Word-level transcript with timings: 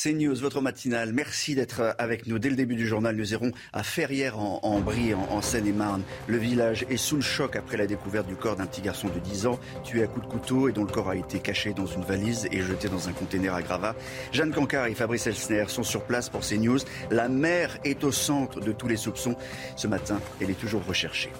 C'est 0.00 0.12
News, 0.12 0.36
votre 0.36 0.60
matinale. 0.60 1.12
Merci 1.12 1.56
d'être 1.56 1.96
avec 1.98 2.28
nous. 2.28 2.38
Dès 2.38 2.50
le 2.50 2.54
début 2.54 2.76
du 2.76 2.86
journal, 2.86 3.16
nous 3.16 3.32
irons 3.32 3.50
à 3.72 3.82
Ferrières 3.82 4.38
en, 4.38 4.78
Brie, 4.78 5.12
en, 5.12 5.42
Seine-et-Marne. 5.42 6.04
Le 6.28 6.36
village 6.36 6.86
est 6.88 6.96
sous 6.96 7.16
le 7.16 7.20
choc 7.20 7.56
après 7.56 7.76
la 7.76 7.88
découverte 7.88 8.28
du 8.28 8.36
corps 8.36 8.54
d'un 8.54 8.66
petit 8.66 8.80
garçon 8.80 9.08
de 9.08 9.18
10 9.18 9.48
ans, 9.48 9.58
tué 9.82 10.04
à 10.04 10.06
coups 10.06 10.24
de 10.24 10.30
couteau 10.30 10.68
et 10.68 10.72
dont 10.72 10.84
le 10.84 10.92
corps 10.92 11.10
a 11.10 11.16
été 11.16 11.40
caché 11.40 11.74
dans 11.74 11.86
une 11.86 12.04
valise 12.04 12.46
et 12.52 12.62
jeté 12.62 12.88
dans 12.88 13.08
un 13.08 13.12
conteneur 13.12 13.56
à 13.56 13.62
gravats. 13.62 13.96
Jeanne 14.30 14.52
Cancard 14.52 14.86
et 14.86 14.94
Fabrice 14.94 15.26
Elsner 15.26 15.64
sont 15.66 15.82
sur 15.82 16.04
place 16.04 16.28
pour 16.28 16.44
ces 16.44 16.58
news. 16.58 16.78
La 17.10 17.28
mère 17.28 17.76
est 17.82 18.04
au 18.04 18.12
centre 18.12 18.60
de 18.60 18.70
tous 18.70 18.86
les 18.86 18.96
soupçons. 18.96 19.34
Ce 19.74 19.88
matin, 19.88 20.20
elle 20.40 20.50
est 20.50 20.60
toujours 20.60 20.84
recherchée. 20.86 21.32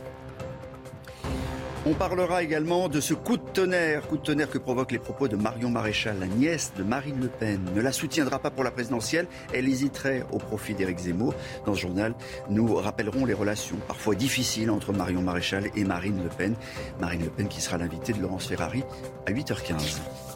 On 1.86 1.94
parlera 1.94 2.42
également 2.42 2.88
de 2.88 3.00
ce 3.00 3.14
coup 3.14 3.36
de 3.36 3.42
tonnerre, 3.42 4.06
coup 4.08 4.16
de 4.16 4.22
tonnerre 4.22 4.50
que 4.50 4.58
provoquent 4.58 4.92
les 4.92 4.98
propos 4.98 5.28
de 5.28 5.36
Marion 5.36 5.70
Maréchal, 5.70 6.18
la 6.18 6.26
nièce 6.26 6.72
de 6.76 6.82
Marine 6.82 7.20
Le 7.20 7.28
Pen. 7.28 7.60
Ne 7.74 7.80
la 7.80 7.92
soutiendra 7.92 8.40
pas 8.40 8.50
pour 8.50 8.64
la 8.64 8.70
présidentielle, 8.70 9.26
elle 9.54 9.68
hésiterait 9.68 10.26
au 10.32 10.38
profit 10.38 10.74
d'Éric 10.74 10.98
Zemmour. 10.98 11.34
Dans 11.66 11.74
ce 11.74 11.80
journal, 11.80 12.14
nous 12.50 12.74
rappellerons 12.74 13.24
les 13.24 13.34
relations 13.34 13.76
parfois 13.86 14.16
difficiles 14.16 14.70
entre 14.70 14.92
Marion 14.92 15.22
Maréchal 15.22 15.70
et 15.76 15.84
Marine 15.84 16.20
Le 16.22 16.28
Pen. 16.28 16.54
Marine 17.00 17.22
Le 17.24 17.30
Pen 17.30 17.48
qui 17.48 17.60
sera 17.60 17.78
l'invitée 17.78 18.12
de 18.12 18.20
Laurence 18.20 18.48
Ferrari 18.48 18.82
à 19.26 19.32
8h15. 19.32 20.27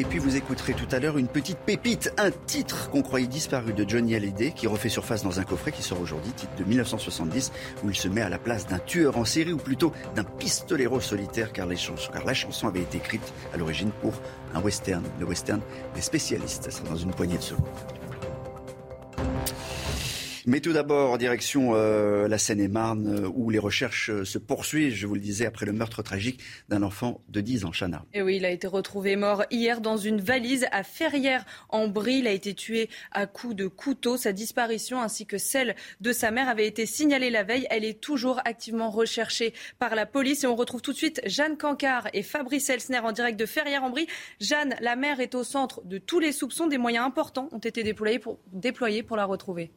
Et 0.00 0.04
puis 0.04 0.18
vous 0.18 0.34
écouterez 0.34 0.72
tout 0.72 0.86
à 0.92 0.98
l'heure 0.98 1.18
une 1.18 1.28
petite 1.28 1.58
pépite, 1.58 2.10
un 2.16 2.30
titre 2.30 2.88
qu'on 2.88 3.02
croyait 3.02 3.26
disparu 3.26 3.74
de 3.74 3.86
Johnny 3.86 4.14
Hallyday 4.14 4.52
qui 4.52 4.66
refait 4.66 4.88
surface 4.88 5.22
dans 5.22 5.40
un 5.40 5.44
coffret 5.44 5.72
qui 5.72 5.82
sort 5.82 6.00
aujourd'hui, 6.00 6.32
titre 6.32 6.54
de 6.56 6.64
1970, 6.64 7.52
où 7.84 7.90
il 7.90 7.94
se 7.94 8.08
met 8.08 8.22
à 8.22 8.30
la 8.30 8.38
place 8.38 8.66
d'un 8.66 8.78
tueur 8.78 9.18
en 9.18 9.26
série 9.26 9.52
ou 9.52 9.58
plutôt 9.58 9.92
d'un 10.16 10.24
pistolero 10.24 11.00
solitaire 11.00 11.52
car, 11.52 11.68
car 11.68 12.24
la 12.24 12.32
chanson 12.32 12.66
avait 12.66 12.80
été 12.80 12.96
écrite 12.96 13.34
à 13.52 13.58
l'origine 13.58 13.90
pour 14.00 14.14
un 14.54 14.60
western, 14.62 15.04
le 15.18 15.26
western 15.26 15.60
des 15.94 16.00
spécialistes. 16.00 16.64
Ça 16.64 16.70
sera 16.70 16.88
dans 16.88 16.96
une 16.96 17.10
poignée 17.10 17.36
de 17.36 17.42
secondes. 17.42 17.66
Mais 20.46 20.60
tout 20.60 20.72
d'abord, 20.72 21.18
direction 21.18 21.72
euh, 21.74 22.28
la 22.28 22.38
Seine-et-Marne, 22.38 23.24
euh, 23.24 23.30
où 23.34 23.50
les 23.50 23.58
recherches 23.58 24.10
euh, 24.10 24.24
se 24.24 24.38
poursuivent, 24.38 24.94
je 24.94 25.06
vous 25.06 25.14
le 25.14 25.20
disais, 25.20 25.46
après 25.46 25.66
le 25.66 25.72
meurtre 25.72 26.02
tragique 26.02 26.40
d'un 26.68 26.82
enfant 26.82 27.20
de 27.28 27.40
10 27.40 27.64
ans, 27.66 27.72
Chana. 27.72 28.04
Et 28.14 28.22
oui, 28.22 28.36
il 28.36 28.44
a 28.44 28.50
été 28.50 28.66
retrouvé 28.66 29.16
mort 29.16 29.44
hier 29.50 29.80
dans 29.80 29.96
une 29.96 30.20
valise 30.20 30.66
à 30.72 30.82
Ferrières, 30.82 31.44
en 31.68 31.88
Brie. 31.88 32.18
Il 32.18 32.26
a 32.26 32.32
été 32.32 32.54
tué 32.54 32.88
à 33.12 33.26
coups 33.26 33.54
de 33.54 33.66
couteau. 33.66 34.16
Sa 34.16 34.32
disparition, 34.32 35.02
ainsi 35.02 35.26
que 35.26 35.38
celle 35.38 35.74
de 36.00 36.12
sa 36.12 36.30
mère, 36.30 36.48
avait 36.48 36.66
été 36.66 36.86
signalée 36.86 37.30
la 37.30 37.42
veille. 37.42 37.66
Elle 37.70 37.84
est 37.84 38.00
toujours 38.00 38.40
activement 38.44 38.90
recherchée 38.90 39.52
par 39.78 39.94
la 39.94 40.06
police. 40.06 40.44
Et 40.44 40.46
on 40.46 40.56
retrouve 40.56 40.82
tout 40.82 40.92
de 40.92 40.96
suite 40.96 41.20
Jeanne 41.26 41.58
Cancard 41.58 42.08
et 42.12 42.22
Fabrice 42.22 42.70
Elsner 42.70 43.00
en 43.00 43.12
direct 43.12 43.38
de 43.38 43.46
Ferrières, 43.46 43.84
en 43.84 43.90
Brie. 43.90 44.06
Jeanne, 44.40 44.74
la 44.80 44.96
mère 44.96 45.20
est 45.20 45.34
au 45.34 45.44
centre 45.44 45.82
de 45.84 45.98
tous 45.98 46.20
les 46.20 46.32
soupçons. 46.32 46.66
Des 46.66 46.78
moyens 46.78 47.06
importants 47.06 47.48
ont 47.52 47.58
été 47.58 47.82
déployés 47.82 49.02
pour 49.02 49.16
la 49.16 49.24
retrouver. 49.24 49.70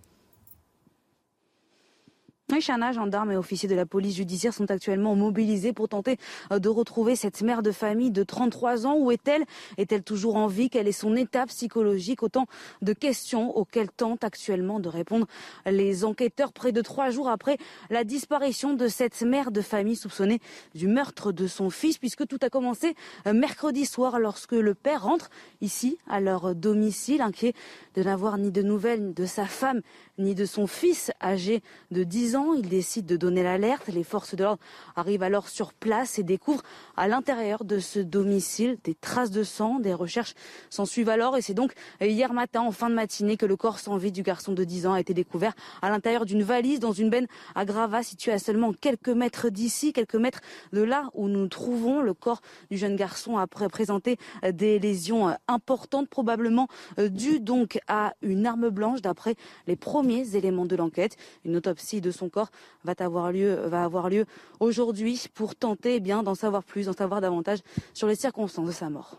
Oui, 2.52 2.60
Chana, 2.60 2.92
gendarmes 2.92 3.32
et 3.32 3.38
officiers 3.38 3.70
de 3.70 3.74
la 3.76 3.86
police 3.86 4.18
judiciaire 4.18 4.54
sont 4.54 4.70
actuellement 4.70 5.16
mobilisés 5.16 5.72
pour 5.72 5.88
tenter 5.88 6.18
euh, 6.52 6.60
de 6.60 6.68
retrouver 6.68 7.16
cette 7.16 7.42
mère 7.42 7.64
de 7.64 7.72
famille 7.72 8.12
de 8.12 8.22
33 8.22 8.86
ans. 8.86 8.98
Où 8.98 9.12
est-elle? 9.12 9.46
Est-elle 9.78 10.04
toujours 10.04 10.36
en 10.36 10.48
vie? 10.48 10.70
Quelle 10.70 10.90
est 10.90 10.92
son 10.92 11.16
état 11.16 11.46
psychologique? 11.46 12.22
Autant 12.22 12.48
de 12.82 12.92
questions 12.92 13.56
auxquelles 13.56 13.90
tentent 13.90 14.26
actuellement 14.26 14.82
de 14.82 14.90
répondre 14.90 15.26
les 15.66 16.04
enquêteurs 16.04 16.52
près 16.52 16.74
de 16.74 16.82
trois 16.82 17.12
jours 17.12 17.30
après 17.30 17.58
la 17.90 18.04
disparition 18.04 18.74
de 18.74 18.90
cette 18.90 19.22
mère 19.22 19.50
de 19.50 19.62
famille 19.62 19.96
soupçonnée 19.96 20.42
du 20.76 20.88
meurtre 20.88 21.32
de 21.32 21.48
son 21.48 21.70
fils, 21.70 21.98
puisque 21.98 22.28
tout 22.28 22.40
a 22.42 22.50
commencé 22.50 22.94
euh, 23.26 23.32
mercredi 23.32 23.86
soir 23.86 24.20
lorsque 24.20 24.52
le 24.52 24.74
père 24.74 25.04
rentre 25.04 25.30
ici 25.62 25.98
à 26.10 26.20
leur 26.20 26.56
domicile, 26.56 27.22
inquiet 27.22 27.54
de 27.96 28.04
n'avoir 28.04 28.38
ni 28.38 28.52
de 28.52 28.62
nouvelles 28.62 29.14
de 29.14 29.26
sa 29.26 29.46
femme 29.46 29.80
ni 30.18 30.36
de 30.36 30.46
son 30.46 30.68
fils 30.68 31.10
âgé 31.22 31.64
de 31.90 32.04
10 32.04 32.33
ans. 32.33 32.33
Il 32.34 32.68
décide 32.68 33.06
de 33.06 33.16
donner 33.16 33.44
l'alerte. 33.44 33.88
Les 33.88 34.04
forces 34.04 34.34
de 34.34 34.44
l'ordre 34.44 34.62
arrivent 34.96 35.22
alors 35.22 35.50
sur 35.50 35.72
place 35.72 36.18
et 36.18 36.24
découvrent 36.24 36.64
à 36.98 37.08
l'intérieur 37.08 37.64
de 37.64 37.78
ce 37.78 38.00
domicile 38.00 38.78
des 38.84 38.96
traces 38.96 39.30
de 39.30 39.44
sang. 39.44 39.80
Des 39.80 39.94
recherches 39.94 40.34
s'en 40.72 40.86
suivent 40.86 41.10
alors 41.10 41.38
et 41.38 41.42
c'est 41.44 41.54
donc 41.54 41.74
hier 42.02 42.34
matin, 42.34 42.62
en 42.62 42.72
fin 42.72 42.90
de 42.90 42.96
matinée, 42.96 43.38
que 43.38 43.46
le 43.46 43.56
corps 43.56 43.78
sans 43.78 43.98
vie 43.98 44.12
du 44.12 44.24
garçon 44.24 44.54
de 44.54 44.64
10 44.64 44.88
ans 44.88 44.94
a 44.94 45.00
été 45.00 45.14
découvert 45.14 45.54
à 45.84 45.90
l'intérieur 45.90 46.26
d'une 46.26 46.42
valise 46.42 46.80
dans 46.80 46.92
une 46.92 47.12
benne 47.12 47.28
à 47.54 47.66
Gravats 47.66 48.02
située 48.02 48.32
à 48.32 48.40
seulement 48.40 48.74
quelques 48.74 49.10
mètres 49.10 49.50
d'ici, 49.50 49.94
quelques 49.94 50.16
mètres 50.16 50.42
de 50.72 50.82
là 50.82 51.10
où 51.14 51.28
nous 51.28 51.48
trouvons. 51.48 52.02
Le 52.02 52.16
corps 52.16 52.42
du 52.72 52.78
jeune 52.78 52.96
garçon 52.96 53.38
a 53.38 53.46
présenté 53.46 54.18
des 54.52 54.80
lésions 54.80 55.38
importantes, 55.48 56.10
probablement 56.10 56.68
dues 56.98 57.40
donc 57.40 57.80
à 57.88 58.14
une 58.24 58.48
arme 58.48 58.70
blanche 58.70 59.02
d'après 59.02 59.36
les 59.68 59.76
premiers 59.76 60.36
éléments 60.36 60.66
de 60.66 60.76
l'enquête. 60.76 61.16
Une 61.46 61.58
autopsie 61.58 62.02
de 62.02 62.10
son 62.10 62.23
corps 62.30 62.52
va 62.84 62.94
avoir 63.00 63.32
lieu, 63.32 64.26
aujourd'hui 64.60 65.26
pour 65.34 65.56
tenter 65.56 65.96
eh 65.96 66.00
bien 66.00 66.24
d'en 66.24 66.36
savoir 66.36 66.64
plus, 66.64 66.86
d'en 66.86 66.94
savoir 66.94 67.22
davantage 67.22 67.60
sur 67.94 68.08
les 68.08 68.16
circonstances 68.16 68.68
de 68.68 68.72
sa 68.72 68.90
mort. 68.90 69.18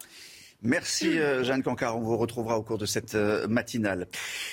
Merci 0.64 1.18
euh, 1.18 1.44
Jeanne 1.44 1.62
Cancard, 1.62 1.98
on 1.98 2.00
vous 2.00 2.16
retrouvera 2.16 2.58
au 2.58 2.62
cours 2.62 2.78
de 2.78 2.86
cette 2.86 3.14
euh, 3.14 3.46
matinale. 3.48 4.08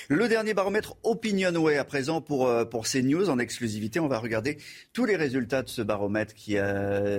Le 0.08 0.28
dernier 0.28 0.52
baromètre 0.52 0.94
Opinionway 1.04 1.78
à 1.78 1.84
présent 1.84 2.20
pour, 2.20 2.46
euh, 2.46 2.66
pour 2.66 2.86
CNews 2.86 3.30
en 3.30 3.38
exclusivité. 3.38 3.98
On 3.98 4.08
va 4.08 4.18
regarder 4.18 4.58
tous 4.92 5.06
les 5.06 5.16
résultats 5.16 5.62
de 5.62 5.70
ce 5.70 5.80
baromètre 5.80 6.34
qui 6.34 6.58
a 6.58 7.18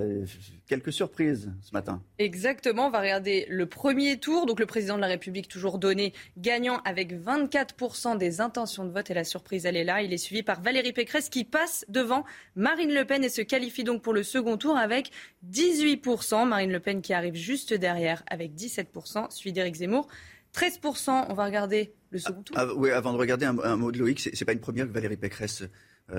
quelques 0.67 0.93
surprises 0.93 1.51
ce 1.61 1.71
matin. 1.73 2.01
Exactement, 2.19 2.87
on 2.87 2.89
va 2.89 3.01
regarder 3.01 3.45
le 3.49 3.65
premier 3.65 4.17
tour. 4.17 4.45
Donc 4.45 4.59
le 4.59 4.65
président 4.65 4.95
de 4.95 5.01
la 5.01 5.07
République 5.07 5.47
toujours 5.47 5.77
donné 5.77 6.13
gagnant 6.37 6.81
avec 6.85 7.13
24% 7.13 8.17
des 8.17 8.41
intentions 8.41 8.85
de 8.85 8.91
vote 8.91 9.09
et 9.09 9.13
la 9.13 9.23
surprise 9.23 9.65
elle 9.65 9.77
est 9.77 9.83
là. 9.83 10.01
Il 10.01 10.13
est 10.13 10.17
suivi 10.17 10.43
par 10.43 10.61
Valérie 10.61 10.93
Pécresse 10.93 11.29
qui 11.29 11.43
passe 11.43 11.85
devant 11.89 12.23
Marine 12.55 12.93
Le 12.93 13.05
Pen 13.05 13.23
et 13.23 13.29
se 13.29 13.41
qualifie 13.41 13.83
donc 13.83 14.01
pour 14.01 14.13
le 14.13 14.23
second 14.23 14.57
tour 14.57 14.77
avec 14.77 15.11
18%. 15.49 16.47
Marine 16.47 16.71
Le 16.71 16.79
Pen 16.79 17.01
qui 17.01 17.13
arrive 17.13 17.35
juste 17.35 17.73
derrière 17.73 18.23
avec 18.27 18.53
17%, 18.53 19.31
suivi 19.31 19.53
d'Éric 19.53 19.75
Zemmour. 19.75 20.07
13%, 20.55 21.25
on 21.29 21.33
va 21.33 21.45
regarder 21.45 21.93
le 22.11 22.19
second 22.19 22.43
tour. 22.43 22.55
Ah, 22.59 22.67
oui, 22.75 22.91
avant 22.91 23.11
de 23.11 23.17
regarder 23.17 23.45
un, 23.45 23.57
un 23.57 23.75
mot 23.75 23.91
de 23.91 23.97
Loïc, 23.97 24.19
c'est 24.19 24.45
pas 24.45 24.53
une 24.53 24.59
première 24.59 24.87
que 24.87 24.91
Valérie 24.91 25.17
Pécresse 25.17 25.63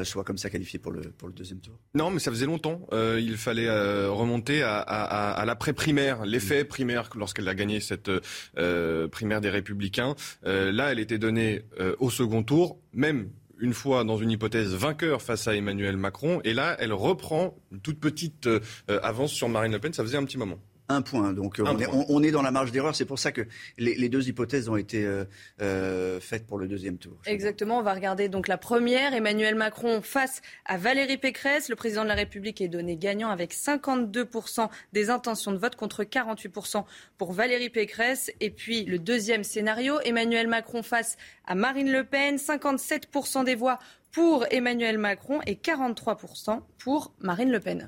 soit 0.02 0.24
comme 0.24 0.38
ça 0.38 0.50
qualifié 0.50 0.78
pour 0.78 0.92
le, 0.92 1.02
pour 1.02 1.28
le 1.28 1.34
deuxième 1.34 1.60
tour 1.60 1.78
Non, 1.94 2.10
mais 2.10 2.18
ça 2.18 2.30
faisait 2.30 2.46
longtemps. 2.46 2.80
Euh, 2.92 3.20
il 3.22 3.36
fallait 3.36 3.68
euh, 3.68 4.10
remonter 4.10 4.62
à, 4.62 4.78
à, 4.78 5.30
à 5.32 5.44
l'après-primaire, 5.44 6.24
l'effet 6.24 6.64
primaire 6.64 7.10
lorsqu'elle 7.16 7.48
a 7.48 7.54
gagné 7.54 7.80
cette 7.80 8.10
euh, 8.58 9.08
primaire 9.08 9.40
des 9.40 9.50
Républicains. 9.50 10.14
Euh, 10.46 10.72
là, 10.72 10.90
elle 10.90 10.98
était 10.98 11.18
donnée 11.18 11.62
euh, 11.80 11.94
au 11.98 12.10
second 12.10 12.42
tour, 12.42 12.78
même 12.92 13.30
une 13.58 13.74
fois 13.74 14.04
dans 14.04 14.16
une 14.16 14.30
hypothèse 14.30 14.74
vainqueur 14.74 15.22
face 15.22 15.46
à 15.46 15.54
Emmanuel 15.54 15.96
Macron. 15.96 16.40
Et 16.44 16.54
là, 16.54 16.76
elle 16.80 16.92
reprend 16.92 17.56
une 17.70 17.80
toute 17.80 18.00
petite 18.00 18.48
avance 18.88 19.32
sur 19.32 19.48
Marine 19.48 19.70
Le 19.72 19.78
Pen. 19.78 19.92
Ça 19.92 20.02
faisait 20.02 20.16
un 20.18 20.24
petit 20.24 20.38
moment. 20.38 20.58
Un 20.88 21.00
point. 21.00 21.32
Donc 21.32 21.58
Un 21.58 21.62
on, 21.62 21.76
point. 21.76 21.78
Est, 21.78 21.88
on, 21.92 22.04
on, 22.08 22.22
est, 22.22 22.30
dans 22.30 22.42
la 22.42 22.50
marge 22.50 22.70
d'erreur. 22.70 22.94
C'est 22.94 23.06
pour 23.06 23.18
ça 23.18 23.32
que 23.32 23.46
les, 23.78 23.94
les, 23.94 24.08
deux 24.08 24.28
hypothèses 24.28 24.68
ont 24.68 24.76
été 24.76 25.04
euh, 25.04 25.24
euh, 25.62 26.20
faites 26.20 26.46
pour 26.46 26.58
le 26.58 26.68
deuxième 26.68 26.98
tour. 26.98 27.16
Exactement. 27.24 27.78
On 27.78 27.82
va 27.82 27.94
regarder 27.94 28.28
donc 28.28 28.48
la 28.48 28.58
première. 28.58 29.14
Emmanuel 29.14 29.54
Macron 29.54 30.02
face 30.02 30.42
à 30.66 30.76
Valérie 30.76 31.16
Pécresse. 31.16 31.68
Le 31.70 31.76
président 31.76 32.02
de 32.02 32.08
la 32.08 32.14
République 32.14 32.60
est 32.60 32.68
donné 32.68 32.96
gagnant 32.96 33.30
avec 33.30 33.54
52% 33.54 34.68
des 34.92 35.08
intentions 35.08 35.52
de 35.52 35.58
vote 35.58 35.76
contre 35.76 36.04
48% 36.04 36.84
pour 37.16 37.32
Valérie 37.32 37.70
Pécresse. 37.70 38.30
Et 38.40 38.50
puis 38.50 38.84
le 38.84 38.98
deuxième 38.98 39.44
scénario, 39.44 40.00
Emmanuel 40.04 40.48
Macron 40.48 40.82
face 40.82 41.16
à 41.46 41.54
Marine 41.54 41.90
Le 41.90 42.04
Pen. 42.04 42.36
57% 42.36 43.44
des 43.44 43.54
voix 43.54 43.78
pour 44.12 44.44
Emmanuel 44.50 44.98
Macron 44.98 45.40
et 45.46 45.54
43% 45.54 46.60
pour 46.78 47.12
Marine 47.20 47.50
Le 47.50 47.60
Pen. 47.60 47.86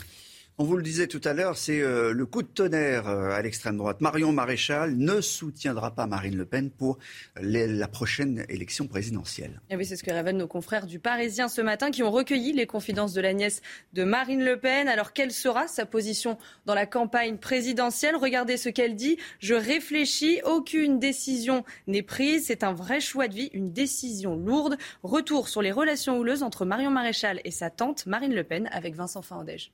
On 0.58 0.64
vous 0.64 0.78
le 0.78 0.82
disait 0.82 1.06
tout 1.06 1.20
à 1.24 1.34
l'heure, 1.34 1.58
c'est 1.58 1.82
euh, 1.82 2.14
le 2.14 2.24
coup 2.24 2.40
de 2.40 2.48
tonnerre 2.48 3.08
euh, 3.08 3.28
à 3.28 3.42
l'extrême 3.42 3.76
droite. 3.76 4.00
Marion 4.00 4.32
Maréchal 4.32 4.96
ne 4.96 5.20
soutiendra 5.20 5.94
pas 5.94 6.06
Marine 6.06 6.34
Le 6.34 6.46
Pen 6.46 6.70
pour 6.70 6.96
la 7.38 7.88
prochaine 7.88 8.46
élection 8.48 8.86
présidentielle. 8.86 9.60
Et 9.68 9.76
oui, 9.76 9.84
c'est 9.84 9.96
ce 9.96 10.02
que 10.02 10.10
révèlent 10.10 10.38
nos 10.38 10.46
confrères 10.46 10.86
du 10.86 10.98
Parisien 10.98 11.48
ce 11.48 11.60
matin 11.60 11.90
qui 11.90 12.02
ont 12.02 12.10
recueilli 12.10 12.54
les 12.54 12.66
confidences 12.66 13.12
de 13.12 13.20
la 13.20 13.34
nièce 13.34 13.60
de 13.92 14.02
Marine 14.04 14.42
Le 14.42 14.58
Pen. 14.58 14.88
Alors, 14.88 15.12
quelle 15.12 15.30
sera 15.30 15.68
sa 15.68 15.84
position 15.84 16.38
dans 16.64 16.74
la 16.74 16.86
campagne 16.86 17.36
présidentielle? 17.36 18.16
Regardez 18.16 18.56
ce 18.56 18.70
qu'elle 18.70 18.96
dit. 18.96 19.18
Je 19.40 19.52
réfléchis, 19.52 20.40
aucune 20.46 20.98
décision 20.98 21.64
n'est 21.86 22.00
prise. 22.00 22.46
C'est 22.46 22.64
un 22.64 22.72
vrai 22.72 23.00
choix 23.00 23.28
de 23.28 23.34
vie, 23.34 23.50
une 23.52 23.74
décision 23.74 24.36
lourde. 24.36 24.78
Retour 25.02 25.50
sur 25.50 25.60
les 25.60 25.70
relations 25.70 26.18
houleuses 26.18 26.42
entre 26.42 26.64
Marion 26.64 26.90
Maréchal 26.90 27.42
et 27.44 27.50
sa 27.50 27.68
tante 27.68 28.06
Marine 28.06 28.34
Le 28.34 28.42
Pen 28.42 28.70
avec 28.72 28.94
Vincent 28.94 29.20
Fahandège. 29.20 29.70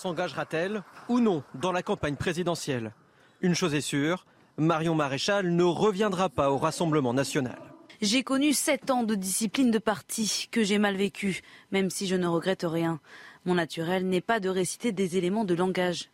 S'engagera-t-elle 0.00 0.84
ou 1.08 1.18
non 1.18 1.42
dans 1.54 1.72
la 1.72 1.82
campagne 1.82 2.14
présidentielle? 2.14 2.92
Une 3.40 3.56
chose 3.56 3.74
est 3.74 3.80
sûre, 3.80 4.26
Marion 4.56 4.94
Maréchal 4.94 5.50
ne 5.50 5.64
reviendra 5.64 6.28
pas 6.28 6.52
au 6.52 6.56
Rassemblement 6.56 7.12
national. 7.12 7.58
J'ai 8.00 8.22
connu 8.22 8.52
sept 8.52 8.92
ans 8.92 9.02
de 9.02 9.16
discipline 9.16 9.72
de 9.72 9.78
parti 9.80 10.46
que 10.52 10.62
j'ai 10.62 10.78
mal 10.78 10.94
vécu, 10.94 11.40
même 11.72 11.90
si 11.90 12.06
je 12.06 12.14
ne 12.14 12.28
regrette 12.28 12.62
rien. 12.62 13.00
Mon 13.44 13.56
naturel 13.56 14.08
n'est 14.08 14.20
pas 14.20 14.38
de 14.38 14.48
réciter 14.48 14.92
des 14.92 15.16
éléments 15.16 15.44
de 15.44 15.54
langage. 15.54 16.10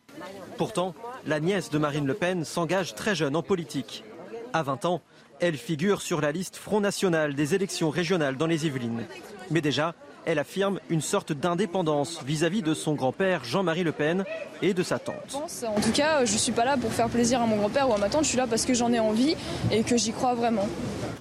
Pourtant, 0.57 0.95
la 1.27 1.39
nièce 1.39 1.69
de 1.69 1.77
Marine 1.77 2.07
Le 2.07 2.15
Pen 2.15 2.43
s'engage 2.43 2.95
très 2.95 3.13
jeune 3.13 3.35
en 3.35 3.43
politique. 3.43 4.03
À 4.51 4.63
20 4.63 4.85
ans, 4.85 5.03
elle 5.39 5.57
figure 5.57 6.01
sur 6.01 6.21
la 6.21 6.31
liste 6.31 6.55
Front 6.55 6.79
National 6.81 7.35
des 7.35 7.53
élections 7.53 7.91
régionales 7.91 8.37
dans 8.37 8.47
les 8.47 8.65
Yvelines. 8.65 9.05
Mais 9.51 9.61
déjà, 9.61 9.93
elle 10.25 10.39
affirme 10.39 10.79
une 10.89 11.01
sorte 11.01 11.31
d'indépendance 11.31 12.21
vis-à-vis 12.23 12.61
de 12.61 12.73
son 12.73 12.93
grand-père 12.93 13.43
Jean-Marie 13.43 13.83
Le 13.83 13.91
Pen 13.91 14.25
et 14.61 14.73
de 14.73 14.83
sa 14.83 14.99
tante. 14.99 15.35
En 15.35 15.81
tout 15.81 15.91
cas, 15.91 16.25
je 16.25 16.33
ne 16.33 16.37
suis 16.37 16.51
pas 16.51 16.65
là 16.65 16.77
pour 16.77 16.91
faire 16.91 17.09
plaisir 17.09 17.41
à 17.41 17.45
mon 17.45 17.57
grand-père 17.57 17.89
ou 17.89 17.93
à 17.93 17.97
ma 17.97 18.09
tante, 18.09 18.23
je 18.23 18.29
suis 18.29 18.37
là 18.37 18.47
parce 18.47 18.65
que 18.65 18.73
j'en 18.73 18.91
ai 18.91 18.99
envie 18.99 19.35
et 19.71 19.83
que 19.83 19.97
j'y 19.97 20.11
crois 20.11 20.33
vraiment. 20.33 20.67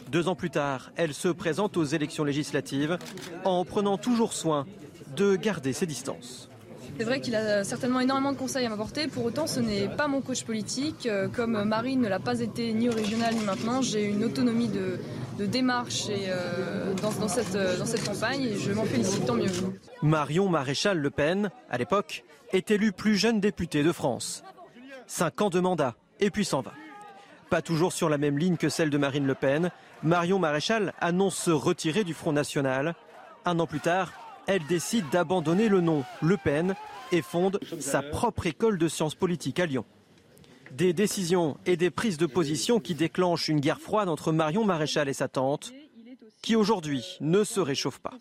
Deux 0.08 0.28
ans 0.28 0.34
plus 0.34 0.50
tard, 0.50 0.90
elle 0.96 1.12
se 1.12 1.28
présente 1.28 1.76
aux 1.76 1.84
élections 1.84 2.24
législatives 2.24 2.98
en 3.44 3.64
prenant 3.64 3.98
toujours 3.98 4.32
soin 4.32 4.66
de 5.16 5.36
garder 5.36 5.72
ses 5.72 5.86
distances. 5.86 6.48
C'est 6.96 7.04
vrai 7.04 7.20
qu'il 7.20 7.34
a 7.34 7.64
certainement 7.64 7.98
énormément 7.98 8.32
de 8.32 8.38
conseils 8.38 8.66
à 8.66 8.68
m'apporter. 8.68 9.08
Pour 9.08 9.24
autant, 9.24 9.48
ce 9.48 9.58
n'est 9.58 9.88
pas 9.88 10.06
mon 10.06 10.20
coach 10.20 10.44
politique. 10.44 11.06
Euh, 11.06 11.26
comme 11.28 11.64
Marine 11.64 12.00
ne 12.00 12.08
l'a 12.08 12.20
pas 12.20 12.38
été 12.40 12.72
ni 12.72 12.88
au 12.88 12.92
régional 12.92 13.34
ni 13.34 13.44
maintenant, 13.44 13.82
j'ai 13.82 14.04
une 14.04 14.22
autonomie 14.24 14.68
de, 14.68 14.98
démarche 15.44 16.04
euh, 16.08 16.94
dans, 17.02 17.28
cette, 17.28 17.56
euh, 17.56 17.76
dans 17.78 17.86
cette 17.86 18.04
campagne 18.04 18.42
et 18.42 18.56
je 18.56 18.70
m'en 18.72 18.84
félicite, 18.84 19.26
tant 19.26 19.34
mieux. 19.34 19.50
Marion 20.02 20.48
Maréchal 20.48 20.98
Le 20.98 21.10
Pen, 21.10 21.50
à 21.68 21.78
l'époque, 21.78 22.24
est 22.52 22.70
élue 22.70 22.92
plus 22.92 23.16
jeune 23.16 23.40
députée 23.40 23.82
de 23.82 23.90
France. 23.90 24.44
Cinq 25.08 25.40
ans 25.42 25.50
de 25.50 25.58
mandat 25.58 25.96
et 26.20 26.30
puis 26.30 26.44
s'en 26.44 26.60
va. 26.60 26.72
Pas 27.50 27.60
toujours 27.60 27.92
sur 27.92 28.08
la 28.08 28.18
même 28.18 28.38
ligne 28.38 28.56
que 28.56 28.68
celle 28.68 28.90
de 28.90 28.98
Marine 28.98 29.26
Le 29.26 29.34
Pen, 29.34 29.70
Marion 30.04 30.38
Maréchal 30.38 30.92
annonce 31.00 31.36
se 31.36 31.50
retirer 31.50 32.04
du 32.04 32.14
Front 32.14 32.32
National. 32.32 32.94
Un 33.44 33.58
an 33.58 33.66
plus 33.66 33.80
tard, 33.80 34.12
elle 34.46 34.64
décide 34.66 35.08
d'abandonner 35.10 35.68
le 35.68 35.80
nom 35.80 36.04
Le 36.22 36.36
Pen 36.36 36.74
et 37.12 37.22
fonde 37.22 37.60
sa 37.80 38.02
propre 38.02 38.46
école 38.46 38.78
de 38.78 38.88
sciences 38.88 39.14
politiques 39.14 39.60
à 39.60 39.66
Lyon. 39.66 39.84
Des 40.72 40.92
décisions 40.92 41.56
et 41.66 41.76
des 41.76 41.90
prises 41.90 42.16
de 42.16 42.26
position 42.26 42.80
qui 42.80 42.94
déclenchent 42.94 43.48
une 43.48 43.60
guerre 43.60 43.80
froide 43.80 44.08
entre 44.08 44.32
Marion 44.32 44.64
Maréchal 44.64 45.08
et 45.08 45.12
sa 45.12 45.28
tante, 45.28 45.72
qui 46.42 46.56
aujourd'hui 46.56 47.16
ne 47.20 47.44
se 47.44 47.60
réchauffe 47.60 48.00
pas. 48.00 48.14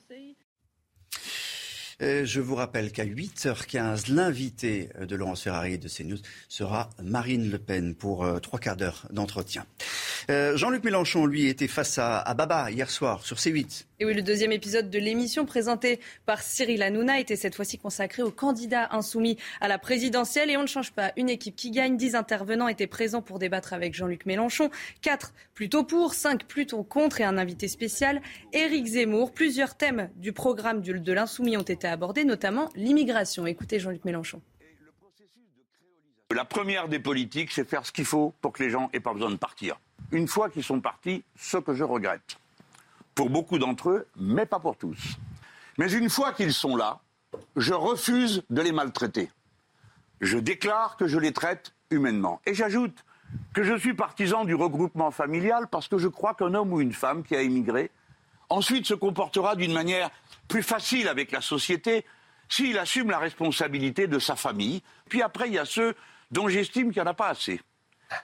Euh, 2.03 2.25
je 2.25 2.41
vous 2.41 2.55
rappelle 2.55 2.91
qu'à 2.91 3.05
8h15, 3.05 4.11
l'invité 4.13 4.89
de 4.99 5.15
Laurence 5.15 5.43
Ferrari 5.43 5.73
et 5.73 5.77
de 5.77 5.87
CNews 5.87 6.17
sera 6.49 6.89
Marine 7.01 7.49
Le 7.49 7.57
Pen 7.57 7.95
pour 7.95 8.25
euh, 8.25 8.39
trois 8.39 8.59
quarts 8.59 8.75
d'heure 8.75 9.07
d'entretien. 9.09 9.65
Euh, 10.29 10.57
Jean-Luc 10.57 10.83
Mélenchon, 10.83 11.25
lui, 11.25 11.47
était 11.47 11.67
face 11.67 11.97
à, 11.97 12.33
Baba 12.33 12.71
hier 12.71 12.89
soir 12.89 13.25
sur 13.25 13.37
C8. 13.37 13.85
Et 13.99 14.05
oui, 14.05 14.13
le 14.13 14.21
deuxième 14.21 14.51
épisode 14.51 14.89
de 14.89 14.99
l'émission 14.99 15.45
présenté 15.45 15.99
par 16.25 16.41
Cyril 16.41 16.81
Hanouna 16.81 17.19
était 17.19 17.35
cette 17.35 17.55
fois-ci 17.55 17.77
consacré 17.77 18.21
aux 18.21 18.31
candidats 18.31 18.89
insoumis 18.91 19.37
à 19.61 19.67
la 19.67 19.77
présidentielle. 19.77 20.49
Et 20.49 20.57
on 20.57 20.63
ne 20.63 20.67
change 20.67 20.91
pas. 20.91 21.13
Une 21.15 21.29
équipe 21.29 21.55
qui 21.55 21.71
gagne. 21.71 21.95
Dix 21.95 22.15
intervenants 22.15 22.67
étaient 22.67 22.87
présents 22.87 23.21
pour 23.21 23.39
débattre 23.39 23.71
avec 23.71 23.93
Jean-Luc 23.93 24.25
Mélenchon. 24.25 24.71
Quatre 25.01 25.33
plutôt 25.53 25.83
pour, 25.83 26.15
cinq 26.15 26.45
plutôt 26.45 26.83
contre 26.83 27.21
et 27.21 27.23
un 27.23 27.37
invité 27.37 27.67
spécial, 27.67 28.21
Éric 28.51 28.87
Zemmour. 28.87 29.31
Plusieurs 29.31 29.75
thèmes 29.75 30.09
du 30.17 30.33
programme 30.33 30.81
de 30.81 31.13
l'insoumis 31.13 31.55
ont 31.55 31.61
été 31.61 31.87
abordés, 31.93 32.25
notamment 32.25 32.69
l'immigration. 32.75 33.47
Écoutez 33.47 33.79
Jean-Luc 33.79 34.03
Mélenchon. 34.03 34.41
La 36.31 36.45
première 36.45 36.89
des 36.89 36.99
politiques, 36.99 37.51
c'est 37.51 37.67
faire 37.67 37.85
ce 37.85 37.91
qu'il 37.91 38.05
faut 38.05 38.33
pour 38.41 38.53
que 38.53 38.63
les 38.63 38.69
gens 38.69 38.89
aient 38.91 38.99
pas 38.99 39.13
besoin 39.13 39.29
de 39.29 39.37
partir 39.37 39.77
une 40.13 40.27
fois 40.27 40.49
qu'ils 40.49 40.63
sont 40.63 40.79
partis, 40.79 41.23
ce 41.35 41.57
que 41.57 41.73
je 41.73 41.83
regrette. 41.83 42.37
Pour 43.15 43.29
beaucoup 43.29 43.57
d'entre 43.57 43.89
eux, 43.89 44.07
mais 44.15 44.45
pas 44.45 44.59
pour 44.59 44.77
tous. 44.77 45.17
Mais 45.77 45.91
une 45.91 46.09
fois 46.09 46.33
qu'ils 46.33 46.53
sont 46.53 46.75
là, 46.75 46.99
je 47.55 47.73
refuse 47.73 48.43
de 48.49 48.61
les 48.61 48.71
maltraiter. 48.71 49.29
Je 50.21 50.37
déclare 50.37 50.97
que 50.97 51.07
je 51.07 51.17
les 51.17 51.33
traite 51.33 51.73
humainement. 51.89 52.41
Et 52.45 52.53
j'ajoute 52.53 53.03
que 53.53 53.63
je 53.63 53.75
suis 53.75 53.95
partisan 53.95 54.45
du 54.45 54.53
regroupement 54.53 55.09
familial 55.11 55.67
parce 55.67 55.87
que 55.87 55.97
je 55.97 56.07
crois 56.07 56.35
qu'un 56.35 56.53
homme 56.53 56.71
ou 56.71 56.79
une 56.79 56.93
femme 56.93 57.23
qui 57.23 57.35
a 57.35 57.41
émigré 57.41 57.89
ensuite 58.49 58.85
se 58.85 58.93
comportera 58.93 59.55
d'une 59.55 59.73
manière 59.73 60.11
plus 60.47 60.63
facile 60.63 61.07
avec 61.07 61.31
la 61.31 61.41
société 61.41 62.05
s'il 62.49 62.77
assume 62.77 63.09
la 63.09 63.19
responsabilité 63.19 64.07
de 64.07 64.19
sa 64.19 64.35
famille. 64.35 64.81
Puis 65.09 65.21
après, 65.21 65.47
il 65.47 65.53
y 65.53 65.59
a 65.59 65.65
ceux 65.65 65.95
dont 66.31 66.47
j'estime 66.47 66.91
qu'il 66.91 67.01
n'y 67.01 67.07
en 67.07 67.11
a 67.11 67.15
pas 67.15 67.29
assez. 67.29 67.61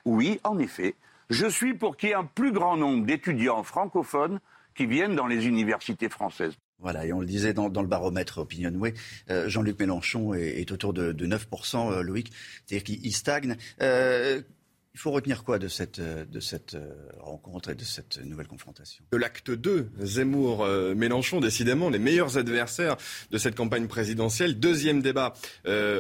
Oui, 0.06 0.40
en 0.44 0.60
effet, 0.60 0.96
je 1.30 1.48
suis 1.48 1.74
pour 1.74 1.98
qu'il 1.98 2.10
y 2.10 2.12
ait 2.12 2.16
un 2.16 2.26
plus 2.26 2.52
grand 2.52 2.78
nombre 2.78 3.06
d'étudiants 3.06 3.64
francophones 3.64 4.40
qui 4.76 4.86
viennent 4.86 5.16
dans 5.16 5.28
les 5.28 5.48
universités 5.48 6.10
françaises. 6.10 6.54
Voilà, 6.80 7.06
et 7.06 7.12
on 7.12 7.20
le 7.20 7.26
disait 7.26 7.54
dans, 7.54 7.68
le 7.68 7.88
baromètre 7.88 8.38
Opinionway, 8.40 8.94
euh, 9.30 9.50
Jean-Luc 9.50 9.78
Mélenchon 9.80 10.34
est, 10.34 10.72
autour 10.72 10.94
de, 10.94 11.12
9%, 11.12 11.92
euh, 11.92 12.02
Loïc, 12.02 12.32
c'est-à-dire 12.66 12.86
qu'il 12.86 13.14
stagne. 13.14 13.58
Euh, 13.82 14.42
il 15.00 15.02
faut 15.02 15.12
retenir 15.12 15.46
quoi 15.46 15.60
de 15.60 15.70
cette, 15.70 16.02
de 16.02 16.40
cette 16.42 16.76
rencontre 17.22 17.70
et 17.70 17.76
de 17.76 17.86
cette 17.86 18.20
nouvelle 18.22 18.48
confrontation? 18.48 19.02
De 19.14 19.18
l'acte 19.18 19.50
2, 19.50 19.92
Zemmour-Mélenchon, 20.02 21.40
décidément 21.40 21.90
les 21.90 22.00
meilleurs 22.00 22.38
adversaires 22.38 22.98
de 23.32 23.38
cette 23.38 23.56
campagne 23.56 23.88
présidentielle. 23.88 24.60
Deuxième 24.60 25.02
débat 25.02 25.36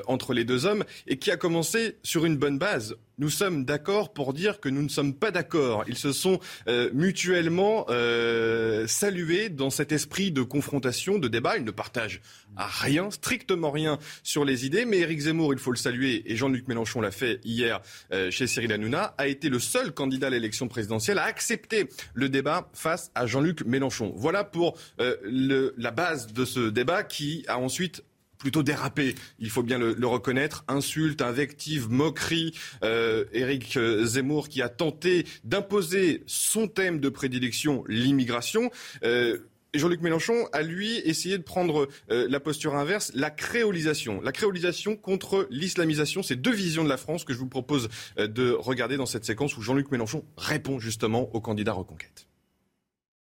entre 0.07 0.33
les 0.33 0.43
deux 0.43 0.65
hommes 0.65 0.83
et 1.07 1.17
qui 1.17 1.31
a 1.31 1.37
commencé 1.37 1.95
sur 2.03 2.25
une 2.25 2.35
bonne 2.35 2.57
base 2.57 2.97
nous 3.19 3.29
sommes 3.29 3.65
d'accord 3.65 4.13
pour 4.13 4.33
dire 4.33 4.59
que 4.59 4.69
nous 4.69 4.81
ne 4.81 4.87
sommes 4.87 5.13
pas 5.13 5.29
d'accord. 5.29 5.83
Ils 5.87 5.97
se 5.97 6.13
sont 6.13 6.39
euh, 6.67 6.89
mutuellement 6.93 7.85
euh, 7.89 8.87
salués 8.87 9.49
dans 9.49 9.69
cet 9.69 9.91
esprit 9.91 10.31
de 10.31 10.41
confrontation, 10.41 11.19
de 11.19 11.27
débat. 11.27 11.57
Ils 11.57 11.65
ne 11.65 11.71
partagent 11.71 12.21
rien, 12.55 13.11
strictement 13.11 13.71
rien 13.71 13.99
sur 14.23 14.45
les 14.45 14.65
idées. 14.65 14.85
Mais 14.85 14.99
Éric 14.99 15.19
Zemmour, 15.19 15.53
il 15.53 15.59
faut 15.59 15.71
le 15.71 15.77
saluer, 15.77 16.23
et 16.25 16.35
Jean-Luc 16.37 16.67
Mélenchon 16.67 17.01
l'a 17.01 17.11
fait 17.11 17.41
hier 17.43 17.81
euh, 18.13 18.31
chez 18.31 18.47
Cyril 18.47 18.71
Hanouna, 18.71 19.13
a 19.17 19.27
été 19.27 19.49
le 19.49 19.59
seul 19.59 19.91
candidat 19.91 20.27
à 20.27 20.29
l'élection 20.29 20.69
présidentielle 20.69 21.19
à 21.19 21.23
accepter 21.23 21.89
le 22.13 22.29
débat 22.29 22.69
face 22.73 23.11
à 23.15 23.25
Jean-Luc 23.25 23.65
Mélenchon. 23.65 24.13
Voilà 24.15 24.43
pour 24.43 24.77
le, 24.97 25.73
la 25.77 25.91
base 25.91 26.31
de 26.33 26.45
ce 26.45 26.69
débat 26.69 27.03
qui 27.03 27.43
a 27.47 27.59
ensuite 27.59 28.03
plutôt 28.39 28.63
dérapé, 28.63 29.13
il 29.37 29.51
faut 29.51 29.61
bien 29.61 29.77
le, 29.77 30.07
reconnaître. 30.07 30.63
Insultes, 30.67 31.21
invectives, 31.21 31.89
moqueries. 31.89 32.53
Euh, 32.83 33.25
Éric 33.33 33.77
Zemmour 34.03 34.49
qui 34.49 34.63
a 34.63 34.69
tenté 34.69 35.25
d'imposer 35.43 36.23
son 36.25 36.67
thème 36.67 36.99
de 36.99 37.09
prédilection, 37.09 37.83
l'immigration. 37.87 38.71
Euh, 39.03 39.37
Jean-Luc 39.73 40.01
Mélenchon 40.01 40.47
a, 40.51 40.63
lui, 40.63 40.97
essayé 40.97 41.37
de 41.37 41.43
prendre 41.43 41.87
euh, 42.09 42.27
la 42.29 42.39
posture 42.39 42.75
inverse, 42.75 43.11
la 43.13 43.29
créolisation. 43.29 44.19
La 44.21 44.31
créolisation 44.31 44.95
contre 44.95 45.47
l'islamisation, 45.51 46.23
c'est 46.23 46.35
deux 46.35 46.53
visions 46.53 46.83
de 46.83 46.89
la 46.89 46.97
France 46.97 47.23
que 47.23 47.33
je 47.33 47.39
vous 47.39 47.47
propose 47.47 47.89
euh, 48.17 48.27
de 48.27 48.51
regarder 48.51 48.97
dans 48.97 49.05
cette 49.05 49.25
séquence 49.25 49.57
où 49.57 49.61
Jean-Luc 49.61 49.91
Mélenchon 49.91 50.25
répond 50.37 50.79
justement 50.79 51.29
au 51.35 51.41
candidat 51.41 51.73
Reconquête. 51.73 52.28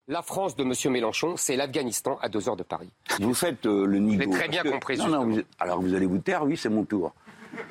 La 0.06 0.20
France 0.20 0.54
de 0.54 0.64
M. 0.64 0.92
Mélenchon, 0.92 1.36
c'est 1.36 1.56
l'Afghanistan 1.56 2.18
à 2.20 2.28
deux 2.28 2.46
heures 2.48 2.56
de 2.56 2.62
Paris. 2.62 2.90
Vous 3.20 3.32
faites 3.32 3.64
euh, 3.64 3.86
le 3.86 3.98
nigo. 3.98 4.22
J'ai 4.22 4.38
très 4.38 4.48
bien 4.48 4.62
compris. 4.62 4.98
Non, 4.98 5.08
non, 5.08 5.42
alors 5.58 5.80
vous 5.80 5.94
allez 5.94 6.04
vous 6.04 6.18
taire, 6.18 6.44
oui, 6.44 6.58
c'est 6.58 6.68
mon 6.68 6.84
tour. 6.84 7.14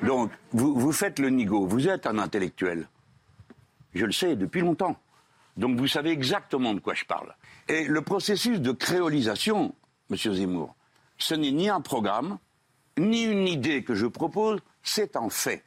Donc, 0.02 0.32
vous, 0.52 0.74
vous 0.74 0.90
faites 0.90 1.20
le 1.20 1.30
nigo. 1.30 1.64
Vous 1.66 1.88
êtes 1.88 2.06
un 2.06 2.18
intellectuel. 2.18 2.88
Je 3.94 4.04
le 4.04 4.10
sais 4.12 4.34
depuis 4.34 4.62
longtemps. 4.62 4.96
Donc, 5.56 5.78
vous 5.78 5.86
savez 5.86 6.10
exactement 6.10 6.74
de 6.74 6.80
quoi 6.80 6.94
je 6.94 7.04
parle. 7.04 7.36
Et 7.68 7.84
le 7.84 8.02
processus 8.02 8.60
de 8.60 8.72
créolisation, 8.72 9.72
M. 10.10 10.16
Zemmour, 10.16 10.74
ce 11.18 11.36
n'est 11.36 11.52
ni 11.52 11.68
un 11.68 11.80
programme, 11.80 12.38
ni 12.98 13.22
une 13.22 13.46
idée 13.46 13.84
que 13.84 13.94
je 13.94 14.06
propose, 14.06 14.58
c'est 14.82 15.14
un 15.14 15.30
fait. 15.30 15.62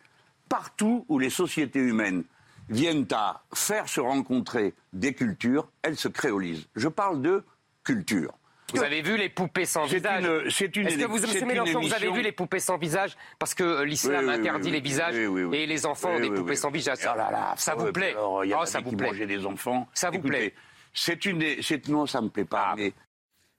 Partout 0.50 1.06
où 1.08 1.18
les 1.18 1.30
sociétés 1.30 1.80
humaines 1.80 2.26
viennent 2.70 3.08
à 3.12 3.44
faire 3.54 3.88
se 3.88 4.00
rencontrer 4.00 4.74
des 4.94 5.14
cultures, 5.14 5.70
elles 5.82 5.98
se 5.98 6.08
créolisent. 6.08 6.68
Je 6.76 6.88
parle 6.88 7.22
de 7.22 7.44
culture. 7.84 8.34
Vous 8.74 8.84
avez 8.84 9.02
vu 9.02 9.16
les 9.16 9.30
poupées 9.30 9.66
sans 9.66 9.86
visage 9.86 10.26
C'est 10.50 10.76
une, 10.76 10.88
Est-ce 10.88 10.98
que 10.98 11.06
vous, 11.06 11.24
M. 11.24 11.48
Mélenchon, 11.48 11.80
vous 11.80 11.94
avez 11.94 12.12
vu 12.12 12.22
les 12.22 12.34
poupées 12.34 12.60
sans 12.60 12.78
visage 12.78 13.16
Parce 13.40 13.54
que 13.54 13.84
l'islam 13.84 14.28
interdit 14.28 14.72
les 14.72 14.82
visages 14.82 15.16
et 15.16 15.66
les 15.66 15.86
enfants 15.86 16.12
ont 16.12 16.20
des 16.20 16.30
poupées 16.30 16.56
sans 16.56 16.70
visage? 16.70 17.00
Oh 17.04 17.18
là 17.18 17.32
là, 17.32 17.54
ça 17.56 17.76
vous 17.76 17.92
plaît? 17.92 18.12
alors, 18.12 18.44
y 18.44 18.54
a 18.54 18.60
oh, 18.62 18.66
ça 18.66 18.82
vous 18.82 18.92
plaît 18.92 19.26
des 19.26 19.46
enfants. 19.46 19.88
Ça 19.94 20.10
vous 20.10 20.20
plaît 20.20 20.54
C'est 20.94 21.26
une, 21.26 21.44
non, 21.88 22.06
ça 22.06 22.22
me 22.22 22.30
plaît 22.30 22.46
pas. 22.46 22.74
Mais 22.76 22.94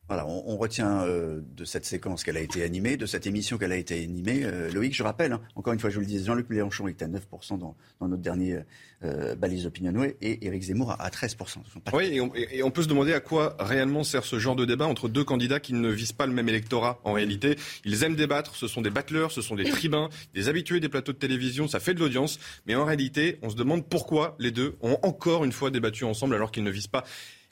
voilà, 0.09 0.27
on, 0.27 0.57
retient 0.57 1.03
euh, 1.03 1.43
de 1.55 1.67
cette 1.67 1.85
séquence 1.85 2.25
qu'elle 2.25 2.39
a 2.39 2.41
été 2.41 2.63
animée, 2.63 2.97
de 2.97 3.05
cette 3.05 3.27
émission 3.27 3.59
qu'elle 3.59 3.73
a 3.73 3.77
été 3.77 4.03
animée. 4.03 4.41
Euh, 4.43 4.73
Loïc, 4.73 4.95
je 4.95 5.03
rappelle, 5.03 5.33
hein, 5.33 5.41
encore 5.55 5.75
une 5.75 5.79
fois, 5.79 5.91
je 5.91 5.97
vous 5.97 6.01
le 6.01 6.07
disais, 6.07 6.25
Jean-Luc 6.25 6.49
Mélenchon 6.49 6.89
était 6.89 7.05
à 7.05 7.09
9% 7.09 7.59
dans, 7.59 7.77
dans, 8.01 8.09
notre 8.09 8.23
dernier 8.23 8.61
euh, 9.05 9.35
balise 9.35 9.67
Opinionway 9.67 10.17
et 10.23 10.47
Éric 10.47 10.63
Zemmour 10.63 10.93
à, 10.99 11.11
13%. 11.11 11.59
Oui, 11.93 12.05
et 12.07 12.23
on, 12.23 12.35
et 12.35 12.63
on, 12.63 12.71
peut 12.71 12.83
se 12.83 12.89
demander 12.89 13.13
à 13.13 13.21
quoi 13.21 13.55
réellement 13.61 14.03
sert 14.03 14.25
ce 14.25 14.39
genre 14.39 14.57
de 14.57 14.65
débat 14.65 14.87
entre 14.87 15.11
deux 15.11 15.25
candidats 15.25 15.61
qui 15.61 15.75
ne 15.75 15.91
visent 15.91 16.13
pas 16.13 16.27
le 16.27 16.33
même 16.33 16.49
électorat 16.49 17.01
en 17.05 17.13
réalité. 17.13 17.57
Ils 17.85 18.03
aiment 18.03 18.17
débattre, 18.17 18.57
ce 18.57 18.67
sont 18.67 18.81
des 18.81 18.91
battleurs, 18.91 19.31
ce 19.31 19.43
sont 19.43 19.57
des 19.57 19.65
tribuns, 19.65 20.09
des 20.33 20.49
habitués 20.49 20.81
des 20.81 20.89
plateaux 20.89 21.13
de 21.13 21.19
télévision, 21.19 21.69
ça 21.69 21.81
fait 21.81 21.93
de 21.93 22.01
l'audience, 22.01 22.39
mais 22.67 22.75
en 22.75 22.87
réalité, 22.87 23.39
on 23.43 23.51
se 23.51 23.57
demande 23.57 23.87
pourquoi 23.87 24.37
les 24.39 24.53
deux 24.53 24.77
ont 24.81 24.99
encore 25.03 25.45
une 25.45 25.53
fois 25.53 25.71
débattu 25.71 26.05
ensemble 26.05 26.35
alors 26.35 26.51
qu'ils 26.51 26.65
ne 26.65 26.71
visent 26.71 26.87
pas 26.87 27.05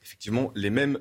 effectivement 0.02 0.52
les 0.54 0.70
mêmes 0.70 0.98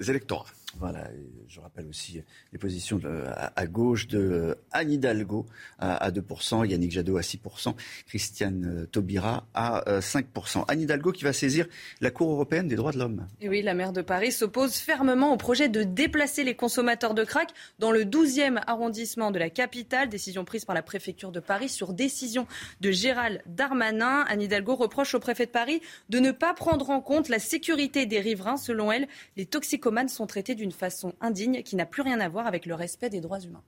électorats. 0.00 0.46
Voilà, 0.78 1.08
je 1.48 1.60
rappelle 1.60 1.86
aussi 1.86 2.22
les 2.52 2.58
positions 2.58 3.00
à, 3.34 3.66
gauche 3.66 4.06
de 4.06 4.56
Anne 4.70 4.92
Hidalgo 4.92 5.46
à, 5.78 6.10
2%, 6.10 6.66
Yannick 6.66 6.92
Jadot 6.92 7.16
à 7.16 7.22
6%, 7.22 7.74
Christiane 8.06 8.82
euh, 8.82 8.86
Taubira 8.86 9.46
à 9.54 9.82
5%. 10.00 10.58
Euh, 10.58 10.62
Anne 10.68 10.80
Hidalgo 10.80 11.10
qui 11.10 11.24
va 11.24 11.32
saisir 11.32 11.66
la 12.00 12.10
Cour 12.10 12.30
européenne 12.30 12.68
des 12.68 12.76
droits 12.76 12.92
de 12.92 12.98
l'homme. 12.98 13.26
Et 13.40 13.48
oui, 13.48 13.62
la 13.62 13.74
maire 13.74 13.92
de 13.92 14.02
Paris 14.02 14.30
s'oppose 14.30 14.76
fermement 14.76 15.32
au 15.32 15.36
projet 15.36 15.68
de 15.68 15.82
déplacer 15.82 16.44
les 16.44 16.54
consommateurs 16.54 17.14
de 17.14 17.24
crack 17.24 17.50
dans 17.78 17.90
le 17.90 18.04
12e 18.04 18.60
arrondissement 18.66 19.30
de 19.30 19.38
la 19.38 19.50
capitale, 19.50 20.08
décision 20.08 20.44
prise 20.44 20.64
par 20.64 20.74
la 20.74 20.82
préfecture 20.82 21.32
de 21.32 21.40
Paris 21.40 21.68
sur 21.68 21.92
décision 21.92 22.46
de 22.80 22.90
Gérald 22.90 23.42
Darmanin. 23.46 24.24
Anne 24.28 24.42
Hidalgo 24.42 24.76
reproche 24.76 25.14
au 25.14 25.20
préfet 25.20 25.46
de 25.46 25.50
Paris 25.50 25.80
de 26.08 26.18
ne 26.20 26.30
pas 26.30 26.54
prendre 26.54 26.90
en 26.90 27.00
compte 27.00 27.28
la 27.28 27.38
sécurité 27.38 28.06
des 28.06 28.20
riverains. 28.20 28.56
Selon 28.56 28.92
elle, 28.92 29.08
les 29.36 29.46
toxicomanes 29.46 30.08
sont 30.08 30.26
traités 30.26 30.54
d'une 30.54 30.67
façon 30.72 31.14
indigne 31.20 31.62
qui 31.62 31.76
n'a 31.76 31.86
plus 31.86 32.02
rien 32.02 32.20
à 32.20 32.28
voir 32.28 32.46
avec 32.46 32.66
le 32.66 32.74
respect 32.74 33.10
des 33.10 33.20
droits 33.20 33.40
humains. 33.40 33.62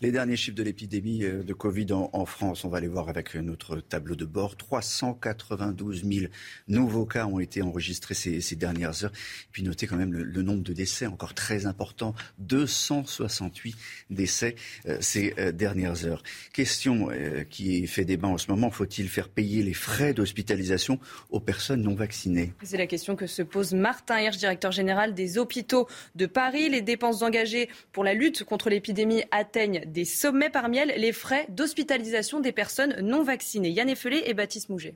Les 0.00 0.12
derniers 0.12 0.36
chiffres 0.36 0.56
de 0.56 0.62
l'épidémie 0.62 1.24
euh, 1.24 1.42
de 1.42 1.52
Covid 1.52 1.86
en, 1.92 2.24
France, 2.26 2.64
on 2.64 2.68
va 2.68 2.80
les 2.80 2.88
voir 2.88 3.08
avec 3.08 3.34
notre 3.34 3.76
tableau 3.76 4.14
de 4.14 4.24
bord. 4.24 4.56
392 4.56 6.04
000 6.04 6.26
nouveaux 6.68 7.06
cas 7.06 7.26
ont 7.26 7.40
été 7.40 7.62
enregistrés 7.62 8.14
ces, 8.14 8.56
dernières 8.56 9.04
heures. 9.04 9.12
Puis 9.52 9.62
notez 9.62 9.86
quand 9.86 9.96
même 9.96 10.12
le, 10.12 10.42
nombre 10.42 10.62
de 10.62 10.72
décès 10.72 11.06
encore 11.06 11.34
très 11.34 11.66
important. 11.66 12.14
268 12.38 13.76
décès 14.10 14.54
euh, 14.86 14.98
ces 15.00 15.34
euh, 15.38 15.52
dernières 15.52 16.06
heures. 16.06 16.22
Question 16.52 17.08
qui 17.50 17.86
fait 17.86 18.04
débat 18.04 18.28
en 18.28 18.38
ce 18.38 18.50
moment. 18.50 18.70
Faut-il 18.70 19.08
faire 19.08 19.28
payer 19.28 19.62
les 19.62 19.74
frais 19.74 20.14
d'hospitalisation 20.14 20.98
aux 21.30 21.40
personnes 21.40 21.82
non 21.82 21.94
vaccinées? 21.94 22.52
C'est 22.62 22.76
la 22.76 22.86
question 22.86 23.16
que 23.16 23.26
se 23.26 23.42
pose 23.42 23.74
Martin 23.74 24.20
Hirsch, 24.20 24.38
directeur 24.38 24.72
général 24.72 25.14
des 25.14 25.38
hôpitaux 25.38 25.88
de 26.14 26.26
Paris. 26.26 26.43
Les 26.52 26.82
dépenses 26.82 27.22
engagées 27.22 27.70
pour 27.92 28.04
la 28.04 28.12
lutte 28.12 28.44
contre 28.44 28.68
l'épidémie 28.68 29.22
atteignent 29.30 29.82
des 29.86 30.04
sommets 30.04 30.50
parmi 30.50 30.78
elles 30.78 30.94
les 30.98 31.12
frais 31.12 31.46
d'hospitalisation 31.48 32.40
des 32.40 32.52
personnes 32.52 32.96
non 33.00 33.22
vaccinées. 33.22 33.70
Yann 33.70 33.88
Effelé 33.88 34.22
et 34.26 34.34
Baptiste 34.34 34.68
Mouget. 34.68 34.94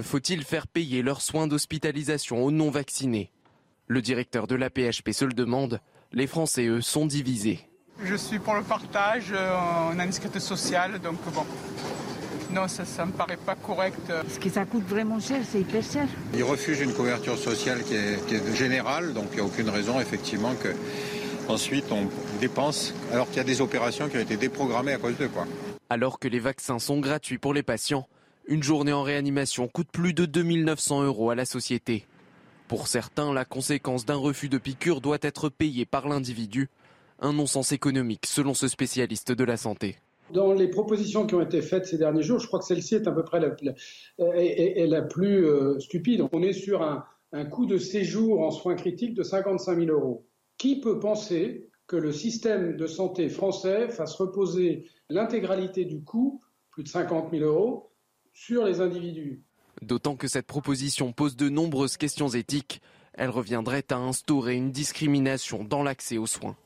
Faut-il 0.00 0.44
faire 0.44 0.66
payer 0.66 1.02
leurs 1.02 1.22
soins 1.22 1.46
d'hospitalisation 1.46 2.44
aux 2.44 2.50
non 2.50 2.70
vaccinés 2.70 3.30
Le 3.86 4.02
directeur 4.02 4.46
de 4.46 4.54
la 4.54 4.68
PHP 4.68 5.12
se 5.12 5.24
le 5.24 5.32
demande. 5.32 5.80
Les 6.12 6.26
Français, 6.26 6.66
eux, 6.66 6.82
sont 6.82 7.06
divisés. 7.06 7.60
Je 8.04 8.14
suis 8.14 8.38
pour 8.38 8.54
le 8.54 8.62
partage, 8.62 9.32
on 9.32 9.98
a 9.98 10.04
une 10.04 10.12
sécurité 10.12 10.40
sociale, 10.40 10.98
donc 10.98 11.18
bon, 11.34 11.46
non, 12.52 12.68
ça 12.68 12.84
ne 13.04 13.10
me 13.10 13.16
paraît 13.16 13.38
pas 13.38 13.54
correct. 13.54 14.12
Ce 14.28 14.38
que 14.38 14.50
ça 14.50 14.64
coûte 14.64 14.84
vraiment 14.86 15.18
cher, 15.18 15.40
c'est 15.50 15.60
hyper 15.60 15.82
cher. 15.82 16.06
Ils 16.34 16.44
refusent 16.44 16.80
une 16.80 16.92
couverture 16.92 17.38
sociale 17.38 17.82
qui 17.82 17.94
est, 17.94 18.54
générale, 18.54 19.14
donc 19.14 19.26
il 19.32 19.36
n'y 19.36 19.40
a 19.40 19.44
aucune 19.44 19.70
raison 19.70 19.98
effectivement 20.00 20.54
que 20.54 20.68
ensuite 21.48 21.90
on 21.90 22.08
dépense 22.40 22.94
alors 23.12 23.26
qu'il 23.28 23.38
y 23.38 23.40
a 23.40 23.44
des 23.44 23.60
opérations 23.60 24.08
qui 24.08 24.16
ont 24.16 24.20
été 24.20 24.36
déprogrammées 24.36 24.92
à 24.92 24.98
cause 24.98 25.16
de 25.16 25.26
quoi. 25.26 25.46
Alors 25.90 26.18
que 26.18 26.28
les 26.28 26.40
vaccins 26.40 26.78
sont 26.78 27.00
gratuits 27.00 27.38
pour 27.38 27.54
les 27.54 27.62
patients, 27.62 28.06
une 28.46 28.62
journée 28.62 28.92
en 28.92 29.02
réanimation 29.02 29.68
coûte 29.68 29.88
plus 29.90 30.14
de 30.14 30.26
2900 30.26 31.02
euros 31.04 31.30
à 31.30 31.34
la 31.34 31.44
société. 31.44 32.06
Pour 32.68 32.88
certains, 32.88 33.32
la 33.32 33.44
conséquence 33.44 34.04
d'un 34.04 34.16
refus 34.16 34.48
de 34.48 34.58
piqûre 34.58 35.00
doit 35.00 35.18
être 35.22 35.48
payée 35.48 35.84
par 35.84 36.08
l'individu. 36.08 36.70
Un 37.20 37.32
non-sens 37.32 37.72
économique 37.72 38.26
selon 38.26 38.54
ce 38.54 38.66
spécialiste 38.66 39.30
de 39.30 39.44
la 39.44 39.56
santé. 39.56 39.98
Dans 40.32 40.54
les 40.54 40.68
propositions 40.68 41.26
qui 41.26 41.34
ont 41.34 41.42
été 41.42 41.60
faites 41.60 41.84
ces 41.84 41.98
derniers 41.98 42.22
jours, 42.22 42.38
je 42.38 42.46
crois 42.46 42.58
que 42.58 42.64
celle-ci 42.64 42.94
est 42.94 43.06
à 43.06 43.12
peu 43.12 43.22
près 43.22 43.38
la, 43.38 45.02
plus 45.02 45.46
euh, 45.46 45.78
stupide. 45.78 46.26
On 46.32 46.42
est 46.42 46.54
sur 46.54 46.82
un, 46.82 47.04
coût 47.50 47.66
de 47.66 47.76
séjour 47.76 48.40
en 48.40 48.50
soins 48.50 48.74
critiques 48.74 49.14
de 49.14 49.22
55 49.22 49.78
000 49.78 49.90
euros. 49.90 50.26
Qui 50.56 50.80
peut 50.80 50.98
penser 50.98 51.68
que 51.86 51.96
le 51.96 52.12
système 52.12 52.76
de 52.76 52.86
santé 52.86 53.28
français 53.28 53.88
fasse 53.88 54.14
reposer 54.14 54.86
l'intégralité 55.10 55.84
du 55.84 56.02
coût, 56.02 56.40
plus 56.70 56.82
de 56.82 56.88
50 56.88 57.30
000 57.30 57.44
euros, 57.44 57.90
sur 58.32 58.64
les 58.64 58.80
individus? 58.80 59.42
D'autant 59.82 60.16
que 60.16 60.28
cette 60.28 60.46
proposition 60.46 61.12
pose 61.12 61.36
de 61.36 61.50
nombreuses 61.50 61.98
questions 61.98 62.28
éthiques. 62.28 62.80
Elle 63.12 63.28
reviendrait 63.28 63.84
à 63.90 63.96
instaurer 63.96 64.54
une 64.54 64.72
discrimination 64.72 65.64
dans 65.64 65.82
l'accès 65.82 66.16
aux 66.16 66.26
soins. 66.26 66.56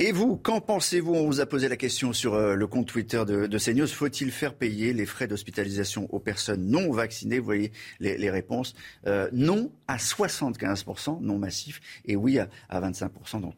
Et 0.00 0.10
vous, 0.10 0.36
qu'en 0.36 0.60
pensez-vous 0.60 1.14
On 1.14 1.26
vous 1.26 1.40
a 1.40 1.46
posé 1.46 1.68
la 1.68 1.76
question 1.76 2.12
sur 2.12 2.34
euh, 2.34 2.56
le 2.56 2.66
compte 2.66 2.88
Twitter 2.88 3.22
de, 3.24 3.58
CNews. 3.58 3.86
Faut-il 3.86 4.32
faire 4.32 4.54
payer 4.54 4.92
les 4.92 5.06
frais 5.06 5.28
d'hospitalisation 5.28 6.12
aux 6.12 6.18
personnes 6.18 6.66
non 6.66 6.90
vaccinées? 6.90 7.38
Vous 7.38 7.44
voyez 7.44 7.70
les, 8.00 8.28
réponses. 8.28 8.74
Euh, 9.06 9.28
non 9.32 9.70
à 9.86 9.98
75%, 9.98 11.20
non 11.22 11.38
massif, 11.38 11.80
et 12.06 12.16
oui 12.16 12.40
à, 12.40 12.48
25% 12.72 13.40
dans 13.40 13.54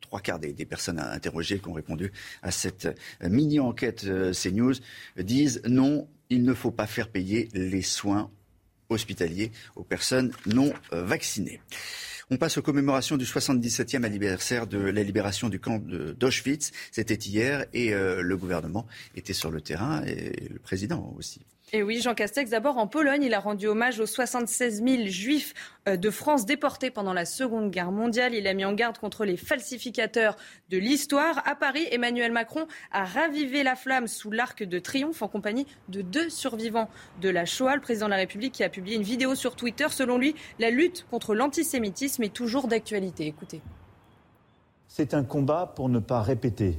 trois 0.00 0.18
quarts 0.18 0.40
des, 0.40 0.52
personnes 0.64 0.98
interrogées 0.98 1.60
qui 1.60 1.68
ont 1.68 1.74
répondu 1.74 2.10
à 2.42 2.50
cette 2.50 2.86
euh, 2.86 3.28
mini-enquête 3.28 4.06
CNews 4.32 4.74
disent 5.16 5.62
non, 5.68 6.08
il 6.30 6.42
ne 6.42 6.52
faut 6.52 6.72
pas 6.72 6.88
faire 6.88 7.10
payer 7.10 7.48
les 7.54 7.82
soins 7.82 8.32
hospitaliers 8.88 9.52
aux 9.76 9.84
personnes 9.84 10.32
non 10.46 10.72
vaccinées. 10.90 11.60
On 12.28 12.38
passe 12.38 12.58
aux 12.58 12.62
commémorations 12.62 13.16
du 13.16 13.24
77e 13.24 14.02
anniversaire 14.02 14.66
de 14.66 14.78
la 14.78 15.04
libération 15.04 15.48
du 15.48 15.60
camp 15.60 15.78
d'Auschwitz. 15.78 16.72
C'était 16.90 17.14
hier 17.14 17.66
et 17.72 17.94
euh, 17.94 18.20
le 18.20 18.36
gouvernement 18.36 18.84
était 19.14 19.32
sur 19.32 19.52
le 19.52 19.60
terrain 19.60 20.04
et 20.04 20.48
le 20.50 20.58
président 20.58 21.14
aussi. 21.16 21.42
Et 21.72 21.82
oui, 21.82 22.00
Jean 22.00 22.14
Castex, 22.14 22.50
d'abord 22.50 22.78
en 22.78 22.86
Pologne, 22.86 23.24
il 23.24 23.34
a 23.34 23.40
rendu 23.40 23.66
hommage 23.66 23.98
aux 23.98 24.06
76 24.06 24.84
000 24.84 25.08
juifs 25.08 25.52
euh, 25.88 25.96
de 25.96 26.10
France 26.10 26.46
déportés 26.46 26.92
pendant 26.92 27.12
la 27.12 27.24
Seconde 27.24 27.72
Guerre 27.72 27.90
mondiale. 27.90 28.34
Il 28.34 28.46
a 28.46 28.54
mis 28.54 28.64
en 28.64 28.72
garde 28.72 28.98
contre 28.98 29.24
les 29.24 29.36
falsificateurs 29.36 30.36
de 30.70 30.78
l'histoire. 30.78 31.42
À 31.44 31.56
Paris, 31.56 31.84
Emmanuel 31.90 32.30
Macron 32.30 32.68
a 32.92 33.04
ravivé 33.04 33.64
la 33.64 33.74
flamme 33.74 34.06
sous 34.06 34.30
l'arc 34.30 34.62
de 34.62 34.78
triomphe 34.78 35.22
en 35.22 35.28
compagnie 35.28 35.66
de 35.88 36.02
deux 36.02 36.30
survivants 36.30 36.88
de 37.20 37.30
la 37.30 37.44
Shoah. 37.44 37.74
Le 37.74 37.82
président 37.82 38.06
de 38.06 38.12
la 38.12 38.18
République 38.18 38.54
qui 38.54 38.62
a 38.62 38.68
publié 38.68 38.94
une 38.94 39.02
vidéo 39.02 39.34
sur 39.34 39.56
Twitter. 39.56 39.88
Selon 39.90 40.18
lui, 40.18 40.36
la 40.60 40.70
lutte 40.70 41.04
contre 41.10 41.34
l'antisémitisme 41.34 42.22
est 42.22 42.32
toujours 42.32 42.68
d'actualité. 42.68 43.26
Écoutez. 43.26 43.60
C'est 44.86 45.14
un 45.14 45.24
combat 45.24 45.72
pour 45.74 45.88
ne 45.88 45.98
pas 45.98 46.22
répéter 46.22 46.78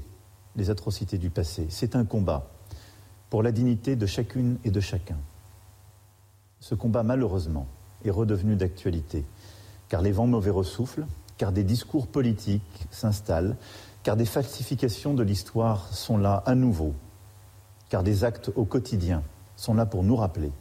les 0.56 0.70
atrocités 0.70 1.17
du 1.17 1.29
passé. 1.29 1.67
C'est 1.70 1.98
un 1.98 2.06
combat 2.06 2.57
pour 3.30 3.44
la 3.44 3.52
dignité 3.52 3.96
de 3.96 4.06
chacune 4.06 4.58
et 4.64 4.72
de 4.72 4.80
chacun. 4.80 5.18
Ce 6.60 6.76
combat, 6.76 7.04
malheureusement, 7.04 7.68
est 8.04 8.10
redevenu 8.10 8.56
d'actualité, 8.56 9.26
car 9.90 10.02
les 10.02 10.12
vents 10.12 10.28
mauvais 10.28 10.50
ressoufflent, 10.50 11.06
car 11.38 11.52
des 11.52 11.64
discours 11.64 12.08
politiques 12.08 12.88
s'installent, 12.90 13.56
car 14.04 14.16
des 14.16 14.26
falsifications 14.26 15.14
de 15.14 15.24
l'histoire 15.24 15.94
sont 15.94 16.18
là 16.18 16.44
à 16.46 16.56
nouveau, 16.56 16.94
car 17.90 18.04
des 18.04 18.24
actes 18.24 18.52
au 18.56 18.66
quotidien 18.66 19.24
sont 19.56 19.74
là 19.74 19.86
pour 19.86 20.04
nous 20.04 20.16
rappeler 20.16 20.52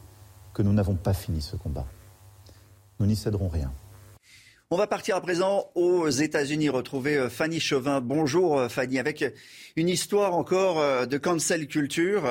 que 0.53 0.61
nous 0.61 0.73
n'avons 0.73 0.95
pas 0.95 1.13
fini 1.13 1.41
ce 1.41 1.55
combat. 1.55 1.85
Nous 2.99 3.05
n'y 3.05 3.15
céderons 3.15 3.47
rien. 3.47 3.71
On 4.69 4.75
va 4.75 4.85
partir 4.85 5.15
à 5.15 5.21
présent 5.21 5.71
aux 5.75 6.09
États-Unis 6.09 6.67
retrouver 6.67 7.15
euh, 7.15 7.29
Fanny 7.29 7.61
Chauvin. 7.61 8.01
Bonjour 8.01 8.59
euh, 8.59 8.67
Fanny, 8.67 8.99
avec 8.99 9.23
une 9.77 9.87
histoire 9.87 10.35
encore 10.35 10.81
euh, 10.81 11.05
de 11.05 11.17
cancel 11.17 11.67
culture 11.67 12.23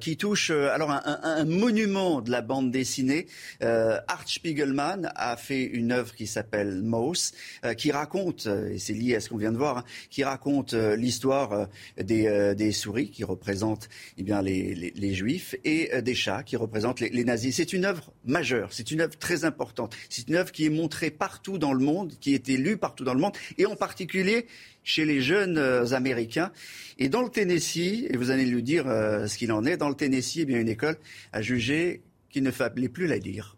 qui 0.00 0.16
touche 0.16 0.50
alors 0.50 0.90
un, 0.90 1.44
monument 1.44 2.22
de 2.22 2.30
la 2.30 2.40
bande 2.40 2.70
dessinée. 2.70 3.26
Art 3.60 4.26
Spiegelman 4.26 5.12
a 5.14 5.36
fait 5.36 5.62
une 5.62 5.92
œuvre 5.92 6.14
qui 6.14 6.26
s'appelle 6.26 6.80
Mouse, 6.82 7.32
qui 7.76 7.90
raconte, 7.92 8.46
et 8.46 8.78
c'est 8.78 8.92
lié 8.92 9.16
à 9.16 9.20
ce 9.20 9.28
qu'on 9.28 9.36
vient 9.36 9.52
de 9.52 9.58
voir, 9.58 9.78
hein, 9.78 9.84
qui 10.10 10.24
raconte 10.24 10.72
l'histoire 10.72 11.68
des, 11.98 12.72
souris 12.72 13.10
qui 13.10 13.24
représentent 13.24 13.88
eh 14.16 14.22
bien, 14.22 14.40
les, 14.40 15.14
juifs 15.14 15.54
et 15.64 16.00
des 16.00 16.14
chats 16.14 16.42
qui 16.42 16.56
représentent 16.56 17.00
les, 17.00 17.10
les 17.10 17.24
nazis. 17.24 17.56
C'est 17.56 17.72
une 17.72 17.84
œuvre 17.84 18.12
majeure, 18.24 18.72
c'est 18.72 18.90
une 18.90 19.00
œuvre 19.00 19.16
très 19.18 19.44
importante, 19.44 19.94
c'est 20.08 20.28
une 20.28 20.36
œuvre 20.36 20.52
qui 20.52 20.64
est 20.64 20.70
montrée 20.70 21.10
partout 21.10 21.58
dans 21.58 21.73
le 21.74 21.84
monde, 21.84 22.14
qui 22.20 22.34
était 22.34 22.56
lu 22.56 22.76
partout 22.76 23.04
dans 23.04 23.14
le 23.14 23.20
monde, 23.20 23.36
et 23.58 23.66
en 23.66 23.76
particulier 23.76 24.46
chez 24.82 25.04
les 25.04 25.20
jeunes 25.20 25.58
euh, 25.58 25.92
Américains. 25.92 26.52
Et 26.98 27.08
dans 27.08 27.22
le 27.22 27.28
Tennessee, 27.28 28.06
et 28.08 28.16
vous 28.16 28.30
allez 28.30 28.44
lui 28.44 28.62
dire 28.62 28.86
euh, 28.88 29.26
ce 29.26 29.36
qu'il 29.36 29.52
en 29.52 29.64
est, 29.64 29.76
dans 29.76 29.88
le 29.88 29.94
Tennessee, 29.94 30.38
eh 30.38 30.44
bien, 30.44 30.60
une 30.60 30.68
école 30.68 30.96
a 31.32 31.42
jugé 31.42 32.02
qu'il 32.30 32.42
ne 32.42 32.50
fallait 32.50 32.88
plus 32.88 33.06
la 33.06 33.16
lire. 33.16 33.56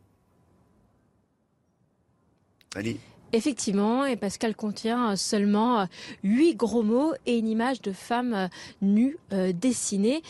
Allez. 2.75 2.99
Effectivement, 3.37 4.07
et 4.07 4.17
parce 4.17 4.39
qu'elle 4.39 4.57
contient 4.57 5.11
euh, 5.13 5.17
seulement 5.17 5.81
euh, 5.81 5.85
huit 6.23 6.57
gros 6.57 6.83
mots 6.83 7.13
et 7.27 7.37
une 7.37 7.49
image 7.49 7.83
de 7.83 7.93
femme 7.93 8.33
euh, 8.33 8.49
nue 8.81 9.19
dessinée. 9.53 10.23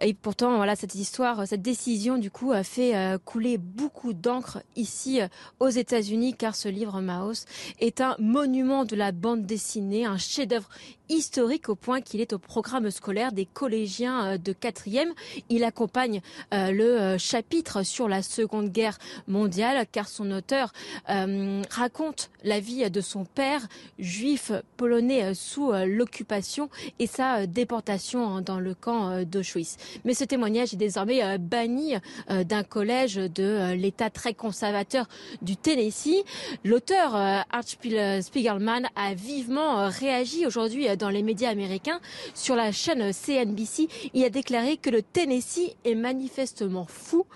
Et 0.00 0.14
pourtant, 0.14 0.58
voilà, 0.58 0.76
cette 0.76 0.94
histoire, 0.94 1.48
cette 1.48 1.62
décision, 1.62 2.18
du 2.18 2.30
coup, 2.30 2.52
a 2.52 2.62
fait 2.62 2.94
couler 3.24 3.58
beaucoup 3.58 4.12
d'encre 4.12 4.62
ici 4.76 5.20
aux 5.58 5.68
États-Unis, 5.68 6.34
car 6.34 6.54
ce 6.54 6.68
livre 6.68 7.00
Maos 7.00 7.46
est 7.80 8.00
un 8.00 8.14
monument 8.18 8.84
de 8.84 8.94
la 8.94 9.10
bande 9.10 9.44
dessinée, 9.44 10.04
un 10.04 10.18
chef-d'œuvre 10.18 10.68
historique 11.12 11.68
au 11.68 11.74
point 11.74 12.00
qu'il 12.00 12.20
est 12.20 12.32
au 12.32 12.38
programme 12.38 12.90
scolaire 12.90 13.32
des 13.32 13.46
collégiens 13.46 14.38
de 14.38 14.52
quatrième. 14.52 15.12
Il 15.48 15.64
accompagne 15.64 16.20
le 16.50 17.16
chapitre 17.18 17.82
sur 17.82 18.08
la 18.08 18.22
Seconde 18.22 18.70
Guerre 18.70 18.98
mondiale, 19.28 19.86
car 19.90 20.08
son 20.08 20.30
auteur 20.30 20.72
raconte 21.06 22.30
la 22.44 22.60
vie 22.60 22.90
de 22.90 23.00
son 23.00 23.24
père, 23.24 23.60
juif 23.98 24.52
polonais 24.76 25.34
sous 25.34 25.72
euh, 25.72 25.86
l'occupation 25.86 26.68
et 26.98 27.06
sa 27.06 27.40
euh, 27.40 27.46
déportation 27.46 28.26
hein, 28.26 28.42
dans 28.42 28.58
le 28.58 28.74
camp 28.74 29.10
euh, 29.10 29.24
d'Auschwitz. 29.24 29.76
Mais 30.04 30.14
ce 30.14 30.24
témoignage 30.24 30.72
est 30.74 30.76
désormais 30.76 31.38
banni 31.38 31.94
d'un 32.28 32.62
collège 32.62 33.14
de 33.14 33.72
l'État 33.74 34.10
très 34.10 34.34
conservateur 34.34 35.06
du 35.42 35.56
Tennessee. 35.56 36.24
L'auteur 36.64 37.14
Art 37.14 37.64
Spiegelman 37.64 38.88
a 38.96 39.14
vivement 39.14 39.88
réagi 39.88 40.46
aujourd'hui 40.46 40.88
dans 41.02 41.10
les 41.10 41.22
médias 41.22 41.50
américains. 41.50 42.00
Sur 42.32 42.54
la 42.54 42.70
chaîne 42.70 43.12
CNBC, 43.12 43.88
il 44.14 44.24
a 44.24 44.30
déclaré 44.30 44.76
que 44.76 44.88
le 44.88 45.02
Tennessee 45.02 45.74
est 45.84 45.96
manifestement 45.96 46.86
fou 46.88 47.26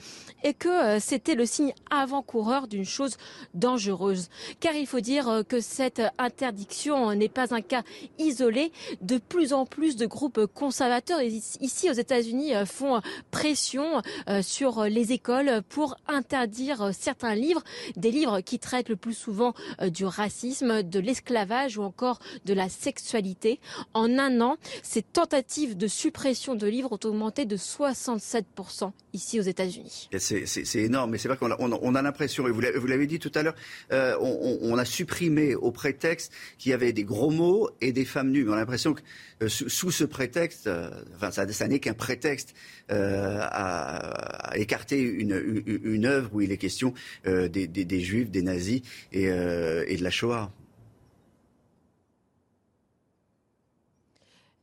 et 0.46 0.54
que 0.54 0.68
euh, 0.68 1.00
c'était 1.00 1.34
le 1.34 1.44
signe 1.44 1.74
avant-coureur 1.90 2.68
d'une 2.68 2.84
chose 2.84 3.16
dangereuse. 3.54 4.28
Car 4.60 4.76
il 4.76 4.86
faut 4.86 5.00
dire 5.00 5.28
euh, 5.28 5.42
que 5.42 5.60
cette 5.60 6.00
interdiction 6.18 7.12
n'est 7.14 7.28
pas 7.28 7.52
un 7.52 7.62
cas 7.62 7.82
isolé. 8.20 8.70
De 9.00 9.18
plus 9.18 9.52
en 9.52 9.66
plus 9.66 9.96
de 9.96 10.06
groupes 10.06 10.46
conservateurs 10.46 11.20
ici 11.20 11.90
aux 11.90 11.94
États-Unis 11.94 12.54
euh, 12.54 12.64
font 12.64 13.00
pression 13.32 14.02
sur 14.42 14.84
les 14.84 15.12
écoles 15.12 15.62
pour 15.68 15.96
interdire 16.06 16.90
certains 16.92 17.34
livres, 17.34 17.62
des 17.96 18.10
livres 18.10 18.40
qui 18.40 18.58
traitent 18.58 18.88
le 18.88 18.96
plus 18.96 19.14
souvent 19.14 19.54
du 19.82 20.04
racisme, 20.04 20.82
de 20.82 21.00
l'esclavage 21.00 21.78
ou 21.78 21.82
encore 21.82 22.18
de 22.44 22.54
la 22.54 22.68
sexualité. 22.68 23.60
En 23.94 24.18
un 24.18 24.40
an, 24.40 24.56
ces 24.82 25.02
tentatives 25.02 25.76
de 25.76 25.86
suppression 25.86 26.54
de 26.54 26.66
livres 26.66 26.92
ont 26.92 27.08
augmenté 27.08 27.44
de 27.44 27.56
67% 27.56 28.92
ici 29.12 29.40
aux 29.40 29.44
États-Unis 29.44 30.08
c'est 30.44 30.78
énorme. 30.78 31.10
Mais 31.10 31.18
c'est 31.18 31.28
vrai 31.28 31.36
qu'on 31.36 31.50
a, 31.50 31.56
on, 31.58 31.94
a 31.94 32.02
l'impression, 32.02 32.46
et 32.46 32.50
vous 32.50 32.60
l'avez 32.60 33.06
dit 33.06 33.18
tout 33.18 33.32
à 33.34 33.42
l'heure, 33.42 33.54
euh, 33.92 34.16
on, 34.20 34.76
a 34.76 34.84
supprimé 34.84 35.54
au 35.54 35.70
prétexte 35.70 36.32
qu'il 36.58 36.70
y 36.70 36.74
avait 36.74 36.92
des 36.92 37.04
gros 37.04 37.30
mots 37.30 37.70
et 37.80 37.92
des 37.92 38.04
femmes 38.04 38.30
nues. 38.30 38.44
Mais 38.44 38.50
on 38.50 38.54
a 38.54 38.58
l'impression 38.58 38.94
que 38.94 39.00
euh, 39.42 39.48
sous, 39.48 39.90
ce 39.90 40.04
prétexte, 40.04 40.66
euh, 40.66 40.90
enfin 41.16 41.30
ça, 41.30 41.68
n'est 41.68 41.80
qu'un 41.80 41.94
prétexte 41.94 42.54
à, 42.88 44.52
écarter 44.54 45.00
une, 45.00 46.06
œuvre 46.06 46.30
où 46.34 46.40
il 46.40 46.52
est 46.52 46.56
question 46.56 46.94
des, 47.24 48.00
juifs, 48.00 48.30
des 48.30 48.42
nazis 48.42 48.82
et 49.12 49.26
de 49.26 50.02
la 50.02 50.10
Shoah. 50.10 50.52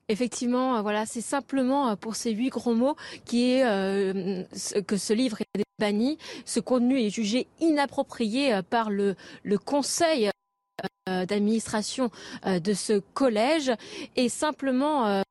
Effectivement, 0.10 0.82
voilà, 0.82 1.06
c'est 1.06 1.22
simplement 1.22 1.96
pour 1.96 2.16
ces 2.16 2.32
huit 2.32 2.50
gros 2.50 2.76
mots 2.76 2.96
qui 3.26 3.52
est 3.52 3.64
que 4.86 4.98
ce 4.98 5.14
livre 5.14 5.40
est 5.42 5.64
banni. 5.80 6.18
Ce 6.46 6.60
contenu 6.60 7.00
est 7.00 7.10
jugé 7.10 7.48
inapproprié 7.60 8.54
euh, 8.54 8.62
par 8.62 8.90
le, 8.90 9.16
conseil 9.66 10.30
euh, 11.10 11.26
d'administration 11.26 12.10
euh, 12.46 12.60
de 12.60 12.74
ce 12.74 13.00
collège 13.00 13.72
et 14.16 14.30
simplement 14.30 15.24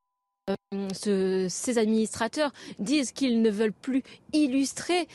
ces 0.92 1.78
administrateurs 1.78 2.52
disent 2.78 3.12
qu'ils 3.12 3.42
ne 3.42 3.50
veulent 3.50 3.72
plus 3.72 4.02
illustrer 4.32 5.06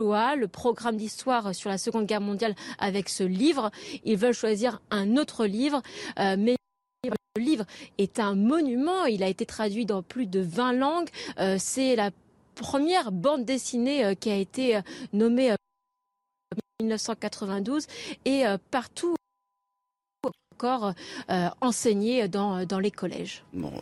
le 0.00 0.46
programme 0.46 0.96
d'histoire 0.96 1.54
sur 1.54 1.70
la 1.70 1.78
Seconde 1.78 2.06
Guerre 2.06 2.20
mondiale 2.20 2.54
avec 2.78 3.08
ce 3.08 3.22
livre. 3.22 3.70
Ils 4.04 4.18
veulent 4.18 4.34
choisir 4.34 4.82
un 4.90 5.16
autre 5.16 5.46
livre, 5.46 5.80
mais 6.18 6.56
le 7.36 7.42
livre 7.42 7.64
est 7.98 8.18
un 8.18 8.34
monument. 8.34 9.04
Il 9.04 9.22
a 9.22 9.28
été 9.28 9.46
traduit 9.46 9.86
dans 9.86 10.02
plus 10.02 10.26
de 10.26 10.40
20 10.40 10.72
langues. 10.72 11.08
C'est 11.58 11.96
la 11.96 12.10
première 12.56 13.12
bande 13.12 13.44
dessinée 13.44 14.04
euh, 14.04 14.14
qui 14.14 14.30
a 14.30 14.36
été 14.36 14.76
euh, 14.76 14.80
nommée 15.12 15.52
en 15.52 15.54
euh, 15.54 16.82
1992 16.82 17.86
et 18.24 18.44
partout 18.70 19.14
encore 20.56 20.94
euh, 21.28 21.48
enseigné 21.60 22.28
dans, 22.28 22.64
dans, 22.64 22.78
les 22.78 22.90
collèges. 22.90 23.44
Bon, 23.52 23.72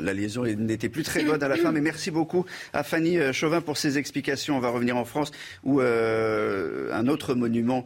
la 0.00 0.14
liaison 0.14 0.44
n'était 0.44 0.88
plus 0.88 1.02
très 1.02 1.24
bonne 1.24 1.42
à 1.42 1.48
la 1.48 1.56
fin, 1.56 1.72
mais 1.72 1.82
merci 1.82 2.10
beaucoup 2.10 2.46
à 2.72 2.82
Fanny 2.82 3.18
Chauvin 3.34 3.60
pour 3.60 3.76
ses 3.76 3.98
explications. 3.98 4.56
On 4.56 4.60
va 4.60 4.70
revenir 4.70 4.96
en 4.96 5.04
France 5.04 5.30
où 5.62 5.80
un 5.80 7.06
autre 7.08 7.34
monument 7.34 7.84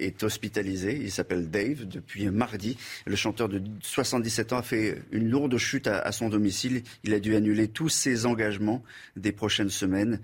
est 0.00 0.22
hospitalisé. 0.22 1.00
Il 1.02 1.10
s'appelle 1.10 1.50
Dave 1.50 1.84
depuis 1.86 2.26
mardi. 2.30 2.76
Le 3.06 3.16
chanteur 3.16 3.48
de 3.48 3.60
77 3.82 4.52
ans 4.52 4.58
a 4.58 4.62
fait 4.62 5.02
une 5.10 5.28
lourde 5.28 5.56
chute 5.56 5.88
à, 5.88 6.12
son 6.12 6.28
domicile. 6.28 6.82
Il 7.02 7.14
a 7.14 7.20
dû 7.20 7.34
annuler 7.34 7.68
tous 7.68 7.88
ses 7.88 8.26
engagements 8.26 8.82
des 9.16 9.32
prochaines 9.32 9.70
semaines. 9.70 10.20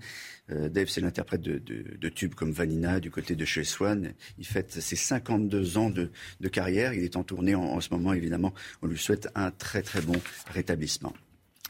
Euh, 0.51 0.69
Dave, 0.69 0.87
c'est 0.87 1.01
l'interprète 1.01 1.41
de, 1.41 2.09
tubes 2.09 2.33
comme 2.33 2.51
Vanina 2.51 2.99
du 2.99 3.11
côté 3.11 3.35
de 3.35 3.45
chez 3.45 3.63
Swan. 3.63 4.13
Il 4.37 4.45
fête 4.45 4.71
ses 4.71 4.95
52 4.95 5.77
ans 5.77 5.89
de, 5.89 6.09
carrière. 6.49 6.93
Il 6.93 7.03
est 7.03 7.15
en 7.15 7.23
tournée 7.23 7.55
en, 7.55 7.63
en 7.63 7.81
ce 7.81 7.89
moment, 7.91 8.13
évidemment. 8.13 8.53
On 8.81 8.87
lui 8.87 8.97
souhaite 8.97 9.29
un 9.35 9.51
très 9.51 9.81
très 9.81 10.01
bon 10.01 10.19
rétablissement. 10.53 11.13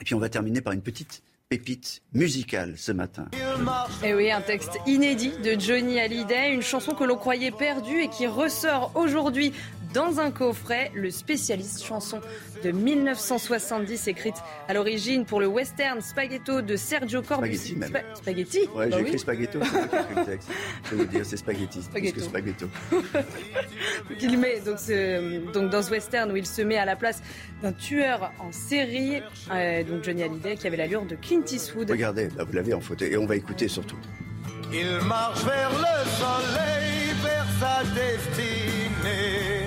Et 0.02 0.04
puis 0.04 0.16
on 0.16 0.20
va 0.20 0.30
terminer 0.30 0.62
par 0.62 0.74
une 0.74 0.82
petite 0.82 1.22
pépite 1.52 2.02
musicale 2.14 2.76
ce 2.78 2.94
matin. 2.94 3.28
Et 3.36 4.08
eh 4.08 4.14
oui, 4.14 4.32
un 4.32 4.40
texte 4.40 4.80
inédit 4.88 5.34
de 5.44 5.60
Johnny 5.60 6.00
Hallyday, 6.00 6.54
une 6.54 6.62
chanson 6.62 6.94
que 6.94 7.04
l'on 7.04 7.18
croyait 7.18 7.52
perdue 7.52 8.04
et 8.04 8.08
qui 8.08 8.26
ressort 8.26 8.94
aujourd'hui 8.96 9.52
dans 9.94 10.20
un 10.20 10.32
coffret, 10.32 10.92
le 10.94 11.10
spécialiste 11.12 11.84
chanson 11.84 12.22
de 12.64 12.72
1970, 12.72 14.08
écrite 14.08 14.36
à 14.68 14.74
l'origine 14.74 15.26
pour 15.26 15.40
le 15.40 15.48
western 15.48 16.02
Spaghetto 16.02 16.62
de 16.62 16.76
Sergio 16.76 17.22
Corbucci. 17.22 17.76
Spaghetti 17.76 17.76
même. 17.76 18.04
spaghetti? 18.16 18.60
Ouais, 18.76 18.86
j'ai 18.86 18.90
bah 18.92 19.02
écrit 19.02 19.20
Spaghetto, 19.20 19.60
le 19.60 20.26
texte. 20.26 20.50
Je 20.90 20.96
veux 20.96 21.06
dire, 21.06 21.26
c'est 21.26 21.38
Spaghetti, 21.38 21.80
plus 21.92 22.12
que 22.12 22.22
Spaghetto. 22.22 22.68
il 24.22 24.38
met 24.38 24.60
donc, 24.62 24.78
donc, 25.54 25.70
dans 25.72 25.82
ce 25.82 25.92
western 25.92 26.32
où 26.32 26.36
il 26.36 26.46
se 26.46 26.62
met 26.62 26.78
à 26.78 26.86
la 26.86 26.96
place 26.96 27.22
d'un 27.62 27.74
tueur 27.74 28.32
en 28.40 28.52
série, 28.52 29.22
euh, 29.52 29.84
donc 29.84 30.04
Johnny 30.04 30.24
Hallyday, 30.24 30.56
qui 30.56 30.68
avait 30.68 30.78
l'allure 30.78 31.06
de 31.06 31.16
Clint 31.16 31.46
Eastwood. 31.52 31.90
Regardez, 31.90 32.28
bah, 32.28 32.44
vous 32.44 32.54
l'avez 32.54 32.74
en 32.74 32.82
photo, 32.82 33.06
et 33.06 33.18
on 33.18 33.26
va 33.26 33.36
écouter 33.36 33.68
surtout. 33.68 33.98
Il 34.74 35.06
marche 35.06 35.44
vers 35.44 35.70
le 35.72 36.10
soleil, 36.12 37.14
vers 37.24 37.46
sa 37.60 37.84
destinée. 37.94 39.61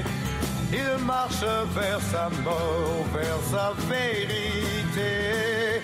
Il 0.74 1.04
marche 1.04 1.44
vers 1.74 2.00
sa 2.00 2.28
mort, 2.42 3.06
vers 3.12 3.40
sa 3.50 3.72
vérité. 3.88 5.80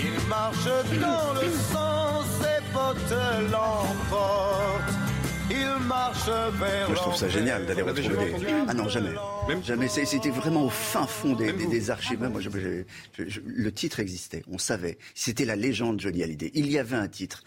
Il 0.00 0.28
marche 0.28 0.64
dans 1.00 1.40
le 1.40 1.50
sang, 1.72 2.22
ses 2.40 2.72
potes 2.72 3.18
l'emportent. 3.52 4.94
Il 5.50 5.86
marche 5.86 6.26
vers 6.26 6.88
Moi, 6.88 6.96
je 6.96 7.00
trouve 7.00 7.14
ça 7.14 7.28
génial 7.28 7.64
d'aller 7.66 7.82
retrouver 7.82 8.32
des... 8.32 8.46
Ah 8.66 8.74
non, 8.74 8.88
jamais. 8.88 9.10
Même 9.46 9.62
jamais. 9.62 9.88
C'était 9.88 10.30
vraiment 10.30 10.64
au 10.64 10.70
fin 10.70 11.06
fond 11.06 11.34
des, 11.34 11.52
des, 11.52 11.90
archives. 11.90 12.18
Moi, 12.18 12.40
le 13.18 13.72
titre 13.72 14.00
existait. 14.00 14.42
On 14.50 14.58
savait. 14.58 14.98
C'était 15.14 15.44
la 15.44 15.54
légende 15.54 16.00
Johnny 16.00 16.22
Hallyday. 16.22 16.50
Il 16.54 16.70
y 16.70 16.78
avait 16.78 16.96
un 16.96 17.08
titre. 17.08 17.44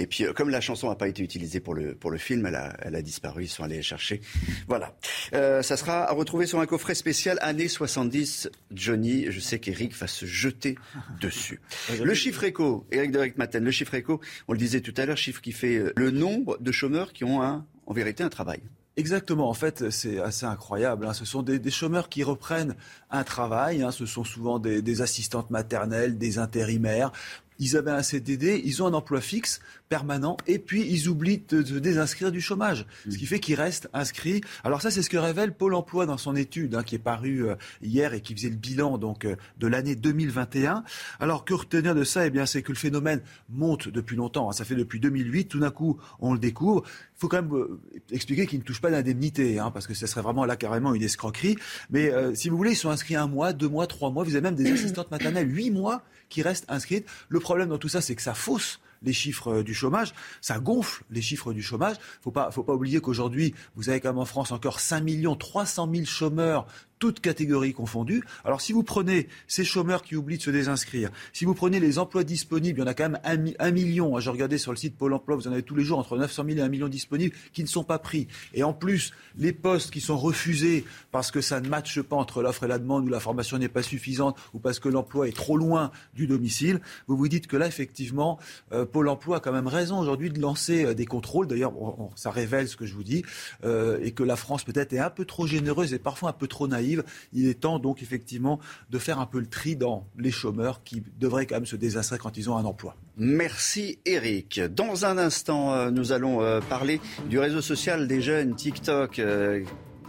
Et 0.00 0.06
puis, 0.06 0.24
euh, 0.24 0.32
comme 0.32 0.48
la 0.48 0.62
chanson 0.62 0.88
n'a 0.88 0.94
pas 0.94 1.08
été 1.08 1.22
utilisée 1.22 1.60
pour 1.60 1.74
le, 1.74 1.94
pour 1.94 2.10
le 2.10 2.16
film, 2.16 2.46
elle 2.46 2.54
a, 2.54 2.74
elle 2.80 2.94
a 2.94 3.02
disparu. 3.02 3.44
Ils 3.44 3.48
sont 3.48 3.64
allés 3.64 3.82
chercher. 3.82 4.22
Voilà. 4.66 4.96
Euh, 5.34 5.60
ça 5.60 5.76
sera 5.76 6.08
à 6.08 6.12
retrouver 6.12 6.46
sur 6.46 6.58
un 6.58 6.64
coffret 6.64 6.94
spécial 6.94 7.38
années 7.42 7.68
70. 7.68 8.50
Johnny, 8.72 9.26
je 9.28 9.40
sais 9.40 9.58
qu'Eric 9.58 9.94
va 9.94 10.06
se 10.06 10.24
jeter 10.24 10.78
dessus. 11.20 11.60
Le 12.02 12.14
chiffre 12.14 12.44
éco, 12.44 12.86
Eric 12.90 13.12
de 13.12 13.32
Maten, 13.36 13.62
le 13.62 13.70
chiffre 13.70 13.92
éco, 13.92 14.22
on 14.48 14.54
le 14.54 14.58
disait 14.58 14.80
tout 14.80 14.94
à 14.96 15.04
l'heure, 15.04 15.18
chiffre 15.18 15.42
qui 15.42 15.52
fait 15.52 15.76
euh, 15.76 15.92
le 15.96 16.10
nombre 16.10 16.56
de 16.60 16.72
chômeurs 16.72 17.12
qui 17.12 17.24
ont 17.24 17.42
un, 17.42 17.66
en 17.86 17.92
vérité 17.92 18.22
un 18.22 18.30
travail. 18.30 18.62
Exactement. 18.96 19.48
En 19.48 19.54
fait, 19.54 19.90
c'est 19.90 20.18
assez 20.18 20.46
incroyable. 20.46 21.06
Hein. 21.06 21.12
Ce 21.12 21.24
sont 21.24 21.42
des, 21.42 21.70
chômeurs 21.70 22.08
qui 22.08 22.22
reprennent 22.22 22.74
un 23.10 23.24
travail. 23.24 23.82
Hein. 23.82 23.92
Ce 23.92 24.04
sont 24.04 24.24
souvent 24.24 24.58
des, 24.58 25.02
assistantes 25.02 25.50
maternelles, 25.50 26.18
des 26.18 26.38
intérimaires 26.38 27.12
ils 27.60 27.76
avaient 27.76 27.90
un 27.92 28.02
CDD, 28.02 28.60
ils 28.64 28.82
ont 28.82 28.86
un 28.86 28.94
emploi 28.94 29.20
fixe 29.20 29.60
permanent, 29.90 30.36
et 30.46 30.58
puis 30.58 30.86
ils 30.88 31.08
oublient 31.08 31.42
de 31.48 31.62
se 31.62 31.74
désinscrire 31.74 32.32
du 32.32 32.40
chômage, 32.40 32.86
ce 33.08 33.18
qui 33.18 33.26
fait 33.26 33.38
qu'ils 33.38 33.56
restent 33.56 33.88
inscrits. 33.92 34.40
Alors 34.64 34.80
ça, 34.82 34.90
c'est 34.90 35.02
ce 35.02 35.10
que 35.10 35.16
révèle 35.16 35.52
Pôle 35.52 35.74
Emploi 35.74 36.06
dans 36.06 36.16
son 36.16 36.36
étude 36.36 36.74
hein, 36.74 36.82
qui 36.82 36.94
est 36.94 37.00
parue 37.00 37.48
euh, 37.48 37.56
hier 37.82 38.14
et 38.14 38.20
qui 38.20 38.34
faisait 38.34 38.48
le 38.48 38.56
bilan 38.56 38.98
donc 38.98 39.24
euh, 39.24 39.36
de 39.58 39.66
l'année 39.66 39.96
2021. 39.96 40.84
Alors 41.18 41.44
que 41.44 41.54
retenir 41.54 41.94
de 41.94 42.04
ça 42.04 42.26
Eh 42.26 42.30
bien, 42.30 42.46
c'est 42.46 42.62
que 42.62 42.72
le 42.72 42.78
phénomène 42.78 43.20
monte 43.50 43.88
depuis 43.88 44.16
longtemps. 44.16 44.48
Hein. 44.48 44.52
ça 44.52 44.64
fait 44.64 44.76
depuis 44.76 45.00
2008. 45.00 45.48
Tout 45.48 45.60
d'un 45.60 45.70
coup, 45.70 45.98
on 46.20 46.32
le 46.32 46.38
découvre. 46.38 46.84
Il 46.86 47.20
faut 47.20 47.28
quand 47.28 47.42
même 47.42 47.54
euh, 47.54 47.80
expliquer 48.10 48.46
qu'il 48.46 48.60
ne 48.60 48.64
touche 48.64 48.80
pas 48.80 48.90
d'indemnité, 48.90 49.58
hein, 49.58 49.70
parce 49.70 49.86
que 49.86 49.94
ce 49.94 50.06
serait 50.06 50.22
vraiment 50.22 50.44
là 50.44 50.56
carrément 50.56 50.94
une 50.94 51.02
escroquerie. 51.02 51.56
Mais 51.90 52.12
si 52.34 52.48
vous 52.48 52.56
voulez, 52.56 52.72
ils 52.72 52.76
sont 52.76 52.90
inscrits 52.90 53.16
un 53.16 53.26
mois, 53.26 53.52
deux 53.52 53.68
mois, 53.68 53.86
trois 53.86 54.10
mois. 54.10 54.24
Vous 54.24 54.34
avez 54.36 54.42
même 54.42 54.54
des 54.54 54.70
assistantes 54.70 55.10
maternelles, 55.10 55.52
huit 55.52 55.70
mois 55.70 56.04
qui 56.30 56.40
restent 56.40 56.64
inscrites. 56.68 57.06
Le 57.28 57.40
problème 57.40 57.68
dans 57.68 57.78
tout 57.78 57.88
ça, 57.88 58.00
c'est 58.00 58.16
que 58.16 58.22
ça 58.22 58.32
fausse 58.32 58.80
les 59.02 59.12
chiffres 59.12 59.48
euh, 59.48 59.62
du 59.62 59.74
chômage, 59.74 60.14
ça 60.40 60.58
gonfle 60.58 61.04
les 61.10 61.22
chiffres 61.22 61.52
du 61.52 61.62
chômage. 61.62 61.96
Faut 62.22 62.30
pas, 62.30 62.50
faut 62.50 62.62
pas 62.62 62.74
oublier 62.74 63.00
qu'aujourd'hui, 63.00 63.54
vous 63.74 63.88
avez 63.88 64.00
quand 64.00 64.10
même 64.10 64.18
en 64.18 64.24
France 64.24 64.52
encore 64.52 64.80
5 64.80 65.00
millions 65.00 65.36
300 65.36 65.90
000 65.92 66.04
chômeurs 66.06 66.66
toutes 67.00 67.18
catégories 67.18 67.72
confondues. 67.72 68.22
Alors 68.44 68.60
si 68.60 68.72
vous 68.72 68.84
prenez 68.84 69.26
ces 69.48 69.64
chômeurs 69.64 70.02
qui 70.04 70.14
oublient 70.14 70.38
de 70.38 70.42
se 70.42 70.50
désinscrire, 70.50 71.10
si 71.32 71.44
vous 71.44 71.54
prenez 71.54 71.80
les 71.80 71.98
emplois 71.98 72.22
disponibles, 72.22 72.78
il 72.78 72.82
y 72.82 72.84
en 72.84 72.86
a 72.86 72.94
quand 72.94 73.10
même 73.10 73.54
un, 73.58 73.70
million. 73.72 74.20
J'ai 74.20 74.30
regardé 74.30 74.58
sur 74.58 74.70
le 74.70 74.76
site 74.76 74.96
Pôle 74.96 75.14
Emploi, 75.14 75.34
vous 75.34 75.48
en 75.48 75.52
avez 75.52 75.64
tous 75.64 75.74
les 75.74 75.82
jours 75.82 75.98
entre 75.98 76.16
900 76.16 76.44
000 76.46 76.58
et 76.58 76.62
1 76.62 76.68
million 76.68 76.88
disponibles 76.88 77.34
qui 77.52 77.62
ne 77.62 77.68
sont 77.68 77.82
pas 77.82 77.98
pris. 77.98 78.28
Et 78.54 78.62
en 78.62 78.72
plus, 78.72 79.12
les 79.36 79.52
postes 79.52 79.90
qui 79.90 80.00
sont 80.00 80.18
refusés 80.18 80.84
parce 81.10 81.30
que 81.30 81.40
ça 81.40 81.60
ne 81.60 81.68
matche 81.68 82.00
pas 82.02 82.16
entre 82.16 82.42
l'offre 82.42 82.64
et 82.64 82.68
la 82.68 82.78
demande, 82.78 83.06
ou 83.06 83.08
la 83.08 83.20
formation 83.20 83.58
n'est 83.58 83.68
pas 83.68 83.82
suffisante, 83.82 84.38
ou 84.52 84.58
parce 84.58 84.78
que 84.78 84.88
l'emploi 84.88 85.26
est 85.26 85.36
trop 85.36 85.56
loin 85.56 85.90
du 86.14 86.26
domicile, 86.26 86.80
vous 87.06 87.16
vous 87.16 87.28
dites 87.28 87.46
que 87.46 87.56
là, 87.56 87.66
effectivement, 87.66 88.38
euh, 88.72 88.84
Pôle 88.84 89.08
Emploi 89.08 89.38
a 89.38 89.40
quand 89.40 89.52
même 89.52 89.66
raison 89.66 89.98
aujourd'hui 89.98 90.30
de 90.30 90.40
lancer 90.40 90.84
euh, 90.84 90.94
des 90.94 91.06
contrôles. 91.06 91.46
D'ailleurs, 91.46 91.72
ça 92.16 92.30
révèle 92.30 92.68
ce 92.68 92.76
que 92.76 92.86
je 92.86 92.94
vous 92.94 93.04
dis, 93.04 93.24
euh, 93.64 93.98
et 94.02 94.12
que 94.12 94.22
la 94.22 94.36
France 94.36 94.64
peut-être 94.64 94.92
est 94.92 94.98
un 94.98 95.10
peu 95.10 95.24
trop 95.24 95.46
généreuse 95.46 95.94
et 95.94 95.98
parfois 95.98 96.30
un 96.30 96.34
peu 96.34 96.46
trop 96.46 96.68
naïve 96.68 96.89
il 97.32 97.48
est 97.48 97.60
temps 97.60 97.78
donc 97.78 98.02
effectivement 98.02 98.58
de 98.90 98.98
faire 98.98 99.18
un 99.18 99.26
peu 99.26 99.38
le 99.38 99.46
tri 99.46 99.76
dans 99.76 100.06
les 100.18 100.30
chômeurs 100.30 100.82
qui 100.84 101.02
devraient 101.18 101.46
quand 101.46 101.56
même 101.56 101.66
se 101.66 101.76
désinscrire 101.76 102.18
quand 102.18 102.36
ils 102.36 102.50
ont 102.50 102.56
un 102.56 102.64
emploi. 102.64 102.96
Merci 103.16 103.98
Eric. 104.06 104.60
Dans 104.60 105.04
un 105.04 105.18
instant, 105.18 105.74
euh, 105.74 105.90
nous 105.90 106.12
allons 106.12 106.42
euh, 106.42 106.60
parler 106.60 107.00
du 107.28 107.38
réseau 107.38 107.60
social 107.60 108.08
des 108.08 108.22
jeunes 108.22 108.54
TikTok. 108.54 109.18
Euh, 109.18 109.62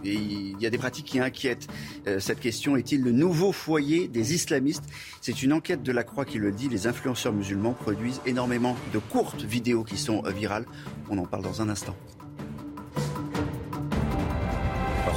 il 0.04 0.60
y 0.60 0.66
a 0.66 0.70
des 0.70 0.78
pratiques 0.78 1.06
qui 1.06 1.20
inquiètent. 1.20 1.68
Cette 2.18 2.40
question 2.40 2.76
est-il 2.76 3.04
le 3.04 3.12
nouveau 3.12 3.52
foyer 3.52 4.08
des 4.08 4.34
islamistes? 4.34 4.82
C'est 5.20 5.44
une 5.44 5.52
enquête 5.52 5.84
de 5.84 5.92
la 5.92 6.02
Croix 6.02 6.24
qui 6.24 6.38
le 6.38 6.50
dit. 6.50 6.68
Les 6.68 6.88
influenceurs 6.88 7.32
musulmans 7.32 7.72
produisent 7.72 8.20
énormément 8.26 8.76
de 8.92 8.98
courtes 8.98 9.42
vidéos 9.42 9.84
qui 9.84 9.96
sont 9.96 10.22
virales. 10.22 10.66
On 11.08 11.18
en 11.18 11.26
parle 11.26 11.44
dans 11.44 11.62
un 11.62 11.68
instant. 11.68 11.94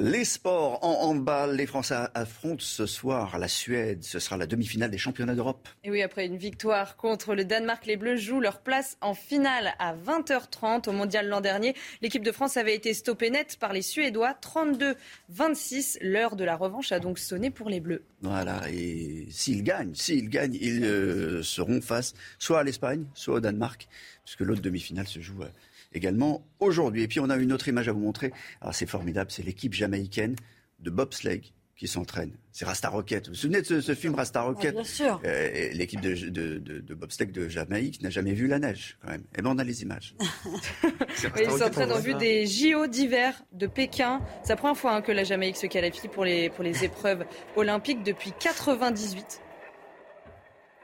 Les 0.00 0.24
sports 0.24 0.78
en 0.84 1.10
handball, 1.10 1.56
les 1.56 1.66
Français 1.66 1.96
affrontent 2.14 2.62
ce 2.62 2.86
soir 2.86 3.36
la 3.36 3.48
Suède. 3.48 4.04
Ce 4.04 4.20
sera 4.20 4.36
la 4.36 4.46
demi-finale 4.46 4.92
des 4.92 4.98
championnats 4.98 5.34
d'Europe. 5.34 5.68
Et 5.82 5.90
oui, 5.90 6.02
après 6.02 6.24
une 6.24 6.36
victoire 6.36 6.96
contre 6.96 7.34
le 7.34 7.44
Danemark, 7.44 7.84
les 7.84 7.96
Bleus 7.96 8.16
jouent 8.16 8.38
leur 8.38 8.60
place 8.60 8.96
en 9.00 9.14
finale 9.14 9.74
à 9.80 9.96
20h30 9.96 10.88
au 10.88 10.92
Mondial 10.92 11.26
l'an 11.26 11.40
dernier. 11.40 11.74
L'équipe 12.00 12.22
de 12.22 12.30
France 12.30 12.56
avait 12.56 12.76
été 12.76 12.94
stoppée 12.94 13.30
net 13.30 13.56
par 13.58 13.72
les 13.72 13.82
Suédois 13.82 14.36
32-26. 14.40 15.98
L'heure 16.00 16.36
de 16.36 16.44
la 16.44 16.54
revanche 16.54 16.92
a 16.92 17.00
donc 17.00 17.18
sonné 17.18 17.50
pour 17.50 17.68
les 17.68 17.80
Bleus. 17.80 18.04
Voilà, 18.22 18.70
et 18.70 19.26
s'ils 19.30 19.64
gagnent, 19.64 19.96
s'ils 19.96 20.28
gagnent, 20.28 20.58
ils 20.60 20.84
euh, 20.84 21.42
seront 21.42 21.80
face 21.80 22.14
soit 22.38 22.60
à 22.60 22.62
l'Espagne, 22.62 23.04
soit 23.14 23.34
au 23.34 23.40
Danemark, 23.40 23.88
puisque 24.24 24.42
l'autre 24.42 24.62
demi-finale 24.62 25.08
se 25.08 25.18
joue. 25.18 25.42
Euh, 25.42 25.48
également 25.92 26.46
aujourd'hui. 26.60 27.02
Et 27.02 27.08
puis 27.08 27.20
on 27.20 27.30
a 27.30 27.36
une 27.36 27.52
autre 27.52 27.68
image 27.68 27.88
à 27.88 27.92
vous 27.92 28.00
montrer. 28.00 28.32
Alors 28.60 28.74
c'est 28.74 28.86
formidable, 28.86 29.30
c'est 29.30 29.44
l'équipe 29.44 29.74
jamaïcaine 29.74 30.36
de 30.80 30.90
bobsleigh 30.90 31.52
qui 31.78 31.86
s'entraîne. 31.86 32.32
C'est 32.50 32.64
Rasta 32.64 32.88
Rocket. 32.88 33.26
Vous 33.26 33.34
vous 33.34 33.38
souvenez 33.38 33.62
de 33.62 33.80
ce, 33.80 33.94
film 33.94 34.16
Rasta 34.16 34.42
Rocket 34.42 34.74
Bien 34.74 34.82
sûr. 34.82 35.20
Euh, 35.24 35.70
l'équipe 35.72 36.00
de, 36.00 36.12
de, 36.28 36.58
de, 36.58 36.94
bobsleigh 36.94 37.30
de 37.30 37.48
Jamaïque 37.48 38.02
n'a 38.02 38.10
jamais 38.10 38.32
vu 38.32 38.48
la 38.48 38.58
neige, 38.58 38.98
quand 39.00 39.12
même. 39.12 39.22
Eh 39.38 39.42
bien, 39.42 39.52
on 39.52 39.58
a 39.58 39.64
les 39.64 39.82
images. 39.82 40.16
Ils 41.40 41.50
s'entraînent 41.52 41.92
en 41.92 42.00
vue 42.00 42.14
des 42.14 42.46
JO 42.46 42.88
d'hiver 42.88 43.40
de 43.52 43.68
Pékin. 43.68 44.20
C'est 44.42 44.50
la 44.50 44.56
première 44.56 44.76
fois 44.76 44.96
hein, 44.96 45.02
que 45.02 45.12
la 45.12 45.22
Jamaïque 45.22 45.56
se 45.56 45.68
qualifie 45.68 46.08
pour 46.08 46.24
les, 46.24 46.50
pour 46.50 46.64
les 46.64 46.84
épreuves 46.84 47.24
olympiques 47.54 48.02
depuis 48.02 48.32
98. 48.40 49.40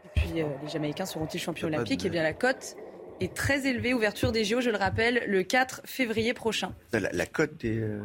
Et 0.04 0.20
puis, 0.20 0.42
euh, 0.42 0.46
les 0.62 0.68
Jamaïcains 0.68 1.06
seront-ils 1.06 1.40
champions 1.40 1.66
olympiques? 1.66 2.04
Eh 2.04 2.10
bien, 2.10 2.22
la 2.22 2.34
cote 2.34 2.76
est 3.20 3.34
très 3.34 3.66
élevé. 3.66 3.94
Ouverture 3.94 4.32
des 4.32 4.44
JO, 4.44 4.60
je 4.60 4.70
le 4.70 4.76
rappelle, 4.76 5.24
le 5.26 5.42
4 5.42 5.82
février 5.84 6.34
prochain. 6.34 6.74
La, 6.92 7.26
cote 7.26 7.56
des, 7.60 7.78
euh, 7.78 8.00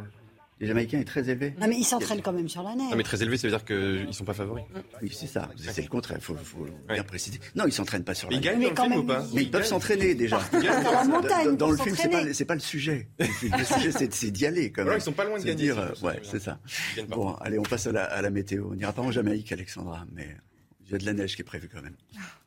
des, 0.58 0.66
Jamaïcains 0.66 1.00
est 1.00 1.04
très 1.04 1.28
élevée. 1.28 1.54
Non, 1.60 1.68
mais 1.68 1.76
ils 1.76 1.84
s'entraînent 1.84 2.22
quand 2.22 2.32
même 2.32 2.48
sur 2.48 2.62
la 2.62 2.74
neige. 2.74 2.90
Non, 2.90 2.96
mais 2.96 3.02
très 3.02 3.22
élevé, 3.22 3.36
ça 3.36 3.48
veut 3.48 3.52
dire 3.52 3.64
qu'ils 3.64 4.06
ne 4.06 4.12
sont 4.12 4.24
pas 4.24 4.34
favoris. 4.34 4.64
Oui, 5.02 5.10
c'est 5.12 5.26
ça. 5.26 5.48
C'est 5.56 5.82
le 5.82 5.88
contraire. 5.88 6.18
Il 6.20 6.24
faut, 6.24 6.66
bien 6.88 7.02
préciser. 7.02 7.38
Non, 7.54 7.64
ils 7.64 7.68
ne 7.68 7.72
s'entraînent 7.72 8.04
pas 8.04 8.14
sur 8.14 8.30
la 8.30 8.36
neige. 8.36 8.44
Ils 8.44 8.48
gagnent 8.48 8.74
dans 8.74 8.84
le 8.84 8.90
film 8.90 9.00
ou 9.00 9.06
pas 9.06 9.26
Mais 9.34 9.42
ils 9.42 9.50
peuvent 9.50 9.64
s'entraîner 9.64 10.14
déjà. 10.14 10.40
Dans 10.52 10.92
la 10.92 11.04
montagne. 11.04 11.56
Dans, 11.56 11.70
le 11.70 11.76
film, 11.76 11.96
c'est 11.96 12.44
pas, 12.44 12.48
pas 12.48 12.54
le 12.54 12.60
sujet. 12.60 13.08
Le 13.18 13.64
sujet, 13.64 14.08
c'est 14.10 14.30
d'y 14.30 14.46
aller 14.46 14.70
quand 14.70 14.84
même. 14.84 14.94
ils 14.96 15.00
sont 15.00 15.12
pas 15.12 15.24
loin 15.24 15.38
de 15.38 15.44
gagner. 15.44 15.60
Dire, 15.60 15.92
ouais, 16.02 16.20
c'est 16.22 16.40
ça. 16.40 16.58
Bon, 17.08 17.34
allez, 17.34 17.58
on 17.58 17.62
passe 17.62 17.86
à 17.86 17.92
la, 17.92 18.04
à 18.04 18.22
la 18.22 18.30
météo. 18.30 18.68
On 18.70 18.74
n'ira 18.74 18.92
pas 18.92 19.02
en 19.02 19.10
Jamaïque, 19.10 19.52
Alexandra, 19.52 20.04
mais 20.12 20.28
il 20.86 20.92
y 20.92 20.94
a 20.94 20.98
de 20.98 21.06
la 21.06 21.12
neige 21.12 21.36
qui 21.36 21.42
est 21.42 21.44
prévue 21.44 21.68
quand 21.72 21.82
même. 21.82 21.96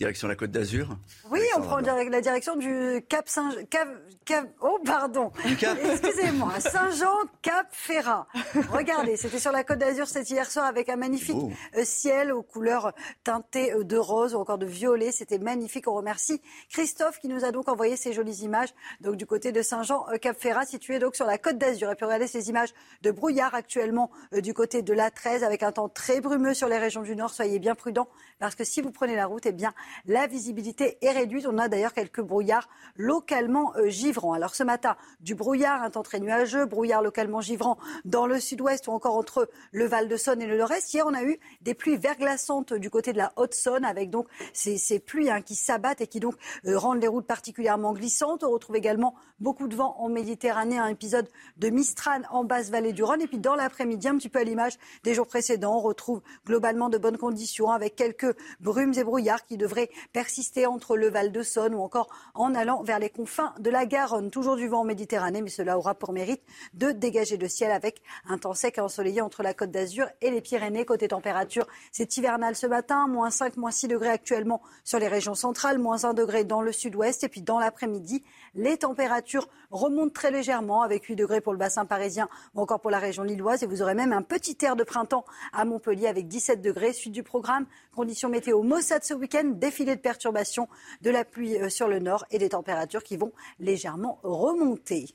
Direction 0.00 0.28
la 0.28 0.34
Côte 0.34 0.50
d'Azur. 0.50 0.96
Oui, 1.30 1.42
on 1.58 1.60
prend 1.60 1.76
la 1.80 2.22
direction 2.22 2.56
du 2.56 3.04
Cap 3.10 3.28
Saint... 3.28 3.50
Cap... 3.68 3.86
Cap... 4.24 4.48
Oh, 4.62 4.78
pardon. 4.82 5.30
Excusez-moi. 5.44 6.58
Saint-Jean, 6.58 7.18
Cap 7.42 7.66
Ferrat. 7.70 8.26
Regardez, 8.72 9.18
c'était 9.18 9.38
sur 9.38 9.52
la 9.52 9.62
Côte 9.62 9.76
d'Azur, 9.76 10.06
c'était 10.06 10.32
hier 10.32 10.50
soir 10.50 10.64
avec 10.64 10.88
un 10.88 10.96
magnifique 10.96 11.36
oh. 11.38 11.52
euh, 11.76 11.84
ciel 11.84 12.32
aux 12.32 12.42
couleurs 12.42 12.94
teintées 13.24 13.74
euh, 13.74 13.84
de 13.84 13.98
rose 13.98 14.34
ou 14.34 14.38
encore 14.38 14.56
de 14.56 14.64
violet. 14.64 15.12
C'était 15.12 15.38
magnifique. 15.38 15.86
On 15.86 15.92
remercie 15.92 16.40
Christophe 16.70 17.18
qui 17.18 17.28
nous 17.28 17.44
a 17.44 17.52
donc 17.52 17.68
envoyé 17.68 17.96
ces 17.96 18.14
jolies 18.14 18.42
images. 18.42 18.70
Donc 19.02 19.16
du 19.16 19.26
côté 19.26 19.52
de 19.52 19.60
Saint-Jean, 19.60 20.06
euh, 20.08 20.16
Cap 20.16 20.40
Ferrat, 20.40 20.64
situé 20.64 20.98
donc 20.98 21.14
sur 21.14 21.26
la 21.26 21.36
Côte 21.36 21.58
d'Azur. 21.58 21.90
Et 21.90 21.94
puis 21.94 22.06
regardez 22.06 22.26
ces 22.26 22.48
images 22.48 22.72
de 23.02 23.10
brouillard 23.10 23.54
actuellement 23.54 24.10
du 24.32 24.54
côté 24.54 24.80
de 24.80 24.94
la 24.94 25.10
13 25.10 25.44
avec 25.44 25.62
un 25.62 25.72
temps 25.72 25.90
très 25.90 26.22
brumeux 26.22 26.54
sur 26.54 26.68
les 26.68 26.78
régions 26.78 27.02
du 27.02 27.14
Nord. 27.14 27.34
Soyez 27.34 27.58
bien 27.58 27.74
prudents 27.74 28.08
parce 28.38 28.54
que 28.54 28.64
si 28.64 28.80
vous 28.80 28.92
prenez 28.92 29.14
la 29.14 29.26
route, 29.26 29.44
eh 29.44 29.52
bien, 29.52 29.74
la 30.06 30.26
visibilité 30.26 30.98
est 31.02 31.10
réduite. 31.10 31.46
On 31.46 31.58
a 31.58 31.68
d'ailleurs 31.68 31.92
quelques 31.92 32.20
brouillards 32.20 32.68
localement 32.96 33.72
euh, 33.76 33.88
givrants. 33.88 34.32
Alors 34.32 34.54
ce 34.54 34.62
matin, 34.62 34.96
du 35.20 35.34
brouillard, 35.34 35.82
un 35.82 35.90
temps 35.90 36.02
très 36.02 36.20
nuageux, 36.20 36.66
brouillard 36.66 37.02
localement 37.02 37.40
givrant 37.40 37.78
dans 38.04 38.26
le 38.26 38.40
sud-ouest 38.40 38.88
ou 38.88 38.92
encore 38.92 39.16
entre 39.16 39.48
le 39.72 39.86
Val-de-Saône 39.86 40.42
et 40.42 40.46
le 40.46 40.58
Nord-Est. 40.58 40.92
Hier, 40.92 41.04
on 41.06 41.14
a 41.14 41.22
eu 41.22 41.38
des 41.62 41.74
pluies 41.74 41.96
verglaçantes 41.96 42.72
du 42.72 42.90
côté 42.90 43.12
de 43.12 43.18
la 43.18 43.32
Haute-Saône 43.36 43.84
avec 43.84 44.10
donc 44.10 44.26
ces, 44.52 44.98
pluies 44.98 45.30
hein, 45.30 45.40
qui 45.40 45.54
s'abattent 45.54 46.00
et 46.00 46.06
qui 46.06 46.20
donc 46.20 46.34
euh, 46.66 46.78
rendent 46.78 47.00
les 47.00 47.08
routes 47.08 47.26
particulièrement 47.26 47.92
glissantes. 47.92 48.44
On 48.44 48.50
retrouve 48.50 48.76
également 48.76 49.14
beaucoup 49.38 49.68
de 49.68 49.76
vent 49.76 49.96
en 49.98 50.08
Méditerranée, 50.08 50.78
un 50.78 50.88
épisode 50.88 51.28
de 51.56 51.70
Mistral 51.70 52.26
en 52.30 52.44
basse 52.44 52.70
vallée 52.70 52.92
du 52.92 53.02
Rhône. 53.02 53.22
Et 53.22 53.26
puis 53.26 53.38
dans 53.38 53.54
l'après-midi, 53.54 54.08
un 54.08 54.16
petit 54.16 54.28
peu 54.28 54.40
à 54.40 54.44
l'image 54.44 54.74
des 55.04 55.14
jours 55.14 55.26
précédents, 55.26 55.76
on 55.76 55.80
retrouve 55.80 56.20
globalement 56.46 56.88
de 56.88 56.98
bonnes 56.98 57.18
conditions 57.18 57.70
avec 57.70 57.96
quelques 57.96 58.36
brumes 58.60 58.94
et 58.96 59.04
brouillards 59.04 59.44
qui 59.46 59.56
devraient 59.56 59.79
persister 60.12 60.66
entre 60.66 60.96
le 60.96 61.08
Val 61.08 61.32
de 61.32 61.42
Saône 61.42 61.74
ou 61.74 61.80
encore 61.80 62.08
en 62.34 62.54
allant 62.54 62.82
vers 62.82 62.98
les 62.98 63.10
confins 63.10 63.54
de 63.58 63.70
la 63.70 63.86
Garonne. 63.86 64.30
Toujours 64.30 64.56
du 64.56 64.68
vent 64.68 64.80
en 64.80 64.84
Méditerranée, 64.84 65.42
mais 65.42 65.50
cela 65.50 65.78
aura 65.78 65.94
pour 65.94 66.12
mérite 66.12 66.42
de 66.74 66.90
dégager 66.90 67.36
le 67.36 67.48
ciel 67.48 67.70
avec 67.70 68.02
un 68.28 68.38
temps 68.38 68.54
sec 68.54 68.78
et 68.78 68.80
ensoleillé 68.80 69.20
entre 69.20 69.42
la 69.42 69.54
Côte 69.54 69.70
d'Azur 69.70 70.06
et 70.20 70.30
les 70.30 70.40
Pyrénées. 70.40 70.84
Côté 70.84 71.08
température, 71.08 71.66
c'est 71.92 72.16
hivernal 72.16 72.56
ce 72.56 72.66
matin, 72.66 73.06
moins 73.06 73.30
5, 73.30 73.56
moins 73.56 73.70
6 73.70 73.88
degrés 73.88 74.08
actuellement 74.08 74.62
sur 74.84 74.98
les 74.98 75.08
régions 75.08 75.34
centrales, 75.34 75.78
moins 75.78 76.04
1 76.04 76.14
degré 76.14 76.44
dans 76.44 76.62
le 76.62 76.72
sud-ouest. 76.72 77.24
Et 77.24 77.28
puis 77.28 77.42
dans 77.42 77.58
l'après-midi, 77.58 78.22
les 78.54 78.78
températures 78.78 79.48
remontent 79.70 80.12
très 80.12 80.30
légèrement 80.30 80.82
avec 80.82 81.04
8 81.04 81.16
degrés 81.16 81.40
pour 81.40 81.52
le 81.52 81.58
bassin 81.58 81.84
parisien 81.84 82.28
ou 82.54 82.60
encore 82.60 82.80
pour 82.80 82.90
la 82.90 82.98
région 82.98 83.22
lilloise. 83.22 83.62
Et 83.62 83.66
vous 83.66 83.82
aurez 83.82 83.94
même 83.94 84.12
un 84.12 84.22
petit 84.22 84.56
air 84.62 84.76
de 84.76 84.84
printemps 84.84 85.24
à 85.52 85.64
Montpellier 85.64 86.06
avec 86.06 86.28
17 86.28 86.60
degrés. 86.60 86.92
Suite 86.92 87.12
du 87.12 87.22
programme, 87.22 87.66
conditions 87.94 88.28
météo 88.28 88.62
Mossad 88.62 89.04
ce 89.04 89.14
week-end, 89.14 89.44
défilé 89.70 89.94
de 89.94 90.00
perturbations, 90.00 90.68
de 91.00 91.10
la 91.10 91.24
pluie 91.24 91.56
euh, 91.56 91.68
sur 91.68 91.86
le 91.86 92.00
nord 92.00 92.24
et 92.30 92.38
des 92.38 92.48
températures 92.48 93.04
qui 93.04 93.16
vont 93.16 93.32
légèrement 93.60 94.18
remonter. 94.24 95.14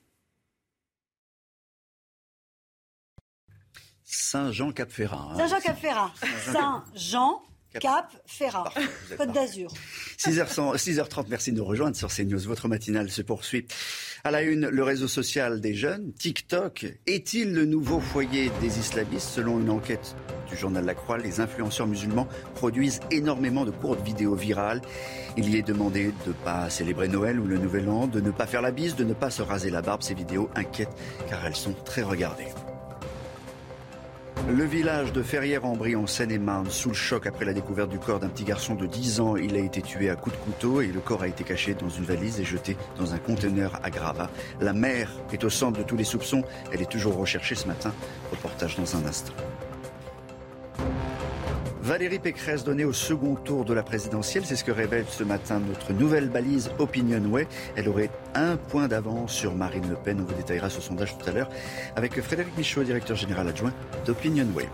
Saint-Jean-Cap-Ferrat. 4.04 5.34
Saint-Jean-Cap-Ferrat. 5.36 6.14
Saint-Jean 6.54 7.42
Cap, 7.80 8.12
Ferrat, 8.26 8.72
Côte 9.18 9.32
d'Azur. 9.32 9.72
6h30, 10.18 11.26
merci 11.30 11.52
de 11.52 11.58
nous 11.58 11.66
rejoindre 11.66 11.96
sur 11.96 12.10
CNews. 12.10 12.40
Votre 12.40 12.68
matinale 12.68 13.10
se 13.10 13.22
poursuit. 13.22 13.66
À 14.24 14.32
la 14.32 14.42
une, 14.42 14.68
le 14.68 14.84
réseau 14.84 15.08
social 15.08 15.62
des 15.62 15.74
jeunes, 15.74 16.14
TikTok, 16.14 16.86
est-il 17.06 17.54
le 17.54 17.66
nouveau 17.66 18.00
foyer 18.00 18.52
des 18.62 18.80
islamistes? 18.80 19.30
Selon 19.30 19.60
une 19.60 19.70
enquête 19.70 20.16
du 20.50 20.58
journal 20.58 20.86
La 20.86 20.96
Croix, 20.96 21.18
les 21.18 21.40
influenceurs 21.40 21.88
musulmans 21.88 22.28
produisent 22.56 23.02
énormément 23.12 23.66
de 23.66 23.72
courtes 23.72 24.04
vidéos 24.04 24.36
virales. 24.36 24.82
Il 25.38 25.50
y 25.50 25.58
est 25.58 25.62
demandé 25.62 26.14
de 26.26 26.30
ne 26.30 26.34
pas 26.34 26.70
célébrer 26.70 27.08
Noël 27.08 27.40
ou 27.40 27.46
le 27.46 27.58
Nouvel 27.58 27.90
An, 27.90 28.08
de 28.08 28.22
ne 28.22 28.32
pas 28.32 28.48
faire 28.48 28.62
la 28.62 28.72
bise, 28.72 28.96
de 28.96 29.04
ne 29.04 29.14
pas 29.14 29.30
se 29.30 29.42
raser 29.42 29.70
la 29.70 29.82
barbe. 29.82 30.02
Ces 30.02 30.14
vidéos 30.14 30.50
inquiètent 30.56 30.96
car 31.30 31.46
elles 31.46 31.56
sont 31.56 31.74
très 31.86 32.02
regardées. 32.04 32.48
Le 34.48 34.64
village 34.64 35.12
de 35.12 35.24
Ferrières-en-Brie 35.24 35.96
en 35.96 36.06
Seine-et-Marne 36.06 36.70
sous 36.70 36.90
le 36.90 36.96
choc 36.96 37.26
après 37.26 37.46
la 37.46 37.54
découverte 37.54 37.90
du 37.90 37.98
corps 37.98 38.20
d'un 38.20 38.30
petit 38.30 38.44
garçon 38.44 38.76
de 38.76 38.86
10 38.86 39.20
ans. 39.20 39.36
Il 39.36 39.56
a 39.56 39.60
été 39.60 39.82
tué 39.82 40.10
à 40.10 40.16
coups 40.16 40.36
de 40.36 40.42
couteau 40.42 40.82
et 40.82 40.88
le 40.88 41.00
corps 41.00 41.24
a 41.24 41.28
été 41.28 41.44
caché 41.44 41.74
dans 41.74 41.90
une 41.90 42.04
valise 42.04 42.40
et 42.40 42.44
jeté 42.44 42.78
dans 42.98 43.14
un 43.14 43.18
conteneur 43.18 43.80
à 43.82 43.90
Grava. 43.90 44.30
La 44.62 44.74
mère 44.74 45.12
est 45.34 45.44
au 45.44 45.50
centre 45.50 45.80
de 45.80 45.84
tous 45.84 45.98
les 45.98 46.04
soupçons. 46.04 46.44
Elle 46.72 46.82
est 46.82 46.92
toujours 46.92 47.16
recherchée 47.18 47.56
ce 47.56 47.68
matin. 47.68 47.92
Reportage 48.32 48.76
dans 48.76 48.96
un 48.96 49.06
instant. 49.08 49.34
Valérie 51.86 52.18
Pécresse 52.18 52.64
donnée 52.64 52.84
au 52.84 52.94
second 52.94 53.36
tour 53.36 53.64
de 53.64 53.72
la 53.72 53.84
présidentielle, 53.84 54.44
c'est 54.44 54.56
ce 54.56 54.64
que 54.64 54.72
révèle 54.72 55.06
ce 55.08 55.24
matin 55.24 55.60
notre 55.60 55.94
nouvelle 55.94 56.30
balise 56.30 56.72
Opinionway. 56.80 57.48
Elle 57.76 57.88
aurait 57.88 58.10
un 58.34 58.58
point 58.58 58.88
d'avance 58.88 59.32
sur 59.32 59.54
Marine 59.54 59.88
Le 59.88 59.96
Pen. 59.96 60.20
On 60.20 60.24
vous 60.24 60.34
détaillera 60.34 60.72
ce 60.72 60.82
sondage 60.82 61.16
tout 61.16 61.30
à 61.30 61.32
l'heure 61.32 61.48
avec 61.96 62.20
Frédéric 62.20 62.58
Michaud, 62.58 62.84
directeur 62.84 63.16
général 63.16 63.48
adjoint 63.48 63.72
d'Opinionway. 64.04 64.68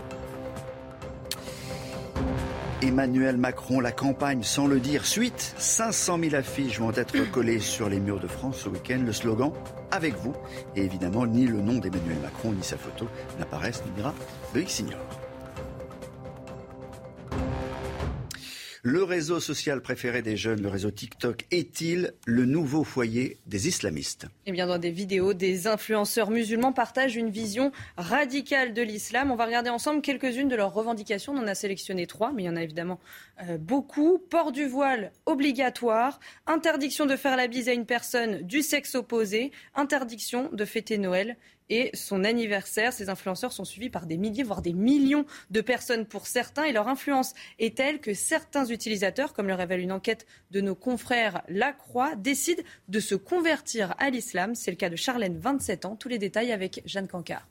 Emmanuel 2.80 3.36
Macron, 3.36 3.80
la 3.80 3.92
campagne 3.92 4.42
sans 4.42 4.66
le 4.66 4.80
dire. 4.80 5.04
Suite, 5.04 5.54
500 5.58 6.18
000 6.18 6.34
affiches 6.34 6.80
vont 6.80 6.92
être 6.92 7.30
collées 7.30 7.60
sur 7.60 7.90
les 7.90 8.00
murs 8.00 8.20
de 8.20 8.26
France 8.26 8.60
ce 8.60 8.70
week-end. 8.70 9.02
Le 9.04 9.12
slogan 9.12 9.52
Avec 9.90 10.14
vous. 10.14 10.32
Et 10.76 10.80
évidemment, 10.80 11.26
ni 11.26 11.46
le 11.46 11.60
nom 11.60 11.74
d'Emmanuel 11.74 12.20
Macron 12.22 12.52
ni 12.52 12.62
sa 12.62 12.78
photo 12.78 13.06
n'apparaissent, 13.38 13.82
ni 13.84 13.90
dira 13.90 14.14
le 14.54 14.62
X-Ignore. 14.62 15.21
Le 18.84 19.04
réseau 19.04 19.38
social 19.38 19.80
préféré 19.80 20.22
des 20.22 20.36
jeunes, 20.36 20.60
le 20.60 20.68
réseau 20.68 20.90
TikTok, 20.90 21.46
est-il 21.52 22.14
le 22.26 22.46
nouveau 22.46 22.82
foyer 22.82 23.38
des 23.46 23.68
islamistes? 23.68 24.26
Eh 24.44 24.50
bien, 24.50 24.66
dans 24.66 24.78
des 24.78 24.90
vidéos, 24.90 25.34
des 25.34 25.68
influenceurs 25.68 26.32
musulmans 26.32 26.72
partagent 26.72 27.14
une 27.14 27.30
vision 27.30 27.70
radicale 27.96 28.74
de 28.74 28.82
l'islam. 28.82 29.30
On 29.30 29.36
va 29.36 29.46
regarder 29.46 29.70
ensemble 29.70 30.02
quelques-unes 30.02 30.48
de 30.48 30.56
leurs 30.56 30.74
revendications. 30.74 31.32
On 31.32 31.38
en 31.38 31.46
a 31.46 31.54
sélectionné 31.54 32.08
trois, 32.08 32.32
mais 32.32 32.42
il 32.42 32.46
y 32.46 32.48
en 32.48 32.56
a 32.56 32.62
évidemment 32.64 32.98
euh, 33.48 33.56
beaucoup. 33.56 34.18
Port 34.18 34.50
du 34.50 34.66
voile 34.66 35.12
obligatoire, 35.26 36.18
interdiction 36.48 37.06
de 37.06 37.14
faire 37.14 37.36
la 37.36 37.46
bise 37.46 37.68
à 37.68 37.74
une 37.74 37.86
personne 37.86 38.42
du 38.42 38.62
sexe 38.62 38.96
opposé, 38.96 39.52
interdiction 39.76 40.50
de 40.52 40.64
fêter 40.64 40.98
Noël 40.98 41.36
et 41.70 41.90
son 41.94 42.24
anniversaire. 42.24 42.92
Ces 42.92 43.08
influenceurs 43.08 43.52
sont 43.52 43.64
suivis 43.64 43.90
par 43.90 44.06
des 44.06 44.16
milliers, 44.16 44.42
voire 44.42 44.62
des 44.62 44.72
millions 44.72 45.24
de 45.50 45.60
personnes 45.60 46.06
pour 46.06 46.26
certains. 46.26 46.64
Et 46.64 46.72
leur 46.72 46.88
influence 46.88 47.34
est 47.58 47.76
telle 47.76 48.00
que 48.00 48.14
certains 48.14 48.66
utilisateurs, 48.66 49.32
comme 49.32 49.48
le 49.48 49.54
révèle 49.54 49.80
une 49.80 49.92
enquête 49.92 50.26
de 50.50 50.60
nos 50.60 50.74
confrères 50.74 51.42
La 51.48 51.72
Croix, 51.72 52.16
décident 52.16 52.62
de 52.88 53.00
se 53.00 53.14
convertir 53.14 53.94
à 53.98 54.10
l'islam. 54.10 54.54
C'est 54.54 54.70
le 54.70 54.76
cas 54.76 54.90
de 54.90 54.96
Charlène, 54.96 55.38
27 55.38 55.84
ans. 55.84 55.96
Tous 55.96 56.08
les 56.08 56.18
détails 56.18 56.52
avec 56.52 56.82
Jeanne 56.84 57.08
Cancard. 57.08 57.48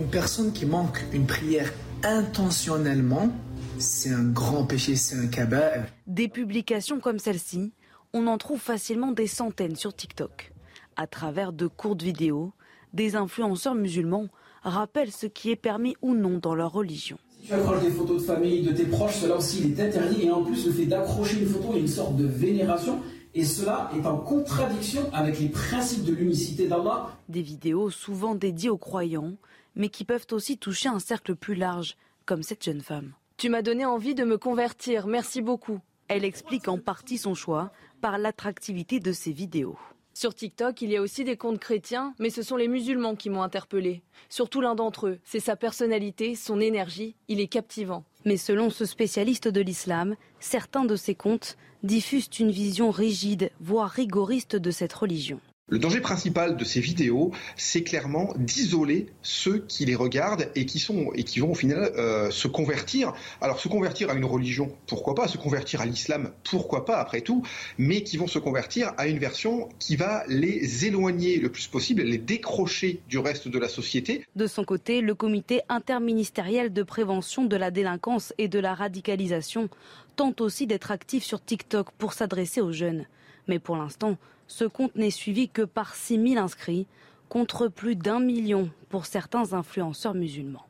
Une 0.00 0.10
personne 0.10 0.52
qui 0.52 0.66
manque 0.66 1.04
une 1.12 1.26
prière 1.26 1.72
intentionnellement, 2.02 3.30
c'est 3.78 4.10
un 4.10 4.24
grand 4.24 4.64
péché, 4.64 4.96
c'est 4.96 5.16
un 5.16 5.28
cabas. 5.28 5.84
Des 6.06 6.28
publications 6.28 6.98
comme 6.98 7.20
celle-ci, 7.20 7.72
on 8.12 8.26
en 8.26 8.36
trouve 8.36 8.60
facilement 8.60 9.12
des 9.12 9.26
centaines 9.26 9.76
sur 9.76 9.94
TikTok. 9.94 10.52
À 10.96 11.06
travers 11.06 11.52
de 11.52 11.66
courtes 11.66 12.02
vidéos, 12.02 12.52
des 12.92 13.16
influenceurs 13.16 13.74
musulmans 13.74 14.28
rappellent 14.62 15.12
ce 15.12 15.26
qui 15.26 15.50
est 15.50 15.56
permis 15.56 15.96
ou 16.02 16.14
non 16.14 16.38
dans 16.38 16.54
leur 16.54 16.72
religion. 16.72 17.18
Si 17.30 17.48
tu 17.48 17.54
accroches 17.54 17.82
des 17.82 17.90
photos 17.90 18.22
de 18.22 18.26
famille, 18.26 18.62
de 18.62 18.72
tes 18.72 18.84
proches, 18.84 19.16
cela 19.16 19.36
aussi 19.36 19.62
il 19.64 19.72
est 19.72 19.82
interdit. 19.82 20.26
Et 20.26 20.30
en 20.30 20.44
plus, 20.44 20.66
le 20.66 20.72
fait 20.72 20.86
d'accrocher 20.86 21.40
une 21.40 21.48
photo, 21.48 21.72
a 21.72 21.78
une 21.78 21.88
sorte 21.88 22.16
de 22.16 22.26
vénération. 22.26 23.00
Et 23.34 23.44
cela 23.44 23.90
est 23.96 24.06
en 24.06 24.18
contradiction 24.18 25.08
avec 25.12 25.40
les 25.40 25.48
principes 25.48 26.04
de 26.04 26.12
l'unicité 26.12 26.68
d'Allah. 26.68 27.08
Des 27.28 27.42
vidéos 27.42 27.90
souvent 27.90 28.34
dédiées 28.34 28.68
aux 28.68 28.78
croyants, 28.78 29.34
mais 29.74 29.88
qui 29.88 30.04
peuvent 30.04 30.26
aussi 30.32 30.58
toucher 30.58 30.88
un 30.88 30.98
cercle 30.98 31.34
plus 31.34 31.54
large, 31.54 31.96
comme 32.26 32.42
cette 32.42 32.62
jeune 32.62 32.82
femme. 32.82 33.12
Tu 33.38 33.48
m'as 33.48 33.62
donné 33.62 33.86
envie 33.86 34.14
de 34.14 34.24
me 34.24 34.36
convertir, 34.36 35.06
merci 35.06 35.40
beaucoup. 35.40 35.80
Elle 36.08 36.24
explique 36.24 36.68
en 36.68 36.78
partie 36.78 37.16
son 37.16 37.34
choix 37.34 37.72
par 38.02 38.18
l'attractivité 38.18 39.00
de 39.00 39.12
ses 39.12 39.32
vidéos. 39.32 39.78
Sur 40.14 40.34
TikTok, 40.34 40.82
il 40.82 40.90
y 40.90 40.96
a 40.96 41.02
aussi 41.02 41.24
des 41.24 41.36
comptes 41.36 41.58
chrétiens, 41.58 42.14
mais 42.18 42.28
ce 42.28 42.42
sont 42.42 42.56
les 42.56 42.68
musulmans 42.68 43.16
qui 43.16 43.30
m'ont 43.30 43.42
interpellé. 43.42 44.02
Surtout 44.28 44.60
l'un 44.60 44.74
d'entre 44.74 45.08
eux. 45.08 45.18
C'est 45.24 45.40
sa 45.40 45.56
personnalité, 45.56 46.34
son 46.34 46.60
énergie, 46.60 47.16
il 47.28 47.40
est 47.40 47.48
captivant. 47.48 48.04
Mais 48.24 48.36
selon 48.36 48.70
ce 48.70 48.84
spécialiste 48.84 49.48
de 49.48 49.60
l'islam, 49.60 50.16
certains 50.38 50.84
de 50.84 50.96
ces 50.96 51.14
comptes 51.14 51.56
diffusent 51.82 52.38
une 52.38 52.50
vision 52.50 52.90
rigide, 52.90 53.50
voire 53.60 53.88
rigoriste 53.88 54.56
de 54.56 54.70
cette 54.70 54.92
religion. 54.92 55.40
Le 55.72 55.78
danger 55.78 56.02
principal 56.02 56.58
de 56.58 56.64
ces 56.64 56.80
vidéos, 56.80 57.30
c'est 57.56 57.82
clairement 57.82 58.34
d'isoler 58.36 59.06
ceux 59.22 59.64
qui 59.66 59.86
les 59.86 59.94
regardent 59.94 60.50
et 60.54 60.66
qui 60.66 60.78
sont 60.78 61.12
et 61.14 61.24
qui 61.24 61.40
vont 61.40 61.52
au 61.52 61.54
final 61.54 61.90
euh, 61.96 62.30
se 62.30 62.46
convertir. 62.46 63.14
Alors 63.40 63.58
se 63.58 63.68
convertir 63.68 64.10
à 64.10 64.12
une 64.12 64.26
religion, 64.26 64.70
pourquoi 64.86 65.14
pas 65.14 65.28
Se 65.28 65.38
convertir 65.38 65.80
à 65.80 65.86
l'islam, 65.86 66.30
pourquoi 66.44 66.84
pas 66.84 66.98
après 66.98 67.22
tout 67.22 67.42
Mais 67.78 68.02
qui 68.02 68.18
vont 68.18 68.26
se 68.26 68.38
convertir 68.38 68.92
à 68.98 69.06
une 69.06 69.18
version 69.18 69.70
qui 69.78 69.96
va 69.96 70.24
les 70.28 70.84
éloigner 70.84 71.38
le 71.38 71.50
plus 71.50 71.68
possible, 71.68 72.02
les 72.02 72.18
décrocher 72.18 73.00
du 73.08 73.16
reste 73.16 73.48
de 73.48 73.58
la 73.58 73.70
société. 73.70 74.26
De 74.36 74.46
son 74.46 74.64
côté, 74.64 75.00
le 75.00 75.14
comité 75.14 75.62
interministériel 75.70 76.74
de 76.74 76.82
prévention 76.82 77.46
de 77.46 77.56
la 77.56 77.70
délinquance 77.70 78.34
et 78.36 78.48
de 78.48 78.58
la 78.58 78.74
radicalisation 78.74 79.70
tente 80.16 80.42
aussi 80.42 80.66
d'être 80.66 80.90
actif 80.90 81.24
sur 81.24 81.42
TikTok 81.42 81.92
pour 81.92 82.12
s'adresser 82.12 82.60
aux 82.60 82.72
jeunes. 82.72 83.06
Mais 83.48 83.58
pour 83.58 83.76
l'instant, 83.76 84.18
ce 84.52 84.64
compte 84.64 84.94
n'est 84.96 85.10
suivi 85.10 85.48
que 85.48 85.62
par 85.62 85.94
6 85.94 86.34
000 86.34 86.44
inscrits, 86.44 86.86
contre 87.28 87.68
plus 87.68 87.96
d'un 87.96 88.20
million 88.20 88.70
pour 88.90 89.06
certains 89.06 89.54
influenceurs 89.54 90.14
musulmans. 90.14 90.66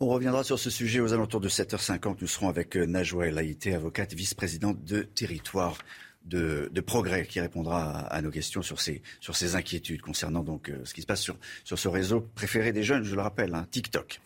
On 0.00 0.06
reviendra 0.06 0.42
sur 0.42 0.58
ce 0.58 0.70
sujet 0.70 1.00
aux 1.00 1.12
alentours 1.12 1.40
de 1.40 1.48
7h50. 1.50 2.16
Nous 2.22 2.26
serons 2.26 2.48
avec 2.48 2.76
euh, 2.76 2.86
Najwa 2.86 3.26
El 3.26 3.36
Haïté, 3.36 3.74
avocate 3.74 4.14
vice-présidente 4.14 4.82
de 4.82 5.02
Territoire 5.02 5.76
de, 6.24 6.70
Progrès, 6.80 7.26
qui 7.26 7.40
répondra 7.40 8.00
à, 8.06 8.22
nos 8.22 8.30
questions 8.30 8.62
sur 8.62 8.80
ces, 8.80 9.02
inquiétudes 9.54 10.00
concernant 10.00 10.42
donc 10.42 10.70
euh, 10.70 10.80
ce 10.84 10.94
qui 10.94 11.02
se 11.02 11.06
passe 11.06 11.20
sur, 11.20 11.36
sur 11.64 11.78
ce 11.78 11.88
réseau 11.88 12.22
préféré 12.34 12.72
des 12.72 12.82
jeunes, 12.82 13.04
je 13.04 13.14
le 13.14 13.20
rappelle, 13.20 13.54
hein, 13.54 13.66
TikTok. 13.70 14.20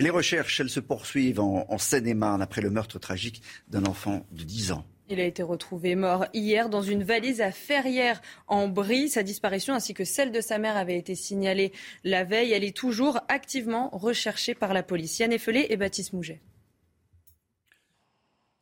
Les 0.00 0.10
recherches, 0.10 0.58
elles 0.58 0.70
se 0.70 0.80
poursuivent 0.80 1.38
en, 1.38 1.66
en 1.68 1.78
Seine-et-Marne 1.78 2.42
après 2.42 2.60
le 2.60 2.70
meurtre 2.70 2.98
tragique 2.98 3.42
d'un 3.68 3.84
enfant 3.84 4.26
de 4.32 4.42
10 4.42 4.72
ans. 4.72 4.84
Il 5.10 5.20
a 5.20 5.24
été 5.24 5.42
retrouvé 5.42 5.96
mort 5.96 6.24
hier 6.32 6.70
dans 6.70 6.80
une 6.80 7.02
valise 7.02 7.42
à 7.42 7.52
Ferrières 7.52 8.22
en 8.46 8.68
Brie. 8.68 9.10
Sa 9.10 9.22
disparition 9.22 9.74
ainsi 9.74 9.92
que 9.92 10.04
celle 10.04 10.32
de 10.32 10.40
sa 10.40 10.58
mère 10.58 10.78
avait 10.78 10.96
été 10.96 11.14
signalée 11.14 11.72
la 12.04 12.24
veille. 12.24 12.52
Elle 12.52 12.64
est 12.64 12.76
toujours 12.76 13.20
activement 13.28 13.90
recherchée 13.92 14.54
par 14.54 14.72
la 14.72 14.82
police. 14.82 15.18
Yann 15.18 15.30
Effelé 15.30 15.66
et 15.68 15.76
Baptiste 15.76 16.14
Mouget. 16.14 16.40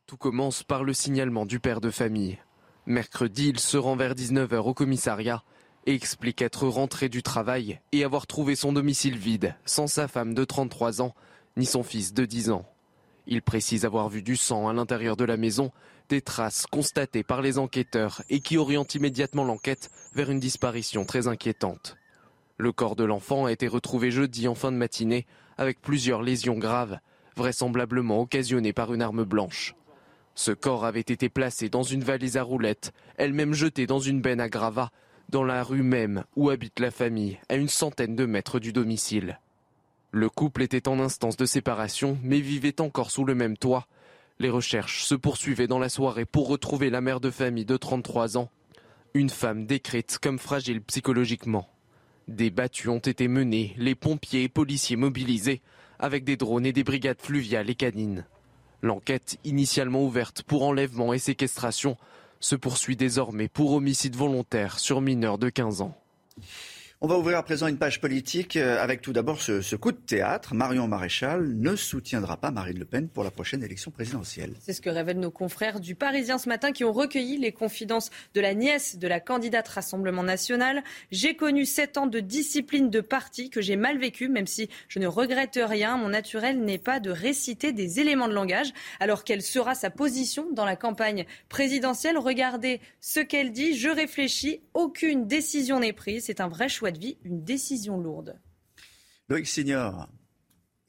Tout 0.05 0.17
commence 0.17 0.63
par 0.63 0.83
le 0.83 0.93
signalement 0.93 1.45
du 1.45 1.61
père 1.61 1.79
de 1.79 1.89
famille. 1.89 2.37
Mercredi, 2.85 3.47
il 3.47 3.59
se 3.59 3.77
rend 3.77 3.95
vers 3.95 4.13
19h 4.13 4.57
au 4.57 4.73
commissariat 4.73 5.43
et 5.85 5.95
explique 5.95 6.41
être 6.41 6.67
rentré 6.67 7.07
du 7.07 7.23
travail 7.23 7.79
et 7.93 8.03
avoir 8.03 8.27
trouvé 8.27 8.55
son 8.55 8.73
domicile 8.73 9.17
vide, 9.17 9.55
sans 9.63 9.87
sa 9.87 10.09
femme 10.09 10.33
de 10.33 10.43
33 10.43 11.01
ans, 11.01 11.15
ni 11.55 11.65
son 11.65 11.83
fils 11.83 12.13
de 12.13 12.25
10 12.25 12.49
ans. 12.49 12.65
Il 13.27 13.41
précise 13.41 13.85
avoir 13.85 14.09
vu 14.09 14.21
du 14.21 14.35
sang 14.35 14.67
à 14.67 14.73
l'intérieur 14.73 15.15
de 15.15 15.23
la 15.23 15.37
maison 15.37 15.71
des 16.09 16.21
traces 16.21 16.65
constatées 16.65 17.23
par 17.23 17.41
les 17.41 17.57
enquêteurs 17.57 18.21
et 18.29 18.39
qui 18.39 18.57
orientent 18.57 18.95
immédiatement 18.95 19.43
l'enquête 19.43 19.89
vers 20.13 20.29
une 20.29 20.39
disparition 20.39 21.05
très 21.05 21.27
inquiétante. 21.27 21.97
Le 22.57 22.71
corps 22.71 22.95
de 22.95 23.03
l'enfant 23.03 23.45
a 23.45 23.51
été 23.51 23.67
retrouvé 23.67 24.11
jeudi 24.11 24.47
en 24.47 24.55
fin 24.55 24.71
de 24.71 24.77
matinée 24.77 25.25
avec 25.57 25.81
plusieurs 25.81 26.21
lésions 26.21 26.57
graves, 26.57 26.99
vraisemblablement 27.35 28.21
occasionnées 28.21 28.73
par 28.73 28.93
une 28.93 29.01
arme 29.01 29.23
blanche. 29.23 29.75
Ce 30.35 30.51
corps 30.51 30.85
avait 30.85 30.99
été 30.99 31.29
placé 31.29 31.69
dans 31.69 31.83
une 31.83 32.03
valise 32.03 32.37
à 32.37 32.43
roulettes, 32.43 32.91
elle-même 33.17 33.53
jetée 33.53 33.85
dans 33.85 33.99
une 33.99 34.21
benne 34.21 34.41
à 34.41 34.49
gravats, 34.49 34.91
dans 35.29 35.43
la 35.43 35.63
rue 35.63 35.83
même 35.83 36.23
où 36.35 36.49
habite 36.49 36.79
la 36.79 36.91
famille, 36.91 37.39
à 37.49 37.55
une 37.55 37.69
centaine 37.69 38.15
de 38.15 38.25
mètres 38.25 38.59
du 38.59 38.73
domicile. 38.73 39.39
Le 40.11 40.29
couple 40.29 40.61
était 40.61 40.87
en 40.87 40.99
instance 40.99 41.37
de 41.37 41.45
séparation, 41.45 42.17
mais 42.23 42.39
vivait 42.39 42.81
encore 42.81 43.09
sous 43.09 43.25
le 43.25 43.33
même 43.33 43.57
toit, 43.57 43.87
les 44.39 44.49
recherches 44.49 45.03
se 45.03 45.15
poursuivaient 45.15 45.67
dans 45.67 45.79
la 45.79 45.89
soirée 45.89 46.25
pour 46.25 46.47
retrouver 46.47 46.89
la 46.89 47.01
mère 47.01 47.19
de 47.19 47.29
famille 47.29 47.65
de 47.65 47.77
33 47.77 48.37
ans, 48.37 48.49
une 49.13 49.29
femme 49.29 49.65
décrite 49.65 50.17
comme 50.21 50.39
fragile 50.39 50.81
psychologiquement. 50.81 51.69
Des 52.27 52.49
battues 52.49 52.89
ont 52.89 52.99
été 52.99 53.27
menées, 53.27 53.73
les 53.77 53.95
pompiers 53.95 54.43
et 54.43 54.49
policiers 54.49 54.95
mobilisés, 54.95 55.61
avec 55.99 56.23
des 56.23 56.37
drones 56.37 56.65
et 56.65 56.73
des 56.73 56.83
brigades 56.83 57.21
fluviales 57.21 57.69
et 57.69 57.75
canines. 57.75 58.25
L'enquête, 58.81 59.37
initialement 59.43 60.03
ouverte 60.03 60.43
pour 60.43 60.63
enlèvement 60.63 61.13
et 61.13 61.19
séquestration, 61.19 61.97
se 62.39 62.55
poursuit 62.55 62.97
désormais 62.97 63.47
pour 63.47 63.71
homicide 63.71 64.15
volontaire 64.15 64.79
sur 64.79 64.99
mineur 64.99 65.37
de 65.37 65.49
15 65.49 65.81
ans. 65.81 65.97
On 67.05 67.07
va 67.07 67.17
ouvrir 67.17 67.37
à 67.37 67.43
présent 67.43 67.67
une 67.67 67.77
page 67.77 67.99
politique 67.99 68.55
euh, 68.55 68.81
avec 68.81 69.01
tout 69.01 69.11
d'abord 69.11 69.41
ce, 69.41 69.75
coup 69.75 69.91
de 69.91 69.97
théâtre. 69.97 70.55
Marion 70.55 70.87
Maréchal 70.87 71.53
ne 71.57 71.75
soutiendra 71.75 72.37
pas 72.37 72.49
Marine 72.49 72.79
Le 72.79 72.85
Pen 72.85 73.09
pour 73.09 73.25
la 73.25 73.29
prochaine 73.29 73.61
élection 73.61 73.91
présidentielle. 73.91 74.53
C'est 74.61 74.71
ce 74.71 74.79
que 74.79 74.89
révèlent 74.89 75.19
nos 75.19 75.29
confrères 75.29 75.81
du 75.81 75.95
Parisien 75.95 76.37
ce 76.37 76.47
matin 76.47 76.71
qui 76.71 76.85
ont 76.85 76.93
recueilli 76.93 77.37
les 77.37 77.51
confidences 77.51 78.09
de 78.33 78.39
la 78.39 78.53
nièce 78.53 78.97
de 78.97 79.05
la 79.09 79.19
candidate 79.19 79.67
Rassemblement 79.67 80.23
national. 80.23 80.81
J'ai 81.11 81.35
connu 81.35 81.65
sept 81.65 81.97
ans 81.97 82.07
de 82.07 82.21
discipline 82.21 82.89
de 82.89 83.01
parti 83.01 83.49
que 83.49 83.59
j'ai 83.59 83.75
mal 83.75 83.97
vécu, 83.97 84.29
même 84.29 84.47
si 84.47 84.69
je 84.87 84.99
ne 84.99 85.07
regrette 85.07 85.59
rien. 85.61 85.97
Mon 85.97 86.07
naturel 86.07 86.63
n'est 86.63 86.77
pas 86.77 87.01
de 87.01 87.11
réciter 87.11 87.73
des 87.73 87.99
éléments 87.99 88.29
de 88.29 88.33
langage. 88.33 88.71
Alors 89.01 89.25
quelle 89.25 89.41
sera 89.41 89.75
sa 89.75 89.89
position 89.89 90.47
dans 90.53 90.63
la 90.63 90.77
campagne 90.77 91.25
présidentielle? 91.49 92.17
Regardez 92.17 92.79
ce 93.01 93.19
qu'elle 93.19 93.51
dit. 93.51 93.75
Je 93.75 93.89
réfléchis. 93.89 94.61
Aucune 94.73 95.27
décision 95.27 95.81
n'est 95.81 95.91
prise. 95.91 96.23
C'est 96.27 96.39
un 96.39 96.47
vrai 96.47 96.69
choix 96.69 96.92
vie 96.97 97.17
une 97.23 97.43
décision 97.43 97.99
lourde. 97.99 98.39
Loïc 99.29 99.47
Signor, 99.47 100.09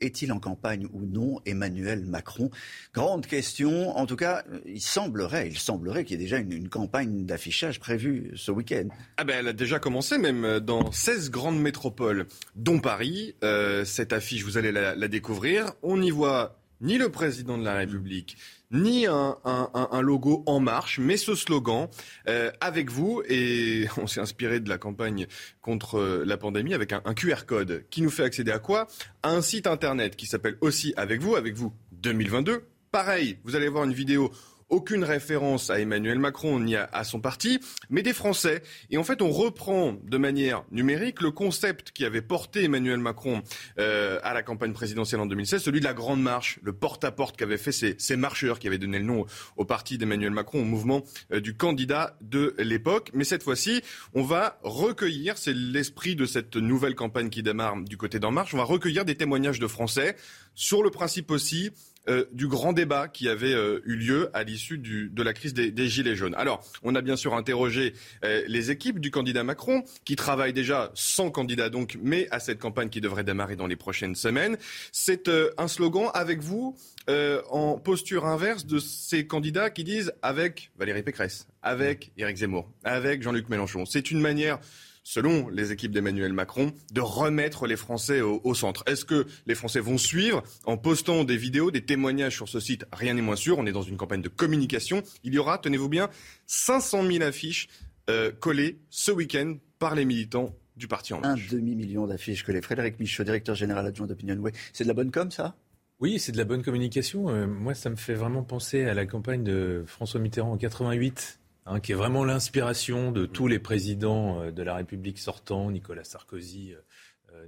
est-il 0.00 0.32
en 0.32 0.40
campagne 0.40 0.86
ou 0.92 1.04
non 1.06 1.40
Emmanuel 1.46 2.04
Macron? 2.04 2.50
Grande 2.92 3.26
question. 3.26 3.96
En 3.96 4.06
tout 4.06 4.16
cas, 4.16 4.44
il 4.66 4.80
semblerait, 4.80 5.48
il 5.48 5.58
semblerait 5.58 6.04
qu'il 6.04 6.18
y 6.18 6.20
ait 6.20 6.24
déjà 6.24 6.38
une, 6.38 6.68
campagne 6.68 7.24
d'affichage 7.24 7.80
prévue 7.80 8.32
ce 8.34 8.50
week-end. 8.50 8.88
Ah 9.16 9.24
ben, 9.24 9.36
elle 9.38 9.48
a 9.48 9.52
déjà 9.52 9.78
commencé, 9.78 10.18
même 10.18 10.60
dans 10.60 10.90
16 10.90 11.30
grandes 11.30 11.60
métropoles, 11.60 12.26
dont 12.56 12.80
Paris. 12.80 13.34
Euh, 13.44 13.84
cette 13.84 14.12
affiche, 14.12 14.44
vous 14.44 14.58
allez 14.58 14.72
la, 14.72 14.94
la 14.94 15.08
découvrir. 15.08 15.72
On 15.82 16.02
y 16.02 16.10
voit 16.10 16.63
ni 16.84 16.98
le 16.98 17.08
président 17.08 17.58
de 17.58 17.64
la 17.64 17.74
République, 17.74 18.36
ni 18.70 19.06
un, 19.06 20.00
logo 20.02 20.42
en 20.46 20.60
marche, 20.60 20.98
mais 20.98 21.16
ce 21.16 21.34
slogan 21.34 21.88
euh, 22.28 22.50
avec 22.60 22.90
vous. 22.90 23.22
Et 23.28 23.86
on 23.96 24.06
s'est 24.06 24.20
inspiré 24.20 24.60
de 24.60 24.68
la 24.68 24.78
campagne 24.78 25.26
contre 25.60 25.98
euh, 25.98 26.24
la 26.24 26.36
pandémie 26.36 26.74
avec 26.74 26.92
un, 26.92 27.02
un, 27.04 27.14
QR 27.14 27.46
code 27.46 27.84
qui 27.90 28.02
nous 28.02 28.10
fait 28.10 28.24
accéder 28.24 28.52
à 28.52 28.58
quoi? 28.58 28.86
À 29.22 29.30
un 29.30 29.42
site 29.42 29.66
internet 29.66 30.14
qui 30.14 30.26
s'appelle 30.26 30.56
aussi 30.60 30.92
avec 30.96 31.20
vous, 31.20 31.34
avec 31.34 31.54
vous 31.54 31.72
2022. 31.92 32.64
Pareil, 32.92 33.38
vous 33.44 33.56
allez 33.56 33.68
voir 33.68 33.84
une 33.84 33.92
vidéo 33.92 34.30
aucune 34.68 35.04
référence 35.04 35.70
à 35.70 35.80
Emmanuel 35.80 36.18
Macron 36.18 36.60
ni 36.60 36.76
à, 36.76 37.04
son 37.04 37.20
parti, 37.20 37.60
mais 37.90 38.02
des 38.02 38.12
Français. 38.12 38.62
Et 38.90 38.96
en 38.96 39.04
fait, 39.04 39.22
on 39.22 39.30
reprend 39.30 39.96
de 40.02 40.18
manière 40.18 40.64
numérique 40.70 41.20
le 41.20 41.30
concept 41.30 41.92
qui 41.92 42.04
avait 42.04 42.22
porté 42.22 42.64
Emmanuel 42.64 42.98
Macron 42.98 43.42
euh, 43.78 44.18
à 44.22 44.34
la 44.34 44.42
campagne 44.42 44.72
présidentielle 44.72 45.20
en 45.20 45.26
2016, 45.26 45.62
celui 45.62 45.80
de 45.80 45.84
la 45.84 45.94
grande 45.94 46.22
marche, 46.22 46.58
le 46.62 46.72
porte-à-porte 46.72 47.36
qu'avaient 47.36 47.58
fait 47.58 47.72
ces, 47.72 48.16
marcheurs 48.16 48.58
qui 48.58 48.68
avaient 48.68 48.78
donné 48.78 48.98
le 48.98 49.04
nom 49.04 49.26
au, 49.56 49.64
parti 49.64 49.98
d'Emmanuel 49.98 50.30
Macron, 50.30 50.62
au 50.62 50.64
mouvement 50.64 51.02
euh, 51.32 51.40
du 51.40 51.56
candidat 51.56 52.16
de 52.20 52.54
l'époque. 52.58 53.10
Mais 53.12 53.24
cette 53.24 53.42
fois-ci, 53.42 53.82
on 54.14 54.22
va 54.22 54.58
recueillir, 54.62 55.38
c'est 55.38 55.54
l'esprit 55.54 56.16
de 56.16 56.26
cette 56.26 56.56
nouvelle 56.56 56.94
campagne 56.94 57.28
qui 57.28 57.42
démarre 57.42 57.76
du 57.82 57.96
côté 57.96 58.18
d'En 58.18 58.30
Marche, 58.30 58.54
on 58.54 58.58
va 58.58 58.64
recueillir 58.64 59.04
des 59.04 59.14
témoignages 59.14 59.58
de 59.58 59.66
Français 59.66 60.16
sur 60.54 60.82
le 60.82 60.90
principe 60.90 61.30
aussi 61.30 61.70
euh, 62.08 62.26
du 62.32 62.48
grand 62.48 62.74
débat 62.74 63.08
qui 63.08 63.28
avait 63.30 63.54
euh, 63.54 63.80
eu 63.84 63.96
lieu 63.96 64.30
à 64.34 64.42
l'issue 64.42 64.76
de 64.76 65.22
la 65.22 65.32
crise 65.32 65.54
des, 65.54 65.88
Gilets 65.88 66.16
jaunes. 66.16 66.34
Alors, 66.34 66.62
on 66.82 66.94
a 66.94 67.00
bien 67.00 67.16
sûr 67.16 67.34
interrogé 67.34 67.94
euh, 68.24 68.42
les 68.46 68.70
équipes 68.70 68.98
du 68.98 69.10
candidat 69.10 69.42
Macron, 69.42 69.84
qui 70.04 70.14
travaillent 70.14 70.52
déjà 70.52 70.90
sans 70.94 71.30
candidat 71.30 71.70
donc, 71.70 71.98
mais 72.02 72.28
à 72.30 72.40
cette 72.40 72.58
campagne 72.58 72.90
qui 72.90 73.00
devrait 73.00 73.24
démarrer 73.24 73.56
dans 73.56 73.66
les 73.66 73.76
prochaines 73.76 74.14
semaines. 74.14 74.58
C'est 74.92 75.30
un 75.58 75.68
slogan 75.68 76.10
avec 76.14 76.40
vous 76.40 76.76
en 77.08 77.78
posture 77.78 78.26
inverse 78.26 78.66
de 78.66 78.78
ces 78.78 79.26
candidats 79.26 79.70
qui 79.70 79.84
disent 79.84 80.12
avec 80.22 80.70
Valérie 80.78 81.02
Pécresse, 81.02 81.46
avec 81.62 82.12
Éric 82.16 82.38
Zemmour, 82.38 82.70
avec 82.84 83.22
Jean-Luc 83.22 83.48
Mélenchon. 83.48 83.84
C'est 83.86 84.10
une 84.10 84.20
manière 84.20 84.58
selon 85.04 85.48
les 85.48 85.70
équipes 85.70 85.92
d'Emmanuel 85.92 86.32
Macron, 86.32 86.72
de 86.92 87.00
remettre 87.00 87.66
les 87.66 87.76
Français 87.76 88.20
au, 88.22 88.54
centre. 88.54 88.82
Est-ce 88.86 89.04
que 89.04 89.26
les 89.46 89.54
Français 89.54 89.80
vont 89.80 89.98
suivre 89.98 90.42
en 90.64 90.76
postant 90.76 91.24
des 91.24 91.36
vidéos, 91.36 91.70
des 91.70 91.84
témoignages 91.84 92.34
sur 92.34 92.48
ce 92.48 92.58
site 92.58 92.86
Rien 92.92 93.14
n'est 93.14 93.22
moins 93.22 93.36
sûr. 93.36 93.58
On 93.58 93.66
est 93.66 93.72
dans 93.72 93.82
une 93.82 93.96
campagne 93.96 94.22
de 94.22 94.28
communication. 94.28 95.02
Il 95.22 95.34
y 95.34 95.38
aura, 95.38 95.58
tenez-vous 95.58 95.88
bien, 95.88 96.08
500 96.46 97.06
000 97.06 97.22
affiches 97.22 97.68
euh, 98.10 98.32
collées 98.32 98.80
ce 98.90 99.12
week-end 99.12 99.56
par 99.78 99.94
les 99.94 100.04
militants 100.04 100.54
du 100.76 100.88
parti 100.88 101.14
En 101.14 101.20
Marche. 101.20 101.52
Un 101.52 101.56
demi-million 101.56 102.06
d'affiches 102.06 102.42
collées. 102.42 102.62
Frédéric 102.62 102.98
Michaud, 102.98 103.24
directeur 103.24 103.54
général 103.54 103.86
adjoint 103.86 104.06
d'Opinion 104.06 104.36
Way. 104.36 104.52
C'est 104.72 104.84
de 104.84 104.88
la 104.88 104.94
bonne 104.94 105.10
com, 105.10 105.30
ça? 105.30 105.54
Oui, 106.00 106.18
c'est 106.18 106.32
de 106.32 106.38
la 106.38 106.44
bonne 106.44 106.62
communication. 106.62 107.28
Euh, 107.28 107.46
moi, 107.46 107.74
ça 107.74 107.90
me 107.90 107.96
fait 107.96 108.14
vraiment 108.14 108.42
penser 108.42 108.84
à 108.84 108.94
la 108.94 109.06
campagne 109.06 109.44
de 109.44 109.84
François 109.86 110.20
Mitterrand 110.20 110.52
en 110.52 110.56
88 110.56 111.38
Hein, 111.66 111.80
qui 111.80 111.92
est 111.92 111.94
vraiment 111.94 112.24
l'inspiration 112.24 113.10
de 113.10 113.24
tous 113.24 113.48
les 113.48 113.58
présidents 113.58 114.42
euh, 114.42 114.50
de 114.50 114.62
la 114.62 114.74
République 114.74 115.18
sortant, 115.18 115.70
Nicolas 115.70 116.04
Sarkozy, 116.04 116.74
euh, 116.74 116.80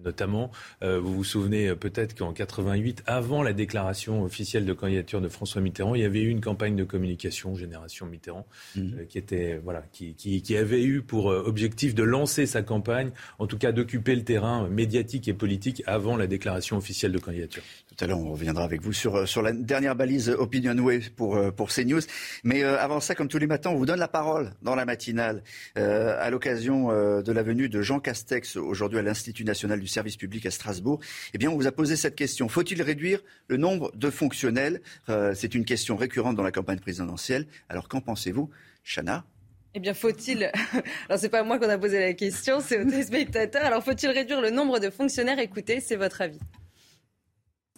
notamment. 0.04 0.50
Euh, 0.82 1.00
vous 1.00 1.14
vous 1.14 1.24
souvenez 1.24 1.68
euh, 1.68 1.74
peut-être 1.74 2.16
qu'en 2.16 2.32
88, 2.32 3.02
avant 3.06 3.42
la 3.42 3.52
déclaration 3.52 4.22
officielle 4.22 4.64
de 4.64 4.72
candidature 4.72 5.20
de 5.20 5.28
François 5.28 5.60
Mitterrand, 5.60 5.94
il 5.94 6.02
y 6.02 6.04
avait 6.04 6.22
eu 6.22 6.28
une 6.28 6.40
campagne 6.40 6.76
de 6.76 6.84
communication 6.84 7.54
Génération 7.54 8.06
Mitterrand 8.06 8.46
mhm. 8.76 9.06
qui 9.08 9.18
était 9.18 9.60
voilà 9.62 9.82
qui, 9.92 10.14
qui, 10.14 10.42
qui, 10.42 10.56
avait 10.56 10.82
eu 10.82 11.02
pour 11.02 11.26
objectif 11.26 11.94
de 11.94 12.02
lancer 12.02 12.46
sa 12.46 12.62
campagne, 12.62 13.10
en 13.38 13.46
tout 13.46 13.58
cas 13.58 13.72
d'occuper 13.72 14.14
le 14.14 14.24
terrain 14.24 14.68
médiatique 14.68 15.28
et 15.28 15.34
politique 15.34 15.82
avant 15.86 16.16
la 16.16 16.26
déclaration 16.26 16.76
officielle 16.76 17.12
de 17.12 17.18
candidature. 17.18 17.62
Tout 17.88 18.04
à 18.04 18.08
l'heure, 18.08 18.18
on 18.18 18.32
reviendra 18.32 18.64
avec 18.64 18.82
vous 18.82 18.92
sur 18.92 19.28
sur 19.28 19.42
la 19.42 19.52
dernière 19.52 19.96
balise 19.96 20.30
Opinionway 20.30 21.00
pour 21.14 21.38
pour 21.54 21.70
CNews. 21.70 22.00
Mais 22.44 22.62
avant 22.62 23.00
ça, 23.00 23.14
comme 23.14 23.28
tous 23.28 23.38
les 23.38 23.46
matins, 23.46 23.70
on 23.70 23.76
vous 23.76 23.86
donne 23.86 23.98
la 23.98 24.08
parole 24.08 24.52
dans 24.62 24.74
la 24.74 24.84
matinale 24.84 25.42
à 25.74 26.30
l'occasion 26.30 26.88
de 26.88 27.32
la 27.32 27.42
venue 27.42 27.68
de 27.68 27.82
Jean 27.82 28.00
Castex 28.00 28.56
aujourd'hui 28.56 28.98
à 28.98 29.02
l'Institut 29.02 29.44
national 29.44 29.80
du 29.80 29.85
service 29.88 30.16
public 30.16 30.46
à 30.46 30.50
Strasbourg, 30.50 31.00
eh 31.34 31.38
bien, 31.38 31.50
on 31.50 31.56
vous 31.56 31.66
a 31.66 31.72
posé 31.72 31.96
cette 31.96 32.16
question. 32.16 32.48
Faut-il 32.48 32.82
réduire 32.82 33.22
le 33.48 33.56
nombre 33.56 33.90
de 33.94 34.10
fonctionnels 34.10 34.80
euh, 35.08 35.32
C'est 35.34 35.54
une 35.54 35.64
question 35.64 35.96
récurrente 35.96 36.36
dans 36.36 36.42
la 36.42 36.52
campagne 36.52 36.80
présidentielle. 36.80 37.46
Alors, 37.68 37.88
qu'en 37.88 38.00
pensez-vous, 38.00 38.50
Chana? 38.84 39.24
Eh 39.74 39.80
bien, 39.80 39.92
faut-il. 39.94 40.44
Alors, 41.08 41.18
c'est 41.18 41.28
pas 41.28 41.42
moi 41.42 41.58
qu'on 41.58 41.68
a 41.68 41.78
posé 41.78 42.00
la 42.00 42.14
question, 42.14 42.60
c'est 42.60 42.80
aux 42.80 42.84
téléspectateurs. 42.84 43.64
Alors, 43.64 43.84
faut-il 43.84 44.08
réduire 44.08 44.40
le 44.40 44.50
nombre 44.50 44.78
de 44.78 44.88
fonctionnaires? 44.88 45.38
Écoutez, 45.38 45.80
c'est 45.80 45.96
votre 45.96 46.22
avis. 46.22 46.38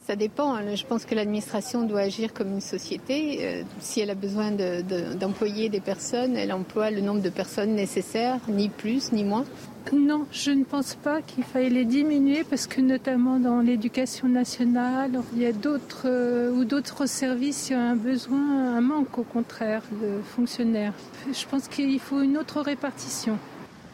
Ça 0.08 0.16
dépend. 0.16 0.54
Hein. 0.54 0.74
Je 0.74 0.86
pense 0.86 1.04
que 1.04 1.14
l'administration 1.14 1.82
doit 1.82 2.00
agir 2.00 2.32
comme 2.32 2.52
une 2.52 2.62
société. 2.62 3.40
Euh, 3.42 3.62
si 3.78 4.00
elle 4.00 4.08
a 4.08 4.14
besoin 4.14 4.52
d'employer 4.52 5.68
des 5.68 5.80
personnes, 5.80 6.34
elle 6.34 6.52
emploie 6.52 6.90
le 6.90 7.02
nombre 7.02 7.20
de 7.20 7.28
personnes 7.28 7.74
nécessaires, 7.74 8.40
ni 8.48 8.70
plus, 8.70 9.12
ni 9.12 9.22
moins. 9.22 9.44
Non, 9.92 10.26
je 10.32 10.50
ne 10.50 10.64
pense 10.64 10.94
pas 10.94 11.22
qu'il 11.22 11.44
faille 11.44 11.70
les 11.70 11.84
diminuer 11.84 12.44
parce 12.44 12.66
que 12.66 12.80
notamment 12.80 13.38
dans 13.38 13.60
l'éducation 13.60 14.28
nationale, 14.28 15.20
il 15.34 15.42
y 15.42 15.46
a 15.46 15.52
d'autres 15.52 16.02
euh, 16.06 16.50
ou 16.50 16.64
d'autres 16.64 17.06
services, 17.06 17.70
il 17.70 17.72
y 17.72 17.76
a 17.76 17.80
un 17.80 17.96
besoin, 17.96 18.76
un 18.76 18.80
manque 18.80 19.18
au 19.18 19.22
contraire 19.22 19.82
de 20.02 20.20
fonctionnaires. 20.22 20.92
Je 21.32 21.46
pense 21.46 21.68
qu'il 21.68 21.98
faut 22.00 22.20
une 22.20 22.36
autre 22.36 22.60
répartition. 22.60 23.38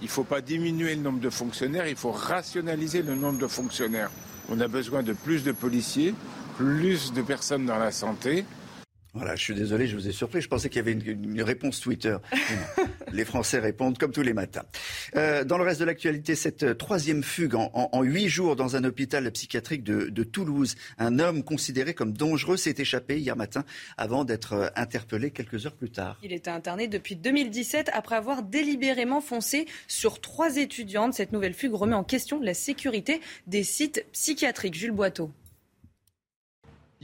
Il 0.00 0.06
ne 0.06 0.10
faut 0.10 0.24
pas 0.24 0.40
diminuer 0.40 0.96
le 0.96 1.02
nombre 1.02 1.20
de 1.20 1.30
fonctionnaires, 1.30 1.86
il 1.86 1.96
faut 1.96 2.10
rationaliser 2.10 3.02
le 3.02 3.14
nombre 3.14 3.38
de 3.38 3.46
fonctionnaires. 3.46 4.10
On 4.48 4.60
a 4.60 4.68
besoin 4.68 5.02
de 5.02 5.12
plus 5.12 5.44
de 5.44 5.52
policiers, 5.52 6.14
plus 6.56 7.12
de 7.12 7.22
personnes 7.22 7.66
dans 7.66 7.78
la 7.78 7.92
santé. 7.92 8.44
Voilà, 9.14 9.36
je 9.36 9.42
suis 9.42 9.54
désolé, 9.54 9.86
je 9.86 9.94
vous 9.94 10.08
ai 10.08 10.12
surpris. 10.12 10.40
Je 10.40 10.48
pensais 10.48 10.68
qu'il 10.68 10.78
y 10.78 10.80
avait 10.80 10.92
une, 10.92 11.40
réponse 11.42 11.80
Twitter. 11.80 12.16
les 13.12 13.24
Français 13.24 13.60
répondent 13.60 13.96
comme 13.96 14.10
tous 14.10 14.22
les 14.22 14.32
matins. 14.32 14.64
Euh, 15.14 15.44
dans 15.44 15.56
le 15.56 15.62
reste 15.62 15.78
de 15.78 15.84
l'actualité, 15.84 16.34
cette 16.34 16.64
euh, 16.64 16.74
troisième 16.74 17.22
fugue 17.22 17.54
en 17.54 18.02
huit 18.02 18.28
jours 18.28 18.56
dans 18.56 18.74
un 18.74 18.82
hôpital 18.82 19.30
psychiatrique 19.30 19.84
de, 19.84 20.08
de, 20.08 20.24
Toulouse. 20.24 20.74
Un 20.98 21.20
homme 21.20 21.44
considéré 21.44 21.94
comme 21.94 22.12
dangereux 22.12 22.56
s'est 22.56 22.74
échappé 22.76 23.18
hier 23.18 23.36
matin 23.36 23.64
avant 23.96 24.24
d'être 24.24 24.54
euh, 24.54 24.68
interpellé 24.74 25.30
quelques 25.30 25.64
heures 25.64 25.76
plus 25.76 25.90
tard. 25.90 26.18
Il 26.24 26.32
était 26.32 26.50
interné 26.50 26.88
depuis 26.88 27.14
2017 27.14 27.90
après 27.92 28.16
avoir 28.16 28.42
délibérément 28.42 29.20
foncé 29.20 29.66
sur 29.86 30.20
trois 30.20 30.56
étudiantes. 30.56 31.14
Cette 31.14 31.32
nouvelle 31.32 31.54
fugue 31.54 31.74
remet 31.74 31.94
en 31.94 32.04
question 32.04 32.40
la 32.40 32.54
sécurité 32.54 33.20
des 33.46 33.62
sites 33.62 34.04
psychiatriques. 34.12 34.74
Jules 34.74 34.90
Boiteau. 34.90 35.30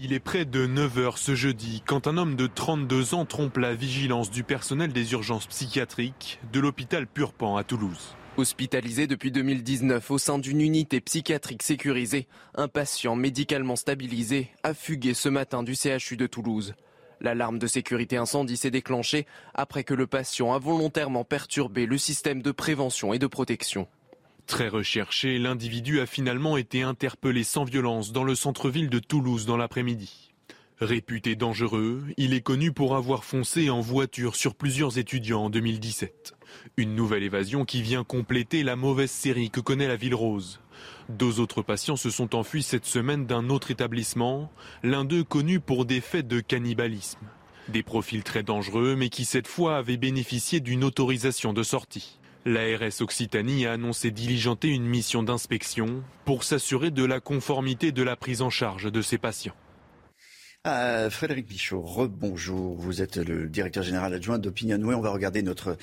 Il 0.02 0.14
est 0.14 0.20
près 0.20 0.46
de 0.46 0.66
9h 0.66 1.18
ce 1.18 1.34
jeudi 1.34 1.82
quand 1.84 2.06
un 2.06 2.16
homme 2.16 2.34
de 2.34 2.46
32 2.46 3.12
ans 3.12 3.26
trompe 3.26 3.58
la 3.58 3.74
vigilance 3.74 4.30
du 4.30 4.44
personnel 4.44 4.94
des 4.94 5.12
urgences 5.12 5.46
psychiatriques 5.46 6.40
de 6.54 6.58
l'hôpital 6.58 7.06
Purpan 7.06 7.58
à 7.58 7.64
Toulouse. 7.64 8.16
Hospitalisé 8.38 9.06
depuis 9.06 9.30
2019 9.30 10.10
au 10.10 10.16
sein 10.16 10.38
d'une 10.38 10.62
unité 10.62 11.02
psychiatrique 11.02 11.62
sécurisée, 11.62 12.28
un 12.54 12.66
patient 12.66 13.14
médicalement 13.14 13.76
stabilisé 13.76 14.48
a 14.62 14.72
fugué 14.72 15.12
ce 15.12 15.28
matin 15.28 15.62
du 15.62 15.74
CHU 15.74 16.16
de 16.16 16.26
Toulouse. 16.26 16.72
L'alarme 17.20 17.58
de 17.58 17.66
sécurité 17.66 18.16
incendie 18.16 18.56
s'est 18.56 18.70
déclenchée 18.70 19.26
après 19.52 19.84
que 19.84 19.92
le 19.92 20.06
patient 20.06 20.54
a 20.54 20.58
volontairement 20.58 21.24
perturbé 21.24 21.84
le 21.84 21.98
système 21.98 22.40
de 22.40 22.52
prévention 22.52 23.12
et 23.12 23.18
de 23.18 23.26
protection. 23.26 23.86
Très 24.50 24.66
recherché, 24.66 25.38
l'individu 25.38 26.00
a 26.00 26.06
finalement 26.06 26.56
été 26.56 26.82
interpellé 26.82 27.44
sans 27.44 27.62
violence 27.62 28.10
dans 28.10 28.24
le 28.24 28.34
centre-ville 28.34 28.90
de 28.90 28.98
Toulouse 28.98 29.46
dans 29.46 29.56
l'après-midi. 29.56 30.32
Réputé 30.80 31.36
dangereux, 31.36 32.02
il 32.16 32.34
est 32.34 32.40
connu 32.40 32.72
pour 32.72 32.96
avoir 32.96 33.22
foncé 33.22 33.70
en 33.70 33.80
voiture 33.80 34.34
sur 34.34 34.56
plusieurs 34.56 34.98
étudiants 34.98 35.44
en 35.44 35.50
2017. 35.50 36.34
Une 36.76 36.96
nouvelle 36.96 37.22
évasion 37.22 37.64
qui 37.64 37.80
vient 37.80 38.02
compléter 38.02 38.64
la 38.64 38.74
mauvaise 38.74 39.12
série 39.12 39.50
que 39.50 39.60
connaît 39.60 39.86
la 39.86 39.94
ville 39.94 40.16
rose. 40.16 40.60
Deux 41.08 41.38
autres 41.38 41.62
patients 41.62 41.96
se 41.96 42.10
sont 42.10 42.34
enfuis 42.34 42.64
cette 42.64 42.86
semaine 42.86 43.26
d'un 43.26 43.50
autre 43.50 43.70
établissement, 43.70 44.50
l'un 44.82 45.04
d'eux 45.04 45.22
connu 45.22 45.60
pour 45.60 45.84
des 45.84 46.00
faits 46.00 46.26
de 46.26 46.40
cannibalisme. 46.40 47.20
Des 47.68 47.84
profils 47.84 48.24
très 48.24 48.42
dangereux, 48.42 48.96
mais 48.96 49.10
qui 49.10 49.24
cette 49.24 49.46
fois 49.46 49.76
avaient 49.76 49.96
bénéficié 49.96 50.58
d'une 50.58 50.82
autorisation 50.82 51.52
de 51.52 51.62
sortie. 51.62 52.19
L'ARS 52.46 53.02
Occitanie 53.02 53.66
a 53.66 53.72
annoncé 53.72 54.10
diligenter 54.10 54.68
une 54.68 54.86
mission 54.86 55.22
d'inspection 55.22 56.02
pour 56.24 56.42
s'assurer 56.44 56.90
de 56.90 57.04
la 57.04 57.20
conformité 57.20 57.92
de 57.92 58.02
la 58.02 58.16
prise 58.16 58.40
en 58.40 58.48
charge 58.48 58.90
de 58.90 59.02
ces 59.02 59.18
patients. 59.18 59.54
Ah, 60.64 61.10
Frédéric 61.10 61.46
Bichot, 61.46 61.82
rebonjour. 61.82 62.76
Vous 62.76 63.02
êtes 63.02 63.16
le 63.16 63.46
directeur 63.46 63.82
général 63.82 64.14
adjoint 64.14 64.38
d'Opinionway. 64.38 64.94
On 64.94 65.00
va 65.02 65.10
regarder 65.10 65.42
notre, 65.42 65.76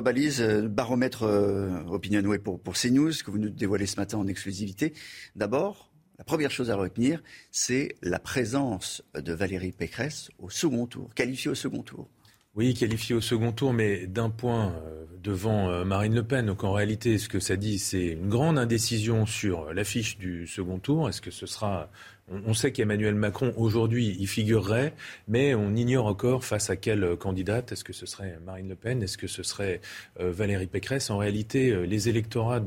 balise, 0.00 0.40
euh, 0.40 0.68
baromètre 0.68 1.24
euh, 1.24 1.84
Opinionway 1.86 2.38
pour, 2.38 2.60
pour 2.60 2.74
CNews, 2.74 3.12
que 3.24 3.30
vous 3.30 3.38
nous 3.38 3.50
dévoilez 3.50 3.86
ce 3.86 3.96
matin 3.96 4.18
en 4.18 4.26
exclusivité. 4.26 4.94
D'abord, 5.36 5.92
la 6.18 6.24
première 6.24 6.50
chose 6.50 6.70
à 6.70 6.76
retenir, 6.76 7.22
c'est 7.50 7.96
la 8.02 8.18
présence 8.18 9.02
de 9.14 9.32
Valérie 9.32 9.72
Pécresse 9.72 10.30
au 10.38 10.50
second 10.50 10.86
tour, 10.86 11.12
qualifiée 11.14 11.50
au 11.50 11.56
second 11.56 11.82
tour. 11.82 12.08
Oui, 12.56 12.74
qualifiée 12.74 13.16
au 13.16 13.20
second 13.20 13.52
tour, 13.52 13.72
mais 13.72 14.06
d'un 14.06 14.30
point 14.30 14.68
euh, 14.68 15.04
devant 15.22 15.84
Marine 15.84 16.14
Le 16.14 16.22
Pen. 16.22 16.46
Donc 16.46 16.64
en 16.64 16.72
réalité, 16.72 17.18
ce 17.18 17.28
que 17.28 17.40
ça 17.40 17.56
dit, 17.56 17.78
c'est 17.78 18.08
une 18.08 18.28
grande 18.28 18.58
indécision 18.58 19.26
sur 19.26 19.72
l'affiche 19.72 20.18
du 20.18 20.46
second 20.46 20.78
tour. 20.78 21.08
Est-ce 21.08 21.20
que 21.20 21.30
ce 21.30 21.46
sera 21.46 21.90
on 22.28 22.54
sait 22.54 22.72
qu'Emmanuel 22.72 23.14
Macron, 23.14 23.52
aujourd'hui, 23.56 24.16
y 24.18 24.26
figurerait, 24.26 24.94
mais 25.28 25.54
on 25.54 25.74
ignore 25.74 26.06
encore 26.06 26.44
face 26.44 26.70
à 26.70 26.76
quelle 26.76 27.16
candidate. 27.16 27.72
Est-ce 27.72 27.84
que 27.84 27.92
ce 27.92 28.06
serait 28.06 28.38
Marine 28.46 28.68
Le 28.68 28.76
Pen? 28.76 29.02
Est-ce 29.02 29.18
que 29.18 29.26
ce 29.26 29.42
serait 29.42 29.82
euh, 30.20 30.32
Valérie 30.32 30.66
Pécresse? 30.66 31.10
En 31.10 31.18
réalité, 31.18 31.70
euh, 31.70 31.84
les 31.84 32.08
électorats 32.08 32.62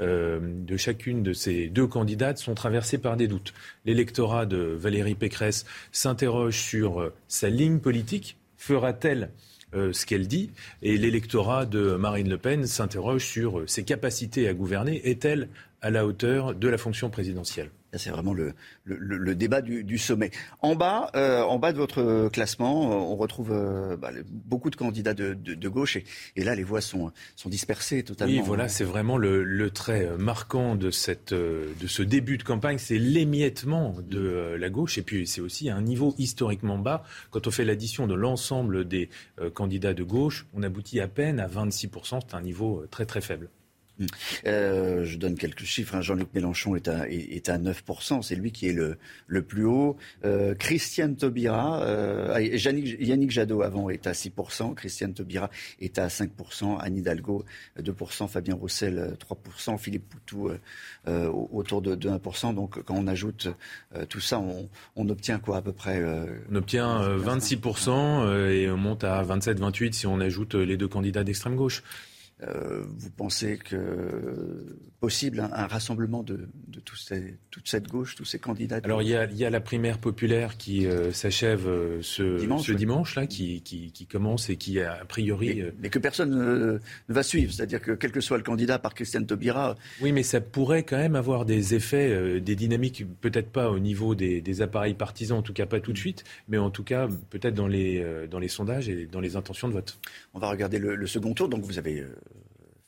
euh, 0.00 0.40
de 0.42 0.76
chacune 0.76 1.22
de 1.22 1.32
ces 1.32 1.68
deux 1.68 1.86
candidates 1.86 2.36
sont 2.36 2.54
traversés 2.54 2.98
par 2.98 3.16
des 3.16 3.26
doutes. 3.26 3.54
L'électorat 3.86 4.44
de 4.44 4.58
Valérie 4.58 5.14
Pécresse 5.14 5.64
s'interroge 5.92 6.58
sur 6.58 7.10
sa 7.26 7.48
ligne 7.48 7.78
politique. 7.78 8.36
Fera-t-elle 8.60 9.30
ce 9.72 10.04
qu'elle 10.04 10.28
dit? 10.28 10.50
Et 10.82 10.98
l'électorat 10.98 11.64
de 11.64 11.94
Marine 11.94 12.28
Le 12.28 12.36
Pen 12.36 12.66
s'interroge 12.66 13.24
sur 13.24 13.62
ses 13.66 13.84
capacités 13.84 14.48
à 14.48 14.52
gouverner. 14.52 15.08
Est-elle 15.08 15.48
à 15.80 15.88
la 15.88 16.04
hauteur 16.04 16.54
de 16.54 16.68
la 16.68 16.76
fonction 16.76 17.08
présidentielle? 17.08 17.70
C'est 17.98 18.10
vraiment 18.10 18.34
le, 18.34 18.54
le, 18.84 19.34
débat 19.34 19.62
du, 19.62 19.98
sommet. 19.98 20.30
En 20.60 20.74
bas, 20.74 21.10
euh, 21.14 21.42
en 21.42 21.58
bas 21.58 21.72
de 21.72 21.78
votre 21.78 22.28
classement, 22.28 23.10
on 23.10 23.16
retrouve 23.16 23.52
euh, 23.52 23.96
bah, 23.96 24.10
beaucoup 24.30 24.70
de 24.70 24.76
candidats 24.76 25.14
de, 25.14 25.68
gauche 25.68 25.98
et, 26.36 26.44
là, 26.44 26.54
les 26.54 26.64
voix 26.64 26.80
sont, 26.80 27.12
sont 27.36 27.48
dispersées 27.48 28.02
totalement. 28.02 28.34
Oui, 28.34 28.42
voilà, 28.44 28.68
c'est 28.68 28.84
vraiment 28.84 29.16
le, 29.16 29.70
trait 29.70 30.08
marquant 30.18 30.74
de, 30.74 30.90
cette, 30.90 31.32
de 31.32 31.86
ce 31.86 32.02
début 32.02 32.38
de 32.38 32.42
campagne, 32.42 32.78
c'est 32.78 32.98
l'émiettement 32.98 33.94
de 34.08 34.56
la 34.58 34.70
gauche 34.70 34.98
et 34.98 35.02
puis 35.02 35.26
c'est 35.26 35.40
aussi 35.40 35.70
un 35.70 35.80
niveau 35.80 36.14
historiquement 36.18 36.78
bas. 36.78 37.04
Quand 37.30 37.46
on 37.46 37.50
fait 37.50 37.64
l'addition 37.64 38.06
de 38.06 38.14
l'ensemble 38.14 38.86
des 38.86 39.08
euh, 39.40 39.50
candidats 39.50 39.94
de 39.94 40.02
gauche, 40.02 40.46
on 40.54 40.62
aboutit 40.62 41.00
à 41.00 41.08
peine 41.08 41.40
à 41.40 41.48
26%, 41.48 42.20
c'est 42.26 42.34
un 42.34 42.40
niveau 42.40 42.84
très 42.90 43.06
très 43.06 43.20
faible. 43.20 43.48
Euh, 44.46 45.04
je 45.04 45.16
donne 45.16 45.36
quelques 45.36 45.64
chiffres. 45.64 45.94
Hein. 45.94 46.02
Jean-Luc 46.02 46.28
Mélenchon 46.34 46.76
est 46.76 46.88
à, 46.88 47.08
est, 47.08 47.48
à 47.48 47.58
9%. 47.58 48.22
C'est 48.22 48.34
lui 48.34 48.52
qui 48.52 48.68
est 48.68 48.72
le, 48.72 48.96
le 49.26 49.42
plus 49.42 49.64
haut. 49.64 49.96
Euh, 50.24 50.54
Christiane 50.54 51.16
Taubira, 51.16 51.82
euh, 51.82 52.40
Yannick, 52.40 53.30
Jadot 53.30 53.62
avant 53.62 53.90
est 53.90 54.06
à 54.06 54.12
6%. 54.12 54.74
Christiane 54.74 55.14
Taubira 55.14 55.50
est 55.80 55.98
à 55.98 56.08
5%. 56.08 56.78
Anne 56.80 56.96
Hidalgo 56.96 57.44
2%. 57.78 58.28
Fabien 58.28 58.54
Roussel 58.54 59.16
3%. 59.18 59.78
Philippe 59.78 60.08
Poutou 60.08 60.50
autour 61.06 61.82
de, 61.82 61.96
1%. 61.96 62.54
Donc 62.54 62.82
quand 62.82 62.94
on 62.94 63.06
ajoute 63.06 63.48
tout 64.08 64.20
ça, 64.20 64.38
on, 64.38 64.68
on, 64.96 65.08
obtient 65.08 65.38
quoi 65.38 65.58
à 65.58 65.62
peu 65.62 65.72
près 65.72 66.02
On 66.50 66.54
obtient 66.56 67.00
26% 67.18 68.50
et 68.50 68.70
on 68.70 68.76
monte 68.76 69.04
à 69.04 69.22
27-28 69.22 69.92
si 69.92 70.06
on 70.06 70.20
ajoute 70.20 70.54
les 70.54 70.76
deux 70.76 70.88
candidats 70.88 71.24
d'extrême 71.24 71.56
gauche. 71.56 71.82
Euh, 72.42 72.84
vous 72.96 73.10
pensez 73.10 73.58
que 73.58 73.76
possible 74.98 75.40
un, 75.40 75.66
rassemblement 75.66 76.22
de, 76.22 76.48
toute 76.84 77.66
cette 77.66 77.88
gauche, 77.88 78.14
tous 78.14 78.24
ces 78.24 78.38
candidats 78.38 78.80
Alors 78.82 79.02
il 79.02 79.08
y, 79.08 79.44
a, 79.44 79.50
la 79.50 79.60
primaire 79.60 79.98
populaire 79.98 80.56
qui 80.56 80.86
euh, 80.86 81.12
s'achève 81.12 81.66
euh, 81.66 82.00
ce 82.02 82.72
dimanche, 82.72 83.14
là, 83.14 83.26
qui, 83.26 83.62
commence 84.10 84.48
et 84.48 84.56
qui 84.56 84.80
a 84.80 85.04
priori. 85.06 85.62
Mais, 85.80 85.90
que 85.90 85.98
personne 85.98 86.30
ne, 86.30 86.78
va 87.08 87.22
suivre, 87.22 87.52
c'est-à-dire 87.52 87.80
que 87.80 87.92
quel 87.92 88.12
que 88.12 88.20
soit 88.20 88.38
le 88.38 88.42
candidat 88.42 88.78
par 88.78 88.94
Christiane 88.94 89.26
Taubira. 89.26 89.76
Oui, 90.00 90.12
mais 90.12 90.22
ça 90.22 90.40
pourrait 90.40 90.82
quand 90.82 90.98
même 90.98 91.16
avoir 91.16 91.44
des 91.44 91.74
effets, 91.74 92.40
des 92.40 92.56
dynamiques, 92.56 93.04
peut-être 93.20 93.50
pas 93.50 93.70
au 93.70 93.78
niveau 93.78 94.14
des, 94.14 94.62
appareils 94.62 94.94
partisans, 94.94 95.38
en 95.38 95.42
tout 95.42 95.52
cas 95.54 95.66
pas 95.66 95.80
tout 95.80 95.92
de 95.92 95.98
suite, 95.98 96.24
mais 96.48 96.58
en 96.58 96.70
tout 96.70 96.84
cas 96.84 97.08
peut-être 97.30 97.54
dans 97.54 97.68
les, 97.68 98.26
dans 98.30 98.38
les 98.38 98.48
sondages 98.48 98.88
et 98.88 99.06
dans 99.06 99.20
les 99.20 99.36
intentions 99.36 99.68
de 99.68 99.74
vote. 99.74 99.98
On 100.34 100.38
va 100.38 100.50
regarder 100.50 100.78
le 100.78 101.06
second 101.06 101.34
tour, 101.34 101.48
donc 101.48 101.64
vous 101.64 101.78
avez 101.78 102.04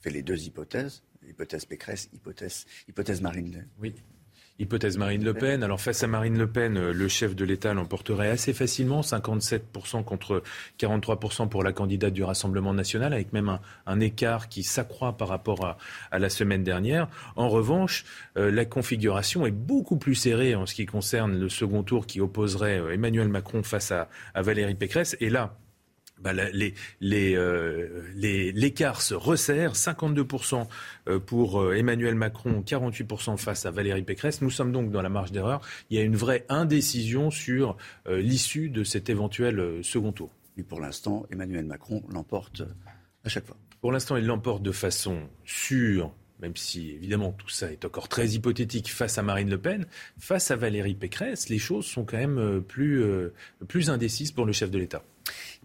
fait 0.03 0.11
les 0.11 0.23
deux 0.23 0.39
hypothèses, 0.45 1.03
hypothèse 1.27 1.65
Pécresse, 1.65 2.11
hypothèse, 2.13 2.67
hypothèse 2.89 3.21
Marine 3.21 3.47
Le 3.47 3.59
Pen. 3.59 3.69
Oui. 3.81 3.95
Hypothèse 4.59 4.99
Marine 4.99 5.25
Le 5.25 5.33
Pen. 5.33 5.63
Alors 5.63 5.81
face 5.81 6.03
à 6.03 6.07
Marine 6.07 6.37
Le 6.39 6.47
Pen, 6.47 6.77
euh, 6.77 6.93
le 6.93 7.09
chef 7.09 7.35
de 7.35 7.45
l'État 7.45 7.73
l'emporterait 7.73 8.29
assez 8.29 8.53
facilement, 8.53 9.01
57% 9.01 10.05
contre 10.05 10.43
43% 10.79 11.49
pour 11.49 11.63
la 11.63 11.73
candidate 11.73 12.13
du 12.13 12.23
Rassemblement 12.23 12.75
national, 12.75 13.13
avec 13.15 13.33
même 13.33 13.59
un, 13.87 14.01
écart 14.01 14.49
qui 14.49 14.63
s'accroît 14.63 15.17
par 15.17 15.29
rapport 15.29 15.79
à, 16.11 16.19
la 16.19 16.29
semaine 16.29 16.63
dernière. 16.63 17.09
En 17.35 17.49
revanche, 17.49 18.05
euh, 18.37 18.51
la 18.51 18.65
configuration 18.65 19.47
est 19.47 19.53
beaucoup 19.53 19.97
plus 19.97 20.15
serrée 20.15 20.55
en 20.55 20.67
ce 20.67 20.75
qui 20.75 20.87
concerne 20.87 21.39
le 21.39 21.49
second 21.49 21.83
tour 21.83 22.07
qui 22.07 22.21
opposerait 22.21 22.79
euh, 22.79 22.93
Emmanuel 22.93 23.29
Macron 23.29 23.63
face 23.63 23.91
à, 23.91 24.09
à 24.35 24.43
Valérie 24.43 24.75
Pécresse. 24.75 25.17
Et 25.21 25.31
là, 25.31 25.57
bah, 26.23 26.33
les, 26.33 26.75
euh, 27.35 28.03
les, 28.15 28.53
l'écart 28.53 29.03
se 29.03 29.15
resserre, 29.15 29.75
52% 29.75 30.67
euh, 31.09 31.19
pour 31.19 31.61
euh, 31.61 31.75
Emmanuel 31.75 32.15
Macron, 32.15 32.63
48% 32.65 33.37
face 33.37 33.67
à 33.67 33.73
Valérie 33.73 34.03
Pécresse. 34.03 34.41
Nous 34.41 34.51
sommes 34.51 34.71
donc 34.71 34.93
dans 34.93 35.03
la 35.03 35.09
marge 35.09 35.33
d'erreur. 35.33 35.61
Il 35.91 35.99
y 35.99 36.01
a 36.01 36.05
une 36.05 36.17
vraie 36.17 36.47
indécision 36.49 37.31
sur 37.31 37.77
l'issue 38.09 38.69
de 38.69 38.85
cet 38.85 39.11
éventuel 39.11 39.83
second 39.83 40.13
tour. 40.13 40.31
Et 40.57 40.63
pour 40.63 40.81
l'instant, 40.81 41.27
Emmanuel 41.31 41.65
Macron 41.65 42.03
l'emporte 42.09 42.63
à 43.25 43.29
chaque 43.29 43.47
fois. 43.47 43.57
Pour 43.81 43.91
l'instant, 43.91 44.17
il 44.17 44.27
l'emporte 44.27 44.63
de 44.63 44.73
façon 44.73 45.29
sûre, 45.45 46.13
même 46.41 46.57
si 46.57 46.91
évidemment 46.91 47.33
tout 47.33 47.49
ça 47.49 47.73
est 47.73 47.85
encore 47.85 48.09
très 48.09 48.29
hypothétique 48.31 48.91
face 48.91 49.19
à 49.19 49.23
Marine 49.23 49.51
Le 49.51 49.59
Pen, 49.59 49.87
face 50.19 50.51
à 50.51 50.57
Valérie 50.57 50.95
Pécresse, 50.95 51.49
les 51.49 51.59
choses 51.59 51.87
sont 51.87 52.05
quand 52.05 52.19
même 52.19 52.63
plus, 52.63 53.05
plus 53.67 53.91
indécises 53.91 54.31
pour 54.31 54.45
le 54.45 54.53
chef 54.53 54.71
de 54.71 54.79
l'État. 54.79 55.03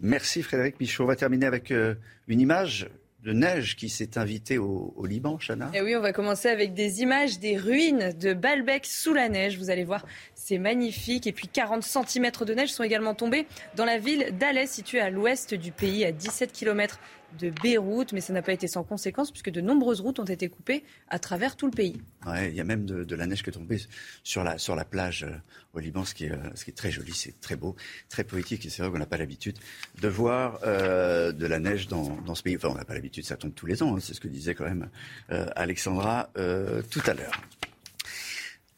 Merci 0.00 0.42
Frédéric 0.42 0.78
Michaud. 0.80 1.04
On 1.04 1.06
va 1.06 1.16
terminer 1.16 1.46
avec 1.46 1.70
euh, 1.70 1.94
une 2.28 2.40
image 2.40 2.88
de 3.24 3.32
neige 3.32 3.74
qui 3.74 3.88
s'est 3.88 4.16
invitée 4.16 4.58
au, 4.58 4.94
Liban, 5.04 5.38
Chana. 5.38 5.70
Et 5.74 5.78
eh 5.78 5.82
oui, 5.82 5.96
on 5.96 6.00
va 6.00 6.12
commencer 6.12 6.48
avec 6.48 6.72
des 6.72 7.02
images 7.02 7.40
des 7.40 7.56
ruines 7.56 8.12
de 8.18 8.32
Baalbek 8.32 8.86
sous 8.86 9.12
la 9.12 9.28
neige. 9.28 9.58
Vous 9.58 9.70
allez 9.70 9.84
voir, 9.84 10.06
c'est 10.34 10.58
magnifique. 10.58 11.26
Et 11.26 11.32
puis 11.32 11.48
40 11.48 11.82
cm 11.82 12.30
de 12.46 12.54
neige 12.54 12.70
sont 12.70 12.84
également 12.84 13.14
tombés 13.14 13.46
dans 13.74 13.84
la 13.84 13.98
ville 13.98 14.28
d'Alès, 14.38 14.70
située 14.70 15.00
à 15.00 15.10
l'ouest 15.10 15.54
du 15.54 15.72
pays, 15.72 16.04
à 16.04 16.12
17 16.12 16.52
km 16.52 17.00
de 17.38 17.50
Beyrouth, 17.50 18.12
mais 18.12 18.20
ça 18.20 18.32
n'a 18.32 18.42
pas 18.42 18.52
été 18.52 18.68
sans 18.68 18.84
conséquence 18.84 19.30
puisque 19.30 19.50
de 19.50 19.60
nombreuses 19.60 20.00
routes 20.00 20.18
ont 20.18 20.24
été 20.24 20.48
coupées 20.48 20.84
à 21.08 21.18
travers 21.18 21.56
tout 21.56 21.66
le 21.66 21.72
pays. 21.72 22.00
Il 22.26 22.54
y 22.54 22.60
a 22.60 22.64
même 22.64 22.84
de, 22.84 23.14
la 23.14 23.26
neige 23.26 23.42
qui 23.42 23.50
est 23.50 23.52
tombée 23.52 23.80
sur 24.22 24.44
la, 24.44 24.58
sur 24.58 24.76
la 24.76 24.84
plage 24.84 25.24
euh, 25.24 25.34
au 25.74 25.80
Liban, 25.80 26.04
ce 26.04 26.14
qui 26.14 26.26
est, 26.26 26.32
euh, 26.32 26.36
ce 26.54 26.64
qui 26.64 26.70
est 26.70 26.74
très 26.74 26.90
joli, 26.90 27.12
c'est 27.12 27.40
très 27.40 27.56
beau, 27.56 27.76
très 28.08 28.24
poétique, 28.24 28.64
et 28.66 28.70
c'est 28.70 28.82
vrai 28.82 28.90
qu'on 28.90 28.98
n'a 28.98 29.06
pas 29.06 29.16
l'habitude 29.16 29.58
de 30.00 30.08
voir 30.08 30.60
euh, 30.64 31.32
de 31.32 31.46
la 31.46 31.58
neige 31.58 31.88
dans, 31.88 32.16
dans, 32.26 32.34
ce 32.34 32.42
pays. 32.42 32.56
Enfin, 32.56 32.68
on 32.68 32.74
n'a 32.74 32.84
pas 32.84 32.94
l'habitude, 32.94 33.24
ça 33.24 33.36
tombe 33.36 33.54
tous 33.54 33.66
les 33.66 33.82
ans, 33.82 33.96
hein, 33.96 34.00
c'est 34.00 34.14
ce 34.14 34.20
que 34.20 34.28
disait 34.28 34.54
quand 34.54 34.64
même 34.64 34.88
Alexandra 35.28 36.30
tout 36.34 37.02
à 37.06 37.14
l'heure. 37.14 37.40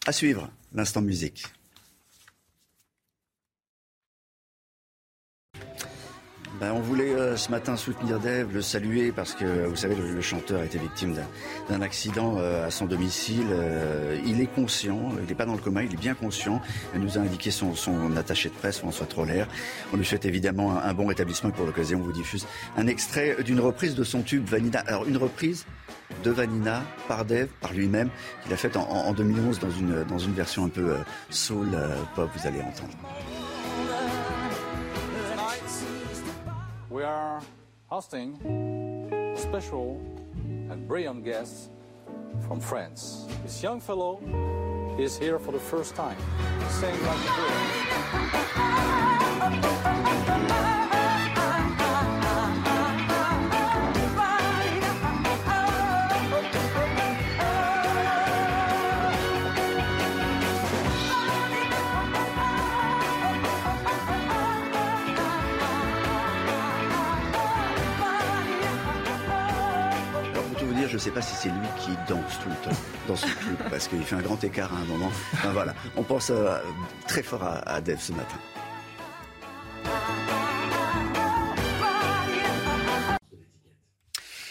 À 0.07 0.13
suivre, 0.13 0.51
l'instant 0.73 1.03
musique. 1.03 1.45
Ben, 6.61 6.73
on 6.73 6.81
voulait 6.81 7.15
euh, 7.15 7.39
ce 7.39 7.51
matin 7.51 7.75
soutenir 7.75 8.19
Dave, 8.19 8.53
le 8.53 8.61
saluer 8.61 9.13
parce 9.13 9.33
que 9.33 9.65
vous 9.65 9.77
savez 9.77 9.95
le, 9.95 10.21
chanteur 10.21 10.61
a 10.61 10.65
été 10.67 10.79
victime 10.79 11.17
d'un 11.71 11.81
accident 11.81 12.37
euh, 12.37 12.67
à 12.67 12.71
son 12.71 12.85
domicile. 12.85 13.47
Euh, 13.51 14.21
il 14.27 14.43
est 14.43 14.47
conscient, 14.47 15.09
il 15.23 15.27
n'est 15.27 15.35
pas 15.35 15.47
dans 15.47 15.55
le 15.55 15.61
coma, 15.63 15.83
il 15.85 15.95
est 15.95 15.97
bien 15.97 16.13
conscient. 16.13 16.61
Il 16.95 17.01
nous 17.01 17.17
a 17.17 17.23
indiqué 17.23 17.51
son, 17.51 17.73
attaché 18.15 18.51
de 18.51 18.55
presse 18.55 18.79
François 18.79 19.07
Troller. 19.07 19.45
On 19.95 19.97
lui 19.97 20.05
souhaite 20.05 20.27
évidemment 20.27 20.79
un, 20.79 20.93
bon 20.93 21.07
rétablissement 21.07 21.51
pour 21.51 21.65
l'occasion. 21.65 21.99
On 21.99 22.05
vous 22.05 22.13
diffuse 22.13 22.47
un 22.77 22.87
extrait 22.87 23.43
d'une 23.43 23.61
reprise 23.61 23.95
de 23.95 24.05
son 24.05 24.21
tube 24.21 24.47
Vanina. 24.47 24.81
Alors 24.81 25.09
une 25.09 25.17
reprise 25.17 25.65
de 26.25 26.31
Vanina 26.31 26.83
par 27.09 27.25
Dave, 27.25 27.49
par 27.63 27.73
lui-même, 27.73 28.11
qu'il 28.43 28.53
a 28.53 28.57
faite 28.59 28.77
en, 28.77 29.15
2011 29.15 29.61
dans 29.61 29.71
une, 29.71 30.05
dans 30.05 30.19
une 30.19 30.35
version 30.35 30.67
un 30.67 30.69
peu 30.69 30.95
soul 31.31 31.69
pop. 32.15 32.29
Vous 32.37 32.47
allez 32.47 32.61
entendre. 32.61 32.93
We 36.91 37.05
are 37.05 37.41
hosting 37.87 38.37
special 39.37 40.01
and 40.71 40.87
brilliant 40.89 41.25
guests 41.25 41.71
from 42.47 42.61
France. 42.61 43.27
This 43.45 43.63
young 43.63 43.81
fellow 43.81 44.19
is 44.99 45.17
here 45.17 45.39
for 45.39 45.53
the 45.53 45.61
first 45.61 45.95
time, 45.95 46.17
singing 46.69 47.01
like 47.07 47.17
a 50.95 51.00
je 70.91 70.97
ne 70.97 70.99
sais 71.01 71.13
pas 71.13 71.23
si 71.23 71.35
c'est 71.37 71.49
lui 71.51 71.69
qui 71.79 71.91
danse 72.09 72.39
tout 72.43 72.49
le 72.49 72.57
temps 72.57 72.77
dans 73.07 73.15
ce 73.15 73.27
club, 73.27 73.57
parce 73.71 73.87
qu'il 73.87 74.03
fait 74.03 74.17
un 74.17 74.23
grand 74.23 74.43
écart 74.43 74.75
à 74.75 74.79
un 74.79 74.85
moment. 74.85 75.11
voilà, 75.53 75.73
on 75.97 76.03
pense 76.03 76.31
euh, 76.31 76.59
très 77.07 77.23
fort 77.23 77.45
à, 77.45 77.59
à 77.61 77.81
Dev 77.81 77.99
ce 77.99 78.13
matin. 78.13 78.37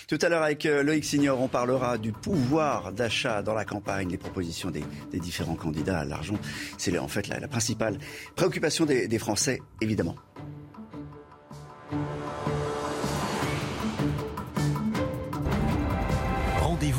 Tout 0.07 0.17
à 0.21 0.29
l'heure 0.29 0.41
avec 0.41 0.65
euh, 0.65 0.81
Loïc 0.81 1.05
Signor, 1.05 1.39
on 1.39 1.49
parlera 1.49 1.97
du 1.97 2.13
pouvoir 2.13 2.93
d'achat 2.93 3.43
dans 3.43 3.53
la 3.53 3.65
campagne, 3.65 4.09
les 4.09 4.17
propositions 4.17 4.71
des, 4.71 4.83
différents 5.13 5.55
candidats 5.55 5.99
à 5.99 6.05
l'argent. 6.05 6.39
C'est 6.77 6.97
en 6.97 7.09
fait 7.09 7.27
la, 7.27 7.47
principale 7.47 7.99
préoccupation 8.35 8.85
des 8.85 9.19
Français, 9.19 9.61
évidemment. 9.81 10.15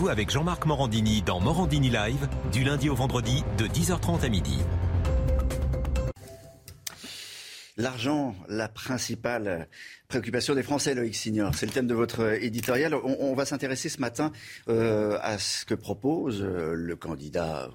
Avec 0.08 0.30
Jean-Marc 0.30 0.66
Morandini 0.66 1.20
dans 1.22 1.40
Morandini 1.40 1.90
Live 1.90 2.28
du 2.52 2.64
lundi 2.64 2.88
au 2.88 2.94
vendredi 2.94 3.44
de 3.58 3.66
10h30 3.66 4.24
à 4.24 4.28
midi. 4.28 4.58
L'argent, 7.76 8.34
la 8.48 8.68
principale 8.68 9.68
préoccupation 10.08 10.54
des 10.54 10.62
Français, 10.62 10.94
Loïc 10.94 11.14
Signor. 11.14 11.54
C'est 11.54 11.66
le 11.66 11.72
thème 11.72 11.86
de 11.86 11.94
votre 11.94 12.42
éditorial. 12.42 12.94
On, 12.94 13.34
va 13.34 13.44
s'intéresser 13.44 13.88
ce 13.88 14.00
matin 14.00 14.32
euh, 14.68 15.18
à 15.22 15.38
ce 15.38 15.64
que 15.64 15.74
propose 15.74 16.42
euh, 16.42 16.72
le 16.74 16.96
candidat 16.96 17.70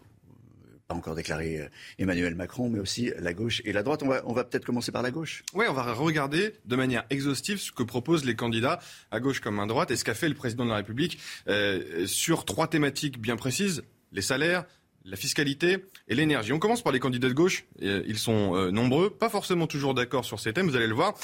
pas 0.88 0.96
encore 0.96 1.16
déclaré 1.16 1.60
euh, 1.60 1.68
Emmanuel 1.98 2.36
Macron, 2.36 2.70
mais 2.70 2.80
aussi 2.80 3.12
la 3.20 3.34
gauche 3.34 3.62
et 3.66 3.74
la 3.74 3.84
droite. 3.84 4.04
On 4.04 4.34
va, 4.34 4.44
peut-être 4.44 4.66
commencer 4.66 4.92
par 4.92 5.02
la 5.02 5.12
gauche. 5.12 5.44
Oui, 5.54 5.66
on 5.70 5.74
va 5.74 5.94
regarder 5.94 6.54
de 6.66 6.76
manière 6.76 7.06
exhaustive 7.10 7.58
ce 7.58 7.72
que 7.72 7.84
proposent 7.84 8.26
les 8.26 8.36
candidats 8.36 8.80
à 9.12 9.20
gauche 9.20 9.40
comme 9.40 9.60
à 9.60 9.66
droite 9.66 9.92
et 9.92 9.96
ce 9.96 10.04
qu'a 10.04 10.14
fait 10.14 10.30
le 10.30 10.36
président 10.36 10.66
de 10.66 10.70
la 10.70 10.78
République 10.78 11.20
euh, 11.48 12.06
sur 12.06 12.46
trois 12.46 12.68
thématiques 12.68 13.20
bien 13.20 13.36
précises 13.36 13.84
les 14.12 14.22
salaires, 14.22 14.66
la 15.04 15.18
fiscalité 15.18 15.86
et 16.08 16.16
l'énergie. 16.16 16.54
On 16.54 16.60
commence 16.60 16.82
par 16.82 16.94
les 16.94 17.00
candidats 17.00 17.28
de 17.28 17.34
gauche. 17.34 17.66
Euh, 17.82 18.04
ils 18.08 18.18
sont 18.18 18.72
nombreux, 18.72 19.10
pas 19.10 19.30
forcément 19.30 19.68
toujours 19.68 19.94
d'accord 19.94 20.24
sur 20.24 20.40
ces 20.40 20.54
thèmes, 20.54 20.70
vous 20.70 20.76
allez 20.76 20.88
le 20.88 20.96
voir. 20.96 21.16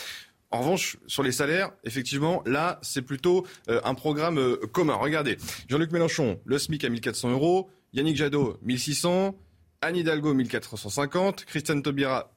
En 0.49 0.59
revanche, 0.59 0.97
sur 1.07 1.23
les 1.23 1.31
salaires, 1.31 1.71
effectivement, 1.85 2.43
là, 2.45 2.79
c'est 2.81 3.01
plutôt 3.01 3.47
un 3.69 3.93
programme 3.93 4.57
commun. 4.73 4.95
Regardez, 4.95 5.37
Jean-Luc 5.69 5.93
Mélenchon, 5.93 6.41
le 6.43 6.59
SMIC 6.59 6.83
à 6.83 6.89
1400 6.89 7.31
euros, 7.31 7.69
Yannick 7.93 8.15
Jadot, 8.15 8.57
1600, 8.63 9.35
Anne 9.83 9.97
Hidalgo 9.97 10.35
1450, 10.35 11.45
Christiane 11.47 11.81
Taubira 11.81 12.29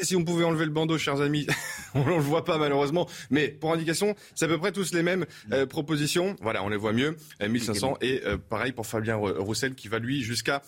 et 0.00 0.04
si 0.04 0.16
on 0.16 0.24
pouvait 0.24 0.44
enlever 0.44 0.64
le 0.64 0.70
bandeau, 0.70 0.98
chers 0.98 1.20
amis, 1.20 1.46
on 1.94 2.04
ne 2.04 2.16
le 2.16 2.20
voit 2.20 2.44
pas 2.44 2.58
malheureusement, 2.58 3.08
mais 3.30 3.48
pour 3.48 3.72
indication, 3.72 4.14
c'est 4.34 4.44
à 4.44 4.48
peu 4.48 4.58
près 4.58 4.72
tous 4.72 4.92
les 4.92 5.02
mêmes 5.02 5.26
euh, 5.52 5.66
propositions. 5.66 6.36
Voilà, 6.40 6.62
on 6.62 6.68
les 6.68 6.76
voit 6.76 6.92
mieux, 6.92 7.16
1500 7.46 7.94
euh, 8.02 8.06
et 8.06 8.22
euh, 8.24 8.36
pareil 8.36 8.72
pour 8.72 8.86
Fabien 8.86 9.16
Roussel 9.16 9.74
qui 9.74 9.88
va 9.88 9.98
lui 9.98 10.22
jusqu'à 10.22 10.62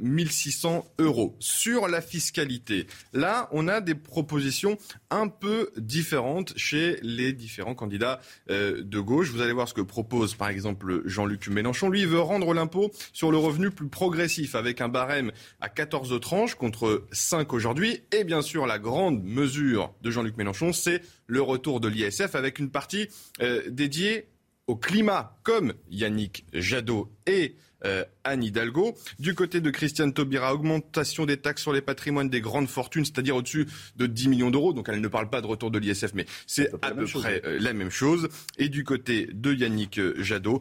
1600 0.00 0.86
euros. 0.98 1.36
Sur 1.38 1.88
la 1.88 2.00
fiscalité, 2.00 2.86
là, 3.12 3.48
on 3.52 3.68
a 3.68 3.80
des 3.80 3.94
propositions 3.94 4.78
un 5.10 5.28
peu 5.28 5.70
différentes 5.76 6.52
chez 6.56 6.98
les 7.02 7.32
différents 7.32 7.74
candidats 7.74 8.20
de 8.48 9.00
gauche. 9.00 9.30
Vous 9.30 9.40
allez 9.40 9.52
voir 9.52 9.68
ce 9.68 9.74
que 9.74 9.80
propose 9.80 10.34
par 10.34 10.48
exemple 10.48 11.02
Jean-Luc 11.04 11.48
Mélenchon. 11.48 11.88
Lui, 11.88 12.02
il 12.02 12.08
veut 12.08 12.20
rendre 12.20 12.52
l'impôt 12.54 12.90
sur 13.12 13.30
le 13.30 13.38
revenu 13.38 13.70
plus 13.70 13.88
progressif 13.88 14.54
avec 14.54 14.80
un 14.80 14.88
barème 14.88 15.32
à 15.60 15.68
14 15.68 16.20
tranches 16.20 16.54
contre 16.54 17.06
5 17.12 17.52
aujourd'hui 17.52 18.02
et 18.12 18.24
bien 18.24 18.42
sûr 18.42 18.49
sur 18.50 18.66
la 18.66 18.80
grande 18.80 19.22
mesure 19.22 19.94
de 20.02 20.10
Jean-Luc 20.10 20.36
Mélenchon, 20.36 20.72
c'est 20.72 21.02
le 21.28 21.40
retour 21.40 21.78
de 21.78 21.86
l'ISF 21.86 22.34
avec 22.34 22.58
une 22.58 22.68
partie 22.68 23.06
euh, 23.40 23.62
dédiée 23.68 24.26
au 24.66 24.74
climat, 24.74 25.38
comme 25.44 25.74
Yannick 25.88 26.44
Jadot 26.52 27.12
et 27.28 27.54
euh, 27.84 28.04
Anne 28.24 28.42
Hidalgo. 28.42 28.96
Du 29.20 29.36
côté 29.36 29.60
de 29.60 29.70
Christiane 29.70 30.12
Taubira, 30.12 30.52
augmentation 30.52 31.26
des 31.26 31.36
taxes 31.36 31.62
sur 31.62 31.72
les 31.72 31.80
patrimoines 31.80 32.28
des 32.28 32.40
grandes 32.40 32.68
fortunes, 32.68 33.04
c'est-à-dire 33.04 33.36
au-dessus 33.36 33.68
de 33.94 34.06
10 34.06 34.28
millions 34.28 34.50
d'euros. 34.50 34.72
Donc 34.72 34.88
elle 34.88 35.00
ne 35.00 35.08
parle 35.08 35.30
pas 35.30 35.40
de 35.40 35.46
retour 35.46 35.70
de 35.70 35.78
l'ISF, 35.78 36.12
mais 36.14 36.26
c'est 36.48 36.72
à 36.82 36.90
peu 36.90 37.04
près 37.04 37.42
euh, 37.44 37.56
la 37.60 37.72
même 37.72 37.90
chose. 37.90 38.28
Et 38.58 38.68
du 38.68 38.82
côté 38.82 39.28
de 39.32 39.54
Yannick 39.54 40.00
Jadot, 40.20 40.60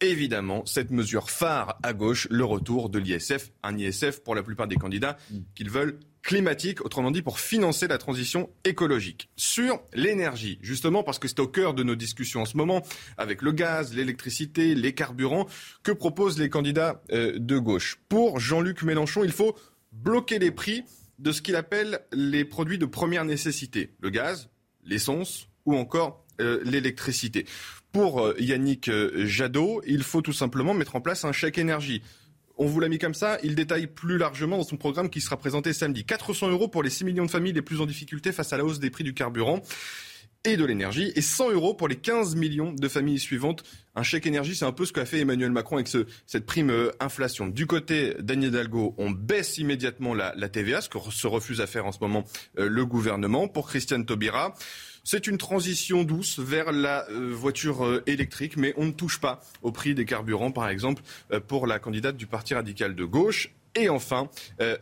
évidemment 0.00 0.64
cette 0.66 0.90
mesure 0.90 1.30
phare 1.30 1.78
à 1.82 1.92
gauche, 1.92 2.26
le 2.30 2.44
retour 2.44 2.88
de 2.88 2.98
l'ISF, 2.98 3.50
un 3.62 3.76
ISF 3.76 4.20
pour 4.20 4.34
la 4.34 4.42
plupart 4.42 4.68
des 4.68 4.76
candidats 4.76 5.16
qu'ils 5.54 5.70
veulent 5.70 5.98
climatique, 6.22 6.84
autrement 6.84 7.10
dit 7.10 7.22
pour 7.22 7.40
financer 7.40 7.88
la 7.88 7.98
transition 7.98 8.50
écologique. 8.64 9.30
Sur 9.36 9.80
l'énergie, 9.94 10.58
justement 10.60 11.02
parce 11.02 11.18
que 11.18 11.28
c'est 11.28 11.40
au 11.40 11.48
cœur 11.48 11.74
de 11.74 11.82
nos 11.82 11.96
discussions 11.96 12.42
en 12.42 12.44
ce 12.44 12.56
moment, 12.56 12.82
avec 13.16 13.42
le 13.42 13.52
gaz, 13.52 13.94
l'électricité, 13.94 14.74
les 14.74 14.92
carburants, 14.94 15.46
que 15.82 15.92
proposent 15.92 16.38
les 16.38 16.50
candidats 16.50 17.02
euh, 17.12 17.38
de 17.38 17.58
gauche? 17.58 17.98
Pour 18.08 18.38
Jean-Luc 18.38 18.82
Mélenchon, 18.82 19.24
il 19.24 19.32
faut 19.32 19.56
bloquer 19.92 20.38
les 20.38 20.50
prix 20.50 20.84
de 21.18 21.32
ce 21.32 21.42
qu'il 21.42 21.56
appelle 21.56 22.00
les 22.12 22.44
produits 22.44 22.78
de 22.78 22.86
première 22.86 23.24
nécessité, 23.24 23.94
le 24.00 24.10
gaz, 24.10 24.48
l'essence 24.84 25.48
ou 25.66 25.76
encore 25.76 26.24
euh, 26.40 26.60
l'électricité. 26.64 27.46
Pour 27.92 28.20
euh, 28.20 28.34
Yannick 28.38 28.90
Jadot, 29.24 29.82
il 29.86 30.02
faut 30.02 30.22
tout 30.22 30.32
simplement 30.32 30.74
mettre 30.74 30.96
en 30.96 31.00
place 31.00 31.24
un 31.24 31.32
chèque 31.32 31.58
énergie. 31.58 32.02
On 32.56 32.66
vous 32.66 32.78
l'a 32.78 32.88
mis 32.88 32.98
comme 32.98 33.14
ça. 33.14 33.38
Il 33.42 33.54
détaille 33.54 33.86
plus 33.86 34.18
largement 34.18 34.58
dans 34.58 34.64
son 34.64 34.76
programme 34.76 35.08
qui 35.08 35.20
sera 35.20 35.38
présenté 35.38 35.72
samedi. 35.72 36.04
400 36.04 36.50
euros 36.50 36.68
pour 36.68 36.82
les 36.82 36.90
6 36.90 37.04
millions 37.04 37.24
de 37.24 37.30
familles 37.30 37.54
les 37.54 37.62
plus 37.62 37.80
en 37.80 37.86
difficulté 37.86 38.32
face 38.32 38.52
à 38.52 38.58
la 38.58 38.64
hausse 38.64 38.80
des 38.80 38.90
prix 38.90 39.02
du 39.02 39.14
carburant 39.14 39.62
et 40.44 40.56
de 40.56 40.64
l'énergie, 40.64 41.12
et 41.14 41.20
100 41.20 41.50
euros 41.50 41.74
pour 41.74 41.86
les 41.86 41.96
15 41.96 42.34
millions 42.34 42.72
de 42.72 42.88
familles 42.88 43.18
suivantes. 43.18 43.62
Un 43.94 44.02
chèque 44.02 44.26
énergie, 44.26 44.54
c'est 44.54 44.64
un 44.64 44.72
peu 44.72 44.86
ce 44.86 44.92
qu'a 44.92 45.04
fait 45.04 45.20
Emmanuel 45.20 45.50
Macron 45.50 45.76
avec 45.76 45.88
cette 45.88 46.46
prime 46.46 46.70
euh, 46.70 46.90
inflation. 46.98 47.46
Du 47.46 47.66
côté 47.66 48.14
d'Agnès 48.20 48.48
Hidalgo, 48.48 48.94
on 48.96 49.10
baisse 49.10 49.58
immédiatement 49.58 50.14
la, 50.14 50.32
TVA, 50.48 50.80
ce 50.80 50.88
que 50.88 50.98
se 51.10 51.26
refuse 51.26 51.60
à 51.60 51.66
faire 51.66 51.84
en 51.84 51.92
ce 51.92 51.98
moment 52.00 52.24
euh, 52.58 52.68
le 52.68 52.86
gouvernement. 52.86 53.48
Pour 53.48 53.68
Christiane 53.68 54.06
Taubira, 54.06 54.54
c'est 55.10 55.26
une 55.26 55.38
transition 55.38 56.04
douce 56.04 56.38
vers 56.38 56.70
la 56.70 57.04
euh, 57.10 57.32
voiture 57.34 57.84
euh, 57.84 58.00
électrique, 58.06 58.56
mais 58.56 58.72
on 58.76 58.84
ne 58.84 58.92
touche 58.92 59.18
pas 59.18 59.40
au 59.60 59.72
prix 59.72 59.92
des 59.92 60.04
carburants, 60.04 60.52
par 60.52 60.68
exemple, 60.68 61.02
euh, 61.32 61.40
pour 61.40 61.66
la 61.66 61.80
candidate 61.80 62.16
du 62.16 62.28
Parti 62.28 62.54
radical 62.54 62.94
de 62.94 63.04
gauche. 63.04 63.52
Et 63.74 63.88
enfin, 63.88 64.28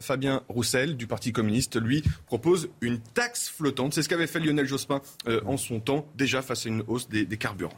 Fabien 0.00 0.42
Roussel 0.48 0.96
du 0.96 1.06
Parti 1.06 1.30
communiste, 1.30 1.78
lui, 1.78 2.02
propose 2.24 2.70
une 2.80 3.00
taxe 3.00 3.50
flottante. 3.50 3.92
C'est 3.92 4.02
ce 4.02 4.08
qu'avait 4.08 4.26
fait 4.26 4.40
Lionel 4.40 4.66
Jospin 4.66 5.02
en 5.44 5.58
son 5.58 5.78
temps, 5.78 6.08
déjà 6.14 6.40
face 6.40 6.64
à 6.64 6.70
une 6.70 6.82
hausse 6.86 7.06
des, 7.06 7.26
carburants. 7.36 7.76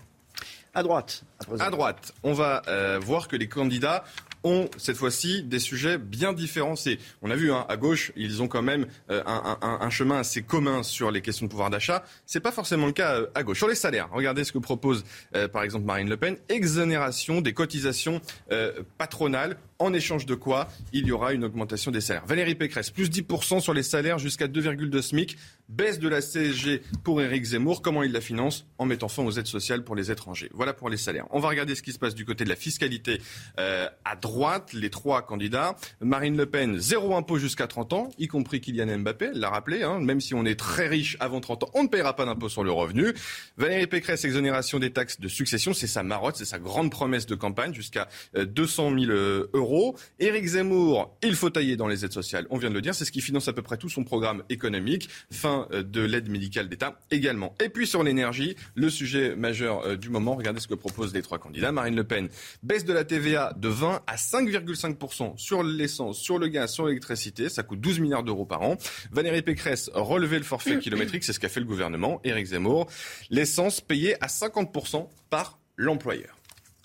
À 0.72 0.84
droite. 0.84 1.24
À, 1.58 1.70
droite, 1.70 2.14
on 2.22 2.32
va 2.32 2.62
voir 3.00 3.26
que 3.26 3.34
les 3.34 3.48
candidats 3.48 4.04
ont 4.44 4.68
cette 4.76 4.96
fois-ci 4.96 5.42
des 5.42 5.58
sujets 5.58 5.98
bien 5.98 6.32
différenciés. 6.32 6.98
On 7.22 7.30
a 7.30 7.36
vu 7.36 7.52
hein, 7.52 7.66
à 7.68 7.76
gauche, 7.76 8.12
ils 8.16 8.42
ont 8.42 8.48
quand 8.48 8.62
même 8.62 8.86
euh, 9.10 9.22
un, 9.26 9.90
chemin 9.90 10.18
assez 10.18 10.42
commun 10.42 10.82
sur 10.82 11.10
les 11.10 11.20
questions 11.20 11.46
de 11.46 11.50
pouvoir 11.50 11.70
d'achat. 11.70 12.04
C'est 12.26 12.40
pas 12.40 12.52
forcément 12.52 12.86
le 12.86 12.92
cas 12.92 13.16
euh, 13.16 13.26
à 13.34 13.42
gauche. 13.42 13.58
Sur 13.58 13.68
les 13.68 13.74
salaires, 13.74 14.08
regardez 14.12 14.44
ce 14.44 14.52
que 14.52 14.58
propose 14.58 15.04
euh, 15.34 15.48
par 15.48 15.62
exemple 15.62 15.84
Marine 15.84 16.08
Le 16.08 16.16
Pen 16.16 16.36
exonération 16.48 17.40
des 17.40 17.52
cotisations 17.52 18.20
patronales 18.98 19.56
en 19.78 19.92
échange 19.92 20.26
de 20.26 20.34
quoi 20.34 20.68
il 20.92 21.06
y 21.06 21.12
aura 21.12 21.32
une 21.32 21.44
augmentation 21.44 21.90
des 21.90 22.00
salaires. 22.00 22.26
Valérie 22.26 22.54
Pécresse, 22.54 22.90
plus 22.90 23.10
10% 23.10 23.60
sur 23.60 23.74
les 23.74 23.82
salaires 23.82 24.18
jusqu'à 24.18 24.46
2,2 24.46 25.00
SMIC. 25.00 25.36
Baisse 25.70 25.98
de 25.98 26.08
la 26.08 26.20
CSG 26.20 26.82
pour 27.04 27.22
Éric 27.22 27.44
Zemmour. 27.44 27.80
Comment 27.80 28.02
il 28.02 28.12
la 28.12 28.20
finance 28.20 28.66
En 28.78 28.84
mettant 28.84 29.08
fin 29.08 29.22
aux 29.22 29.30
aides 29.30 29.46
sociales 29.46 29.84
pour 29.84 29.96
les 29.96 30.10
étrangers. 30.10 30.50
Voilà 30.52 30.74
pour 30.74 30.90
les 30.90 30.96
salaires. 30.96 31.26
On 31.30 31.40
va 31.40 31.48
regarder 31.48 31.74
ce 31.74 31.82
qui 31.82 31.92
se 31.92 31.98
passe 31.98 32.14
du 32.14 32.24
côté 32.24 32.44
de 32.44 32.48
la 32.48 32.56
fiscalité 32.56 33.20
euh, 33.58 33.88
à 34.04 34.16
droite. 34.16 34.72
Les 34.72 34.90
trois 34.90 35.22
candidats. 35.22 35.76
Marine 36.00 36.36
Le 36.36 36.46
Pen, 36.46 36.78
zéro 36.78 37.14
impôt 37.14 37.38
jusqu'à 37.38 37.66
30 37.66 37.92
ans, 37.92 38.10
y 38.18 38.26
compris 38.26 38.60
Kylian 38.60 38.98
Mbappé. 38.98 39.30
Elle 39.32 39.40
l'a 39.40 39.50
rappelé. 39.50 39.82
Hein, 39.82 40.00
même 40.00 40.20
si 40.20 40.34
on 40.34 40.44
est 40.44 40.58
très 40.58 40.88
riche 40.88 41.16
avant 41.20 41.40
30 41.40 41.64
ans, 41.64 41.70
on 41.74 41.84
ne 41.84 41.88
paiera 41.88 42.16
pas 42.16 42.26
d'impôt 42.26 42.48
sur 42.48 42.64
le 42.64 42.72
revenu. 42.72 43.14
Valérie 43.56 43.86
Pécresse, 43.86 44.24
exonération 44.24 44.78
des 44.78 44.90
taxes 44.90 45.20
de 45.20 45.28
succession. 45.28 45.72
C'est 45.72 45.86
sa 45.86 46.02
marotte, 46.02 46.36
c'est 46.36 46.44
sa 46.44 46.58
grande 46.58 46.90
promesse 46.90 47.26
de 47.26 47.34
campagne 47.34 47.72
jusqu'à 47.72 48.08
200 48.34 48.92
euh, 48.92 48.98
000 49.06 49.12
euros 49.12 49.60
euros. 49.60 49.96
Éric 50.18 50.44
Zemmour, 50.46 51.16
il 51.22 51.34
faut 51.34 51.50
tailler 51.50 51.76
dans 51.76 51.86
les 51.86 52.04
aides 52.04 52.12
sociales. 52.12 52.46
On 52.50 52.58
vient 52.58 52.70
de 52.70 52.74
le 52.74 52.80
dire, 52.80 52.94
c'est 52.94 53.04
ce 53.04 53.12
qui 53.12 53.20
finance 53.20 53.48
à 53.48 53.52
peu 53.52 53.62
près 53.62 53.76
tout 53.76 53.88
son 53.88 54.04
programme 54.04 54.42
économique. 54.48 55.08
Fin 55.30 55.59
euh, 55.72 55.82
de 55.82 56.00
l'aide 56.00 56.28
médicale 56.28 56.68
d'État 56.68 56.98
également. 57.10 57.54
Et 57.62 57.68
puis 57.68 57.86
sur 57.86 58.02
l'énergie, 58.02 58.56
le 58.74 58.90
sujet 58.90 59.34
majeur 59.36 59.86
euh, 59.86 59.96
du 59.96 60.08
moment, 60.08 60.34
regardez 60.34 60.60
ce 60.60 60.68
que 60.68 60.74
proposent 60.74 61.14
les 61.14 61.22
trois 61.22 61.38
candidats. 61.38 61.72
Marine 61.72 61.96
Le 61.96 62.04
Pen, 62.04 62.28
baisse 62.62 62.84
de 62.84 62.92
la 62.92 63.04
TVA 63.04 63.52
de 63.56 63.68
20 63.68 64.02
à 64.06 64.16
5,5% 64.16 65.36
sur 65.36 65.62
l'essence, 65.62 66.18
sur 66.18 66.38
le 66.38 66.48
gaz, 66.48 66.72
sur 66.72 66.86
l'électricité. 66.86 67.48
Ça 67.48 67.62
coûte 67.62 67.80
12 67.80 68.00
milliards 68.00 68.24
d'euros 68.24 68.46
par 68.46 68.62
an. 68.62 68.76
Valérie 69.10 69.42
Pécresse, 69.42 69.90
relever 69.94 70.38
le 70.38 70.44
forfait 70.44 70.78
kilométrique, 70.78 71.24
c'est 71.24 71.32
ce 71.32 71.40
qu'a 71.40 71.48
fait 71.48 71.60
le 71.60 71.66
gouvernement. 71.66 72.20
Éric 72.24 72.46
Zemmour, 72.46 72.86
l'essence 73.30 73.80
payée 73.80 74.16
à 74.22 74.26
50% 74.26 75.08
par 75.30 75.58
l'employeur. 75.76 76.39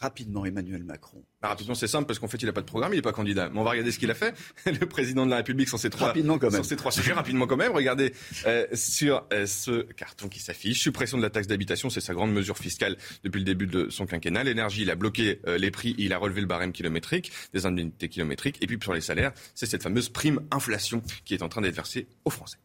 Rapidement, 0.05 0.45
Emmanuel 0.45 0.83
Macron. 0.83 1.23
Bah, 1.41 1.47
rapidement, 1.47 1.73
c'est 1.73 1.87
simple 1.87 2.05
parce 2.05 2.19
qu'en 2.19 2.27
fait, 2.27 2.37
il 2.39 2.45
n'a 2.45 2.53
pas 2.53 2.61
de 2.61 2.67
programme, 2.67 2.93
il 2.93 2.97
n'est 2.97 3.01
pas 3.01 3.11
candidat. 3.11 3.49
Mais 3.49 3.59
on 3.59 3.63
va 3.63 3.71
regarder 3.71 3.91
ce 3.91 3.97
qu'il 3.97 4.11
a 4.11 4.13
fait. 4.13 4.35
Le 4.67 4.85
président 4.85 5.25
de 5.25 5.31
la 5.31 5.37
République, 5.37 5.67
sur 5.67 5.79
ces 5.79 5.89
trois, 5.89 6.09
rapidement 6.09 6.37
quand 6.37 6.51
même. 6.51 6.61
Sur 6.61 6.65
ces 6.65 6.75
trois 6.75 6.91
sujets, 6.91 7.13
rapidement 7.13 7.47
quand 7.47 7.57
même. 7.57 7.71
Regardez 7.71 8.13
euh, 8.45 8.67
sur 8.73 9.25
euh, 9.33 9.47
ce 9.47 9.81
carton 9.93 10.27
qui 10.27 10.39
s'affiche. 10.39 10.79
Suppression 10.79 11.17
de 11.17 11.23
la 11.23 11.31
taxe 11.31 11.47
d'habitation, 11.47 11.89
c'est 11.89 12.01
sa 12.01 12.13
grande 12.13 12.31
mesure 12.31 12.59
fiscale 12.59 12.97
depuis 13.23 13.39
le 13.39 13.45
début 13.45 13.65
de 13.65 13.89
son 13.89 14.05
quinquennat. 14.05 14.43
L'énergie, 14.43 14.83
il 14.83 14.91
a 14.91 14.95
bloqué 14.95 15.41
euh, 15.47 15.57
les 15.57 15.71
prix, 15.71 15.95
il 15.97 16.13
a 16.13 16.19
relevé 16.19 16.41
le 16.41 16.47
barème 16.47 16.71
kilométrique, 16.71 17.31
des 17.51 17.65
indemnités 17.65 18.09
kilométriques. 18.09 18.57
Et 18.61 18.67
puis 18.67 18.77
sur 18.79 18.93
les 18.93 19.01
salaires, 19.01 19.31
c'est 19.55 19.65
cette 19.65 19.81
fameuse 19.81 20.09
prime 20.09 20.41
inflation 20.51 21.01
qui 21.25 21.33
est 21.33 21.41
en 21.41 21.49
train 21.49 21.61
d'être 21.61 21.75
versée 21.75 22.05
aux 22.25 22.29
Français. 22.29 22.57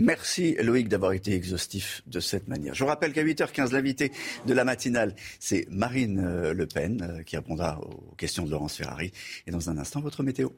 Merci 0.00 0.56
Loïc 0.62 0.88
d'avoir 0.88 1.12
été 1.12 1.34
exhaustif 1.34 2.02
de 2.06 2.20
cette 2.20 2.48
manière. 2.48 2.74
Je 2.74 2.82
vous 2.82 2.88
rappelle 2.88 3.12
qu'à 3.12 3.22
8h15, 3.22 3.72
l'invité 3.72 4.12
de 4.46 4.54
la 4.54 4.64
matinale, 4.64 5.14
c'est 5.38 5.66
Marine 5.70 6.18
euh, 6.24 6.54
Le 6.54 6.66
Pen 6.66 7.02
euh, 7.02 7.22
qui 7.22 7.36
répondra 7.36 7.78
aux 7.82 8.14
questions 8.14 8.46
de 8.46 8.50
Laurence 8.50 8.76
Ferrari. 8.76 9.12
Et 9.46 9.50
dans 9.50 9.68
un 9.68 9.76
instant, 9.76 10.00
votre 10.00 10.22
météo. 10.22 10.48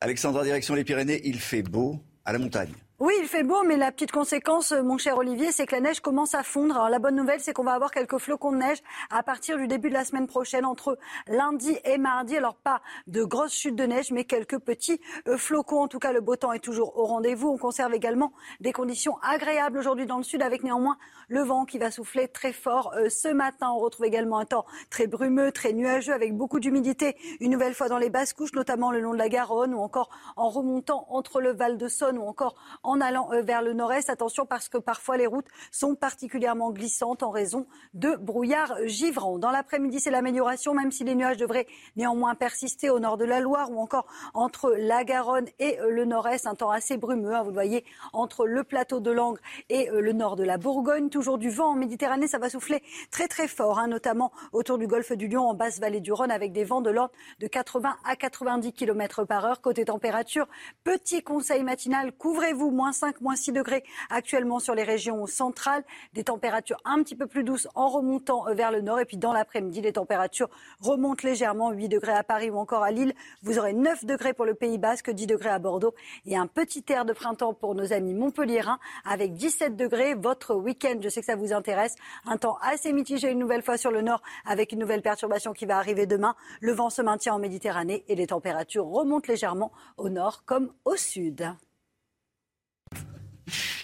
Alexandra, 0.00 0.44
direction 0.44 0.74
les 0.74 0.84
Pyrénées, 0.84 1.20
il 1.24 1.40
fait 1.40 1.62
beau 1.62 2.00
à 2.24 2.32
la 2.32 2.38
montagne. 2.38 2.72
Oui, 3.06 3.12
il 3.20 3.28
fait 3.28 3.42
beau, 3.42 3.62
mais 3.64 3.76
la 3.76 3.92
petite 3.92 4.12
conséquence, 4.12 4.72
euh, 4.72 4.82
mon 4.82 4.96
cher 4.96 5.18
Olivier, 5.18 5.52
c'est 5.52 5.66
que 5.66 5.74
la 5.74 5.82
neige 5.82 6.00
commence 6.00 6.34
à 6.34 6.42
fondre. 6.42 6.74
Alors 6.74 6.88
la 6.88 6.98
bonne 6.98 7.16
nouvelle, 7.16 7.38
c'est 7.38 7.52
qu'on 7.52 7.62
va 7.62 7.74
avoir 7.74 7.90
quelques 7.90 8.16
flocons 8.16 8.50
de 8.50 8.56
neige 8.56 8.78
à 9.10 9.22
partir 9.22 9.58
du 9.58 9.68
début 9.68 9.90
de 9.90 9.92
la 9.92 10.06
semaine 10.06 10.26
prochaine, 10.26 10.64
entre 10.64 10.96
lundi 11.26 11.76
et 11.84 11.98
mardi. 11.98 12.34
Alors 12.34 12.54
pas 12.54 12.80
de 13.06 13.22
grosses 13.22 13.52
chutes 13.52 13.76
de 13.76 13.84
neige, 13.84 14.10
mais 14.10 14.24
quelques 14.24 14.58
petits 14.58 15.02
euh, 15.28 15.36
flocons. 15.36 15.82
En 15.82 15.88
tout 15.88 15.98
cas, 15.98 16.12
le 16.12 16.22
beau 16.22 16.36
temps 16.36 16.54
est 16.54 16.64
toujours 16.64 16.96
au 16.96 17.04
rendez-vous. 17.04 17.50
On 17.50 17.58
conserve 17.58 17.92
également 17.92 18.32
des 18.60 18.72
conditions 18.72 19.18
agréables 19.20 19.76
aujourd'hui 19.76 20.06
dans 20.06 20.16
le 20.16 20.22
sud, 20.22 20.40
avec 20.40 20.64
néanmoins 20.64 20.96
le 21.28 21.42
vent 21.42 21.66
qui 21.66 21.76
va 21.76 21.90
souffler 21.90 22.28
très 22.28 22.54
fort 22.54 22.94
euh, 22.96 23.10
ce 23.10 23.28
matin. 23.28 23.68
On 23.70 23.80
retrouve 23.80 24.06
également 24.06 24.38
un 24.38 24.46
temps 24.46 24.64
très 24.88 25.08
brumeux, 25.08 25.52
très 25.52 25.74
nuageux, 25.74 26.14
avec 26.14 26.34
beaucoup 26.34 26.58
d'humidité. 26.58 27.16
Une 27.40 27.50
nouvelle 27.50 27.74
fois 27.74 27.90
dans 27.90 27.98
les 27.98 28.08
basses 28.08 28.32
couches, 28.32 28.54
notamment 28.54 28.90
le 28.90 29.00
long 29.00 29.12
de 29.12 29.18
la 29.18 29.28
Garonne, 29.28 29.74
ou 29.74 29.80
encore 29.80 30.08
en 30.36 30.48
remontant 30.48 31.04
entre 31.10 31.42
le 31.42 31.52
Val 31.52 31.76
de 31.76 31.88
Saône, 31.88 32.16
ou 32.16 32.22
encore 32.22 32.54
en 32.93 32.93
allant 33.00 33.32
euh, 33.32 33.42
vers 33.42 33.62
le 33.62 33.72
nord-est. 33.72 34.10
Attention 34.10 34.46
parce 34.46 34.68
que 34.68 34.78
parfois 34.78 35.16
les 35.16 35.26
routes 35.26 35.46
sont 35.70 35.94
particulièrement 35.94 36.70
glissantes 36.70 37.22
en 37.22 37.30
raison 37.30 37.66
de 37.94 38.16
brouillard 38.16 38.74
givrant. 38.86 39.38
Dans 39.38 39.50
l'après-midi, 39.50 40.00
c'est 40.00 40.10
l'amélioration, 40.10 40.74
même 40.74 40.90
si 40.90 41.04
les 41.04 41.14
nuages 41.14 41.36
devraient 41.36 41.66
néanmoins 41.96 42.34
persister 42.34 42.90
au 42.90 42.98
nord 42.98 43.16
de 43.16 43.24
la 43.24 43.40
Loire 43.40 43.70
ou 43.70 43.78
encore 43.80 44.06
entre 44.32 44.74
la 44.78 45.04
Garonne 45.04 45.46
et 45.58 45.78
euh, 45.80 45.90
le 45.90 46.04
nord-est. 46.04 46.46
Un 46.46 46.54
temps 46.54 46.70
assez 46.70 46.96
brumeux, 46.96 47.34
hein, 47.34 47.42
vous 47.42 47.50
le 47.50 47.54
voyez, 47.54 47.84
entre 48.12 48.46
le 48.46 48.64
plateau 48.64 49.00
de 49.00 49.10
Langres 49.10 49.38
et 49.68 49.90
euh, 49.90 50.00
le 50.00 50.12
nord 50.12 50.36
de 50.36 50.44
la 50.44 50.58
Bourgogne. 50.58 51.08
Toujours 51.08 51.38
du 51.38 51.50
vent 51.50 51.72
en 51.72 51.76
Méditerranée, 51.76 52.26
ça 52.26 52.38
va 52.38 52.50
souffler 52.50 52.82
très 53.10 53.28
très 53.28 53.48
fort, 53.48 53.78
hein, 53.78 53.88
notamment 53.88 54.32
autour 54.52 54.78
du 54.78 54.86
golfe 54.86 55.12
du 55.12 55.28
Lion, 55.28 55.42
en 55.42 55.54
basse 55.54 55.80
vallée 55.80 56.00
du 56.00 56.12
Rhône, 56.12 56.30
avec 56.30 56.52
des 56.52 56.64
vents 56.64 56.80
de 56.80 56.90
l'ordre 56.90 57.14
de 57.40 57.46
80 57.46 57.96
à 58.04 58.16
90 58.16 58.72
km 58.72 59.24
par 59.24 59.44
heure. 59.44 59.60
Côté 59.60 59.84
température, 59.84 60.46
petit 60.82 61.22
conseil 61.22 61.62
matinal, 61.62 62.12
couvrez-vous, 62.12 62.70
moins 62.74 62.92
5, 62.92 63.20
moins 63.20 63.36
6 63.36 63.52
degrés 63.52 63.84
actuellement 64.10 64.58
sur 64.58 64.74
les 64.74 64.82
régions 64.82 65.26
centrales. 65.26 65.84
Des 66.12 66.24
températures 66.24 66.78
un 66.84 67.02
petit 67.02 67.16
peu 67.16 67.26
plus 67.26 67.44
douces 67.44 67.68
en 67.74 67.88
remontant 67.88 68.44
vers 68.54 68.70
le 68.70 68.80
nord. 68.80 69.00
Et 69.00 69.04
puis 69.04 69.16
dans 69.16 69.32
l'après-midi, 69.32 69.80
les 69.80 69.92
températures 69.92 70.50
remontent 70.80 71.26
légèrement. 71.26 71.70
8 71.70 71.88
degrés 71.88 72.12
à 72.12 72.22
Paris 72.22 72.50
ou 72.50 72.58
encore 72.58 72.82
à 72.82 72.90
Lille. 72.90 73.14
Vous 73.42 73.58
aurez 73.58 73.72
9 73.72 74.04
degrés 74.04 74.34
pour 74.34 74.44
le 74.44 74.54
Pays 74.54 74.78
Basque, 74.78 75.10
10 75.10 75.26
degrés 75.26 75.50
à 75.50 75.58
Bordeaux. 75.58 75.94
Et 76.26 76.36
un 76.36 76.46
petit 76.46 76.84
air 76.88 77.04
de 77.04 77.12
printemps 77.12 77.54
pour 77.54 77.74
nos 77.74 77.92
amis 77.92 78.14
montpelliérains 78.14 78.78
avec 79.04 79.34
17 79.34 79.76
degrés. 79.76 80.14
Votre 80.14 80.54
week-end, 80.54 80.98
je 81.00 81.08
sais 81.08 81.20
que 81.20 81.26
ça 81.26 81.36
vous 81.36 81.52
intéresse. 81.52 81.94
Un 82.26 82.36
temps 82.36 82.58
assez 82.60 82.92
mitigé 82.92 83.30
une 83.30 83.38
nouvelle 83.38 83.62
fois 83.62 83.76
sur 83.76 83.90
le 83.90 84.02
nord 84.02 84.22
avec 84.44 84.72
une 84.72 84.80
nouvelle 84.80 85.02
perturbation 85.02 85.52
qui 85.52 85.66
va 85.66 85.78
arriver 85.78 86.06
demain. 86.06 86.34
Le 86.60 86.72
vent 86.72 86.90
se 86.90 87.02
maintient 87.02 87.34
en 87.34 87.38
Méditerranée 87.38 88.04
et 88.08 88.14
les 88.14 88.26
températures 88.26 88.86
remontent 88.86 89.28
légèrement 89.28 89.72
au 89.96 90.08
nord 90.08 90.44
comme 90.44 90.72
au 90.84 90.96
sud. 90.96 91.54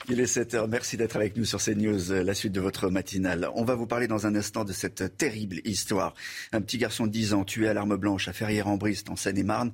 Il 0.08 0.20
est 0.20 0.26
7 0.26 0.54
heures. 0.54 0.68
Merci 0.68 0.96
d'être 0.96 1.16
avec 1.16 1.36
nous 1.36 1.44
sur 1.44 1.62
CNews, 1.62 2.12
euh, 2.12 2.22
la 2.22 2.34
suite 2.34 2.52
de 2.52 2.60
votre 2.60 2.88
matinale. 2.90 3.48
On 3.54 3.64
va 3.64 3.74
vous 3.74 3.86
parler 3.86 4.06
dans 4.06 4.26
un 4.26 4.34
instant 4.34 4.64
de 4.64 4.72
cette 4.72 5.16
terrible 5.16 5.60
histoire. 5.64 6.14
Un 6.52 6.60
petit 6.60 6.78
garçon 6.78 7.06
de 7.06 7.12
10 7.12 7.34
ans 7.34 7.44
tué 7.44 7.68
à 7.68 7.74
l'arme 7.74 7.96
blanche 7.96 8.28
à 8.28 8.32
Ferrières-en-Briste, 8.32 9.10
en 9.10 9.16
Seine-et-Marne. 9.16 9.72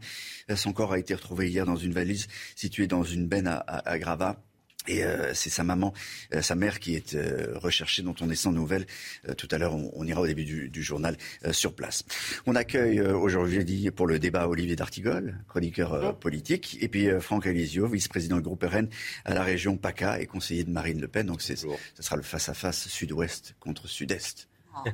Euh, 0.51 0.57
son 0.57 0.73
corps 0.73 0.93
a 0.93 0.99
été 0.99 1.15
retrouvé 1.15 1.49
hier 1.49 1.67
dans 1.67 1.77
une 1.77 1.93
valise 1.93 2.27
située 2.55 2.87
dans 2.87 3.05
une 3.05 3.27
benne 3.27 3.47
à, 3.47 3.57
à, 3.59 3.95
à. 3.95 4.46
Et 4.89 5.05
euh, 5.05 5.35
c'est 5.35 5.51
sa 5.51 5.65
maman, 5.65 5.93
euh, 6.35 6.43
sa 6.43 6.55
mère 6.55 6.79
qui 6.79 6.95
est 6.95 7.15
euh, 7.15 7.53
recherchée, 7.57 8.03
dont 8.03 8.15
on 8.21 8.31
est 8.31 8.37
sans 8.37 8.53
nouvelles. 8.53 8.87
Euh, 9.29 9.35
tout 9.35 9.49
à 9.51 9.59
l'heure, 9.59 9.75
on, 9.75 9.91
on, 9.95 10.07
ira 10.07 10.21
au 10.21 10.27
début 10.27 10.45
du, 10.45 10.69
du 10.69 10.83
journal 10.83 11.17
euh, 11.45 11.53
sur 11.53 11.75
place. 11.75 12.05
On 12.47 12.55
accueille 12.55 13.01
aujourd'hui 13.01 13.57
jeudi 13.57 13.91
pour 13.91 14.07
le 14.07 14.19
débat 14.19 14.49
Olivier 14.49 14.77
d'Artigol, 14.77 15.39
chroniqueur 15.49 16.19
politique, 16.19 16.79
et 16.81 16.89
puis 16.89 17.09
Franck 17.21 17.47
Elisio, 17.47 17.87
vice-président 17.87 18.37
du 18.37 18.43
groupe 18.43 18.63
RN 18.65 18.89
à 19.25 19.35
la 19.35 19.43
région 19.43 19.77
PACA 19.77 20.21
et 20.21 20.27
conseiller 20.27 20.65
de 20.65 20.71
Marine 20.71 21.01
Le 21.01 21.09
Pen. 21.09 21.27
Donc 21.27 21.43
ce 21.43 21.55
sera 21.57 22.17
le 22.17 22.23
face-à-face 22.23 22.89
sud-ouest 22.89 23.55
contre 23.61 23.89
sud-est. 23.89 24.49
Oh. 24.77 24.89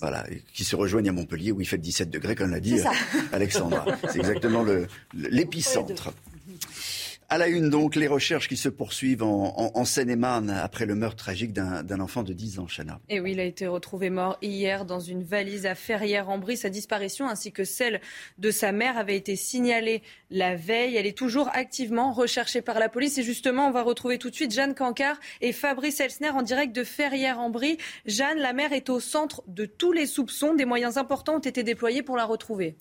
Voilà, 0.00 0.26
qui 0.52 0.64
se 0.64 0.76
rejoignent 0.76 1.08
à 1.08 1.12
Montpellier 1.12 1.52
où 1.52 1.60
il 1.60 1.66
fait 1.66 1.78
17 1.78 2.10
degrés, 2.10 2.34
comme 2.34 2.50
l'a 2.50 2.60
dit 2.60 2.80
Alexandra. 3.32 3.86
C'est 4.10 4.18
exactement 4.18 4.62
le, 4.62 4.88
l'épicentre. 5.14 6.12
À 7.28 7.38
la 7.38 7.48
une, 7.48 7.70
donc, 7.70 7.96
les 7.96 8.06
recherches 8.06 8.48
qui 8.48 8.56
se 8.56 8.68
poursuivent 8.68 9.24
en, 9.24 9.84
Seine-et-Marne 9.84 10.50
après 10.50 10.86
le 10.86 10.94
meurtre 10.94 11.16
tragique 11.16 11.52
d'un 11.52 12.00
enfant 12.00 12.22
de 12.22 12.32
10 12.32 12.60
ans, 12.60 12.66
Chana. 12.68 13.00
Et 13.08 13.18
oui, 13.18 13.32
il 13.32 13.40
a 13.40 13.44
été 13.44 13.66
retrouvé 13.66 14.10
mort 14.10 14.38
hier 14.42 14.84
dans 14.84 15.00
une 15.00 15.24
valise 15.24 15.66
à 15.66 15.74
Ferrières-en-Brie. 15.74 16.56
Sa 16.56 16.70
disparition 16.70 17.28
ainsi 17.28 17.50
que 17.50 17.64
celle 17.64 18.00
de 18.38 18.50
sa 18.52 18.70
mère 18.70 18.96
avait 18.96 19.16
été 19.16 19.34
signalée 19.34 20.02
la 20.30 20.54
veille. 20.54 20.96
Elle 20.96 21.06
est 21.06 21.18
toujours 21.18 21.48
activement 21.52 22.12
recherchée 22.12 22.62
par 22.62 22.78
la 22.78 22.88
police. 22.88 23.18
Et 23.18 23.24
justement, 23.24 23.66
on 23.66 23.72
va 23.72 23.82
retrouver 23.82 24.18
tout 24.18 24.30
de 24.30 24.34
suite 24.34 24.54
Jeanne 24.54 24.74
Cancard 24.74 25.18
et 25.40 25.52
Fabrice 25.52 25.98
Elsner 25.98 26.30
en 26.30 26.42
direct 26.42 26.74
de 26.74 26.84
Ferrières-en-Brie. 26.84 27.78
Jeanne, 28.06 28.38
la 28.38 28.52
mère 28.52 28.72
est 28.72 28.88
au 28.88 29.00
centre 29.00 29.42
de 29.48 29.66
tous 29.66 29.90
les 29.90 30.06
soupçons. 30.06 30.54
Des 30.54 30.64
moyens 30.64 30.96
importants 30.96 31.36
ont 31.36 31.40
été 31.40 31.64
déployés 31.64 32.04
pour 32.04 32.16
la 32.16 32.24
retrouver. 32.24 32.76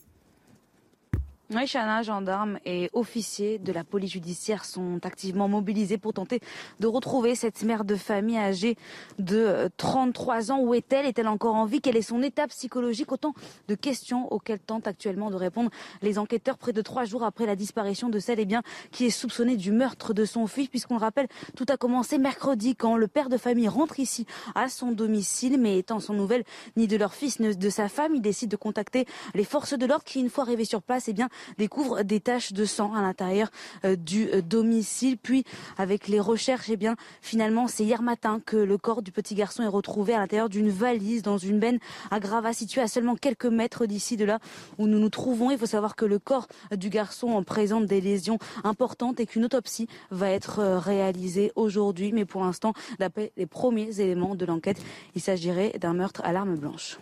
Oui, 1.52 1.68
Chana, 1.68 2.02
gendarmes 2.02 2.58
et 2.66 2.89
officiers 2.93 3.60
de 3.60 3.72
la 3.72 3.84
police 3.84 4.14
judiciaire 4.14 4.66
sont 4.66 5.00
activement 5.06 5.48
mobilisés 5.48 6.00
pour 6.00 6.12
tenter 6.12 6.39
de 6.80 6.88
retrouver 6.88 7.36
cette 7.36 7.62
mère 7.62 7.86
de 7.86 7.96
famille 7.96 8.38
âgée 8.38 8.78
de 9.20 9.70
33 9.78 10.52
ans. 10.52 10.60
Où 10.60 10.74
est-elle? 10.74 11.06
Est-elle 11.06 11.28
encore 11.28 11.54
en 11.54 11.66
vie? 11.66 11.82
Quelle 11.82 11.98
est 11.98 12.02
son 12.02 12.24
état 12.24 12.48
psychologique? 12.48 13.12
Autant 13.12 13.36
de 13.68 13.76
questions 13.76 14.28
auxquelles 14.34 14.60
tentent 14.60 14.88
actuellement 14.88 15.30
de 15.30 15.36
répondre 15.36 15.70
les 16.02 16.18
enquêteurs 16.18 16.58
près 16.58 16.74
de 16.74 16.82
trois 16.82 17.06
jours 17.06 17.24
après 17.24 17.46
la 17.46 17.56
disparition 17.56 18.10
de 18.10 18.18
celle 18.18 18.39
eh 18.39 18.46
bien, 18.46 18.64
qui 18.89 19.06
est 19.06 19.12
soupçonnée 19.12 19.56
du 19.56 19.72
meurtre 19.72 20.16
de 20.16 20.26
son 20.26 20.48
fils. 20.48 20.68
Puisqu'on 20.68 20.96
le 20.96 21.02
rappelle, 21.02 21.28
tout 21.56 21.68
a 21.70 21.78
commencé 21.78 22.18
mercredi 22.18 22.76
quand 22.76 22.98
le 22.98 23.08
père 23.08 23.30
de 23.30 23.38
famille 23.38 23.68
rentre 23.68 24.00
ici 24.00 24.26
à 24.56 24.68
son 24.68 24.91
domicile. 24.91 25.60
Mais 25.60 25.78
étant 25.78 26.00
sans 26.00 26.16
nouvelles 26.16 26.43
ni 26.76 26.88
de 26.88 26.98
leur 26.98 27.14
fils 27.14 27.39
ni 27.39 27.56
de 27.56 27.70
sa 27.70 27.88
femme, 27.88 28.16
il 28.16 28.22
décide 28.22 28.50
de 28.50 28.56
contacter 28.56 29.06
les 29.36 29.43
forces 29.43 29.78
de 29.78 29.86
l'ordre 29.86 30.06
qui, 30.06 30.20
une 30.20 30.32
fois 30.32 30.46
arrivés 30.46 30.66
sur 30.66 30.82
place, 30.82 31.08
eh 31.08 31.14
bien, 31.14 31.30
découvre 31.58 32.04
des 32.04 32.20
taches 32.20 32.54
de 32.54 32.66
sang 32.66 32.94
à 32.94 33.02
l'intérieur 33.02 33.50
euh, 33.84 33.96
du 33.96 34.30
euh, 34.30 34.42
domicile. 34.42 35.18
Puis, 35.18 35.44
avec 35.78 36.08
les 36.08 36.20
recherches, 36.20 36.70
eh 36.70 36.78
finalement, 37.22 37.68
c'est 37.68 37.84
hier 37.84 38.02
matin 38.02 38.40
que 38.46 38.58
le 38.58 38.78
corps 38.78 39.02
du 39.02 39.12
petit 39.12 39.36
garçon 39.36 39.64
est 39.64 39.68
retrouvé 39.68 40.14
à 40.14 40.20
l'intérieur 40.20 40.50
d'une 40.50 40.70
valise 40.70 41.22
dans 41.22 41.38
une 41.38 41.60
benne 41.60 41.80
à 42.12 42.20
Gravat, 42.20 42.54
située 42.54 42.82
à 42.82 42.88
seulement 42.88 43.16
quelques 43.16 43.46
mètres 43.46 43.86
d'ici, 43.86 44.18
de 44.18 44.26
là 44.26 44.40
où 44.78 44.88
nous 44.88 45.00
nous 45.00 45.10
trouvons. 45.10 45.52
Il 45.52 45.58
faut 45.58 45.66
savoir 45.66 45.96
que 45.96 46.06
le 46.06 46.20
corps 46.20 46.48
du 46.76 46.90
garçon 46.90 47.44
présente 47.44 47.86
des 47.86 48.02
lésions 48.02 48.40
importantes 48.64 49.20
et 49.20 49.26
qu'une 49.26 49.46
autopsie 49.46 49.88
va 50.12 50.30
être 50.30 50.60
euh, 50.60 50.80
réalisée 50.80 51.52
aujourd'hui. 51.56 52.12
Mais 52.12 52.26
pour 52.26 52.44
l'instant, 52.44 52.74
d'après 53.00 53.32
les 53.38 53.46
premiers 53.46 54.00
éléments 54.00 54.36
de 54.36 54.46
l'enquête, 54.46 54.78
il 55.16 55.22
s'agirait 55.22 55.74
d'un 55.80 55.94
meurtre 55.94 56.22
à 56.24 56.34
l'arme 56.34 56.56
blanche. 56.56 56.98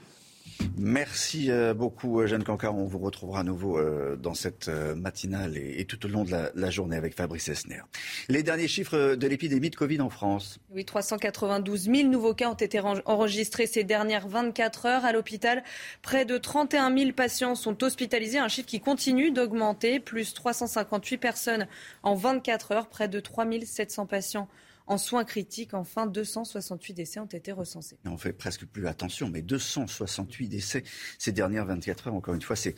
Merci 0.77 1.51
euh, 1.51 1.73
beaucoup, 1.73 2.19
euh, 2.19 2.27
Jeanne 2.27 2.43
Cancard. 2.43 2.75
On 2.75 2.85
vous 2.85 2.99
retrouvera 2.99 3.41
à 3.41 3.43
nouveau 3.43 3.77
euh, 3.77 4.15
dans 4.15 4.33
cette 4.33 4.69
matinale 4.95 5.57
et, 5.57 5.85
tout 5.85 6.05
au 6.05 6.09
long 6.09 6.23
de 6.23 6.31
la, 6.53 6.69
journée 6.69 6.95
avec 6.95 7.15
Fabrice 7.15 7.49
Esner. 7.49 7.81
Les 8.29 8.43
derniers 8.43 8.67
chiffres 8.67 9.15
de 9.15 9.27
l'épidémie 9.27 9.69
de 9.69 9.75
Covid 9.75 10.01
en 10.01 10.09
France. 10.09 10.59
Oui, 10.71 10.85
392 10.85 11.83
000 11.83 12.09
nouveaux 12.09 12.33
cas 12.33 12.49
ont 12.49 12.53
été 12.53 12.79
enregistrés 12.79 13.67
ces 13.67 13.83
dernières 13.83 14.27
24 14.27 14.85
heures 14.85 15.05
à 15.05 15.11
l'hôpital. 15.11 15.63
Près 16.01 16.25
de 16.25 16.37
31 16.37 16.95
000 16.97 17.11
patients 17.11 17.55
sont 17.55 17.83
hospitalisés, 17.83 18.39
un 18.39 18.47
chiffre 18.47 18.67
qui 18.67 18.79
continue 18.79 19.31
d'augmenter. 19.31 19.99
Plus 19.99 20.33
358 20.33 21.17
personnes 21.17 21.67
en 22.01 22.15
24 22.15 22.71
heures, 22.71 22.87
près 22.87 23.07
de 23.07 23.19
3 23.19 23.45
700 23.65 24.05
patients 24.05 24.47
en 24.87 24.97
soins 24.97 25.23
critiques. 25.23 25.73
Enfin, 25.73 26.05
268 26.05 26.93
décès 26.93 27.19
ont 27.19 27.25
été 27.25 27.51
recensés. 27.51 27.97
On 28.05 28.17
fait 28.17 28.33
presque 28.33 28.65
plus 28.65 28.87
attention, 28.87 29.29
mais 29.29 29.41
268 29.41 30.47
décès 30.47 30.83
ces 31.17 31.31
dernières 31.31 31.65
24 31.65 32.07
heures, 32.07 32.13
encore 32.15 32.35
une 32.35 32.41
fois, 32.41 32.55
c'est 32.55 32.75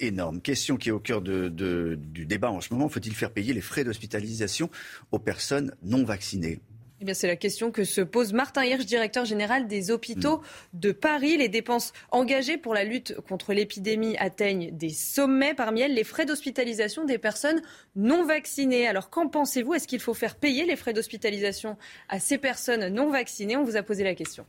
énorme. 0.00 0.40
Question 0.40 0.76
qui 0.76 0.88
est 0.88 0.92
au 0.92 1.00
cœur 1.00 1.22
de, 1.22 1.48
du 1.48 2.26
débat 2.26 2.50
en 2.50 2.60
ce 2.60 2.72
moment. 2.72 2.88
Faut-il 2.88 3.14
faire 3.14 3.32
payer 3.32 3.52
les 3.52 3.60
frais 3.60 3.84
d'hospitalisation 3.84 4.70
aux 5.12 5.18
personnes 5.18 5.74
non 5.82 6.04
vaccinées? 6.04 6.60
Eh 7.00 7.14
c'est 7.14 7.26
la 7.26 7.36
question 7.36 7.70
que 7.70 7.84
se 7.84 8.00
pose 8.00 8.32
Martin 8.32 8.64
Hirsch, 8.64 8.86
directeur 8.86 9.24
général 9.24 9.66
des 9.66 9.90
hôpitaux 9.90 10.38
mm. 10.38 10.78
de 10.78 10.92
Paris. 10.92 11.36
Les 11.36 11.48
dépenses 11.48 11.92
engagées 12.10 12.56
pour 12.56 12.74
la 12.74 12.84
lutte 12.84 13.16
contre 13.28 13.52
l'épidémie 13.52 14.16
atteignent 14.18 14.70
des 14.70 14.90
sommets. 14.90 15.54
Parmi 15.54 15.80
elles, 15.80 15.94
les 15.94 16.04
frais 16.04 16.24
d'hospitalisation 16.24 17.04
des 17.04 17.18
personnes 17.18 17.60
non 17.96 18.24
vaccinées. 18.24 18.86
Alors, 18.86 19.10
qu'en 19.10 19.28
pensez-vous? 19.28 19.74
Est-ce 19.74 19.88
qu'il 19.88 20.00
faut 20.00 20.14
faire 20.14 20.36
payer 20.36 20.64
les 20.64 20.76
frais 20.76 20.92
d'hospitalisation 20.92 21.76
à 22.08 22.20
ces 22.20 22.38
personnes 22.38 22.88
non 22.88 23.10
vaccinées? 23.10 23.56
On 23.56 23.64
vous 23.64 23.76
a 23.76 23.82
posé 23.82 24.04
la 24.04 24.14
question. 24.14 24.46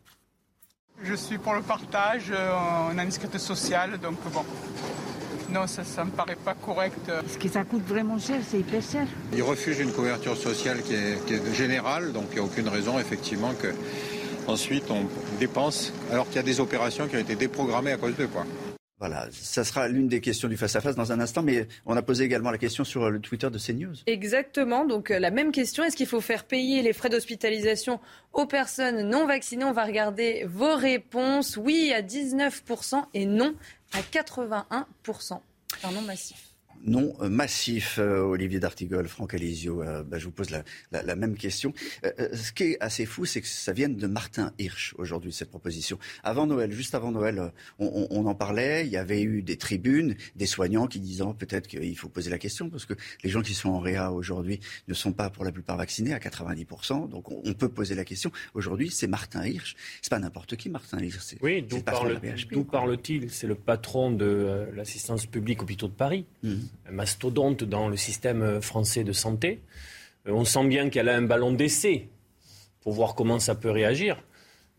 Je 1.02 1.16
suis 1.16 1.38
pour 1.38 1.54
le 1.56 1.62
partage. 1.62 2.32
Euh, 2.32 2.54
on 2.92 2.98
a 2.98 3.04
une 3.04 3.12
sécurité 3.12 3.40
sociale, 3.40 3.98
donc 3.98 4.18
bon, 4.32 4.46
non, 5.56 5.68
ça 5.68 5.84
ne 6.02 6.10
me 6.10 6.12
paraît 6.12 6.36
pas 6.36 6.54
correct. 6.54 7.10
Ce 7.32 7.38
que 7.38 7.48
ça 7.48 7.64
coûte 7.64 7.88
vraiment 7.88 8.20
cher, 8.20 8.40
c'est 8.46 8.60
hyper 8.60 8.82
cher. 8.82 9.08
Ils 9.34 9.42
refusent 9.42 9.80
une 9.80 9.94
couverture 9.94 10.36
sociale 10.36 10.82
qui 10.84 10.94
est, 10.94 11.54
générale, 11.54 12.12
donc 12.12 12.26
il 12.32 12.36
n'y 12.36 12.42
a 12.42 12.44
aucune 12.44 12.68
raison 12.68 13.00
effectivement 13.00 13.54
que 13.54 13.68
ensuite 14.48 14.84
on 14.92 15.06
dépense 15.40 15.94
alors 16.12 16.28
qu'il 16.28 16.36
y 16.36 16.40
a 16.40 16.44
des 16.44 16.60
opérations 16.60 17.08
qui 17.08 17.16
ont 17.16 17.20
été 17.20 17.36
déprogrammées 17.36 17.94
à 17.94 17.98
cause 17.98 18.18
de 18.18 18.26
quoi. 18.26 18.46
Voilà, 19.00 19.28
ça 19.32 19.66
sera 19.66 19.90
l'une 19.90 20.08
des 20.08 20.22
questions 20.22 20.48
du 20.48 20.56
face-à-face 20.56 20.96
dans 20.96 21.12
un 21.12 21.20
instant, 21.20 21.44
mais 21.44 21.68
on 21.86 21.98
a 21.98 22.02
posé 22.02 22.24
également 22.24 22.50
la 22.50 22.58
question 22.58 22.86
sur 22.86 23.10
le 23.10 23.20
Twitter 23.20 23.50
de 23.50 23.58
CNews. 23.58 23.96
Exactement, 24.08 24.86
donc 24.86 25.12
euh, 25.12 25.20
la 25.20 25.32
même 25.32 25.52
question, 25.52 25.84
est-ce 25.84 25.98
qu'il 25.98 26.08
faut 26.08 26.22
faire 26.22 26.46
payer 26.46 26.82
les 26.82 26.94
frais 26.94 27.10
d'hospitalisation 27.10 28.00
aux 28.32 28.46
personnes 28.46 29.10
non 29.10 29.28
vaccinées? 29.28 29.66
On 29.66 29.74
va 29.74 29.84
regarder 29.84 30.46
vos 30.48 30.76
réponses. 30.76 31.58
Oui 31.58 31.92
à 31.94 32.02
19% 32.02 33.04
et 33.14 33.26
non 33.26 33.54
à 33.94 34.00
81%. 34.00 35.40
Un 35.84 35.92
nom 35.92 36.02
massif 36.02 36.55
non 36.86 37.14
euh, 37.22 37.30
massif, 37.30 37.98
euh, 38.00 38.22
Olivier 38.22 38.60
D'Artigol, 38.60 39.08
Franck 39.08 39.34
Alizio. 39.34 39.82
Euh, 39.82 40.04
bah, 40.04 40.20
je 40.20 40.26
vous 40.26 40.32
pose 40.32 40.50
la, 40.92 41.16
même 41.16 41.36
question. 41.36 41.74
ce 42.04 42.52
qui 42.52 42.64
est 42.64 42.78
assez 42.80 43.06
fou, 43.06 43.26
c'est 43.26 43.42
que 43.42 43.48
ça 43.48 43.74
vienne 43.74 43.96
de 43.96 44.08
Martin 44.08 44.54
Hirsch 44.60 44.94
aujourd'hui, 44.98 45.34
cette 45.34 45.50
proposition. 45.50 45.98
Avant 46.24 46.46
Noël, 46.46 46.72
juste 46.72 46.96
avant 46.96 47.12
Noël, 47.12 47.52
on, 47.80 48.26
en 48.26 48.36
parlait. 48.36 48.86
Il 48.86 48.92
y 48.92 48.98
avait 48.98 49.22
eu 49.22 49.42
des 49.42 49.58
tribunes, 49.58 50.16
des 50.36 50.46
soignants 50.46 50.88
qui 50.88 51.00
disant 51.00 51.34
peut-être 51.34 51.68
qu'il 51.68 51.98
faut 51.98 52.10
poser 52.10 52.30
la 52.30 52.38
question 52.38 52.70
parce 52.70 52.86
que 52.86 52.94
les 53.24 53.30
gens 53.30 53.42
qui 53.42 53.54
sont 53.54 53.70
en 53.70 53.80
réa 53.80 54.12
aujourd'hui 54.12 54.60
ne 54.88 54.94
sont 54.94 55.12
pas 55.12 55.30
pour 55.30 55.46
la 55.46 55.52
plupart 55.52 55.78
vaccinés 55.78 56.14
à 56.14 56.20
90%. 56.20 57.10
Donc 57.10 57.32
on, 57.32 57.54
peut 57.54 57.70
poser 57.70 57.96
la 57.96 58.04
question. 58.04 58.32
Aujourd'hui, 58.54 58.90
c'est 58.90 59.08
Martin 59.08 59.46
Hirsch. 59.46 59.76
C'est 60.02 60.10
pas 60.10 60.20
n'importe 60.20 60.56
qui, 60.56 60.70
Martin 60.70 61.00
Hirsch. 61.00 61.36
Oui, 61.42 61.62
d'où 61.62 61.82
parle-t-il 62.64 63.30
C'est 63.30 63.48
le 63.48 63.56
patron 63.56 64.12
de 64.12 64.68
l'assistance 64.76 65.26
publique 65.26 65.62
hôpitaux 65.62 65.88
de 65.88 65.94
Paris. 65.94 66.26
Mmh 66.44 66.56
mastodonte 66.90 67.64
dans 67.64 67.90
le 67.90 67.98
système 67.98 68.62
français 68.62 69.04
de 69.04 69.14
santé. 69.14 69.62
Euh, 70.28 70.32
on 70.32 70.46
sent 70.46 70.68
bien 70.68 70.90
qu'elle 70.90 71.10
a 71.10 71.16
un 71.16 71.22
ballon 71.22 71.52
d'essai 71.52 72.10
pour 72.82 72.94
voir 72.94 73.16
comment 73.16 73.40
ça 73.40 73.56
peut 73.56 73.72
réagir. 73.72 74.24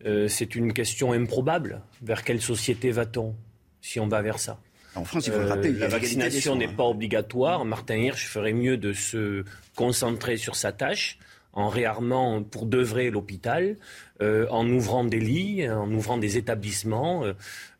Euh, 0.05 0.27
c'est 0.27 0.55
une 0.55 0.73
question 0.73 1.11
improbable. 1.11 1.81
Vers 2.01 2.23
quelle 2.23 2.41
société 2.41 2.91
va-t-on 2.91 3.35
si 3.81 3.99
on 3.99 4.07
va 4.07 4.21
vers 4.21 4.39
ça 4.39 4.59
en 4.95 5.05
France, 5.05 5.27
il 5.27 5.33
faut 5.33 5.39
le 5.41 5.47
rappeler, 5.47 5.73
la 5.73 5.89
vaccination 5.89 6.55
n'est 6.55 6.67
pas 6.67 6.85
obligatoire. 6.85 7.63
Martin 7.65 7.97
Hirsch 7.97 8.25
ferait 8.25 8.53
mieux 8.53 8.77
de 8.77 8.93
se 8.93 9.43
concentrer 9.75 10.37
sur 10.37 10.55
sa 10.55 10.71
tâche 10.71 11.19
en 11.57 11.69
réarmant 11.69 12.43
pour 12.43 12.65
de 12.65 12.77
vrai 12.77 13.09
l'hôpital, 13.09 13.77
euh, 14.21 14.47
en 14.49 14.67
ouvrant 14.69 15.03
des 15.03 15.19
lits, 15.19 15.69
en 15.69 15.91
ouvrant 15.91 16.17
des 16.17 16.37
établissements, 16.37 17.23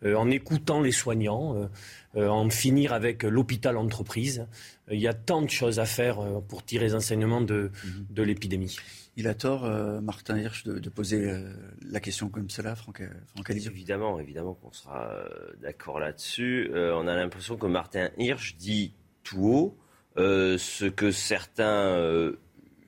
en 0.04 0.30
écoutant 0.30 0.82
les 0.82 0.92
soignants. 0.92 1.70
Euh, 2.18 2.30
en 2.30 2.50
finir 2.50 2.94
avec 2.94 3.22
l'hôpital 3.24 3.78
entreprise. 3.78 4.48
Euh, 4.90 4.96
il 4.96 5.00
y 5.00 5.08
a 5.08 5.14
tant 5.14 5.44
de 5.44 5.50
choses 5.50 5.80
à 5.80 5.86
faire 5.86 6.20
euh, 6.20 6.40
pour 6.40 6.64
tirer 6.66 6.86
les 6.86 6.96
enseignements 6.96 7.42
de, 7.42 7.70
mhm. 7.84 8.24
l'épidémie. 8.24 8.76
Il 9.18 9.28
a 9.28 9.36
tort, 9.36 9.68
Martin 10.02 10.38
Hirsch, 10.38 10.64
de, 10.64 10.90
poser 10.90 11.44
la 11.90 12.00
question 12.00 12.30
comme 12.30 12.52
cela, 12.52 12.76
Franck, 12.76 13.02
Franck 13.34 13.50
Évidemment, 13.50 14.20
évidemment 14.20 14.54
qu'on 14.54 14.72
sera 14.72 15.12
d'accord 15.60 16.00
là-dessus. 16.00 16.70
on 16.72 17.08
a 17.08 17.16
l'impression 17.16 17.58
que 17.58 17.66
Martin 17.66 18.12
Hirsch 18.20 18.58
dit 18.58 18.94
tout 19.24 19.44
haut 19.44 19.78
ce 20.18 20.86
que 20.86 21.10
certains 21.10 22.32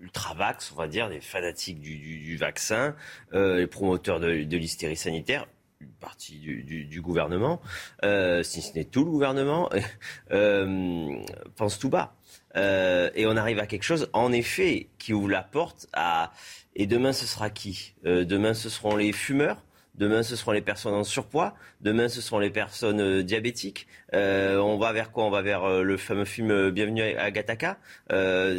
ultravax, 0.02 0.72
on 0.72 0.76
va 0.76 0.88
dire, 0.88 1.10
des 1.10 1.22
fanatiques 1.22 1.80
du, 1.80 2.38
vaccin, 2.38 2.96
les 3.34 3.68
promoteurs 3.68 4.20
de 4.20 4.58
l'hystérie 4.58 4.96
sanitaire, 4.96 5.46
une 5.82 5.94
partie 5.94 6.38
du, 6.38 7.02
gouvernement, 7.02 7.62
euh, 8.04 8.44
si 8.44 8.62
ce 8.62 8.74
n'est 8.74 8.84
tout 8.84 9.06
le 9.06 9.12
gouvernement, 9.12 9.70
euh, 10.32 11.24
pense 11.56 11.80
tout 11.80 11.90
bas. 11.90 12.16
Euh, 12.56 13.10
et 13.16 13.26
on 13.28 13.38
arrive 13.38 13.60
à 13.60 13.68
quelque 13.68 13.84
chose, 13.84 14.10
en 14.14 14.32
effet, 14.32 14.90
qui 14.98 15.14
ouvre 15.14 15.30
la 15.30 15.44
porte 15.44 15.88
à... 15.94 16.32
Et 16.76 16.86
demain, 16.86 17.14
ce 17.14 17.26
sera 17.26 17.50
qui? 17.50 17.94
Demain, 18.04 18.54
ce 18.54 18.70
seront 18.70 18.96
les 18.96 19.12
fumeurs? 19.12 19.64
Demain, 20.00 20.24
ce 20.24 20.38
seront 20.38 20.54
les 20.54 20.62
personnes 20.62 20.94
en 20.94 21.04
surpoids. 21.04 21.54
Demain, 21.82 22.08
ce 22.08 22.22
seront 22.22 22.40
les 22.40 22.50
personnes 22.50 23.02
euh, 23.02 23.22
diabétiques. 23.22 23.86
Euh, 24.14 24.58
on 24.58 24.78
va 24.78 24.94
vers 24.94 25.12
quoi? 25.12 25.26
On 25.26 25.30
va 25.30 25.42
vers 25.42 25.66
euh, 25.66 25.84
le 25.84 25.98
fameux 25.98 26.24
film 26.24 26.70
Bienvenue 26.70 27.02
à 27.02 27.30
Gataka. 27.32 27.78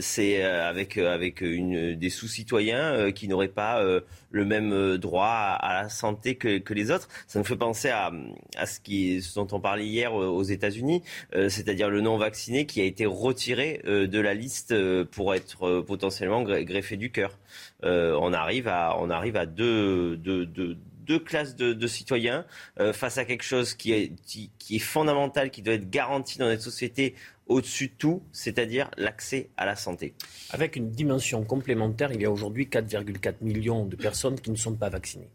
c'est 0.02 0.42
avec 0.42 0.98
avec 0.98 1.40
une, 1.40 1.94
des 1.94 2.10
sous-citoyens 2.10 3.10
qui 3.12 3.26
n'auraient 3.26 3.48
pas 3.48 3.82
le 4.30 4.44
même 4.44 4.98
droit 4.98 5.56
à, 5.58 5.82
la 5.82 5.88
santé 5.88 6.34
que, 6.34 6.58
que, 6.58 6.74
les 6.74 6.90
autres. 6.90 7.08
Ça 7.26 7.38
nous 7.38 7.44
fait 7.44 7.56
penser 7.56 7.88
à, 7.88 8.12
à 8.56 8.66
ce, 8.66 8.78
qui, 8.80 9.22
ce 9.22 9.34
dont 9.36 9.48
on 9.52 9.60
parlait 9.60 9.86
hier 9.86 10.12
aux 10.12 10.42
États-Unis, 10.42 11.02
c'est-à-dire 11.32 11.88
le 11.88 12.00
non 12.00 12.18
vacciné 12.18 12.66
qui 12.66 12.80
a 12.80 12.84
été 12.84 13.06
retiré 13.06 13.80
de 13.84 14.20
la 14.20 14.34
liste 14.34 14.74
pour 15.06 15.34
être 15.34 15.80
potentiellement 15.80 16.42
greffé 16.42 16.96
du 16.96 17.10
cœur. 17.10 17.38
on 17.82 18.32
arrive 18.32 18.68
à 18.68 18.96
on 18.98 19.10
arrive 19.10 19.36
à 19.36 19.46
deux, 19.46 20.16
deux, 20.16 20.46
deux 20.46 20.76
deux 21.10 21.18
classes 21.18 21.56
de, 21.56 21.86
citoyens 21.88 22.46
euh, 22.78 22.92
face 22.92 23.18
à 23.18 23.24
quelque 23.24 23.42
chose 23.42 23.74
qui 23.74 23.90
est, 23.92 24.12
qui, 24.24 24.76
est 24.76 24.78
fondamental, 24.78 25.50
qui 25.50 25.60
doit 25.60 25.74
être 25.74 25.90
garanti 25.90 26.38
dans 26.38 26.46
notre 26.46 26.62
société 26.62 27.16
au-dessus 27.48 27.88
de 27.88 27.94
tout, 27.98 28.22
c'est-à-dire 28.30 28.88
l'accès 28.96 29.50
à 29.56 29.66
la 29.66 29.74
santé. 29.74 30.14
Avec 30.50 30.76
une 30.76 30.92
dimension 30.92 31.42
complémentaire, 31.42 32.12
il 32.12 32.22
y 32.22 32.26
a 32.26 32.30
aujourd'hui 32.30 32.66
4,4 32.66 33.34
millions 33.40 33.86
de 33.86 33.96
personnes 33.96 34.40
qui 34.40 34.52
ne 34.52 34.56
sont 34.56 34.76
pas 34.76 34.88
vaccinées. 34.88 35.30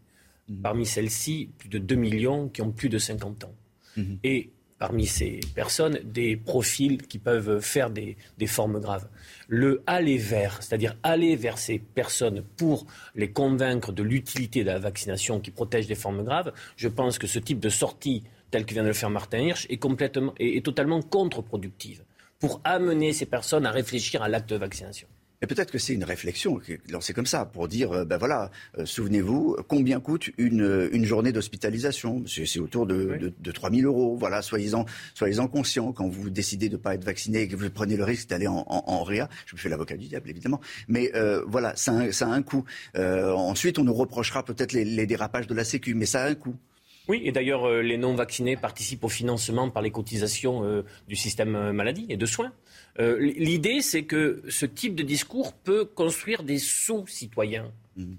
Mmh. 0.48 0.62
Parmi 0.62 0.86
celles-ci, 0.86 1.50
plus 1.58 1.68
de 1.68 1.78
2 1.78 1.94
millions 1.94 2.48
qui 2.48 2.62
ont 2.62 2.72
plus 2.72 2.88
de 2.88 2.96
50 2.96 3.44
ans. 3.44 3.54
Mmh. 3.98 4.14
Et 4.24 4.50
parmi 4.78 5.06
ces 5.06 5.40
personnes 5.54 5.98
des 6.04 6.36
profils 6.36 7.02
qui 7.06 7.18
peuvent 7.18 7.60
faire 7.60 7.90
des, 7.90 8.16
formes 8.46 8.80
graves. 8.80 9.08
Le 9.48 9.82
aller 9.86 10.18
vers, 10.18 10.62
c'est-à-dire 10.62 10.96
aller 11.02 11.36
vers 11.36 11.58
ces 11.58 11.78
personnes 11.78 12.42
pour 12.56 12.86
les 13.14 13.30
convaincre 13.30 13.92
de 13.92 14.02
l'utilité 14.02 14.64
de 14.64 14.70
la 14.70 14.78
vaccination 14.78 15.40
qui 15.40 15.50
protège 15.50 15.86
des 15.86 15.94
formes 15.94 16.24
graves, 16.24 16.52
je 16.76 16.88
pense 16.88 17.18
que 17.18 17.26
ce 17.26 17.38
type 17.38 17.60
de 17.60 17.68
sortie, 17.68 18.24
tel 18.50 18.66
que 18.66 18.74
vient 18.74 18.82
de 18.82 18.88
le 18.88 18.94
faire 18.94 19.10
Martin 19.10 19.38
Hirsch, 19.38 19.66
est, 19.70 19.78
complètement, 19.78 20.34
est 20.38 20.64
totalement 20.64 21.00
contre-productive 21.02 22.04
pour 22.38 22.60
amener 22.64 23.12
ces 23.12 23.26
personnes 23.26 23.66
à 23.66 23.70
réfléchir 23.70 24.22
à 24.22 24.28
l'acte 24.28 24.50
de 24.50 24.56
vaccination. 24.56 25.08
Et 25.46 25.54
peut-être 25.54 25.70
que 25.70 25.78
c'est 25.78 25.94
une 25.94 26.02
réflexion 26.02 26.60
lancée 26.90 27.12
comme 27.12 27.24
ça 27.24 27.44
pour 27.44 27.68
dire, 27.68 27.92
euh, 27.92 28.04
ben 28.04 28.16
voilà, 28.16 28.50
euh, 28.78 28.84
souvenez-vous, 28.84 29.56
combien 29.68 30.00
coûte 30.00 30.30
une, 30.38 30.88
une 30.90 31.04
journée 31.04 31.30
d'hospitalisation? 31.30 32.24
C'est 32.26 32.58
autour 32.58 32.84
de, 32.84 33.32
de, 33.38 33.52
3 33.52 33.70
000 33.70 33.82
euros. 33.82 34.16
Voilà, 34.16 34.42
soyez-en 34.42 34.86
soyez 35.14 35.36
conscients 35.48 35.92
quand 35.92 36.08
vous 36.08 36.30
décidez 36.30 36.68
de 36.68 36.76
ne 36.76 36.82
pas 36.82 36.96
être 36.96 37.04
vacciné 37.04 37.42
et 37.42 37.48
que 37.48 37.54
vous 37.54 37.70
prenez 37.70 37.96
le 37.96 38.02
risque 38.02 38.28
d'aller 38.28 38.48
en, 38.48 38.64
en, 38.66 39.04
réa. 39.04 39.28
Je 39.46 39.54
me 39.54 39.60
fais 39.60 39.68
l'avocat 39.68 39.96
du 39.96 40.08
diable, 40.08 40.28
évidemment. 40.30 40.60
Mais 40.88 41.12
euh, 41.14 41.44
voilà, 41.46 41.76
ça 41.76 41.96
a, 41.96 42.10
ça 42.10 42.26
a, 42.26 42.30
un 42.32 42.42
coût. 42.42 42.64
ensuite, 42.96 43.78
on 43.78 43.84
nous 43.84 43.94
reprochera 43.94 44.44
peut-être 44.44 44.72
les, 44.72 44.84
les 44.84 45.06
dérapages 45.06 45.46
de 45.46 45.54
la 45.54 45.62
Sécu, 45.62 45.94
mais 45.94 46.06
ça 46.06 46.24
a 46.24 46.28
un 46.28 46.34
coût. 46.34 46.56
Oui, 47.06 47.22
et 47.24 47.30
d'ailleurs, 47.30 47.70
les 47.70 47.98
non-vaccinés 47.98 48.56
participent 48.56 49.04
au 49.04 49.08
financement 49.08 49.70
par 49.70 49.80
les 49.80 49.92
cotisations 49.92 50.82
du 51.06 51.14
système 51.14 51.70
maladie 51.70 52.06
et 52.08 52.16
de 52.16 52.26
soins. 52.26 52.52
Euh, 52.98 53.18
l'idée, 53.20 53.80
c'est 53.82 54.04
que 54.04 54.42
ce 54.48 54.66
type 54.66 54.94
de 54.94 55.02
discours 55.02 55.52
peut 55.52 55.84
construire 55.84 56.42
des 56.42 56.58
sous-citoyens. 56.58 57.70
Mm. 57.96 58.14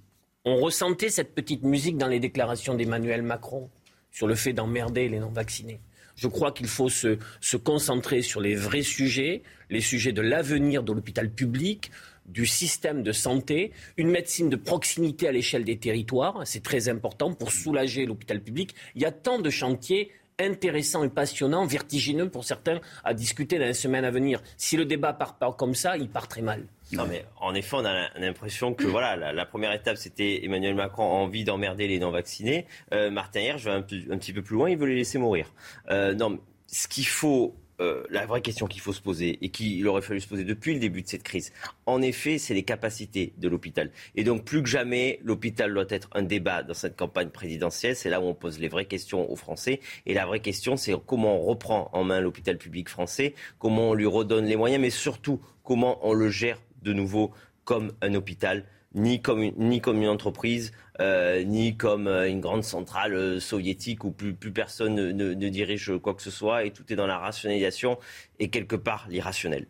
On 0.45 0.57
ressentait 0.57 1.09
cette 1.09 1.34
petite 1.34 1.63
musique 1.63 1.97
dans 1.97 2.07
les 2.07 2.19
déclarations 2.19 2.75
d'Emmanuel 2.75 3.21
Macron. 3.21 3.69
sur 4.11 4.28
le 4.28 4.36
fait 4.36 4.53
d'emmerder 4.53 5.09
les 5.09 5.19
non-vaccinés. 5.19 5.80
Je 6.15 6.28
crois 6.28 6.51
qu'il 6.51 6.67
faut 6.67 6.89
se, 6.89 7.19
se, 7.39 7.57
concentrer 7.57 8.23
sur 8.23 8.41
les 8.41 8.55
vrais 8.55 8.82
sujets, 8.82 9.43
les 9.69 9.82
sujets 9.82 10.11
de 10.11 10.21
l'avenir 10.21 10.82
de 10.82 10.91
l'hôpital 10.91 11.30
public, 11.30 11.91
du 12.28 12.45
système 12.45 13.03
de 13.03 13.11
santé, 13.11 13.71
une 13.95 14.09
médecine 14.09 14.49
de 14.49 14.55
proximité 14.55 15.28
à 15.28 15.32
l'échelle 15.32 15.63
des 15.63 15.78
territoires, 15.78 16.41
c'est 16.45 16.63
très 16.63 16.89
important 16.89 17.34
pour 17.34 17.51
soulager 17.51 18.05
l'hôpital 18.05 18.41
public. 18.41 18.75
Il 18.95 19.01
y 19.01 19.05
a 19.05 19.11
tant 19.11 19.39
de 19.39 19.49
chantiers 19.49 20.11
intéressants 20.40 21.04
et 21.04 21.10
passionnants, 21.10 21.66
vertigineux 21.66 22.30
pour 22.30 22.44
certains, 22.44 22.80
à 23.04 23.14
discuter 23.14 23.58
dans 23.58 23.66
les 23.66 23.74
semaines 23.74 24.06
à 24.06 24.12
venir. 24.12 24.42
Si 24.58 24.78
le 24.78 24.86
débat 24.86 25.14
part 25.14 25.38
pas 25.38 25.52
comme 25.54 25.74
ça, 25.74 25.98
il 25.98 26.10
part 26.10 26.28
très 26.28 26.42
mal. 26.42 26.66
Non, 26.94 27.06
mais 27.08 27.26
en 27.42 27.54
effet, 27.54 27.76
on 27.76 27.86
a 27.86 28.08
l'impression 28.18 28.74
que 28.74 28.86
voilà, 28.86 29.34
la, 29.34 29.46
première 29.46 29.74
étape, 29.74 29.98
c'était 29.98 30.46
Emmanuel 30.46 30.76
Macron 30.76 31.04
envie 31.04 31.44
d'emmerder 31.44 31.88
les 31.88 32.00
non-vaccinés. 32.00 32.66
Euh, 32.94 33.10
Martin 33.10 33.58
je 33.58 33.70
vais 33.70 33.76
un, 33.76 33.82
petit 33.82 34.34
peu 34.34 34.42
plus 34.42 34.56
loin, 34.56 34.70
il 34.70 34.78
veut 34.78 34.88
les 34.88 34.96
laisser 34.96 35.18
mourir. 35.18 35.52
Euh, 35.90 36.14
non, 36.14 36.40
ce 36.68 36.88
qu'il 36.88 37.08
faut 37.08 37.56
euh, 37.80 38.03
la 38.09 38.25
vraie 38.25 38.41
question 38.41 38.65
qu'il 38.65 38.82
faut 38.82 38.93
se 38.93 39.01
poser 39.01 39.38
et 39.41 39.49
qu'il 39.49 39.88
aurait 39.88 40.01
fallu 40.01 40.19
se 40.19 40.28
poser 40.28 40.43
depuis 40.43 40.73
le 40.73 40.80
début 40.80 41.03
de 41.03 41.07
cette 41.07 41.23
crise, 41.23 41.53
en 41.86 42.01
effet, 42.01 42.39
c'est 42.39 42.53
les 42.53 42.63
capacités 42.63 43.34
de 43.38 43.47
l'hôpital. 43.47 43.91
Et 44.15 44.23
donc, 44.23 44.45
plus 44.45 44.63
que 44.63 44.69
jamais, 44.69 45.19
l'hôpital 45.23 45.73
doit 45.73 45.86
être 45.89 46.09
un 46.13 46.23
débat 46.23 46.63
dans 46.63 46.73
cette 46.73 46.95
campagne 46.95 47.30
présidentielle. 47.30 47.95
C'est 47.95 48.09
là 48.09 48.19
où 48.19 48.25
on 48.25 48.34
pose 48.34 48.59
les 48.59 48.67
vraies 48.67 48.86
questions 48.86 49.32
aux 49.32 49.36
Français. 49.36 49.80
Et 50.05 50.13
la 50.13 50.25
vraie 50.25 50.39
question, 50.39 50.75
c'est 50.75 50.93
comment 51.05 51.39
on 51.39 51.41
reprend 51.41 51.89
en 51.93 52.03
main 52.03 52.19
l'hôpital 52.19 52.57
public 52.57 52.89
français, 52.89 53.36
comment 53.59 53.89
on 53.89 53.93
lui 53.93 54.07
redonne 54.07 54.45
les 54.45 54.55
moyens, 54.55 54.82
mais 54.82 54.89
surtout, 54.89 55.39
comment 55.63 55.99
on 56.07 56.13
le 56.13 56.30
gère 56.30 56.59
de 56.82 56.93
nouveau 56.93 57.32
comme 57.63 57.91
un 58.01 58.13
hôpital 58.13 58.65
ni 58.98 59.22
comme 59.22 59.43
une, 59.43 59.54
ni 59.58 59.80
comme 59.80 60.02
une 60.02 60.10
entreprise, 60.10 60.74
euh, 61.00 61.43
ni 61.43 61.78
comme 61.78 62.08
euh, 62.08 62.28
une 62.28 62.41
grande 62.41 62.64
centrale 62.64 63.14
euh, 63.14 63.39
soviétique 63.39 64.04
où 64.04 64.12
plus, 64.12 64.34
plus 64.34 64.52
personne 64.52 64.95
ne, 64.95 65.12
ne, 65.12 65.50
dirige 65.50 65.95
quoi 66.00 66.16
que 66.16 66.22
ce 66.24 66.32
soit 66.32 66.66
et 66.66 66.72
tout 66.72 66.91
est 66.91 66.95
dans 66.95 67.08
la 67.08 67.20
rationalisation 67.20 68.00
et 68.39 68.50
quelque 68.50 68.76
part 68.76 69.06
l'irrationnel. 69.10 69.68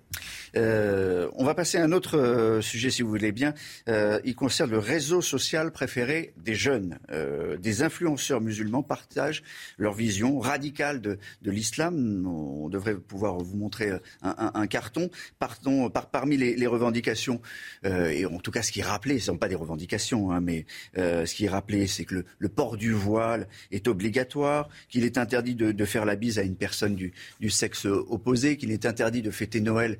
On 0.57 1.43
va 1.43 1.53
passer 1.53 1.77
à 1.77 1.83
un 1.83 1.91
autre 1.91 2.59
sujet 2.61 2.89
si 2.89 3.01
vous 3.01 3.09
voulez 3.09 3.31
bien. 3.31 3.53
il 3.87 4.35
concerne 4.35 4.71
le 4.71 4.79
réseau 4.79 5.21
social 5.21 5.71
préféré 5.71 6.33
des 6.37 6.55
jeunes. 6.55 6.99
des 7.59 7.83
influenceurs 7.83 8.41
musulmans 8.41 8.83
partagent 8.83 9.43
leur 9.77 9.93
vision 9.93 10.39
radicale 10.39 11.01
de, 11.01 11.17
l'islam. 11.43 12.25
On 12.27 12.69
devrait 12.69 12.95
pouvoir 12.95 13.37
vous 13.37 13.57
montrer 13.57 13.91
un, 14.21 14.67
carton. 14.67 15.09
Parmi 16.11 16.37
les, 16.37 16.67
revendications, 16.67 17.41
et 17.83 18.25
en 18.25 18.39
tout 18.39 18.51
cas 18.51 18.61
ce 18.61 18.71
qui 18.71 18.79
est 18.79 18.83
rappelé, 18.83 19.19
ce 19.19 19.31
ne 19.31 19.35
sont 19.35 19.37
pas 19.37 19.47
des 19.47 19.55
revendications, 19.55 20.31
hein, 20.31 20.41
mais 20.41 20.65
euh, 20.97 21.25
ce 21.25 21.35
qui 21.35 21.45
est 21.45 21.49
rappelé, 21.49 21.87
c'est 21.87 22.05
que 22.05 22.23
le, 22.37 22.49
port 22.49 22.77
du 22.77 22.91
voile 22.91 23.47
est 23.71 23.87
obligatoire, 23.87 24.69
qu'il 24.89 25.03
est 25.03 25.17
interdit 25.17 25.55
de, 25.55 25.85
faire 25.85 26.05
la 26.05 26.15
bise 26.15 26.39
à 26.39 26.43
une 26.43 26.55
personne 26.55 26.95
du, 26.95 27.13
sexe 27.49 27.85
opposé, 27.85 28.57
qu'il 28.57 28.71
est 28.71 28.85
interdit 28.85 29.21
de 29.21 29.31
fêter 29.31 29.61
Noël 29.61 29.97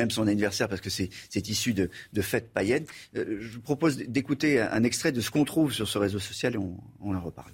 même 0.00 0.10
son 0.10 0.26
anniversaire 0.26 0.68
parce 0.68 0.80
que 0.80 0.90
c'est 0.90 1.48
issu 1.48 1.74
de, 1.74 1.88
fêtes 2.20 2.52
païennes. 2.52 2.84
Euh, 3.16 3.38
je 3.40 3.54
vous 3.54 3.60
propose 3.60 3.98
d'écouter 3.98 4.60
un, 4.60 4.82
extrait 4.82 5.12
de 5.12 5.20
ce 5.20 5.30
qu'on 5.30 5.44
trouve 5.44 5.72
sur 5.72 5.88
ce 5.88 5.98
réseau 5.98 6.18
social 6.18 6.54
et 6.54 6.58
on, 6.58 7.14
en 7.14 7.20
reparle. 7.20 7.52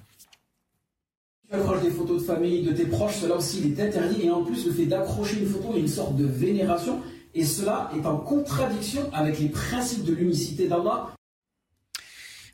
Tu 1.49 1.55
accroches 1.55 1.83
des 1.83 1.91
photos 1.91 2.23
de 2.23 2.27
famille, 2.27 2.63
de 2.65 2.73
tes 2.73 2.87
proches, 2.87 3.17
cela 3.17 3.37
aussi 3.37 3.73
est 3.77 3.81
interdit. 3.81 4.23
Et 4.23 4.31
en 4.31 4.43
plus, 4.43 4.67
le 4.67 4.73
fait 4.73 4.87
d'accrocher 4.87 5.41
une 5.41 5.47
photo, 5.47 5.75
a 5.75 5.79
une 5.79 5.89
sorte 5.89 6.17
de 6.17 6.27
vénération. 6.27 7.01
Et 7.35 7.45
cela 7.45 7.91
est 7.97 8.07
en 8.07 8.17
contradiction 8.17 9.03
avec 9.13 9.39
les 9.39 9.49
principes 9.49 10.05
de 10.05 10.15
l'unicité 10.15 10.67
d'Allah 10.67 11.16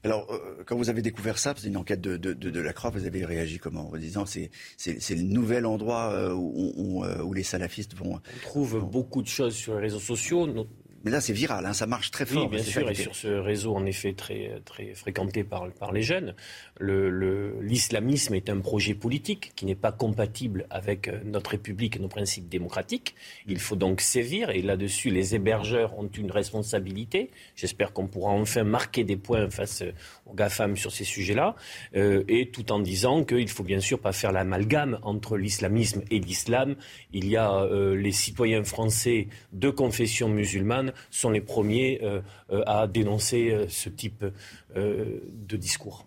alors, 0.05 0.26
euh, 0.32 0.62
quand 0.66 0.76
vous 0.76 0.90
avez 0.90 1.00
découvert 1.00 1.38
ça, 1.38 1.55
c'est 1.57 1.68
une 1.68 1.76
enquête 1.76 2.00
de, 2.00 2.16
de, 2.16 2.32
de, 2.32 2.61
la 2.61 2.72
Croix, 2.72 2.90
vous 2.90 3.07
avez 3.07 3.24
réagi 3.24 3.59
comment 3.59 3.88
En 3.88 3.96
disant 3.96 4.26
c'est 4.26 4.50
c'est 4.76 5.14
le 5.14 5.22
nouvel 5.22 5.64
endroit 5.64 6.12
euh, 6.12 6.32
où, 6.34 7.05
euh, 7.05 7.22
où, 7.22 7.32
les 7.32 7.44
salafistes 7.44 7.94
vont. 7.94 8.14
On 8.14 8.40
trouve 8.42 8.80
beaucoup 8.84 9.22
de 9.22 9.28
choses 9.28 9.55
sur 9.55 9.74
les 9.74 9.80
réseaux 9.80 10.00
sociaux, 10.00 10.48
mais 11.05 11.11
là, 11.11 11.20
c'est 11.20 11.32
viral, 11.32 11.66
hein, 11.66 11.72
ça 11.72 11.86
marche 11.86 12.11
très 12.11 12.26
fort. 12.26 12.44
Oui, 12.44 12.57
bien 12.57 12.62
sûr, 12.62 12.88
et 12.88 12.94
sur 12.94 13.14
ce 13.14 13.28
réseau, 13.28 13.74
en 13.74 13.86
effet, 13.86 14.12
très, 14.12 14.61
très 14.64 14.94
fréquenté 14.94 15.44
par, 15.44 15.70
par 15.72 15.92
les 15.92 16.03
jeunes, 16.03 16.34
l'islamisme 16.80 18.32
le, 18.32 18.36
est 18.38 18.48
un 18.48 18.61
projet 18.61 18.94
politique 18.94 19.53
qui 19.57 19.66
n'est 19.66 19.74
pas 19.74 19.92
compatible 19.92 20.66
avec 20.70 21.09
euh, 21.09 21.20
notre 21.24 21.50
République 21.50 21.96
et 21.96 21.98
nos 21.98 22.09
principes 22.09 22.48
démocratiques. 22.48 23.14
Il 23.46 23.59
faut 23.59 23.76
donc 23.76 24.00
sévir, 24.00 24.50
et 24.50 24.62
là-dessus, 24.62 25.11
les 25.11 25.34
hébergeurs 25.34 25.98
ont 25.98 26.09
une 26.09 26.30
responsabilité. 26.30 27.30
J'espère 27.57 27.92
qu'on 27.92 28.07
pourra 28.07 28.32
enfin 28.32 28.64
marquer 28.64 29.05
des 29.05 29.16
points 29.16 29.50
face 29.50 29.82
euh, 29.82 29.92
aux 30.26 30.34
GAFAM 30.34 30.76
sur 30.76 30.92
ces 30.92 31.05
sujets-là, 31.05 31.57
euh, 31.96 32.24
et 32.28 32.50
tout 32.50 32.72
en 32.72 32.78
disant 32.78 33.24
qu'il 33.24 33.44
ne 33.44 33.46
faut 33.46 33.64
bien 33.64 33.80
sûr 33.80 33.98
pas 33.98 34.12
faire 34.12 34.32
l'amalgame 34.32 34.98
entre 35.03 35.36
l'islamisme 35.36 36.03
et 36.11 36.18
l'islam. 36.18 36.76
Il 37.12 37.28
y 37.28 37.36
a 37.36 37.53
euh, 37.53 37.94
les 37.94 38.12
citoyens 38.12 38.64
français 38.64 39.28
de 39.53 39.70
confession 39.70 40.28
musulmane 40.28 40.91
sont 41.11 41.30
les 41.30 41.40
premiers 41.40 42.01
euh, 42.03 42.20
euh, 42.51 42.62
à 42.66 42.86
dénoncer 42.86 43.51
euh, 43.51 43.66
ce 43.68 43.88
type 43.88 44.24
de 44.74 45.57
discours. 45.57 46.07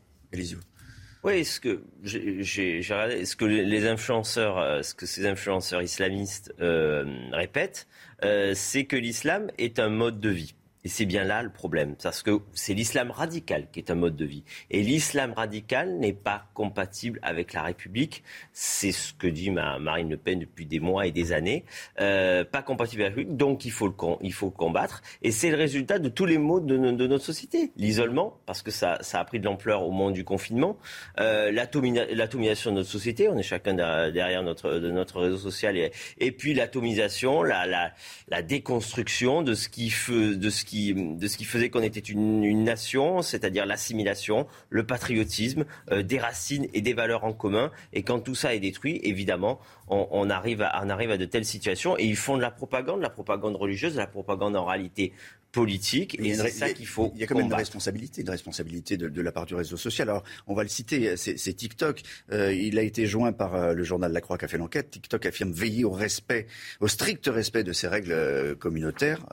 Oui, 1.24 1.46
ce 1.46 1.60
que 1.60 1.84
j'ai 2.04 2.82
ce 2.82 3.36
que 3.36 3.46
les 3.46 3.88
influenceurs, 3.88 4.84
ce 4.84 4.94
que 4.94 5.06
ces 5.06 5.26
influenceurs 5.26 5.82
islamistes 5.82 6.54
répètent, 6.60 7.88
c'est 8.22 8.86
que 8.86 8.96
l'islam 8.96 9.52
est 9.58 9.80
un 9.80 9.90
mode 9.90 10.20
de 10.20 10.30
vie? 10.30 10.55
Et 10.86 10.88
c'est 10.88 11.06
bien 11.06 11.24
là 11.24 11.42
le 11.42 11.50
problème, 11.50 11.96
parce 12.02 12.22
que 12.22 12.40
c'est 12.54 12.76
l'islam 12.76 13.10
radical 13.10 13.68
qui 13.72 13.80
est 13.80 13.90
un 13.90 13.96
mode 13.96 14.16
de 14.16 14.24
vie. 14.24 14.44
Et 14.70 14.84
l'islam 14.84 15.34
radical 15.34 15.98
n'est 15.98 16.14
pas 16.14 16.46
compatible 16.54 17.20
avec 17.24 17.54
la 17.54 17.64
République. 17.64 18.24
C'est 18.54 18.92
ce 18.92 19.12
que 19.12 19.26
dit 19.26 19.50
Marine 19.50 20.12
Le 20.12 20.18
Pen 20.18 20.38
depuis 20.38 20.68
des 20.68 20.80
mois 20.80 21.08
et 21.08 21.12
des 21.12 21.34
années. 21.34 21.66
Euh, 22.00 22.46
pas 22.46 22.62
compatible 22.62 23.02
avec 23.02 23.16
la 23.16 23.16
République, 23.16 23.36
donc 23.36 23.66
il 23.66 23.72
faut 23.72 23.88
le, 23.88 23.94
il 24.22 24.32
faut 24.32 24.52
combattre. 24.52 25.02
Et 25.24 25.32
c'est 25.32 25.50
le 25.50 25.58
résultat 25.58 25.98
de 25.98 26.08
tous 26.08 26.28
les 26.28 26.38
maux 26.38 26.60
de, 26.60 26.78
notre 26.78 27.26
société. 27.26 27.72
L'isolement, 27.78 28.38
parce 28.46 28.62
que 28.62 28.70
ça, 28.70 29.00
ça, 29.02 29.20
a 29.20 29.26
pris 29.26 29.40
de 29.40 29.46
l'ampleur 29.46 29.82
au 29.88 29.92
moment 29.92 30.12
du 30.12 30.24
confinement. 30.24 30.78
Euh, 31.20 31.52
L'atomisation 31.52 32.70
de 32.70 32.76
notre 32.76 32.90
société, 32.90 33.28
on 33.28 33.38
est 33.40 33.44
chacun 33.44 33.74
derrière 33.74 34.44
notre, 34.44 34.78
notre 34.78 35.20
réseau 35.20 35.40
social. 35.40 35.78
Et, 35.78 35.92
et 36.20 36.32
puis 36.32 36.54
l'atomisation, 36.54 37.42
la, 37.42 37.66
la, 37.66 37.92
la, 38.28 38.44
déconstruction 38.44 39.42
de 39.42 39.56
ce 39.56 39.68
qui, 39.68 39.90
fait, 39.90 40.36
de 40.36 40.50
ce 40.52 40.64
qui 40.64 40.75
de 40.94 41.28
ce 41.28 41.38
qui 41.38 41.46
faisait 41.46 41.70
qu'on 41.70 41.82
était 41.82 42.00
une, 42.00 42.64
nation, 42.64 43.22
c'est-à-dire 43.22 43.66
l'assimilation, 43.66 44.48
le 44.70 44.86
patriotisme, 44.86 45.66
euh, 45.92 46.04
des 46.04 46.20
racines 46.20 46.68
et 46.74 46.82
des 46.82 46.94
valeurs 46.94 47.24
en 47.24 47.34
commun. 47.34 47.72
Et 47.94 48.04
quand 48.04 48.20
tout 48.20 48.36
ça 48.36 48.54
est 48.54 48.60
détruit, 48.60 49.00
évidemment, 49.04 49.60
on, 49.88 50.30
arrive 50.30 50.62
à, 50.62 51.18
de 51.18 51.26
telles 51.26 51.46
situations. 51.46 51.98
Et 51.98 52.06
ils 52.06 52.16
font 52.16 52.38
de 52.38 52.42
la 52.42 52.52
propagande, 52.52 53.02
la 53.02 53.10
propagande 53.10 53.56
religieuse, 53.56 53.94
de 53.94 54.00
la 54.00 54.08
propagande 54.08 54.56
en 54.56 54.66
réalité 54.66 55.14
politique. 55.56 56.18
Et 56.20 56.36
c'est 56.36 56.50
ça 56.50 56.70
qu'il 56.70 56.86
faut. 56.86 57.12
Il 57.16 57.22
y 57.22 57.24
a 57.24 57.28
quand 57.28 57.36
même 57.36 57.46
une 57.46 57.54
responsabilité, 57.54 58.22
une 58.22 58.30
responsabilité 58.30 58.98
de, 58.98 59.22
la 59.22 59.32
part 59.32 59.46
du 59.46 59.56
réseau 59.56 59.78
social. 59.78 60.10
Alors, 60.10 60.24
on 60.48 60.54
va 60.54 60.64
le 60.64 60.70
citer, 60.70 61.16
c'est 61.16 61.54
TikTok. 61.54 62.02
Euh, 62.32 62.54
il 62.54 62.78
a 62.78 62.82
été 62.82 63.08
joint 63.08 63.32
par 63.32 63.56
euh, 63.56 63.74
le 63.74 63.84
journal 63.84 64.12
La 64.12 64.22
Croix 64.22 64.38
qui 64.38 64.46
a 64.46 64.48
fait 64.48 64.58
l'enquête. 64.58 64.92
TikTok 64.92 65.26
affirme 65.26 65.52
veiller 65.52 65.86
au 65.86 65.92
respect, 65.92 66.48
au 66.82 66.88
strict 66.88 67.28
respect 67.28 67.64
de 67.64 67.72
ses 67.72 67.88
règles 67.88 68.12
euh, 68.12 68.56
communautaires. 68.56 69.26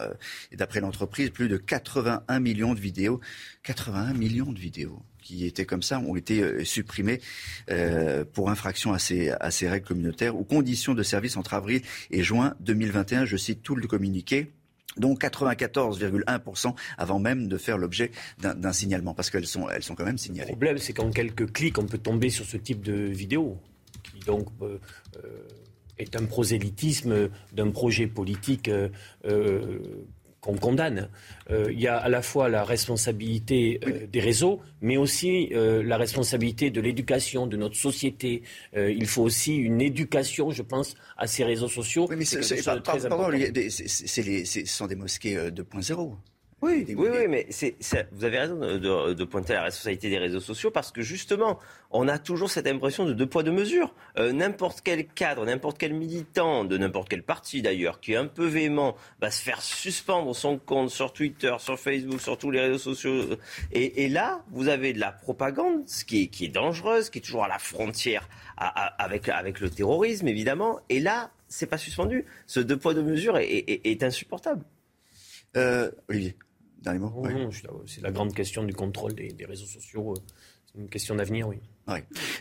et 0.52 0.56
d'après 0.56 0.80
l'entreprise, 0.80 1.30
plus 1.30 1.48
de 1.48 1.56
81 1.56 2.40
millions 2.40 2.74
de 2.74 2.80
vidéos, 2.80 3.20
81 3.64 4.14
millions 4.14 4.52
de 4.52 4.58
vidéos 4.60 5.02
qui 5.20 5.46
étaient 5.46 5.66
comme 5.66 5.82
ça 5.82 6.00
ont 6.00 6.16
été 6.16 6.64
supprimées 6.64 7.20
pour 8.32 8.50
infraction 8.50 8.92
à 8.92 8.98
ces, 8.98 9.30
à 9.30 9.52
ces 9.52 9.68
règles 9.68 9.86
communautaires 9.86 10.36
ou 10.36 10.42
conditions 10.42 10.94
de 10.94 11.02
service 11.04 11.36
entre 11.36 11.54
avril 11.54 11.80
et 12.10 12.24
juin 12.24 12.54
2021. 12.58 13.24
Je 13.24 13.36
cite 13.36 13.62
tout 13.62 13.76
le 13.76 13.86
communiqué 13.86 14.52
donc 14.96 15.22
94,1% 15.22 16.74
avant 16.98 17.18
même 17.18 17.48
de 17.48 17.58
faire 17.58 17.78
l'objet 17.78 18.10
d'un 18.38 18.72
signalement, 18.72 19.14
parce 19.14 19.30
qu'elles 19.30 19.46
sont, 19.46 19.68
elles 19.68 19.82
sont 19.82 19.94
quand 19.94 20.04
même 20.04 20.18
signalées. 20.18 20.50
Le 20.50 20.56
problème, 20.56 20.78
c'est 20.78 20.92
qu'en 20.92 21.10
quelques 21.10 21.52
clics, 21.52 21.78
on 21.78 21.86
peut 21.86 21.98
tomber 21.98 22.30
sur 22.30 22.44
ce 22.44 22.56
type 22.56 22.82
de 22.82 22.92
vidéo, 22.92 23.58
qui 24.02 24.20
donc 24.20 24.48
euh, 24.62 24.78
euh, 25.16 25.28
est 25.98 26.16
un 26.16 26.24
prosélytisme 26.24 27.30
d'un 27.52 27.70
projet 27.70 28.06
politique 28.06 28.68
euh, 28.68 28.88
qu'on 30.42 30.56
condamne. 30.56 31.08
Euh, 31.50 31.72
il 31.72 31.80
y 31.80 31.86
a 31.86 31.96
à 31.96 32.08
la 32.08 32.20
fois 32.20 32.48
la 32.48 32.64
responsabilité 32.64 33.80
euh, 33.86 34.06
des 34.08 34.20
réseaux, 34.20 34.60
mais 34.80 34.96
aussi 34.96 35.48
euh, 35.52 35.82
la 35.84 35.96
responsabilité 35.96 36.70
de 36.70 36.80
l'éducation, 36.80 37.46
de 37.46 37.56
notre 37.56 37.76
société. 37.76 38.42
il 38.74 39.06
faut 39.06 39.22
aussi 39.22 39.56
une 39.56 39.80
éducation, 39.80 40.50
je 40.50 40.62
pense, 40.62 40.94
à 41.16 41.26
ces 41.28 41.44
réseaux 41.44 41.68
sociaux. 41.68 42.06
Oui, 42.10 42.16
mais 42.18 42.24
c'est, 42.24 42.62
pardon, 42.82 43.30
ce 43.70 44.64
sont 44.66 44.86
des 44.86 44.96
mosquées 44.96 45.36
2.0. 45.36 46.16
Oui, 46.62 46.84
oui, 46.96 47.08
oui, 47.10 47.26
mais 47.28 47.46
c'est, 47.50 47.74
vous 48.12 48.24
avez 48.24 48.38
raison 48.38 48.54
de, 48.54 49.12
de, 49.14 49.24
pointer 49.24 49.52
la 49.52 49.64
responsabilité 49.64 50.08
des 50.08 50.18
réseaux 50.18 50.38
sociaux 50.38 50.70
parce 50.70 50.92
que 50.92 51.02
justement, 51.02 51.58
on 51.90 52.06
a 52.06 52.20
toujours 52.20 52.50
cette 52.50 52.68
impression 52.68 53.04
de 53.04 53.12
deux 53.12 53.26
poids 53.26 53.42
deux 53.42 53.50
mesures. 53.50 53.92
Euh, 54.16 54.32
n'importe 54.32 54.80
quel 54.84 55.08
cadre, 55.08 55.44
n'importe 55.44 55.76
quel 55.76 55.92
militant 55.92 56.64
de 56.64 56.78
n'importe 56.78 57.08
quel 57.08 57.24
parti 57.24 57.62
d'ailleurs, 57.62 57.98
qui 57.98 58.12
est 58.12 58.16
un 58.16 58.28
peu 58.28 58.46
véhément, 58.46 58.94
va 59.20 59.32
se 59.32 59.42
faire 59.42 59.60
suspendre 59.60 60.36
son 60.36 60.56
compte 60.56 60.90
sur 60.90 61.12
Twitter, 61.12 61.52
sur 61.58 61.80
Facebook, 61.80 62.20
sur 62.20 62.38
tous 62.38 62.52
les 62.52 62.60
réseaux 62.60 62.78
sociaux. 62.78 63.36
Et, 63.72 64.04
et 64.04 64.08
là, 64.08 64.44
vous 64.52 64.68
avez 64.68 64.92
de 64.92 65.00
la 65.00 65.10
propagande, 65.10 65.82
ce 65.88 66.04
qui 66.04 66.22
est, 66.22 66.26
qui 66.28 66.44
est 66.44 66.48
dangereuse, 66.48 67.10
qui 67.10 67.18
est 67.18 67.22
toujours 67.22 67.42
à 67.42 67.48
la 67.48 67.58
frontière 67.58 68.28
avec, 68.56 69.28
avec 69.28 69.58
le 69.58 69.68
terrorisme 69.68 70.28
évidemment. 70.28 70.78
Et 70.90 71.00
là, 71.00 71.32
c'est 71.48 71.66
pas 71.66 71.78
suspendu. 71.78 72.24
Ce 72.46 72.60
deux 72.60 72.76
poids 72.76 72.94
deux 72.94 73.02
mesures 73.02 73.36
est, 73.36 73.48
est, 73.48 73.80
est 73.84 74.02
insupportable. 74.04 74.64
Euh, 75.56 75.90
Olivier. 76.08 76.36
C'est 77.86 78.02
la 78.02 78.10
grande 78.10 78.34
question 78.34 78.64
du 78.64 78.74
contrôle 78.74 79.14
des, 79.14 79.44
réseaux 79.44 79.66
sociaux. 79.66 80.12
Euh, 80.12 80.20
c'est 80.66 80.80
une 80.80 80.88
question 80.88 81.14
d'avenir, 81.14 81.48
oui. 81.48 81.58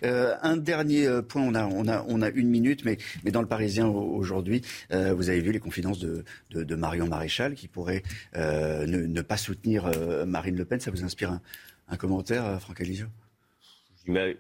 Euh, 0.04 0.36
un 0.42 0.56
dernier 0.56 1.08
euh, 1.08 1.22
point, 1.22 1.42
on 1.42 1.56
a, 1.56 1.66
on, 1.66 1.88
a, 1.88 2.06
on 2.08 2.22
a 2.22 2.30
une 2.30 2.48
minute, 2.48 2.86
mais, 2.86 2.98
mais 3.24 3.32
dans 3.32 3.42
le 3.42 3.48
Parisien 3.48 3.88
aujourd'hui, 3.88 4.62
vous 4.92 5.30
avez 5.30 5.42
vu 5.42 5.52
les 5.52 5.60
confidences 5.60 6.00
de, 6.00 6.24
de, 6.52 6.76
Marion 6.76 7.08
Maréchal 7.08 7.56
qui 7.56 7.68
pourrait 7.68 8.04
ne, 8.36 9.22
pas 9.22 9.38
soutenir 9.38 9.92
Marine 10.26 10.56
Le 10.56 10.66
Pen. 10.66 10.80
Ça 10.80 10.92
vous 10.92 11.04
inspire 11.04 11.40
un, 11.88 11.98
commentaire, 11.98 12.62
Franck 12.62 12.82
Alizio 12.82 13.08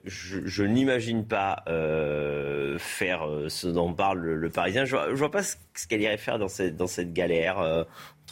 je, 0.05 0.63
n'imagine 0.63 1.25
pas 1.25 1.63
faire 2.79 3.27
ce 3.47 3.67
dont 3.67 3.93
parle 3.93 4.19
le, 4.19 4.49
Parisien. 4.49 4.85
Je 4.85 4.95
ne 4.95 5.13
vois, 5.13 5.31
pas 5.31 5.43
ce, 5.43 5.55
qu'elle 5.87 6.01
irait 6.01 6.17
faire 6.17 6.39
dans 6.39 6.47
cette, 6.47 6.75
dans 6.75 6.87
cette 6.87 7.13
galère 7.13 7.85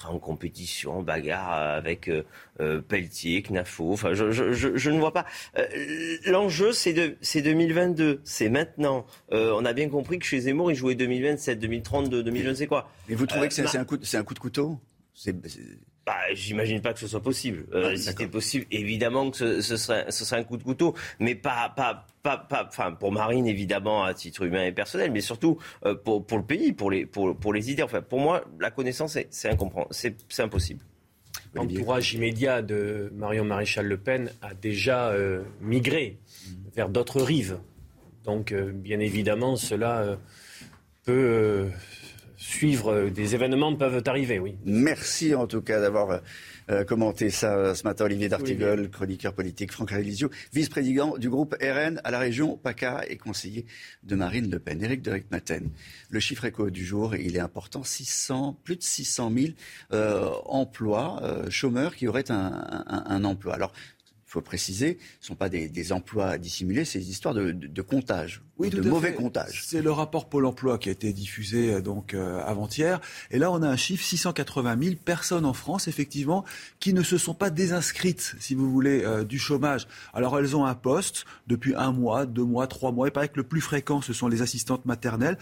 en 0.07 0.19
compétition, 0.19 1.01
bagarre 1.01 1.51
avec 1.51 2.07
euh, 2.07 2.23
euh, 2.59 2.81
Pelletier, 2.81 3.41
Knafo. 3.41 3.91
Enfin, 3.93 4.13
je, 4.13 4.89
ne 4.89 4.99
vois 4.99 5.13
pas. 5.13 5.25
Euh, 5.57 6.17
l'enjeu, 6.25 6.71
c'est 6.71 6.93
de, 6.93 7.15
2022, 7.41 8.21
c'est 8.23 8.49
maintenant. 8.49 9.05
on 9.31 9.65
a 9.65 9.73
bien 9.73 9.89
compris 9.89 10.19
que 10.19 10.25
chez 10.25 10.41
Zemmour, 10.41 10.71
il 10.71 10.75
jouait 10.75 10.95
2027, 10.95 11.59
2032, 11.59 12.23
2020, 12.23 12.55
c'est 12.55 12.67
quoi? 12.67 12.89
Mais 13.07 13.15
vous 13.15 13.25
trouvez 13.25 13.47
que 13.47 13.53
c'est 13.53 13.77
un, 13.77 13.85
coup, 13.85 13.97
un 14.13 14.23
coup 14.23 14.33
de 14.33 14.39
couteau? 14.39 14.79
Bah, 16.05 16.33
j'imagine 16.33 16.81
pas 16.81 16.93
que 16.93 16.99
ce 16.99 17.07
soit 17.07 17.21
possible. 17.21 17.65
Euh, 17.73 17.95
si 17.95 18.03
c'était 18.03 18.27
possible, 18.27 18.65
évidemment 18.71 19.29
que 19.29 19.61
ce, 19.61 19.77
serait, 19.77 20.05
un 20.31 20.43
coup 20.43 20.57
de 20.57 20.63
couteau, 20.63 20.95
mais 21.19 21.35
pas, 21.35 21.71
pas, 21.75 22.07
pas, 22.23 22.67
enfin, 22.67 22.93
pour 22.93 23.11
Marine 23.11 23.45
évidemment 23.45 24.03
à 24.03 24.13
titre 24.13 24.43
humain 24.43 24.65
et 24.65 24.71
personnel, 24.71 25.11
mais 25.11 25.21
surtout 25.21 25.59
euh, 25.85 25.93
pour, 25.93 26.25
le 26.31 26.43
pays, 26.43 26.73
pour 26.73 26.89
les, 26.89 27.05
pour, 27.05 27.37
pour 27.37 27.53
les 27.53 27.69
idées. 27.69 27.83
Enfin, 27.83 28.01
pour 28.01 28.19
moi, 28.19 28.43
la 28.59 28.71
connaissance, 28.71 29.13
c'est, 29.13 29.27
c'est, 29.29 30.41
impossible. 30.41 30.83
L'entourage 31.53 32.13
immédiat 32.13 32.63
de 32.63 33.11
Marion 33.15 33.45
Maréchal 33.45 33.85
Le 33.85 33.97
Pen 33.97 34.31
a 34.41 34.55
déjà 34.55 35.09
euh, 35.09 35.43
migré 35.61 36.17
vers 36.75 36.89
d'autres 36.89 37.21
rives. 37.21 37.59
Donc, 38.25 38.51
bien 38.53 38.99
évidemment, 38.99 39.55
cela 39.55 40.17
peut 41.05 41.69
suivre 42.39 42.93
euh, 42.93 43.09
des 43.09 43.35
événements 43.35 43.75
peuvent 43.75 44.01
arriver, 44.05 44.39
oui. 44.39 44.55
Merci 44.63 45.35
en 45.35 45.45
tout 45.45 45.61
cas 45.61 45.81
d'avoir 45.81 46.09
euh, 46.09 46.19
euh, 46.71 46.83
commenté 46.85 47.29
ça 47.29 47.75
ce 47.75 47.83
matin. 47.83 48.05
Olivier 48.05 48.29
D'Artigol, 48.29 48.89
chroniqueur 48.89 49.33
politique, 49.33 49.73
Franck 49.73 49.91
Rélisio, 49.91 50.29
vice-président 50.53 51.17
du 51.17 51.29
groupe 51.29 51.55
RN 51.61 51.99
à 52.03 52.11
la 52.11 52.19
région 52.19 52.57
PACA 52.57 53.03
et 53.09 53.17
conseiller 53.17 53.65
de 54.03 54.15
Marine 54.15 54.49
Le 54.49 54.59
Pen. 54.59 54.81
Éric 54.81 55.01
de 55.01 55.21
Maten, 55.31 55.69
le 56.09 56.19
chiffre 56.21 56.45
éco 56.45 56.69
du 56.69 56.85
jour, 56.85 57.13
il 57.15 57.35
est 57.35 57.41
important, 57.41 57.83
600, 57.83 58.57
plus 58.63 58.77
de 58.77 58.83
600 58.83 59.33
000 59.91 60.01
emplois, 60.45 61.21
chômeurs 61.49 61.95
qui 61.95 62.07
auraient 62.07 62.31
un, 62.31 62.85
un 62.87 63.23
emploi. 63.25 63.55
Alors, 63.55 63.73
il 64.29 64.33
faut 64.33 64.41
préciser, 64.41 64.99
ce 65.19 65.25
ne 65.25 65.27
sont 65.29 65.35
pas 65.35 65.49
des, 65.49 65.91
emplois 65.91 66.37
dissimulés, 66.37 66.85
c'est 66.85 66.99
des 66.99 67.09
histoires 67.09 67.33
de, 67.33 67.81
comptage, 67.81 68.43
oui, 68.60 68.70
de 68.70 68.82
mauvais 68.82 69.14
comptage. 69.14 69.64
C'est 69.66 69.82
le 69.82 69.91
rapport 69.91 70.28
Pôle 70.28 70.45
emploi 70.45 70.78
qui 70.78 70.89
a 70.89 70.91
été 70.91 71.14
diffusé 71.14 71.74
euh, 71.74 71.82
donc 71.82 72.14
euh, 72.14 72.43
avant-hier. 72.45 72.99
Et 73.32 73.39
là, 73.39 73.51
on 73.51 73.62
a 73.62 73.68
un 73.68 73.78
chiffre 73.78 74.03
680 74.03 74.78
000 74.82 74.95
personnes 75.03 75.45
en 75.45 75.53
France, 75.53 75.88
effectivement, 75.88 76.43
qui 76.82 76.93
ne 76.93 77.01
se 77.01 77.18
sont 77.18 77.34
pas 77.34 77.49
désinscrites, 77.49 78.36
si 78.39 78.55
vous 78.55 78.70
voulez, 78.70 79.03
euh, 79.05 79.24
du 79.24 79.39
chômage. 79.39 79.88
Alors, 80.14 80.38
elles 80.38 80.57
ont 80.57 80.66
un 80.66 80.76
poste 80.76 81.26
depuis 81.47 81.74
un 81.76 81.93
mois, 81.93 82.26
deux 82.26 82.43
mois, 82.43 82.68
trois 82.68 82.91
mois. 82.91 83.07
Il 83.07 83.12
paraît 83.12 83.30
que 83.30 83.38
le 83.38 83.43
plus 83.43 83.62
fréquent, 83.62 84.01
ce 84.01 84.12
sont 84.12 84.28
les 84.28 84.41
assistantes 84.41 84.86
maternelles. 84.86 85.38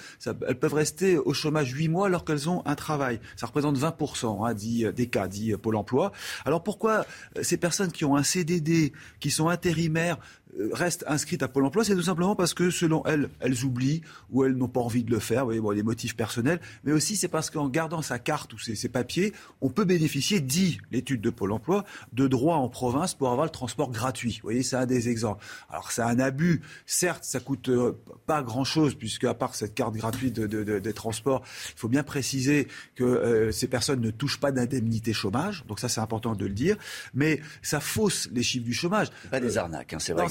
elles 0.47 0.59
peuvent 0.59 0.75
rester 0.75 1.17
au 1.17 1.33
chômage 1.33 1.71
huit 1.71 1.87
mois 1.87 2.05
alors 2.05 2.23
qu'elles 2.23 2.49
ont 2.49 2.61
un 2.65 2.75
travail. 2.75 3.19
Ça 3.35 3.47
représente 3.47 3.77
20 3.77 3.97
hein, 4.43 4.53
dit, 4.53 4.85
des 4.95 5.07
cas, 5.07 5.27
dit 5.27 5.53
Pôle 5.57 5.75
emploi. 5.75 6.11
Alors, 6.45 6.61
pourquoi 6.61 7.05
ces 7.41 7.57
personnes 7.57 7.91
qui 7.91 8.05
ont 8.05 8.15
un 8.15 8.23
CDD 8.23 8.93
qui 9.19 9.31
sont 9.31 9.49
intérimaires 9.49 10.19
euh, 10.46 10.46
restent 10.71 11.05
inscrites 11.07 11.43
à 11.43 11.47
Pôle 11.47 11.65
emploi, 11.65 11.83
c'est 11.83 11.95
tout 11.95 12.03
simplement 12.03 12.35
parce 12.35 12.53
que, 12.53 12.69
selon 12.69 13.05
elles, 13.05 13.29
elles 13.39 13.63
oublient 13.63 14.01
ou 14.31 14.43
elles 14.43 14.55
n'ont 14.55 14.67
pas 14.67 14.79
envie 14.79 15.03
de 15.03 15.11
le 15.11 15.19
faire, 15.19 15.41
vous 15.41 15.47
voyez, 15.47 15.61
bon, 15.61 15.73
des 15.73 15.83
motifs 15.83 16.15
personnels, 16.15 16.59
mais 16.83 16.91
aussi 16.91 17.15
c'est 17.15 17.27
parce 17.27 17.49
qu'en 17.49 17.69
gardant 17.69 18.01
sa 18.01 18.19
carte 18.19 18.53
ou 18.53 18.59
ses, 18.59 18.89
papiers, 18.89 19.33
on 19.61 19.69
peut 19.69 19.85
bénéficier, 19.85 20.39
dit 20.39 20.79
l'étude 20.91 21.21
de 21.21 21.29
Pôle 21.29 21.51
emploi, 21.51 21.85
de 22.13 22.27
droits 22.27 22.57
en 22.57 22.69
province 22.69 23.13
pour 23.13 23.29
avoir 23.29 23.45
le 23.45 23.51
transport 23.51 23.91
gratuit. 23.91 24.39
Vous 24.41 24.47
voyez, 24.47 24.63
c'est 24.63 24.75
un 24.75 24.85
des 24.85 25.09
exemples. 25.09 25.43
Alors 25.69 25.91
c'est 25.91 26.01
un 26.01 26.19
abus, 26.19 26.61
certes, 26.85 27.23
ça 27.23 27.39
coûte 27.39 27.69
euh, 27.69 27.93
pas 28.25 28.41
grand-chose, 28.41 28.95
puisque 28.95 29.25
à 29.25 29.33
part 29.33 29.55
cette 29.55 29.75
carte 29.75 29.95
gratuite 29.95 30.35
de, 30.35 30.79
des 30.79 30.93
transports, 30.93 31.43
il 31.75 31.79
faut 31.79 31.89
bien 31.89 32.03
préciser 32.03 32.67
que 32.95 33.03
euh, 33.03 33.51
ces 33.51 33.67
personnes 33.67 34.01
ne 34.01 34.11
touchent 34.11 34.39
pas 34.39 34.51
d'indemnité 34.51 35.13
chômage, 35.13 35.65
donc 35.67 35.79
ça 35.79 35.89
c'est 35.89 36.01
important 36.01 36.35
de 36.35 36.45
le 36.45 36.53
dire, 36.53 36.77
mais 37.13 37.41
ça 37.61 37.79
fausse 37.79 38.29
les 38.31 38.43
chiffres 38.43 38.65
du 38.65 38.73
chômage. 38.73 39.09
Pas 39.29 39.39
des 39.39 39.57
arnaques, 39.57 39.93
hein, 39.93 39.99
c'est 39.99 40.13
vrai 40.13 40.27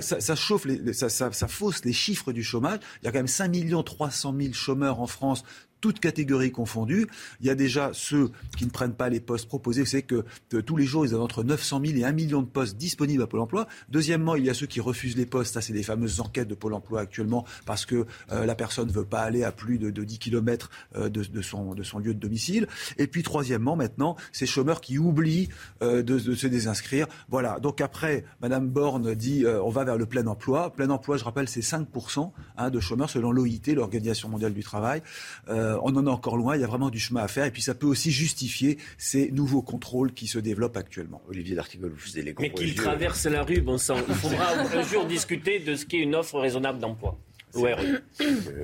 ça, 0.00 0.34
chauffe, 0.36 0.64
les, 0.64 0.92
ça, 0.92 1.08
ça, 1.08 1.48
fausse 1.48 1.84
les 1.84 1.92
chiffres 1.92 2.32
du 2.32 2.42
chômage. 2.42 2.80
Il 3.02 3.06
y 3.06 3.08
a 3.08 3.12
quand 3.12 3.18
même 3.18 3.26
5 3.26 3.52
300 3.84 4.34
000 4.38 4.52
chômeurs 4.52 5.00
en 5.00 5.06
France 5.06 5.44
toutes 5.80 6.00
catégories 6.00 6.52
confondues. 6.52 7.06
Il 7.40 7.46
y 7.46 7.50
a 7.50 7.54
déjà 7.54 7.90
ceux 7.92 8.30
qui 8.56 8.64
ne 8.64 8.70
prennent 8.70 8.94
pas 8.94 9.08
les 9.08 9.20
postes 9.20 9.48
proposés. 9.48 9.84
C'est 9.84 10.02
que 10.02 10.24
tous 10.48 10.76
les 10.76 10.84
jours, 10.84 11.04
ils 11.04 11.14
ont 11.14 11.22
entre 11.22 11.44
900 11.44 11.82
000 11.84 11.98
et 11.98 12.04
1 12.04 12.12
million 12.12 12.42
de 12.42 12.46
postes 12.46 12.76
disponibles 12.76 13.22
à 13.22 13.26
Pôle 13.26 13.40
emploi. 13.40 13.66
Deuxièmement, 13.88 14.36
il 14.36 14.44
y 14.44 14.50
a 14.50 14.54
ceux 14.54 14.66
qui 14.66 14.80
refusent 14.80 15.16
les 15.16 15.26
postes. 15.26 15.54
Ça, 15.54 15.60
c'est 15.60 15.72
des 15.72 15.82
fameuses 15.82 16.20
enquêtes 16.20 16.48
de 16.48 16.54
Pôle 16.54 16.74
emploi 16.74 17.00
actuellement 17.00 17.44
parce 17.64 17.86
que 17.86 18.06
euh, 18.32 18.46
la 18.46 18.54
personne 18.54 18.88
ne 18.88 18.92
veut 18.92 19.04
pas 19.04 19.22
aller 19.22 19.44
à 19.44 19.52
plus 19.52 19.78
de, 19.78 19.90
10 19.90 20.18
km 20.18 20.70
euh, 20.96 21.08
de, 21.08 21.42
son, 21.42 21.74
lieu 21.98 22.14
de 22.14 22.18
domicile. 22.18 22.66
Et 22.98 23.06
puis, 23.06 23.22
troisièmement, 23.22 23.76
maintenant, 23.76 24.16
ces 24.32 24.46
chômeurs 24.46 24.80
qui 24.80 24.98
oublient 24.98 25.48
euh, 25.82 26.02
de, 26.02 26.18
se 26.18 26.46
désinscrire. 26.46 27.06
Voilà. 27.28 27.58
Donc 27.60 27.80
après, 27.80 28.24
Madame 28.40 28.68
Borne 28.68 29.14
dit 29.14 29.44
on 29.46 29.70
va 29.70 29.84
vers 29.84 29.96
le 29.96 30.06
plein 30.06 30.26
emploi. 30.26 30.72
Plein 30.72 30.90
emploi, 30.90 31.16
je 31.16 31.24
rappelle, 31.24 31.48
c'est 31.48 31.60
5% 31.60 32.32
hein, 32.56 32.70
de 32.70 32.80
chômeurs 32.80 33.10
selon 33.10 33.30
l'OIT, 33.32 33.74
l'Organisation 33.74 34.28
mondiale 34.28 34.52
du 34.52 34.62
travail. 34.62 35.02
Euh, 35.48 35.75
on 35.82 35.96
en 35.96 36.06
est 36.06 36.10
encore 36.10 36.36
loin, 36.36 36.56
il 36.56 36.60
y 36.60 36.64
a 36.64 36.66
vraiment 36.66 36.90
du 36.90 36.98
chemin 36.98 37.22
à 37.22 37.28
faire. 37.28 37.44
Et 37.46 37.50
puis 37.50 37.62
ça 37.62 37.74
peut 37.74 37.86
aussi 37.86 38.10
justifier 38.10 38.78
ces 38.98 39.30
nouveaux 39.30 39.62
contrôles 39.62 40.12
qui 40.12 40.26
se 40.26 40.38
développent 40.38 40.76
actuellement. 40.76 41.22
Olivier 41.28 41.54
D'Artigol, 41.54 41.90
vous 41.90 41.98
faisiez 41.98 42.22
les 42.22 42.34
Mais 42.38 42.50
qu'il 42.50 42.74
traverse 42.74 43.26
la 43.26 43.42
rue, 43.42 43.60
bon 43.60 43.78
sang. 43.78 43.96
Il 44.08 44.14
faudra 44.14 44.52
un 44.54 44.82
jour 44.82 45.04
discuter 45.06 45.58
de 45.58 45.74
ce 45.74 45.86
qu'est 45.86 45.98
une 45.98 46.14
offre 46.14 46.38
raisonnable 46.38 46.78
d'emploi. 46.78 47.18
Euh, 47.54 48.00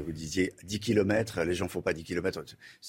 vous 0.05 0.13
disiez 0.13 0.53
10 0.65 0.81
km, 0.81 1.43
les 1.43 1.55
gens 1.55 1.67
ne 1.67 1.71
font 1.71 1.81
pas 1.81 1.93
10 1.93 2.05
km. 2.05 2.43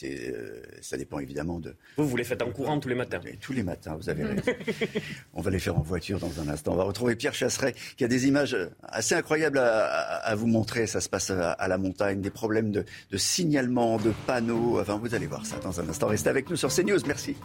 Euh, 0.04 0.62
ça 0.82 0.98
dépend 0.98 1.20
évidemment 1.20 1.60
de. 1.60 1.76
Vous, 1.98 2.08
vous 2.08 2.18
les 2.18 2.24
faites 2.24 2.42
en 2.42 2.52
courant 2.52 2.80
tous 2.80 2.90
les 2.90 2.96
matins 2.96 3.22
Tous 3.40 3.54
les 3.54 3.64
matins, 3.64 3.96
vous 3.96 4.10
avez 4.10 4.24
raison. 4.24 4.42
On 5.34 5.42
va 5.42 5.52
les 5.52 5.60
faire 5.60 5.78
en 5.78 5.82
voiture 5.82 6.20
dans 6.20 6.40
un 6.42 6.48
instant. 6.48 6.74
On 6.74 6.78
va 6.78 6.84
retrouver 6.84 7.16
Pierre 7.16 7.34
Chasseret 7.34 7.74
qui 7.98 8.04
a 8.04 8.08
des 8.08 8.28
images 8.28 8.58
assez 8.84 9.16
incroyables 9.16 9.60
à, 9.60 10.34
vous 10.36 10.48
montrer. 10.48 10.88
Ça 10.88 11.02
se 11.02 11.10
passe 11.10 11.30
à, 11.30 11.68
la 11.68 11.78
montagne, 11.78 12.22
des 12.22 12.32
problèmes 12.32 12.72
de, 12.72 12.86
de 13.12 13.18
signalement, 13.18 13.98
de 13.98 14.12
panneaux. 14.28 14.80
Enfin, 14.80 14.98
vous 14.98 15.16
allez 15.16 15.28
voir 15.28 15.46
ça 15.46 15.58
dans 15.58 15.80
un 15.80 15.88
instant. 15.88 16.08
Restez 16.08 16.30
avec 16.30 16.50
nous 16.50 16.56
sur 16.56 16.74
CNews. 16.74 17.00
Merci. 17.08 17.36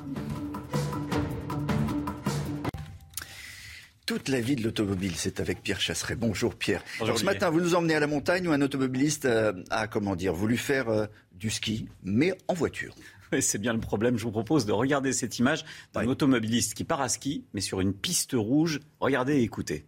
Toute 4.09 4.31
la 4.31 4.41
vie 4.41 4.57
de 4.57 4.63
l'automobile, 4.63 5.13
c'est 5.17 5.39
avec 5.39 5.63
Pierre 5.63 5.83
Chasseret. 5.83 6.17
Bonjour 6.17 6.55
Pierre. 6.55 6.83
ce 6.99 7.25
matin, 7.27 7.51
vous 7.51 7.61
nous 7.61 7.75
emmenez 7.75 7.95
à 7.95 8.01
la 8.01 8.07
montagne 8.07 8.49
où 8.49 8.53
un 8.53 8.63
automobiliste 8.63 9.27
euh, 9.27 9.53
a, 9.69 9.87
comment 9.87 10.17
dire, 10.17 10.33
voulu 10.33 10.57
faire 10.57 10.89
euh, 10.89 11.05
du 11.33 11.51
ski, 11.51 11.91
mais 12.03 12.33
en 12.49 12.55
voiture. 12.55 12.95
Oui, 13.33 13.43
c'est 13.43 13.59
bien 13.59 13.75
le 13.75 13.81
problème. 13.81 14.17
Je 14.17 14.23
vous 14.23 14.31
propose 14.31 14.65
de 14.65 14.73
regarder 14.73 15.13
cette 15.13 15.39
image 15.39 15.63
d'un 15.93 16.07
automobiliste 16.07 16.73
qui 16.73 16.85
part 16.85 17.03
à 17.03 17.11
ski, 17.11 17.45
mais 17.53 17.61
sur 17.61 17.83
une 17.83 17.93
piste 17.93 18.33
rouge. 18.33 18.81
Regardez 19.01 19.35
et 19.35 19.43
écoutez. 19.43 19.85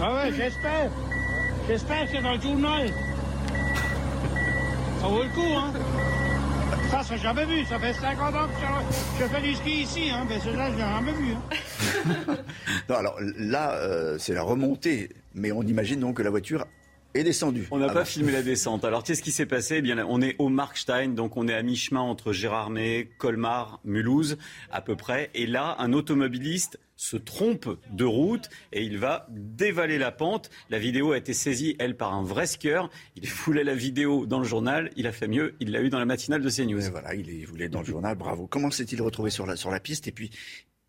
Ah 0.00 0.14
ouais, 0.14 0.32
j'espère. 0.32 0.90
J'espère 1.68 2.06
que 2.06 2.12
c'est 2.12 2.22
dans 2.22 2.34
le 2.34 2.40
journal. 2.40 2.88
Ça 5.02 5.06
vaut 5.06 5.22
le 5.22 5.28
coup, 5.34 5.54
hein 5.54 5.74
ça, 6.96 7.02
c'est 7.02 7.18
jamais 7.18 7.44
vu. 7.44 7.64
Ça 7.64 7.78
fait 7.78 7.92
50 7.92 8.34
ans 8.34 8.48
que 8.48 9.24
je 9.24 9.28
fais 9.28 9.42
du 9.42 9.54
ski 9.54 9.82
ici. 9.82 10.10
Hein. 10.10 10.26
Mais 10.28 10.38
là, 10.52 10.70
je 10.70 10.78
jamais 10.78 11.12
vu. 11.12 11.34
Hein. 11.34 12.36
alors 12.94 13.16
là, 13.36 13.72
euh, 13.72 14.16
c'est 14.18 14.34
la 14.34 14.42
remontée. 14.42 15.10
Mais 15.34 15.52
on 15.52 15.62
imagine 15.62 16.00
donc 16.00 16.16
que 16.16 16.22
la 16.22 16.30
voiture 16.30 16.64
Descendu. 17.24 17.66
On 17.70 17.78
n'a 17.78 17.86
Ah 17.88 17.92
pas 17.92 18.00
bon. 18.00 18.06
filmé 18.06 18.32
la 18.32 18.42
descente. 18.42 18.84
Alors 18.84 19.02
qu'est-ce 19.04 19.22
qui 19.22 19.32
s'est 19.32 19.46
passé? 19.46 19.76
Eh 19.76 19.82
bien, 19.82 20.04
on 20.08 20.20
est 20.22 20.36
au 20.38 20.48
Markstein, 20.48 21.08
donc 21.14 21.36
on 21.36 21.48
est 21.48 21.54
à 21.54 21.62
mi-chemin 21.62 22.00
entre 22.00 22.32
Gérardmer, 22.32 23.10
Colmar, 23.18 23.80
Mulhouse, 23.84 24.38
à 24.70 24.80
peu 24.80 24.96
près. 24.96 25.30
Et 25.34 25.46
là, 25.46 25.76
un 25.78 25.92
automobiliste 25.92 26.78
se 26.98 27.18
trompe 27.18 27.68
de 27.92 28.04
route 28.04 28.48
et 28.72 28.82
il 28.82 28.96
va 28.98 29.26
dévaler 29.30 29.98
la 29.98 30.10
pente. 30.12 30.48
La 30.70 30.78
vidéo 30.78 31.12
a 31.12 31.18
été 31.18 31.34
saisie, 31.34 31.76
elle, 31.78 31.94
par 31.96 32.14
un 32.14 32.22
vrai 32.22 32.46
skieur. 32.46 32.88
Il 33.16 33.26
voulait 33.44 33.64
la 33.64 33.74
vidéo 33.74 34.24
dans 34.26 34.38
le 34.38 34.44
journal. 34.46 34.90
Il 34.96 35.06
a 35.06 35.12
fait 35.12 35.28
mieux. 35.28 35.54
Il 35.60 35.72
l'a 35.72 35.82
eu 35.82 35.90
dans 35.90 35.98
la 35.98 36.06
matinale 36.06 36.40
de 36.42 36.48
CNews. 36.50 36.86
Et 36.86 36.90
voilà, 36.90 37.14
il, 37.14 37.46
voulait 37.46 37.68
dans 37.68 37.80
le 37.80 37.86
journal, 37.86 38.16
bravo. 38.16 38.46
Comment 38.46 38.70
s'est-il 38.70 39.02
retrouvé 39.02 39.30
sur 39.30 39.44
la, 39.46 39.56
sur 39.56 39.70
la 39.70 39.78
piste? 39.80 40.08
Et 40.08 40.12
puis, 40.12 40.30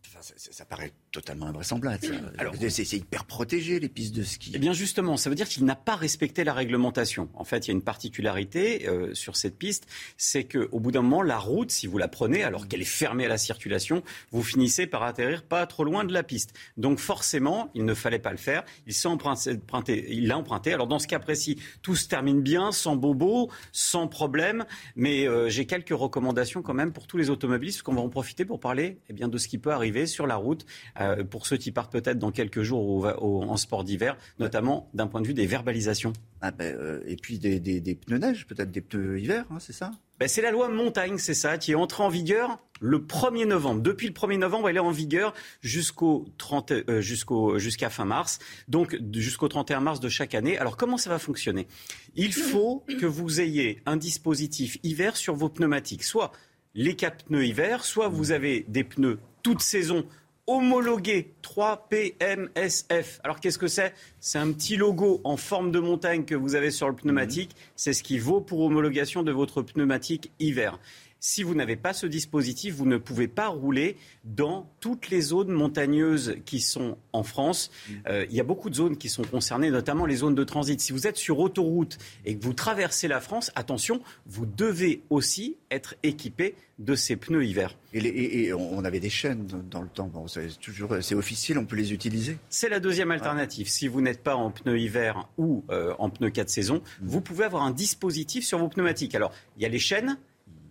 enfin, 0.06 0.20
ça, 0.22 0.34
ça- 0.38 0.52
ça 0.54 0.66
paraît 0.66 0.92
totalement 1.18 1.47
invraisemblable. 1.47 2.05
ça. 2.05 2.13
Alors- 2.38 2.53
c'est 2.70 2.93
hyper 2.93 3.26
protégé, 3.26 3.80
les 3.80 3.89
pistes 3.89 4.15
de 4.15 4.22
ski. 4.24 4.51
Eh 4.53 4.59
bien 4.59 4.74
justement, 4.74 5.18
ça 5.18 5.30
veut 5.30 5.36
dire 5.36 5.47
qu'il 5.49 5.65
n'a 5.65 5.76
pas 5.76 5.95
respecté 5.95 6.43
la 6.43 6.53
réglementation. 6.53 7.30
En 7.34 7.43
fait, 7.43 7.65
il 7.65 7.70
y 7.70 7.72
a 7.72 7.74
une 7.74 7.82
particularité 7.82 8.88
euh, 8.88 9.13
sur 9.15 9.36
cette 9.36 9.57
piste, 9.57 9.88
c'est 10.18 10.43
que 10.43 10.70
au 10.72 10.80
bout 10.80 10.91
d'un 10.91 11.01
moment, 11.01 11.24
la 11.24 11.39
route, 11.39 11.72
si 11.72 11.88
vous 11.88 11.97
la 11.97 12.07
prenez 12.07 12.43
alors 12.43 12.68
qu'elle 12.68 12.82
est 12.82 12.86
fermée 12.86 13.26
à 13.26 13.30
la 13.30 13.38
circulation, 13.39 14.03
vous 14.32 14.43
finissez 14.43 14.86
par 14.86 15.03
atterrir 15.03 15.41
pas 15.43 15.65
trop 15.65 15.84
loin 15.84 16.03
de 16.03 16.13
la 16.13 16.22
piste. 16.24 16.53
Donc 16.78 16.99
forcément, 16.99 17.72
il 17.74 17.86
ne 17.86 17.93
fallait 17.95 18.20
pas 18.20 18.32
le 18.32 18.38
faire. 18.38 18.63
Il 18.86 18.93
s'est 18.93 19.07
emprunté, 19.07 20.05
il 20.09 20.28
l'a 20.28 20.38
emprunté. 20.38 20.74
Alors 20.74 20.88
dans 20.88 20.99
ce 20.99 21.07
cas 21.07 21.20
précis, 21.20 21.57
tout 21.82 21.95
se 21.95 22.07
termine 22.07 22.41
bien, 22.41 22.72
sans 22.72 22.95
bobo, 22.95 23.49
sans 23.72 24.07
problème. 24.07 24.65
Mais 24.95 25.28
euh, 25.28 25.49
j'ai 25.49 25.65
quelques 25.65 25.89
recommandations 25.97 26.61
quand 26.61 26.74
même 26.76 26.91
pour 26.93 27.07
tous 27.07 27.18
les 27.18 27.30
automobilistes, 27.30 27.82
qu'on 27.82 27.95
va 27.95 28.01
en 28.01 28.09
profiter 28.09 28.45
pour 28.45 28.59
parler 28.59 28.99
eh 29.09 29.13
bien, 29.13 29.28
de 29.28 29.38
ce 29.38 29.47
qui 29.47 29.57
peut 29.57 29.72
arriver 29.72 30.05
sur 30.05 30.28
la 30.28 30.36
route 30.36 30.65
euh, 30.99 31.07
pour 31.16 31.47
ceux 31.47 31.58
qui 31.58 31.72
partent 31.72 31.91
peut-être 31.91 32.20
dans 32.20 32.32
quelques 32.32 32.62
jours 32.62 32.86
au- 32.88 33.08
au- 33.08 33.43
en 33.43 33.58
sport 33.58 33.84
d'hiver, 33.84 34.18
notamment 34.39 34.89
d'un 34.93 35.08
point 35.08 35.22
de 35.22 35.28
vue 35.28 35.34
des 35.34 35.45
verbalisations. 35.47 36.14
Ah 36.41 36.51
ben, 36.51 36.76
euh, 36.76 37.01
et 37.08 37.16
puis 37.16 37.39
des, 37.39 37.60
des- 37.60 37.80
des 37.82 37.95
pneus 37.95 38.18
neige, 38.20 38.45
peut-être 38.47 38.72
des 38.72 38.82
pneus 38.82 39.20
hiver, 39.20 39.45
hein, 39.51 39.58
c'est 39.60 39.74
ça? 39.74 39.91
Ben, 40.20 40.28
c'est 40.28 40.41
la 40.41 40.51
loi 40.51 40.68
montagne, 40.70 41.18
c'est 41.18 41.34
ça, 41.36 41.58
qui 41.58 41.72
est 41.72 41.76
entrée 41.76 42.03
en 42.03 42.10
vigueur 42.10 42.60
le 42.80 42.99
1er 42.99 43.45
novembre. 43.47 43.82
Depuis 43.82 44.08
le 44.08 44.14
1er 44.14 44.38
novembre, 44.38 44.70
elle 44.70 44.78
est 44.78 44.80
en 44.80 44.91
vigueur 44.91 45.34
jusqu'au 45.62 46.26
30, 46.38 46.72
euh, 46.72 47.01
jusqu'au, 47.01 47.58
jusqu'à 47.60 47.89
fin 47.89 48.05
mars, 48.05 48.39
donc 48.68 48.97
jusqu'au 49.14 49.47
31 49.47 49.80
mars 49.80 49.99
de 49.99 50.10
chaque 50.10 50.36
année. 50.36 50.58
Alors 50.58 50.78
comment 50.78 50.97
ça 50.97 51.10
va 51.10 51.20
fonctionner? 51.20 51.68
Il 52.16 52.34
faut 52.34 52.84
que 52.99 53.05
vous 53.05 53.41
ayez 53.41 53.82
un 53.86 53.97
dispositif 53.97 54.78
hiver 54.84 55.18
sur 55.18 55.36
vos 55.36 55.49
pneumatiques, 55.49 56.03
soit 56.03 56.32
les 56.76 56.95
quatre 56.95 57.26
pneus 57.26 57.45
hiver, 57.45 57.84
soit 57.84 58.08
vous 58.08 58.32
avez 58.32 58.66
des 58.68 58.84
pneus 58.84 59.20
toute 59.43 59.62
saison 59.62 60.05
homologués 60.48 61.34
3PMSF. 61.43 63.20
Alors 63.24 63.39
qu'est-ce 63.39 63.58
que 63.58 63.68
c'est? 63.68 63.93
C'est 64.20 64.39
un 64.39 64.52
petit 64.54 64.78
logo 64.78 65.22
en 65.24 65.38
forme 65.38 65.72
de 65.72 65.80
montagne 65.80 66.24
que 66.24 66.36
vous 66.36 66.56
avez 66.56 66.72
sur 66.72 66.88
le 66.88 66.95
pneumatique. 66.95 67.56
C'est 67.76 67.93
ce 67.93 68.02
qui 68.02 68.18
vaut 68.18 68.41
pour 68.41 68.62
homologation 68.62 69.24
de 69.24 69.32
votre 69.32 69.62
pneumatique 69.62 70.32
hiver. 70.39 70.80
Si 71.20 71.41
vous 71.43 71.55
n'avez 71.55 71.76
pas 71.76 71.93
ce 71.93 72.05
dispositif, 72.05 72.76
vous 72.76 72.86
ne 72.86 72.97
pouvez 72.97 73.28
pas 73.28 73.47
rouler 73.47 73.97
dans 74.24 74.70
toutes 74.80 75.09
les 75.09 75.22
zones 75.22 75.49
montagneuses 75.51 76.36
qui 76.45 76.59
sont 76.59 76.97
en 77.11 77.24
France. 77.24 77.72
Euh, 78.07 78.26
il 78.30 78.36
y 78.36 78.39
a 78.39 78.43
beaucoup 78.43 78.70
de 78.70 78.76
zones 78.76 78.97
qui 78.97 79.09
sont 79.09 79.24
concernées, 79.24 79.72
notamment 79.72 80.05
les 80.05 80.18
zones 80.18 80.36
de 80.36 80.43
transit. 80.43 80.80
Si 80.80 80.93
vous 80.93 81.07
êtes 81.07 81.18
sur 81.18 81.39
autoroute 81.39 81.97
et 82.26 82.36
que 82.36 82.43
vous 82.43 82.53
traversez 82.53 83.07
la 83.07 83.20
France, 83.20 83.51
attention, 83.55 84.01
vous 84.28 84.45
devez 84.45 85.01
aussi 85.09 85.57
être 85.72 85.95
équipé 86.03 86.55
de 86.80 86.93
ces 86.93 87.15
pneus 87.15 87.43
hiver. 87.45 87.76
et, 87.93 87.99
les- 88.01 88.09
et- 88.09 88.43
et 88.45 88.53
on 88.53 88.84
avait 88.86 88.99
des 88.99 89.09
chaînes 89.09 89.47
dans 89.72 89.82
le 89.82 89.88
temps. 89.88 90.05
Bon, 90.07 90.28
c'est 90.28 90.59
toujours, 90.59 90.95
c'est 91.01 91.15
officiel, 91.15 91.57
on 91.57 91.65
peut 91.65 91.76
les 91.76 91.93
utiliser. 91.93 92.38
C'est 92.49 92.70
la 92.70 92.80
deuxième 92.80 93.09
alternative. 93.09 93.68
Si 93.68 93.88
vous 93.88 94.01
n'êtes 94.01 94.22
pas 94.22 94.36
en 94.36 94.51
pneu 94.51 94.78
hiver 94.80 95.28
ou 95.39 95.63
euh, 95.72 95.95
en 95.97 96.11
pneu 96.11 96.30
4 96.30 96.49
saisons, 96.49 96.84
vous 97.01 97.22
pouvez 97.22 97.45
avoir 97.45 97.63
un 97.63 97.72
dispositif 97.72 98.45
sur 98.45 98.59
vos 98.59 98.68
pneumatiques. 98.68 99.15
Alors, 99.15 99.32
il 99.57 99.63
y 99.63 99.65
a 99.65 99.70
les 99.70 99.80
chaînes. 99.80 100.18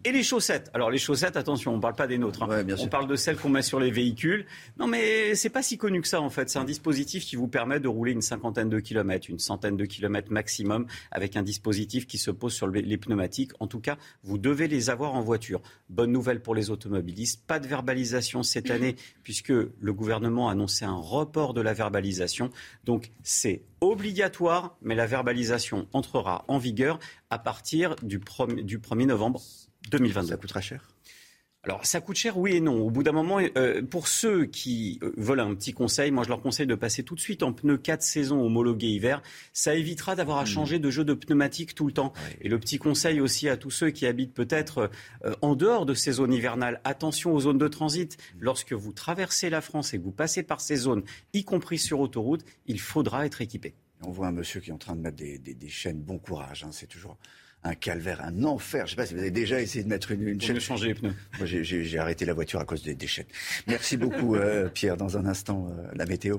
Et 0.09 0.13
les 0.13 0.23
chaussettes. 0.23 0.71
Alors 0.73 0.89
les 0.93 0.99
chaussettes, 0.99 1.37
attention, 1.37 1.73
on 1.73 1.77
ne 1.79 1.81
parle 1.83 1.97
pas 1.97 2.07
des 2.07 2.17
nôtres. 2.17 2.45
hein. 2.45 2.65
on 2.79 2.87
parle 2.87 3.09
de 3.09 3.17
celles 3.17 3.37
qu'on 3.37 3.49
met 3.49 3.63
sur 3.63 3.81
les 3.81 3.91
véhicules. 3.91 4.47
Non, 4.79 4.87
mais 4.87 5.35
c'est 5.35 5.49
pas 5.51 5.65
si 5.65 5.79
connu 5.79 6.01
que 6.01 6.07
ça 6.07 6.21
en 6.21 6.31
fait. 6.31 6.49
C'est 6.49 6.61
un 6.61 6.65
dispositif 6.65 7.25
qui 7.25 7.35
vous 7.35 7.49
permet 7.49 7.81
de 7.81 7.89
rouler 7.89 8.13
une 8.13 8.23
cinquantaine 8.23 8.69
de 8.69 8.79
kilomètres, 8.79 9.29
une 9.29 9.41
centaine 9.41 9.77
de 9.77 9.85
kilomètres 9.85 10.31
maximum, 10.31 10.87
avec 11.11 11.37
un 11.37 11.43
dispositif 11.43 12.07
qui 12.07 12.19
se 12.19 12.31
pose 12.31 12.53
sur 12.55 12.69
le- 12.69 12.79
les 12.81 12.97
pneumatiques. 12.99 13.51
En 13.59 13.67
tout 13.67 13.81
cas, 13.81 13.97
vous 14.23 14.39
devez 14.39 14.69
les 14.69 14.91
avoir 14.91 15.15
en 15.15 15.23
voiture. 15.23 15.61
Bonne 15.89 16.13
nouvelle 16.13 16.41
pour 16.41 16.55
les 16.55 16.71
automobilistes. 16.71 17.43
Pas 17.45 17.59
de 17.59 17.67
verbalisation 17.67 18.45
cette 18.45 18.71
année, 18.71 18.95
puisque 19.25 19.49
le 19.49 19.93
gouvernement 19.93 20.49
a 20.49 20.53
annoncé 20.53 20.85
un 20.85 20.95
report 20.95 21.53
de 21.53 21.63
la 21.63 21.73
verbalisation. 21.75 22.51
Donc 22.85 23.11
c'est 23.25 23.63
obligatoire, 23.81 24.77
mais 24.83 24.95
la 24.95 25.07
verbalisation 25.07 25.89
entrera 25.93 26.45
en 26.47 26.59
vigueur 26.59 27.01
à 27.31 27.39
partir 27.41 27.97
du 28.03 28.21
1er, 28.21 28.63
du 28.63 28.79
1er 28.79 29.07
novembre 29.07 29.41
2022. 29.91 30.29
Ça 30.29 30.37
coûtera 30.37 30.61
cher 30.61 30.89
alors, 31.63 31.85
ça 31.85 32.01
coûte 32.01 32.15
cher, 32.15 32.39
oui 32.39 32.53
et 32.53 32.61
non. 32.61 32.81
Au 32.81 32.91
bout 32.91 33.03
d'un 33.03 33.11
moment, 33.11 33.41
euh, 33.57 33.83
pour 33.83 34.07
ceux 34.07 34.45
qui 34.45 35.01
euh, 35.03 35.11
veulent 35.17 35.41
un 35.41 35.53
petit 35.57 35.73
conseil, 35.73 36.13
moi 36.13 36.23
je 36.23 36.29
leur 36.29 36.41
conseille 36.41 36.69
de 36.69 36.77
passer 36.77 37.03
tout 37.03 37.17
de 37.17 37.21
suite 37.21 37.43
en 37.43 37.53
pneus 37.53 37.77
4 37.77 38.03
saisons 38.03 38.41
homologués 38.41 38.87
hiver. 38.87 39.21
Ça 39.53 39.75
évitera 39.75 40.15
d'avoir 40.15 40.39
à 40.39 40.45
changer 40.45 40.79
de 40.79 40.89
jeu 40.93 41.05
de 41.05 41.13
pneumatique 41.13 41.75
tout 41.75 41.85
le 41.89 41.93
temps. 41.93 42.13
Et 42.41 42.49
le 42.49 42.61
petit 42.61 42.79
conseil 42.79 43.21
aussi 43.21 43.49
à 43.49 43.57
tous 43.57 43.73
ceux 43.73 43.91
qui 43.91 44.07
habitent 44.07 44.33
peut-être 44.33 44.91
euh, 45.25 45.35
en 45.43 45.57
dehors 45.57 45.87
de 45.87 45.95
ces 45.95 46.13
zones 46.13 46.33
hivernales, 46.33 46.81
attention 46.85 47.33
aux 47.35 47.41
zones 47.41 47.59
de 47.59 47.67
transit. 47.67 48.17
Lorsque 48.39 48.73
vous 48.73 48.93
traversez 48.93 49.51
la 49.51 49.61
France 49.61 49.93
et 49.93 49.99
que 49.99 50.05
vous 50.05 50.13
passez 50.13 50.45
par 50.45 50.61
ces 50.61 50.77
zones, 50.77 51.03
y 51.33 51.43
compris 51.43 51.79
sur 51.79 51.99
autoroute, 51.99 52.45
il 52.67 52.79
faudra 52.79 53.27
être 53.27 53.43
équipé. 53.43 53.75
On 54.05 54.13
voit 54.13 54.29
un 54.29 54.33
monsieur 54.33 54.61
qui 54.61 54.71
est 54.71 54.73
en 54.73 54.79
train 54.79 54.95
de 54.95 55.01
mettre 55.01 55.17
des, 55.17 55.39
des- 55.39 55.55
des 55.55 55.69
chaînes. 55.69 56.01
Bon 56.01 56.19
courage, 56.19 56.63
hein, 56.63 56.71
c'est 56.71 56.87
toujours 56.87 57.19
un 57.67 57.75
calvaire, 57.75 58.23
un 58.25 58.45
enfer. 58.45 58.81
Je 58.81 58.85
ne 58.85 58.91
sais 58.91 58.97
pas 58.97 59.07
si 59.07 59.15
vous 59.15 59.21
avez 59.21 59.31
déjà 59.31 59.61
essayé 59.61 59.85
de 59.85 59.89
mettre 59.89 60.13
une, 60.13 60.27
une 60.29 60.41
chaîne. 60.41 60.61
changer 60.61 60.89
les 60.89 60.95
pneus. 60.95 61.15
Moi, 61.39 61.47
j'ai- 61.47 61.99
arrêté 61.99 62.25
la 62.25 62.35
voiture 62.35 62.61
à 62.61 62.65
cause 62.65 62.83
des, 62.83 63.07
chaînes. 63.07 63.27
Merci 63.67 63.97
beaucoup, 63.97 64.37
euh, 64.37 64.69
Pierre. 64.69 64.97
Dans 64.97 65.17
un 65.17 65.27
instant, 65.27 65.69
euh, 65.71 65.89
la 65.95 66.07
météo. 66.07 66.39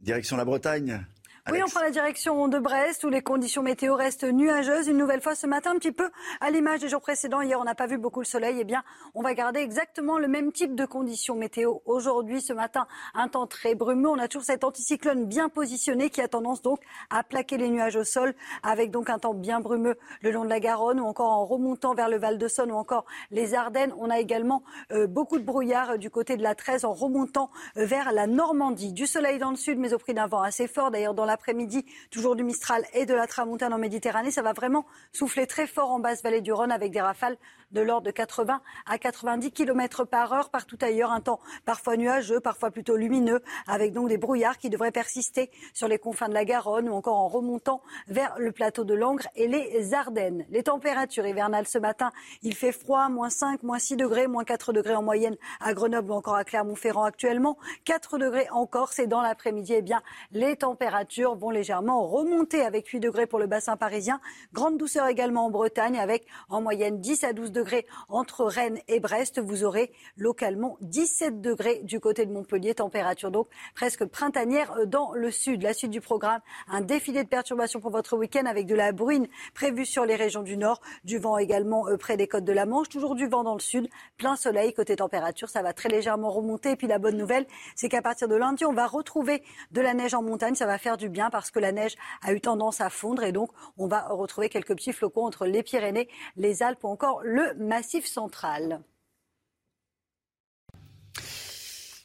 Direction 0.00 0.36
la 0.36 0.44
Bretagne. 0.44 1.04
Oui, 1.52 1.60
on 1.62 1.68
prend 1.68 1.80
la 1.80 1.90
direction 1.90 2.48
de 2.48 2.58
Brest 2.58 3.04
où 3.04 3.10
les 3.10 3.20
conditions 3.20 3.62
météo 3.62 3.96
restent 3.96 4.24
nuageuses. 4.24 4.88
Une 4.88 4.96
nouvelle 4.96 5.20
fois 5.20 5.34
ce 5.34 5.46
matin, 5.46 5.72
un 5.72 5.74
petit 5.74 5.92
peu 5.92 6.10
à 6.40 6.50
l'image 6.50 6.80
des 6.80 6.88
jours 6.88 7.02
précédents. 7.02 7.42
Hier, 7.42 7.60
on 7.60 7.64
n'a 7.64 7.74
pas 7.74 7.86
vu 7.86 7.98
beaucoup 7.98 8.20
le 8.20 8.24
soleil. 8.24 8.56
Eh 8.60 8.64
bien, 8.64 8.82
on 9.14 9.20
va 9.20 9.34
garder 9.34 9.60
exactement 9.60 10.16
le 10.16 10.26
même 10.26 10.52
type 10.52 10.74
de 10.74 10.86
conditions 10.86 11.34
météo 11.34 11.80
aujourd'hui. 11.84 12.40
Ce 12.40 12.54
matin, 12.54 12.86
un 13.12 13.28
temps 13.28 13.46
très 13.46 13.74
brumeux. 13.74 14.08
On 14.08 14.18
a 14.18 14.26
toujours 14.26 14.46
cet 14.46 14.64
anticyclone 14.64 15.26
bien 15.26 15.50
positionné 15.50 16.08
qui 16.08 16.22
a 16.22 16.28
tendance 16.28 16.62
donc 16.62 16.80
à 17.10 17.22
plaquer 17.22 17.58
les 17.58 17.68
nuages 17.68 17.96
au 17.96 18.04
sol 18.04 18.34
avec 18.62 18.90
donc 18.90 19.10
un 19.10 19.18
temps 19.18 19.34
bien 19.34 19.60
brumeux 19.60 19.98
le 20.22 20.30
long 20.30 20.44
de 20.44 20.48
la 20.48 20.60
Garonne 20.60 20.98
ou 20.98 21.04
encore 21.04 21.30
en 21.30 21.44
remontant 21.44 21.92
vers 21.92 22.08
le 22.08 22.16
Val 22.16 22.38
de 22.38 22.48
Saône 22.48 22.72
ou 22.72 22.76
encore 22.76 23.04
les 23.30 23.52
Ardennes. 23.52 23.92
On 23.98 24.08
a 24.08 24.18
également 24.18 24.62
euh, 24.92 25.06
beaucoup 25.06 25.38
de 25.38 25.44
brouillard 25.44 25.90
euh, 25.90 25.96
du 25.98 26.08
côté 26.08 26.38
de 26.38 26.42
la 26.42 26.54
13 26.54 26.86
en 26.86 26.94
remontant 26.94 27.50
euh, 27.76 27.84
vers 27.84 28.12
la 28.12 28.26
Normandie. 28.26 28.94
Du 28.94 29.06
soleil 29.06 29.38
dans 29.38 29.50
le 29.50 29.56
sud, 29.56 29.78
mais 29.78 29.92
au 29.92 29.98
prix 29.98 30.14
d'un 30.14 30.26
vent 30.26 30.40
assez 30.40 30.66
fort. 30.66 30.90
D'ailleurs, 30.90 31.12
dans 31.12 31.33
l'après-midi, 31.34 31.84
toujours 32.12 32.36
du 32.36 32.44
Mistral 32.44 32.84
et 32.92 33.06
de 33.06 33.14
la 33.14 33.26
Tramontane 33.26 33.74
en 33.74 33.78
Méditerranée. 33.78 34.30
Ça 34.30 34.42
va 34.42 34.52
vraiment 34.52 34.86
souffler 35.12 35.48
très 35.48 35.66
fort 35.66 35.90
en 35.90 35.98
basse 35.98 36.22
vallée 36.22 36.40
du 36.40 36.52
Rhône 36.52 36.70
avec 36.70 36.92
des 36.92 37.00
rafales 37.00 37.36
de 37.72 37.80
l'ordre 37.80 38.06
de 38.06 38.12
80 38.12 38.60
à 38.86 38.98
90 38.98 39.50
km 39.50 40.04
par 40.04 40.32
heure. 40.32 40.50
Partout 40.50 40.78
ailleurs, 40.80 41.10
un 41.10 41.20
temps 41.20 41.40
parfois 41.64 41.96
nuageux, 41.96 42.38
parfois 42.38 42.70
plutôt 42.70 42.94
lumineux, 42.94 43.42
avec 43.66 43.92
donc 43.92 44.08
des 44.08 44.16
brouillards 44.16 44.58
qui 44.58 44.70
devraient 44.70 44.92
persister 44.92 45.50
sur 45.72 45.88
les 45.88 45.98
confins 45.98 46.28
de 46.28 46.34
la 46.34 46.44
Garonne 46.44 46.88
ou 46.88 46.92
encore 46.92 47.16
en 47.16 47.26
remontant 47.26 47.82
vers 48.06 48.36
le 48.38 48.52
plateau 48.52 48.84
de 48.84 48.94
Langres 48.94 49.26
et 49.34 49.48
les 49.48 49.92
Ardennes. 49.92 50.46
Les 50.50 50.62
températures 50.62 51.26
hivernales 51.26 51.66
ce 51.66 51.78
matin, 51.78 52.12
il 52.42 52.54
fait 52.54 52.70
froid, 52.70 53.08
moins 53.08 53.30
5, 53.30 53.64
moins 53.64 53.80
6 53.80 53.96
degrés, 53.96 54.28
moins 54.28 54.44
4 54.44 54.72
degrés 54.72 54.94
en 54.94 55.02
moyenne 55.02 55.36
à 55.60 55.74
Grenoble 55.74 56.12
ou 56.12 56.14
encore 56.14 56.36
à 56.36 56.44
Clermont-Ferrand 56.44 57.02
actuellement, 57.02 57.58
4 57.84 58.18
degrés 58.18 58.46
en 58.52 58.66
Corse 58.66 59.00
et 59.00 59.08
dans 59.08 59.20
l'après-midi, 59.20 59.74
eh 59.74 59.82
bien, 59.82 60.00
les 60.30 60.54
températures 60.54 61.23
vont 61.32 61.50
légèrement 61.50 62.06
remonter 62.06 62.60
avec 62.60 62.88
8 62.88 63.00
degrés 63.00 63.26
pour 63.26 63.38
le 63.38 63.46
bassin 63.46 63.76
parisien. 63.76 64.20
Grande 64.52 64.76
douceur 64.76 65.08
également 65.08 65.46
en 65.46 65.50
Bretagne 65.50 65.98
avec 65.98 66.26
en 66.50 66.60
moyenne 66.60 67.00
10 67.00 67.24
à 67.24 67.32
12 67.32 67.52
degrés 67.52 67.86
entre 68.08 68.44
Rennes 68.44 68.78
et 68.88 69.00
Brest. 69.00 69.40
Vous 69.40 69.64
aurez 69.64 69.92
localement 70.16 70.76
17 70.82 71.40
degrés 71.40 71.80
du 71.84 72.00
côté 72.00 72.26
de 72.26 72.32
Montpellier. 72.32 72.74
Température 72.74 73.30
donc 73.30 73.48
presque 73.74 74.04
printanière 74.04 74.86
dans 74.86 75.12
le 75.14 75.30
sud. 75.30 75.62
La 75.62 75.72
suite 75.72 75.90
du 75.90 76.00
programme, 76.02 76.40
un 76.68 76.82
défilé 76.82 77.24
de 77.24 77.28
perturbations 77.28 77.80
pour 77.80 77.90
votre 77.90 78.16
week-end 78.16 78.44
avec 78.44 78.66
de 78.66 78.74
la 78.74 78.92
bruine 78.92 79.28
prévue 79.54 79.86
sur 79.86 80.04
les 80.04 80.16
régions 80.16 80.42
du 80.42 80.56
nord. 80.56 80.80
Du 81.04 81.18
vent 81.18 81.38
également 81.38 81.88
euh, 81.88 81.96
près 81.96 82.16
des 82.16 82.28
côtes 82.28 82.44
de 82.44 82.52
la 82.52 82.66
Manche. 82.66 82.88
Toujours 82.88 83.14
du 83.14 83.26
vent 83.26 83.44
dans 83.44 83.54
le 83.54 83.60
sud. 83.60 83.88
Plein 84.18 84.36
soleil. 84.36 84.74
Côté 84.74 84.96
température, 84.96 85.48
ça 85.48 85.62
va 85.62 85.72
très 85.72 85.88
légèrement 85.88 86.30
remonter. 86.30 86.72
Et 86.72 86.76
puis 86.76 86.86
la 86.86 86.98
bonne 86.98 87.16
nouvelle, 87.16 87.46
c'est 87.76 87.88
qu'à 87.88 88.02
partir 88.02 88.28
de 88.28 88.34
lundi, 88.34 88.64
on 88.64 88.72
va 88.72 88.86
retrouver 88.86 89.42
de 89.70 89.80
la 89.80 89.94
neige 89.94 90.14
en 90.14 90.22
montagne. 90.22 90.54
Ça 90.54 90.66
va 90.66 90.78
faire 90.78 90.96
du 90.96 91.08
parce 91.30 91.50
que 91.50 91.58
la 91.58 91.72
neige 91.72 91.94
a 92.22 92.32
eu 92.32 92.40
tendance 92.40 92.80
à 92.80 92.90
fondre 92.90 93.22
et 93.22 93.32
donc 93.32 93.50
on 93.78 93.86
va 93.86 94.08
retrouver 94.08 94.48
quelques 94.48 94.74
petits 94.74 94.92
flocons 94.92 95.24
entre 95.24 95.46
les 95.46 95.62
Pyrénées, 95.62 96.08
les 96.36 96.62
Alpes 96.62 96.84
ou 96.84 96.88
encore 96.88 97.20
le 97.22 97.54
Massif 97.54 98.06
central. 98.06 98.82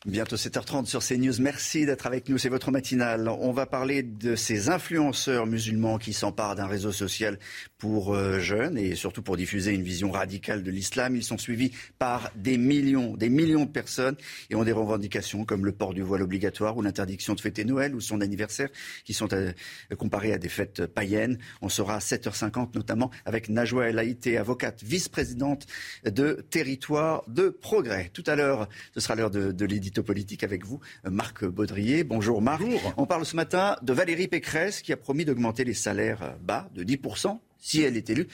Bientôt 0.05 0.37
7h30 0.37 0.85
sur 0.85 1.03
CNews. 1.03 1.41
Merci 1.41 1.85
d'être 1.85 2.07
avec 2.07 2.29
nous. 2.29 2.37
C'est 2.37 2.47
votre 2.47 2.71
matinale. 2.71 3.27
On 3.27 3.51
va 3.51 3.65
parler 3.65 4.01
de 4.01 4.33
ces 4.37 4.69
influenceurs 4.69 5.45
musulmans 5.45 5.97
qui 5.97 6.13
s'emparent 6.13 6.55
d'un 6.55 6.67
réseau 6.67 6.93
social 6.93 7.37
pour 7.77 8.15
euh, 8.15 8.39
jeunes 8.39 8.77
et 8.77 8.95
surtout 8.95 9.21
pour 9.21 9.35
diffuser 9.35 9.73
une 9.73 9.83
vision 9.83 10.09
radicale 10.09 10.63
de 10.63 10.71
l'islam. 10.71 11.17
Ils 11.17 11.23
sont 11.25 11.37
suivis 11.37 11.73
par 11.97 12.31
des 12.37 12.57
millions, 12.57 13.17
des 13.17 13.27
millions 13.27 13.65
de 13.65 13.69
personnes 13.69 14.15
et 14.49 14.55
ont 14.55 14.63
des 14.63 14.71
revendications 14.71 15.43
comme 15.43 15.65
le 15.65 15.73
port 15.73 15.93
du 15.93 16.01
voile 16.01 16.21
obligatoire 16.21 16.77
ou 16.77 16.81
l'interdiction 16.81 17.33
de 17.33 17.41
fêter 17.41 17.65
Noël 17.65 17.93
ou 17.93 17.99
son 17.99 18.21
anniversaire 18.21 18.69
qui 19.03 19.13
sont 19.13 19.33
euh, 19.33 19.51
comparés 19.97 20.31
à 20.31 20.37
des 20.37 20.47
fêtes 20.47 20.85
païennes. 20.85 21.39
On 21.61 21.67
sera 21.67 21.95
à 21.95 21.99
7h50 21.99 22.69
notamment 22.73 23.11
avec 23.25 23.49
Najwa 23.49 23.89
El 23.89 23.99
Haïté, 23.99 24.37
avocate, 24.37 24.81
vice-présidente 24.81 25.65
de 26.05 26.45
Territoire 26.49 27.25
de 27.27 27.49
Progrès. 27.49 28.11
Tout 28.13 28.23
à 28.27 28.37
l'heure, 28.37 28.69
ce 28.93 29.01
sera 29.01 29.15
l'heure 29.15 29.29
de, 29.29 29.51
de 29.51 29.65
politique 29.97 30.43
avec 30.43 30.65
vous, 30.65 30.79
Marc 31.03 31.45
Baudrier. 31.45 32.03
Bonjour 32.03 32.41
Marc. 32.41 32.61
On 32.97 33.05
parle 33.05 33.25
ce 33.25 33.35
matin 33.35 33.75
de 33.81 33.93
Valérie 33.93 34.27
Pécresse 34.27 34.81
qui 34.81 34.93
a 34.93 34.97
promis 34.97 35.25
d'augmenter 35.25 35.63
les 35.63 35.73
salaires 35.73 36.37
bas 36.41 36.69
de 36.75 36.83
10% 36.83 37.39
si 37.57 37.81
elle 37.81 37.97
est 37.97 38.09
élue. 38.09 38.27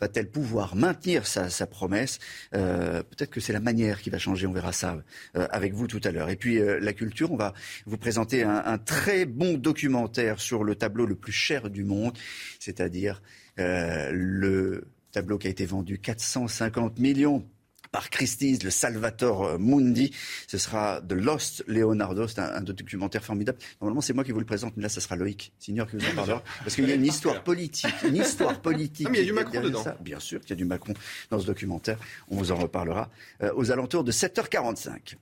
Va-t-elle 0.00 0.30
pouvoir 0.30 0.76
maintenir 0.76 1.26
sa, 1.26 1.66
promesse? 1.66 2.18
Euh, 2.54 3.02
Peut-être 3.02 3.30
que 3.30 3.40
c'est 3.40 3.52
la 3.52 3.60
manière 3.60 4.00
qui 4.00 4.08
va 4.08 4.18
changer, 4.18 4.46
on 4.46 4.52
verra 4.52 4.72
ça 4.72 4.98
euh, 5.36 5.46
avec 5.50 5.74
vous 5.74 5.86
tout 5.86 6.00
à 6.04 6.10
l'heure. 6.10 6.30
Et 6.30 6.36
puis 6.36 6.58
euh, 6.58 6.80
la 6.80 6.94
culture, 6.94 7.30
on 7.32 7.36
va 7.36 7.52
vous 7.84 7.98
présenter 7.98 8.42
un, 8.42 8.62
un, 8.64 8.78
très 8.78 9.26
bon 9.26 9.58
documentaire 9.58 10.40
sur 10.40 10.64
le 10.64 10.74
tableau 10.74 11.04
le 11.04 11.16
plus 11.16 11.32
cher 11.32 11.68
du 11.68 11.84
monde, 11.84 12.16
c'est-à-dire 12.58 13.22
le 13.58 14.88
tableau 15.12 15.36
qui 15.36 15.48
a 15.48 15.50
été 15.50 15.66
vendu 15.66 15.98
450 15.98 16.98
millions 16.98 17.46
par 17.92 18.10
Christie's, 18.10 18.62
le 18.62 18.70
Salvatore 18.70 19.58
Mundi. 19.58 20.12
Ce 20.46 20.58
sera 20.58 21.00
The 21.00 21.12
Lost 21.12 21.64
Leonardo. 21.66 22.28
C'est 22.28 22.40
un, 22.40 22.60
documentaire 22.60 23.24
formidable. 23.24 23.58
Normalement, 23.80 24.00
c'est 24.00 24.12
moi 24.12 24.24
qui 24.24 24.32
vous 24.32 24.38
le 24.38 24.46
présente, 24.46 24.76
mais 24.76 24.82
là, 24.82 24.88
ce 24.88 25.00
sera 25.00 25.16
Loïc 25.16 25.52
Signor 25.58 25.88
qui 25.88 25.96
vous 25.96 26.06
en 26.06 26.14
parlera. 26.14 26.42
Parce 26.60 26.74
qu'il 26.74 26.88
y 26.88 26.92
a 26.92 26.94
une 26.94 27.06
histoire 27.06 27.42
politique. 27.42 27.94
Une 28.04 28.16
histoire 28.16 28.60
politique. 28.60 29.00
Ah, 29.10 29.12
mais 29.12 29.20
il 29.20 29.26
y 29.26 29.30
a 29.30 29.32
du 29.32 29.32
Macron 29.32 29.60
dedans. 29.60 29.84
Bien 30.00 30.20
sûr 30.20 30.40
qu'il 30.40 30.50
y 30.50 30.52
a 30.52 30.56
du 30.56 30.64
Macron 30.64 30.94
dans 31.30 31.40
ce 31.40 31.46
documentaire. 31.46 31.98
On 32.28 32.36
vous 32.36 32.52
en 32.52 32.56
reparlera 32.56 33.10
euh, 33.42 33.50
aux 33.54 33.70
alentours 33.70 34.04
de 34.04 34.12
7h45. 34.12 35.16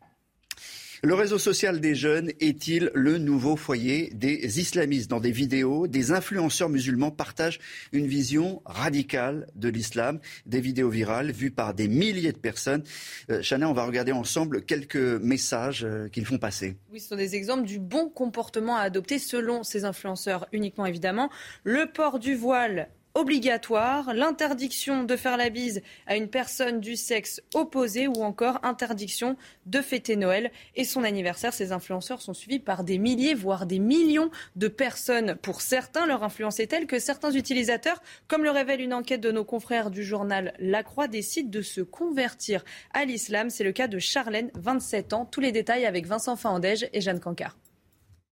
Le 1.05 1.15
réseau 1.15 1.39
social 1.39 1.79
des 1.79 1.95
jeunes 1.95 2.33
est-il 2.41 2.91
le 2.93 3.19
nouveau 3.19 3.55
foyer 3.55 4.11
des 4.15 4.59
islamistes 4.59 5.09
Dans 5.09 5.21
des 5.21 5.31
vidéos, 5.31 5.87
des 5.87 6.11
influenceurs 6.11 6.69
musulmans 6.69 7.13
partagent 7.13 7.61
une 7.93 8.09
vision 8.09 8.63
radicale 8.65 9.47
de 9.55 9.69
l'islam, 9.69 10.19
des 10.47 10.61
vidéos 10.61 10.89
virales 10.89 11.31
vues 11.31 11.53
par 11.53 11.73
des 11.73 11.87
milliers 11.87 12.33
de 12.33 12.39
personnes. 12.39 12.83
Euh, 13.31 13.43
Chana, 13.43 13.71
on 13.71 13.75
va 13.75 13.85
regarder 13.85 14.11
ensemble 14.11 14.65
quelques 14.65 14.97
messages 14.97 15.85
euh, 15.85 16.09
qu'ils 16.09 16.27
font 16.27 16.39
passer. 16.39 16.77
Oui, 16.93 16.99
ce 16.99 17.11
sont 17.11 17.17
des 17.17 17.37
exemples 17.37 17.65
du 17.65 17.79
bon 17.79 18.09
comportement 18.09 18.77
à 18.77 18.81
adopter 18.81 19.21
selon 19.21 19.63
ces 19.63 19.85
influenceurs 19.85 20.49
uniquement 20.51 20.85
évidemment. 20.85 21.31
Le 21.63 21.87
port 21.87 22.19
du 22.19 22.35
voile 22.35 22.89
obligatoire, 23.15 24.15
l'interdiction 24.15 25.05
de 25.05 25.17
faire 25.17 25.37
la 25.37 25.51
bise 25.51 25.83
à 26.07 26.17
une 26.17 26.29
personne 26.29 26.81
du 26.81 26.97
sexe 26.97 27.41
opposé 27.55 28.07
ou 28.09 28.23
encore 28.23 28.61
interdiction 28.63 29.37
de 29.67 29.81
fêter 29.81 30.17
Noël 30.17 30.51
et 30.77 30.85
son 30.85 31.05
anniversaire. 31.05 31.53
Ces 31.53 31.73
influenceurs 31.73 32.23
sont 32.23 32.35
suivis 32.35 32.59
par 32.59 32.85
des 32.85 32.99
milliers, 32.99 33.35
voire 33.35 33.67
des 33.67 33.79
millions 33.79 34.31
de 34.57 34.69
personnes. 34.69 35.37
Pour 35.37 35.61
certains, 35.61 36.07
leur 36.07 36.23
influence 36.23 36.61
est 36.61 36.69
telle 36.69 36.87
que 36.87 36.99
certains 36.99 37.33
utilisateurs, 37.33 38.03
comme 38.29 38.45
le 38.45 38.51
révèle 38.51 38.81
une 38.81 38.95
enquête 38.95 39.21
de 39.21 39.33
nos 39.33 39.45
confrères 39.45 39.91
du 39.91 40.05
journal 40.05 40.55
La 40.59 40.83
Croix, 40.83 41.09
décident 41.09 41.51
de 41.51 41.63
se 41.63 41.81
convertir 41.81 42.65
à 42.93 43.05
l'islam. 43.05 43.51
C'est 43.51 43.65
le 43.65 43.73
cas 43.73 43.89
de 43.89 43.99
Charlène, 43.99 44.51
27 44.55 45.13
ans. 45.13 45.25
Tous 45.25 45.41
les 45.41 45.53
détails 45.53 45.87
avec 45.87 46.07
Vincent 46.07 46.37
Faandège 46.37 46.89
et 46.93 47.01
Jeanne 47.01 47.21
Cancard. 47.21 47.57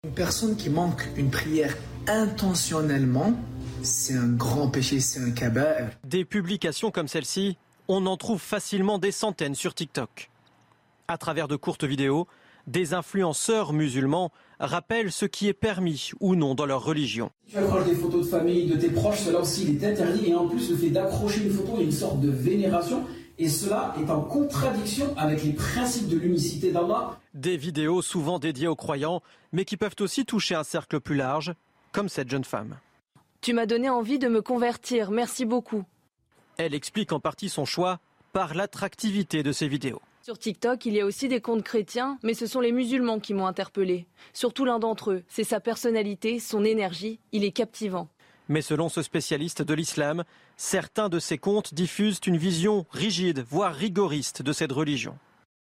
Une 0.04 0.14
personne 0.14 0.56
qui 0.56 0.70
manque 0.70 1.06
une 1.16 1.30
prière 1.30 1.76
intentionnellement 2.06 3.34
c'est 3.82 4.14
un 4.14 4.28
grand 4.28 4.68
péché, 4.68 5.00
c'est 5.00 5.20
un 5.20 5.30
cabas. 5.30 5.90
Des 6.04 6.24
publications 6.24 6.90
comme 6.90 7.08
celle-ci, 7.08 7.56
on 7.88 8.06
en 8.06 8.16
trouve 8.16 8.40
facilement 8.40 8.98
des 8.98 9.12
centaines 9.12 9.54
sur 9.54 9.74
TikTok. 9.74 10.30
À 11.08 11.18
travers 11.18 11.48
de 11.48 11.56
courtes 11.56 11.84
vidéos, 11.84 12.26
des 12.66 12.94
influenceurs 12.94 13.72
musulmans 13.72 14.30
rappellent 14.60 15.10
ce 15.10 15.24
qui 15.24 15.48
est 15.48 15.54
permis 15.54 16.10
ou 16.20 16.36
non 16.36 16.54
dans 16.54 16.66
leur 16.66 16.84
religion. 16.84 17.30
Tu 17.48 17.56
accroches 17.56 17.86
des 17.86 17.94
photos 17.94 18.26
de 18.26 18.30
famille, 18.30 18.66
de 18.66 18.76
tes 18.76 18.90
proches, 18.90 19.20
cela 19.20 19.40
aussi 19.40 19.64
il 19.64 19.82
est 19.82 19.86
interdit. 19.86 20.30
Et 20.30 20.34
en 20.34 20.46
plus, 20.46 20.70
le 20.70 20.76
fait 20.76 20.90
d'accrocher 20.90 21.44
une 21.44 21.52
photo, 21.52 21.78
a 21.78 21.80
une 21.80 21.92
sorte 21.92 22.20
de 22.20 22.30
vénération. 22.30 23.04
Et 23.38 23.48
cela 23.48 23.94
est 23.98 24.10
en 24.10 24.20
contradiction 24.20 25.14
avec 25.16 25.42
les 25.42 25.54
principes 25.54 26.08
de 26.08 26.18
l'unicité 26.18 26.72
d'Allah. 26.72 27.18
Des 27.32 27.56
vidéos 27.56 28.02
souvent 28.02 28.38
dédiées 28.38 28.68
aux 28.68 28.76
croyants, 28.76 29.22
mais 29.52 29.64
qui 29.64 29.78
peuvent 29.78 29.96
aussi 30.00 30.26
toucher 30.26 30.54
un 30.54 30.62
cercle 30.62 31.00
plus 31.00 31.16
large, 31.16 31.54
comme 31.90 32.10
cette 32.10 32.28
jeune 32.28 32.44
femme. 32.44 32.76
Tu 33.40 33.54
m'as 33.54 33.64
donné 33.64 33.88
envie 33.88 34.18
de 34.18 34.28
me 34.28 34.42
convertir, 34.42 35.10
merci 35.10 35.46
beaucoup. 35.46 35.84
Elle 36.58 36.74
explique 36.74 37.10
en 37.10 37.20
partie 37.20 37.48
son 37.48 37.64
choix 37.64 37.98
par 38.34 38.52
l'attractivité 38.52 39.42
de 39.42 39.50
ses 39.50 39.66
vidéos. 39.66 40.02
Sur 40.20 40.38
TikTok, 40.38 40.84
il 40.84 40.92
y 40.92 41.00
a 41.00 41.06
aussi 41.06 41.26
des 41.26 41.40
comptes 41.40 41.62
chrétiens, 41.62 42.18
mais 42.22 42.34
ce 42.34 42.46
sont 42.46 42.60
les 42.60 42.70
musulmans 42.70 43.18
qui 43.18 43.32
m'ont 43.32 43.46
interpellé. 43.46 44.06
Surtout 44.34 44.66
l'un 44.66 44.78
d'entre 44.78 45.12
eux, 45.12 45.22
c'est 45.28 45.44
sa 45.44 45.58
personnalité, 45.58 46.38
son 46.38 46.64
énergie, 46.64 47.18
il 47.32 47.42
est 47.42 47.52
captivant. 47.52 48.08
Mais 48.48 48.60
selon 48.60 48.90
ce 48.90 49.00
spécialiste 49.00 49.62
de 49.62 49.72
l'islam, 49.72 50.24
certains 50.58 51.08
de 51.08 51.18
ces 51.18 51.38
comptes 51.38 51.72
diffusent 51.72 52.20
une 52.26 52.36
vision 52.36 52.84
rigide, 52.90 53.42
voire 53.48 53.74
rigoriste 53.74 54.42
de 54.42 54.52
cette 54.52 54.72
religion. 54.72 55.16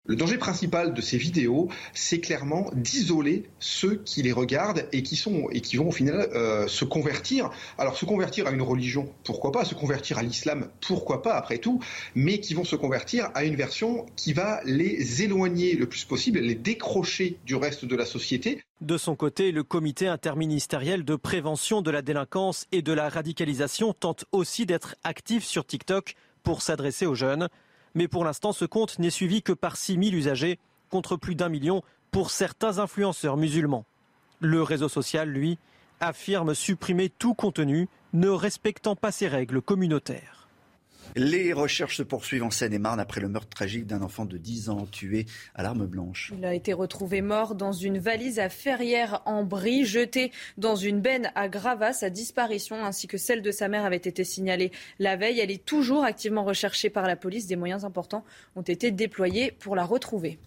Le 0.06 0.18
danger 0.18 0.38
principal 0.38 0.94
de 0.94 1.00
ces 1.00 1.18
vidéos, 1.18 1.70
c'est 1.94 2.20
clairement 2.20 2.70
d'isoler 2.76 3.50
ceux 3.60 3.96
qui 4.04 4.22
les 4.22 4.34
regardent 4.34 4.86
et 4.92 5.02
qui 5.02 5.16
vont 5.78 5.88
au 5.88 5.92
final 5.94 6.28
euh, 6.34 6.68
se 6.68 6.84
convertir. 6.84 7.52
Alors 7.78 7.96
se 7.96 8.04
convertir 8.04 8.46
à 8.48 8.52
une 8.52 8.62
religion, 8.62 9.08
pourquoi 9.24 9.54
pas 9.54 9.64
Se 9.64 9.76
convertir 9.76 10.18
à 10.18 10.22
l'islam, 10.22 10.68
pourquoi 10.82 11.22
pas 11.22 11.36
après 11.36 11.58
tout 11.58 11.80
Mais 12.16 12.42
qui 12.42 12.54
vont 12.54 12.66
se 12.66 12.76
convertir 12.76 13.30
à 13.34 13.46
une 13.46 13.56
version 13.56 14.06
qui 14.18 14.34
va 14.34 14.60
les 14.66 15.24
éloigner 15.24 15.76
le 15.76 15.88
plus 15.88 16.04
possible, 16.04 16.40
les 16.40 16.56
décrocher 16.56 17.38
du 17.46 17.56
reste 17.56 17.86
de 17.86 17.96
la 17.96 18.06
société. 18.06 18.62
De 18.82 18.98
son 18.98 19.16
côté, 19.16 19.54
le 19.54 19.64
comité 19.64 20.08
interministériel 20.08 21.06
de 21.06 21.16
prévention 21.16 21.82
de 21.82 21.92
la 21.92 22.02
délinquance 22.02 22.68
et 22.74 22.82
de 22.82 22.92
la 22.92 23.08
radicalisation 23.08 23.94
tente 23.94 24.26
aussi 24.34 24.66
d'être 24.66 24.98
actif 25.06 25.46
sur 25.46 25.66
TikTok 25.66 26.16
pour 26.44 26.62
s'adresser 26.62 27.06
aux 27.06 27.16
jeunes. 27.16 27.48
Mais 27.96 28.08
pour 28.08 28.26
l'instant, 28.26 28.52
ce 28.52 28.66
compte 28.66 29.00
n'est 29.00 29.10
suivi 29.10 29.42
que 29.42 29.54
par 29.54 29.78
6 29.78 29.94
000 29.94 30.16
usagers, 30.16 30.60
contre 30.90 31.16
plus 31.16 31.36
d'un 31.36 31.50
million 31.50 31.82
pour 32.12 32.32
certains 32.32 32.80
influenceurs 32.80 33.38
musulmans. 33.38 33.86
Le 34.40 34.62
réseau 34.62 34.90
social, 34.90 35.30
lui, 35.30 35.58
affirme 36.00 36.54
supprimer 36.54 37.10
tout 37.10 37.34
contenu 37.34 37.88
ne 38.14 38.30
respectant 38.30 38.96
pas 38.96 39.12
ses 39.12 39.28
règles 39.28 39.62
communautaires. 39.62 40.43
Les 41.16 41.54
recherches 41.54 41.98
se 41.98 42.04
poursuivent 42.04 42.44
en 42.44 42.52
Seine-et-Marne 42.52 43.00
après 43.00 43.22
le 43.22 43.30
meurtre 43.30 43.50
tragique 43.50 43.86
d'un 43.86 44.02
enfant 44.02 44.26
de 44.26 44.38
10 44.38 44.70
ans 44.70 44.86
tué 44.86 45.26
à 45.56 45.64
l'arme 45.64 45.86
blanche. 45.86 46.34
Il 46.38 46.46
a 46.46 46.54
été 46.54 46.74
retrouvé 46.74 47.22
mort 47.22 47.56
dans 47.56 47.72
une 47.72 48.00
valise 48.00 48.40
à 48.40 48.50
Ferrières-en-Brie, 48.50 49.86
jeté 49.86 50.32
dans 50.58 50.76
une 50.76 51.02
benne 51.02 51.32
à 51.36 51.50
Gravas. 51.50 51.94
Sa 51.94 52.10
disparition 52.10 52.84
ainsi 52.84 53.08
que 53.08 53.18
celle 53.18 53.42
de 53.42 53.52
sa 53.52 53.68
mère 53.68 53.86
avait 53.86 53.98
été 53.98 54.24
signalée 54.24 54.72
la 55.00 55.16
veille. 55.16 55.40
Elle 55.40 55.52
est 55.52 55.66
toujours 55.66 56.04
activement 56.04 56.44
recherchée 56.44 56.90
par 56.90 57.08
la 57.08 57.16
police. 57.16 57.48
Des 57.48 57.56
moyens 57.56 57.86
importants 57.86 58.24
ont 58.56 58.62
été 58.62 58.92
déployés 58.92 59.52
pour 59.52 59.76
la 59.76 59.86
retrouver. 59.86 60.40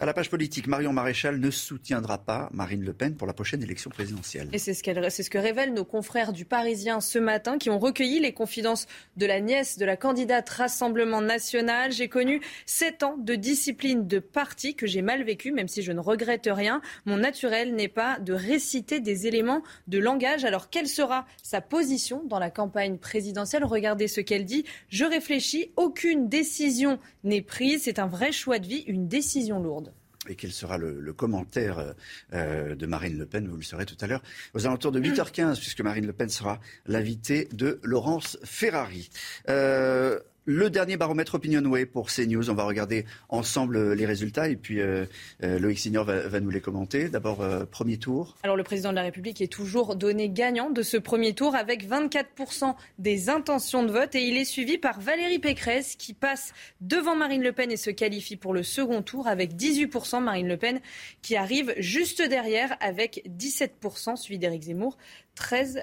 À 0.00 0.06
la 0.06 0.14
page 0.14 0.30
politique, 0.30 0.68
Marion 0.68 0.92
Maréchal 0.92 1.40
ne 1.40 1.50
soutiendra 1.50 2.18
pas 2.18 2.48
Marine 2.52 2.84
Le 2.84 2.92
Pen 2.92 3.16
pour 3.16 3.26
la 3.26 3.32
prochaine 3.32 3.64
élection 3.64 3.90
présidentielle. 3.90 4.48
Et 4.52 4.58
c'est 4.58 4.72
ce, 4.72 4.84
que 4.84 5.38
révèlent 5.38 5.74
nos 5.74 5.84
confrères 5.84 6.32
du 6.32 6.44
Parisien 6.44 7.00
ce 7.00 7.18
matin 7.18 7.58
qui 7.58 7.68
ont 7.68 7.80
recueilli 7.80 8.20
les 8.20 8.32
confidences 8.32 8.86
de 9.16 9.26
la 9.26 9.40
nièce 9.40 9.76
de 9.76 9.84
la 9.84 9.96
candidate 9.96 10.48
Rassemblement 10.50 11.20
national. 11.20 11.90
J'ai 11.90 12.06
connu 12.06 12.40
sept 12.64 13.02
ans 13.02 13.16
de 13.18 13.34
discipline 13.34 14.06
de 14.06 14.20
parti 14.20 14.76
que 14.76 14.86
j'ai 14.86 15.02
mal 15.02 15.24
vécu, 15.24 15.50
même 15.50 15.66
si 15.66 15.82
je 15.82 15.90
ne 15.90 15.98
regrette 15.98 16.48
rien. 16.48 16.80
Mon 17.04 17.16
naturel 17.16 17.74
n'est 17.74 17.88
pas 17.88 18.20
de 18.20 18.34
réciter 18.34 19.00
des 19.00 19.26
éléments 19.26 19.64
de 19.88 19.98
langage. 19.98 20.44
Alors 20.44 20.70
quelle 20.70 20.86
sera 20.86 21.26
sa 21.42 21.60
position 21.60 22.22
dans 22.24 22.38
la 22.38 22.52
campagne 22.52 22.98
présidentielle? 22.98 23.64
Regardez 23.64 24.06
ce 24.06 24.20
qu'elle 24.20 24.44
dit. 24.44 24.64
Je 24.90 25.04
réfléchis, 25.04 25.72
aucune 25.74 26.28
décision 26.28 27.00
n'est 27.24 27.42
prise. 27.42 27.82
C'est 27.82 27.98
un 27.98 28.06
vrai 28.06 28.30
choix 28.30 28.60
de 28.60 28.68
vie, 28.68 28.84
une 28.86 29.08
décision 29.08 29.60
lourde 29.60 29.87
et 30.28 30.34
quel 30.34 30.52
sera 30.52 30.78
le, 30.78 31.12
commentaire 31.12 31.78
euh, 31.78 31.92
euh, 32.34 32.74
de 32.74 32.86
Marine 32.86 33.18
Le 33.18 33.26
Pen, 33.26 33.48
vous 33.48 33.56
le 33.56 33.62
saurez 33.62 33.86
tout 33.86 33.96
à 34.00 34.06
l'heure, 34.06 34.22
aux 34.54 34.66
alentours 34.66 34.92
de 34.92 35.00
8h15, 35.00 35.58
puisque 35.58 35.80
Marine 35.80 36.06
Le 36.06 36.12
Pen 36.12 36.28
sera 36.28 36.60
l'invitée 36.86 37.48
de 37.52 37.80
Laurence 37.82 38.38
Ferrari. 38.44 39.10
Euh, 39.48 40.20
Le 40.50 40.70
dernier 40.70 40.96
baromètre 40.96 41.34
Opinionway 41.34 41.84
pour 41.84 42.08
CNews. 42.08 42.48
On 42.48 42.54
va 42.54 42.64
regarder 42.64 43.04
ensemble 43.28 43.92
les 43.92 44.06
résultats 44.06 44.48
et 44.48 44.56
puis 44.56 44.80
euh, 44.80 45.04
euh, 45.42 45.58
Loïc 45.58 45.78
Signor 45.78 46.06
va, 46.06 46.40
nous 46.40 46.48
les 46.48 46.62
commenter. 46.62 47.10
D'abord, 47.10 47.42
euh, 47.42 47.66
premier 47.66 47.98
tour. 47.98 48.34
Alors, 48.44 48.56
le 48.56 48.62
président 48.62 48.88
de 48.88 48.94
la 48.94 49.02
République 49.02 49.42
est 49.42 49.52
toujours 49.52 49.94
donné 49.94 50.30
gagnant 50.30 50.70
de 50.70 50.80
ce 50.80 50.96
premier 50.96 51.34
tour 51.34 51.54
avec 51.54 51.86
24% 51.86 52.74
des 52.98 53.28
intentions 53.28 53.82
de 53.82 53.92
vote 53.92 54.14
et 54.14 54.22
il 54.22 54.38
est 54.38 54.46
suivi 54.46 54.78
par 54.78 55.02
Valérie 55.02 55.38
Pécresse 55.38 55.96
qui 55.96 56.14
passe 56.14 56.54
devant 56.80 57.14
Marine 57.14 57.42
Le 57.42 57.52
Pen 57.52 57.70
et 57.70 57.76
se 57.76 57.90
qualifie 57.90 58.36
pour 58.36 58.54
le 58.54 58.62
second 58.62 59.02
tour 59.02 59.28
avec 59.28 59.52
18%. 59.52 60.22
Marine 60.22 60.48
Le 60.48 60.56
Pen 60.56 60.80
qui 61.20 61.36
arrive 61.36 61.74
juste 61.76 62.22
derrière 62.22 62.74
avec 62.80 63.22
17%, 63.38 64.16
suivi 64.16 64.38
d'Éric 64.38 64.62
Zemmour, 64.62 64.96
13%. 65.36 65.82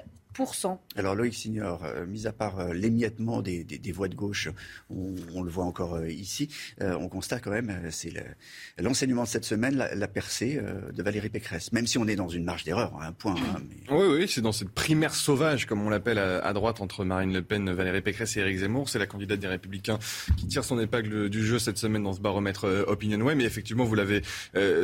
Alors 0.96 1.14
Loïc 1.14 1.34
Signor, 1.34 1.82
euh, 1.84 2.04
mis 2.04 2.26
à 2.26 2.32
part 2.32 2.58
euh, 2.58 2.74
l'émiettement 2.74 3.40
des, 3.40 3.64
voix 3.94 4.08
de 4.08 4.14
gauche, 4.14 4.50
on, 4.90 5.42
le 5.42 5.50
voit 5.50 5.64
encore 5.64 5.94
euh, 5.94 6.10
ici, 6.10 6.48
on 6.80 7.08
constate 7.08 7.42
quand 7.42 7.50
même, 7.50 7.72
c'est 7.90 8.12
l'enseignement 8.78 9.22
de 9.22 9.28
cette 9.28 9.46
semaine, 9.46 9.76
la, 9.76 10.08
percée 10.08 10.60
de 10.92 11.02
Valérie 11.02 11.30
Pécresse, 11.30 11.72
même 11.72 11.86
si 11.86 11.96
on 11.96 12.06
est 12.06 12.16
dans 12.16 12.28
une 12.28 12.44
marge 12.44 12.64
d'erreur, 12.64 13.00
un 13.00 13.12
point. 13.12 13.34
Hein, 13.34 13.62
oui, 13.90 14.06
oui, 14.10 14.28
c'est 14.28 14.42
dans 14.42 14.52
cette 14.52 14.70
primaire 14.70 15.14
sauvage, 15.14 15.66
comme 15.66 15.80
on 15.82 15.88
l'appelle 15.88 16.18
à, 16.18 16.52
droite, 16.52 16.80
entre 16.80 17.04
Marine 17.04 17.32
Le 17.32 17.42
Pen, 17.42 17.70
Valérie 17.72 18.02
Pécresse 18.02 18.36
et 18.36 18.40
Éric 18.40 18.58
Zemmour. 18.58 18.88
C'est 18.88 18.98
la 18.98 19.06
candidate 19.06 19.40
des 19.40 19.48
Républicains 19.48 19.98
qui 20.36 20.46
tire 20.46 20.64
son 20.64 20.78
épingle 20.78 21.30
du 21.30 21.46
jeu 21.46 21.58
cette 21.58 21.78
semaine 21.78 22.02
dans 22.02 22.12
ce 22.12 22.20
baromètre 22.20 22.84
Opinionway. 22.86 23.34
Mais 23.34 23.44
effectivement, 23.44 23.84
vous 23.84 23.94
l'avez 23.94 24.22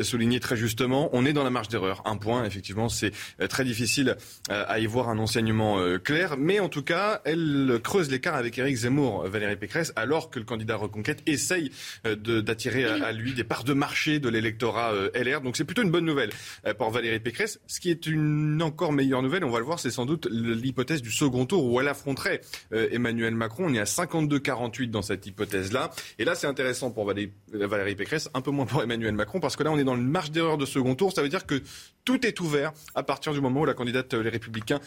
souligné 0.02 0.40
très 0.40 0.56
justement, 0.56 1.10
on 1.12 1.24
est 1.24 1.32
dans 1.32 1.44
la 1.44 1.50
marge 1.50 1.68
d'erreur. 1.68 2.02
Un 2.04 2.16
point, 2.16 2.44
effectivement, 2.44 2.88
c'est 2.88 3.12
très 3.48 3.64
difficile 3.64 4.16
à 4.48 4.78
y 4.78 4.86
voir 4.86 5.08
un 5.08 5.18
ancien 5.18 5.41
euh, 5.50 5.98
clair, 5.98 6.36
mais 6.38 6.60
en 6.60 6.68
tout 6.68 6.82
cas, 6.82 7.20
elle 7.24 7.80
creuse 7.82 8.10
l'écart 8.10 8.34
avec 8.34 8.58
Éric 8.58 8.76
Zemmour, 8.76 9.26
Valérie 9.26 9.56
Pécresse, 9.56 9.92
alors 9.96 10.30
que 10.30 10.38
le 10.38 10.44
candidat 10.44 10.76
Reconquête 10.76 11.22
essaye 11.26 11.70
euh, 12.06 12.16
d'attirer 12.16 12.84
à, 12.84 13.12
lui 13.12 13.32
des 13.32 13.44
parts 13.44 13.64
de 13.64 13.72
marché 13.72 14.18
de 14.18 14.28
l'électorat 14.28 14.92
euh, 14.92 15.10
LR. 15.14 15.40
Donc 15.40 15.56
c'est 15.56 15.64
plutôt 15.64 15.82
une 15.82 15.90
bonne 15.90 16.04
nouvelle 16.04 16.30
pour 16.78 16.90
Valérie 16.90 17.20
Pécresse. 17.20 17.60
Ce 17.66 17.80
qui 17.80 17.90
est 17.90 18.06
une 18.06 18.62
encore 18.62 18.92
meilleure 18.92 19.22
nouvelle, 19.22 19.44
on 19.44 19.50
va 19.50 19.58
le 19.58 19.64
voir, 19.64 19.80
c'est 19.80 19.90
sans 19.90 20.06
doute 20.06 20.26
l'hypothèse 20.30 21.02
du 21.02 21.10
second 21.10 21.46
tour 21.46 21.64
où 21.64 21.80
elle 21.80 21.88
affronterait 21.88 22.40
Emmanuel 22.70 23.34
Macron. 23.34 23.66
On 23.66 23.74
est 23.74 23.80
à 23.80 23.84
52-48 23.84 24.90
dans 24.90 25.02
cette 25.02 25.26
hypothèse-là. 25.26 25.90
Et 26.18 26.24
là, 26.24 26.34
c'est 26.34 26.46
intéressant 26.46 26.90
pour 26.90 27.04
Valérie 27.04 27.94
Pécresse, 27.96 28.28
un 28.34 28.40
peu 28.40 28.50
moins 28.50 28.66
pour 28.66 28.82
Emmanuel 28.82 29.14
Macron, 29.14 29.40
parce 29.40 29.56
que 29.56 29.62
là, 29.62 29.70
on 29.70 29.78
est 29.78 29.84
dans 29.84 29.96
une 29.96 30.08
marge 30.08 30.30
d'erreur 30.30 30.58
de 30.58 30.66
second 30.66 30.94
tour. 30.94 31.12
Ça 31.12 31.22
veut 31.22 31.28
dire 31.28 31.46
que 31.46 31.62
tout 32.04 32.26
est 32.26 32.40
ouvert 32.40 32.72
à 32.94 33.02
partir 33.02 33.32
du 33.32 33.40
moment 33.40 33.60
où 33.60 33.64
la 33.64 33.74
candidate 33.74 34.14
Les 34.14 34.30
Républicains 34.30 34.80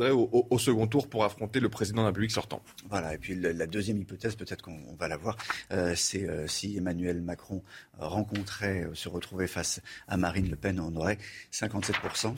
au, 0.00 0.58
second 0.58 0.86
tour 0.86 1.08
pour 1.08 1.24
affronter 1.24 1.60
le 1.60 1.68
président 1.68 1.98
de 1.98 2.02
la 2.02 2.08
République 2.08 2.30
sortant. 2.30 2.62
Voilà, 2.88 3.14
et 3.14 3.18
puis 3.18 3.34
la, 3.34 3.66
deuxième 3.66 3.98
hypothèse, 3.98 4.34
peut-être 4.34 4.62
qu'on 4.62 4.94
va 4.98 5.08
la 5.08 5.16
voir, 5.16 5.36
euh, 5.72 5.94
c'est 5.96 6.28
euh, 6.28 6.46
si 6.46 6.76
Emmanuel 6.76 7.20
Macron 7.20 7.62
rencontrait, 7.98 8.84
euh, 8.84 8.94
se 8.94 9.08
retrouvait 9.08 9.46
face 9.46 9.80
à 10.08 10.16
Marine 10.16 10.48
Le 10.50 10.56
Pen, 10.56 10.80
on 10.80 10.94
aurait 10.96 11.18
57%, 11.52 12.34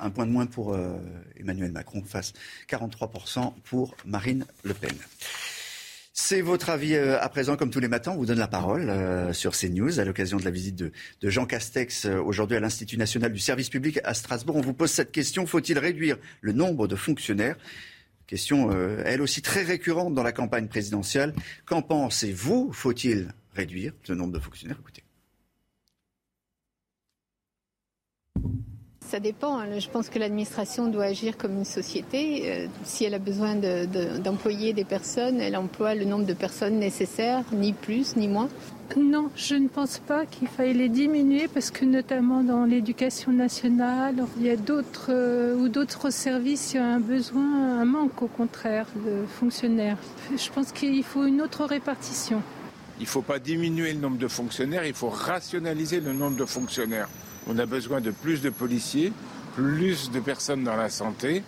un 0.00 0.10
point 0.10 0.26
de 0.26 0.32
moins 0.32 0.46
pour 0.46 0.76
Emmanuel 1.36 1.72
Macron 1.72 2.02
face 2.02 2.32
43% 2.68 3.54
pour 3.64 3.96
Marine 4.04 4.44
Le 4.62 4.74
Pen. 4.74 4.94
C'est 6.22 6.42
votre 6.42 6.68
avis 6.68 6.94
euh, 6.94 7.18
à 7.20 7.28
présent, 7.30 7.56
comme 7.56 7.70
tous 7.70 7.80
les 7.80 7.88
matins. 7.88 8.12
On 8.12 8.18
vous 8.18 8.26
donne 8.26 8.38
la 8.38 8.46
parole 8.46 8.90
euh, 8.90 9.32
sur 9.32 9.52
CNews 9.52 9.98
à 9.98 10.04
l'occasion 10.04 10.36
de 10.36 10.44
la 10.44 10.50
visite 10.50 10.76
de, 10.76 10.92
Jean 11.22 11.46
Castex 11.46 12.04
euh, 12.04 12.20
aujourd'hui 12.20 12.58
à 12.58 12.60
l'Institut 12.60 12.98
national 12.98 13.32
du 13.32 13.40
service 13.40 13.70
public 13.70 13.98
à 14.04 14.12
Strasbourg. 14.12 14.54
On 14.54 14.60
vous 14.60 14.74
pose 14.74 14.90
cette 14.90 15.12
question 15.12 15.46
faut-il 15.46 15.78
réduire 15.78 16.18
le 16.42 16.52
nombre 16.52 16.86
de 16.86 16.94
fonctionnaires? 16.94 17.56
Question, 18.26 18.70
elle 19.04 19.22
aussi 19.22 19.42
très 19.42 19.64
récurrente 19.64 20.14
dans 20.14 20.22
la 20.22 20.30
campagne 20.30 20.68
présidentielle. 20.68 21.34
Qu'en 21.64 21.82
pensez-vous? 21.82 22.70
Faut-il 22.72 23.32
réduire 23.56 23.92
le 24.08 24.14
nombre 24.14 24.34
de 24.34 24.38
fonctionnaires? 24.38 24.78
Écoutez. 24.78 25.02
Ça 29.10 29.18
dépend. 29.18 29.58
Hein. 29.58 29.80
Je 29.80 29.88
pense 29.88 30.08
que 30.08 30.20
l'administration 30.20 30.86
doit 30.86 31.06
agir 31.06 31.36
comme 31.36 31.58
une 31.58 31.64
société. 31.64 32.42
Euh, 32.44 32.66
si 32.84 33.04
elle 33.04 33.14
a 33.14 33.18
besoin 33.18 33.56
d'employer 33.56 34.72
des 34.72 34.84
personnes, 34.84 35.40
elle 35.40 35.56
emploie 35.56 35.96
le 35.96 36.04
nombre 36.04 36.26
de 36.26 36.32
personnes 36.32 36.78
nécessaires, 36.78 37.42
ni 37.52 37.72
plus 37.72 38.14
ni 38.14 38.28
moins. 38.28 38.48
Non, 38.96 39.28
je 39.34 39.56
ne 39.56 39.66
pense 39.66 39.98
pas 39.98 40.26
qu'il 40.26 40.46
faille 40.46 40.74
les 40.74 40.88
diminuer 40.88 41.48
parce 41.48 41.72
que 41.72 41.84
notamment 41.84 42.44
dans 42.44 42.64
l'éducation 42.64 43.32
nationale, 43.32 44.26
il 44.38 44.46
y 44.46 44.50
a 44.50 44.56
d'autres 44.56 45.10
euh, 45.10 45.56
ou 45.56 45.68
d'autres 45.68 46.10
services, 46.10 46.74
il 46.74 46.76
y 46.76 46.78
a 46.78 46.86
un 46.86 47.00
besoin, 47.00 47.80
un 47.80 47.84
manque 47.84 48.22
au 48.22 48.28
contraire 48.28 48.86
de 48.94 49.26
fonctionnaires. 49.26 49.98
Je 50.36 50.50
pense 50.50 50.70
qu'il 50.70 51.02
faut 51.02 51.24
une 51.24 51.40
autre 51.42 51.64
répartition. 51.64 52.42
Il 53.00 53.04
ne 53.04 53.08
faut 53.08 53.22
pas 53.22 53.40
diminuer 53.40 53.92
le 53.92 53.98
nombre 53.98 54.18
de 54.18 54.28
fonctionnaires, 54.28 54.86
il 54.86 54.94
faut 54.94 55.08
rationaliser 55.08 55.98
le 55.98 56.12
nombre 56.12 56.36
de 56.36 56.44
fonctionnaires. 56.44 57.08
On 57.52 57.58
a 57.58 57.66
besoin 57.66 58.00
de 58.00 58.12
plus 58.12 58.42
de 58.42 58.48
policiers, 58.48 59.12
plus 59.56 60.12
de 60.12 60.20
personnes 60.20 60.62
dans 60.62 60.76
la 60.76 60.88
santé. 60.88 61.42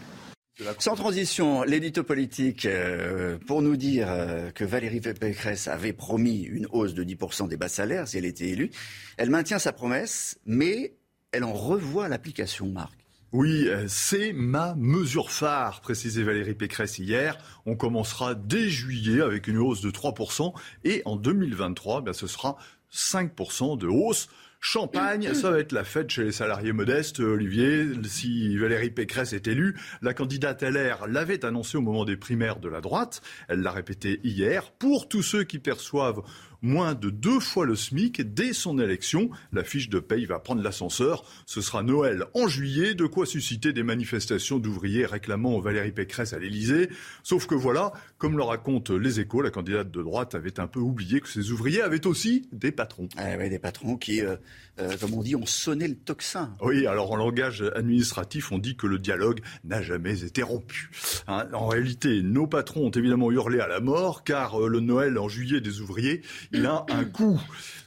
Sans 0.81 0.97
transition, 0.97 1.63
l'édito 1.63 2.03
politique, 2.03 2.67
euh, 2.67 3.39
pour 3.47 3.63
nous 3.63 3.77
dire 3.77 4.09
euh, 4.11 4.51
que 4.51 4.65
Valérie 4.65 5.01
Pécresse 5.01 5.69
avait 5.69 5.93
promis 5.93 6.41
une 6.43 6.67
hausse 6.73 6.95
de 6.95 7.05
10% 7.05 7.47
des 7.47 7.57
bas 7.57 7.69
salaires 7.69 8.09
si 8.09 8.19
elle 8.19 8.25
était 8.25 8.49
élue. 8.49 8.73
Elle 9.17 9.31
maintient 9.31 9.61
sa 9.61 9.73
promesse, 9.73 10.41
mais 10.45 10.97
elle 11.31 11.45
en 11.45 11.53
revoit 11.53 12.09
l'application, 12.09 12.67
Marc. 12.67 12.99
Oui, 13.31 13.69
euh, 13.69 13.85
c'est 13.87 14.33
ma 14.33 14.75
mesure 14.75 15.31
phare, 15.31 15.83
précisait 15.83 16.25
Valérie 16.25 16.55
Pécresse 16.55 16.99
hier. 16.99 17.39
On 17.65 17.77
commencera 17.77 18.35
dès 18.35 18.69
juillet 18.69 19.21
avec 19.21 19.47
une 19.47 19.59
hausse 19.59 19.83
de 19.83 19.93
3% 19.93 20.53
et 20.83 21.03
en 21.05 21.15
2023, 21.15 22.01
ben, 22.01 22.13
ce 22.13 22.27
sera 22.27 22.57
5% 22.93 23.79
de 23.79 23.87
hausse. 23.87 24.29
Champagne, 24.65 25.35
ça 25.35 25.51
va 25.51 25.59
être 25.59 25.73
la 25.73 25.83
fête 25.83 26.09
chez 26.09 26.23
les 26.23 26.31
salariés 26.31 26.73
modestes. 26.73 27.19
Olivier, 27.19 27.85
si 28.05 28.57
Valérie 28.57 28.91
Pécresse 28.91 29.33
est 29.33 29.49
élue, 29.49 29.77
la 30.03 30.15
candidate 30.15 30.63
LR 30.63 31.09
l'avait 31.09 31.45
annoncé 31.45 31.77
au 31.77 31.81
moment 31.81 32.05
des 32.05 32.17
primaires 32.17 32.61
de 32.61 32.69
la 32.69 32.81
droite. 32.81 33.23
Elle 33.49 33.63
l'a 33.63 33.73
répété 33.73 34.21
hier. 34.23 34.71
Pour 34.71 35.09
tous 35.09 35.23
ceux 35.23 35.43
qui 35.43 35.59
perçoivent 35.59 36.23
moins 36.63 36.95
de 36.95 37.11
deux 37.11 37.41
fois 37.41 37.67
le 37.67 37.77
SMIC 37.77 38.23
dès 38.35 38.53
son 38.53 38.79
élection. 38.79 39.31
La 39.53 39.65
fiche 39.65 39.89
de 39.89 39.99
paye 39.99 40.25
va 40.25 40.39
prendre 40.39 40.63
l'ascenseur. 40.63 41.25
Ce 41.47 41.61
sera 41.61 41.83
Noël 41.83 42.25
en 42.35 42.47
juillet, 42.47 42.95
de 42.95 43.07
quoi 43.07 43.27
susciter 43.27 43.73
des 43.73 43.83
manifestations 43.83 44.59
d'ouvriers 44.59 45.07
réclamant 45.07 45.61
Valérie 45.61 45.93
Pécresse 45.93 46.33
à 46.33 46.39
l'Elysée. 46.39 46.89
Sauf 47.23 47.47
que 47.47 47.55
voilà, 47.55 47.93
comme 48.19 48.37
le 48.37 48.43
racontent 48.43 48.97
les 48.97 49.21
échos, 49.21 49.43
la 49.43 49.51
candidate 49.51 49.91
de 49.91 50.03
droite 50.03 50.35
avait 50.35 50.61
un 50.61 50.67
peu 50.67 50.81
oublié 50.81 51.21
que 51.21 51.29
ces 51.29 51.51
ouvriers 51.51 51.83
avaient 51.83 52.07
aussi 52.07 52.49
des 52.53 52.73
patrons. 52.73 53.09
Ah 53.17 53.37
oui, 53.39 53.51
des 53.51 53.59
patrons 53.59 53.97
qui, 53.97 54.21
euh, 54.21 54.37
euh, 54.79 54.97
comme 55.01 55.15
on 55.15 55.23
dit, 55.23 55.37
ont 55.37 55.47
sonné 55.47 55.89
le 55.89 55.97
tocsin. 55.97 56.55
Oui, 56.61 56.87
alors 56.87 57.11
en 57.13 57.17
langage 57.17 57.65
administratif, 57.75 58.53
on 58.53 58.59
dit 58.59 58.77
que 58.77 58.87
le 58.87 58.99
dialogue 58.99 59.41
n'a 59.65 59.83
jamais 59.83 60.25
été 60.25 60.43
rompu. 60.43 60.91
Hein, 61.27 61.47
en 61.53 61.67
réalité, 61.67 62.23
nos 62.23 62.47
patrons 62.47 62.87
ont 62.87 62.91
évidemment 62.91 63.31
hurlé 63.31 63.61
à 63.61 63.69
la 63.69 63.81
mort, 63.81 64.25
car 64.25 64.61
euh, 64.61 64.69
le 64.69 64.81
Noël 64.81 65.19
en 65.19 65.29
juillet 65.29 65.61
des 65.61 65.81
ouvriers, 65.81 66.23
il 66.53 66.67
a 66.67 66.85
un 66.89 67.05
coût. 67.05 67.41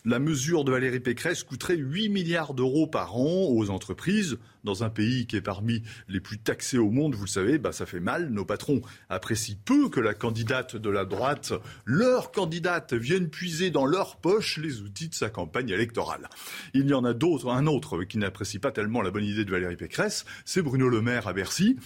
La 0.05 0.19
mesure 0.19 0.63
de 0.63 0.71
Valérie 0.71 0.99
Pécresse 0.99 1.43
coûterait 1.43 1.77
8 1.77 2.09
milliards 2.09 2.53
d'euros 2.53 2.87
par 2.87 3.15
an 3.15 3.47
aux 3.49 3.69
entreprises. 3.69 4.37
Dans 4.63 4.83
un 4.83 4.89
pays 4.89 5.27
qui 5.27 5.35
est 5.35 5.41
parmi 5.41 5.83
les 6.07 6.19
plus 6.19 6.39
taxés 6.39 6.77
au 6.77 6.89
monde, 6.89 7.15
vous 7.15 7.25
le 7.25 7.29
savez, 7.29 7.57
bah, 7.57 7.71
ça 7.71 7.85
fait 7.85 7.99
mal. 7.99 8.29
Nos 8.29 8.45
patrons 8.45 8.81
apprécient 9.09 9.57
peu 9.65 9.89
que 9.89 9.99
la 9.99 10.13
candidate 10.13 10.75
de 10.75 10.89
la 10.89 11.05
droite, 11.05 11.53
leur 11.85 12.31
candidate, 12.31 12.93
vienne 12.93 13.29
puiser 13.29 13.69
dans 13.69 13.85
leur 13.85 14.17
poche 14.17 14.57
les 14.57 14.81
outils 14.81 15.09
de 15.09 15.15
sa 15.15 15.29
campagne 15.29 15.69
électorale. 15.69 16.29
Il 16.73 16.87
y 16.87 16.93
en 16.93 17.03
a 17.03 17.13
d'autres, 17.13 17.49
un 17.49 17.67
autre 17.67 18.03
qui 18.03 18.17
n'apprécie 18.17 18.59
pas 18.59 18.71
tellement 18.71 19.01
la 19.01 19.11
bonne 19.11 19.25
idée 19.25 19.45
de 19.45 19.51
Valérie 19.51 19.75
Pécresse, 19.75 20.25
c'est 20.45 20.61
Bruno 20.61 20.89
Le 20.89 21.01
Maire 21.01 21.27
à 21.27 21.33
Bercy. 21.33 21.77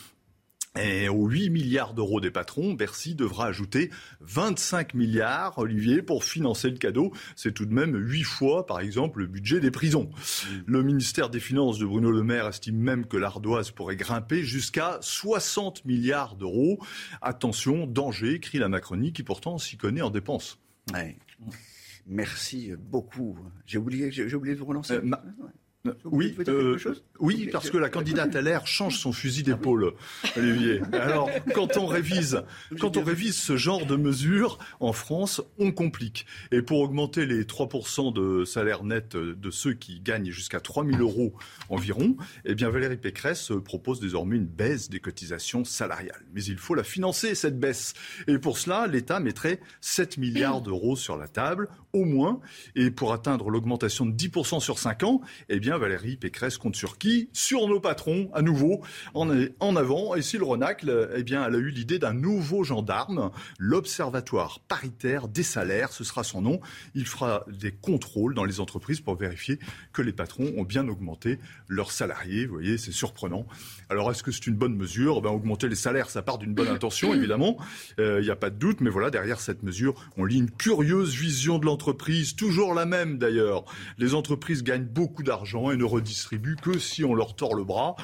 Et 0.81 1.09
aux 1.09 1.27
8 1.27 1.49
milliards 1.49 1.93
d'euros 1.93 2.21
des 2.21 2.31
patrons, 2.31 2.73
Bercy 2.73 3.15
devra 3.15 3.47
ajouter 3.47 3.89
25 4.21 4.93
milliards, 4.93 5.57
Olivier, 5.57 6.01
pour 6.01 6.23
financer 6.23 6.69
le 6.69 6.77
cadeau. 6.77 7.11
C'est 7.35 7.53
tout 7.53 7.65
de 7.65 7.73
même 7.73 7.95
8 7.95 8.23
fois, 8.23 8.65
par 8.65 8.79
exemple, 8.79 9.19
le 9.19 9.27
budget 9.27 9.59
des 9.59 9.71
prisons. 9.71 10.09
Le 10.65 10.83
ministère 10.83 11.29
des 11.29 11.39
Finances 11.39 11.79
de 11.79 11.85
Bruno 11.85 12.11
Le 12.11 12.23
Maire 12.23 12.47
estime 12.47 12.77
même 12.77 13.05
que 13.05 13.17
l'ardoise 13.17 13.71
pourrait 13.71 13.95
grimper 13.95 14.43
jusqu'à 14.43 14.97
60 15.01 15.85
milliards 15.85 16.35
d'euros. 16.35 16.79
Attention, 17.21 17.85
danger, 17.85 18.35
écrit 18.35 18.59
la 18.59 18.69
Macronie, 18.69 19.13
qui 19.13 19.23
pourtant 19.23 19.57
s'y 19.57 19.77
connaît 19.77 20.01
en 20.01 20.09
dépenses. 20.09 20.59
Merci 22.07 22.71
beaucoup. 22.77 23.37
J'ai 23.65 23.77
oublié, 23.77 24.11
j'ai 24.11 24.33
oublié 24.33 24.55
de 24.55 24.59
vous 24.59 24.65
relancer. 24.65 24.93
Euh, 24.93 25.11
Oui, 26.03 26.35
euh, 26.49 26.77
oui, 27.21 27.47
parce 27.53 27.69
que 27.69 27.77
la 27.77 27.87
candidate 27.87 28.35
à 28.35 28.41
l'air 28.41 28.67
change 28.67 28.97
son 28.97 29.13
fusil 29.13 29.43
d'épaule, 29.43 29.93
Olivier. 30.35 30.81
Alors, 30.91 31.29
quand 31.53 31.77
on 31.77 31.85
révise, 31.85 32.43
quand 32.81 32.97
on 32.97 33.03
révise 33.03 33.37
ce 33.37 33.55
genre 33.55 33.85
de 33.85 33.95
mesures 33.95 34.59
en 34.81 34.91
France, 34.91 35.41
on 35.57 35.71
complique. 35.71 36.25
Et 36.51 36.61
pour 36.61 36.81
augmenter 36.81 37.25
les 37.25 37.45
3% 37.45 38.11
de 38.11 38.43
salaire 38.43 38.83
net 38.83 39.15
de 39.15 39.51
ceux 39.51 39.73
qui 39.73 40.01
gagnent 40.01 40.31
jusqu'à 40.31 40.59
3 40.59 40.85
000 40.85 40.97
euros 40.97 41.33
environ, 41.69 42.17
eh 42.43 42.55
bien 42.55 42.69
Valérie 42.69 42.97
Pécresse 42.97 43.53
propose 43.63 44.01
désormais 44.01 44.35
une 44.35 44.47
baisse 44.47 44.89
des 44.89 44.99
cotisations 44.99 45.63
salariales. 45.63 46.25
Mais 46.33 46.43
il 46.43 46.57
faut 46.57 46.75
la 46.75 46.83
financer, 46.83 47.35
cette 47.35 47.57
baisse. 47.57 47.93
Et 48.27 48.37
pour 48.37 48.57
cela, 48.57 48.85
l'État 48.85 49.21
mettrait 49.21 49.61
7 49.79 50.17
milliards 50.17 50.61
d'euros 50.61 50.97
sur 50.97 51.15
la 51.15 51.29
table, 51.29 51.69
au 51.93 52.03
moins. 52.03 52.41
Et 52.75 52.91
pour 52.91 53.13
atteindre 53.13 53.49
l'augmentation 53.49 54.05
de 54.05 54.11
10% 54.11 54.59
sur 54.59 54.77
5 54.77 55.03
ans, 55.03 55.21
eh 55.47 55.61
bien 55.61 55.68
Valérie 55.77 56.17
Pécresse 56.17 56.57
compte 56.57 56.75
sur 56.75 56.97
qui 56.97 57.29
Sur 57.33 57.67
nos 57.67 57.79
patrons, 57.79 58.29
à 58.33 58.41
nouveau, 58.41 58.81
en, 59.13 59.75
avant. 59.75 60.15
Et 60.15 60.21
si 60.21 60.37
le 60.37 60.43
Renacle, 60.43 61.09
eh 61.15 61.23
bien, 61.23 61.45
elle 61.45 61.55
a 61.55 61.57
eu 61.57 61.69
l'idée 61.69 61.99
d'un 61.99 62.13
nouveau 62.13 62.63
gendarme, 62.63 63.31
l'Observatoire 63.57 64.59
paritaire 64.67 65.27
des 65.27 65.43
salaires, 65.43 65.91
ce 65.91 66.03
sera 66.03 66.23
son 66.23 66.41
nom. 66.41 66.59
Il 66.95 67.05
fera 67.05 67.45
des 67.47 67.71
contrôles 67.71 68.33
dans 68.33 68.45
les 68.45 68.59
entreprises 68.59 69.01
pour 69.01 69.15
vérifier 69.15 69.59
que 69.93 70.01
les 70.01 70.13
patrons 70.13 70.51
ont 70.57 70.63
bien 70.63 70.87
augmenté 70.87 71.39
leurs 71.67 71.91
salariés. 71.91 72.45
Vous 72.45 72.53
voyez, 72.53 72.77
c'est 72.77 72.91
surprenant. 72.91 73.45
Alors, 73.89 74.11
est-ce 74.11 74.23
que 74.23 74.31
c'est 74.31 74.47
une 74.47 74.55
bonne 74.55 74.75
mesure? 74.75 75.21
Ben, 75.21 75.29
Augmenter 75.29 75.69
les 75.69 75.75
salaires, 75.75 76.09
ça 76.09 76.21
part 76.21 76.37
d'une 76.37 76.53
bonne 76.53 76.67
intention, 76.67 77.13
évidemment. 77.13 77.57
Il 77.97 78.03
euh, 78.03 78.21
n'y 78.21 78.29
a 78.29 78.35
pas 78.35 78.49
de 78.49 78.55
doute. 78.55 78.81
Mais 78.81 78.89
voilà, 78.89 79.09
derrière 79.09 79.39
cette 79.39 79.63
mesure, 79.63 79.95
on 80.17 80.25
lit 80.25 80.37
une 80.37 80.51
curieuse 80.51 81.13
vision 81.15 81.59
de 81.59 81.65
l'entreprise, 81.65 82.35
toujours 82.35 82.73
la 82.73 82.85
même 82.85 83.17
d'ailleurs. 83.17 83.65
Les 83.97 84.13
entreprises 84.13 84.63
gagnent 84.63 84.85
beaucoup 84.85 85.23
d'argent 85.23 85.58
et 85.71 85.77
ne 85.77 85.83
redistribuent 85.83 86.55
que 86.55 86.79
si 86.79 87.03
on 87.03 87.13
leur 87.13 87.35
tord 87.35 87.55
le 87.55 87.63
bras. 87.63 87.95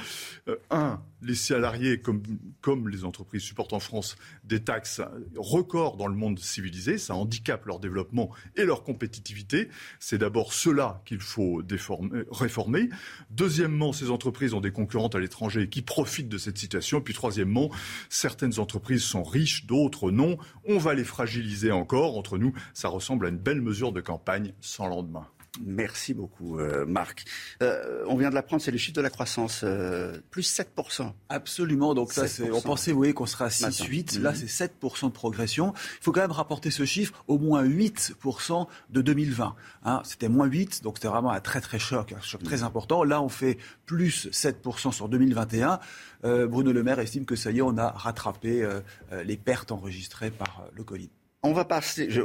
Euh, 0.47 0.57
un, 0.69 1.01
les 1.21 1.35
salariés, 1.35 2.01
comme, 2.01 2.89
les 2.89 3.03
entreprises, 3.03 3.41
supportent 3.41 3.73
en 3.73 3.79
France 3.79 4.15
des 4.43 4.63
taxes 4.63 5.01
records 5.35 5.97
dans 5.97 6.07
le 6.07 6.15
monde 6.15 6.39
civilisé. 6.39 6.97
Ça 6.97 7.15
handicape 7.15 7.65
leur 7.65 7.79
développement 7.79 8.29
et 8.55 8.65
leur 8.65 8.83
compétitivité. 8.83 9.69
C'est 9.99 10.17
d'abord 10.17 10.53
cela 10.53 11.01
qu'il 11.05 11.19
faut 11.19 11.61
déformer, 11.63 12.23
réformer. 12.31 12.89
Deuxièmement, 13.31 13.93
ces 13.93 14.11
entreprises 14.11 14.53
ont 14.53 14.61
des 14.61 14.71
concurrentes 14.71 15.15
à 15.15 15.19
l'étranger 15.19 15.69
qui 15.69 15.81
profitent 15.81 16.29
de 16.29 16.37
cette 16.37 16.57
situation. 16.57 17.01
Puis 17.01 17.13
troisièmement, 17.13 17.71
certaines 18.09 18.59
entreprises 18.59 19.03
sont 19.03 19.23
riches, 19.23 19.65
d'autres 19.65 20.11
non. 20.11 20.37
On 20.67 20.77
va 20.77 20.93
les 20.93 21.03
fragiliser 21.03 21.71
encore. 21.71 22.17
Entre 22.17 22.37
nous, 22.37 22.53
ça 22.73 22.89
ressemble 22.89 23.25
à 23.25 23.29
une 23.29 23.37
belle 23.37 23.61
mesure 23.61 23.91
de 23.91 24.01
campagne 24.01 24.53
sans 24.61 24.87
lendemain. 24.87 25.27
Merci 25.63 26.13
beaucoup, 26.13 26.59
euh, 26.59 26.85
Marc. 26.85 27.25
Euh, 27.61 28.03
on 28.07 28.17
vient 28.17 28.29
de 28.29 28.35
l'apprendre, 28.35 28.61
c'est 28.61 28.71
le 28.71 28.77
chiffre 28.77 28.95
de 28.95 29.01
la 29.01 29.09
croissance, 29.09 29.61
euh, 29.63 30.19
plus 30.29 30.43
7%. 30.43 31.13
Absolument. 31.29 31.93
Donc 31.93 32.11
ça, 32.11 32.27
c'est, 32.27 32.51
on 32.51 32.61
pensait, 32.61 32.91
vous 32.91 32.97
voyez, 32.97 33.13
qu'on 33.13 33.25
serait 33.25 33.45
à 33.45 33.49
6-8. 33.49 34.19
Là, 34.19 34.33
c'est 34.33 34.45
7% 34.45 35.07
de 35.07 35.11
progression. 35.11 35.73
Il 35.99 36.03
faut 36.03 36.11
quand 36.11 36.21
même 36.21 36.31
rapporter 36.31 36.71
ce 36.71 36.85
chiffre 36.85 37.23
au 37.27 37.37
moins 37.37 37.63
8% 37.63 38.67
de 38.89 39.01
2020. 39.01 39.55
Hein. 39.83 40.01
c'était 40.03 40.29
moins 40.29 40.47
8, 40.47 40.83
donc 40.83 40.97
c'était 40.97 41.07
vraiment 41.07 41.31
un 41.31 41.39
très 41.39 41.61
très 41.61 41.79
choc, 41.79 42.11
un 42.11 42.21
choc 42.21 42.43
très 42.43 42.63
important. 42.63 43.03
Là, 43.03 43.21
on 43.21 43.29
fait 43.29 43.57
plus 43.85 44.27
7% 44.27 44.91
sur 44.91 45.09
2021. 45.09 45.79
Bruno 46.23 46.71
Le 46.71 46.83
Maire 46.83 46.99
estime 46.99 47.25
que 47.25 47.35
ça 47.35 47.51
y 47.51 47.59
est, 47.59 47.61
on 47.61 47.77
a 47.77 47.89
rattrapé 47.89 48.67
les 49.23 49.37
pertes 49.37 49.71
enregistrées 49.71 50.31
par 50.31 50.63
le 50.75 50.83
Covid. 50.83 51.09
On 51.45 51.53
va, 51.53 51.67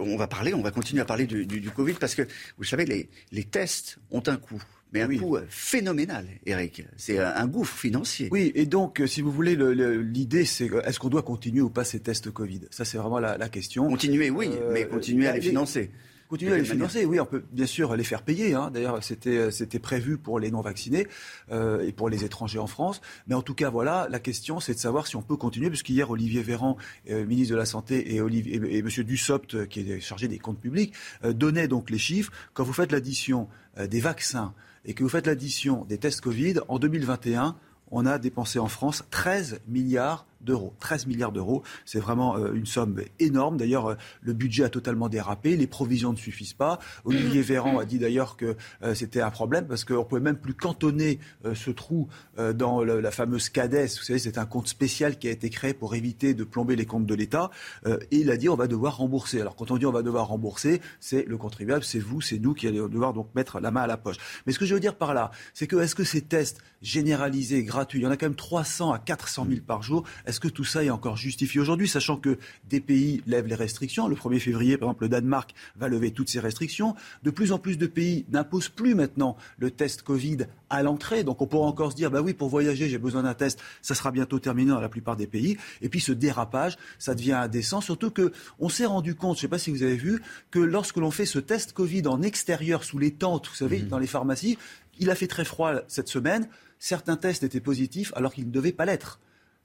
on 0.00 0.16
va 0.16 0.26
parler, 0.26 0.54
on 0.54 0.62
va 0.62 0.70
continuer 0.70 1.02
à 1.02 1.04
parler 1.04 1.26
du, 1.26 1.70
Covid 1.70 1.94
parce 1.94 2.14
que, 2.14 2.22
vous 2.56 2.64
savez, 2.64 3.08
les, 3.30 3.44
tests 3.44 3.98
ont 4.10 4.22
un 4.26 4.36
coût 4.36 4.62
mais 4.92 5.02
un 5.02 5.18
coût 5.18 5.36
euh, 5.36 5.46
phénoménal, 5.48 6.26
Eric. 6.46 6.84
C'est 6.96 7.18
un 7.18 7.46
gouffre 7.46 7.78
financier. 7.78 8.28
Oui, 8.32 8.50
et 8.56 8.66
donc, 8.66 9.00
euh, 9.00 9.06
si 9.06 9.20
vous 9.20 9.30
voulez, 9.30 9.54
l'idée, 9.54 10.44
c'est 10.44 10.68
est-ce 10.84 10.98
qu'on 10.98 11.10
doit 11.10 11.22
continuer 11.22 11.60
ou 11.60 11.70
pas 11.70 11.84
ces 11.84 12.00
tests 12.00 12.32
Covid? 12.32 12.62
Ça, 12.70 12.84
c'est 12.84 12.98
vraiment 12.98 13.20
la, 13.20 13.48
question. 13.50 13.88
Continuer, 13.88 14.30
oui, 14.30 14.50
euh, 14.50 14.70
mais 14.72 14.88
continuer 14.88 15.28
à 15.28 15.34
les 15.34 15.40
financer. 15.40 15.92
Continuer 16.30 16.52
à 16.52 16.58
les 16.58 16.64
financer, 16.64 17.04
oui, 17.06 17.18
on 17.18 17.26
peut 17.26 17.42
bien 17.50 17.66
sûr 17.66 17.96
les 17.96 18.04
faire 18.04 18.22
payer. 18.22 18.54
Hein. 18.54 18.70
D'ailleurs, 18.72 19.02
c'était 19.02 19.50
c'était 19.50 19.80
prévu 19.80 20.16
pour 20.16 20.38
les 20.38 20.52
non 20.52 20.60
vaccinés 20.60 21.08
euh, 21.50 21.80
et 21.80 21.90
pour 21.90 22.08
les 22.08 22.24
étrangers 22.24 22.60
en 22.60 22.68
France. 22.68 23.00
Mais 23.26 23.34
en 23.34 23.42
tout 23.42 23.54
cas, 23.54 23.68
voilà, 23.68 24.06
la 24.08 24.20
question, 24.20 24.60
c'est 24.60 24.74
de 24.74 24.78
savoir 24.78 25.08
si 25.08 25.16
on 25.16 25.22
peut 25.22 25.34
continuer, 25.34 25.70
puisqu'hier 25.70 26.08
Olivier 26.08 26.42
Véran, 26.42 26.76
euh, 27.10 27.26
ministre 27.26 27.52
de 27.54 27.58
la 27.58 27.64
santé, 27.66 28.14
et, 28.14 28.20
Olivier, 28.20 28.62
et, 28.64 28.76
et 28.76 28.82
Monsieur 28.82 29.02
Dussopt, 29.02 29.66
qui 29.66 29.80
est 29.80 29.98
chargé 29.98 30.28
des 30.28 30.38
comptes 30.38 30.60
publics, 30.60 30.94
euh, 31.24 31.32
donnaient 31.32 31.66
donc 31.66 31.90
les 31.90 31.98
chiffres. 31.98 32.30
Quand 32.54 32.62
vous 32.62 32.72
faites 32.72 32.92
l'addition 32.92 33.48
euh, 33.78 33.88
des 33.88 33.98
vaccins 33.98 34.54
et 34.84 34.94
que 34.94 35.02
vous 35.02 35.08
faites 35.08 35.26
l'addition 35.26 35.84
des 35.86 35.98
tests 35.98 36.20
Covid 36.20 36.60
en 36.68 36.78
2021, 36.78 37.56
on 37.90 38.06
a 38.06 38.18
dépensé 38.18 38.60
en 38.60 38.68
France 38.68 39.02
13 39.10 39.62
milliards 39.66 40.26
d'euros. 40.40 40.74
13 40.80 41.06
milliards 41.06 41.32
d'euros, 41.32 41.62
c'est 41.84 42.00
vraiment 42.00 42.36
euh, 42.36 42.52
une 42.52 42.66
somme 42.66 43.00
énorme. 43.18 43.56
D'ailleurs, 43.56 43.86
euh, 43.88 43.94
le 44.22 44.32
budget 44.32 44.64
a 44.64 44.68
totalement 44.68 45.08
dérapé, 45.08 45.56
les 45.56 45.66
provisions 45.66 46.12
ne 46.12 46.16
suffisent 46.16 46.54
pas. 46.54 46.78
Olivier 47.04 47.42
Véran 47.42 47.78
a 47.78 47.84
dit 47.84 47.98
d'ailleurs 47.98 48.36
que 48.36 48.56
euh, 48.82 48.94
c'était 48.94 49.20
un 49.20 49.30
problème 49.30 49.66
parce 49.66 49.84
qu'on 49.84 49.98
ne 49.98 50.04
pouvait 50.04 50.20
même 50.20 50.38
plus 50.38 50.54
cantonner 50.54 51.18
ce 51.54 51.70
trou 51.70 52.08
dans 52.54 52.82
la 52.82 53.10
fameuse 53.10 53.48
CADES. 53.48 53.86
Vous 53.98 54.04
savez, 54.04 54.18
c'est 54.18 54.38
un 54.38 54.46
compte 54.46 54.68
spécial 54.68 55.18
qui 55.18 55.28
a 55.28 55.30
été 55.30 55.50
créé 55.50 55.74
pour 55.74 55.94
éviter 55.94 56.34
de 56.34 56.44
plomber 56.44 56.76
les 56.76 56.86
comptes 56.86 57.06
de 57.06 57.14
l'État. 57.14 57.50
et 57.86 58.16
il 58.16 58.30
a 58.30 58.36
dit 58.36 58.48
on 58.48 58.56
va 58.56 58.66
devoir 58.66 58.98
rembourser. 58.98 59.40
Alors 59.40 59.56
quand 59.56 59.70
on 59.70 59.76
dit 59.76 59.86
on 59.86 59.92
va 59.92 60.02
devoir 60.02 60.28
rembourser, 60.28 60.80
c'est 61.00 61.24
le 61.26 61.36
contribuable, 61.36 61.84
c'est 61.84 61.98
vous, 61.98 62.20
c'est 62.20 62.38
nous 62.38 62.54
qui 62.54 62.66
allons 62.66 62.88
devoir 62.88 63.12
donc 63.12 63.34
mettre 63.34 63.60
la 63.60 63.70
main 63.70 63.82
à 63.82 63.86
la 63.86 63.96
poche. 63.96 64.16
Mais 64.46 64.52
ce 64.52 64.58
que 64.58 64.66
je 64.66 64.74
veux 64.74 64.80
dire 64.80 64.96
par 64.96 65.14
là, 65.14 65.30
c'est 65.54 65.66
que 65.66 65.76
est-ce 65.76 65.94
que 65.94 66.04
ces 66.04 66.22
tests 66.22 66.62
généralisés, 66.82 67.64
gratuits, 67.64 68.00
il 68.00 68.02
y 68.02 68.06
en 68.06 68.10
a 68.10 68.16
quand 68.16 68.26
même 68.26 68.34
300 68.34 68.92
à 68.92 68.98
400 68.98 69.46
000 69.48 69.60
par 69.66 69.82
jour, 69.82 70.04
est-ce 70.30 70.40
que 70.40 70.48
tout 70.48 70.64
ça 70.64 70.84
est 70.84 70.90
encore 70.90 71.16
justifié 71.16 71.60
aujourd'hui, 71.60 71.88
sachant 71.88 72.16
que 72.16 72.38
des 72.68 72.80
pays 72.80 73.22
lèvent 73.26 73.48
les 73.48 73.56
restrictions? 73.56 74.06
Le 74.06 74.14
1er 74.14 74.38
février, 74.38 74.76
par 74.76 74.88
exemple, 74.88 75.02
le 75.04 75.08
Danemark 75.08 75.54
va 75.76 75.88
lever 75.88 76.12
toutes 76.12 76.28
ses 76.28 76.38
restrictions. 76.38 76.94
De 77.24 77.30
plus 77.30 77.50
en 77.50 77.58
plus 77.58 77.78
de 77.78 77.86
pays 77.86 78.24
n'imposent 78.30 78.68
plus 78.68 78.94
maintenant 78.94 79.36
le 79.58 79.72
test 79.72 80.02
Covid 80.02 80.46
à 80.70 80.82
l'entrée. 80.84 81.24
Donc 81.24 81.42
on 81.42 81.46
pourra 81.46 81.66
encore 81.66 81.90
se 81.90 81.96
dire, 81.96 82.12
bah 82.12 82.22
oui, 82.22 82.32
pour 82.32 82.48
voyager, 82.48 82.88
j'ai 82.88 82.98
besoin 82.98 83.24
d'un 83.24 83.34
test. 83.34 83.60
Ça 83.82 83.96
sera 83.96 84.12
bientôt 84.12 84.38
terminé 84.38 84.70
dans 84.70 84.80
la 84.80 84.88
plupart 84.88 85.16
des 85.16 85.26
pays. 85.26 85.58
Et 85.82 85.88
puis 85.88 86.00
ce 86.00 86.12
dérapage, 86.12 86.78
ça 86.98 87.16
devient 87.16 87.32
indécent. 87.32 87.80
Surtout 87.80 88.12
que 88.12 88.32
on 88.60 88.68
s'est 88.68 88.86
rendu 88.86 89.16
compte, 89.16 89.36
je 89.36 89.40
ne 89.40 89.42
sais 89.42 89.48
pas 89.48 89.58
si 89.58 89.72
vous 89.72 89.82
avez 89.82 89.96
vu, 89.96 90.22
que 90.52 90.60
lorsque 90.60 90.96
l'on 90.96 91.10
fait 91.10 91.26
ce 91.26 91.40
test 91.40 91.72
Covid 91.72 92.06
en 92.06 92.22
extérieur, 92.22 92.84
sous 92.84 92.98
les 92.98 93.10
tentes, 93.10 93.48
vous 93.48 93.56
savez, 93.56 93.80
mmh. 93.80 93.88
dans 93.88 93.98
les 93.98 94.06
pharmacies, 94.06 94.58
il 95.00 95.10
a 95.10 95.16
fait 95.16 95.26
très 95.26 95.44
froid 95.44 95.80
cette 95.88 96.08
semaine. 96.08 96.48
Certains 96.78 97.16
tests 97.16 97.42
étaient 97.42 97.60
positifs 97.60 98.12
alors 98.14 98.32
qu'ils 98.32 98.46
ne 98.46 98.52
devaient 98.52 98.72
pas 98.72 98.84
l'être. 98.84 99.18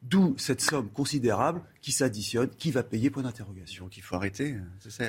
D'où 0.10 0.36
cette 0.38 0.62
somme 0.62 0.90
considérable 0.90 1.62
qui 1.82 1.92
s'additionne, 1.92 2.50
qui 2.58 2.72
va 2.72 2.84
payer 2.84 3.10
point 3.10 3.24
d'interrogation. 3.24 3.86
Donc 3.86 3.98
il 3.98 4.04
faut 4.04 4.16
arrêter. 4.16 4.56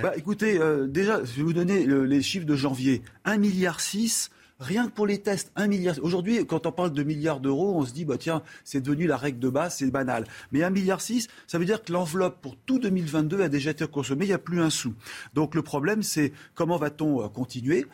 Bah, 0.03 0.13
écoutez, 0.17 0.59
euh, 0.59 0.87
déjà, 0.87 1.23
je 1.25 1.33
vais 1.33 1.43
vous 1.43 1.53
donner 1.53 1.87
les 1.87 2.23
chiffres 2.23 2.47
de 2.47 2.57
janvier. 2.57 3.03
1,6 3.27 3.39
milliard 3.39 3.81
rien 4.59 4.87
que 4.87 4.93
pour 4.93 5.07
les 5.07 5.19
tests, 5.19 5.53
1 5.57 5.67
milliard. 5.67 5.97
Aujourd'hui, 6.03 6.45
quand 6.47 6.67
on 6.67 6.73
parle 6.73 6.93
de 6.93 7.03
milliards 7.03 7.41
d'euros, 7.41 7.75
on 7.77 7.85
se 7.85 7.93
dit, 7.93 8.05
bah 8.05 8.19
tiens, 8.19 8.43
c'est 8.65 8.81
devenu 8.81 9.07
la 9.07 9.17
règle 9.17 9.39
de 9.39 9.49
base, 9.49 9.77
c'est 9.77 9.91
banal. 9.91 10.25
Mais 10.53 10.61
1,6 10.61 10.71
milliard, 10.73 11.01
ça 11.47 11.59
veut 11.59 11.65
dire 11.65 11.83
que 11.83 11.93
l'enveloppe 11.93 12.41
pour 12.41 12.57
tout 12.57 12.79
2022 12.79 13.43
a 13.43 13.49
déjà 13.49 13.71
été 13.71 13.87
consommée, 13.87 14.25
il 14.25 14.29
n'y 14.29 14.35
a 14.35 14.39
plus 14.39 14.61
un 14.61 14.71
sou. 14.71 14.95
Donc 15.35 15.55
le 15.55 15.63
problème, 15.63 16.03
c'est 16.03 16.33
comment 16.55 16.77
va-t-on 16.77 17.23
euh, 17.23 17.29
continuer? 17.29 17.87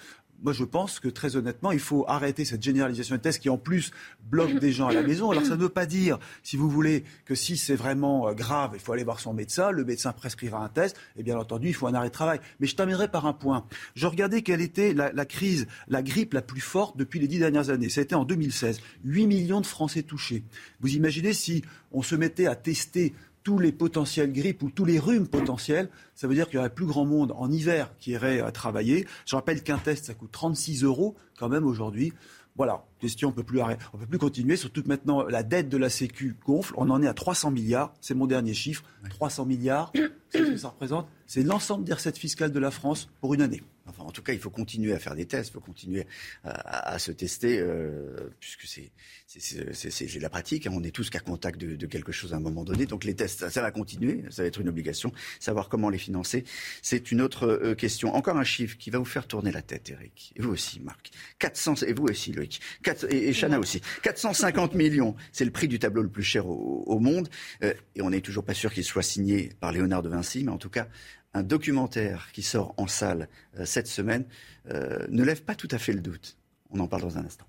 Moi, 0.42 0.52
je 0.52 0.64
pense 0.64 0.98
que 0.98 1.08
très 1.08 1.36
honnêtement, 1.36 1.72
il 1.72 1.78
faut 1.78 2.04
arrêter 2.08 2.44
cette 2.44 2.62
généralisation 2.62 3.14
des 3.14 3.20
tests 3.20 3.40
qui, 3.40 3.48
en 3.48 3.58
plus, 3.58 3.92
bloque 4.30 4.58
des 4.58 4.72
gens 4.72 4.88
à 4.88 4.92
la 4.92 5.02
maison. 5.02 5.30
Alors, 5.30 5.44
ça 5.44 5.56
ne 5.56 5.60
veut 5.60 5.68
pas 5.68 5.86
dire, 5.86 6.18
si 6.42 6.56
vous 6.56 6.68
voulez, 6.68 7.04
que 7.24 7.34
si 7.34 7.56
c'est 7.56 7.76
vraiment 7.76 8.28
euh, 8.28 8.32
grave, 8.32 8.72
il 8.74 8.80
faut 8.80 8.92
aller 8.92 9.04
voir 9.04 9.20
son 9.20 9.34
médecin, 9.34 9.70
le 9.70 9.84
médecin 9.84 10.12
prescrira 10.12 10.62
un 10.64 10.68
test, 10.68 10.96
et 11.16 11.22
bien 11.22 11.38
entendu, 11.38 11.68
il 11.68 11.74
faut 11.74 11.86
un 11.86 11.94
arrêt 11.94 12.08
de 12.08 12.12
travail. 12.12 12.40
Mais 12.58 12.66
je 12.66 12.74
terminerai 12.74 13.08
par 13.08 13.26
un 13.26 13.32
point. 13.32 13.64
Je 13.94 14.06
regardais 14.06 14.42
quelle 14.42 14.60
était 14.60 14.94
la, 14.94 15.12
la 15.12 15.24
crise, 15.24 15.68
la 15.88 16.02
grippe 16.02 16.34
la 16.34 16.42
plus 16.42 16.60
forte 16.60 16.96
depuis 16.96 17.20
les 17.20 17.28
dix 17.28 17.38
dernières 17.38 17.70
années. 17.70 17.88
Ça 17.88 18.00
a 18.00 18.04
été 18.04 18.14
en 18.14 18.24
2016. 18.24 18.80
8 19.04 19.26
millions 19.26 19.60
de 19.60 19.66
Français 19.66 20.02
touchés. 20.02 20.42
Vous 20.80 20.94
imaginez 20.94 21.32
si 21.32 21.62
on 21.92 22.02
se 22.02 22.16
mettait 22.16 22.46
à 22.46 22.56
tester 22.56 23.14
tous 23.42 23.58
les 23.58 23.72
potentiels 23.72 24.32
grippes 24.32 24.62
ou 24.62 24.70
tous 24.70 24.84
les 24.84 24.98
rhumes 24.98 25.28
potentiels, 25.28 25.88
ça 26.14 26.26
veut 26.26 26.34
dire 26.34 26.46
qu'il 26.46 26.56
y 26.56 26.58
aurait 26.58 26.74
plus 26.74 26.86
grand 26.86 27.04
monde 27.04 27.32
en 27.36 27.50
hiver 27.50 27.92
qui 27.98 28.12
irait 28.12 28.40
à 28.40 28.52
travailler. 28.52 29.06
Je 29.26 29.36
rappelle 29.36 29.62
qu'un 29.62 29.78
test, 29.78 30.06
ça 30.06 30.14
coûte 30.14 30.30
36 30.32 30.84
euros 30.84 31.16
quand 31.38 31.48
même 31.48 31.66
aujourd'hui. 31.66 32.12
Voilà. 32.56 32.84
question, 33.00 33.30
on 33.30 33.32
peut 33.32 33.42
plus 33.42 33.60
on 33.62 33.98
peut 33.98 34.06
plus 34.06 34.18
continuer. 34.18 34.56
Surtout 34.56 34.82
que 34.82 34.88
maintenant, 34.88 35.22
la 35.22 35.42
dette 35.42 35.68
de 35.68 35.78
la 35.78 35.88
Sécu 35.88 36.36
gonfle. 36.44 36.74
On 36.76 36.90
en 36.90 37.02
est 37.02 37.06
à 37.06 37.14
300 37.14 37.50
milliards. 37.50 37.94
C'est 38.00 38.14
mon 38.14 38.26
dernier 38.26 38.52
chiffre. 38.52 38.84
300 39.08 39.46
milliards. 39.46 39.92
C'est 40.28 40.44
ce 40.44 40.50
que 40.50 40.56
ça 40.56 40.68
représente. 40.68 41.08
C'est 41.26 41.42
l'ensemble 41.42 41.84
des 41.84 41.94
recettes 41.94 42.18
fiscales 42.18 42.52
de 42.52 42.58
la 42.58 42.70
France 42.70 43.08
pour 43.20 43.32
une 43.34 43.42
année. 43.42 43.62
Enfin, 43.86 44.04
en 44.04 44.10
tout 44.12 44.22
cas, 44.22 44.32
il 44.32 44.38
faut 44.38 44.50
continuer 44.50 44.92
à 44.92 44.98
faire 44.98 45.14
des 45.14 45.26
tests, 45.26 45.50
il 45.50 45.52
faut 45.54 45.60
continuer 45.60 46.06
à, 46.44 46.98
se 46.98 47.10
tester, 47.12 47.58
euh, 47.58 48.30
puisque 48.38 48.66
c'est 48.66 50.20
la 50.20 50.30
pratique. 50.30 50.66
Hein. 50.66 50.72
On 50.74 50.82
est 50.82 50.90
tous 50.90 51.10
qu'à 51.10 51.20
contact 51.20 51.60
de, 51.60 51.86
quelque 51.86 52.12
chose 52.12 52.32
à 52.32 52.36
un 52.36 52.40
moment 52.40 52.64
donné. 52.64 52.86
Donc 52.86 53.04
les 53.04 53.14
tests, 53.14 53.48
ça, 53.48 53.62
va 53.62 53.70
continuer, 53.70 54.24
ça 54.30 54.42
va 54.42 54.48
être 54.48 54.60
une 54.60 54.68
obligation. 54.68 55.12
Savoir 55.40 55.68
comment 55.68 55.90
les 55.90 55.98
financer, 55.98 56.44
c'est 56.80 57.10
une 57.10 57.20
autre 57.20 57.46
euh, 57.46 57.74
question. 57.74 58.14
Encore 58.14 58.36
un 58.36 58.44
chiffre 58.44 58.76
qui 58.78 58.90
va 58.90 58.98
vous 58.98 59.04
faire 59.04 59.26
tourner 59.26 59.50
la 59.52 59.62
tête, 59.62 59.90
Eric. 59.90 60.32
Et 60.36 60.42
vous 60.42 60.50
aussi, 60.50 60.80
Marc. 60.80 61.10
400, 61.38 61.74
et 61.86 61.92
vous 61.92 62.04
aussi, 62.04 62.32
Loïc. 62.32 62.60
4, 62.82 63.12
et, 63.12 63.28
et 63.28 63.32
Chana 63.32 63.58
aussi. 63.58 63.80
450 64.02 64.74
millions, 64.74 65.16
c'est 65.32 65.44
le 65.44 65.50
prix 65.50 65.68
du 65.68 65.78
tableau 65.78 66.02
le 66.02 66.08
plus 66.08 66.22
cher 66.22 66.46
au, 66.46 66.98
monde. 67.00 67.28
Euh, 67.62 67.74
et 67.96 68.02
on 68.02 68.10
n'est 68.10 68.20
toujours 68.20 68.44
pas 68.44 68.54
sûr 68.54 68.72
qu'il 68.72 68.84
soit 68.84 69.02
signé 69.02 69.50
par 69.60 69.72
Léonard 69.72 70.02
de 70.02 70.08
Vinci, 70.08 70.44
mais 70.44 70.52
en 70.52 70.58
tout 70.58 70.70
cas, 70.70 70.88
un 71.34 71.42
documentaire 71.42 72.30
qui 72.32 72.42
sort 72.42 72.74
en 72.76 72.86
salle 72.86 73.28
euh, 73.58 73.64
cette 73.64 73.86
semaine 73.86 74.24
euh, 74.70 75.06
ne 75.08 75.22
lève 75.22 75.42
pas 75.42 75.54
tout 75.54 75.68
à 75.70 75.78
fait 75.78 75.92
le 75.92 76.00
doute. 76.00 76.36
On 76.70 76.80
en 76.80 76.86
parle 76.86 77.02
dans 77.02 77.18
un 77.18 77.24
instant. 77.24 77.46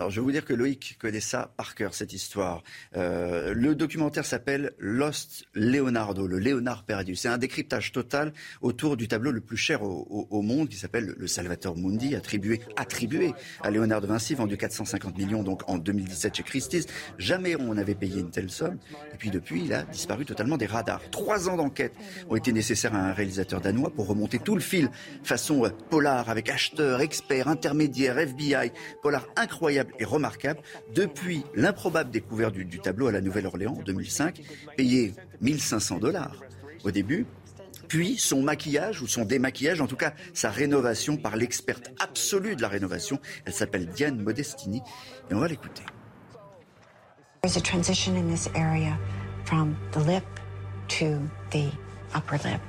Alors, 0.00 0.08
je 0.08 0.18
vais 0.18 0.24
vous 0.24 0.32
dire 0.32 0.46
que 0.46 0.54
Loïc 0.54 0.96
connaît 0.98 1.20
ça 1.20 1.52
par 1.58 1.74
cœur, 1.74 1.92
cette 1.92 2.14
histoire. 2.14 2.62
Euh, 2.96 3.52
le 3.52 3.74
documentaire 3.74 4.24
s'appelle 4.24 4.72
Lost 4.78 5.44
Leonardo, 5.52 6.26
le 6.26 6.38
Léonard 6.38 6.84
perdu. 6.84 7.16
C'est 7.16 7.28
un 7.28 7.36
décryptage 7.36 7.92
total 7.92 8.32
autour 8.62 8.96
du 8.96 9.08
tableau 9.08 9.30
le 9.30 9.42
plus 9.42 9.58
cher 9.58 9.82
au, 9.82 10.40
monde, 10.40 10.70
qui 10.70 10.78
s'appelle 10.78 11.14
le 11.18 11.26
Salvator 11.26 11.76
Mundi, 11.76 12.16
attribué, 12.16 12.62
attribué 12.76 13.34
à 13.60 13.70
Léonard 13.70 14.00
de 14.00 14.06
Vinci, 14.06 14.34
vendu 14.34 14.56
450 14.56 15.18
millions 15.18 15.42
donc 15.42 15.68
en 15.68 15.76
2017 15.76 16.34
chez 16.34 16.42
Christie's. 16.44 16.86
Jamais 17.18 17.54
on 17.56 17.74
n'avait 17.74 17.94
payé 17.94 18.20
une 18.20 18.30
telle 18.30 18.48
somme. 18.48 18.78
Et 19.12 19.18
puis 19.18 19.28
depuis, 19.28 19.64
il 19.66 19.74
a 19.74 19.82
disparu 19.82 20.24
totalement 20.24 20.56
des 20.56 20.64
radars. 20.64 21.02
Trois 21.10 21.50
ans 21.50 21.58
d'enquête 21.58 21.92
ont 22.30 22.36
été 22.36 22.54
nécessaires 22.54 22.94
à 22.94 23.00
un 23.00 23.12
réalisateur 23.12 23.60
danois 23.60 23.90
pour 23.90 24.06
remonter 24.06 24.38
tout 24.38 24.54
le 24.54 24.62
fil, 24.62 24.88
façon 25.24 25.66
euh, 25.66 25.68
polar, 25.90 26.30
avec 26.30 26.48
acheteurs, 26.48 27.02
experts, 27.02 27.48
intermédiaires, 27.48 28.18
FBI, 28.18 28.72
polar 29.02 29.26
incroyable 29.36 29.89
est 29.98 30.04
remarquable. 30.04 30.60
Depuis 30.94 31.44
l'improbable 31.54 32.10
découverte 32.10 32.54
du, 32.54 32.78
tableau 32.78 33.08
à 33.08 33.12
la 33.12 33.20
Nouvelle-Orléans 33.20 33.76
en 33.78 33.82
2005, 33.82 34.42
payé 34.76 35.14
1500 35.40 35.98
dollars 35.98 36.36
au 36.84 36.90
début, 36.90 37.26
puis 37.88 38.16
son 38.16 38.42
maquillage 38.42 39.02
ou 39.02 39.08
son 39.08 39.24
démaquillage, 39.24 39.80
en 39.80 39.86
tout 39.86 39.96
cas 39.96 40.14
sa 40.32 40.50
rénovation 40.50 41.16
par 41.16 41.36
l'experte 41.36 41.90
absolue 41.98 42.54
de 42.54 42.62
la 42.62 42.68
rénovation. 42.68 43.18
Elle 43.44 43.52
s'appelle 43.52 43.86
Diane 43.88 44.22
Modestini 44.22 44.80
et 45.30 45.34
on 45.34 45.40
va 45.40 45.48
l'écouter. 45.48 45.82
There's 47.42 47.56
a 47.56 47.60
transition 47.60 48.16
in 48.16 48.28
this 48.28 48.48
area 48.54 48.98
from 49.44 49.74
the 49.92 50.00
lip 50.06 50.24
to 50.88 51.18
the 51.50 51.70
upper 52.14 52.38
lip 52.44 52.60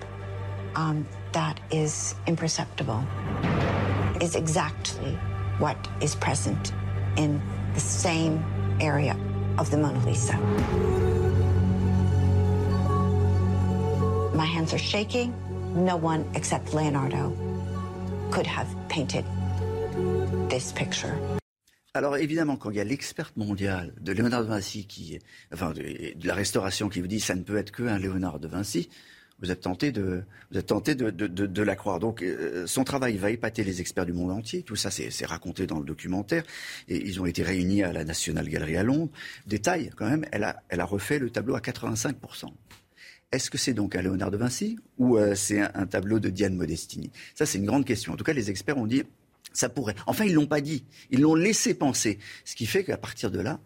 um, 0.75 1.05
that 1.33 1.55
is 1.71 2.15
imperceptible. 2.25 3.03
Is 4.21 4.35
exactly 4.35 5.17
what 5.59 5.77
is 6.01 6.15
present 6.15 6.73
in 7.17 7.41
the 7.73 7.79
same 7.79 8.43
area 8.79 9.15
of 9.57 9.69
the 9.71 9.77
Mona 9.77 9.99
Lisa. 10.05 10.37
My 14.35 14.45
hands 14.45 14.73
are 14.73 14.79
shaking. 14.79 15.33
No 15.75 15.95
one 15.95 16.25
except 16.35 16.73
Leonardo 16.73 17.33
could 18.31 18.47
have 18.47 18.67
painted 18.89 19.25
this 20.49 20.71
picture. 20.71 21.15
Alors 21.93 22.15
évidemment, 22.15 22.55
quand 22.55 22.69
il 22.69 22.77
y 22.77 22.79
a 22.79 22.85
l'experte 22.85 23.35
mondiale 23.35 23.93
de 23.99 24.13
Léonard 24.13 24.43
de 24.43 24.47
Vinci, 24.47 24.87
qui, 24.87 25.19
enfin 25.53 25.71
de, 25.71 25.81
de, 26.15 26.27
la 26.27 26.33
restauration, 26.33 26.87
qui 26.87 27.01
vous 27.01 27.07
dit 27.07 27.19
ça 27.19 27.35
ne 27.35 27.43
peut 27.43 27.57
être 27.57 27.71
qu'un 27.71 27.99
Léonard 27.99 28.39
de 28.39 28.47
Vinci, 28.47 28.89
vous 29.41 29.51
êtes 29.51 29.61
tenté 29.61 29.91
de, 29.91 30.23
vous 30.51 30.57
êtes 30.57 30.67
tenté 30.67 30.95
de, 30.95 31.09
de, 31.09 31.63
la 31.63 31.75
croire. 31.75 31.99
Donc, 31.99 32.21
euh, 32.21 32.67
son 32.67 32.83
travail 32.83 33.17
va 33.17 33.31
épater 33.31 33.63
les 33.63 33.81
experts 33.81 34.05
du 34.05 34.13
monde 34.13 34.31
entier. 34.31 34.63
Tout 34.63 34.75
ça, 34.75 34.91
c'est 34.91 35.25
raconté 35.25 35.67
dans 35.67 35.79
le 35.79 35.85
documentaire. 35.85 36.43
Et 36.87 36.97
ils 36.97 37.19
ont 37.21 37.25
été 37.25 37.43
réunis 37.43 37.83
à 37.83 37.91
la 37.91 38.03
National 38.03 38.47
Gallery 38.47 38.77
à 38.77 38.83
Londres. 38.83 39.11
Détail, 39.47 39.91
quand 39.95 40.09
même, 40.09 40.25
elle 40.31 40.43
a, 40.43 40.61
elle 40.69 40.79
a 40.79 40.85
refait 40.85 41.19
le 41.19 41.29
tableau 41.29 41.55
à 41.55 41.59
85%. 41.59 42.13
Est-ce 43.31 43.49
que 43.49 43.57
c'est 43.57 43.73
donc 43.73 43.95
un 43.95 44.01
Léonard 44.01 44.29
de 44.29 44.37
Vinci 44.37 44.77
ou 44.97 45.17
euh, 45.17 45.35
c'est 45.35 45.61
un, 45.61 45.71
un, 45.73 45.85
tableau 45.85 46.19
de 46.19 46.29
Diane 46.29 46.55
Modestini? 46.55 47.11
Ça, 47.33 47.45
c'est 47.45 47.57
une 47.57 47.65
grande 47.65 47.85
question. 47.85 48.13
En 48.13 48.17
tout 48.17 48.25
cas, 48.25 48.33
les 48.33 48.49
experts 48.49 48.77
ont 48.77 48.87
dit 48.87 49.03
ça 49.53 49.69
pourrait. 49.69 49.95
Enfin, 50.07 50.25
ils 50.25 50.33
l'ont 50.33 50.47
pas 50.47 50.61
dit. 50.61 50.85
Ils 51.09 51.21
l'ont 51.21 51.35
laissé 51.35 51.73
penser. 51.73 52.19
Ce 52.45 52.55
qui 52.55 52.65
fait 52.65 52.83
qu'à 52.83 52.97
partir 52.97 53.31
de 53.31 53.39
là, 53.39 53.59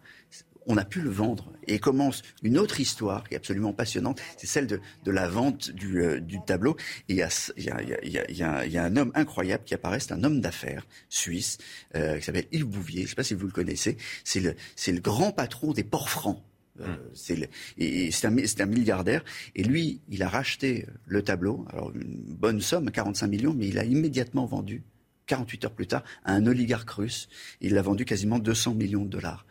on 0.66 0.76
a 0.76 0.84
pu 0.84 1.00
le 1.00 1.10
vendre. 1.10 1.52
Et 1.68 1.78
commence 1.78 2.22
une 2.42 2.58
autre 2.58 2.80
histoire 2.80 3.28
qui 3.28 3.34
est 3.34 3.36
absolument 3.36 3.72
passionnante, 3.72 4.20
c'est 4.36 4.46
celle 4.46 4.66
de, 4.66 4.80
la 5.06 5.28
vente 5.28 5.70
du, 5.70 6.00
euh, 6.00 6.20
tableau. 6.46 6.76
Et 7.08 7.14
il 7.14 7.64
y 7.64 8.42
a, 8.42 8.84
un 8.84 8.96
homme 8.96 9.10
incroyable 9.14 9.64
qui 9.64 9.74
apparaît, 9.74 10.00
c'est 10.00 10.12
un 10.12 10.22
homme 10.22 10.40
d'affaires 10.40 10.86
suisse 11.08 11.58
euh, 11.94 12.18
qui 12.18 12.24
s'appelle 12.24 12.46
Yves 12.52 12.66
Bouvier, 12.66 13.00
je 13.00 13.06
ne 13.06 13.08
sais 13.08 13.14
pas 13.14 13.24
si 13.24 13.34
vous 13.34 13.46
le 13.46 13.52
connaissez, 13.52 13.96
c'est 14.24 14.40
le, 14.40 14.54
le 14.86 15.00
grand 15.00 15.32
patron 15.32 15.72
des 15.72 15.84
ports 15.84 16.10
francs. 16.10 16.42
Euh, 16.80 16.94
c'est 17.14 17.48
c'est 17.78 18.26
un, 18.26 18.36
un, 18.36 18.66
milliardaire 18.66 19.24
et 19.54 19.62
lui, 19.64 20.02
il 20.10 20.22
a 20.22 20.28
racheté 20.28 20.86
le 21.06 21.22
tableau, 21.22 21.64
alors 21.70 21.90
une 21.94 22.22
bonne 22.34 22.60
somme, 22.60 22.90
45 22.90 23.28
millions, 23.28 23.54
mais 23.54 23.68
il 23.68 23.78
a 23.78 23.84
immédiatement 23.84 24.44
vendu 24.44 24.82
48 25.26 25.64
heures 25.64 25.72
plus 25.72 25.86
tard 25.86 26.04
à 26.24 26.32
un 26.32 26.46
oligarque 26.46 26.90
russe. 26.90 27.28
Il 27.60 27.74
l'a 27.74 27.82
vendu 27.82 28.04
quasiment 28.04 28.38
200 28.38 28.74
millions 28.74 29.04
de 29.04 29.10
dollars. 29.10 29.46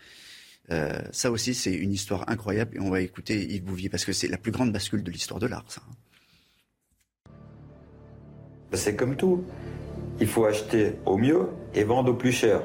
Euh, 0.71 0.99
ça 1.11 1.29
aussi, 1.29 1.53
c'est 1.53 1.73
une 1.73 1.93
histoire 1.93 2.27
incroyable 2.27 2.77
et 2.77 2.79
on 2.79 2.89
va 2.89 3.01
écouter 3.01 3.45
Yves 3.45 3.63
Bouvier 3.63 3.89
parce 3.89 4.05
que 4.05 4.13
c'est 4.13 4.27
la 4.27 4.37
plus 4.37 4.51
grande 4.51 4.71
bascule 4.71 5.03
de 5.03 5.11
l'histoire 5.11 5.39
de 5.39 5.47
l'art, 5.47 5.65
ça. 5.67 5.81
Ben, 8.71 8.77
c'est 8.77 8.95
comme 8.95 9.15
tout. 9.15 9.43
Il 10.19 10.27
faut 10.27 10.45
acheter 10.45 10.93
au 11.05 11.17
mieux 11.17 11.49
et 11.73 11.83
vendre 11.83 12.11
au 12.11 12.15
plus 12.15 12.31
cher. 12.31 12.61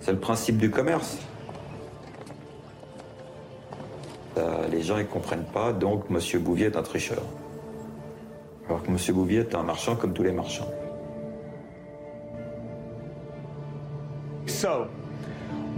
C'est 0.00 0.12
le 0.12 0.20
principe 0.20 0.56
du 0.56 0.70
commerce. 0.70 1.18
Euh, 4.38 4.68
les 4.68 4.82
gens 4.82 4.96
ne 4.96 5.02
comprennent 5.02 5.44
pas, 5.52 5.72
donc 5.72 6.04
M. 6.10 6.40
Bouvier 6.40 6.66
est 6.66 6.76
un 6.76 6.82
tricheur. 6.82 7.22
Alors 8.66 8.82
que 8.82 8.88
M. 8.88 8.96
Bouvier 9.14 9.40
est 9.40 9.54
un 9.54 9.62
marchand 9.62 9.96
comme 9.96 10.14
tous 10.14 10.22
les 10.22 10.32
marchands. 10.32 10.70
So, 14.46 14.86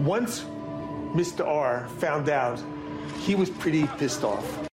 once 0.07 0.47
Mr. 1.15 1.47
R 1.47 1.87
found 1.99 2.29
out, 2.29 2.63
he 3.21 3.35
was 3.35 3.51
pretty 3.51 3.87
pissed 3.99 4.25
off. 4.25 4.72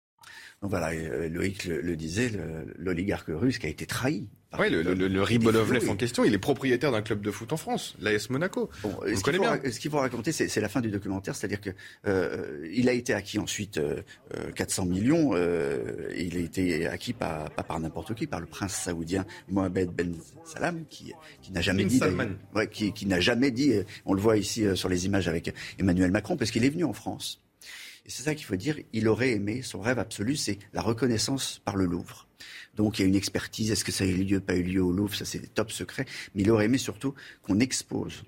Donc 0.61 0.72
voilà, 0.72 0.90
euh, 0.91 1.30
Loïc 1.30 1.65
le, 1.65 1.95
disait, 1.95 2.31
l'oligarque 2.77 3.30
russe 3.30 3.60
qui 3.60 3.68
a 3.68 3.69
été 3.69 3.86
trahi 3.86 4.27
oui, 4.57 4.69
le, 4.72 4.81
le, 4.81 5.07
le 5.07 5.22
Ribolovlev 5.22 5.88
en 5.90 5.95
question, 5.95 6.23
il 6.23 6.34
est 6.34 6.40
propriétaire 6.40 6.91
d'un 6.91 7.03
club 7.03 7.22
de 7.22 7.30
foot 7.30 7.53
en 7.53 7.57
France, 7.57 7.95
l'AS 8.02 8.31
Monaco. 8.31 8.69
Bon, 8.81 8.98
ce 9.06 9.80
qu'il 9.80 9.91
faut, 9.91 9.99
raconter, 9.99 10.31
c'est 10.31 10.60
la 10.60 10.69
fin 10.69 10.81
du 10.81 10.90
documentaire, 10.90 11.36
c'est-à-dire 11.36 11.61
que 11.61 11.69
euh, 12.07 12.68
il 12.73 12.90
a 12.90 12.94
été 12.94 13.14
acquis 13.14 13.38
ensuite 13.38 13.77
euh, 13.77 14.02
400 14.56 14.84
euh, 14.84 14.90
millions. 14.90 15.31
Euh, 15.34 16.11
il 16.18 16.36
a 16.38 16.40
été 16.40 16.88
acquis 16.88 17.14
pas, 17.14 17.48
pas 17.56 17.61
par 17.61 17.80
n'importe 17.80 18.15
qui, 18.15 18.26
par 18.26 18.40
le 18.40 18.48
prince 18.48 18.73
saoudien 18.73 19.23
Mohamed 19.49 19.91
Ben 19.91 20.15
Salam, 20.45 20.84
qui, 20.90 21.14
qui 21.44 21.52
n'a 21.52 21.61
jamais 21.61 21.86
dit, 21.86 22.02
ouais, 22.56 22.68
qui, 22.68 22.91
qui 22.91 23.06
n'a 23.06 23.19
jamais 23.19 23.52
dit. 23.52 23.73
On 24.06 24.15
le 24.15 24.22
voit 24.22 24.38
ici 24.38 24.65
euh, 24.65 24.76
sur 24.76 24.90
les 24.90 25.06
images 25.06 25.27
avec 25.27 25.53
Emmanuel 25.77 26.10
Macron, 26.10 26.38
parce 26.38 26.49
qu'il 26.49 26.65
est 26.65 26.69
venu 26.69 26.86
en 26.86 26.94
France. 26.94 27.40
Et 28.10 28.11
c'est 28.11 28.23
ça 28.23 28.34
qu'il 28.34 28.48
faut 28.48 28.56
dire. 28.56 28.76
Il 28.91 29.07
aurait 29.07 29.34
aimé, 29.34 29.61
son 29.61 29.81
rêve 29.81 29.99
absolu, 29.99 30.36
c'est 30.36 30.57
la 30.73 30.81
reconnaissance 30.81 31.61
par 31.64 31.76
le 31.76 31.86
Louvre. 31.86 32.27
Donc 32.76 32.98
il 32.98 33.03
y 33.03 33.06
a 33.06 33.07
une 33.07 33.15
expertise, 33.15 33.69
est-ce 33.69 33.86
que 33.86 33.91
ça 33.91 34.03
a 34.03 34.07
eu 34.07 34.23
lieu, 34.23 34.40
pas 34.40 34.56
eu 34.56 34.64
lieu 34.64 34.81
au 34.81 34.91
Louvre, 34.91 35.14
ça 35.14 35.26
c'est 35.26 35.38
des 35.38 35.48
top 35.48 35.72
secrets. 35.72 36.07
Mais 36.34 36.41
il 36.41 36.49
aurait 36.49 36.65
aimé 36.65 36.80
surtout 36.80 37.14
qu'on 37.44 37.60
expose 37.60 38.23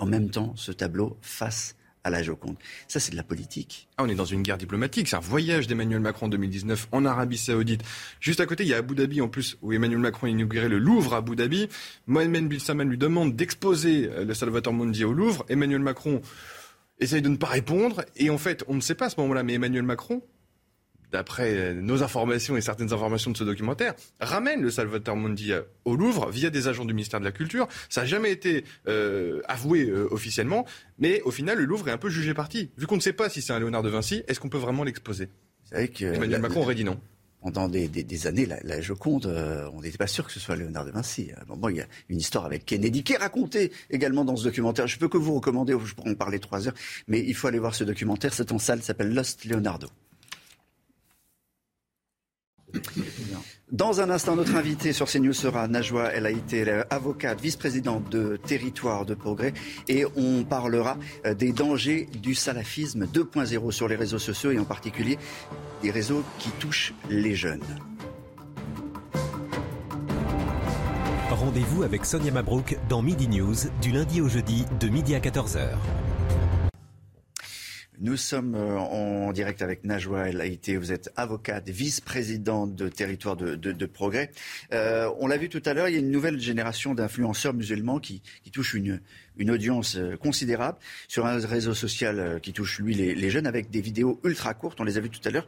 en 0.00 0.06
même 0.06 0.30
temps 0.30 0.52
ce 0.56 0.72
tableau 0.72 1.16
face 1.22 1.76
à 2.02 2.10
la 2.10 2.24
Joconde. 2.24 2.56
Ça, 2.88 2.98
c'est 2.98 3.12
de 3.12 3.16
la 3.16 3.22
politique. 3.22 3.86
Ah, 3.98 4.02
on 4.02 4.08
est 4.08 4.14
dans 4.16 4.24
une 4.24 4.42
guerre 4.42 4.58
diplomatique. 4.58 5.06
C'est 5.06 5.16
un 5.16 5.20
voyage 5.20 5.68
d'Emmanuel 5.68 6.00
Macron 6.00 6.26
en 6.26 6.30
2019 6.30 6.88
en 6.90 7.04
Arabie 7.04 7.38
Saoudite. 7.38 7.82
Juste 8.18 8.40
à 8.40 8.46
côté, 8.46 8.64
il 8.64 8.70
y 8.70 8.74
a 8.74 8.78
Abu 8.78 8.94
Dhabi, 8.94 9.20
en 9.20 9.28
plus, 9.28 9.58
où 9.60 9.72
Emmanuel 9.72 9.98
Macron 9.98 10.26
a 10.26 10.30
inauguré 10.30 10.68
le 10.68 10.78
Louvre 10.78 11.12
à 11.14 11.18
Abu 11.18 11.36
Dhabi. 11.36 11.68
Mohamed 12.06 12.48
Bin 12.48 12.58
Salman 12.58 12.84
lui 12.84 12.96
demande 12.98 13.36
d'exposer 13.36 14.08
euh, 14.10 14.24
le 14.24 14.32
Salvatore 14.32 14.72
Mundi 14.72 15.04
au 15.04 15.12
Louvre. 15.12 15.44
Emmanuel 15.50 15.82
Macron 15.82 16.22
essaye 17.00 17.22
de 17.22 17.28
ne 17.28 17.36
pas 17.36 17.48
répondre. 17.48 18.04
Et 18.16 18.30
en 18.30 18.38
fait, 18.38 18.64
on 18.68 18.74
ne 18.74 18.80
sait 18.80 18.94
pas 18.94 19.06
à 19.06 19.10
ce 19.10 19.20
moment-là, 19.20 19.42
mais 19.42 19.54
Emmanuel 19.54 19.82
Macron 19.82 20.22
d'après 21.12 21.74
nos 21.74 22.02
informations 22.02 22.56
et 22.56 22.60
certaines 22.60 22.92
informations 22.92 23.30
de 23.30 23.36
ce 23.36 23.44
documentaire, 23.44 23.94
ramène 24.20 24.62
le 24.62 24.70
Salvatore 24.70 25.16
Mundi 25.16 25.52
au 25.84 25.96
Louvre 25.96 26.30
via 26.30 26.50
des 26.50 26.68
agents 26.68 26.84
du 26.84 26.94
ministère 26.94 27.20
de 27.20 27.24
la 27.24 27.32
Culture. 27.32 27.68
Ça 27.88 28.02
n'a 28.02 28.06
jamais 28.06 28.30
été 28.30 28.64
euh, 28.88 29.40
avoué 29.48 29.88
euh, 29.88 30.08
officiellement, 30.10 30.66
mais 30.98 31.20
au 31.22 31.30
final, 31.30 31.58
le 31.58 31.64
Louvre 31.64 31.88
est 31.88 31.92
un 31.92 31.98
peu 31.98 32.10
jugé 32.10 32.34
parti. 32.34 32.70
Vu 32.76 32.86
qu'on 32.86 32.96
ne 32.96 33.00
sait 33.00 33.12
pas 33.12 33.28
si 33.28 33.42
c'est 33.42 33.52
un 33.52 33.58
Léonard 33.58 33.82
de 33.82 33.88
Vinci, 33.88 34.22
est-ce 34.28 34.40
qu'on 34.40 34.48
peut 34.48 34.58
vraiment 34.58 34.84
l'exposer? 34.84 35.28
Emmanuel 36.00 36.40
Macron 36.40 36.62
aurait 36.62 36.74
dit 36.74 36.84
non. 36.84 37.00
Pendant 37.40 37.68
des, 37.68 38.26
années, 38.26 38.46
la, 38.46 38.80
Joconde, 38.80 39.26
on 39.72 39.80
n'était 39.80 39.98
pas 39.98 40.06
sûr 40.06 40.26
que 40.26 40.32
ce 40.32 40.40
soit 40.40 40.56
Léonard 40.56 40.84
de 40.84 40.90
Vinci. 40.90 41.30
À 41.36 41.42
un 41.42 41.44
moment, 41.46 41.68
il 41.68 41.76
y 41.76 41.80
a 41.80 41.86
une 42.08 42.18
histoire 42.18 42.44
avec 42.44 42.66
Kennedy 42.66 43.02
qui 43.02 43.14
est 43.14 43.18
racontée 43.18 43.72
également 43.90 44.24
dans 44.24 44.36
ce 44.36 44.44
documentaire. 44.44 44.86
Je 44.86 44.98
peux 44.98 45.08
que 45.08 45.18
vous 45.18 45.34
recommander, 45.34 45.74
je 45.84 45.94
pourrais 45.94 46.10
en 46.10 46.14
parler 46.14 46.38
trois 46.38 46.68
heures, 46.68 46.74
mais 47.08 47.20
il 47.20 47.34
faut 47.34 47.48
aller 47.48 47.58
voir 47.58 47.74
ce 47.74 47.84
documentaire. 47.84 48.34
C'est 48.34 48.52
en 48.52 48.58
salle, 48.58 48.82
s'appelle 48.82 49.14
Lost 49.14 49.44
Leonardo. 49.44 49.88
Dans 53.72 54.00
un 54.00 54.10
instant, 54.10 54.34
notre 54.34 54.56
invité 54.56 54.92
sur 54.92 55.06
CNews 55.06 55.32
sera 55.32 55.68
Najwa 55.68 56.12
El 56.12 56.26
Haïté, 56.26 56.82
avocate, 56.90 57.40
vice-présidente 57.40 58.10
de 58.10 58.36
Territoire 58.36 59.06
de 59.06 59.14
Progrès, 59.14 59.52
et 59.86 60.04
on 60.16 60.42
parlera 60.42 60.96
euh, 61.24 61.34
des 61.34 61.52
dangers 61.52 62.08
du 62.20 62.34
salafisme 62.34 63.04
2.0 63.04 63.70
sur 63.70 63.86
les 63.86 63.94
réseaux 63.94 64.18
sociaux 64.18 64.50
et 64.50 64.58
en 64.58 64.64
particulier 64.64 65.18
des 65.82 65.92
réseaux 65.92 66.24
qui 66.40 66.50
touchent 66.50 66.94
les 67.08 67.36
jeunes. 67.36 67.62
Rendez-vous 71.30 71.84
avec 71.84 72.04
Sonia 72.04 72.32
Mabrouk 72.32 72.76
dans 72.88 73.02
Midi 73.02 73.28
News 73.28 73.54
du 73.80 73.92
lundi 73.92 74.20
au 74.20 74.28
jeudi 74.28 74.64
de 74.80 74.88
midi 74.88 75.14
à 75.14 75.20
14h. 75.20 75.68
Nous 78.02 78.16
sommes 78.16 78.54
euh, 78.54 78.78
en 78.78 79.30
direct 79.30 79.60
avec 79.60 79.84
Najwa 79.84 80.30
El 80.30 80.40
Haïté. 80.40 80.78
Vous 80.78 80.90
êtes 80.90 81.12
avocate, 81.16 81.68
vice-présidente 81.68 82.74
de 82.74 82.88
Territoire 82.88 83.36
de, 83.36 83.86
Progrès. 83.86 84.30
Euh, 84.72 85.10
on 85.18 85.26
l'a 85.26 85.36
vu 85.36 85.50
tout 85.50 85.60
à 85.66 85.74
l'heure, 85.74 85.86
il 85.86 85.92
y 85.92 85.96
a 85.96 86.00
une 86.00 86.10
nouvelle 86.10 86.40
génération 86.40 86.94
d'influenceurs 86.94 87.52
musulmans 87.52 87.98
qui, 87.98 88.22
qui 88.42 88.50
touchent 88.50 88.72
une, 88.72 89.02
une 89.36 89.50
audience 89.50 89.96
euh, 89.96 90.16
considérable 90.16 90.78
sur 91.08 91.26
un 91.26 91.46
réseau 91.46 91.74
social 91.74 92.40
qui 92.42 92.54
touche, 92.54 92.78
lui, 92.78 92.94
les, 92.94 93.30
jeunes, 93.30 93.46
avec 93.46 93.68
des 93.68 93.82
vidéos 93.82 94.18
ultra 94.24 94.54
courtes, 94.54 94.80
on 94.80 94.84
les 94.84 94.96
a 94.96 95.00
vues 95.00 95.10
tout 95.10 95.28
à 95.28 95.30
l'heure, 95.30 95.46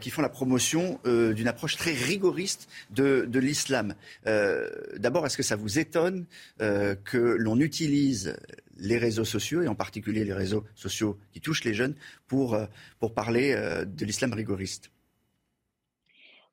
qui 0.00 0.10
font 0.10 0.20
la 0.20 0.28
promotion 0.28 1.00
d'une 1.04 1.48
approche 1.48 1.76
très 1.76 1.92
rigoriste 1.92 2.68
de, 2.90 3.26
de 3.26 3.38
l'islam. 3.38 3.94
D'abord, 4.24 5.26
est-ce 5.26 5.36
que 5.36 5.42
ça 5.42 5.56
vous 5.56 5.78
étonne 5.78 6.26
que 6.58 7.36
l'on 7.38 7.58
utilise 7.60 8.36
les 8.78 8.98
réseaux 8.98 9.24
sociaux, 9.24 9.62
et 9.62 9.68
en 9.68 9.74
particulier 9.74 10.24
les 10.24 10.32
réseaux 10.32 10.64
sociaux 10.74 11.18
qui 11.32 11.40
touchent 11.40 11.64
les 11.64 11.74
jeunes, 11.74 11.94
pour, 12.26 12.54
euh, 12.54 12.66
pour 13.00 13.14
parler 13.14 13.52
euh, 13.52 13.84
de 13.84 14.04
l'islam 14.04 14.32
rigoriste. 14.32 14.90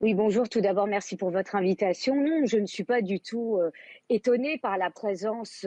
Oui, 0.01 0.13
bonjour. 0.13 0.49
Tout 0.49 0.61
d'abord, 0.61 0.87
merci 0.87 1.15
pour 1.15 1.31
votre 1.31 1.55
invitation. 1.55 2.15
Non, 2.15 2.45
je 2.45 2.57
ne 2.57 2.65
suis 2.65 2.83
pas 2.83 3.01
du 3.01 3.19
tout 3.21 3.57
euh, 3.57 3.71
étonnée 4.09 4.57
par 4.57 4.77
la 4.77 4.89
présence 4.89 5.65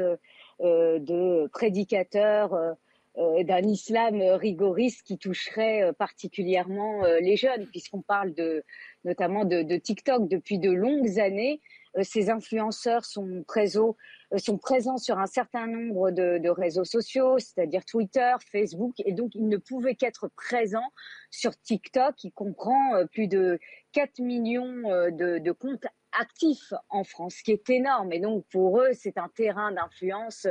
de 0.60 1.46
prédicateurs 1.48 2.76
d'un 3.16 3.62
islam 3.62 4.20
rigoriste 4.20 5.02
qui 5.02 5.18
toucherait 5.18 5.92
particulièrement 5.98 7.02
les 7.20 7.36
jeunes, 7.36 7.66
puisqu'on 7.66 8.02
parle 8.02 8.34
de, 8.34 8.64
notamment 9.04 9.44
de, 9.44 9.62
de, 9.62 9.76
TikTok 9.76 10.28
depuis 10.28 10.58
de 10.58 10.72
longues 10.72 11.20
années. 11.20 11.60
ces 12.02 12.28
influenceurs 12.28 13.04
sont 13.04 13.44
présents 13.46 13.96
sont 14.36 14.58
présents 14.58 14.98
sur 14.98 15.18
un 15.18 15.26
certain 15.26 15.66
nombre 15.66 16.10
de, 16.10 16.48
réseaux 16.48 16.84
sociaux, 16.84 17.38
c'est-à-dire 17.38 17.84
Twitter, 17.84 18.34
Facebook, 18.50 18.94
et 18.98 19.12
donc 19.12 19.34
ils 19.34 19.48
ne 19.48 19.56
pouvaient 19.56 19.94
qu'être 19.94 20.28
présents 20.28 20.92
sur 21.30 21.58
TikTok, 21.60 22.14
qui 22.16 22.32
comprend 22.32 22.94
euh, 22.94 23.04
plus 23.06 23.28
de 23.28 23.58
4 23.92 24.20
millions 24.20 24.90
euh, 24.90 25.10
de, 25.10 25.52
comptes 25.52 25.86
actifs 26.18 26.72
en 26.88 27.04
France, 27.04 27.36
ce 27.38 27.42
qui 27.42 27.52
est 27.52 27.70
énorme. 27.70 28.12
Et 28.12 28.18
donc, 28.18 28.44
pour 28.50 28.80
eux, 28.80 28.90
c'est 28.92 29.18
un 29.18 29.28
terrain 29.34 29.72
d'influence 29.72 30.46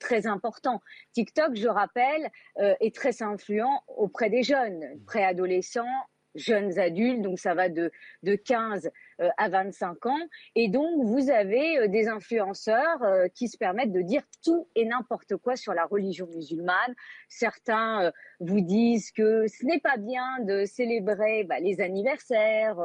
très 0.00 0.26
important. 0.26 0.82
TikTok, 1.14 1.56
je 1.56 1.66
rappelle, 1.66 2.30
est 2.56 2.94
très 2.94 3.22
influent 3.22 3.82
auprès 3.88 4.28
des 4.28 4.42
jeunes, 4.42 4.84
préadolescents, 5.06 5.86
jeunes 6.34 6.78
adultes, 6.78 7.22
donc 7.22 7.38
ça 7.38 7.54
va 7.54 7.68
de, 7.68 7.90
de 8.22 8.34
15 8.34 8.90
euh, 9.20 9.28
à 9.36 9.48
25 9.48 10.06
ans. 10.06 10.18
Et 10.54 10.68
donc, 10.68 11.04
vous 11.04 11.30
avez 11.30 11.78
euh, 11.78 11.88
des 11.88 12.08
influenceurs 12.08 13.02
euh, 13.02 13.28
qui 13.28 13.48
se 13.48 13.56
permettent 13.56 13.92
de 13.92 14.02
dire 14.02 14.22
tout 14.44 14.68
et 14.74 14.84
n'importe 14.84 15.36
quoi 15.36 15.56
sur 15.56 15.74
la 15.74 15.84
religion 15.84 16.26
musulmane. 16.26 16.94
Certains 17.28 18.12
vous 18.40 18.60
disent 18.60 19.10
que 19.12 19.46
ce 19.46 19.64
n'est 19.64 19.80
pas 19.80 19.96
bien 19.96 20.40
de 20.40 20.64
célébrer 20.64 21.44
bah, 21.44 21.60
les 21.60 21.80
anniversaires, 21.80 22.76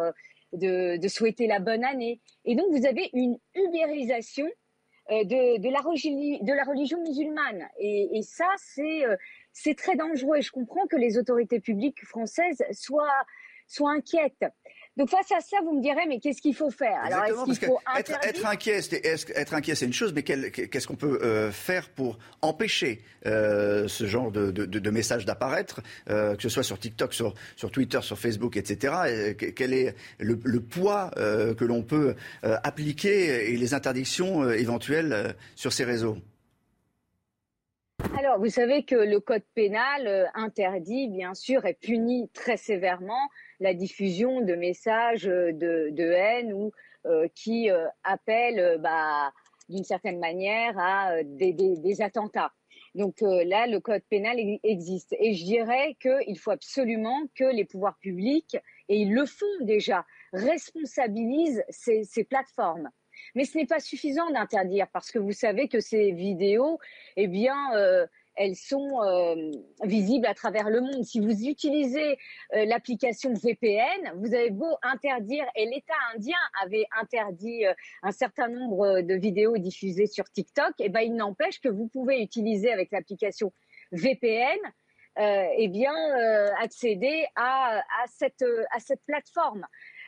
de, 0.54 1.08
souhaiter 1.08 1.48
la 1.48 1.60
bonne 1.60 1.84
année. 1.84 2.22
Et 2.46 2.56
donc, 2.56 2.68
vous 2.72 2.86
avez 2.86 3.10
une 3.14 3.38
ubérisation 3.56 4.48
de, 5.10 5.58
de, 5.58 5.70
la, 5.70 5.80
de 5.82 6.54
la 6.54 6.64
religion 6.64 7.02
musulmane. 7.02 7.68
Et 7.80 8.22
ça, 8.22 8.48
c'est 8.58 9.04
c'est 9.58 9.76
très 9.76 9.96
dangereux. 9.96 10.38
Et 10.38 10.42
je 10.42 10.52
comprends 10.52 10.86
que 10.88 10.96
les 10.96 11.18
autorités 11.18 11.60
publiques 11.60 12.06
françaises 12.06 12.64
soient, 12.72 13.26
soient 13.68 13.92
inquiètes. 13.92 14.46
Donc 14.98 15.10
face 15.12 15.32
à 15.32 15.42
ça, 15.42 15.58
vous 15.64 15.78
me 15.78 15.82
direz, 15.82 16.08
mais 16.08 16.20
qu'est-ce 16.20 16.42
qu'il 16.42 16.56
faut 16.56 16.72
faire? 16.72 17.00
Alors 17.04 17.24
est-ce 17.26 17.60
qu'il 17.60 17.68
faut 17.68 17.80
être, 17.98 18.12
être, 18.24 18.46
inquiet, 18.48 18.80
être 19.36 19.54
inquiet, 19.54 19.76
c'est 19.76 19.86
une 19.86 19.94
chose, 19.94 20.12
mais 20.12 20.24
qu'est-ce 20.24 20.88
qu'on 20.88 20.96
peut 20.96 21.20
euh, 21.22 21.52
faire 21.52 21.90
pour 21.90 22.18
empêcher 22.42 23.04
euh, 23.28 23.88
ce 23.88 24.08
genre 24.08 24.32
de, 24.32 24.50
de, 24.50 24.90
messages 24.90 25.26
d'apparaître, 25.26 25.82
euh, 26.10 26.36
que 26.36 26.42
ce 26.42 26.50
soit 26.50 26.64
sur 26.64 26.80
TikTok, 26.80 27.14
sur, 27.14 27.36
sur 27.56 27.70
Twitter, 27.70 28.00
sur 28.02 28.18
Facebook, 28.18 28.58
etc. 28.58 29.36
quel 29.56 29.74
est 29.74 29.96
le, 30.20 30.40
le 30.44 30.62
poids 30.62 31.12
que 31.16 31.64
l'on 31.64 31.84
peut 31.84 32.16
appliquer 32.42 33.52
et 33.52 33.58
les 33.58 33.76
interdictions 33.76 34.50
éventuelles 34.50 35.36
sur 35.56 35.74
ces 35.74 35.84
réseaux? 35.84 36.18
Alors, 38.18 38.40
vous 38.40 38.50
savez 38.50 38.84
que 38.84 38.96
le 38.96 39.20
code 39.20 39.44
pénal 39.54 40.08
euh, 40.08 40.26
interdit, 40.34 41.08
bien 41.08 41.36
sûr, 41.36 41.66
et 41.68 41.76
punit 41.76 42.30
très 42.34 42.58
sévèrement 42.58 43.30
la 43.60 43.76
diffusion 43.76 44.42
de 44.42 44.56
messages 44.56 45.28
euh, 45.28 45.52
de, 45.54 46.12
haine 46.12 46.52
ou 46.52 46.72
euh, 47.06 47.28
qui 47.36 47.70
appellent, 48.04 48.80
bah, 48.82 49.32
d'une 49.70 49.84
certaine 49.84 50.20
manière, 50.20 50.74
à 50.80 51.22
des, 51.24 52.02
attentats. 52.02 52.52
Donc 52.96 53.22
là, 53.22 53.68
le 53.68 53.80
code 53.80 54.02
pénal 54.10 54.38
existe. 54.64 55.16
Et 55.20 55.36
je 55.36 55.44
dirais 55.44 55.96
qu'il 56.02 56.40
faut 56.40 56.52
absolument 56.52 57.20
que 57.36 57.44
les 57.44 57.66
pouvoirs 57.66 57.98
publics, 58.00 58.58
et 58.90 58.98
ils 58.98 59.14
le 59.14 59.26
font 59.28 59.46
déjà, 59.62 60.06
responsabilisent 60.34 61.64
ces 61.70 62.24
plateformes. 62.24 62.90
Mais 63.36 63.46
ce 63.46 63.58
n'est 63.58 63.66
pas 63.66 63.80
suffisant 63.80 64.30
d'interdire 64.32 64.88
parce 64.92 65.12
que 65.12 65.20
vous 65.20 65.32
savez 65.32 65.68
que 65.68 65.80
ces 65.80 66.12
vidéos, 66.12 66.80
eh 67.16 67.28
bien, 67.28 67.74
euh, 67.76 68.06
elles 68.36 68.56
sont 68.56 69.02
euh, 69.04 69.52
visibles 69.84 70.28
à 70.28 70.34
travers 70.34 70.70
le 70.70 70.82
monde. 70.82 71.04
Si 71.04 71.20
vous 71.20 71.48
utilisez 71.48 72.18
euh, 72.54 72.66
l'application 72.66 73.34
VPN, 73.34 74.14
vous 74.16 74.34
avez 74.34 74.52
beau 74.52 74.78
interdire, 74.84 75.46
et 75.56 75.66
l'État 75.66 75.94
indien 76.16 76.38
avait 76.64 76.86
interdit 77.00 77.64
un 78.04 78.12
certain 78.12 78.48
nombre 78.48 79.02
de 79.02 79.14
vidéos 79.16 79.58
diffusées 79.58 80.08
sur 80.08 80.26
TikTok, 80.26 80.74
et 80.80 80.86
eh 80.86 80.90
ben 80.90 81.02
il 81.02 81.16
n'empêche 81.16 81.60
que 81.60 81.70
vous 81.70 81.88
pouvez 81.88 82.22
utiliser 82.22 82.72
avec 82.72 82.92
l'application 82.92 83.52
VPN, 83.92 84.60
eh 85.20 85.68
bien 85.70 85.96
accéder 86.62 87.26
à, 87.36 87.82
cette 88.08 88.44
plateforme. 89.08 89.66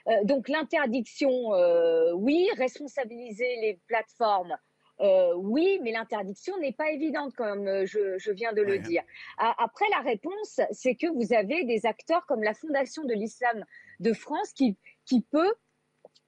Euh, 0.07 0.23
donc 0.23 0.49
l'interdiction, 0.49 1.53
euh, 1.53 2.11
oui, 2.13 2.47
responsabiliser 2.57 3.57
les 3.61 3.79
plateformes. 3.87 4.55
Euh, 5.01 5.33
oui, 5.35 5.79
mais 5.81 5.91
l'interdiction 5.91 6.57
n'est 6.59 6.73
pas 6.73 6.91
évidente, 6.91 7.33
comme 7.33 7.85
je, 7.85 8.31
viens 8.31 8.51
de 8.51 8.61
le 8.61 8.79
dire. 8.79 9.01
Après, 9.37 9.85
la 9.91 10.01
réponse, 10.01 10.59
c'est 10.71 10.95
que 10.95 11.07
vous 11.07 11.33
avez 11.33 11.63
des 11.63 11.85
acteurs 11.85 12.25
comme 12.25 12.43
la 12.43 12.53
Fondation 12.53 13.05
de 13.05 13.13
l'Islam 13.13 13.63
de 14.01 14.11
France 14.11 14.51
qui, 14.51 14.77
qui 15.05 15.21
peut 15.21 15.53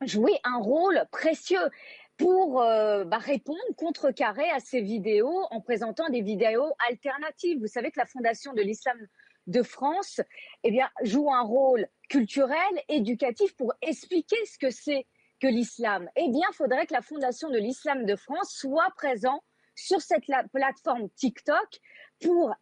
jouer 0.05 0.39
un 0.45 0.57
rôle 0.59 1.03
précieux 1.11 1.69
pour 2.15 2.59
bah, 2.61 3.17
répondre, 3.17 3.59
contrecarrer 3.75 4.49
à 4.51 4.61
ces 4.61 4.79
vidéos 4.79 5.45
en 5.51 5.59
présentant 5.59 6.07
des 6.07 6.21
vidéos 6.21 6.71
alternatives. 6.89 7.59
Vous 7.59 7.67
savez 7.67 7.91
que 7.91 7.99
la 7.99 8.05
Fondation 8.05 8.53
de 8.53 8.61
l'Islam 8.61 8.97
de 9.47 9.63
France 9.63 10.21
eh 10.63 10.71
bien, 10.71 10.89
joue 11.03 11.31
un 11.33 11.41
rôle 11.41 11.87
culturel, 12.09 12.57
éducatif 12.89 13.55
pour 13.55 13.73
expliquer 13.81 14.37
ce 14.45 14.57
que 14.57 14.69
c'est 14.69 15.05
que 15.39 15.47
l'islam. 15.47 16.09
Eh 16.15 16.29
bien, 16.29 16.47
faudrait 16.53 16.85
que 16.85 16.93
la 16.93 17.01
Fondation 17.01 17.49
de 17.49 17.57
l'Islam 17.57 18.05
de 18.05 18.15
France 18.15 18.53
soit 18.53 18.89
présente 18.95 19.41
sur 19.75 20.01
cette 20.01 20.25
plateforme 20.51 21.09
TikTok 21.15 21.79
pour, 22.21 22.53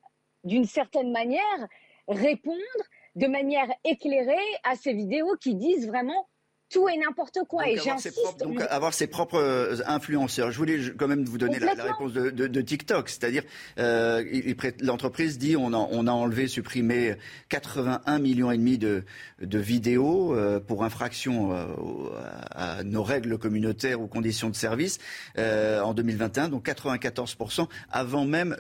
d'une 0.43 0.65
certaine 0.65 1.11
manière, 1.11 1.68
répondre 2.07 2.60
de 3.15 3.27
manière 3.27 3.69
éclairée 3.84 4.38
à 4.64 4.76
ces 4.76 4.93
vidéos 4.93 5.35
qui 5.41 5.56
disent 5.56 5.88
vraiment 5.88 6.30
tout 6.69 6.87
et 6.87 6.97
n'importe 6.97 7.39
quoi. 7.47 7.63
Donc 7.65 7.73
et 7.73 7.79
avoir, 7.79 7.99
ses 7.99 8.09
j'insiste. 8.09 8.23
propres, 8.23 8.37
donc 8.45 8.61
avoir 8.69 8.93
ses 8.93 9.07
propres 9.07 9.39
euh, 9.39 9.75
influenceurs. 9.87 10.51
Je 10.51 10.57
voulais 10.57 10.79
quand 10.97 11.07
même 11.07 11.23
vous 11.25 11.37
donner 11.37 11.59
la, 11.59 11.73
réponse 11.73 12.13
de, 12.13 12.29
de- 12.29 12.47
de 12.47 12.61
TikTok, 12.61 13.09
c'est-à-dire 13.09 13.43
euh, 13.79 14.23
l'entreprise 14.81 15.37
dit 15.37 15.55
on 15.57 15.73
a, 15.73 15.77
on 15.77 16.07
a 16.07 16.11
enlevé, 16.11 16.47
supprimé 16.47 17.15
81 17.49 18.19
millions 18.19 18.51
et 18.51 18.57
demi 18.57 18.77
de, 18.77 19.03
de 19.41 19.59
vidéos 19.59 20.35
euh, 20.35 20.59
pour 20.59 20.83
infraction 20.83 21.53
euh, 21.53 21.65
à, 22.51 22.83
nos 22.83 23.03
règles 23.03 23.37
communautaires 23.37 23.99
ou 24.01 24.07
conditions 24.07 24.49
de 24.49 24.55
service 24.55 24.99
en 25.37 25.93
2021, 25.93 26.49
donc 26.49 26.65
94% 26.67 27.67
avant 27.91 28.25
même 28.25 28.55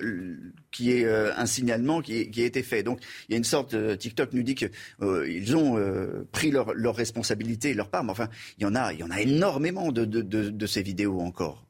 qu'il 0.71 0.87
y 0.87 0.91
ait 1.01 1.07
un 1.09 1.45
signalement 1.45 2.01
qui, 2.01 2.17
ait- 2.21 2.29
qui 2.29 2.41
ait 2.41 2.45
été 2.45 2.63
fait. 2.63 2.83
Donc 2.83 2.99
il 3.27 3.33
y 3.33 3.35
a 3.35 3.37
une 3.37 3.43
sorte, 3.43 3.75
TikTok 3.97 4.33
nous 4.33 4.43
dit 4.43 4.55
que 4.55 4.65
euh, 5.01 5.29
ils 5.29 5.55
ont 5.55 5.77
pris 6.31 6.51
leur, 6.51 6.73
leur 6.73 6.95
responsabilité 6.95 7.73
leur 7.73 7.89
part, 7.89 7.98
mais 8.03 8.11
enfin 8.11 8.29
il 8.57 8.63
y 8.63 8.65
en 8.65 8.75
a, 8.75 8.93
il 8.93 8.99
y 8.99 9.03
en 9.03 9.11
a 9.11 9.21
énormément 9.21 9.91
de, 9.91 10.65
ces 10.65 10.81
vidéos 10.81 11.19
encore. 11.19 11.65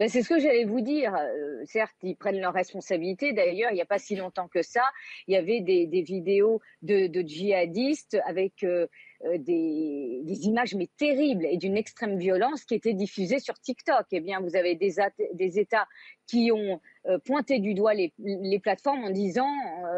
Ben, 0.00 0.08
c'est 0.08 0.22
ce 0.22 0.30
que 0.30 0.40
j'allais 0.40 0.64
vous 0.64 0.80
dire. 0.80 1.14
Euh, 1.14 1.62
certes, 1.66 1.94
ils 2.02 2.16
prennent 2.16 2.40
leurs 2.40 2.54
responsabilités. 2.54 3.34
D'ailleurs, 3.34 3.70
il 3.70 3.74
n'y 3.74 3.82
a 3.82 3.86
pas 3.86 3.98
si 3.98 4.16
longtemps 4.16 4.48
que 4.48 4.62
ça, 4.62 4.82
il 5.28 5.34
y 5.34 5.36
avait 5.36 5.60
des, 5.60 6.00
vidéos 6.00 6.62
de, 6.80 7.10
djihadistes 7.20 8.16
avec 8.26 8.64
euh, 8.64 8.86
euh, 9.26 9.36
des, 9.36 10.22
images 10.46 10.74
mais 10.74 10.88
terribles 10.96 11.44
et 11.44 11.58
d'une 11.58 11.76
extrême 11.76 12.16
violence 12.16 12.64
qui 12.64 12.74
étaient 12.74 12.94
diffusées 12.94 13.40
sur 13.40 13.60
TikTok. 13.60 14.06
Eh 14.12 14.20
bien, 14.20 14.40
vous 14.40 14.56
avez 14.56 14.74
des, 14.74 15.00
at- 15.00 15.12
des 15.34 15.58
États 15.58 15.86
qui 16.26 16.50
ont 16.50 16.80
pointé 17.26 17.58
du 17.58 17.74
doigt 17.74 17.92
les, 17.92 18.12
plateformes 18.62 19.04
en 19.04 19.10
disant 19.10 19.52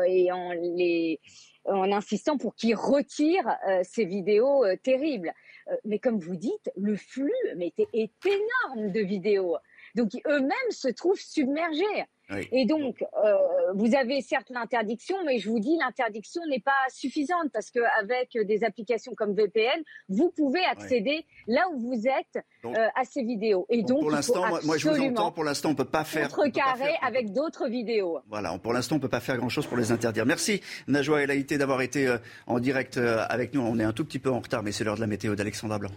et 0.09 0.33
en 0.33 1.93
insistant 1.93 2.39
pour 2.39 2.55
qu'ils 2.57 2.75
retirent 2.75 3.57
ces 3.83 4.05
vidéos 4.05 4.65
terribles. 4.83 5.33
Euh, 5.73 5.77
mais 5.85 5.99
comme 5.99 6.19
vous 6.19 6.37
dites, 6.37 6.71
le 6.77 6.97
flux 6.97 7.33
était, 7.61 7.89
est 7.93 8.13
énorme 8.25 8.93
de 8.93 9.01
vidéos. 9.01 9.57
Donc 9.95 10.11
eux-mêmes 10.27 10.71
se 10.71 10.89
trouvent 10.89 11.21
submergés. 11.21 12.05
Oui. 12.31 12.49
Et 12.53 12.65
donc, 12.67 13.03
euh, 13.03 13.35
vous 13.75 13.95
avez 13.95 14.21
certes 14.23 14.49
l'interdiction, 14.51 15.17
mais 15.27 15.39
je 15.39 15.51
vous 15.51 15.59
dis, 15.61 15.77
l'interdiction 15.79 16.41
n'est 16.49 16.61
pas 16.61 16.71
suffisante 16.89 17.51
parce 17.53 17.71
qu'avec 17.71 18.39
des 18.47 18.65
applications 18.65 19.13
comme 19.15 19.35
VPN, 19.35 19.83
vous 20.09 20.31
pouvez 20.31 20.65
accéder 20.65 21.27
là 21.47 21.63
où 21.73 21.79
vous 21.81 22.07
êtes 22.07 22.43
Donc- 22.63 22.77
euh, 22.79 22.89
à 22.95 23.05
ces 23.05 23.23
vidéos. 23.23 23.67
Et 23.69 23.83
donc, 23.83 24.01
pour 24.01 24.11
l'instant, 24.11 24.47
moi, 24.49 24.61
moi, 24.65 24.79
je 24.79 24.89
vous 24.89 25.01
entends. 25.01 25.31
Pour 25.33 25.45
l'instant, 25.45 25.71
on 25.71 25.75
peut 25.75 25.85
pas 25.85 26.05
faire. 26.05 26.29
contrecarrer 26.29 26.79
faire- 26.85 26.99
avec 27.05 27.33
d'autres 27.33 27.69
vidéos. 27.69 28.21
Voilà, 28.29 28.57
pour 28.59 28.73
l'instant, 28.73 28.97
on 28.97 29.01
peut 29.01 29.09
pas 29.09 29.21
faire 29.21 29.37
grand-chose 29.37 29.67
pour 29.67 29.77
les 29.77 29.93
interdire. 29.93 30.25
Merci 30.25 30.63
Najwa 30.89 31.23
El 31.23 31.31
Haïté 31.31 31.59
d'avoir 31.59 31.83
été 31.83 32.07
euh, 32.07 32.19
en 32.47 32.61
direct 32.61 32.97
avec 32.97 33.53
nous. 33.53 33.61
On 33.63 33.79
est 33.79 33.85
un 33.85 33.93
tout 33.93 34.05
petit 34.05 34.19
peu 34.19 34.31
en 34.31 34.41
retard, 34.41 34.63
mais 34.63 34.73
c'est 34.73 34.85
l'heure 34.85 34.97
de 34.97 35.01
la 35.01 35.07
météo 35.07 35.35
d'Alexandra 35.35 35.79
Blanc. 35.79 35.91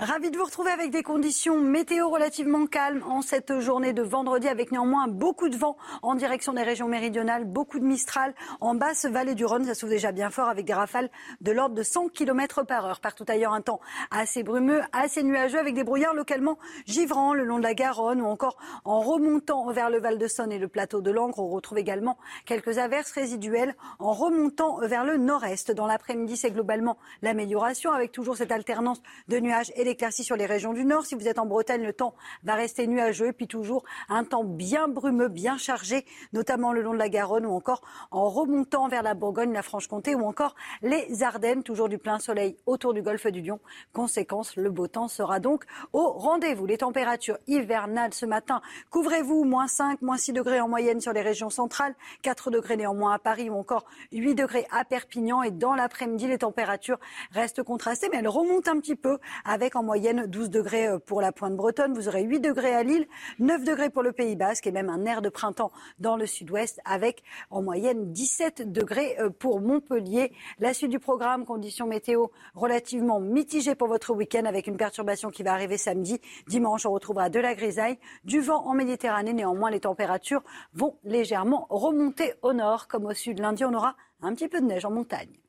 Ravi 0.00 0.30
de 0.30 0.38
vous 0.38 0.44
retrouver 0.44 0.70
avec 0.70 0.90
des 0.90 1.02
conditions 1.02 1.60
météo 1.60 2.08
relativement 2.08 2.66
calmes 2.66 3.02
en 3.06 3.20
cette 3.20 3.60
journée 3.60 3.92
de 3.92 4.00
vendredi 4.00 4.48
avec 4.48 4.72
néanmoins 4.72 5.08
beaucoup 5.08 5.50
de 5.50 5.56
vent 5.58 5.76
en 6.00 6.14
direction 6.14 6.54
des 6.54 6.62
régions 6.62 6.88
méridionales, 6.88 7.44
beaucoup 7.44 7.78
de 7.78 7.84
Mistral 7.84 8.34
en 8.62 8.74
basse 8.74 9.04
vallée 9.04 9.34
du 9.34 9.44
Rhône. 9.44 9.66
Ça 9.66 9.74
souffle 9.74 9.92
déjà 9.92 10.10
bien 10.10 10.30
fort 10.30 10.48
avec 10.48 10.64
des 10.64 10.72
rafales 10.72 11.10
de 11.42 11.52
l'ordre 11.52 11.74
de 11.74 11.82
100 11.82 12.08
km 12.08 12.62
par 12.62 12.86
heure. 12.86 13.00
Partout 13.00 13.26
ailleurs, 13.28 13.52
un 13.52 13.60
temps 13.60 13.78
assez 14.10 14.42
brumeux, 14.42 14.80
assez 14.92 15.22
nuageux 15.22 15.58
avec 15.58 15.74
des 15.74 15.84
brouillards 15.84 16.14
localement 16.14 16.58
givrants 16.86 17.34
le 17.34 17.44
long 17.44 17.58
de 17.58 17.64
la 17.64 17.74
Garonne 17.74 18.22
ou 18.22 18.26
encore 18.26 18.56
en 18.86 19.00
remontant 19.00 19.70
vers 19.70 19.90
le 19.90 20.00
Val 20.00 20.16
de 20.16 20.28
Saône 20.28 20.50
et 20.50 20.58
le 20.58 20.68
plateau 20.68 21.02
de 21.02 21.10
Langres. 21.10 21.40
On 21.40 21.48
retrouve 21.50 21.76
également 21.76 22.16
quelques 22.46 22.78
averses 22.78 23.12
résiduelles 23.12 23.76
en 23.98 24.12
remontant 24.12 24.78
vers 24.78 25.04
le 25.04 25.18
nord-est. 25.18 25.72
Dans 25.72 25.86
l'après-midi, 25.86 26.38
c'est 26.38 26.52
globalement 26.52 26.96
l'amélioration 27.20 27.92
avec 27.92 28.12
toujours 28.12 28.38
cette 28.38 28.50
alternance 28.50 29.02
de 29.28 29.38
nuages 29.38 29.70
et 29.76 29.89
sur 30.10 30.36
les 30.36 30.46
régions 30.46 30.72
du 30.72 30.84
nord. 30.84 31.04
Si 31.04 31.14
vous 31.14 31.28
êtes 31.28 31.38
en 31.38 31.46
Bretagne, 31.46 31.82
le 31.82 31.92
temps 31.92 32.14
va 32.44 32.54
rester 32.54 32.86
nuageux 32.86 33.28
et 33.28 33.32
puis 33.32 33.46
toujours 33.46 33.84
un 34.08 34.24
temps 34.24 34.44
bien 34.44 34.88
brumeux, 34.88 35.28
bien 35.28 35.58
chargé, 35.58 36.04
notamment 36.32 36.72
le 36.72 36.82
long 36.82 36.92
de 36.92 36.98
la 36.98 37.08
Garonne 37.08 37.46
ou 37.46 37.52
encore 37.52 37.82
en 38.10 38.28
remontant 38.28 38.88
vers 38.88 39.02
la 39.02 39.14
Bourgogne, 39.14 39.52
la 39.52 39.62
Franche-Comté 39.62 40.14
ou 40.14 40.24
encore 40.24 40.54
les 40.82 41.22
Ardennes. 41.22 41.62
Toujours 41.62 41.88
du 41.88 41.98
plein 41.98 42.18
soleil 42.18 42.56
autour 42.66 42.94
du 42.94 43.02
golfe 43.02 43.26
du 43.26 43.42
Lion. 43.42 43.60
Conséquence, 43.92 44.56
le 44.56 44.70
beau 44.70 44.86
temps 44.86 45.08
sera 45.08 45.40
donc 45.40 45.64
au 45.92 46.12
rendez-vous. 46.12 46.66
Les 46.66 46.78
températures 46.78 47.38
hivernales 47.46 48.14
ce 48.14 48.26
matin, 48.26 48.60
couvrez-vous, 48.90 49.44
moins 49.44 49.68
5, 49.68 50.02
moins 50.02 50.16
6 50.16 50.32
degrés 50.32 50.60
en 50.60 50.68
moyenne 50.68 51.00
sur 51.00 51.12
les 51.12 51.22
régions 51.22 51.50
centrales, 51.50 51.94
4 52.22 52.50
degrés 52.50 52.76
néanmoins 52.76 53.14
à 53.14 53.18
Paris 53.18 53.50
ou 53.50 53.54
encore 53.54 53.84
8 54.12 54.34
degrés 54.34 54.66
à 54.70 54.84
Perpignan. 54.84 55.42
Et 55.42 55.50
dans 55.50 55.74
l'après-midi, 55.74 56.26
les 56.26 56.38
températures 56.38 56.98
restent 57.32 57.62
contrastées, 57.62 58.08
mais 58.10 58.18
elles 58.18 58.28
remontent 58.28 58.70
un 58.70 58.80
petit 58.80 58.96
peu 58.96 59.18
avec 59.44 59.76
en 59.76 59.79
moyenne 59.82 60.26
12 60.26 60.50
degrés 60.50 60.88
euh, 60.88 60.98
pour 60.98 61.20
la 61.20 61.32
pointe 61.32 61.56
bretonne. 61.56 61.94
Vous 61.94 62.08
aurez 62.08 62.22
8 62.22 62.40
degrés 62.40 62.74
à 62.74 62.82
Lille, 62.82 63.06
9 63.38 63.64
degrés 63.64 63.90
pour 63.90 64.02
le 64.02 64.12
Pays 64.12 64.36
Basque 64.36 64.66
et 64.66 64.72
même 64.72 64.88
un 64.88 65.04
air 65.04 65.22
de 65.22 65.28
printemps 65.28 65.72
dans 65.98 66.16
le 66.16 66.26
sud-ouest 66.26 66.80
avec 66.84 67.22
en 67.50 67.62
moyenne 67.62 68.12
17 68.12 68.70
degrés 68.70 69.16
euh, 69.18 69.30
pour 69.30 69.60
Montpellier. 69.60 70.32
La 70.58 70.74
suite 70.74 70.90
du 70.90 70.98
programme, 70.98 71.44
conditions 71.44 71.86
météo 71.86 72.26
relativement 72.54 73.20
mitigées 73.20 73.74
pour 73.74 73.88
votre 73.88 74.12
week-end 74.12 74.44
avec 74.44 74.66
une 74.66 74.76
perturbation 74.76 75.30
qui 75.30 75.42
va 75.42 75.52
arriver 75.52 75.78
samedi. 75.78 76.20
Dimanche, 76.46 76.86
on 76.86 76.92
retrouvera 76.92 77.30
de 77.30 77.40
la 77.40 77.54
grisaille, 77.54 77.98
du 78.24 78.40
vent 78.40 78.66
en 78.66 78.74
Méditerranée. 78.74 79.32
Néanmoins, 79.32 79.70
les 79.70 79.80
températures 79.80 80.42
vont 80.74 80.96
légèrement 81.04 81.66
remonter 81.70 82.34
au 82.42 82.52
nord 82.52 82.88
comme 82.88 83.06
au 83.06 83.14
sud. 83.14 83.38
Lundi, 83.40 83.64
on 83.64 83.74
aura 83.74 83.96
un 84.22 84.34
petit 84.34 84.48
peu 84.48 84.60
de 84.60 84.66
neige 84.66 84.84
en 84.84 84.90
montagne. 84.90 85.39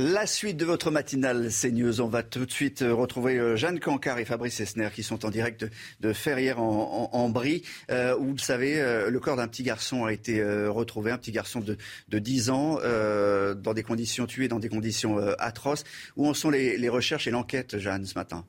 La 0.00 0.26
suite 0.26 0.56
de 0.56 0.64
votre 0.64 0.92
matinale 0.92 1.48
CNews, 1.50 2.00
on 2.00 2.06
va 2.06 2.22
tout 2.22 2.46
de 2.46 2.52
suite 2.52 2.82
euh, 2.82 2.94
retrouver 2.94 3.36
euh, 3.36 3.56
Jeanne 3.56 3.80
Cancard 3.80 4.20
et 4.20 4.24
Fabrice 4.24 4.60
Esner 4.60 4.90
qui 4.94 5.02
sont 5.02 5.26
en 5.26 5.30
direct 5.30 5.64
de, 5.64 5.70
de 5.98 6.12
Ferrières 6.12 6.62
en, 6.62 7.10
en, 7.12 7.18
en 7.18 7.28
Brie, 7.30 7.64
euh, 7.90 8.16
où 8.16 8.26
vous 8.26 8.34
le 8.34 8.38
savez, 8.38 8.80
euh, 8.80 9.10
le 9.10 9.18
corps 9.18 9.34
d'un 9.34 9.48
petit 9.48 9.64
garçon 9.64 10.04
a 10.04 10.12
été 10.12 10.40
retrouvé, 10.68 11.10
un 11.10 11.18
petit 11.18 11.32
garçon 11.32 11.58
de, 11.58 11.76
de 12.10 12.18
10 12.20 12.50
ans, 12.50 12.74
dans 12.76 13.74
des 13.74 13.82
conditions 13.82 14.26
tuées, 14.26 14.46
dans 14.46 14.60
des 14.60 14.68
conditions 14.68 15.18
atroces. 15.40 15.82
Où 16.16 16.28
en 16.28 16.34
sont 16.34 16.50
les 16.50 16.88
recherches 16.88 17.26
et 17.26 17.32
l'enquête, 17.32 17.78
Jeanne, 17.78 18.06
ce 18.06 18.14
matin? 18.14 18.44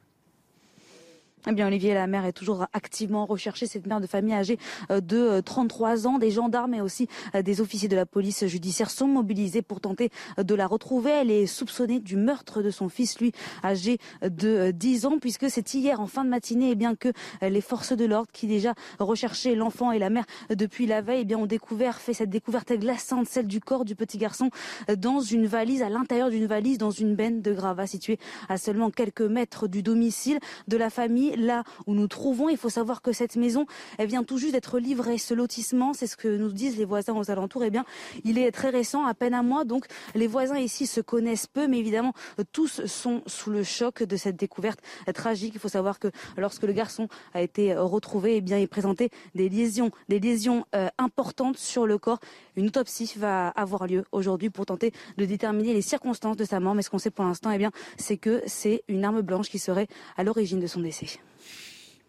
Eh 1.47 1.53
bien, 1.53 1.67
Olivier, 1.67 1.93
la 1.93 2.05
mère 2.05 2.25
est 2.25 2.33
toujours 2.33 2.65
activement 2.73 3.25
recherchée. 3.25 3.65
Cette 3.65 3.87
mère 3.87 4.01
de 4.01 4.07
famille 4.07 4.33
âgée 4.33 4.59
euh, 4.91 4.99
de 4.99 5.39
33 5.39 6.05
ans, 6.05 6.17
des 6.17 6.31
gendarmes 6.31 6.73
et 6.73 6.81
aussi 6.81 7.07
euh, 7.33 7.41
des 7.41 7.61
officiers 7.61 7.87
de 7.87 7.95
la 7.95 8.05
police 8.05 8.45
judiciaire 8.45 8.89
sont 8.89 9.07
mobilisés 9.07 9.61
pour 9.61 9.79
tenter 9.79 10.09
euh, 10.37 10.43
de 10.43 10.53
la 10.53 10.67
retrouver. 10.67 11.11
Elle 11.11 11.31
est 11.31 11.45
soupçonnée 11.45 12.01
du 12.01 12.17
meurtre 12.17 12.61
de 12.61 12.69
son 12.71 12.89
fils, 12.89 13.19
lui 13.19 13.31
âgé 13.63 13.99
de 14.21 14.71
10 14.71 15.05
ans, 15.05 15.17
puisque 15.19 15.49
c'est 15.49 15.73
hier 15.73 16.01
en 16.01 16.07
fin 16.07 16.25
de 16.25 16.29
matinée, 16.29 16.71
eh 16.71 16.75
bien 16.75 16.95
que 16.95 17.09
les 17.41 17.61
forces 17.61 17.93
de 17.93 18.05
l'ordre 18.05 18.29
qui 18.33 18.47
déjà 18.47 18.73
recherchaient 18.99 19.55
l'enfant 19.55 19.91
et 19.91 19.99
la 19.99 20.09
mère 20.09 20.25
depuis 20.49 20.87
la 20.87 21.01
veille, 21.01 21.21
eh 21.21 21.25
bien 21.25 21.37
ont 21.37 21.45
découvert, 21.45 21.99
fait 21.99 22.13
cette 22.13 22.29
découverte 22.29 22.73
glaçante, 22.73 23.27
celle 23.27 23.47
du 23.47 23.61
corps 23.61 23.85
du 23.85 23.95
petit 23.95 24.17
garçon 24.17 24.49
dans 24.97 25.21
une 25.21 25.45
valise, 25.45 25.81
à 25.81 25.89
l'intérieur 25.89 26.29
d'une 26.29 26.47
valise, 26.47 26.77
dans 26.77 26.91
une 26.91 27.15
benne 27.15 27.41
de 27.41 27.53
gravats 27.53 27.87
située 27.87 28.19
à 28.49 28.57
seulement 28.57 28.89
quelques 28.89 29.21
mètres 29.21 29.67
du 29.67 29.83
domicile 29.83 30.39
de 30.67 30.77
la 30.77 30.89
famille 30.89 31.28
là 31.35 31.63
où 31.87 31.93
nous 31.93 32.07
trouvons. 32.07 32.49
Il 32.49 32.57
faut 32.57 32.69
savoir 32.69 33.01
que 33.01 33.11
cette 33.11 33.35
maison, 33.35 33.65
elle 33.97 34.07
vient 34.07 34.23
tout 34.23 34.37
juste 34.37 34.53
d'être 34.53 34.79
livrée. 34.79 35.17
Ce 35.17 35.33
lotissement, 35.33 35.93
c'est 35.93 36.07
ce 36.07 36.17
que 36.17 36.27
nous 36.27 36.51
disent 36.51 36.77
les 36.77 36.85
voisins 36.85 37.13
aux 37.13 37.31
alentours. 37.31 37.63
Eh 37.63 37.69
bien, 37.69 37.85
il 38.23 38.37
est 38.37 38.51
très 38.51 38.69
récent, 38.69 39.05
à 39.05 39.13
peine 39.13 39.33
un 39.33 39.43
mois. 39.43 39.65
Donc, 39.65 39.85
les 40.15 40.27
voisins 40.27 40.57
ici 40.57 40.87
se 40.87 41.01
connaissent 41.01 41.47
peu, 41.47 41.67
mais 41.67 41.79
évidemment, 41.79 42.13
tous 42.51 42.85
sont 42.85 43.21
sous 43.27 43.49
le 43.49 43.63
choc 43.63 44.03
de 44.03 44.17
cette 44.17 44.35
découverte 44.35 44.79
tragique. 45.13 45.53
Il 45.55 45.59
faut 45.59 45.69
savoir 45.69 45.99
que 45.99 46.09
lorsque 46.37 46.63
le 46.63 46.73
garçon 46.73 47.07
a 47.33 47.41
été 47.41 47.75
retrouvé, 47.75 48.37
eh 48.37 48.41
bien, 48.41 48.57
il 48.57 48.67
présentait 48.67 49.09
des 49.35 49.49
lésions, 49.49 49.91
des 50.07 50.19
lésions 50.19 50.65
euh, 50.75 50.87
importantes 50.97 51.57
sur 51.57 51.85
le 51.85 51.97
corps. 51.97 52.19
Une 52.55 52.67
autopsie 52.67 53.11
va 53.17 53.49
avoir 53.49 53.87
lieu 53.87 54.03
aujourd'hui 54.11 54.49
pour 54.49 54.65
tenter 54.65 54.91
de 55.17 55.25
déterminer 55.25 55.73
les 55.73 55.81
circonstances 55.81 56.37
de 56.37 56.45
sa 56.45 56.59
mort. 56.59 56.75
Mais 56.75 56.81
ce 56.81 56.89
qu'on 56.89 56.99
sait 56.99 57.11
pour 57.11 57.25
l'instant, 57.25 57.51
eh 57.51 57.57
bien, 57.57 57.71
c'est 57.97 58.17
que 58.17 58.41
c'est 58.45 58.83
une 58.87 59.05
arme 59.05 59.21
blanche 59.21 59.49
qui 59.49 59.59
serait 59.59 59.87
à 60.17 60.23
l'origine 60.23 60.59
de 60.59 60.67
son 60.67 60.81
décès. 60.81 61.18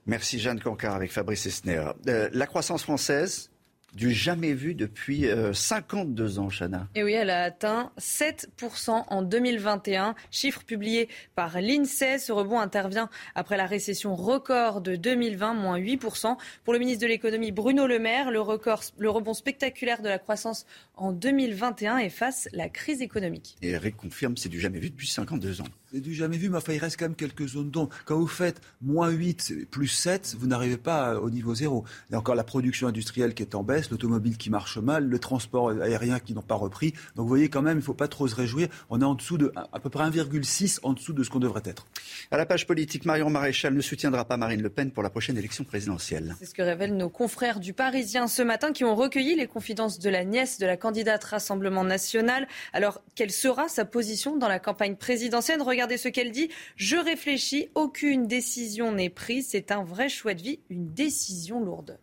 Merci 0.07 0.39
Jeanne 0.39 0.61
Cancard 0.61 0.95
avec 0.95 1.13
Fabrice 1.13 1.47
Esner. 1.47 1.85
Euh, 2.09 2.29
la 2.33 2.47
croissance 2.47 2.83
française, 2.83 3.51
du 3.95 4.13
jamais 4.13 4.53
vu 4.53 4.75
depuis 4.75 5.27
euh, 5.27 5.53
52 5.53 6.39
ans, 6.39 6.49
Chana. 6.49 6.89
Et 6.95 7.03
oui, 7.03 7.13
elle 7.13 7.31
a 7.31 7.43
atteint 7.43 7.93
7% 7.99 9.05
en 9.07 9.23
2021, 9.23 10.15
chiffre 10.31 10.65
publié 10.65 11.09
par 11.35 11.61
l'INSEE. 11.61 12.19
Ce 12.19 12.33
rebond 12.33 12.59
intervient 12.59 13.09
après 13.35 13.57
la 13.57 13.67
récession 13.67 14.15
record 14.15 14.81
de 14.81 14.97
2020, 14.97 15.55
moins 15.55 15.79
8%. 15.79 16.37
Pour 16.65 16.73
le 16.73 16.79
ministre 16.79 17.03
de 17.03 17.09
l'économie 17.09 17.53
Bruno 17.53 17.87
Le 17.87 17.99
Maire, 17.99 18.31
le, 18.31 18.41
record, 18.41 18.83
le 18.99 19.11
rebond 19.11 19.35
spectaculaire 19.35 20.03
de 20.03 20.09
la 20.09 20.19
croissance 20.19 20.67
en 20.95 21.13
2021 21.13 21.99
efface 21.99 22.49
la 22.53 22.69
crise 22.69 23.03
économique. 23.03 23.57
Et 23.63 23.71
Eric 23.71 23.97
confirme, 23.97 24.37
c'est 24.37 24.49
du 24.49 24.61
jamais 24.61 24.79
vu 24.79 24.91
depuis 24.91 25.09
52 25.09 25.63
ans. 25.63 25.65
C'est 25.93 26.01
du 26.01 26.15
jamais 26.15 26.37
vu, 26.37 26.49
mais 26.51 26.59
enfin, 26.59 26.73
il 26.73 26.79
reste 26.79 26.97
quand 26.97 27.07
même 27.07 27.17
quelques 27.17 27.49
zones 27.49 27.71
d'ombre. 27.71 27.91
Quand 28.05 28.17
vous 28.17 28.29
faites 28.29 28.61
moins 28.81 29.09
8, 29.09 29.67
plus 29.73 29.89
7, 29.89 30.37
vous 30.39 30.47
n'arrivez 30.47 30.77
pas 30.77 31.19
au 31.19 31.31
niveau 31.31 31.53
zéro. 31.53 31.85
Il 32.09 32.13
y 32.13 32.15
a 32.15 32.19
encore 32.19 32.37
la 32.37 32.45
production 32.45 32.87
industrielle 32.87 33.35
qui 33.35 33.43
est 33.43 33.57
en 33.57 33.65
baisse. 33.65 33.81
baisse, 33.81 33.91
l'automobile 33.91 34.37
qui 34.37 34.51
marche 34.51 34.79
mal, 34.79 35.05
le 35.05 35.19
transport 35.19 35.71
aérien 35.71 36.21
qui 36.21 36.33
n'ont 36.33 36.43
pas 36.43 36.55
repris. 36.55 36.93
Donc 37.17 37.25
vous 37.25 37.29
voyez 37.29 37.49
quand 37.49 37.63
même, 37.63 37.79
il 37.79 37.81
ne 37.81 37.85
faut 37.85 37.95
pas 37.95 38.07
trop 38.07 38.29
se 38.29 38.37
réjouir. 38.37 38.69
On 38.89 39.01
est 39.01 39.05
en 39.05 39.17
dessous 39.17 39.37
de 39.37 39.53
à 39.55 39.81
peu 39.81 39.91
près 39.91 40.05
1,6 40.05 40.79
en 40.85 40.93
dessous 40.93 41.13
de 41.13 41.25
ce 41.25 41.31
qu'on 41.31 41.41
devrait 41.41 41.63
être. 41.65 41.87
À 42.31 42.37
la 42.37 42.47
page 42.47 42.69
politique, 42.69 43.05
Marion 43.05 43.29
Maréchal 43.29 43.75
ne 43.75 43.81
soutiendra 43.81 44.25
pas 44.25 44.37
Marine 44.37 44.63
Le 44.63 44.71
Pen 44.71 44.93
pour 44.93 45.03
la 45.03 45.11
prochaine 45.11 45.37
élection 45.39 45.65
présidentielle. 45.65 46.37
C'est 46.39 46.47
ce 46.47 46.55
que 46.55 46.63
révèlent 46.63 46.97
nos 46.97 47.11
confrères 47.11 47.59
du 47.59 47.73
Parisien 47.73 48.29
ce 48.29 48.43
matin 48.43 48.73
qui 48.73 48.85
ont 48.85 48.95
recueilli 48.95 49.35
les 49.35 49.49
confidences 49.49 49.99
de 49.99 50.09
la 50.09 50.25
nièce 50.25 50.59
de 50.59 50.67
la 50.67 50.77
candidate 50.77 51.25
Rassemblement 51.25 51.83
national. 51.83 52.47
Alors, 52.73 53.03
quelle 53.17 53.33
sera 53.33 53.69
sa 53.69 53.85
position 53.85 54.37
dans 54.37 54.47
la 54.47 54.61
campagne 54.61 54.95
présidentielle? 54.95 55.61
Regardez 55.61 55.80
ce 55.97 56.09
qu'elle 56.09 56.31
dit. 56.31 56.51
Je 56.77 56.97
réfléchis, 56.97 57.69
aucune 57.75 58.27
décision 58.27 58.93
n'est 58.93 59.11
prise. 59.11 59.49
C'est 59.51 59.73
un 59.73 59.85
vrai 59.85 60.09
choix 60.09 60.35
de 60.35 60.43
vie, 60.43 60.61
une 60.71 60.93
décision 60.93 61.63
lourde. 61.63 61.99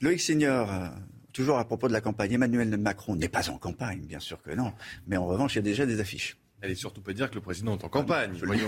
Loïc 0.00 0.20
Seigneur, 0.20 0.72
euh, 0.72 0.88
toujours 1.32 1.58
à 1.58 1.64
propos 1.64 1.88
de 1.88 1.92
la 1.92 2.00
campagne, 2.00 2.32
Emmanuel 2.32 2.76
Macron 2.76 3.16
n'est 3.16 3.28
pas 3.28 3.50
en 3.50 3.58
campagne, 3.58 4.00
bien 4.00 4.20
sûr 4.20 4.42
que 4.42 4.50
non. 4.50 4.72
Mais 5.06 5.16
en 5.16 5.26
revanche, 5.26 5.54
il 5.54 5.56
y 5.56 5.60
a 5.60 5.62
déjà 5.62 5.86
des 5.86 6.00
affiches. 6.00 6.36
Elle 6.64 6.76
surtout 6.76 7.02
pas 7.02 7.12
dire 7.12 7.28
que 7.28 7.34
le 7.34 7.42
président 7.42 7.76
est 7.76 7.84
en 7.84 7.88
campagne. 7.88 8.32
voyons. 8.42 8.66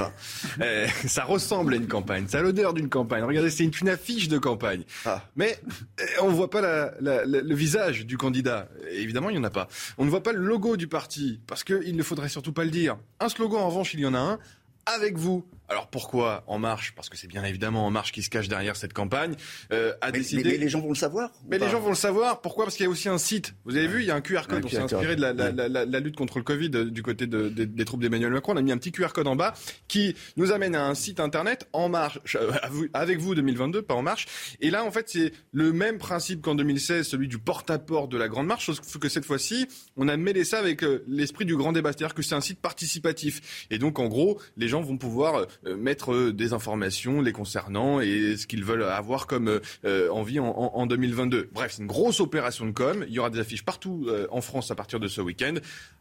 Eh, 0.63 0.87
ça 1.09 1.25
ressemble 1.25 1.75
à 1.75 1.77
une 1.77 1.89
campagne, 1.89 2.27
ça 2.29 2.39
a 2.39 2.43
l'odeur 2.43 2.75
d'une 2.75 2.89
campagne. 2.89 3.25
Regardez, 3.25 3.51
c'est 3.51 3.65
une, 3.65 3.89
affiche 3.89 4.29
de 4.29 4.39
campagne. 4.39 4.85
Ah. 5.05 5.25
Mais 5.37 5.59
eh, 5.99 6.21
on 6.21 6.31
ne 6.31 6.35
voit 6.35 6.51
pas 6.51 6.93
le 7.01 7.55
visage 7.55 8.05
du 8.05 8.19
candidat. 8.19 8.69
évidemment, 8.91 9.31
il 9.31 9.35
n'y 9.35 9.39
en 9.39 9.45
a 9.45 9.51
pas. 9.51 9.69
On 9.97 10.05
ne 10.05 10.11
voit 10.11 10.23
pas 10.23 10.33
le 10.33 10.45
logo 10.45 10.77
du 10.77 10.89
parti, 10.89 11.41
parce 11.47 11.65
qu'il 11.65 11.97
ne 11.97 12.03
faudrait 12.03 12.29
surtout 12.29 12.53
pas 12.53 12.65
le 12.65 12.71
dire. 12.71 12.99
Un 13.21 13.29
slogan, 13.29 13.61
en 13.61 13.69
revanche, 13.69 13.95
il 13.95 14.01
y 14.01 14.07
en 14.07 14.15
a 14.15 14.19
un. 14.19 14.39
Avec 14.87 15.17
vous, 15.17 15.45
alors 15.69 15.89
pourquoi 15.89 16.45
En 16.47 16.59
Marche 16.59 16.93
Parce 16.95 17.09
que 17.09 17.17
c'est 17.17 17.27
bien 17.27 17.45
évidemment 17.45 17.87
En 17.87 17.91
Marche 17.91 18.13
qui 18.13 18.23
se 18.23 18.31
cache 18.31 18.49
derrière 18.49 18.77
cette 18.77 18.93
campagne. 18.93 19.35
Euh, 19.73 19.93
a 20.01 20.07
mais, 20.07 20.19
décidé... 20.19 20.45
mais, 20.45 20.57
les 20.59 20.69
gens 20.69 20.81
vont 20.81 20.91
le 20.91 20.95
savoir 20.95 21.31
Mais 21.49 21.59
les 21.59 21.69
gens 21.69 21.81
vont 21.81 21.91
le 21.91 21.95
savoir. 21.95 22.41
Pourquoi? 22.41 22.65
Parce 22.65 22.77
qu'il 22.77 22.85
y 22.85 22.87
a 22.87 22.91
aussi 22.91 23.09
un 23.09 23.19
site. 23.19 23.55
Vous 23.65 23.77
avez 23.77 23.89
vu, 23.89 24.01
il 24.01 24.07
y 24.07 24.11
a 24.11 24.15
un 24.15 24.21
QR 24.21 24.43
code. 24.49 24.65
on 24.65 24.69
s'est 24.69 24.79
inspiré 24.79 25.17
de 25.17 25.21
la, 25.21 26.01
lutte 26.01 26.17
contre 26.17 26.39
le 26.39 26.45
Covid 26.45 26.71
euh, 26.75 26.91
du 26.91 27.03
côté 27.03 27.27
des 27.27 27.85
troupes 27.85 28.01
d'Emmanuel 28.01 28.33
Macron. 28.33 28.53
On 28.55 28.57
a 28.57 28.63
mis 28.63 28.73
un 28.73 28.79
petit 28.79 28.93
QR 28.93 29.09
code 29.09 29.27
en 29.27 29.37
bas 29.37 29.55
qui 29.89 30.15
nous 30.37 30.53
amène 30.53 30.75
à 30.75 30.87
un 30.87 30.95
site 30.95 31.21
internet 31.21 31.69
En 31.73 31.89
Marche, 31.89 32.37
euh, 32.37 32.53
avec 32.95 33.19
vous 33.19 33.35
2022, 33.35 33.83
pas 33.83 33.95
En 33.95 34.03
Marche. 34.03 34.27
Et 34.61 34.71
là, 34.71 34.85
en 34.85 34.91
fait, 34.91 35.09
c'est 35.09 35.33
le 35.53 35.73
même 35.73 35.99
principe 35.99 36.43
qu'en 36.43 36.55
2016, 36.55 37.07
celui 37.07 37.29
du 37.29 37.39
porte-à-porte 37.39 38.11
de 38.11 38.19
la 38.19 38.29
Grande 38.29 38.47
Marche, 38.47 38.67
sauf 38.67 38.99
que 38.99 39.09
cette 39.09 39.25
fois-ci, 39.25 39.67
on 39.97 40.09
a 40.09 40.17
mêlé 40.17 40.45
ça 40.45 40.59
avec 40.59 40.85
l'esprit 41.09 41.45
du 41.45 41.57
grand 41.57 41.73
débat. 41.73 41.91
C'est-à-dire 41.91 42.15
que 42.15 42.23
c'est 42.23 42.35
un 42.35 42.41
site 42.41 42.61
participatif. 42.61 43.67
Et 43.71 43.79
donc, 43.79 43.99
en 43.99 44.07
gros, 44.07 44.41
les 44.57 44.69
gens 44.69 44.81
vont 44.81 44.97
pouvoir 44.97 45.37
euh, 45.37 45.47
mettre 45.65 46.13
euh, 46.13 46.33
des 46.33 46.53
informations 46.53 47.21
les 47.21 47.33
concernant 47.33 48.01
et 48.01 48.37
ce 48.37 48.47
qu'ils 48.47 48.65
veulent 48.65 48.85
avoir 48.85 49.27
comme 49.27 49.61
euh, 49.85 50.09
envie 50.11 50.39
en, 50.39 50.47
en, 50.47 50.87
2022. 50.87 51.51
Bref, 51.53 51.73
c'est 51.73 51.83
une 51.83 51.89
grosse 51.89 52.21
opération 52.21 52.67
de 52.67 52.73
com. 52.73 53.05
Il 53.09 53.15
y 53.15 53.19
aura 53.19 53.31
des 53.31 53.39
affiches 53.39 53.65
partout 53.65 54.09
en 54.31 54.41
France 54.41 54.71
à 54.71 54.75
partir 54.75 55.01
de 55.01 55.09
ce 55.09 55.21
week-end 55.21 55.55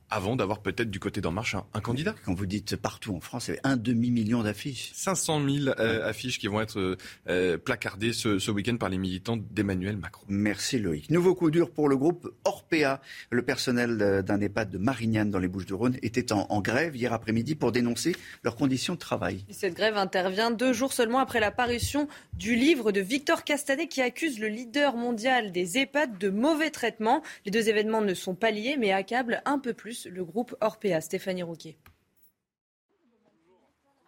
avant 0.09 0.35
d'avoir 0.35 0.61
peut-être 0.61 0.89
du 0.89 0.99
côté 0.99 1.21
d'En 1.21 1.31
Marche 1.31 1.55
un, 1.73 1.81
candidat. 1.81 2.15
Quand 2.25 2.33
vous 2.33 2.45
dites 2.45 2.75
partout 2.75 3.15
en 3.15 3.19
France, 3.19 3.45
c'est 3.45 3.59
un 3.63 3.75
demi-million 3.75 4.43
d'affiches. 4.43 4.91
500 4.93 5.41
000 5.47 5.75
euh, 5.79 6.07
affiches 6.07 6.39
qui 6.39 6.47
vont 6.47 6.61
être 6.61 6.79
euh, 6.79 6.97
euh, 7.27 7.57
placardées 7.57 8.13
ce, 8.13 8.51
week-end 8.51 8.77
par 8.77 8.89
les 8.89 8.97
militants 8.97 9.37
d'Emmanuel 9.37 9.97
Macron. 9.97 10.25
Merci 10.29 10.79
Loïc. 10.79 11.09
Nouveau 11.09 11.35
coup 11.35 11.49
dur 11.51 11.71
pour 11.71 11.89
le 11.89 11.97
groupe 11.97 12.31
Orpea. 12.45 13.01
Le 13.31 13.41
personnel 13.41 14.23
d'un 14.23 14.39
EHPAD 14.39 14.69
de 14.69 14.77
Marignane 14.77 15.31
dans 15.31 15.39
les 15.39 15.47
Bouches-du-Rhône 15.47 15.97
était 16.01 16.31
en, 16.31 16.61
grève 16.61 16.95
hier 16.95 17.13
après-midi 17.13 17.55
pour 17.55 17.71
dénoncer 17.71 18.15
leurs 18.43 18.55
conditions 18.55 18.93
de 18.93 18.99
travail. 18.99 19.43
cette 19.49 19.75
grève 19.75 19.97
intervient 19.97 20.51
deux 20.51 20.73
jours 20.73 20.93
seulement 20.93 21.19
après 21.19 21.39
l'apparition 21.39 22.07
du 22.33 22.55
livre 22.55 22.91
de 22.91 23.01
Victor 23.01 23.43
Castanet 23.43 23.87
qui 23.87 24.01
accuse 24.01 24.39
le 24.39 24.47
leader 24.47 24.95
mondial 24.95 25.51
des 25.51 25.77
EHPAD 25.77 26.17
de 26.17 26.29
mauvais 26.29 26.69
traitement. 26.69 27.21
Les 27.45 27.51
deux 27.51 27.69
événements 27.69 28.01
ne 28.01 28.13
sont 28.13 28.35
pas 28.35 28.51
liés 28.51 28.77
mais 28.79 28.91
accablent 28.91 29.41
un 29.45 29.59
peu 29.59 29.73
plus 29.73 29.94
le 30.05 30.23
groupe 30.25 30.55
Orpea. 30.61 30.99
Stéphanie 31.01 31.43
Rouquet. 31.43 31.77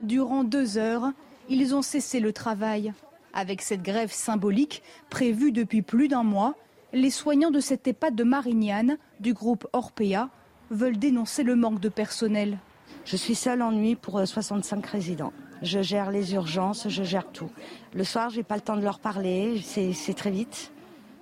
Durant 0.02 0.44
deux 0.44 0.78
heures, 0.78 1.12
ils 1.50 1.74
ont 1.74 1.82
cessé 1.82 2.20
le 2.20 2.34
travail. 2.34 2.94
Avec 3.34 3.62
cette 3.62 3.82
grève 3.82 4.12
symbolique 4.12 4.84
prévue 5.10 5.52
depuis 5.52 5.82
plus 5.82 6.08
d'un 6.08 6.24
mois, 6.24 6.56
les 6.94 7.10
soignants 7.10 7.52
de 7.52 7.60
cette 7.60 7.88
EHPAD 7.88 8.16
de 8.16 8.24
Marignane, 8.24 8.98
du 9.20 9.34
groupe 9.34 9.68
Orpea, 9.74 10.30
veulent 10.70 10.98
dénoncer 10.98 11.44
le 11.44 11.56
manque 11.56 11.80
de 11.80 11.90
personnel. 11.90 12.60
Je 13.06 13.16
suis 13.16 13.36
seule 13.36 13.62
en 13.62 13.72
nuit 13.72 13.96
pour 13.96 14.20
65 14.26 14.86
euh, 14.86 14.90
résidents. 14.92 15.34
Je 15.62 15.82
gère 15.82 16.12
les 16.12 16.34
urgences, 16.34 16.88
je 16.90 17.04
gère 17.04 17.32
tout. 17.32 17.50
Le 17.94 18.04
soir, 18.04 18.30
je 18.30 18.38
n'ai 18.38 18.44
pas 18.44 18.56
le 18.56 18.62
temps 18.62 18.78
de 18.78 18.84
leur 18.84 19.00
parler, 19.00 19.62
c'est 19.64 20.14
très 20.14 20.32
vite, 20.32 20.72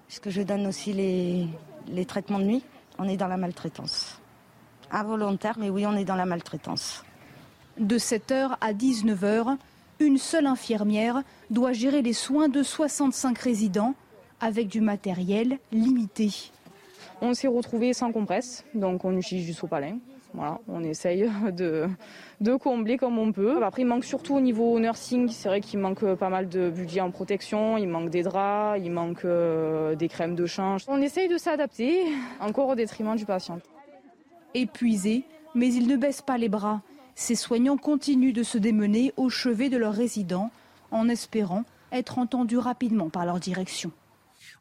puisque 0.07 0.29
je 0.29 0.41
donne 0.41 0.67
aussi 0.67 0.93
les, 0.93 1.47
les 1.87 2.05
traitements 2.05 2.39
de 2.39 2.45
nuit. 2.45 2.63
On 2.97 3.07
est 3.07 3.17
dans 3.17 3.27
la 3.27 3.37
maltraitance 3.37 4.19
involontaire, 4.95 5.55
mais 5.59 5.69
oui, 5.69 5.85
on 5.85 5.95
est 5.95 6.05
dans 6.05 6.15
la 6.15 6.26
maltraitance. 6.26 7.03
De 7.77 7.97
7h 7.97 8.55
à 8.61 8.73
19h, 8.73 9.57
une 9.99 10.17
seule 10.17 10.45
infirmière 10.45 11.22
doit 11.49 11.73
gérer 11.73 12.01
les 12.01 12.13
soins 12.13 12.47
de 12.47 12.63
65 12.63 13.38
résidents 13.38 13.93
avec 14.39 14.67
du 14.67 14.81
matériel 14.81 15.59
limité. 15.72 16.51
On 17.22 17.34
s'est 17.34 17.47
retrouvé 17.47 17.93
sans 17.93 18.11
compresse, 18.11 18.65
donc 18.73 19.05
on 19.05 19.15
utilise 19.15 19.45
du 19.45 19.53
sopalin. 19.53 19.97
Voilà, 20.34 20.59
on 20.67 20.84
essaye 20.84 21.30
de, 21.51 21.88
de, 22.41 22.55
combler 22.55 22.97
comme 22.97 23.17
on 23.17 23.31
peut. 23.31 23.63
Après, 23.63 23.84
il 23.84 23.85
manque 23.85 24.03
surtout 24.03 24.35
au 24.35 24.41
niveau 24.41 24.77
nursing. 24.80 25.30
C'est 25.30 25.47
vrai 25.47 25.61
qu'il 25.61 25.80
manque 25.80 26.03
pas 26.15 26.30
mal 26.30 26.49
de 26.49 26.69
budget 26.69 26.99
en 26.99 27.11
protection, 27.11 27.77
il 27.77 27.88
manque 27.88 28.09
des 28.09 28.23
draps, 28.23 28.81
il 28.84 28.91
manque 28.91 29.23
euh, 29.23 29.95
des 29.95 30.09
crèmes 30.09 30.35
de 30.35 30.45
change. 30.45 30.84
On 30.88 31.01
essaye 31.01 31.30
de 31.30 31.38
s'adapter, 31.38 32.03
encore 32.41 32.67
au 32.67 32.76
détriment 32.76 33.15
du 33.15 33.26
patient 33.26 33.59
épuisés, 34.56 35.23
mais 35.53 35.73
ils 35.73 35.88
ne 35.88 35.98
baissent 35.98 36.22
pas 36.22 36.38
les 36.38 36.49
bras. 36.49 36.82
Ces 37.15 37.36
soignants 37.36 37.77
continuent 37.77 38.34
de 38.34 38.44
se 38.44 38.57
démener 38.57 39.14
au 39.18 39.30
chevet 39.30 39.69
de 39.69 39.77
leurs 39.77 39.94
résidents 39.94 40.52
en 40.91 41.07
espérant 41.07 41.64
être 41.91 42.18
entendus 42.18 42.57
rapidement 42.57 43.10
par 43.10 43.26
leur 43.26 43.40
direction. 43.40 43.91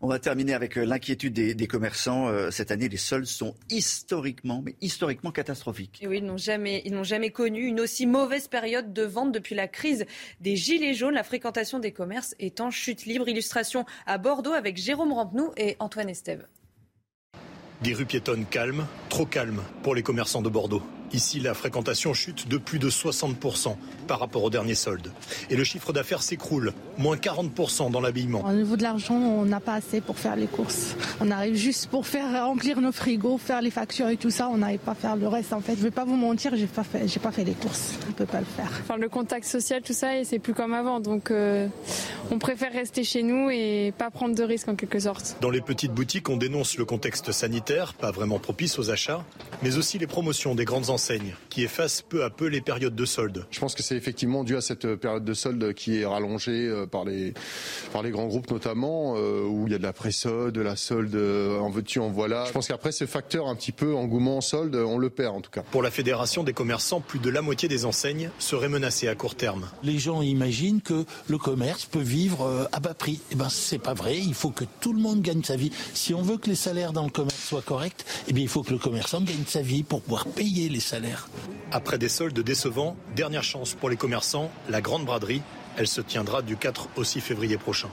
On 0.01 0.09
va 0.09 0.19
terminer 0.19 0.55
avec 0.55 0.77
euh, 0.77 0.85
l'inquiétude 0.85 1.33
des, 1.33 1.67
commerçants. 1.67 2.29
Euh, 2.29 2.51
cette 2.51 2.71
année, 2.71 2.89
les 2.89 2.97
soldes 2.97 3.27
sont 3.27 3.55
historiquement, 3.71 4.63
mais 4.65 4.75
historiquement 4.81 5.31
catastrophiques. 5.31 6.05
oui, 6.07 6.19
ils 6.19 6.25
n'ont 6.25 6.37
jamais, 6.37 6.83
ils 6.85 6.93
n'ont 6.93 7.05
jamais 7.05 7.31
connu 7.31 7.65
une 7.67 7.81
aussi 7.81 8.07
mauvaise 8.07 8.49
période 8.49 8.93
de 8.93 9.03
vente 9.03 9.33
depuis 9.33 9.55
la 9.55 9.69
crise 9.69 10.05
des 10.41 10.57
gilets 10.57 10.95
jaunes. 10.95 11.15
La 11.15 11.23
fréquentation 11.23 11.79
des 11.79 11.93
commerces 11.93 12.35
est 12.39 12.61
en 12.61 12.71
chute 12.71 13.07
libre. 13.07 13.29
Illustration 13.29 13.85
à 14.07 14.19
Bordeaux 14.19 14.53
avec 14.53 14.77
Jérôme 14.77 15.13
Rampenou 15.13 15.53
et 15.57 15.77
Antoine 15.79 16.09
Estève. 16.09 16.47
Des 17.85 17.93
rues 17.93 18.07
piétonnes 18.07 18.47
calmes, 18.47 18.87
trop 19.11 19.27
calmes 19.27 19.63
pour 19.83 19.95
les 19.95 20.03
commerçants 20.03 20.41
de 20.41 20.49
Bordeaux. 20.49 20.83
Ici, 21.15 21.39
la 21.39 21.55
fréquentation 21.55 22.13
chute 22.13 22.49
de 22.49 22.57
plus 22.57 22.81
de 22.81 22.91
60% 22.91 23.77
par 24.09 24.19
rapport 24.19 24.43
au 24.43 24.51
dernier 24.51 24.75
solde. 24.75 25.13
Et 25.49 25.55
le 25.55 25.63
chiffre 25.63 25.93
d'affaires 25.93 26.25
s'écroule, 26.25 26.73
moins 26.99 27.15
40% 27.15 27.93
dans 27.93 28.01
l'habillement. 28.01 28.45
Au 28.45 28.53
niveau 28.53 28.77
de 28.77 28.83
l'argent, 28.83 29.15
on 29.15 29.45
n'a 29.45 29.61
pas 29.61 29.75
assez 29.75 30.01
pour 30.01 30.19
faire 30.19 30.35
les 30.35 30.49
courses. 30.49 30.97
On 31.21 31.31
arrive 31.31 31.55
juste 31.55 31.87
pour 31.87 32.05
faire 32.05 32.45
remplir 32.45 32.81
nos 32.81 32.91
frigos, 32.91 33.39
faire 33.39 33.63
les 33.63 33.71
factures 33.71 34.09
et 34.09 34.17
tout 34.17 34.31
ça. 34.31 34.49
On 34.49 34.57
n'arrive 34.57 34.81
pas 34.81 34.91
à 34.91 34.97
faire 34.97 35.15
le 35.15 35.29
reste 35.29 35.53
en 35.53 35.61
fait. 35.61 35.77
Je 35.77 35.83
vais 35.83 35.93
pas 35.93 36.05
vous 36.05 36.17
mentir, 36.17 36.57
j'ai 36.57 36.67
pas 36.67 36.83
fait, 36.83 37.07
j'ai 37.07 37.21
pas 37.21 37.31
fait 37.31 37.45
les 37.45 37.55
courses. 37.55 37.93
On 38.09 38.13
peut 38.13 38.27
pas 38.27 38.41
le 38.41 38.47
faire. 38.47 38.71
Enfin, 38.81 38.97
le 38.97 39.09
contact 39.09 39.47
social, 39.47 39.83
tout 39.83 39.93
ça, 39.93 40.19
et 40.19 40.25
c'est 40.25 40.41
plus 40.41 40.53
comme 40.53 40.75
avant. 40.75 40.99
Donc, 40.99 41.31
euh, 41.31 41.69
on 42.33 42.41
préfère 42.41 42.73
rester 42.73 43.05
chez 43.05 43.23
nous 43.23 43.51
et 43.51 43.95
pas 43.97 44.11
prendre 44.11 44.35
de 44.35 44.43
risques 44.43 44.69
en 44.69 44.75
quelque 44.75 44.99
sorte. 44.99 45.37
Dans 45.41 45.51
les 45.51 45.61
petites 45.61 45.93
boutiques, 45.93 46.29
on 46.29 46.37
dénonce 46.37 46.77
le 46.77 46.85
contexte 46.85 47.31
sanitaire, 47.31 47.95
pas 47.95 48.11
vraiment 48.11 48.41
propice 48.41 48.81
aux 48.81 48.91
achats, 48.91 49.25
mais 49.63 49.77
aussi 49.77 49.99
les 49.99 50.09
promotions 50.09 50.57
des 50.57 50.65
grandes 50.65 50.91
enseignes 50.91 51.04
qui 51.49 51.63
efface 51.63 52.03
peu 52.03 52.25
à 52.25 52.31
peu 52.31 52.47
les 52.47 52.61
périodes 52.61 52.95
de 52.95 53.05
solde. 53.05 53.47
Je 53.51 53.61
pense 53.61 53.75
que 53.75 53.83
c'est 53.83 53.97
effectivement 53.97 54.45
dû 54.45 54.57
à 54.57 54.61
cette 54.61 54.95
période 54.97 55.25
de 55.25 55.35
solde 55.35 55.73
qui 55.75 56.01
est 56.01 56.07
rallongée 56.07 56.67
euh, 56.69 56.87
par 56.87 57.05
les, 57.05 57.35
par 57.93 58.03
les 58.03 58.11
grands 58.11 58.27
groupes 58.27 58.51
notamment, 58.51 59.15
euh, 59.17 59.45
où 59.45 59.67
il 59.67 59.73
y 59.73 59.75
a 59.75 59.79
de 59.79 59.83
la 59.83 59.93
pré-solde, 59.93 60.55
de 60.55 60.61
la 60.61 60.77
solde 60.77 61.15
euh, 61.15 61.59
en 61.59 61.71
veux-tu, 61.71 61.99
en 61.99 62.11
voilà. 62.11 62.45
Je 62.47 62.53
pense 62.53 62.69
qu'après 62.69 62.93
ce 62.93 63.07
facteur 63.07 63.49
un 63.49 63.57
petit 63.57 63.73
peu 63.73 63.95
engouement 63.95 64.41
solde, 64.41 64.75
on 64.75 64.99
le 64.99 65.11
perd 65.11 65.37
en 65.37 65.41
tout 65.41 65.51
cas. 65.51 65.63
Pour 65.63 65.83
la 65.83 65.91
Fédération 65.91 66.45
des 66.45 66.53
commerçants, 66.53 67.01
plus 67.01 67.19
de 67.19 67.31
la 67.31 67.43
moitié 67.43 67.69
des 67.69 67.85
enseignes 67.85 68.31
seraient 68.39 68.69
menacées 68.69 69.09
à 69.09 69.15
court 69.15 69.35
terme. 69.35 69.69
Les 69.83 69.99
gens 69.99 70.23
imaginent 70.23 70.81
que 70.81 71.05
le 71.29 71.39
commerce 71.39 71.85
peut 71.87 72.01
vivre 72.01 72.69
à 72.73 72.81
bas 72.81 72.95
prix. 72.95 73.21
Eh 73.31 73.35
ben, 73.35 73.49
c'est 73.49 73.79
pas 73.79 73.95
vrai. 73.95 74.19
Il 74.19 74.35
faut 74.35 74.51
que 74.51 74.65
tout 74.81 74.93
le 74.93 75.01
monde 75.01 75.23
gagne 75.23 75.43
sa 75.43 75.57
vie. 75.57 75.71
Si 75.93 76.15
on 76.15 76.23
veut 76.23 76.37
que 76.37 76.49
les 76.49 76.55
salaires 76.55 76.93
dans 76.93 77.05
le 77.05 77.11
commerce 77.11 77.37
soient 77.37 77.63
corrects, 77.63 78.05
eh 78.29 78.33
bien, 78.33 78.43
il 78.43 78.49
faut 78.49 78.63
que 78.63 78.73
le 78.73 78.79
commerçant 78.79 79.21
gagne 79.21 79.45
sa 79.47 79.63
vie 79.63 79.83
pour 79.83 80.03
pouvoir 80.03 80.27
payer 80.27 80.69
les 80.69 80.81
après 81.73 81.99
des 81.99 82.09
soldes 82.09 82.39
décevants, 82.39 82.97
dernière 83.17 83.43
chance 83.43 83.75
pour 83.75 83.89
les 83.89 83.97
commerçants, 83.97 84.51
la 84.69 84.81
grande 84.81 85.05
braderie. 85.05 85.43
Elle 85.77 85.89
se 85.89 86.01
tiendra 86.01 86.43
du 86.43 86.57
4 86.57 86.89
au 86.97 87.05
6 87.05 87.21
février 87.21 87.57
prochain. 87.57 87.89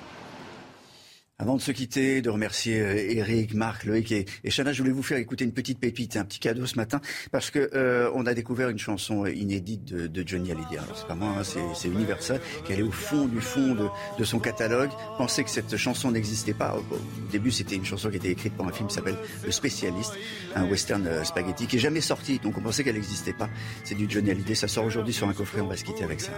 Avant 1.42 1.56
de 1.56 1.62
se 1.62 1.72
quitter, 1.72 2.22
de 2.22 2.30
remercier 2.30 3.18
Eric, 3.18 3.56
Marc, 3.56 3.86
Loïc 3.86 4.12
et, 4.12 4.26
et 4.44 4.52
Chana, 4.52 4.74
je 4.74 4.84
voulais 4.84 4.94
vous 4.94 5.02
faire 5.02 5.18
écouter 5.18 5.44
une 5.44 5.54
petite 5.54 5.80
pépite, 5.80 6.16
un 6.16 6.24
petit 6.24 6.38
cadeau 6.38 6.68
ce 6.68 6.76
matin, 6.76 7.02
parce 7.32 7.50
que 7.50 8.12
on 8.14 8.28
a 8.28 8.36
découvert 8.36 8.70
une 8.70 8.78
chanson 8.78 9.26
inédite 9.26 9.86
de, 9.86 10.28
Johnny 10.28 10.52
Hallyday. 10.52 10.78
Alors 10.78 10.96
c'est 10.96 11.08
pas 11.08 11.16
moi, 11.16 11.34
hein, 11.40 11.44
c'est 11.74 11.88
Universal, 11.88 12.40
qui 12.64 12.74
allait 12.74 12.84
au 12.84 12.92
fond 12.92 13.26
du 13.26 13.42
fond 13.42 13.76
de, 14.20 14.24
son 14.24 14.38
catalogue. 14.38 14.92
Pensait 15.18 15.44
que 15.44 15.50
cette 15.50 15.76
chanson 15.78 16.12
n'existait 16.12 16.54
pas. 16.54 16.76
Au, 16.76 17.32
début, 17.32 17.50
c'était 17.50 17.76
une 17.76 17.86
chanson 17.86 18.12
qui 18.12 18.18
était 18.18 18.30
écrite 18.30 18.54
pour 18.54 18.68
un 18.68 18.72
film 18.72 18.88
qui 18.88 18.94
s'appelle 18.94 19.18
Le 19.44 19.52
Spécialiste, 19.52 20.14
un 20.56 20.70
western 20.70 21.26
spaghetti 21.26 21.66
qui 21.66 21.78
est 21.78 21.80
jamais 21.80 22.02
sorti, 22.02 22.38
donc 22.38 22.56
on 22.60 22.62
pensait 22.62 22.84
qu'elle 22.84 22.94
n'existait 22.94 23.34
pas. 23.34 23.50
C'est 23.84 23.96
du 23.96 24.06
Johnny 24.08 24.30
Hallyday, 24.30 24.54
ça 24.54 24.68
sort 24.68 24.86
aujourd'hui 24.86 25.14
sur 25.14 25.28
un 25.28 25.34
coffret, 25.34 25.62
on 25.62 25.68
va 25.68 25.76
se 25.76 25.86
quitter 25.86 26.04
avec 26.04 26.22
ça. 26.22 26.32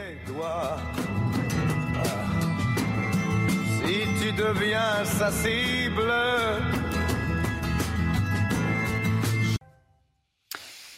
Tu 4.36 4.42
deviens 4.42 5.06
sa 5.06 5.32
cible. 5.32 6.12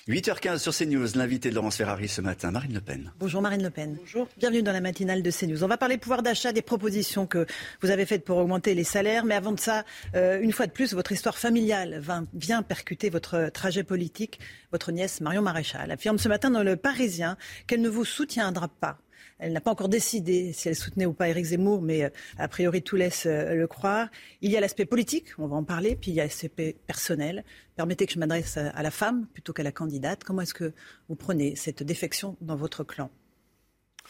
8h15 0.07 0.59
sur 0.59 0.73
CNews, 0.73 1.07
l'invité 1.15 1.49
de 1.49 1.55
Laurence 1.55 1.77
Ferrari 1.77 2.07
ce 2.07 2.21
matin, 2.21 2.51
Marine 2.51 2.75
Le 2.75 2.79
Pen. 2.79 3.11
Bonjour 3.19 3.41
Marine 3.41 3.63
Le 3.63 3.71
Pen. 3.71 3.97
Bonjour. 3.99 4.27
Bienvenue 4.37 4.61
dans 4.61 4.71
la 4.71 4.79
matinale 4.79 5.23
de 5.23 5.31
CNews. 5.31 5.63
On 5.63 5.67
va 5.67 5.77
parler 5.77 5.97
pouvoir 5.97 6.21
d'achat, 6.21 6.53
des 6.53 6.61
propositions 6.61 7.25
que 7.25 7.45
vous 7.81 7.89
avez 7.89 8.05
faites 8.05 8.23
pour 8.23 8.37
augmenter 8.37 8.75
les 8.75 8.83
salaires. 8.83 9.25
Mais 9.25 9.35
avant 9.35 9.51
de 9.51 9.59
ça, 9.59 9.83
euh, 10.15 10.39
une 10.39 10.51
fois 10.51 10.67
de 10.67 10.71
plus, 10.71 10.93
votre 10.93 11.11
histoire 11.11 11.37
familiale 11.37 12.01
vient 12.33 12.61
percuter 12.61 13.09
votre 13.09 13.49
trajet 13.49 13.83
politique. 13.83 14.39
Votre 14.71 14.91
nièce 14.91 15.19
Marion 15.21 15.41
Maréchal 15.41 15.91
affirme 15.91 16.19
ce 16.19 16.29
matin 16.29 16.51
dans 16.51 16.63
Le 16.63 16.75
Parisien 16.75 17.35
qu'elle 17.67 17.81
ne 17.81 17.89
vous 17.89 18.05
soutiendra 18.05 18.67
pas 18.67 18.99
elle 19.37 19.51
n'a 19.51 19.61
pas 19.61 19.71
encore 19.71 19.89
décidé 19.89 20.53
si 20.53 20.69
elle 20.69 20.75
soutenait 20.75 21.05
ou 21.05 21.13
pas 21.13 21.27
Éric 21.27 21.45
Zemmour, 21.45 21.81
mais 21.81 22.05
euh, 22.05 22.09
a 22.37 22.47
priori 22.47 22.81
tout 22.81 22.95
laisse 22.95 23.25
euh, 23.25 23.53
le 23.53 23.67
croire. 23.67 24.07
Il 24.41 24.49
y 24.49 24.57
a 24.57 24.61
l'aspect 24.61 24.85
politique, 24.85 25.27
on 25.37 25.47
va 25.47 25.57
en 25.57 25.63
parler, 25.63 25.97
puis 25.99 26.11
il 26.11 26.13
y 26.13 26.21
a 26.21 26.23
l'aspect 26.23 26.75
personnel. 26.87 27.43
Permettez 27.75 28.05
que 28.05 28.13
je 28.13 28.19
m'adresse 28.19 28.57
à 28.57 28.81
la 28.81 28.91
femme 28.91 29.27
plutôt 29.33 29.51
qu'à 29.51 29.63
la 29.63 29.73
candidate. 29.73 30.23
Comment 30.23 30.41
est-ce 30.41 30.53
que 30.53 30.71
vous 31.09 31.15
prenez 31.15 31.55
cette 31.57 31.83
défection 31.83 32.37
dans 32.39 32.55
votre 32.55 32.85
clan? 32.85 33.11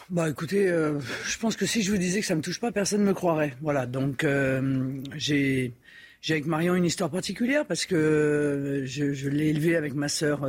Bah 0.09 0.29
écoutez, 0.29 0.67
euh, 0.67 0.99
je 1.25 1.39
pense 1.39 1.55
que 1.55 1.65
si 1.65 1.81
je 1.81 1.89
vous 1.89 1.97
disais 1.97 2.19
que 2.19 2.25
ça 2.25 2.35
ne 2.35 2.39
me 2.39 2.43
touche 2.43 2.59
pas, 2.59 2.71
personne 2.71 3.01
ne 3.01 3.07
me 3.07 3.13
croirait. 3.13 3.55
Voilà, 3.61 3.87
donc 3.87 4.27
j'ai 5.15 5.73
j'ai 6.21 6.33
avec 6.33 6.45
Marion 6.45 6.75
une 6.75 6.85
histoire 6.85 7.09
particulière 7.09 7.65
parce 7.65 7.85
que 7.85 8.83
je, 8.85 9.29
l'ai 9.29 9.49
élevée 9.49 9.75
avec 9.75 9.93
ma 9.93 10.09
sœur 10.09 10.47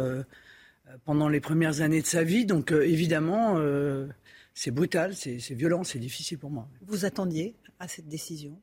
pendant 1.05 1.28
les 1.28 1.40
premières 1.40 1.81
années 1.81 2.03
de 2.03 2.07
sa 2.07 2.24
vie. 2.24 2.44
Donc 2.44 2.73
évidemment, 2.73 3.59
c'est 4.57 4.70
brutal, 4.70 5.15
c'est 5.15 5.55
violent, 5.55 5.85
c'est 5.85 5.99
difficile 5.99 6.39
pour 6.39 6.51
moi. 6.51 6.66
Vous 6.81 7.05
attendiez 7.05 7.55
à 7.78 7.87
cette 7.89 8.09
décision? 8.09 8.59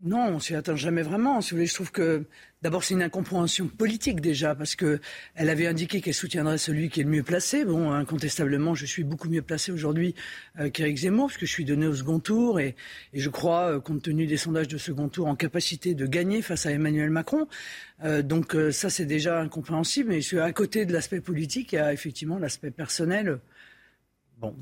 Non, 0.00 0.28
on 0.28 0.38
s'y 0.38 0.54
attend 0.54 0.76
jamais 0.76 1.02
vraiment. 1.02 1.40
Si 1.40 1.50
vous 1.50 1.56
voulez, 1.56 1.66
je 1.66 1.74
trouve 1.74 1.90
que 1.90 2.24
d'abord 2.62 2.84
c'est 2.84 2.94
une 2.94 3.02
incompréhension 3.02 3.66
politique 3.66 4.20
déjà, 4.20 4.54
parce 4.54 4.76
que 4.76 5.00
elle 5.34 5.48
avait 5.48 5.66
indiqué 5.66 6.00
qu'elle 6.00 6.14
soutiendrait 6.14 6.58
celui 6.58 6.88
qui 6.88 7.00
est 7.00 7.04
le 7.04 7.10
mieux 7.10 7.24
placé. 7.24 7.64
Bon, 7.64 7.90
incontestablement, 7.90 8.76
je 8.76 8.86
suis 8.86 9.02
beaucoup 9.02 9.28
mieux 9.28 9.42
placé 9.42 9.72
aujourd'hui 9.72 10.14
euh, 10.60 10.70
qu'Éric 10.70 10.98
Zemmour, 10.98 11.26
parce 11.26 11.38
que 11.38 11.46
je 11.46 11.52
suis 11.52 11.64
donné 11.64 11.86
au 11.86 11.94
second 11.94 12.20
tour 12.20 12.60
et, 12.60 12.76
je 13.12 13.28
crois, 13.28 13.72
euh, 13.72 13.80
compte 13.80 14.02
tenu 14.02 14.26
des 14.26 14.36
sondages 14.36 14.68
de 14.68 14.78
second 14.78 15.08
tour, 15.08 15.26
en 15.26 15.34
capacité 15.34 15.94
de 15.94 16.06
gagner 16.06 16.42
face 16.42 16.66
à 16.66 16.70
Emmanuel 16.70 17.10
Macron. 17.10 17.48
Euh, 18.04 18.22
donc 18.22 18.56
ça, 18.70 18.90
c'est 18.90 19.06
déjà 19.06 19.40
incompréhensible. 19.40 20.10
Mais 20.10 20.38
à 20.38 20.52
côté 20.52 20.84
de 20.84 20.92
l'aspect 20.92 21.20
politique, 21.20 21.72
il 21.72 21.76
y 21.76 21.78
a 21.78 21.92
effectivement 21.92 22.38
l'aspect 22.38 22.70
personnel. 22.70 23.40
Bon, 24.40 24.54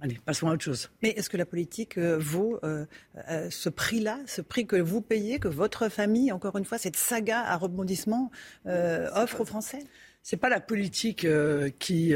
allez, 0.00 0.18
passons 0.24 0.48
à 0.48 0.52
autre 0.52 0.64
chose. 0.64 0.90
Mais 1.02 1.10
est-ce 1.10 1.30
que 1.30 1.36
la 1.36 1.46
politique 1.46 1.96
euh, 1.96 2.18
vaut 2.18 2.58
euh, 2.64 2.86
euh, 3.30 3.48
ce 3.50 3.68
prix-là, 3.68 4.18
ce 4.26 4.40
prix 4.40 4.66
que 4.66 4.76
vous 4.76 5.00
payez, 5.00 5.38
que 5.38 5.48
votre 5.48 5.88
famille, 5.88 6.32
encore 6.32 6.58
une 6.58 6.64
fois, 6.64 6.78
cette 6.78 6.96
saga 6.96 7.40
à 7.40 7.56
rebondissement 7.56 8.30
offre 8.66 9.40
aux 9.40 9.44
Français? 9.44 9.84
C'est 10.22 10.38
pas 10.38 10.48
la 10.48 10.60
politique 10.60 11.26
qui, 11.78 12.14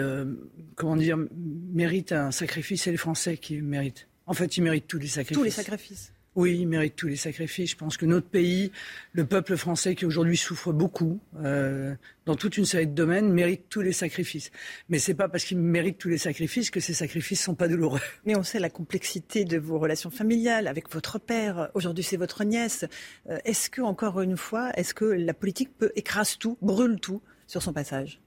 comment 0.76 0.96
dire, 0.96 1.18
mérite 1.36 2.12
un 2.12 2.30
sacrifice, 2.30 2.84
c'est 2.84 2.90
les 2.90 2.96
Français 2.96 3.36
qui 3.36 3.60
méritent. 3.60 4.08
En 4.26 4.32
fait, 4.32 4.56
ils 4.56 4.62
méritent 4.62 4.86
tous 4.86 4.98
les 4.98 5.06
sacrifices. 5.06 5.36
Tous 5.36 5.44
les 5.44 5.50
sacrifices. 5.50 6.12
Oui, 6.38 6.58
il 6.60 6.68
mérite 6.68 6.94
tous 6.94 7.08
les 7.08 7.16
sacrifices. 7.16 7.72
Je 7.72 7.76
pense 7.76 7.96
que 7.96 8.06
notre 8.06 8.28
pays, 8.28 8.70
le 9.10 9.26
peuple 9.26 9.56
français 9.56 9.96
qui 9.96 10.06
aujourd'hui 10.06 10.36
souffre 10.36 10.72
beaucoup 10.72 11.18
euh, 11.42 11.96
dans 12.26 12.36
toute 12.36 12.56
une 12.56 12.64
série 12.64 12.86
de 12.86 12.94
domaines, 12.94 13.32
mérite 13.32 13.64
tous 13.68 13.80
les 13.80 13.90
sacrifices. 13.90 14.52
Mais 14.88 15.00
c'est 15.00 15.14
pas 15.14 15.28
parce 15.28 15.44
qu'il 15.44 15.58
mérite 15.58 15.98
tous 15.98 16.08
les 16.08 16.16
sacrifices 16.16 16.70
que 16.70 16.78
ces 16.78 16.94
sacrifices 16.94 17.42
sont 17.42 17.56
pas 17.56 17.66
douloureux. 17.66 17.98
Mais 18.24 18.36
on 18.36 18.44
sait 18.44 18.60
la 18.60 18.70
complexité 18.70 19.44
de 19.44 19.58
vos 19.58 19.80
relations 19.80 20.10
familiales 20.10 20.68
avec 20.68 20.88
votre 20.92 21.18
père. 21.18 21.70
Aujourd'hui, 21.74 22.04
c'est 22.04 22.16
votre 22.16 22.44
nièce. 22.44 22.84
Euh, 23.28 23.40
est-ce 23.44 23.68
que, 23.68 23.80
encore 23.80 24.20
une 24.20 24.36
fois, 24.36 24.70
est-ce 24.76 24.94
que 24.94 25.06
la 25.06 25.34
politique 25.34 25.76
peut 25.76 25.90
écraser 25.96 26.36
tout, 26.38 26.56
brûle 26.62 27.00
tout 27.00 27.20
sur 27.48 27.64
son 27.64 27.72
passage? 27.72 28.22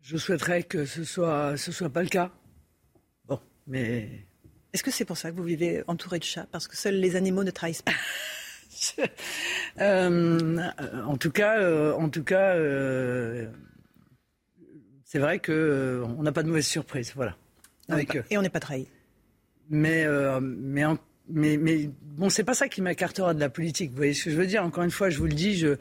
Je 0.00 0.16
souhaiterais 0.16 0.62
que 0.62 0.84
ce 0.84 1.02
soit, 1.02 1.56
ce 1.56 1.72
soit 1.72 1.90
pas 1.90 2.04
le 2.04 2.08
cas. 2.08 2.30
Bon, 3.26 3.40
mais 3.66 4.27
est-ce 4.72 4.82
que 4.82 4.90
c'est 4.90 5.04
pour 5.04 5.16
ça 5.16 5.30
que 5.30 5.36
vous 5.36 5.44
vivez 5.44 5.82
entouré 5.86 6.18
de 6.18 6.24
chats? 6.24 6.46
Parce 6.50 6.68
que 6.68 6.76
seuls 6.76 6.96
les 6.96 7.16
animaux 7.16 7.44
ne 7.44 7.50
trahissent 7.50 7.82
pas 7.82 7.92
euh, 9.80 10.58
En 11.06 11.16
tout 11.16 11.30
cas, 11.30 11.58
euh, 11.58 11.92
en 11.94 12.08
tout 12.10 12.24
cas 12.24 12.54
euh, 12.54 13.46
c'est 15.04 15.18
vrai 15.18 15.38
qu'on 15.38 16.22
n'a 16.22 16.32
pas 16.32 16.42
de 16.42 16.48
mauvaise 16.48 16.66
surprise. 16.66 17.12
Voilà. 17.14 17.36
Et 18.30 18.36
on 18.36 18.42
n'est 18.42 18.50
pas 18.50 18.60
trahi. 18.60 18.86
Mais, 19.70 20.06
mais, 20.40 20.84
mais, 21.30 21.56
mais 21.56 21.90
bon, 22.02 22.28
c'est 22.28 22.44
pas 22.44 22.52
ça 22.54 22.68
qui 22.68 22.82
m'écartera 22.82 23.32
de 23.32 23.40
la 23.40 23.48
politique. 23.48 23.90
Vous 23.90 23.96
voyez 23.96 24.12
ce 24.12 24.24
que 24.24 24.30
je 24.30 24.36
veux 24.36 24.46
dire? 24.46 24.62
Encore 24.64 24.84
une 24.84 24.90
fois, 24.90 25.08
je 25.08 25.16
vous 25.16 25.26
le 25.26 25.32
dis, 25.32 25.56
je, 25.56 25.76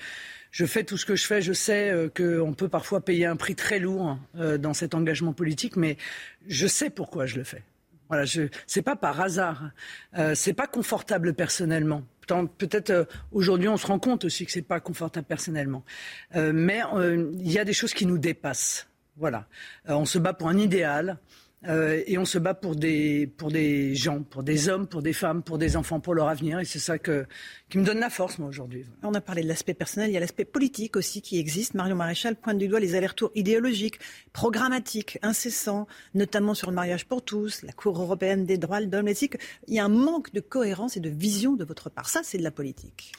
je 0.52 0.66
fais 0.66 0.86
tout 0.86 0.96
ce 0.96 1.06
que 1.06 1.18
je 1.18 1.26
fais. 1.26 1.42
Je 1.42 1.52
sais 1.52 2.10
qu'on 2.16 2.54
peut 2.54 2.70
parfois 2.70 3.02
payer 3.02 3.26
un 3.26 3.36
prix 3.36 3.56
très 3.56 3.80
lourd 3.80 4.18
dans 4.34 4.74
cet 4.74 4.96
engagement 4.96 5.34
politique, 5.34 5.76
mais 5.76 5.98
je 6.48 6.68
sais 6.68 6.90
pourquoi 6.90 7.26
je 7.26 7.36
le 7.36 7.44
fais. 7.44 7.64
Voilà, 8.10 8.26
je, 8.26 8.44
c'est 8.66 8.82
pas 8.82 8.96
par 8.96 9.20
hasard. 9.20 9.72
Euh, 10.18 10.36
c'est 10.36 10.54
pas 10.54 10.68
confortable 10.68 11.34
personnellement. 11.34 12.04
Peut-être 12.58 12.90
euh, 12.90 13.06
aujourd'hui 13.32 13.70
on 13.70 13.78
se 13.78 13.88
rend 13.88 14.00
compte 14.00 14.26
aussi 14.26 14.46
que 14.46 14.52
c'est 14.52 14.62
pas 14.62 14.80
confortable 14.80 15.26
personnellement. 15.26 15.84
Euh, 16.36 16.52
mais 16.54 16.82
euh, 16.94 17.32
il 17.40 17.52
y 17.52 17.60
a 17.60 17.66
des 17.66 17.74
choses 17.74 17.94
qui 17.94 18.06
nous 18.06 18.18
dépassent. 18.18 18.88
Voilà. 19.20 19.48
on 19.88 20.06
se 20.06 20.20
bat 20.20 20.34
pour 20.34 20.48
un 20.48 20.60
idéal. 20.60 21.18
Euh, 21.66 22.04
et 22.06 22.20
on 22.20 22.26
se 22.26 22.38
bat 22.38 22.54
pour 22.54 22.76
des, 22.76 23.26
pour 23.26 23.52
des 23.52 23.96
gens, 23.96 24.22
pour 24.22 24.44
des 24.44 24.70
hommes, 24.70 24.88
pour 24.88 25.02
des 25.02 25.14
femmes, 25.14 25.42
pour 25.42 25.58
des 25.58 25.76
enfants, 25.76 26.00
pour 26.00 26.14
leur 26.14 26.28
avenir. 26.28 26.60
Et 26.60 26.66
c'est 26.66 26.80
ça 26.80 27.00
qui 27.00 27.78
me 27.78 27.84
donne 27.84 28.00
la 28.00 28.12
force, 28.12 28.38
moi, 28.38 28.48
aujourd'hui. 28.48 28.86
On 29.02 29.14
a 29.16 29.22
parlé 29.22 29.42
de 29.42 29.48
l'aspect 29.48 29.74
personnel, 29.74 30.12
il 30.12 30.14
y 30.14 30.18
a 30.18 30.20
l'aspect 30.20 30.46
politique 30.46 30.96
aussi 30.96 31.22
qui 31.22 31.40
existe. 31.40 31.74
Marion 31.74 31.96
Maréchal 31.96 32.36
pointe 32.36 32.60
du 32.60 32.68
doigt 32.68 32.80
les 32.80 32.94
allers-retours 32.94 33.32
idéologiques, 33.34 34.00
programmatiques, 34.34 35.18
incessants, 35.24 35.88
notamment 36.14 36.54
sur 36.54 36.70
le 36.70 36.76
mariage 36.76 37.06
pour 37.06 37.24
tous, 37.24 37.64
la 37.64 37.74
Cour 37.74 38.00
européenne 38.00 38.46
des 38.46 38.58
droits 38.58 38.80
de 38.80 38.96
l'homme. 38.96 39.08
Il 39.68 39.74
y 39.74 39.80
a 39.80 39.86
un 39.86 39.90
manque 39.90 40.32
de 40.34 40.42
cohérence 40.42 40.96
et 40.96 41.00
de 41.00 41.10
vision 41.10 41.54
de 41.54 41.66
votre 41.66 41.90
part. 41.90 42.08
Ça, 42.08 42.22
c'est 42.24 42.38
de 42.38 42.44
la 42.44 42.52
politique. 42.52 43.14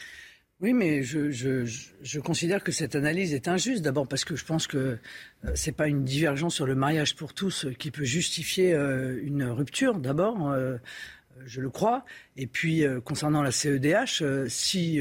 Oui, 0.60 0.72
mais 0.72 1.04
je, 1.04 1.30
je, 1.30 1.64
je, 2.02 2.18
considère 2.18 2.64
que 2.64 2.72
cette 2.72 2.96
analyse 2.96 3.32
est 3.32 3.46
injuste. 3.46 3.80
D'abord 3.82 4.08
parce 4.08 4.24
que 4.24 4.34
je 4.34 4.44
pense 4.44 4.66
que 4.66 4.98
euh, 5.44 5.50
c'est 5.54 5.70
pas 5.70 5.86
une 5.86 6.02
divergence 6.02 6.56
sur 6.56 6.66
le 6.66 6.74
mariage 6.74 7.14
pour 7.14 7.32
tous 7.32 7.66
qui 7.78 7.92
peut 7.92 8.02
justifier 8.02 8.74
euh, 8.74 9.20
une 9.22 9.44
rupture. 9.44 10.00
D'abord, 10.00 10.50
euh, 10.50 10.76
je 11.46 11.60
le 11.60 11.70
crois. 11.70 12.04
Et 12.36 12.48
puis 12.48 12.84
concernant 13.04 13.40
la 13.40 13.52
CEDH, 13.52 14.48
si 14.48 15.00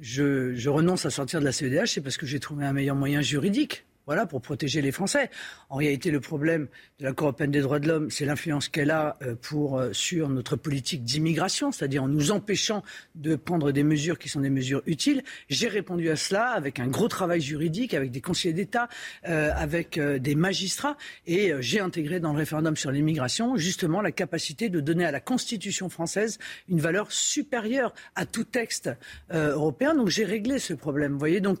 je 0.00 0.68
renonce 0.68 1.06
à 1.06 1.10
sortir 1.10 1.38
de 1.38 1.44
la 1.44 1.52
CEDH, 1.52 1.86
c'est 1.86 2.00
parce 2.00 2.16
que 2.16 2.26
j'ai 2.26 2.40
trouvé 2.40 2.66
un 2.66 2.72
meilleur 2.72 2.96
moyen 2.96 3.20
juridique 3.20 3.84
voilà, 4.08 4.24
pour 4.24 4.40
protéger 4.40 4.80
les 4.80 4.90
Français. 4.90 5.28
En 5.68 5.76
réalité, 5.76 6.10
le 6.10 6.20
problème 6.20 6.68
de 6.98 7.04
la 7.04 7.12
Cour 7.12 7.26
européenne 7.26 7.50
des 7.50 7.60
droits 7.60 7.78
de 7.78 7.86
l'homme, 7.86 8.10
c'est 8.10 8.24
l'influence 8.24 8.70
qu'elle 8.70 8.90
a 8.90 9.18
euh, 9.20 9.34
euh, 9.52 9.92
sur 9.92 10.30
notre 10.30 10.56
politique 10.56 11.04
d'immigration, 11.04 11.72
c'est-à-dire 11.72 12.04
en 12.04 12.08
nous 12.08 12.30
empêchant 12.30 12.82
de 13.16 13.36
prendre 13.36 13.70
des 13.70 13.82
mesures 13.82 14.18
qui 14.18 14.30
sont 14.30 14.40
des 14.40 14.48
mesures 14.48 14.80
utiles. 14.86 15.22
J'ai 15.50 15.68
répondu 15.68 16.08
à 16.08 16.16
cela 16.16 16.46
avec 16.52 16.80
un 16.80 16.86
gros 16.86 17.08
travail 17.08 17.42
juridique, 17.42 17.92
avec 17.92 18.10
des 18.10 18.22
conseillers 18.22 18.54
d'État, 18.54 18.88
euh, 19.28 19.50
avec 19.54 20.00
des 20.00 20.34
magistrats, 20.34 20.96
et 21.26 21.52
j'ai 21.60 21.80
intégré 21.80 22.18
dans 22.18 22.32
le 22.32 22.38
référendum 22.38 22.78
sur 22.78 22.90
l'immigration 22.90 23.56
justement 23.56 24.00
la 24.00 24.10
capacité 24.10 24.70
de 24.70 24.80
donner 24.80 25.04
à 25.04 25.10
la 25.10 25.20
Constitution 25.20 25.90
française 25.90 26.38
une 26.70 26.80
valeur 26.80 27.12
supérieure 27.12 27.92
à 28.14 28.24
tout 28.24 28.44
texte 28.44 28.90
européen. 29.30 29.94
Donc 29.94 30.08
j'ai 30.08 30.24
réglé 30.24 30.58
ce 30.58 30.72
problème. 30.72 31.18
Voyez, 31.18 31.42
donc 31.42 31.58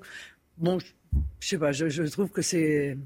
je 1.40 1.48
sais 1.48 1.58
pas, 1.58 1.72
je, 1.72 2.02
trouve 2.10 2.30
que 2.30 2.42
c'est 2.42 2.96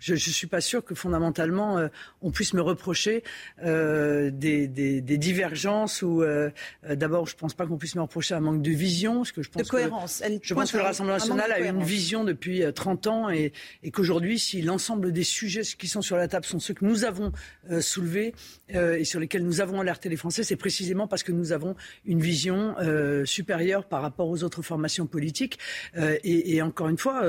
Je 0.00 0.14
ne 0.14 0.18
suis 0.18 0.46
pas 0.46 0.60
sûr 0.60 0.84
que 0.84 0.94
fondamentalement 0.94 1.78
euh, 1.78 1.88
on 2.22 2.30
puisse 2.30 2.54
me 2.54 2.62
reprocher 2.62 3.22
euh, 3.62 4.30
des, 4.30 4.66
des, 4.66 5.00
des, 5.00 5.18
divergences 5.18 6.02
ou 6.02 6.22
euh, 6.22 6.50
d'abord 6.88 7.26
je 7.26 7.34
ne 7.34 7.38
pense 7.38 7.54
pas 7.54 7.66
qu'on 7.66 7.76
puisse 7.76 7.94
me 7.94 8.00
reprocher 8.00 8.34
un 8.34 8.40
manque 8.40 8.62
de 8.62 8.70
vision, 8.70 9.16
parce 9.16 9.32
que 9.32 9.42
je 9.42 9.50
pense 9.50 9.62
de 9.62 9.68
cohérence. 9.68 10.20
Que, 10.20 10.38
je 10.42 10.54
pense 10.54 10.72
que 10.72 10.78
le 10.78 10.82
Rassemblement 10.82 11.18
national 11.18 11.52
a 11.52 11.60
une 11.60 11.82
vision 11.82 12.24
depuis 12.24 12.62
30 12.74 13.06
ans 13.06 13.30
et, 13.30 13.52
et 13.82 13.90
qu'aujourd'hui, 13.90 14.38
si 14.38 14.62
l'ensemble 14.62 15.12
des 15.12 15.22
sujets 15.22 15.62
qui 15.62 15.86
sont 15.86 16.02
sur 16.02 16.16
la 16.16 16.28
table 16.28 16.46
sont 16.46 16.58
ceux 16.58 16.74
que 16.74 16.84
nous 16.84 17.04
avons 17.04 17.32
soulevés 17.80 18.34
et 18.70 19.04
sur 19.04 19.20
lesquels 19.20 19.44
nous 19.44 19.60
avons 19.60 19.80
alerté 19.80 20.08
les 20.08 20.16
Français, 20.16 20.42
c'est 20.42 20.56
précisément 20.56 21.06
parce 21.06 21.22
que 21.22 21.32
nous 21.32 21.52
avons 21.52 21.76
une 22.06 22.20
vision 22.20 22.74
supérieure 23.24 23.84
par 23.84 24.00
rapport 24.00 24.28
aux 24.28 24.42
autres 24.42 24.62
formations 24.62 25.06
politiques. 25.06 25.58
Et, 25.96 26.56
et, 26.56 26.62
encore 26.62 26.88
une 26.88 26.98
fois, 26.98 27.22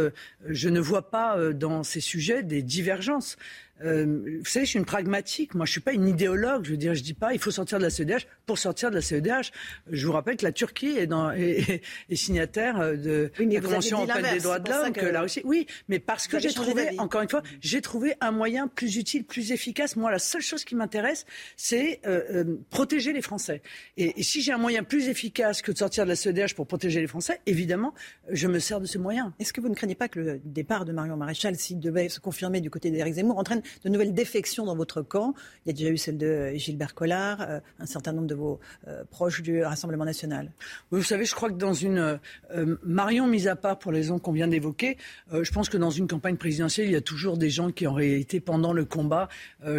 je 0.48 0.70
ne 0.70 0.80
vois 0.80 1.10
pas 1.10 1.52
dans 1.54 1.84
ces 1.84 2.00
sujets 2.00 2.44
des 2.44 2.61
divergences. 2.62 3.38
Euh, 3.84 4.40
vous 4.40 4.46
savez, 4.46 4.66
je 4.66 4.72
suis 4.72 4.80
une 4.80 4.86
pragmatique. 4.86 5.56
Moi, 5.56 5.66
je 5.66 5.72
suis 5.72 5.82
pas 5.82 5.94
une 5.94 6.08
idéologue. 6.08 6.66
Je 6.66 6.72
veux 6.72 6.78
dire, 6.78 6.94
je 6.94 7.04
dis 7.04 7.14
pas 7.14 7.34
il 7.34 7.40
faut 7.40 7.52
sortir 7.52 7.78
de 7.78 7.84
la 7.84 7.90
CEDH 7.90 8.28
pour 8.46 8.58
sortir 8.58 8.90
de 8.90 8.96
la 8.96 9.02
CEDH. 9.02 9.52
Je 9.92 10.08
vous 10.08 10.14
rappelle 10.14 10.38
que 10.38 10.46
la 10.46 10.52
Turquie 10.52 10.98
est, 10.98 11.08
dans, 11.08 11.32
est, 11.32 11.82
est 12.10 12.16
signataire 12.16 12.80
de 12.98 13.32
la 13.38 13.62
Convention 13.62 13.98
européenne 14.00 14.34
des 14.34 14.40
droits 14.40 14.60
de 14.60 14.70
l'homme, 14.70 14.92
que... 14.94 15.06
la 15.06 15.22
Russie. 15.22 15.42
Oui, 15.44 15.68
mais 15.88 16.00
parce 16.00 16.28
que 16.28 16.40
j'ai 16.40 16.54
trouvé, 16.54 17.00
encore 17.00 17.22
une 17.22 17.30
fois, 17.30 17.44
j'ai 17.62 17.82
trouvé 17.82 18.14
un 18.22 18.32
moyen 18.32 18.68
plus 18.68 18.98
utile, 18.98 19.24
plus 19.24 19.52
efficace. 19.52 19.96
Moi, 19.96 20.12
la 20.12 20.20
seule 20.20 20.42
chose 20.42 20.64
qui 20.64 20.76
m'intéresse, 20.76 21.26
c'est 21.58 22.00
euh, 22.06 22.22
euh, 22.34 22.58
protéger 22.70 23.14
les 23.14 23.22
Français. 23.22 23.62
Et, 23.98 24.20
et 24.20 24.24
si 24.24 24.42
j'ai 24.42 24.52
un 24.52 24.58
moyen 24.58 24.84
plus 24.84 25.08
efficace 25.08 25.62
que 25.62 25.72
de 25.72 25.78
sortir 25.78 26.06
de 26.06 26.10
la 26.10 26.16
CEDH 26.16 26.56
pour 26.56 26.68
protéger 26.68 27.02
les 27.02 27.08
Français, 27.08 27.42
évidemment, 27.46 27.94
je 28.30 28.48
me 28.48 28.60
sers 28.60 28.80
de 28.80 28.86
ce 28.86 28.98
moyen. 28.98 29.34
Est-ce 29.40 29.54
que 29.54 29.62
vous 29.62 29.70
ne 29.70 29.76
craignez 29.76 29.96
pas 29.96 30.08
que 30.08 30.20
le 30.20 30.42
départ 30.44 30.86
de 30.86 30.92
Marion 30.92 31.18
Maréchal, 31.18 31.56
s'il 31.56 31.80
devait 31.80 32.10
se 32.10 32.20
confirmer 32.20 32.62
du 32.62 32.70
côté 32.70 32.92
d'Éric 32.92 33.16
Zemmour, 33.16 33.38
entraîne 33.38 33.62
de 33.84 33.90
nouvelles 33.90 34.14
défections 34.14 34.66
dans 34.66 34.76
votre 34.76 35.02
camp. 35.02 35.34
Il 35.66 35.70
y 35.70 35.72
a 35.72 35.74
déjà 35.74 35.90
eu 35.90 35.98
celle 35.98 36.18
de 36.18 36.52
Gilbert 36.56 36.94
Collard, 36.94 37.42
euh, 37.42 37.60
un 37.80 37.86
certain 37.86 38.14
nombre 38.14 38.28
de 38.28 38.36
vos 38.36 38.60
euh, 38.88 39.04
proches 39.10 39.42
du 39.42 39.64
Rassemblement 39.64 40.06
national. 40.06 40.52
vous 40.92 41.04
savez, 41.04 41.26
je 41.26 41.36
crois 41.36 41.50
que 41.50 41.56
dans 41.56 41.74
une 41.74 42.20
euh, 42.56 42.78
Marion 42.84 43.28
mise 43.28 43.48
à 43.48 43.56
part 43.56 43.80
pour 43.80 43.92
les 43.92 44.00
raisons 44.00 44.20
qu'on 44.20 44.32
vient 44.32 44.48
d'évoquer, 44.48 44.98
je 45.32 45.52
pense 45.52 45.70
que 45.70 45.78
dans 45.78 45.90
une 45.90 46.08
campagne 46.08 46.38
présidentielle, 46.38 46.88
il 46.88 46.94
y 46.94 46.96
a 46.96 47.02
toujours 47.02 47.38
des 47.38 47.50
gens 47.50 47.72
qui 47.72 47.88
en 47.88 47.94
réalité 47.94 48.40
pendant 48.40 48.74
le 48.74 48.86
combat 48.86 49.30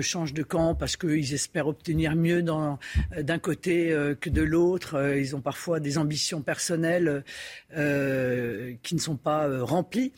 changent 0.00 0.34
de 0.34 0.42
camp 0.42 0.74
parce 0.74 0.96
qu'ils 0.96 1.34
espèrent 1.34 1.66
obtenir 1.66 2.14
mieux 2.14 2.42
d'un 2.42 3.38
côté 3.38 3.90
que 4.20 4.30
de 4.30 4.42
l'autre. 4.42 5.16
ils 5.16 5.34
ont 5.34 5.40
parfois 5.40 5.80
des 5.80 5.98
ambitions 5.98 6.42
personnelles 6.42 7.24
qui 7.70 8.94
ne 8.94 9.00
sont 9.00 9.16
pas 9.16 9.48
remplies. 9.64 10.12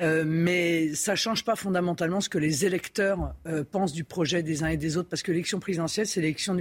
Euh, 0.00 0.24
mais 0.26 0.94
ça 0.94 1.12
ne 1.12 1.16
change 1.16 1.44
pas 1.44 1.56
fondamentalement 1.56 2.20
ce 2.20 2.28
que 2.28 2.38
les 2.38 2.66
électeurs 2.66 3.05
euh, 3.46 3.64
pensent 3.64 3.92
du 3.92 4.04
projet 4.04 4.42
des 4.42 4.62
uns 4.62 4.68
et 4.68 4.76
des 4.76 4.96
autres, 4.96 5.08
parce 5.08 5.22
que 5.22 5.32
l'élection 5.32 5.60
présidentielle, 5.60 6.06
c'est 6.06 6.20
l'élection 6.20 6.56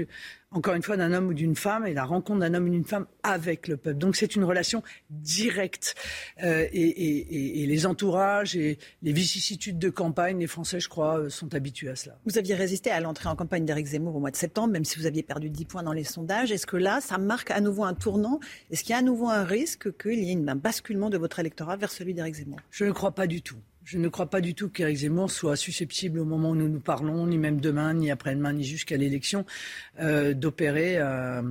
encore 0.56 0.74
une 0.74 0.82
fois, 0.82 0.96
d'un 0.96 1.12
homme 1.12 1.28
ou 1.28 1.34
d'une 1.34 1.56
femme 1.56 1.86
et 1.86 1.94
la 1.94 2.06
rencontre 2.06 2.40
d'un 2.40 2.54
homme 2.54 2.66
ou 2.66 2.70
d'une 2.70 2.86
femme 2.86 3.08
avec 3.24 3.68
le 3.68 3.76
peuple. 3.76 3.98
Donc 3.98 4.16
c'est 4.16 4.36
une 4.36 4.44
relation 4.46 4.84
directe. 5.10 5.96
Euh, 6.44 6.66
et, 6.72 7.64
et, 7.64 7.66
les 7.66 7.86
entourages 7.86 8.56
et 8.56 8.78
les 9.02 9.12
vicissitudes 9.12 9.80
de 9.80 9.90
campagne, 9.90 10.40
les 10.40 10.48
Français, 10.48 10.80
je 10.80 10.88
crois, 10.88 11.20
euh, 11.20 11.30
sont 11.30 11.54
habitués 11.54 11.90
à 11.90 11.96
cela. 11.96 12.18
Vous 12.26 12.38
aviez 12.38 12.56
résisté 12.56 12.90
à 12.90 13.02
l'entrée 13.02 13.28
en 13.28 13.36
campagne 13.36 13.66
d'Éric 13.66 13.88
Zemmour 13.88 14.16
au 14.16 14.20
mois 14.20 14.32
de 14.32 14.36
septembre, 14.38 14.72
même 14.72 14.86
si 14.86 14.98
vous 14.98 15.06
aviez 15.06 15.24
perdu 15.24 15.50
10 15.50 15.66
points 15.66 15.84
dans 15.84 15.94
les 15.94 16.06
sondages. 16.06 16.52
Est-ce 16.52 16.68
que 16.68 16.78
là, 16.78 17.02
ça 17.02 17.18
marque 17.18 17.52
à 17.52 17.60
nouveau 17.60 17.84
un 17.84 17.94
tournant? 17.94 18.40
Est-ce 18.72 18.84
qu'il 18.84 18.92
y 18.92 18.94
a 18.94 19.00
à 19.00 19.02
nouveau 19.02 19.30
un 19.30 19.44
risque 19.44 19.98
qu'il 19.98 20.24
y 20.24 20.32
ait 20.32 20.50
un 20.50 20.56
basculement 20.56 21.10
de 21.10 21.18
votre 21.18 21.40
électorat 21.40 21.76
vers 21.76 21.92
celui 21.92 22.14
d'Éric 22.14 22.36
Zemmour? 22.36 22.60
Je 22.72 22.86
ne 22.86 22.92
crois 22.92 23.12
pas 23.12 23.28
du 23.28 23.42
tout. 23.42 23.58
Je 23.86 24.00
ne 24.00 24.10
crois 24.10 24.26
pas 24.26 24.42
du 24.42 24.56
tout 24.56 24.70
qu'Éric 24.70 24.98
Zemmour 24.98 25.30
soit 25.30 25.56
susceptible 25.56 26.20
au 26.20 26.26
moment 26.26 26.50
où 26.50 26.56
nous 26.56 26.68
nous 26.68 26.80
parlons, 26.80 27.28
ni 27.28 27.38
même 27.38 27.62
demain, 27.62 27.94
ni 27.94 28.10
après-demain, 28.10 28.54
ni 28.54 28.64
jusqu'à 28.64 28.98
l'élection, 28.98 29.46
euh, 30.00 30.34
d'opérer 30.34 30.98
euh, 30.98 31.44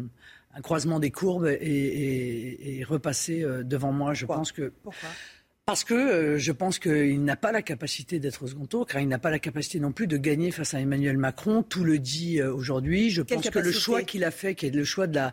un 0.52 0.60
croisement 0.60 0.98
des 0.98 1.12
courbes 1.12 1.46
et, 1.46 2.84
repasser 2.88 3.44
euh, 3.44 3.62
devant 3.62 3.92
moi. 3.92 4.14
Je 4.14 4.26
pense 4.26 4.50
que. 4.50 4.72
Pourquoi 4.82 5.08
parce 5.66 5.82
que 5.82 6.36
je 6.36 6.52
pense 6.52 6.78
qu'il 6.78 7.24
n'a 7.24 7.36
pas 7.36 7.50
la 7.50 7.62
capacité 7.62 8.18
d'être 8.18 8.42
au 8.42 8.46
second 8.46 8.66
tour, 8.66 8.86
car 8.86 9.00
il 9.00 9.08
n'a 9.08 9.18
pas 9.18 9.30
la 9.30 9.38
capacité 9.38 9.80
non 9.80 9.92
plus 9.92 10.06
de 10.06 10.18
gagner 10.18 10.50
face 10.50 10.74
à 10.74 10.80
Emmanuel 10.80 11.16
Macron. 11.16 11.62
Tout 11.62 11.84
le 11.84 11.98
dit 11.98 12.42
aujourd'hui. 12.42 13.08
Je 13.08 13.22
pense 13.22 13.48
que 13.48 13.58
le 13.60 13.72
choix 13.72 14.02
qu'il 14.02 14.24
a 14.24 14.30
fait, 14.30 14.54
qui 14.54 14.66
est 14.66 14.70
le 14.70 14.84
choix 14.84 15.06
de 15.06 15.14
la, 15.14 15.32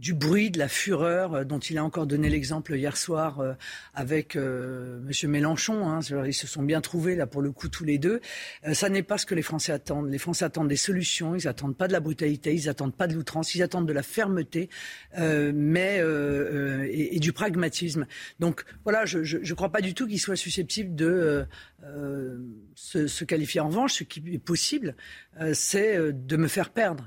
du 0.00 0.14
bruit, 0.14 0.50
de 0.50 0.58
la 0.58 0.68
fureur 0.68 1.34
euh, 1.34 1.44
dont 1.44 1.58
il 1.58 1.76
a 1.76 1.84
encore 1.84 2.06
donné 2.06 2.30
l'exemple 2.30 2.74
hier 2.74 2.96
soir 2.96 3.40
euh, 3.40 3.52
avec 3.94 4.34
euh, 4.34 4.98
M. 5.06 5.30
Mélenchon. 5.30 5.88
Hein. 5.88 6.00
Ils 6.26 6.34
se 6.34 6.46
sont 6.46 6.62
bien 6.62 6.80
trouvés 6.80 7.14
là 7.14 7.26
pour 7.26 7.42
le 7.42 7.52
coup 7.52 7.68
tous 7.68 7.84
les 7.84 7.98
deux. 7.98 8.20
ça 8.72 8.88
n'est 8.88 9.02
pas 9.02 9.18
ce 9.18 9.26
que 9.26 9.34
les 9.34 9.42
Français 9.42 9.72
attendent. 9.72 10.08
Les 10.10 10.18
Français 10.18 10.46
attendent 10.46 10.68
des 10.68 10.76
solutions. 10.76 11.34
Ils 11.34 11.46
attendent 11.46 11.76
pas 11.76 11.86
de 11.86 11.92
la 11.92 12.00
brutalité. 12.00 12.54
Ils 12.54 12.68
attendent 12.68 12.96
pas 12.96 13.06
de 13.06 13.14
l'outrance. 13.14 13.54
Ils 13.54 13.62
attendent 13.62 13.86
de 13.86 13.92
la 13.92 14.02
fermeté, 14.02 14.70
mais 15.18 16.02
et, 16.90 17.20
du 17.20 17.32
pragmatisme. 17.32 18.06
Donc 18.38 18.64
voilà, 18.84 19.04
je 19.04 19.18
ne 19.18 19.54
crois 19.54 19.70
pas 19.70 19.82
du 19.82 19.92
tout 19.92 20.06
qu'il 20.06 20.20
soit 20.20 20.36
susceptible 20.36 20.94
de 20.94 21.46
se, 22.74 23.06
se, 23.06 23.24
qualifier. 23.24 23.60
En 23.60 23.68
revanche, 23.68 23.94
ce 23.94 24.04
qui 24.04 24.22
est 24.32 24.38
possible, 24.38 24.96
c'est 25.52 26.12
de 26.12 26.36
me 26.36 26.48
faire 26.48 26.70
perdre. 26.70 27.06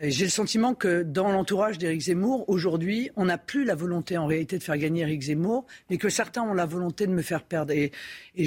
J'ai 0.00 0.26
le 0.26 0.30
sentiment 0.30 0.74
que 0.74 1.02
dans 1.02 1.32
l'entourage 1.32 1.76
d'Éric 1.76 2.02
Zemmour, 2.02 2.48
aujourd'hui, 2.48 3.10
on 3.16 3.24
n'a 3.24 3.36
plus 3.36 3.64
la 3.64 3.74
volonté 3.74 4.16
en 4.16 4.26
réalité 4.26 4.56
de 4.56 4.62
faire 4.62 4.76
gagner 4.78 5.02
Éric 5.02 5.22
Zemmour, 5.22 5.66
mais 5.90 5.98
que 5.98 6.08
certains 6.08 6.42
ont 6.42 6.54
la 6.54 6.66
volonté 6.66 7.08
de 7.08 7.12
me 7.12 7.22
faire 7.22 7.42
perdre. 7.42 7.72
Et, 7.72 7.90
et 8.36 8.44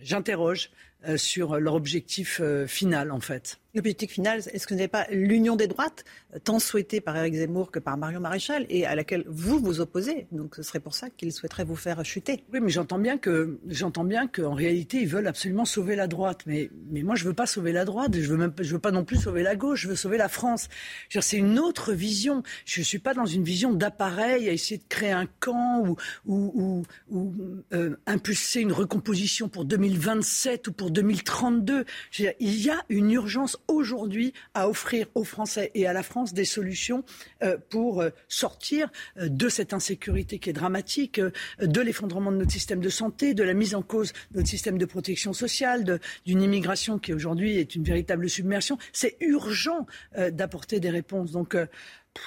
j'interroge 0.00 0.70
euh, 1.08 1.16
sur 1.16 1.58
leur 1.58 1.74
objectif 1.74 2.40
euh, 2.42 2.66
final, 2.66 3.12
en 3.12 3.20
fait. 3.20 3.61
L'objectif 3.74 4.10
final, 4.10 4.40
est-ce 4.52 4.66
que 4.66 4.74
ce 4.74 4.78
n'est 4.78 4.86
pas 4.86 5.06
l'union 5.10 5.56
des 5.56 5.66
droites, 5.66 6.04
tant 6.44 6.58
souhaitée 6.58 7.00
par 7.00 7.16
Éric 7.16 7.34
Zemmour 7.34 7.70
que 7.70 7.78
par 7.78 7.96
Marion 7.96 8.20
Maréchal, 8.20 8.66
et 8.68 8.84
à 8.84 8.94
laquelle 8.94 9.24
vous 9.28 9.58
vous 9.58 9.80
opposez? 9.80 10.26
Donc 10.30 10.56
ce 10.56 10.62
serait 10.62 10.80
pour 10.80 10.94
ça 10.94 11.08
qu'il 11.08 11.32
souhaiterait 11.32 11.64
vous 11.64 11.76
faire 11.76 12.04
chuter. 12.04 12.44
Oui, 12.52 12.60
mais 12.60 12.68
j'entends 12.68 12.98
bien 12.98 13.16
que 13.16 13.58
j'entends 13.68 14.04
qu'en 14.30 14.52
réalité 14.52 14.98
ils 14.98 15.08
veulent 15.08 15.26
absolument 15.26 15.64
sauver 15.64 15.96
la 15.96 16.06
droite. 16.06 16.42
Mais, 16.46 16.70
mais 16.90 17.02
moi 17.02 17.14
je 17.14 17.24
veux 17.24 17.32
pas 17.32 17.46
sauver 17.46 17.72
la 17.72 17.84
droite, 17.86 18.14
je 18.14 18.34
veux 18.34 18.52
veux 18.58 18.78
pas 18.78 18.90
non 18.90 19.04
plus 19.04 19.16
sauver 19.16 19.42
la 19.42 19.56
gauche, 19.56 19.82
je 19.82 19.88
veux 19.88 19.96
sauver 19.96 20.18
la 20.18 20.28
France. 20.28 20.68
C'est 21.08 21.38
une 21.38 21.58
autre 21.58 21.92
vision. 21.92 22.42
Je 22.66 22.82
suis 22.82 22.98
pas 22.98 23.14
dans 23.14 23.26
une 23.26 23.44
vision 23.44 23.72
d'appareil 23.72 24.48
à 24.48 24.52
essayer 24.52 24.78
de 24.78 24.84
créer 24.88 25.12
un 25.12 25.26
camp 25.40 25.84
ou 25.86 25.96
ou, 26.26 26.84
ou, 27.10 27.34
euh, 27.72 27.96
impulser 28.06 28.60
une 28.60 28.72
recomposition 28.72 29.48
pour 29.48 29.64
2027 29.64 30.68
ou 30.68 30.72
pour 30.72 30.90
2032. 30.90 31.84
il 32.18 32.60
y 32.60 32.70
a 32.70 32.84
une 32.88 33.12
urgence 33.12 33.61
aujourd'hui 33.68 34.32
à 34.54 34.68
offrir 34.68 35.06
aux 35.14 35.24
Français 35.24 35.70
et 35.74 35.86
à 35.86 35.92
la 35.92 36.02
France 36.02 36.32
des 36.32 36.44
solutions 36.44 37.04
euh, 37.42 37.56
pour 37.70 38.00
euh, 38.00 38.10
sortir 38.28 38.90
euh, 39.16 39.28
de 39.28 39.48
cette 39.48 39.72
insécurité 39.72 40.38
qui 40.38 40.50
est 40.50 40.52
dramatique, 40.52 41.20
de 41.60 41.80
l'effondrement 41.80 42.32
de 42.32 42.38
notre 42.38 42.52
système 42.52 42.80
de 42.80 42.88
santé, 42.88 43.34
de 43.34 43.42
la 43.42 43.54
mise 43.54 43.74
en 43.74 43.82
cause 43.82 44.12
de 44.32 44.38
notre 44.38 44.48
système 44.48 44.78
de 44.78 44.84
protection 44.84 45.32
sociale, 45.32 46.00
d'une 46.26 46.42
immigration 46.42 46.98
qui 46.98 47.12
aujourd'hui 47.12 47.58
est 47.58 47.74
une 47.74 47.84
véritable 47.84 48.28
submersion. 48.28 48.78
C'est 48.92 49.16
urgent 49.20 49.86
d'apporter 50.16 50.80
des 50.80 50.90
réponses. 50.90 51.32
Donc, 51.32 51.56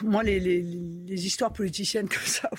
moi, 0.04 0.24
les, 0.24 1.26
histoires 1.26 1.54
politiciennes 1.54 2.10
comme 2.10 2.26
ça, 2.26 2.50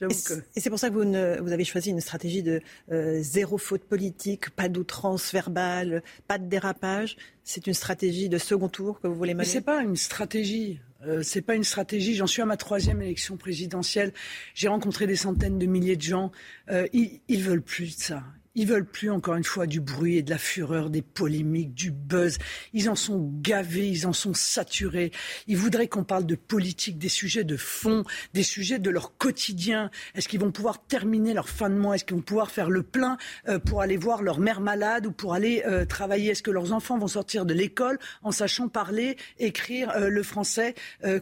et 0.00 0.60
c'est 0.60 0.70
pour 0.70 0.78
ça 0.78 0.90
que 0.90 0.94
vous, 0.94 1.44
vous, 1.44 1.52
avez 1.52 1.64
choisi 1.64 1.90
une 1.90 2.00
stratégie 2.00 2.42
de 2.42 2.60
euh, 2.92 3.18
zéro 3.20 3.58
faute 3.58 3.82
politique, 3.82 4.50
pas 4.50 4.68
d'outrance 4.68 5.32
verbale, 5.32 6.02
pas 6.28 6.38
de 6.38 6.46
dérapage. 6.46 7.16
C'est 7.44 7.66
une 7.66 7.74
stratégie 7.74 8.28
de 8.28 8.38
second 8.38 8.68
tour 8.68 9.00
que 9.00 9.08
vous 9.08 9.14
voulez 9.14 9.34
mener. 9.34 9.42
Mais 9.42 9.52
c'est 9.52 9.60
pas 9.60 9.82
une 9.82 9.96
stratégie. 9.96 10.80
Euh, 11.06 11.22
c'est 11.22 11.42
pas 11.42 11.54
une 11.54 11.64
stratégie. 11.64 12.14
J'en 12.14 12.26
suis 12.26 12.42
à 12.42 12.46
ma 12.46 12.56
troisième 12.56 13.02
élection 13.02 13.36
présidentielle. 13.36 14.12
J'ai 14.54 14.68
rencontré 14.68 15.06
des 15.06 15.16
centaines 15.16 15.58
de 15.58 15.66
milliers 15.66 15.96
de 15.96 16.02
gens. 16.02 16.30
Euh, 16.70 16.86
ils, 16.92 17.20
ils 17.28 17.42
veulent 17.42 17.62
plus 17.62 17.96
de 17.96 18.02
ça. 18.02 18.22
Ils 18.58 18.66
veulent 18.66 18.84
plus, 18.84 19.08
encore 19.08 19.36
une 19.36 19.44
fois, 19.44 19.68
du 19.68 19.80
bruit 19.80 20.16
et 20.16 20.22
de 20.22 20.30
la 20.30 20.36
fureur, 20.36 20.90
des 20.90 21.00
polémiques, 21.00 21.74
du 21.74 21.92
buzz. 21.92 22.38
Ils 22.72 22.90
en 22.90 22.96
sont 22.96 23.30
gavés, 23.40 23.88
ils 23.88 24.04
en 24.04 24.12
sont 24.12 24.34
saturés. 24.34 25.12
Ils 25.46 25.56
voudraient 25.56 25.86
qu'on 25.86 26.02
parle 26.02 26.26
de 26.26 26.34
politique, 26.34 26.98
des 26.98 27.08
sujets 27.08 27.44
de 27.44 27.56
fond, 27.56 28.02
des 28.34 28.42
sujets 28.42 28.80
de 28.80 28.90
leur 28.90 29.16
quotidien. 29.16 29.92
Est-ce 30.16 30.26
qu'ils 30.26 30.40
vont 30.40 30.50
pouvoir 30.50 30.84
terminer 30.84 31.34
leur 31.34 31.48
fin 31.48 31.70
de 31.70 31.76
mois? 31.76 31.94
Est-ce 31.94 32.04
qu'ils 32.04 32.16
vont 32.16 32.22
pouvoir 32.22 32.50
faire 32.50 32.68
le 32.68 32.82
plein 32.82 33.16
euh, 33.46 33.60
pour 33.60 33.80
aller 33.80 33.96
voir 33.96 34.22
leur 34.22 34.40
mère 34.40 34.60
malade 34.60 35.06
ou 35.06 35.12
pour 35.12 35.34
aller 35.34 35.62
euh, 35.64 35.84
travailler? 35.84 36.32
Est-ce 36.32 36.42
que 36.42 36.50
leurs 36.50 36.72
enfants 36.72 36.98
vont 36.98 37.06
sortir 37.06 37.46
de 37.46 37.54
l'école 37.54 38.00
en 38.24 38.32
sachant 38.32 38.66
parler, 38.66 39.16
écrire 39.38 39.90
euh, 39.90 40.08
le 40.08 40.22
français, 40.24 40.74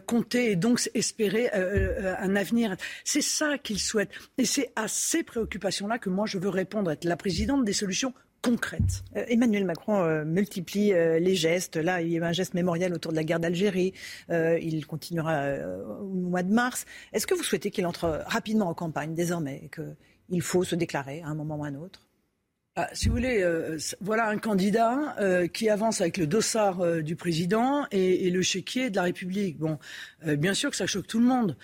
compter 0.07 0.49
et 0.49 0.55
donc 0.55 0.89
espérer 0.95 1.51
un 1.51 2.35
avenir? 2.35 2.75
C'est 3.03 3.21
ça 3.21 3.59
qu'ils 3.59 3.79
souhaitent. 3.79 4.09
Et 4.39 4.45
c'est 4.45 4.71
à 4.75 4.87
ces 4.87 5.21
préoccupations-là 5.21 5.99
que 5.99 6.09
moi 6.09 6.25
je 6.25 6.39
veux 6.39 6.49
répondre, 6.49 6.89
être 6.89 7.03
la 7.03 7.15
présidente 7.27 7.65
des 7.65 7.73
solutions 7.73 8.13
concrètes. 8.41 9.03
Euh, 9.17 9.25
Emmanuel 9.27 9.65
Macron 9.65 10.01
euh, 10.01 10.23
multiplie 10.23 10.93
euh, 10.93 11.19
les 11.19 11.35
gestes. 11.35 11.75
Là, 11.75 12.01
il 12.01 12.07
y 12.07 12.15
a 12.15 12.19
eu 12.19 12.23
un 12.23 12.31
geste 12.31 12.53
mémorial 12.53 12.93
autour 12.93 13.11
de 13.11 13.17
la 13.17 13.25
guerre 13.25 13.41
d'Algérie. 13.41 13.91
il 14.29 14.87
continuera 14.87 15.41
au 15.99 16.13
mois 16.13 16.43
de 16.43 16.53
mars. 16.53 16.85
Est-ce 17.11 17.27
que 17.27 17.33
vous 17.33 17.43
souhaitez 17.43 17.69
qu'il 17.69 17.85
entre 17.85 18.23
rapidement 18.27 18.69
en 18.69 18.73
campagne 18.73 19.13
désormais 19.13 19.59
et 19.65 19.69
qu'il 19.69 20.41
faut 20.41 20.63
se 20.63 20.75
déclarer 20.75 21.21
à 21.21 21.27
un 21.27 21.35
moment 21.35 21.57
ou 21.57 21.65
à 21.65 21.67
un 21.67 21.75
autre? 21.75 22.07
Ah, 22.79 22.87
si 22.93 23.07
vous 23.07 23.15
voulez, 23.15 23.41
euh, 23.41 23.79
voilà 24.01 24.27
un 24.27 24.37
candidat 24.37 25.15
euh, 25.19 25.47
qui 25.47 25.67
avance 25.67 25.99
avec 25.99 26.17
le 26.17 26.27
dossard 26.27 26.81
euh, 26.81 27.01
du 27.01 27.15
président 27.15 27.87
et, 27.89 28.29
le 28.29 28.43
chéquier 28.43 28.91
de 28.91 28.97
la 28.97 29.01
République. 29.01 29.57
Bon, 29.57 29.79
bien 30.23 30.53
sûr 30.53 30.69
que 30.69 30.75
ça 30.75 30.85
choque 30.85 31.07
tout 31.07 31.17
le 31.17 31.25
monde. 31.25 31.57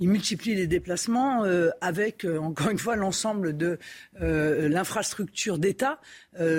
Il 0.00 0.08
multiplie 0.08 0.54
les 0.54 0.66
déplacements 0.66 1.44
avec, 1.80 2.24
encore 2.24 2.70
une 2.70 2.78
fois, 2.78 2.96
l'ensemble 2.96 3.56
de 3.56 3.78
l'infrastructure 4.20 5.58
d'État. 5.58 6.00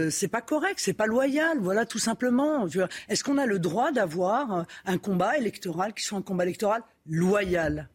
c'est 0.09 0.27
pas 0.27 0.41
correct, 0.41 0.75
c'est 0.77 0.93
pas 0.93 1.07
loyal. 1.07 1.57
Voilà, 1.59 1.85
tout 1.85 1.99
simplement. 1.99 2.67
Est-ce 3.09 3.23
qu'on 3.23 3.37
a 3.37 3.45
le 3.45 3.59
droit 3.59 3.91
d'avoir 3.91 4.65
un 4.85 4.97
combat 4.97 5.37
électoral 5.37 5.93
qui 5.93 6.03
soit 6.03 6.17
un 6.17 6.21
combat 6.21 6.43
électoral 6.43 6.83
loyal? 7.05 7.89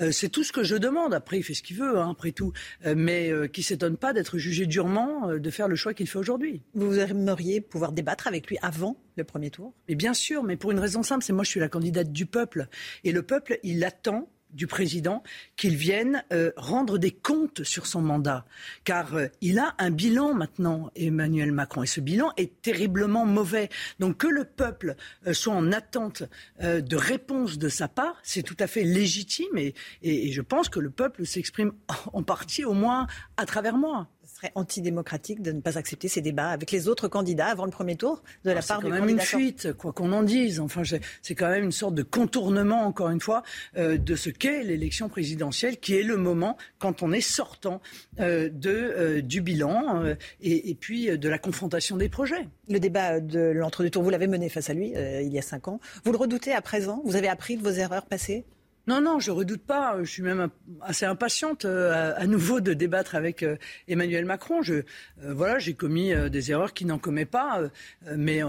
Euh, 0.00 0.12
c'est 0.12 0.28
tout 0.28 0.44
ce 0.44 0.52
que 0.52 0.62
je 0.62 0.76
demande. 0.76 1.14
Après, 1.14 1.38
il 1.38 1.42
fait 1.42 1.54
ce 1.54 1.62
qu'il 1.62 1.76
veut, 1.76 1.98
hein, 1.98 2.10
après 2.10 2.32
tout. 2.32 2.52
Euh, 2.86 2.94
mais 2.96 3.30
euh, 3.30 3.46
qui 3.46 3.62
s'étonne 3.62 3.96
pas 3.96 4.12
d'être 4.12 4.38
jugé 4.38 4.66
durement, 4.66 5.34
de 5.34 5.50
faire 5.50 5.68
le 5.68 5.76
choix 5.76 5.94
qu'il 5.94 6.06
fait 6.06 6.18
aujourd'hui. 6.18 6.62
Vous 6.74 6.98
aimeriez 6.98 7.60
pouvoir 7.60 7.92
débattre 7.92 8.26
avec 8.26 8.48
lui 8.48 8.58
avant 8.62 8.96
le 9.16 9.24
premier 9.24 9.50
tour? 9.50 9.74
Mais 9.88 9.94
bien 9.94 10.14
sûr, 10.14 10.42
mais 10.42 10.56
pour 10.56 10.70
une 10.70 10.78
raison 10.78 11.02
simple, 11.02 11.24
c'est 11.24 11.32
moi 11.32 11.44
je 11.44 11.50
suis 11.50 11.60
la 11.60 11.68
candidate 11.68 12.12
du 12.12 12.26
peuple. 12.26 12.68
Et 13.04 13.12
le 13.12 13.22
peuple, 13.22 13.58
il 13.62 13.84
attend 13.84 14.28
du 14.52 14.66
président 14.66 15.22
qu'il 15.56 15.76
vienne 15.76 16.24
euh, 16.32 16.52
rendre 16.56 16.98
des 16.98 17.10
comptes 17.10 17.64
sur 17.64 17.86
son 17.86 18.02
mandat. 18.02 18.44
Car 18.84 19.14
euh, 19.14 19.26
il 19.40 19.58
a 19.58 19.74
un 19.78 19.90
bilan 19.90 20.34
maintenant, 20.34 20.90
Emmanuel 20.96 21.52
Macron, 21.52 21.82
et 21.82 21.86
ce 21.86 22.00
bilan 22.00 22.32
est 22.36 22.60
terriblement 22.62 23.26
mauvais. 23.26 23.68
Donc 23.98 24.18
que 24.18 24.26
le 24.26 24.44
peuple 24.44 24.96
euh, 25.26 25.32
soit 25.32 25.54
en 25.54 25.72
attente 25.72 26.22
de 26.60 26.96
réponse 26.96 27.58
de 27.58 27.68
sa 27.68 27.88
part, 27.88 28.18
c'est 28.22 28.42
tout 28.42 28.56
à 28.58 28.66
fait 28.66 28.84
légitime, 28.84 29.56
et, 29.56 29.74
et 30.02 30.32
je 30.32 30.42
pense 30.42 30.68
que 30.68 30.80
le 30.80 30.90
peuple 30.90 31.26
s'exprime 31.26 31.72
en 32.12 32.22
partie 32.22 32.64
au 32.64 32.72
moins 32.72 33.06
à 33.36 33.46
travers 33.46 33.76
moi 33.76 34.08
serait 34.40 34.52
antidémocratique 34.54 35.42
de 35.42 35.52
ne 35.52 35.60
pas 35.60 35.78
accepter 35.78 36.08
ces 36.08 36.20
débats 36.20 36.48
avec 36.48 36.70
les 36.70 36.88
autres 36.88 37.08
candidats 37.08 37.48
avant 37.48 37.64
le 37.64 37.70
premier 37.70 37.96
tour 37.96 38.22
de 38.44 38.50
la 38.50 38.62
part 38.62 38.78
du 38.78 38.90
candidat. 38.90 38.96
C'est 38.96 39.00
quand 39.00 39.06
même 39.06 39.16
une 39.16 39.20
fuite, 39.20 39.72
quoi 39.74 39.92
qu'on 39.92 40.12
en 40.12 40.22
dise. 40.22 40.60
Enfin, 40.60 40.82
c'est 41.22 41.34
quand 41.34 41.50
même 41.50 41.64
une 41.64 41.72
sorte 41.72 41.94
de 41.94 42.02
contournement, 42.02 42.86
encore 42.86 43.10
une 43.10 43.20
fois, 43.20 43.42
euh, 43.76 43.98
de 43.98 44.16
ce 44.16 44.30
qu'est 44.30 44.62
l'élection 44.62 45.08
présidentielle, 45.08 45.78
qui 45.78 45.96
est 45.96 46.02
le 46.02 46.16
moment 46.16 46.56
quand 46.78 47.02
on 47.02 47.12
est 47.12 47.20
sortant 47.20 47.80
euh, 48.18 48.48
de, 48.50 48.70
euh, 48.70 49.22
du 49.22 49.40
bilan 49.40 50.04
et, 50.40 50.70
et, 50.70 50.74
puis 50.74 51.18
de 51.18 51.28
la 51.28 51.38
confrontation 51.38 51.96
des 51.96 52.08
projets. 52.08 52.48
Le 52.68 52.80
débat 52.80 53.20
de 53.20 53.40
l'entre-deux 53.40 53.90
tours, 53.90 54.02
vous 54.02 54.10
l'avez 54.10 54.26
mené 54.26 54.48
face 54.48 54.70
à 54.70 54.74
lui 54.74 54.92
il 54.92 55.32
y 55.32 55.38
a 55.38 55.42
cinq 55.42 55.68
ans. 55.68 55.80
Vous 56.04 56.12
le 56.12 56.18
redoutez 56.18 56.52
à 56.52 56.60
présent? 56.60 57.02
Vous 57.04 57.16
avez 57.16 57.28
appris 57.28 57.56
de 57.56 57.62
vos 57.62 57.70
erreurs 57.70 58.06
passées? 58.06 58.44
Non, 58.90 59.00
non, 59.00 59.20
je 59.20 59.30
redoute 59.30 59.62
pas. 59.62 59.98
Je 60.02 60.10
suis 60.10 60.22
même 60.22 60.48
assez 60.80 61.04
impatiente 61.04 61.64
euh, 61.64 62.12
à, 62.16 62.26
nouveau 62.26 62.60
de 62.60 62.72
débattre 62.72 63.14
avec 63.14 63.44
euh, 63.44 63.54
Emmanuel 63.86 64.24
Macron. 64.24 64.62
Euh, 64.68 64.82
voilà, 65.22 65.60
j'ai 65.60 65.74
commis 65.74 66.12
des 66.28 66.50
erreurs 66.50 66.72
qu'il 66.74 66.88
n'en 66.88 66.98
commet 66.98 67.24
pas, 67.24 67.70
mais 68.16 68.40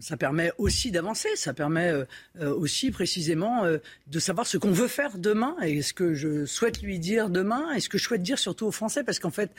ça 0.00 0.16
permet 0.16 0.50
aussi 0.58 0.90
d'avancer. 0.90 1.28
Ça 1.36 1.54
permet 1.54 1.92
aussi 2.40 2.90
précisément 2.90 3.64
de 3.64 4.18
savoir 4.18 4.46
ce 4.46 4.56
qu'on 4.56 4.72
veut 4.72 4.88
faire 4.88 5.18
demain 5.18 5.56
et 5.62 5.82
ce 5.82 5.92
que 5.92 6.14
je 6.14 6.46
souhaite 6.46 6.82
lui 6.82 6.98
dire 6.98 7.30
demain 7.30 7.72
et 7.74 7.80
ce 7.80 7.88
que 7.88 7.98
je 7.98 8.04
souhaite 8.04 8.22
dire 8.22 8.38
surtout 8.38 8.66
aux 8.66 8.72
Français, 8.72 9.04
parce 9.04 9.18
qu'en 9.18 9.30
fait, 9.30 9.50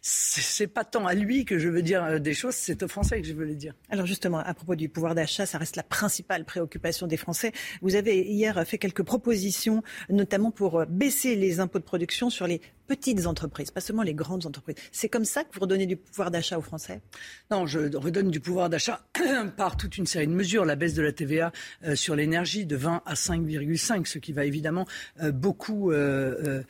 c'est 0.00 0.66
pas 0.66 0.84
tant 0.84 1.06
à 1.06 1.14
lui 1.14 1.44
que 1.44 1.58
je 1.58 1.68
veux 1.68 1.82
dire 1.82 2.20
des 2.20 2.34
choses, 2.34 2.54
c'est 2.54 2.82
aux 2.82 2.88
Français 2.88 3.20
que 3.20 3.26
je 3.26 3.34
veux 3.34 3.44
les 3.44 3.54
dire. 3.54 3.74
Alors 3.90 4.06
justement, 4.06 4.38
à 4.38 4.54
propos 4.54 4.76
du 4.76 4.88
pouvoir 4.88 5.14
d'achat, 5.14 5.46
ça 5.46 5.58
reste 5.58 5.76
la 5.76 5.82
principale 5.82 6.44
préoccupation 6.44 7.06
des 7.06 7.16
Français. 7.16 7.52
Vous 7.82 7.96
avez 7.96 8.22
hier 8.22 8.64
fait 8.66 8.78
quelques 8.78 9.02
propositions, 9.02 9.41
notamment 10.08 10.50
pour 10.50 10.80
euh, 10.80 10.84
baisser 10.88 11.36
les 11.36 11.60
impôts 11.60 11.78
de 11.78 11.84
production 11.84 12.30
sur 12.30 12.46
les 12.46 12.60
petites 12.92 13.26
entreprises, 13.26 13.70
pas 13.70 13.80
seulement 13.80 14.02
les 14.02 14.12
grandes 14.12 14.44
entreprises. 14.44 14.76
C'est 14.92 15.08
comme 15.08 15.24
ça 15.24 15.44
que 15.44 15.54
vous 15.54 15.60
redonnez 15.60 15.86
du 15.86 15.96
pouvoir 15.96 16.30
d'achat 16.30 16.58
aux 16.58 16.62
Français? 16.62 17.00
Non, 17.50 17.66
je 17.66 17.96
redonne 17.96 18.30
du 18.30 18.38
pouvoir 18.38 18.68
d'achat 18.68 19.00
par 19.56 19.78
toute 19.78 19.96
une 19.96 20.06
série 20.06 20.26
de 20.26 20.32
mesures. 20.32 20.66
La 20.66 20.76
baisse 20.76 20.92
de 20.92 21.00
la 21.00 21.12
TVA 21.12 21.52
euh, 21.84 21.96
sur 21.96 22.14
l'énergie 22.14 22.66
de 22.66 22.76
20 22.76 23.02
à 23.06 23.14
5,5, 23.14 24.04
ce 24.04 24.18
qui 24.18 24.32
va 24.32 24.44
évidemment 24.44 24.86
euh, 25.22 25.32
beaucoup 25.32 25.90
euh, 25.90 26.62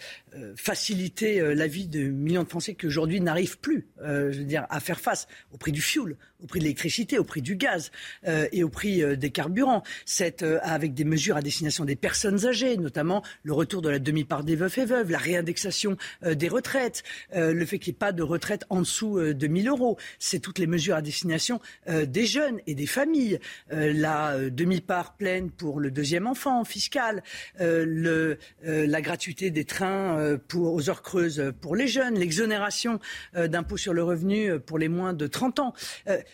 faciliter 0.55 1.55
la 1.55 1.67
vie 1.67 1.89
de 1.89 2.05
millions 2.05 2.45
de 2.45 2.49
Français 2.49 2.75
qui 2.75 2.87
aujourd'hui 2.87 3.21
n'arrivent 3.21 3.59
plus, 3.59 3.89
je 4.01 4.39
veux 4.39 4.45
dire, 4.45 4.65
à 4.71 4.81
faire 4.81 4.99
face 4.99 5.27
au 5.53 5.59
prix 5.59 5.73
du 5.73 5.83
fioul, 5.83 6.17
au 6.43 6.47
prix 6.47 6.61
de 6.61 6.65
l'électricité, 6.65 7.19
au 7.19 7.25
prix 7.25 7.43
du 7.43 7.55
gaz 7.55 7.91
et 8.25 8.65
au 8.65 8.71
prix 8.71 9.17
des 9.19 9.31
carburants. 9.31 9.83
C'est 10.07 10.43
avec 10.43 10.95
des 10.95 11.05
mesures 11.05 11.37
à 11.37 11.43
destination 11.43 11.85
des 11.85 11.97
personnes 11.97 12.47
âgées, 12.47 12.79
notamment 12.79 13.23
le 13.43 13.53
retour 13.53 13.83
de 13.83 13.91
la 13.91 13.99
demi-part 13.99 14.43
des 14.43 14.57
veufs 14.57 14.79
et 14.79 14.87
veuves, 14.87 15.11
la 15.11 15.19
réindexation 15.19 15.99
des 16.23 16.49
retraites, 16.49 17.03
euh, 17.35 17.53
le 17.53 17.65
fait 17.67 17.79
qu'il 17.79 17.93
n'y 17.93 17.97
ait 17.97 17.99
pas 17.99 18.13
de 18.13 18.23
retraite 18.23 18.65
en 18.69 18.81
dessous 18.81 19.19
euh, 19.19 19.35
de 19.35 19.47
1000 19.47 19.69
euros. 19.69 19.99
C'est 20.19 20.39
toutes 20.39 20.59
les 20.59 20.67
mesures 20.67 20.97
à 20.97 21.03
destination 21.03 21.61
des 21.87 22.27
jeunes 22.27 22.61
et 22.67 22.75
des 22.75 22.87
familles. 22.87 23.39
la 23.71 24.37
demi-part 24.51 25.17
pleine 25.17 25.51
pour 25.51 25.81
le 25.81 25.91
deuxième 25.91 26.27
enfant 26.27 26.65
fiscal, 26.65 27.23
le, 27.59 28.39
la 28.63 29.01
gratuité 29.01 29.51
des 29.51 29.65
trains 29.65 30.39
pour, 30.49 30.75
aux 30.75 30.91
heures 30.91 31.03
creuses 31.03 31.53
pour 31.61 31.77
les 31.77 31.89
jeunes, 31.89 32.19
l'exonération 32.19 33.01
d'impôt 33.35 33.77
sur 33.77 33.93
le 33.93 34.03
revenu 34.03 34.59
pour 34.61 34.79
les 34.79 34.89
moins 34.89 35.13
de 35.13 35.27
30 35.27 35.61
ans. 35.61 35.75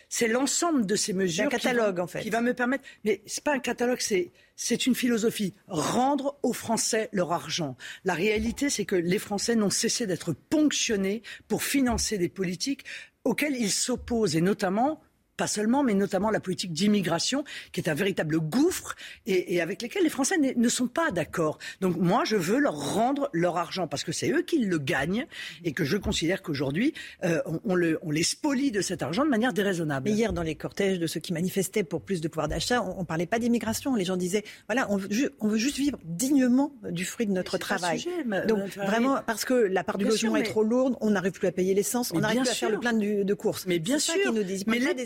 c'est 0.09 0.27
l'ensemble 0.27 0.85
de 0.85 0.95
ces 0.95 1.13
mesures 1.13 1.45
un 1.45 1.49
catalogue, 1.49 1.99
en 1.99 2.07
fait. 2.07 2.21
qui 2.21 2.29
va 2.29 2.41
me 2.41 2.53
permettre. 2.53 2.83
Mais 3.03 3.21
c'est 3.25 3.43
pas 3.43 3.53
un 3.53 3.59
catalogue, 3.59 3.99
c'est 3.99 4.31
c'est 4.61 4.85
une 4.85 4.93
philosophie. 4.93 5.53
Rendre 5.69 6.37
aux 6.43 6.51
Français 6.51 7.07
leur 7.13 7.31
argent. 7.31 7.77
La 8.03 8.13
réalité, 8.13 8.69
c'est 8.69 8.83
que 8.83 8.97
les 8.97 9.17
Français 9.17 9.55
n'ont 9.55 9.69
cessé 9.69 10.05
d'être 10.05 10.33
ponctionnés 10.33 11.23
pour 11.47 11.63
financer 11.63 12.17
des 12.17 12.27
politiques 12.27 12.83
auxquelles 13.23 13.55
ils 13.55 13.71
s'opposent, 13.71 14.35
et 14.35 14.41
notamment 14.41 15.01
pas 15.39 15.47
seulement, 15.47 15.83
mais 15.83 15.93
notamment 15.93 16.31
la 16.31 16.41
politique 16.41 16.73
d'immigration, 16.73 17.45
qui 17.71 17.79
est 17.79 17.89
un 17.89 17.93
véritable 17.93 18.41
gouffre 18.41 18.95
et, 19.25 19.61
avec 19.61 19.81
lesquels 19.81 20.03
les 20.03 20.09
Français 20.09 20.35
ne 20.37 20.69
sont 20.69 20.87
pas 20.87 21.11
d'accord. 21.11 21.59
Donc 21.79 21.95
moi, 21.95 22.25
je 22.25 22.35
veux 22.35 22.59
leur 22.59 22.75
rendre 22.93 23.29
leur 23.31 23.55
argent 23.55 23.87
parce 23.87 24.03
que 24.03 24.11
c'est 24.11 24.31
eux 24.31 24.41
qui 24.41 24.59
le 24.59 24.77
gagnent 24.77 25.27
et 25.63 25.71
que 25.71 25.85
je 25.85 25.95
considère 25.95 26.41
qu'aujourd'hui, 26.41 26.93
euh, 27.23 27.39
on, 27.63 27.75
les 27.77 28.23
spolie 28.23 28.71
de 28.71 28.81
cet 28.81 29.01
argent 29.01 29.23
de 29.23 29.29
manière 29.29 29.53
déraisonnable. 29.53 30.09
hier, 30.09 30.33
dans 30.33 30.43
les 30.43 30.55
cortèges 30.55 30.99
de 30.99 31.07
ceux 31.07 31.21
qui 31.21 31.31
manifestaient 31.31 31.85
pour 31.85 32.01
plus 32.01 32.19
de 32.19 32.27
pouvoir 32.27 32.49
d'achat, 32.49 32.83
on, 32.83 32.99
ne 32.99 33.05
parlait 33.05 33.25
pas 33.25 33.39
d'immigration. 33.39 33.95
Les 33.95 34.03
gens 34.03 34.17
disaient, 34.17 34.43
voilà, 34.67 34.91
on 34.91 34.97
veut, 34.97 35.57
juste 35.57 35.77
vivre 35.77 35.97
dignement 36.03 36.73
du 36.89 37.05
fruit 37.05 37.27
de 37.27 37.31
notre 37.31 37.57
travail. 37.57 38.05
Donc 38.45 38.75
vraiment, 38.75 39.19
parce 39.25 39.45
que 39.45 39.53
la 39.53 39.85
part 39.85 39.97
du 39.97 40.03
logement 40.03 40.35
est 40.35 40.43
trop 40.43 40.63
lourde, 40.63 40.97
on 40.99 41.11
n'arrive 41.11 41.31
plus 41.31 41.47
à 41.47 41.53
payer 41.53 41.73
l'essence, 41.73 42.11
on 42.13 42.19
n'arrive 42.19 42.41
plus 42.41 42.49
à 42.49 42.53
faire 42.53 42.69
le 42.69 42.79
plein 42.79 42.91
de, 42.91 43.33
courses. 43.33 43.65
Mais 43.67 43.79
bien 43.79 43.99
sûr, 43.99 44.33
mais 44.67 44.79
les 44.79 45.05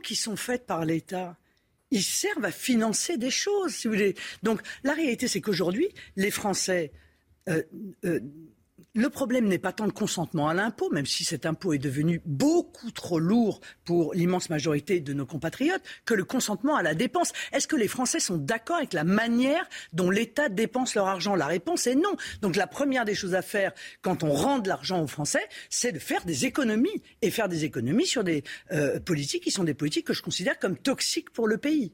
qui 0.00 0.16
sont 0.16 0.36
faites 0.36 0.66
par 0.66 0.84
l'État, 0.84 1.36
ils 1.90 2.02
servent 2.02 2.44
à 2.44 2.52
financer 2.52 3.16
des 3.16 3.30
choses, 3.30 3.74
si 3.74 3.88
vous 3.88 3.94
voulez. 3.94 4.14
Donc 4.42 4.60
la 4.84 4.94
réalité, 4.94 5.28
c'est 5.28 5.40
qu'aujourd'hui, 5.40 5.88
les 6.16 6.30
Français 6.30 6.92
euh, 7.48 7.62
euh, 8.04 8.20
le 8.94 9.08
problème 9.08 9.46
n'est 9.46 9.58
pas 9.58 9.72
tant 9.72 9.84
le 9.84 9.92
consentement 9.92 10.48
à 10.48 10.54
l'impôt, 10.54 10.90
même 10.90 11.06
si 11.06 11.24
cet 11.24 11.46
impôt 11.46 11.72
est 11.72 11.78
devenu 11.78 12.20
beaucoup 12.24 12.90
trop 12.90 13.18
lourd 13.18 13.60
pour 13.84 14.14
l'immense 14.14 14.50
majorité 14.50 15.00
de 15.00 15.12
nos 15.12 15.26
compatriotes, 15.26 15.82
que 16.04 16.14
le 16.14 16.24
consentement 16.24 16.76
à 16.76 16.82
la 16.82 16.94
dépense. 16.94 17.32
Est-ce 17.52 17.68
que 17.68 17.76
les 17.76 17.88
Français 17.88 18.20
sont 18.20 18.36
d'accord 18.36 18.76
avec 18.76 18.92
la 18.92 19.04
manière 19.04 19.68
dont 19.92 20.10
l'État 20.10 20.48
dépense 20.48 20.94
leur 20.94 21.06
argent? 21.06 21.36
La 21.36 21.46
réponse 21.46 21.86
est 21.86 21.94
non. 21.94 22.16
Donc 22.42 22.56
la 22.56 22.66
première 22.66 23.04
des 23.04 23.14
choses 23.14 23.34
à 23.34 23.42
faire 23.42 23.72
quand 24.02 24.24
on 24.24 24.32
rend 24.32 24.58
de 24.58 24.68
l'argent 24.68 25.02
aux 25.02 25.06
Français, 25.06 25.46
c'est 25.68 25.92
de 25.92 25.98
faire 25.98 26.24
des 26.24 26.46
économies 26.46 27.02
et 27.22 27.30
faire 27.30 27.48
des 27.48 27.64
économies 27.64 28.06
sur 28.06 28.24
des 28.24 28.42
euh, 28.72 28.98
politiques 28.98 29.44
qui 29.44 29.50
sont 29.50 29.64
des 29.64 29.74
politiques 29.74 30.06
que 30.06 30.14
je 30.14 30.22
considère 30.22 30.58
comme 30.58 30.76
toxiques 30.76 31.30
pour 31.30 31.46
le 31.46 31.58
pays. 31.58 31.92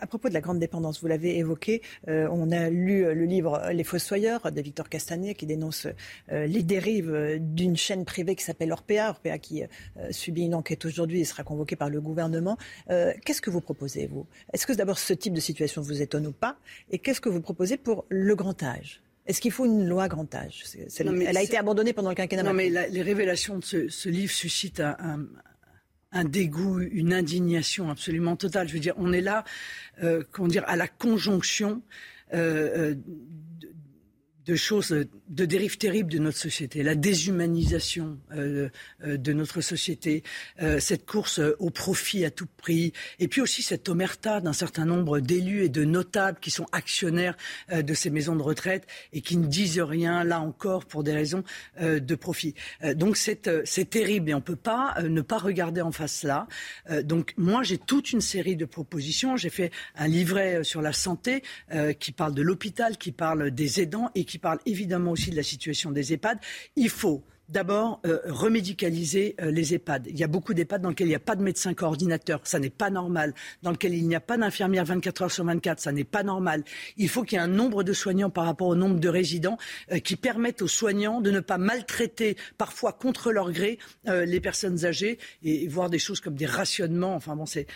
À 0.00 0.06
propos 0.06 0.28
de 0.28 0.34
la 0.34 0.40
grande 0.40 0.58
dépendance, 0.58 1.00
vous 1.00 1.06
l'avez 1.06 1.38
évoqué, 1.38 1.82
euh, 2.08 2.28
on 2.30 2.50
a 2.50 2.68
lu 2.70 3.02
le 3.02 3.24
livre 3.24 3.70
Les 3.72 3.84
Fossoyeurs 3.84 4.52
de 4.52 4.60
Victor 4.60 4.88
Castanet 4.88 5.34
qui 5.34 5.46
dénonce 5.46 5.86
euh, 6.32 6.46
les 6.46 6.62
dérives 6.62 7.38
d'une 7.38 7.76
chaîne 7.76 8.04
privée 8.04 8.34
qui 8.34 8.44
s'appelle 8.44 8.72
Orpea, 8.72 9.08
Orpea 9.08 9.38
qui 9.38 9.62
euh, 9.62 9.66
subit 10.10 10.42
une 10.42 10.54
enquête 10.54 10.84
aujourd'hui 10.84 11.20
et 11.20 11.24
sera 11.24 11.44
convoquée 11.44 11.76
par 11.76 11.88
le 11.88 12.00
gouvernement. 12.00 12.56
qu'est-ce 12.88 13.40
que 13.40 13.50
vous 13.50 13.60
proposez, 13.60 14.06
vous? 14.06 14.26
Est-ce 14.52 14.66
que 14.66 14.72
d'abord 14.72 14.98
ce 14.98 15.12
type 15.12 15.32
de 15.32 15.40
situation 15.40 15.82
vous 15.82 16.02
étonne 16.02 16.26
ou 16.26 16.32
pas? 16.32 16.56
Et 16.90 16.98
qu'est-ce 16.98 17.20
que 17.20 17.28
vous 17.28 17.40
proposez 17.40 17.76
pour 17.76 18.04
le 18.08 18.34
grand 18.34 18.62
âge? 18.62 19.02
Est-ce 19.26 19.40
qu'il 19.40 19.52
faut 19.52 19.64
une 19.64 19.86
loi 19.86 20.08
grand 20.08 20.34
âge? 20.34 20.64
Elle 20.98 21.36
a 21.36 21.42
été 21.42 21.56
abandonnée 21.56 21.92
pendant 21.92 22.10
le 22.10 22.16
quinquennat. 22.16 22.42
Non, 22.42 22.52
mais 22.52 22.68
les 22.68 23.02
révélations 23.02 23.58
de 23.58 23.64
ce, 23.64 24.08
livre 24.08 24.32
suscitent 24.32 24.80
un, 24.80 24.96
un 24.98 25.26
dégoût, 26.24 26.80
une 26.80 27.12
indignation 27.12 27.90
absolument 27.90 28.36
totale. 28.36 28.68
Je 28.68 28.74
veux 28.74 28.80
dire, 28.80 28.94
on 28.96 29.12
est 29.12 29.20
là, 29.20 29.44
euh, 30.02 30.22
comment 30.32 30.48
dire, 30.48 30.64
à 30.66 30.76
la 30.76 30.88
conjonction 30.88 31.82
euh, 32.34 32.92
euh, 32.92 32.94
de 34.50 34.56
choses, 34.56 35.06
de 35.28 35.44
dérives 35.44 35.78
terribles 35.78 36.10
de 36.10 36.18
notre 36.18 36.36
société, 36.36 36.82
la 36.82 36.96
déshumanisation 36.96 38.18
de 38.34 39.32
notre 39.32 39.60
société, 39.60 40.24
cette 40.80 41.06
course 41.06 41.40
au 41.60 41.70
profit 41.70 42.24
à 42.24 42.32
tout 42.32 42.48
prix, 42.56 42.92
et 43.20 43.28
puis 43.28 43.40
aussi 43.40 43.62
cette 43.62 43.88
omerta 43.88 44.40
d'un 44.40 44.52
certain 44.52 44.84
nombre 44.84 45.20
d'élus 45.20 45.62
et 45.62 45.68
de 45.68 45.84
notables 45.84 46.40
qui 46.40 46.50
sont 46.50 46.66
actionnaires 46.72 47.36
de 47.72 47.94
ces 47.94 48.10
maisons 48.10 48.34
de 48.34 48.42
retraite 48.42 48.88
et 49.12 49.20
qui 49.20 49.36
ne 49.36 49.46
disent 49.46 49.78
rien, 49.78 50.24
là 50.24 50.40
encore, 50.40 50.84
pour 50.84 51.04
des 51.04 51.12
raisons 51.12 51.44
de 51.80 52.14
profit. 52.16 52.54
donc 52.94 53.16
c'est 53.16 53.90
terrible 53.90 54.30
et 54.30 54.34
on 54.34 54.38
ne 54.38 54.42
peut 54.42 54.56
pas 54.56 54.96
ne 55.00 55.20
pas 55.20 55.38
regarder 55.38 55.80
en 55.80 55.92
face 55.92 56.14
cela. 56.22 56.48
donc 57.04 57.34
moi, 57.36 57.62
j'ai 57.62 57.78
toute 57.78 58.10
une 58.10 58.20
série 58.20 58.56
de 58.56 58.64
propositions. 58.64 59.36
J'ai 59.36 59.50
fait 59.50 59.70
un 59.94 60.08
livret 60.08 60.64
sur 60.64 60.82
la 60.82 60.92
santé 60.92 61.44
qui 62.00 62.10
parle 62.10 62.34
de 62.34 62.42
l'hôpital, 62.42 62.98
qui 62.98 63.12
parle 63.12 63.52
des 63.52 63.80
aidants 63.80 64.10
et 64.16 64.24
qui 64.24 64.39
parle 64.40 64.58
évidemment 64.66 65.12
aussi 65.12 65.30
de 65.30 65.36
la 65.36 65.42
situation 65.42 65.90
des 65.92 66.12
EHPAD. 66.12 66.38
Il 66.76 66.88
faut 66.88 67.22
D'abord, 67.50 68.00
euh, 68.06 68.20
remédicaliser 68.26 69.34
euh, 69.40 69.50
les 69.50 69.74
EHPAD. 69.74 70.06
Il 70.06 70.16
y 70.16 70.22
a 70.22 70.28
beaucoup 70.28 70.54
d'EHPAD 70.54 70.82
dans 70.82 70.90
lesquels 70.90 71.08
il 71.08 71.10
n'y 71.10 71.16
a 71.16 71.18
pas 71.18 71.34
de 71.34 71.42
médecin 71.42 71.74
coordinateur. 71.74 72.40
Ça 72.44 72.60
n'est 72.60 72.70
pas 72.70 72.90
normal. 72.90 73.34
Dans 73.64 73.72
lesquels 73.72 73.94
il 73.94 74.06
n'y 74.06 74.14
a 74.14 74.20
pas 74.20 74.36
d'infirmière 74.36 74.84
24 74.84 75.22
heures 75.22 75.32
sur 75.32 75.44
24. 75.44 75.80
Ça 75.80 75.90
n'est 75.90 76.04
pas 76.04 76.22
normal. 76.22 76.62
Il 76.96 77.08
faut 77.08 77.24
qu'il 77.24 77.38
y 77.38 77.40
ait 77.40 77.44
un 77.44 77.48
nombre 77.48 77.82
de 77.82 77.92
soignants 77.92 78.30
par 78.30 78.44
rapport 78.44 78.68
au 78.68 78.76
nombre 78.76 79.00
de 79.00 79.08
résidents 79.08 79.58
euh, 79.90 79.98
qui 79.98 80.14
permettent 80.14 80.62
aux 80.62 80.68
soignants 80.68 81.20
de 81.20 81.32
ne 81.32 81.40
pas 81.40 81.58
maltraiter, 81.58 82.36
parfois 82.56 82.92
contre 82.92 83.32
leur 83.32 83.50
gré, 83.50 83.78
les 84.06 84.40
personnes 84.40 84.84
âgées 84.84 85.18
et, 85.42 85.66
voir 85.66 85.90
des 85.90 85.98
choses 85.98 86.20
comme 86.20 86.34
des 86.34 86.46
rationnements. 86.46 87.14
Enfin 87.16 87.34
bon, 87.34 87.46
c'est 87.46 87.66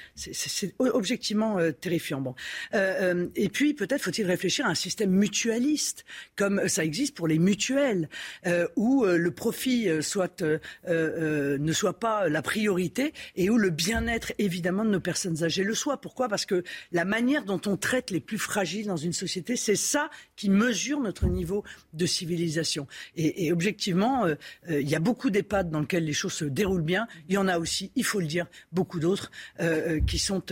objectivement 0.78 1.58
terrifiant. 1.80 2.20
Bon. 2.20 2.34
et 2.72 3.48
puis, 3.48 3.74
peut-être 3.74 4.02
faut-il 4.02 4.26
réfléchir 4.26 4.66
à 4.66 4.70
un 4.70 4.74
système 4.74 5.10
mutualiste, 5.10 6.04
comme 6.36 6.68
ça 6.68 6.84
existe 6.84 7.16
pour 7.16 7.28
les 7.28 7.38
mutuelles, 7.38 8.08
où 8.76 9.04
le 9.04 9.30
profit 9.30 9.63
euh, 9.66 10.02
soit, 10.02 10.42
euh, 10.42 10.58
euh, 10.88 11.58
ne 11.58 11.72
soit 11.72 11.98
pas 11.98 12.28
la 12.28 12.42
priorité 12.42 13.12
et 13.36 13.50
où 13.50 13.58
le 13.58 13.70
bien-être 13.70 14.32
évidemment 14.38 14.84
de 14.84 14.90
nos 14.90 15.00
personnes 15.00 15.42
âgées 15.42 15.64
le 15.64 15.74
soit. 15.74 16.00
Pourquoi? 16.00 16.28
Parce 16.28 16.46
que 16.46 16.62
la 16.92 17.04
manière 17.04 17.44
dont 17.44 17.60
on 17.66 17.76
traite 17.76 18.10
les 18.10 18.20
plus 18.20 18.38
fragiles 18.38 18.86
dans 18.86 18.96
une 18.96 19.12
société, 19.12 19.56
c'est 19.56 19.76
ça 19.76 20.10
qui 20.36 20.50
mesure 20.50 21.00
notre 21.00 21.26
niveau 21.26 21.64
de 21.92 22.06
civilisation. 22.06 22.86
Et, 23.16 23.52
objectivement, 23.52 24.26
il 24.68 24.88
y 24.88 24.94
a 24.94 25.00
beaucoup 25.00 25.30
d'EHPAD 25.30 25.70
dans 25.70 25.80
lesquels 25.80 26.04
les 26.04 26.12
choses 26.12 26.32
se 26.32 26.44
déroulent 26.44 26.82
bien. 26.82 27.06
Il 27.28 27.34
y 27.34 27.38
en 27.38 27.48
a 27.48 27.58
aussi, 27.58 27.92
il 27.94 28.04
faut 28.04 28.20
le 28.20 28.26
dire, 28.26 28.46
beaucoup 28.72 28.98
d'autres 28.98 29.30
qui 30.06 30.18
sont 30.18 30.42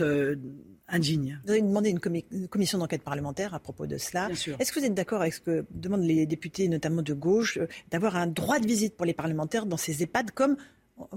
indigne. 0.93 1.39
Vous 1.43 1.51
avez 1.51 1.61
demandé 1.61 1.89
une, 1.89 2.47
commission 2.47 2.77
d'enquête 2.77 3.01
parlementaire 3.01 3.53
à 3.53 3.59
propos 3.59 3.87
de 3.87 3.97
cela. 3.97 4.29
Est-ce 4.31 4.71
que 4.71 4.79
vous 4.79 4.85
êtes 4.85 4.93
d'accord 4.93 5.21
avec 5.21 5.33
ce 5.33 5.41
que 5.41 5.65
demandent 5.71 6.03
les 6.03 6.25
députés, 6.25 6.67
notamment 6.69 7.01
de 7.01 7.13
gauche, 7.13 7.57
euh, 7.57 7.67
d'avoir 7.91 8.15
un 8.15 8.27
droit 8.27 8.59
de 8.59 8.67
visite 8.67 8.95
pour 8.95 9.05
les 9.05 9.13
parlementaires 9.13 9.65
dans 9.65 9.77
ces 9.77 10.03
EHPAD 10.03 10.31
comme 10.31 10.55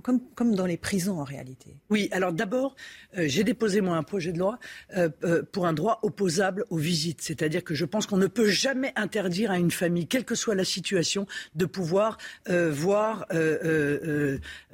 comme, 0.02 0.20
comme, 0.34 0.54
dans 0.54 0.64
les 0.64 0.78
prisons 0.78 1.20
en 1.20 1.24
réalité? 1.24 1.76
Oui, 1.90 2.08
alors 2.10 2.32
d'abord, 2.32 2.76
euh, 3.18 3.24
j'ai 3.26 3.44
déposé 3.44 3.82
moi 3.82 3.98
un 3.98 4.02
projet 4.02 4.32
de 4.32 4.38
loi 4.38 4.58
euh, 4.96 5.10
pour 5.52 5.66
un 5.66 5.74
droit 5.74 5.98
opposable 6.02 6.64
aux 6.70 6.78
visites. 6.78 7.20
C'est-à-dire 7.20 7.62
que 7.62 7.74
je 7.74 7.84
pense 7.84 8.06
qu'on 8.06 8.16
ne 8.16 8.26
peut 8.26 8.48
jamais 8.48 8.94
interdire 8.96 9.50
à 9.50 9.58
une 9.58 9.70
famille, 9.70 10.06
quelle 10.06 10.24
que 10.24 10.34
soit 10.34 10.54
la 10.54 10.64
situation, 10.64 11.26
de 11.54 11.66
pouvoir 11.66 12.16
voir 12.48 13.26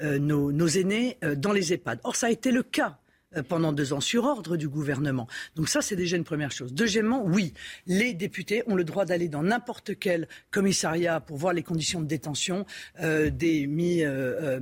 nos, 0.01 0.53
nos, 0.53 0.69
aînés 0.69 1.19
dans 1.37 1.53
les 1.53 1.73
EHPAD. 1.73 1.99
Or, 2.05 2.15
ça 2.15 2.29
a 2.29 2.31
été 2.31 2.53
le 2.53 2.63
cas 2.63 3.01
pendant 3.49 3.73
deux 3.73 3.93
ans 3.93 4.01
sur 4.01 4.25
ordre 4.25 4.57
du 4.57 4.69
gouvernement. 4.69 5.27
Donc 5.57 5.69
ça, 5.69 5.83
c'est 5.83 5.97
déjà 5.97 6.17
une 6.17 6.25
première 6.25 6.53
chose. 6.53 6.73
Deuxièmement, 6.73 7.25
oui, 7.25 7.53
les 7.87 8.15
députés 8.15 8.63
ont 8.67 8.75
le 8.75 8.85
droit 8.85 9.05
d'aller 9.05 9.29
dans 9.29 9.43
n'importe 9.43 9.99
quel 9.99 10.29
commissariat 10.51 11.21
pour 11.21 11.37
voir 11.37 11.53
les 11.53 11.63
conditions 11.63 12.01
de 12.01 12.07
détention 12.07 12.67
euh, 13.01 13.31
des 13.31 13.67
mis 13.67 14.03
euh, 14.03 14.61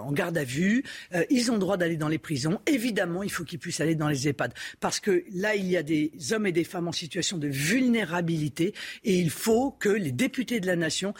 en 0.00 0.12
garde 0.12 0.36
à 0.36 0.44
vue. 0.44 0.84
ils 1.30 1.50
ont 1.50 1.54
le 1.54 1.60
droit 1.60 1.76
d'aller 1.76 1.96
dans 1.96 2.08
les 2.08 2.18
prisons. 2.18 2.60
Évidemment, 2.66 3.22
il 3.22 3.30
faut 3.30 3.44
qu'ils 3.44 3.58
puissent 3.58 3.80
aller 3.80 3.94
dans 3.94 4.08
les 4.08 4.28
EHPAD 4.28 4.52
parce 4.80 5.00
que 5.00 5.24
là, 5.32 5.54
il 5.54 5.66
y 5.66 5.76
a 5.76 5.82
des 5.82 6.12
hommes 6.32 6.46
et 6.46 6.52
des 6.52 6.64
femmes 6.64 6.88
en 6.88 6.92
situation 6.92 7.38
de 7.38 7.48
vulnérabilité 7.48 8.74
et 9.04 9.18
il 9.18 9.30
faut 9.30 9.70
que 9.70 9.88
les 9.88 10.12
députés 10.12 10.60
de 10.60 10.66
la 10.66 10.76
nation 10.76 11.14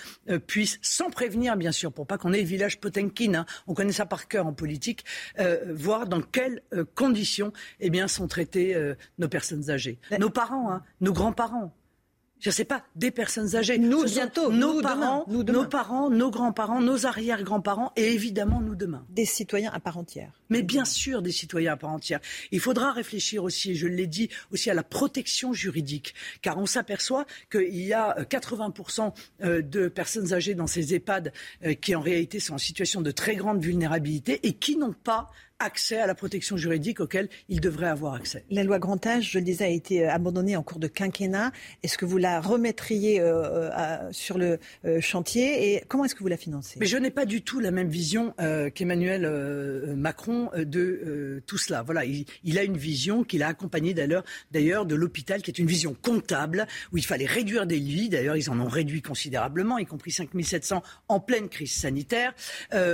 puissent, 0.46 0.78
sans 0.82 1.10
prévenir 1.10 1.56
bien 1.56 1.72
sûr, 1.72 1.92
pour 1.92 2.06
pas 2.06 2.18
qu'on 2.18 2.32
ait 2.32 2.40
le 2.40 2.46
village 2.46 2.80
Potemkin, 2.80 3.34
hein, 3.34 3.46
on 3.66 3.74
connaît 3.74 3.92
ça 3.92 4.06
par 4.06 4.28
cœur 4.28 4.46
en 4.46 4.52
politique, 4.52 5.04
voir 5.68 6.06
dans 6.06 6.20
quel 6.20 6.62
euh, 6.74 6.84
conditions 6.94 7.52
eh 7.80 7.90
bien, 7.90 8.08
sont 8.08 8.28
traitées 8.28 8.74
euh, 8.74 8.94
nos 9.18 9.28
personnes 9.28 9.70
âgées. 9.70 9.98
Nos 10.18 10.30
parents, 10.30 10.70
hein, 10.70 10.82
nos 11.00 11.12
grands-parents 11.12 11.72
je 12.44 12.50
ne 12.50 12.52
sais 12.52 12.66
pas, 12.66 12.84
des 12.94 13.10
personnes 13.10 13.56
âgées. 13.56 13.78
Nous, 13.78 14.04
bientôt. 14.04 14.52
Nos 14.52 14.82
parents, 14.82 15.24
nos 15.28 15.64
parents, 15.64 16.10
nos 16.10 16.30
grands-parents, 16.30 16.82
nos 16.82 17.06
arrière-grands-parents 17.06 17.92
et 17.96 18.12
évidemment 18.12 18.60
nous 18.60 18.74
demain. 18.74 19.06
Des 19.08 19.24
citoyens 19.24 19.70
à 19.72 19.80
part 19.80 19.96
entière. 19.96 20.42
Mais 20.50 20.62
bien 20.62 20.84
sûr, 20.84 21.22
des 21.22 21.32
citoyens 21.32 21.72
à 21.72 21.76
part 21.78 21.88
entière. 21.88 22.20
Il 22.52 22.60
faudra 22.60 22.92
réfléchir 22.92 23.44
aussi, 23.44 23.70
et 23.70 23.74
je 23.74 23.86
l'ai 23.86 24.06
dit, 24.06 24.28
aussi 24.52 24.68
à 24.68 24.74
la 24.74 24.82
protection 24.82 25.54
juridique. 25.54 26.14
Car 26.42 26.58
on 26.58 26.66
s'aperçoit 26.66 27.24
qu'il 27.50 27.80
y 27.80 27.94
a 27.94 28.14
80% 28.24 29.14
euh, 29.42 29.62
de 29.62 29.88
personnes 29.88 30.34
âgées 30.34 30.54
dans 30.54 30.66
ces 30.66 30.94
EHPAD 30.94 31.32
qui 31.80 31.94
en 31.94 32.00
réalité 32.02 32.40
sont 32.40 32.54
en 32.54 32.58
situation 32.58 33.00
de 33.00 33.10
très 33.10 33.36
grande 33.36 33.62
vulnérabilité 33.62 34.40
et 34.42 34.52
qui 34.52 34.76
n'ont 34.76 34.92
pas 34.92 35.30
accès 35.64 35.98
à 35.98 36.06
la 36.06 36.14
protection 36.14 36.56
juridique 36.56 37.00
auquel 37.00 37.28
ils 37.48 37.60
devraient 37.60 37.88
avoir 37.88 38.14
accès. 38.14 38.44
La 38.50 38.62
loi 38.64 38.78
Grand 38.78 39.04
Âge, 39.06 39.30
je 39.32 39.38
le 39.38 39.44
disais, 39.44 39.64
a 39.64 39.68
été 39.68 40.04
euh, 40.04 40.10
abandonnée 40.10 40.56
en 40.56 40.62
cours 40.62 40.78
de 40.78 40.88
quinquennat. 40.88 41.52
Est-ce 41.82 41.96
que 41.96 42.04
vous 42.04 42.18
la 42.18 42.40
remettriez 42.40 43.20
euh, 43.20 43.70
euh, 43.70 44.12
sur 44.12 44.38
le 44.38 44.58
chantier 45.00 45.74
et 45.74 45.84
comment 45.88 46.04
est-ce 46.04 46.14
que 46.14 46.22
vous 46.22 46.28
la 46.28 46.36
financez? 46.36 46.78
Mais 46.78 46.86
je 46.86 46.96
n'ai 46.98 47.10
pas 47.10 47.24
du 47.24 47.42
tout 47.42 47.60
la 47.60 47.70
même 47.70 47.88
vision 47.88 48.34
qu'Emmanuel 48.74 49.94
Macron 49.96 50.50
de 50.54 51.42
tout 51.46 51.58
cela. 51.58 51.82
Voilà, 51.82 52.04
il, 52.04 52.58
a 52.58 52.62
une 52.62 52.76
vision 52.76 53.24
qu'il 53.24 53.42
a 53.42 53.48
accompagnée 53.48 53.94
d'ailleurs, 53.94 54.24
d'ailleurs 54.50 54.86
de 54.86 54.94
l'hôpital, 54.94 55.42
qui 55.42 55.50
est 55.50 55.58
une 55.58 55.66
vision 55.66 55.96
comptable 56.00 56.66
où 56.92 56.98
il 56.98 57.04
fallait 57.04 57.26
réduire 57.26 57.66
des 57.66 57.78
lits. 57.78 58.08
D'ailleurs, 58.08 58.36
ils 58.36 58.50
en 58.50 58.60
ont 58.60 58.68
réduit 58.68 59.02
considérablement, 59.02 59.78
y 59.78 59.86
compris 59.86 60.10
5700 60.10 60.82
en 61.08 61.20
pleine 61.20 61.48
crise 61.48 61.72
sanitaire, 61.72 62.34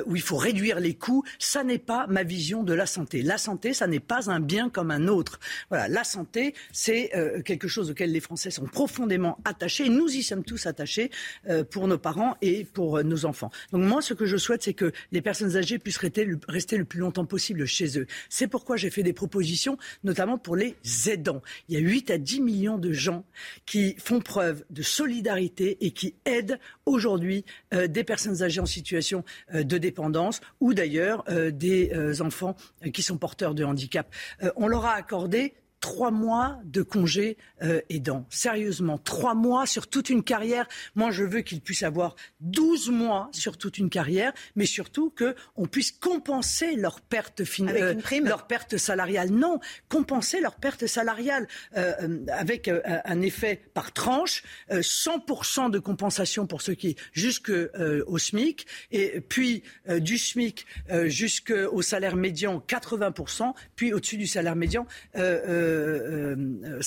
où 0.07 0.15
il 0.15 0.23
faut 0.23 0.37
réduire 0.37 0.81
les 0.81 0.95
coûts. 0.95 1.25
Ça 1.39 1.65
n'est 1.65 1.79
pas 1.79 2.07
ma 2.07 2.23
vision 2.23 2.60
de 2.65 2.75
la 2.75 2.87
santé. 2.87 3.23
La 3.23 3.39
santé, 3.39 3.73
ça 3.73 3.87
n'est 3.87 4.01
pas 4.01 4.31
un 4.31 4.41
bien 4.41 4.69
comme 4.69 4.91
un 4.91 5.09
autre. 5.09 5.41
Voilà, 5.69 5.89
la 5.89 6.05
santé, 6.05 6.55
c'est 6.73 7.15
euh, 7.15 7.43
quelque 7.43 7.69
chose 7.69 7.91
auquel 7.91 8.13
les 8.13 8.21
Français 8.21 8.51
sont 8.51 8.67
profondément 8.67 9.39
attachés. 9.45 9.89
Nous 9.89 10.09
y 10.09 10.23
sommes 10.23 10.45
tous 10.45 10.67
attachés 10.67 11.11
euh, 11.49 11.65
pour 11.65 11.89
nos 11.89 11.99
parents 11.99 12.37
et 12.43 12.65
pour 12.65 12.99
euh, 12.99 13.03
nos 13.03 13.25
enfants. 13.25 13.51
Donc 13.73 13.83
moi, 13.83 14.03
ce 14.03 14.15
que 14.15 14.27
je 14.27 14.37
souhaite, 14.37 14.63
c'est 14.63 14.75
que 14.75 14.93
les 15.13 15.23
personnes 15.23 15.57
âgées 15.57 15.79
puissent 15.79 15.99
rester 15.99 16.25
le, 16.25 16.39
rester 16.49 16.77
le 16.77 16.85
plus 16.85 17.01
longtemps 17.01 17.25
possible 17.25 17.67
chez 17.67 17.99
eux. 17.99 18.07
C'est 18.29 18.47
pourquoi 18.47 18.77
j'ai 18.77 18.91
fait 18.91 19.03
des 19.03 19.13
propositions, 19.13 19.79
notamment 20.05 20.39
pour 20.39 20.57
les 20.57 20.77
aidants. 21.07 21.43
Il 21.69 21.75
y 21.75 21.79
a 21.79 21.81
8 21.81 22.11
à 22.11 22.19
10 22.19 22.41
millions 22.41 22.79
de 22.79 22.93
gens 22.93 23.25
qui 23.67 23.95
font 23.99 24.21
preuve 24.21 24.65
de 24.71 24.83
solidarité 24.83 25.79
et 25.81 25.93
qui 25.93 26.15
aident 26.25 26.59
aujourd'hui 26.87 27.45
des 27.73 28.05
personnes 28.05 28.43
âgées 28.43 28.61
en 28.61 28.67
situation 28.67 29.25
de 29.53 29.79
dépendance 29.79 30.41
ou 30.61 30.75
d'ailleurs 30.75 31.25
des 31.53 32.21
enfants 32.21 32.40
euh, 32.43 32.91
qui 32.91 33.03
sont 33.03 33.17
porteurs 33.17 33.55
de 33.55 33.65
handicap. 33.65 34.13
Euh, 34.43 34.51
on 34.57 34.69
leur 34.69 34.85
a 34.85 34.93
accordé 34.93 35.55
trois 35.81 36.11
mois 36.11 36.59
de 36.65 36.83
congé 36.83 37.39
euh, 37.63 37.81
aidant. 37.89 38.27
Sérieusement, 38.29 38.99
trois 38.99 39.35
mois 39.35 39.67
sur 39.67 39.89
toute 39.89 40.11
une 40.11 40.23
carrière. 40.23 40.69
Moi, 40.95 41.11
je 41.11 41.25
veux 41.25 41.41
qu'ils 41.41 41.63
puissent 41.63 41.83
avoir 41.83 42.17
12 42.41 42.91
mois 42.91 43.31
sur 43.33 43.57
toute 43.57 43.79
une 43.79 43.89
carrière, 43.89 44.33
mais 44.57 44.67
surtout 44.67 45.13
qu'on 45.17 45.67
puisse 45.67 45.91
compenser 45.93 46.77
leur 46.77 47.01
perte, 47.01 47.43
euh, 47.61 47.95
leur 48.23 48.47
perte 48.47 48.77
salariale. 48.77 49.31
Non, 49.31 49.59
compenser 49.89 50.41
leur 50.41 50.57
perte 50.57 50.87
salariale 50.87 51.49
euh, 51.77 51.93
euh 52.03 52.19
avec 52.31 52.69
un 52.69 53.21
effet 53.23 53.61
par 53.75 53.93
tranche, 53.93 54.43
100% 54.71 55.71
de 55.71 55.79
compensation 55.79 56.47
pour 56.47 56.61
ceux 56.61 56.75
qui 56.75 56.97
jusqu'au 57.13 58.19
SMIC, 58.19 58.67
et 58.93 59.21
puis 59.21 59.63
du 59.89 60.19
SMIC 60.19 60.67
jusqu'au 61.05 61.83
salaire 61.83 62.17
médian, 62.17 62.63
80%, 62.67 63.53
puis 63.77 63.93
au-dessus 63.93 64.17
du 64.17 64.27
salaire 64.27 64.57
médian. 64.57 64.87
Euh, 65.17 65.70
50% 65.70 65.70
euh, 65.71 66.81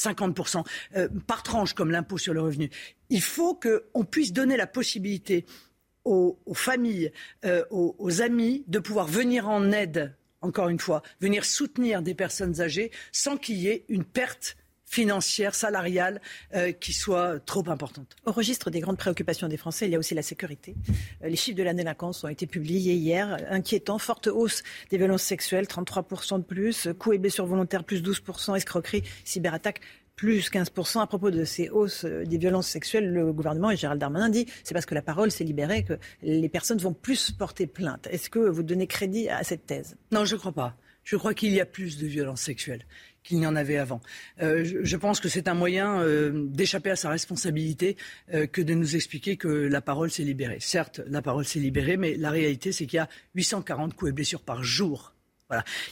euh, 0.95 1.09
par 1.27 1.43
tranche 1.43 1.73
comme 1.73 1.91
l'impôt 1.91 2.17
sur 2.17 2.33
le 2.33 2.41
revenu. 2.41 2.69
Il 3.09 3.21
faut 3.21 3.55
qu'on 3.55 4.03
puisse 4.03 4.33
donner 4.33 4.57
la 4.57 4.67
possibilité 4.67 5.45
aux, 6.05 6.37
familles, 6.53 7.11
euh, 7.45 7.63
aux, 7.69 8.21
amis 8.21 8.63
de 8.67 8.79
pouvoir 8.79 9.07
venir 9.07 9.47
en 9.47 9.71
aide, 9.71 10.15
encore 10.41 10.69
une 10.69 10.79
fois, 10.79 11.01
venir 11.21 11.45
soutenir 11.45 12.01
des 12.01 12.13
personnes 12.13 12.59
âgées 12.59 12.91
sans 13.11 13.37
qu'il 13.37 13.57
y 13.57 13.69
ait 13.69 13.85
une 13.87 14.03
perte 14.03 14.57
financière, 14.93 15.55
salariale, 15.55 16.21
euh, 16.55 16.71
qui 16.71 16.93
soit 16.93 17.39
trop 17.39 17.67
importante. 17.67 18.15
Au 18.25 18.31
registre 18.31 18.69
des 18.69 18.79
grandes 18.79 18.97
préoccupations 18.97 19.47
des 19.47 19.57
Français, 19.57 19.87
il 19.87 19.91
y 19.91 19.95
a 19.95 19.99
aussi 19.99 20.13
la 20.13 20.21
sécurité. 20.21 20.75
Euh, 21.23 21.29
les 21.29 21.35
chiffres 21.35 21.57
de 21.57 21.63
la 21.63 21.73
délinquance 21.73 22.23
ont 22.23 22.27
été 22.27 22.45
publiés 22.45 22.93
hier. 22.93 23.37
Inquiétant, 23.49 23.97
forte 23.97 24.27
hausse 24.27 24.61
des 24.91 24.97
violences 24.97 25.23
sexuelles, 25.23 25.65
33% 25.65 26.37
de 26.37 26.43
plus, 26.43 26.89
coups 26.99 27.15
et 27.15 27.17
blessures 27.17 27.47
volontaires, 27.47 27.83
plus 27.83 28.03
12%, 28.03 28.55
escroquerie, 28.55 29.01
cyberattaque, 29.25 29.81
plus 30.15 30.51
15%. 30.51 31.01
À 31.01 31.07
propos 31.07 31.31
de 31.31 31.43
ces 31.43 31.69
hausses 31.69 32.05
euh, 32.05 32.23
des 32.23 32.37
violences 32.37 32.67
sexuelles, 32.67 33.11
le 33.11 33.33
gouvernement 33.33 33.71
et 33.71 33.77
Gérald 33.77 33.99
Darmanin 33.99 34.29
dit 34.29 34.45
c'est 34.63 34.75
parce 34.75 34.85
que 34.85 34.93
la 34.93 35.01
parole 35.01 35.31
s'est 35.31 35.43
libérée 35.43 35.83
que 35.83 35.97
les 36.21 36.49
personnes 36.49 36.77
vont 36.77 36.93
plus 36.93 37.31
porter 37.31 37.65
plainte. 37.65 38.07
Est-ce 38.11 38.29
que 38.29 38.37
vous 38.37 38.61
donnez 38.61 38.85
crédit 38.85 39.27
à 39.27 39.43
cette 39.43 39.65
thèse? 39.65 39.97
Non, 40.11 40.23
je 40.23 40.35
ne 40.35 40.39
crois 40.39 40.51
pas. 40.51 40.75
Je 41.03 41.17
crois 41.17 41.33
qu'il 41.33 41.51
y 41.51 41.59
a 41.59 41.65
plus 41.65 41.97
de 41.97 42.07
violences 42.07 42.41
sexuelles 42.41 42.85
qu'il 43.23 43.39
n'y 43.39 43.47
en 43.47 43.55
avait 43.55 43.77
avant. 43.77 44.01
Euh, 44.41 44.63
je, 44.83 44.97
pense 44.97 45.19
que 45.19 45.29
c'est 45.29 45.47
un 45.47 45.53
moyen 45.53 45.99
euh, 46.01 46.31
d'échapper 46.47 46.91
à 46.91 46.95
sa 46.95 47.09
responsabilité 47.09 47.97
que 48.51 48.61
de 48.61 48.73
nous 48.73 48.95
expliquer 48.95 49.37
que 49.37 49.47
la 49.47 49.81
parole 49.81 50.11
s'est 50.11 50.23
libérée. 50.23 50.57
Certes, 50.59 51.01
la 51.07 51.21
parole 51.21 51.45
s'est 51.45 51.59
libérée, 51.59 51.97
mais 51.97 52.15
la 52.15 52.31
réalité, 52.31 52.71
c'est 52.71 52.85
qu'il 52.85 52.97
y 52.97 52.99
a 52.99 53.09
840 53.35 53.93
coups 53.95 54.09
et 54.09 54.13
blessures 54.13 54.41
par 54.41 54.63
jour 54.63 55.13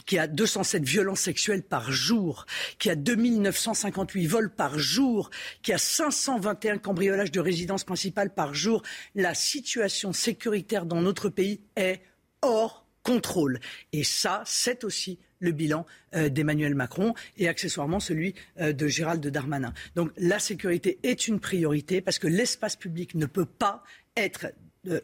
qui 0.06 0.18
a 0.18 0.26
207 0.26 0.84
violences 0.84 1.20
sexuelles 1.20 1.62
par 1.62 1.92
jour, 1.92 2.46
qui 2.78 2.90
a 2.90 2.94
2958 2.94 4.26
vols 4.26 4.50
par 4.50 4.78
jour, 4.78 5.30
qui 5.62 5.72
a 5.72 5.78
521 5.78 6.78
cambriolages 6.78 7.30
de 7.30 7.40
résidence 7.40 7.84
principale 7.84 8.34
par 8.34 8.54
jour, 8.54 8.82
la 9.14 9.34
situation 9.34 10.12
sécuritaire 10.12 10.86
dans 10.86 11.00
notre 11.00 11.28
pays 11.28 11.60
est 11.76 12.00
hors 12.42 12.86
contrôle. 13.02 13.60
Et 13.92 14.04
ça, 14.04 14.42
c'est 14.46 14.84
aussi 14.84 15.18
le 15.42 15.52
bilan 15.52 15.84
euh, 16.14 16.30
d'Emmanuel 16.30 16.74
Macron 16.74 17.14
et 17.36 17.48
accessoirement 17.48 18.00
celui 18.00 18.34
euh, 18.60 18.72
de 18.72 18.86
Gérald 18.86 19.26
Darmanin. 19.26 19.74
Donc 19.94 20.10
la 20.16 20.38
sécurité 20.38 20.98
est 21.02 21.28
une 21.28 21.40
priorité 21.40 22.00
parce 22.00 22.18
que 22.18 22.28
l'espace 22.28 22.76
public 22.76 23.14
ne 23.14 23.26
peut 23.26 23.44
pas 23.44 23.82
être 24.16 24.46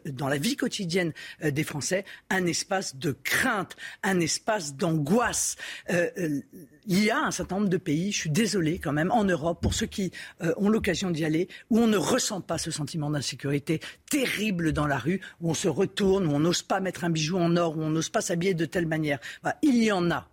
dans 0.05 0.27
la 0.27 0.37
vie 0.37 0.55
quotidienne 0.55 1.13
euh, 1.43 1.51
des 1.51 1.63
Français 1.63 2.05
un 2.29 2.45
espace 2.45 2.95
de 2.95 3.11
crainte, 3.23 3.75
un 4.03 4.19
espace 4.19 4.75
d'angoisse. 4.75 5.55
Euh, 5.89 6.41
il 6.85 7.03
y 7.03 7.11
a 7.11 7.19
un 7.19 7.31
certain 7.31 7.57
nombre 7.57 7.69
de 7.69 7.77
pays, 7.77 8.11
je 8.11 8.21
suis 8.21 8.29
désolé 8.29 8.79
quand 8.79 8.91
même, 8.91 9.11
en 9.11 9.23
Europe, 9.23 9.61
pour 9.61 9.75
ceux 9.75 9.85
qui 9.85 10.11
ont 10.57 10.69
l'occasion 10.69 11.11
d'y 11.11 11.23
aller, 11.23 11.47
où 11.69 11.77
on 11.77 11.85
ne 11.85 11.97
ressent 11.97 12.41
pas 12.41 12.57
ce 12.57 12.71
sentiment 12.71 13.11
d'insécurité 13.11 13.79
terrible 14.09 14.73
dans 14.73 14.87
la 14.87 14.97
rue, 14.97 15.21
où 15.39 15.51
on 15.51 15.53
se 15.53 15.67
retourne, 15.67 16.25
où 16.25 16.31
on 16.31 16.39
n'ose 16.39 16.63
pas 16.63 16.79
mettre 16.79 17.03
un 17.03 17.11
bijou 17.11 17.37
en 17.37 17.55
or, 17.57 17.77
où 17.77 17.81
on 17.83 17.91
n'ose 17.91 18.09
pas 18.09 18.21
s'habiller 18.21 18.55
de 18.55 18.65
telle 18.65 18.87
manière. 18.87 19.19
il 19.61 19.83
y 19.83 19.91
en 19.91 20.09
a. 20.09 20.27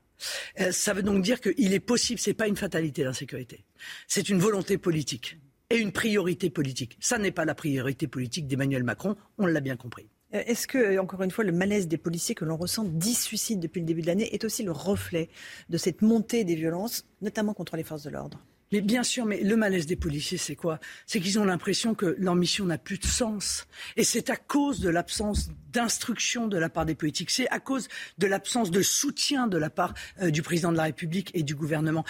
ça 0.71 0.95
veut 0.95 1.03
donc 1.03 1.23
dire 1.23 1.43
qu'il 1.43 1.75
est 1.75 1.81
possible, 1.81 2.21
ce 2.21 2.31
n'est 2.31 2.35
pas 2.35 2.49
une 2.49 2.57
fatalité 2.57 3.05
l'insécurité, 3.05 3.65
c'est 4.07 4.31
une 4.31 4.39
volonté 4.39 4.79
politique 4.79 5.37
et 5.71 5.79
une 5.79 5.93
priorité 5.93 6.51
politique. 6.51 6.97
Ça 7.01 7.19
n'est 7.19 7.31
pas 7.31 7.45
la 7.45 7.55
priorité 7.55 8.07
politique 8.07 8.47
d'Emmanuel 8.47 8.85
Macron, 8.85 9.17
on 9.39 9.47
l'a 9.47 9.61
bien 9.61 9.77
compris. 9.77 10.09
Euh, 10.35 10.43
est-ce 10.47 10.67
que, 10.67 10.99
encore 10.99 11.23
une 11.23 11.31
fois, 11.31 11.45
le 11.45 11.53
malaise 11.53 11.89
des 11.89 11.99
policiers 11.99 12.35
que 12.35 12.45
l'on 12.45 12.57
ressent, 12.57 12.85
10 12.85 13.15
suicides 13.15 13.61
depuis 13.61 13.81
le 13.81 13.87
début 13.87 14.03
de 14.03 14.07
l'année, 14.07 14.35
est 14.35 14.45
aussi 14.45 14.63
le 14.63 14.73
reflet 14.73 15.29
de 15.69 15.77
cette 15.77 16.03
montée 16.03 16.45
des 16.45 16.55
violences, 16.55 17.05
notamment 17.23 17.55
contre 17.55 17.77
les 17.77 17.85
forces 17.85 18.05
de 18.05 18.11
l'ordre? 18.11 18.41
Mais 18.73 18.81
bien 18.81 19.05
sûr, 19.05 19.27
mais 19.27 19.41
le 19.43 19.55
malaise 19.55 19.87
des 19.87 19.95
policiers, 19.95 20.39
c'est 20.39 20.57
quoi? 20.57 20.81
C'est 21.07 21.21
qu'ils 21.21 21.39
ont 21.39 21.45
l'impression 21.45 21.95
que 21.95 22.17
leur 22.19 22.35
mission 22.35 22.65
n'a 22.65 22.79
plus 22.79 22.99
de 22.99 23.07
sens. 23.07 23.69
Et 23.97 24.03
c'est 24.03 24.29
à 24.29 24.37
cause 24.37 24.81
de 24.81 24.89
l'absence 24.89 25.51
d'instruction 25.73 26.49
de 26.49 26.59
la 26.59 26.69
part 26.69 26.85
des 26.85 26.97
politiques, 26.97 27.31
c'est 27.31 27.49
à 27.51 27.61
cause 27.61 27.89
de 28.19 28.27
l'absence 28.27 28.71
de 28.71 28.83
soutien 28.83 29.47
de 29.47 29.59
la 29.59 29.71
part 29.71 29.95
euh, 30.21 30.31
du 30.31 30.43
président 30.43 30.73
de 30.73 30.77
la 30.77 30.85
République 30.85 31.31
et 31.35 31.43
du 31.43 31.55
gouvernement 31.55 32.05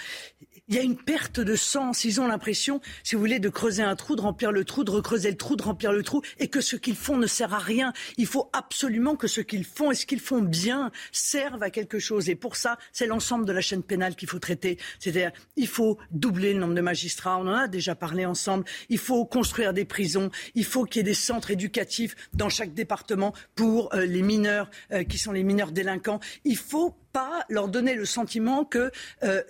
il 0.67 0.75
y 0.75 0.79
a 0.79 0.81
une 0.81 0.97
perte 0.97 1.39
de 1.39 1.55
sens. 1.55 2.03
Ils 2.03 2.19
ont 2.19 2.27
l'impression, 2.27 2.81
si 3.03 3.15
vous 3.15 3.21
voulez, 3.21 3.39
de 3.39 3.49
creuser 3.49 3.83
un 3.83 3.95
trou, 3.95 4.15
de 4.15 4.21
remplir 4.21 4.51
le 4.51 4.65
trou, 4.65 4.83
de 4.83 4.91
recreuser 4.91 5.31
le 5.31 5.37
trou, 5.37 5.55
de 5.55 5.63
remplir 5.63 5.91
le 5.91 6.03
trou, 6.03 6.21
et 6.39 6.49
que 6.49 6.61
ce 6.61 6.75
qu'ils 6.75 6.95
font 6.95 7.17
ne 7.17 7.27
sert 7.27 7.53
à 7.53 7.59
rien. 7.59 7.93
Il 8.17 8.25
faut 8.25 8.49
absolument 8.53 9.15
que 9.15 9.27
ce 9.27 9.41
qu'ils 9.41 9.63
font 9.63 9.91
et 9.91 9.95
ce 9.95 10.05
qu'ils 10.05 10.19
font 10.19 10.41
bien 10.41 10.91
servent 11.11 11.63
à 11.63 11.69
quelque 11.69 11.99
chose. 11.99 12.29
Et 12.29 12.35
pour 12.35 12.55
ça, 12.55 12.77
c'est 12.91 13.07
l'ensemble 13.07 13.45
de 13.45 13.53
la 13.53 13.61
chaîne 13.61 13.83
pénale 13.83 14.15
qu'il 14.15 14.27
faut 14.27 14.39
traiter. 14.39 14.77
C'est-à-dire, 14.99 15.31
il 15.55 15.67
faut 15.67 15.97
doubler 16.11 16.53
le 16.53 16.59
nombre 16.59 16.75
de 16.75 16.81
magistrats. 16.81 17.37
On 17.37 17.47
en 17.47 17.53
a 17.53 17.67
déjà 17.67 17.95
parlé 17.95 18.25
ensemble. 18.25 18.65
Il 18.89 18.99
faut 18.99 19.25
construire 19.25 19.73
des 19.73 19.85
prisons. 19.85 20.31
Il 20.55 20.65
faut 20.65 20.83
qu'il 20.83 20.99
y 20.99 21.01
ait 21.01 21.03
des 21.03 21.13
centres 21.13 21.51
éducatifs 21.51 22.15
dans 22.33 22.49
chaque 22.49 22.73
département 22.73 23.33
pour 23.55 23.93
euh, 23.93 24.05
les 24.05 24.21
mineurs 24.21 24.69
euh, 24.91 25.03
qui 25.03 25.17
sont 25.17 25.31
les 25.31 25.43
mineurs 25.43 25.71
délinquants. 25.71 26.19
Il 26.43 26.57
faut 26.57 26.95
pas 27.13 27.45
leur 27.49 27.67
donner 27.67 27.95
le 27.95 28.05
sentiment 28.05 28.65
qu'ils 28.65 28.91
euh, 29.23 29.43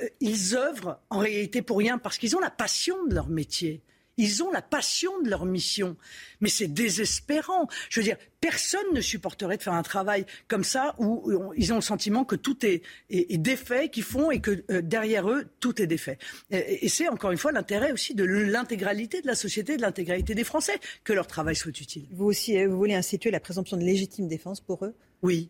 œuvrent 0.54 1.00
en 1.10 1.20
réalité 1.20 1.62
pour 1.62 1.78
rien 1.78 1.98
parce 1.98 2.18
qu'ils 2.18 2.36
ont 2.36 2.40
la 2.40 2.52
passion 2.52 3.06
de 3.06 3.16
leur 3.16 3.28
métier. 3.28 3.84
Ils 4.18 4.42
ont 4.44 4.52
la 4.52 4.64
passion 4.64 5.12
de 5.22 5.30
leur 5.30 5.46
mission. 5.46 5.96
Mais 6.42 6.50
c'est 6.50 6.68
désespérant. 6.68 7.68
Je 7.90 8.00
veux 8.00 8.04
dire, 8.04 8.18
personne 8.42 8.94
ne 8.94 9.02
supporterait 9.02 9.58
de 9.58 9.64
faire 9.64 9.74
un 9.74 9.84
travail 9.84 10.26
comme 10.48 10.64
ça 10.64 10.96
où 10.98 11.32
ils 11.56 11.72
ont 11.72 11.76
le 11.76 11.82
sentiment 11.82 12.26
que 12.26 12.36
tout 12.36 12.66
est, 12.66 12.82
défait, 13.10 13.90
qu'ils 13.90 14.04
font 14.04 14.32
et 14.32 14.42
que 14.42 14.64
euh, 14.72 14.82
derrière 14.82 15.30
eux, 15.30 15.48
tout 15.60 15.82
est 15.82 15.88
défait. 15.88 16.18
Et, 16.50 16.90
c'est 16.90 17.08
encore 17.10 17.32
une 17.32 17.38
fois 17.38 17.52
l'intérêt 17.52 17.92
aussi 17.92 18.16
de 18.16 18.24
l'intégralité 18.24 19.22
de 19.22 19.28
la 19.28 19.36
société, 19.36 19.78
de 19.78 19.84
l'intégralité 19.84 20.34
des 20.34 20.44
Français, 20.44 20.80
que 21.04 21.14
leur 21.14 21.28
travail 21.28 21.56
soit 21.56 21.80
utile. 21.80 22.08
Vous 22.12 22.26
aussi, 22.26 22.58
euh, 22.58 22.68
vous 22.68 22.78
voulez 22.78 22.96
instituer 22.96 23.30
la 23.30 23.40
présomption 23.40 23.78
de 23.78 23.84
légitime 23.84 24.28
défense 24.28 24.62
pour 24.62 24.84
eux? 24.84 24.96
Oui 25.22 25.50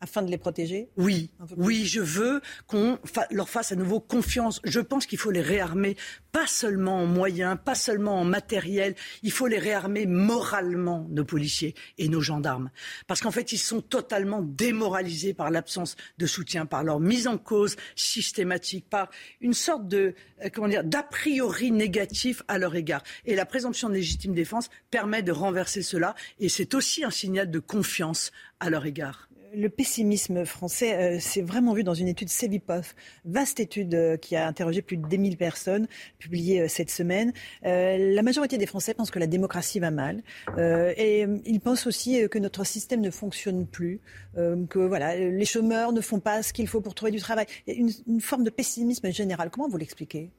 afin 0.00 0.22
de 0.22 0.30
les 0.30 0.38
protéger 0.38 0.90
Oui, 0.96 1.30
oui, 1.56 1.86
je 1.86 2.00
veux 2.00 2.42
qu'on 2.66 2.98
leur 3.30 3.48
fasse 3.48 3.72
à 3.72 3.76
nouveau 3.76 3.98
confiance. 4.00 4.60
Je 4.64 4.80
pense 4.80 5.06
qu'il 5.06 5.18
faut 5.18 5.30
les 5.30 5.40
réarmer, 5.40 5.96
pas 6.32 6.46
seulement 6.46 7.00
en 7.00 7.06
moyens, 7.06 7.56
pas 7.64 7.74
seulement 7.74 8.20
en 8.20 8.24
matériel, 8.24 8.94
il 9.22 9.32
faut 9.32 9.46
les 9.46 9.58
réarmer 9.58 10.06
moralement, 10.06 11.06
nos 11.10 11.24
policiers 11.24 11.74
et 11.96 12.08
nos 12.08 12.20
gendarmes. 12.20 12.70
Parce 13.06 13.22
qu'en 13.22 13.30
fait, 13.30 13.52
ils 13.52 13.58
sont 13.58 13.80
totalement 13.80 14.42
démoralisés 14.42 15.32
par 15.32 15.50
l'absence 15.50 15.96
de 16.18 16.26
soutien, 16.26 16.66
par 16.66 16.84
leur 16.84 17.00
mise 17.00 17.26
en 17.26 17.38
cause 17.38 17.76
systématique, 17.94 18.88
par 18.90 19.10
une 19.40 19.54
sorte 19.54 19.88
de, 19.88 20.14
euh, 20.44 20.50
comment 20.52 20.68
dire, 20.68 20.84
d'a 20.84 21.02
priori 21.02 21.70
négatif 21.70 22.42
à 22.48 22.58
leur 22.58 22.74
égard. 22.74 23.02
Et 23.24 23.34
la 23.34 23.46
présomption 23.46 23.88
de 23.88 23.94
légitime 23.94 24.34
défense 24.34 24.68
permet 24.90 25.22
de 25.22 25.32
renverser 25.32 25.82
cela, 25.82 26.14
et 26.38 26.50
c'est 26.50 26.74
aussi 26.74 27.02
un 27.02 27.10
signal 27.10 27.50
de 27.50 27.58
confiance 27.58 28.30
à 28.60 28.68
leur 28.68 28.84
égard 28.84 29.28
le 29.56 29.70
pessimisme 29.70 30.44
français 30.44 31.18
s'est 31.18 31.42
euh, 31.42 31.46
vraiment 31.46 31.72
vu 31.72 31.82
dans 31.82 31.94
une 31.94 32.08
étude 32.08 32.28
Cevipof, 32.28 32.94
vaste 33.24 33.58
étude 33.58 33.94
euh, 33.94 34.16
qui 34.18 34.36
a 34.36 34.46
interrogé 34.46 34.82
plus 34.82 34.98
de 34.98 35.08
10 35.08 35.16
000 35.16 35.36
personnes, 35.36 35.88
publiée 36.18 36.60
euh, 36.60 36.68
cette 36.68 36.90
semaine. 36.90 37.32
la 37.62 38.22
majorité 38.22 38.58
des 38.58 38.66
Français 38.66 38.92
pensent 38.92 39.10
que 39.10 39.18
la 39.18 39.26
démocratie 39.26 39.80
va 39.80 39.90
mal 39.90 40.22
et 40.58 41.26
ils 41.44 41.60
pensent 41.60 41.86
aussi 41.86 42.28
que 42.28 42.38
notre 42.38 42.64
système 42.64 43.00
ne 43.00 43.10
fonctionne 43.10 43.66
plus, 43.66 44.00
que 44.34 44.78
voilà, 44.78 45.16
les 45.16 45.44
chômeurs 45.44 45.92
ne 45.92 46.00
font 46.00 46.20
pas 46.20 46.42
ce 46.42 46.52
qu'il 46.52 46.68
faut 46.68 46.80
pour 46.80 46.94
trouver 46.94 47.12
du 47.12 47.20
travail. 47.20 47.46
Il 47.66 47.74
y 47.74 47.76
a 47.76 47.80
une, 47.80 47.90
une 48.06 48.20
forme 48.20 48.44
de 48.44 48.50
pessimisme 48.50 49.10
général. 49.10 49.50
Comment 49.50 49.68
vous 49.68 49.78
l'expliquez? 49.78 50.30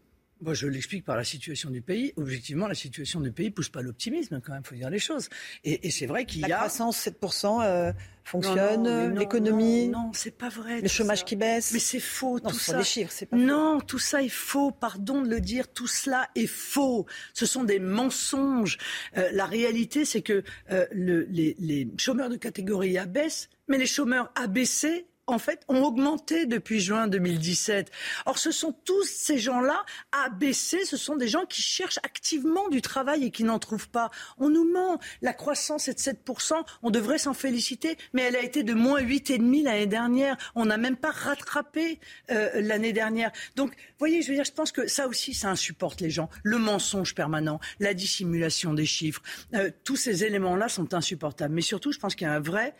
Moi, 0.41 0.53
je 0.53 0.67
l'explique 0.67 1.03
par 1.03 1.17
la 1.17 1.23
situation 1.23 1.71
du 1.71 1.81
pays. 1.81 2.13
Objectivement, 2.15 2.67
la 2.67 2.75
situation 2.75 3.21
du 3.21 3.31
pays 3.31 3.49
pousse 3.49 3.69
pas 3.69 3.81
l'optimisme, 3.81 4.39
quand 4.39 4.53
même, 4.53 4.61
il 4.63 4.67
faut 4.67 4.75
dire 4.75 4.89
les 4.89 4.99
choses. 4.99 5.29
Et, 5.63 5.89
c'est 5.89 6.05
vrai 6.05 6.25
qu'il 6.25 6.41
y 6.41 6.45
a... 6.45 6.47
La 6.47 6.57
croissance, 6.57 7.07
7%, 7.07 7.63
euh, 7.63 7.91
fonctionne, 8.27 9.15
l'économie... 9.17 9.87
Non, 9.87 10.11
c'est 10.13 10.37
pas 10.37 10.49
vrai. 10.49 10.81
Le 10.81 10.87
chômage 10.87 11.25
qui 11.25 11.35
baisse 11.35 11.71
Mais 11.73 11.79
c'est 11.79 11.99
faux, 11.99 12.39
tout 12.39 12.53
ça. 12.53 12.77
des 12.77 12.83
chiffres, 12.83 13.11
c'est 13.13 13.25
pas 13.25 13.37
Non, 13.37 13.79
tout 13.79 13.99
ça 13.99 14.21
est 14.21 14.29
faux, 14.29 14.71
pardon 14.71 15.21
de 15.21 15.29
le 15.29 15.39
dire, 15.39 15.67
tout 15.71 15.87
cela 15.87 16.29
est 16.35 16.47
faux. 16.47 17.05
Ce 17.33 17.45
sont 17.45 17.63
des 17.63 17.79
mensonges. 17.79 18.77
Euh, 19.17 19.29
la 19.31 19.45
réalité, 19.45 20.05
c'est 20.05 20.21
que 20.21 20.43
euh, 20.71 20.85
le, 20.91 21.23
les, 21.29 21.55
les 21.59 21.87
chômeurs 21.97 22.29
de 22.29 22.35
catégorie 22.35 22.97
A 22.97 23.05
baissent, 23.05 23.49
mais 23.67 23.77
les 23.77 23.85
chômeurs 23.85 24.31
ABC 24.35 25.05
en 25.27 25.39
fait, 25.39 25.61
ont 25.67 25.83
augmenté 25.83 26.45
depuis 26.45 26.79
juin 26.79 27.07
2017. 27.07 27.91
Or, 28.25 28.37
ce 28.37 28.51
sont 28.51 28.73
tous 28.85 29.03
ces 29.03 29.37
gens-là, 29.37 29.85
ABC, 30.11 30.85
ce 30.85 30.95
sont 30.95 31.17
des 31.17 31.27
gens 31.27 31.45
qui 31.45 31.61
cherchent 31.61 31.99
activement 32.03 32.69
du 32.69 32.81
travail 32.81 33.25
et 33.25 33.31
qui 33.31 33.43
n'en 33.43 33.59
trouvent 33.59 33.89
pas. 33.89 34.09
On 34.37 34.49
nous 34.49 34.71
ment. 34.71 34.99
La 35.21 35.33
croissance 35.33 35.89
est 35.89 35.93
de 35.93 36.17
7%, 36.17 36.53
on 36.81 36.89
devrait 36.89 37.17
s'en 37.17 37.33
féliciter, 37.33 37.97
mais 38.13 38.23
elle 38.23 38.37
a 38.37 38.41
été 38.41 38.63
de 38.63 38.73
moins 38.73 39.01
8,5 39.01 39.63
l'année 39.63 39.85
dernière. 39.85 40.37
On 40.55 40.65
n'a 40.65 40.77
même 40.77 40.95
pas 40.95 41.11
rattrapé 41.11 41.99
euh, 42.31 42.61
l'année 42.61 42.93
dernière. 42.93 43.31
Donc, 43.55 43.73
voyez, 43.99 44.21
je 44.21 44.29
veux 44.29 44.35
dire, 44.35 44.45
je 44.45 44.53
pense 44.53 44.71
que 44.71 44.87
ça 44.87 45.07
aussi, 45.07 45.33
ça 45.33 45.49
insupporte 45.49 45.99
les 45.99 46.09
gens. 46.09 46.29
Le 46.43 46.57
mensonge 46.57 47.13
permanent, 47.13 47.59
la 47.79 47.93
dissimulation 47.93 48.73
des 48.73 48.85
chiffres, 48.85 49.21
euh, 49.53 49.71
tous 49.83 49.97
ces 49.97 50.23
éléments-là 50.23 50.69
sont 50.69 50.93
insupportables. 50.93 51.53
Mais 51.53 51.61
surtout, 51.61 51.91
je 51.91 51.99
pense 51.99 52.15
qu'il 52.15 52.27
y 52.27 52.29
a 52.29 52.33
un 52.33 52.39
vrai 52.39 52.73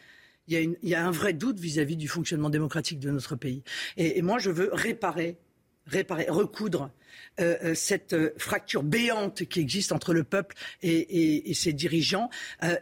il 0.48 0.78
y, 0.84 0.96
a 0.96 1.06
un 1.06 1.12
vrai 1.12 1.34
doute 1.34 1.60
vis-à-vis 1.60 1.98
du 1.98 2.08
fonctionnement 2.08 2.50
démocratique 2.50 3.00
de 3.00 3.12
notre 3.12 3.36
pays. 3.36 3.64
et 3.98 4.22
moi, 4.22 4.40
je 4.40 4.50
veux 4.50 4.70
réparer, 4.72 5.38
réparer, 5.86 6.28
recoudre 6.30 6.92
euh, 7.40 7.56
euh, 7.64 7.76
cette 7.76 8.14
euh, 8.14 8.34
fracture 8.38 8.82
béante 8.82 9.46
qui 9.46 9.60
existe 9.60 9.92
entre 9.92 10.14
le 10.14 10.24
peuple 10.24 10.56
et, 10.82 11.54
ses 11.54 11.74
dirigeants. 11.74 12.30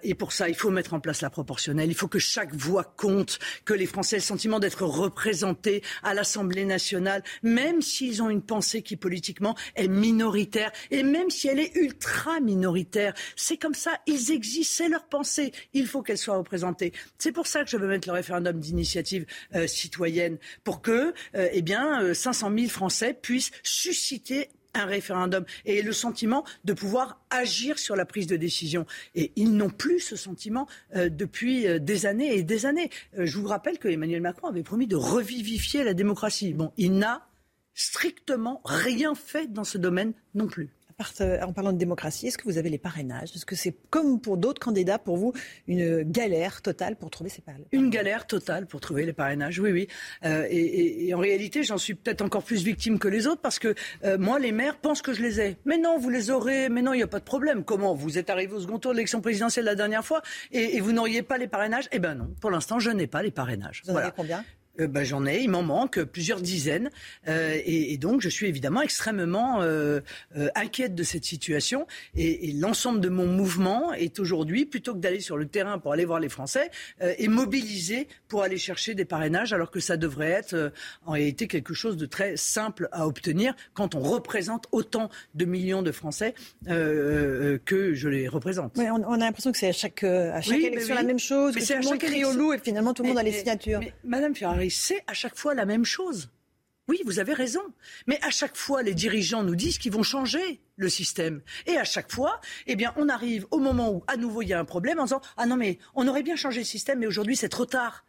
et 0.04 0.16
pour 0.16 0.32
ça, 0.32 0.50
il 0.50 0.56
faut 0.56 0.70
mettre 0.70 0.94
en 0.94 1.00
place 1.00 1.22
la 1.22 1.30
proportionnelle. 1.30 1.90
Il 1.90 1.96
faut 1.96 2.08
que 2.08 2.20
chaque 2.20 2.54
voix 2.54 2.84
compte, 2.84 3.40
que 3.64 3.74
les 3.74 3.86
Français 3.86 4.16
aient 4.16 4.20
le 4.20 4.24
sentiment 4.24 4.60
d'être 4.60 4.84
représentés 4.86 5.82
à 6.04 6.14
l'Assemblée 6.14 6.66
nationale, 6.66 7.24
même 7.44 7.82
s'ils 7.82 8.22
ont 8.22 8.30
une 8.30 8.42
pensée 8.42 8.82
qui 8.82 8.96
politiquement 8.96 9.56
est 9.76 9.88
minoritaire 9.88 10.72
et 10.92 11.04
même 11.04 11.30
si 11.30 11.48
elle 11.48 11.60
est 11.60 11.76
ultra 11.76 12.40
minoritaire. 12.40 13.14
C'est 13.36 13.58
comme 13.58 13.76
ça, 13.76 13.92
ils 14.08 14.32
existent, 14.32 14.84
c'est 14.84 14.90
leur 14.90 15.06
pensée. 15.06 15.52
Il 15.74 15.88
faut 15.88 16.02
qu'elle 16.02 16.18
soit 16.18 16.38
représentée. 16.38 16.94
C'est 17.18 17.32
pour 17.32 17.48
ça 17.48 17.64
que 17.64 17.70
je 17.70 17.78
veux 17.78 17.88
mettre 17.88 18.08
le 18.08 18.14
référendum 18.14 18.60
d'initiative 18.60 19.26
citoyenne 19.68 20.38
pour 20.64 20.82
que, 20.82 21.14
eh 21.34 21.62
bien, 21.62 22.14
500 22.14 22.52
000 22.56 22.70
Français 22.70 23.14
puissent 23.14 23.52
susciter 23.64 24.25
un 24.76 24.86
référendum 24.86 25.46
et 25.66 25.82
le 25.82 25.94
sentiment 25.94 26.44
de 26.66 26.74
pouvoir 26.74 27.20
agir 27.30 27.80
sur 27.80 27.96
la 27.96 28.06
prise 28.06 28.28
de 28.28 28.36
décision. 28.36 28.86
Et 29.16 29.32
ils 29.36 29.52
n'ont 29.56 29.70
plus 29.70 30.00
ce 30.00 30.16
sentiment 30.16 30.68
euh, 30.96 31.10
depuis 31.10 31.68
euh, 31.68 31.80
des 31.80 32.06
années 32.06 32.36
et 32.36 32.44
des 32.44 32.66
années. 32.66 32.90
Euh, 33.18 33.26
je 33.26 33.38
vous 33.38 33.48
rappelle 33.48 33.80
que 33.80 33.88
Emmanuel 33.88 34.22
Macron 34.22 34.48
avait 34.48 34.64
promis 34.64 34.88
de 34.88 34.96
revivifier 34.96 35.84
la 35.84 35.94
démocratie. 35.94 36.54
Bon, 36.54 36.72
il 36.78 36.98
n'a 36.98 37.28
strictement 37.74 38.62
rien 38.66 39.16
fait 39.16 39.52
dans 39.52 39.64
ce 39.64 39.78
domaine 39.78 40.14
non 40.34 40.48
plus. 40.48 40.70
Euh, 41.20 41.42
en 41.42 41.52
parlant 41.52 41.74
de 41.74 41.78
démocratie, 41.78 42.28
est-ce 42.28 42.38
que 42.38 42.46
vous 42.46 42.58
avez 42.58 42.70
les 42.70 42.78
parrainages? 42.78 43.36
Est-ce 43.36 43.46
que 43.46 43.56
c'est 43.56 43.76
comme 43.90 44.22
pour 44.22 44.38
d'autres 44.38 44.62
candidats, 44.62 44.98
pour 44.98 45.18
vous, 45.18 45.34
une 45.68 46.04
galère 46.04 46.62
totale 46.62 46.96
pour 46.96 47.10
trouver 47.10 47.30
ces 47.30 47.42
parrainages 47.42 47.68
Une 47.74 47.90
galère 47.90 48.26
totale 48.26 48.66
pour 48.66 48.80
trouver 48.80 49.06
les 49.06 49.12
parrainages, 49.12 49.60
oui, 49.60 49.72
oui. 49.72 49.88
Euh, 50.24 50.48
et, 50.50 51.14
en 51.14 51.20
réalité, 51.20 51.64
j'en 51.64 51.78
suis 51.78 51.96
peut-être 51.96 52.22
encore 52.22 52.44
plus 52.44 52.64
victime 52.64 52.98
que 52.98 53.10
les 53.10 53.28
autres 53.28 53.42
parce 53.42 53.60
que 53.60 53.76
euh, 54.06 54.18
moi, 54.18 54.40
les 54.40 54.54
maires 54.54 54.78
pensent 54.78 55.02
que 55.02 55.14
je 55.14 55.22
les 55.22 55.42
ai. 55.42 55.58
Mais 55.66 55.78
non, 55.78 55.98
vous 55.98 56.10
les 56.10 56.32
aurez. 56.32 56.70
Mais 56.70 56.82
non, 56.82 56.94
il 56.94 56.98
n'y 56.98 57.04
a 57.04 57.08
pas 57.08 57.20
de 57.20 57.26
problème. 57.26 57.66
Comment? 57.66 57.94
Vous 57.94 58.18
êtes 58.18 58.30
arrivé 58.30 58.54
au 58.54 58.62
second 58.62 58.80
tour 58.80 58.92
de 58.92 58.98
l'élection 58.98 59.20
présidentielle 59.20 59.66
la 59.66 59.76
dernière 59.76 60.06
fois 60.06 60.22
et, 60.52 60.80
vous 60.80 60.94
n'auriez 60.94 61.24
pas 61.24 61.38
les 61.38 61.48
parrainages? 61.48 61.90
Eh 61.92 62.00
ben 62.00 62.16
non. 62.16 62.34
Pour 62.40 62.52
l'instant, 62.52 62.80
je 62.80 62.92
n'ai 62.92 63.08
pas 63.08 63.22
les 63.22 63.32
parrainages. 63.32 63.82
Vous 63.86 63.92
en 63.92 63.98
avez 63.98 64.12
combien? 64.16 64.46
Euh, 64.80 64.88
bah, 64.88 65.04
j'en 65.04 65.26
ai, 65.26 65.42
il 65.42 65.50
m'en 65.50 65.64
manque 65.64 66.02
plusieurs 66.04 66.42
dizaines. 66.42 66.90
Euh, 67.28 67.58
et, 67.66 67.98
donc, 67.98 68.22
je 68.22 68.30
suis 68.30 68.48
évidemment 68.48 68.82
extrêmement 68.82 69.62
euh, 69.62 70.02
inquiète 70.56 70.96
de 70.96 71.04
cette 71.04 71.26
situation. 71.26 71.88
Et, 72.16 72.52
l'ensemble 72.54 73.00
de 73.00 73.10
mon 73.10 73.26
mouvement 73.26 73.94
est 73.94 74.20
aujourd'hui, 74.20 74.66
plutôt 74.66 74.94
que 74.94 75.00
d'aller 75.00 75.20
sur 75.20 75.38
le 75.38 75.48
terrain 75.48 75.80
pour 75.80 75.94
aller 75.94 76.06
voir 76.06 76.20
les 76.20 76.30
Français, 76.30 76.70
est 77.02 77.28
mobilisé 77.28 78.08
pour 78.28 78.44
aller 78.44 78.58
chercher 78.58 78.94
des 78.94 79.06
parrainages, 79.06 79.54
alors 79.54 79.72
que 79.72 79.80
ça 79.80 79.98
devrait 79.98 80.32
être 80.32 80.72
en 81.06 81.14
réalité 81.14 81.48
quelque 81.48 81.74
chose 81.74 81.98
de 81.98 82.06
très 82.06 82.38
simple 82.38 82.88
à 82.92 83.08
obtenir 83.08 83.56
quand 83.74 83.96
on 83.96 84.00
représente 84.00 84.68
autant 84.72 85.10
de 85.34 85.46
millions 85.46 85.82
de 85.82 85.92
Français 85.92 86.34
que 86.66 87.92
je 87.94 88.10
les 88.10 88.28
représente. 88.28 88.78
on, 88.78 89.14
a 89.14 89.18
l'impression 89.18 89.52
que 89.52 89.58
c'est 89.58 89.70
à 89.70 89.74
chaque, 89.74 90.04
à 90.04 90.42
chaque 90.42 90.60
élection 90.60 90.96
la 90.96 91.04
même 91.04 91.20
chose, 91.20 91.56
mais 91.56 91.62
que 91.62 91.68
tout 91.68 91.80
le 91.80 91.86
monde 91.86 91.98
crie 91.98 92.26
au 92.26 92.34
loup 92.34 92.54
et 92.54 92.60
finalement 92.60 92.94
tout 92.94 93.04
le 93.04 93.10
monde 93.10 93.18
a 93.18 93.24
les 93.24 93.34
signatures. 93.34 93.82
Madame 94.04 94.36
Ferrari, 94.36 94.65
c'est 94.70 95.04
à 95.08 95.14
chaque 95.14 95.38
fois 95.38 95.54
la 95.54 95.66
même 95.66 95.86
chose. 95.86 96.30
Oui, 96.88 97.02
vous 97.04 97.20
avez 97.20 97.34
raison. 97.34 97.64
Mais 98.06 98.20
à 98.22 98.30
chaque 98.30 98.56
fois, 98.56 98.84
les 98.84 98.94
dirigeants 98.94 99.44
nous 99.44 99.56
disent 99.56 99.80
qu'ils 99.80 99.92
vont 99.92 100.04
changer 100.04 100.62
le 100.76 100.88
système. 100.88 101.42
Et 101.66 101.78
à 101.78 101.84
chaque 101.84 102.12
fois, 102.12 102.40
eh 102.68 102.76
bien, 102.76 102.94
on 102.96 103.10
arrive 103.10 103.48
au 103.50 103.58
moment 103.58 103.92
où, 103.92 104.04
à 104.08 104.18
nouveau, 104.18 104.44
il 104.44 104.50
y 104.50 104.54
a 104.54 104.60
un 104.60 104.66
problème 104.66 105.00
en 105.00 105.06
disant 105.06 105.22
Ah 105.38 105.48
non, 105.48 105.58
mais 105.58 105.80
on 105.96 106.08
aurait 106.08 106.24
bien 106.24 106.36
changé 106.36 106.60
le 106.60 106.66
système, 106.66 107.00
mais 107.00 107.08
aujourd'hui, 107.08 107.36
c'est 107.36 107.50
trop 107.50 107.66
tard. 107.66 108.06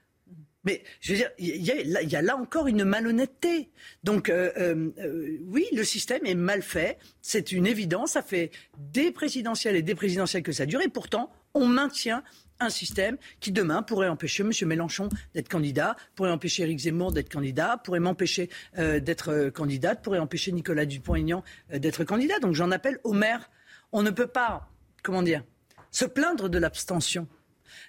Mais 0.66 0.82
je 1.00 1.12
veux 1.12 1.18
dire, 1.18 1.30
il 1.38 1.64
y, 1.64 2.16
a, 2.16 2.22
là 2.22 2.36
encore 2.36 2.66
une 2.66 2.84
malhonnêteté. 2.84 3.70
Donc 4.02 4.28
euh, 4.28 4.50
euh, 4.58 4.90
euh, 4.98 5.38
oui, 5.46 5.64
le 5.72 5.84
système 5.84 6.26
est 6.26 6.34
mal 6.34 6.60
fait, 6.60 6.98
c'est 7.22 7.52
une 7.52 7.68
évidence. 7.68 8.12
Ça 8.12 8.22
fait 8.22 8.50
des 8.76 9.12
présidentielles 9.12 9.76
et 9.76 9.82
des 9.82 9.94
présidentielles 9.94 10.42
que 10.42 10.50
ça 10.50 10.66
dure, 10.66 10.80
et 10.80 10.88
pourtant 10.88 11.30
on 11.54 11.66
maintient 11.66 12.24
un 12.60 12.70
système 12.70 13.16
qui 13.40 13.52
demain 13.52 13.82
pourrait 13.82 14.08
empêcher 14.08 14.42
M. 14.42 14.50
Mélenchon 14.66 15.08
d'être 15.34 15.48
candidat, 15.48 15.96
pourrait 16.14 16.30
empêcher 16.30 16.62
Éric 16.62 16.80
Zemmour 16.80 17.12
d'être 17.12 17.32
candidat, 17.32 17.80
pourrait 17.82 18.00
m'empêcher 18.00 18.50
euh, 18.78 19.00
d'être 19.00 19.30
euh, 19.30 19.50
candidate, 19.50 20.02
pourrait 20.02 20.18
empêcher 20.18 20.52
Nicolas 20.52 20.86
Dupont-Aignan 20.86 21.42
euh, 21.72 21.78
d'être 21.78 22.04
candidat. 22.04 22.38
Donc 22.38 22.54
j'en 22.54 22.70
appelle 22.70 22.98
au 23.04 23.12
maire. 23.12 23.50
On 23.92 24.02
ne 24.02 24.10
peut 24.10 24.26
pas, 24.26 24.70
comment 25.02 25.22
dire, 25.22 25.44
se 25.90 26.04
plaindre 26.04 26.48
de 26.48 26.58
l'abstention 26.58 27.28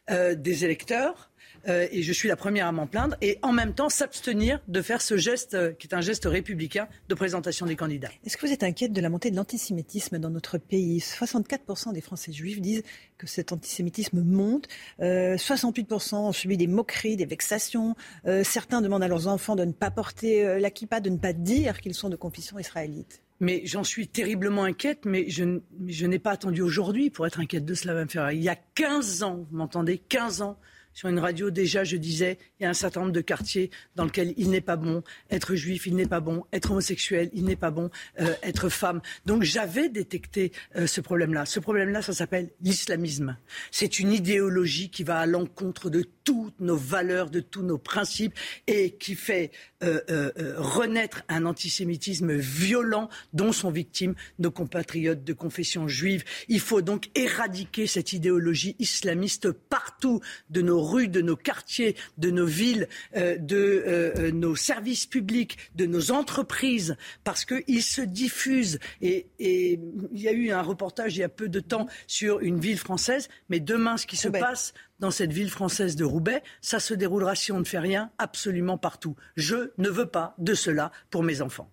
des 0.10 0.66
électeurs 0.66 1.32
euh, 1.68 1.88
et 1.92 2.02
je 2.02 2.14
suis 2.14 2.28
la 2.28 2.36
première 2.36 2.68
à 2.68 2.72
m'en 2.72 2.88
plaindre, 2.88 3.16
et 3.22 3.40
en 3.42 3.52
même 3.52 3.74
temps 3.74 3.90
s'abstenir 3.90 4.60
de 4.68 4.82
faire 4.82 5.02
ce 5.02 5.18
geste 5.18 5.54
euh, 5.54 5.74
qui 5.74 5.88
est 5.88 5.94
un 5.94 6.02
geste 6.02 6.26
républicain 6.26 6.88
de 7.10 7.16
présentation 7.16 7.66
des 7.66 7.76
candidats. 7.76 8.10
Est-ce 8.26 8.38
que 8.38 8.46
vous 8.46 8.54
êtes 8.54 8.64
inquiète 8.64 8.94
de 8.94 9.02
la 9.02 9.10
montée 9.10 9.32
de 9.32 9.36
l'antisémitisme 9.36 10.20
dans 10.20 10.30
notre 10.30 10.58
pays? 10.58 11.00
64% 11.00 11.94
des 11.94 12.02
Français 12.02 12.32
juifs 12.32 12.62
disent 12.62 12.84
que 13.18 13.28
cet 13.28 13.52
antisémitisme 13.52 14.22
monte, 14.22 14.68
68% 15.00 16.16
euh, 16.16 16.18
ont 16.18 16.32
subi 16.32 16.58
des 16.58 16.68
moqueries, 16.68 17.16
des 17.16 17.26
vexations, 17.26 17.96
certains 18.44 18.82
demandent 18.82 19.04
à 19.04 19.08
leurs 19.08 19.28
enfants 19.28 19.56
de 19.56 19.66
ne 19.66 19.72
pas 19.72 19.90
porter 19.90 20.60
la 20.60 20.70
kippa, 20.70 21.00
de 21.00 21.10
ne 21.10 21.18
pas 21.18 21.34
dire 21.34 21.82
qu'ils 21.82 21.96
sont 21.96 22.10
de 22.10 22.16
confession 22.16 22.60
israélite. 22.60 23.22
Mais 23.40 23.62
j'en 23.66 23.84
suis 23.84 24.08
terriblement 24.08 24.64
inquiète, 24.64 25.06
mais 25.06 25.30
je, 25.30 25.60
je 25.88 26.06
n'ai 26.06 26.20
pas 26.20 26.32
attendu 26.32 26.62
aujourd'hui 26.62 27.10
pour 27.10 27.28
être 27.28 27.40
inquiète 27.40 27.66
de 27.66 27.74
cela, 27.74 27.94
Mme 27.94 28.10
Ferrari. 28.10 28.38
Il 28.38 28.44
y 28.44 28.50
a 28.50 28.56
15 28.56 29.24
ans, 29.24 29.46
vous 29.50 29.58
m'entendez, 29.58 30.00
15 30.00 30.42
ans, 30.42 30.58
sur 30.98 31.10
une 31.10 31.20
radio, 31.20 31.52
déjà, 31.52 31.84
je 31.84 31.96
disais, 31.96 32.40
il 32.60 32.64
y 32.64 32.66
a 32.66 32.72
un 32.72 32.74
certain 32.74 33.02
nombre 33.02 33.12
de 33.12 33.22
quartiers 33.22 33.70
dans 33.96 34.06
lesquels 34.06 34.34
il 34.36 34.50
n'est 34.50 34.62
pas 34.62 34.78
bon 34.78 35.04
être 35.30 35.54
juif, 35.54 35.86
il 35.86 35.96
n'est 35.96 36.08
pas 36.08 36.22
bon 36.22 36.44
être 36.52 36.72
homosexuel, 36.72 37.30
il 37.34 37.46
n'est 37.46 37.56
pas 37.56 37.70
bon 37.70 37.92
euh, 38.20 38.34
être 38.42 38.68
femme. 38.70 39.02
Donc 39.28 39.44
j'avais 39.44 39.90
détecté 39.90 40.52
euh, 40.76 40.88
ce 40.88 41.00
problème-là. 41.00 41.46
Ce 41.46 41.60
problème-là, 41.60 42.02
ça 42.02 42.14
s'appelle 42.14 42.50
l'islamisme. 42.62 43.38
C'est 43.70 44.00
une 44.00 44.12
idéologie 44.12 44.90
qui 44.90 45.04
va 45.04 45.20
à 45.20 45.28
l'encontre 45.28 45.92
de 45.92 46.04
toutes 46.24 46.60
nos 46.60 46.76
valeurs, 46.76 47.30
de 47.30 47.42
tous 47.42 47.62
nos 47.62 47.78
principes 47.78 48.34
et 48.66 48.98
qui 48.98 49.14
fait 49.14 49.52
euh, 49.84 50.32
renaître 50.58 51.24
un 51.30 51.46
antisémitisme 51.46 52.34
violent 52.34 53.08
dont 53.34 53.52
sont 53.52 53.70
victimes 53.70 54.16
nos 54.40 54.50
compatriotes 54.50 55.24
de 55.24 55.34
confession 55.34 55.88
juive. 55.88 56.24
Il 56.48 56.60
faut 56.60 56.82
donc 56.82 57.12
éradiquer 57.14 57.86
cette 57.86 58.14
idéologie 58.14 58.76
islamiste 58.80 59.52
partout 59.52 60.22
de 60.50 60.62
nos 60.62 60.87
rues, 60.88 61.08
de 61.08 61.22
nos 61.22 61.36
quartiers, 61.36 61.96
de 62.18 62.32
nos 62.32 62.46
villes, 62.46 62.88
euh, 63.16 63.38
de 63.38 63.56
euh, 63.56 64.14
euh, 64.18 64.32
nos 64.32 64.56
services 64.56 65.06
publics, 65.06 65.58
de 65.76 65.86
nos 65.86 66.12
entreprises, 66.12 66.96
parce 67.24 67.46
qu'ils 67.46 67.84
se 67.84 68.02
diffusent. 68.02 68.80
Et, 69.02 69.28
il 69.40 70.22
y 70.22 70.28
a 70.28 70.32
eu 70.32 70.52
un 70.52 70.62
reportage 70.62 71.16
il 71.16 71.20
y 71.20 71.24
a 71.24 71.30
peu 71.30 71.50
de 71.50 71.60
temps 71.60 71.88
sur 72.08 72.40
une 72.40 72.60
ville 72.60 72.78
française, 72.78 73.30
mais 73.50 73.60
demain, 73.60 73.98
ce 73.98 74.08
qui 74.08 74.18
se 74.18 74.28
passe 74.28 74.74
dans 75.00 75.12
cette 75.12 75.32
ville 75.32 75.50
française 75.50 75.96
de 75.96 76.06
Roubaix, 76.06 76.42
ça 76.62 76.80
se 76.80 76.94
déroulera 76.94 77.36
si 77.36 77.52
on 77.52 77.60
ne 77.60 77.66
fait 77.66 77.80
rien 77.80 78.12
absolument 78.18 78.78
partout. 78.78 79.16
Je 79.36 79.72
ne 79.78 79.90
veux 79.90 80.08
pas 80.08 80.34
de 80.38 80.54
cela 80.54 80.92
pour 81.10 81.24
mes 81.24 81.42
enfants. 81.42 81.72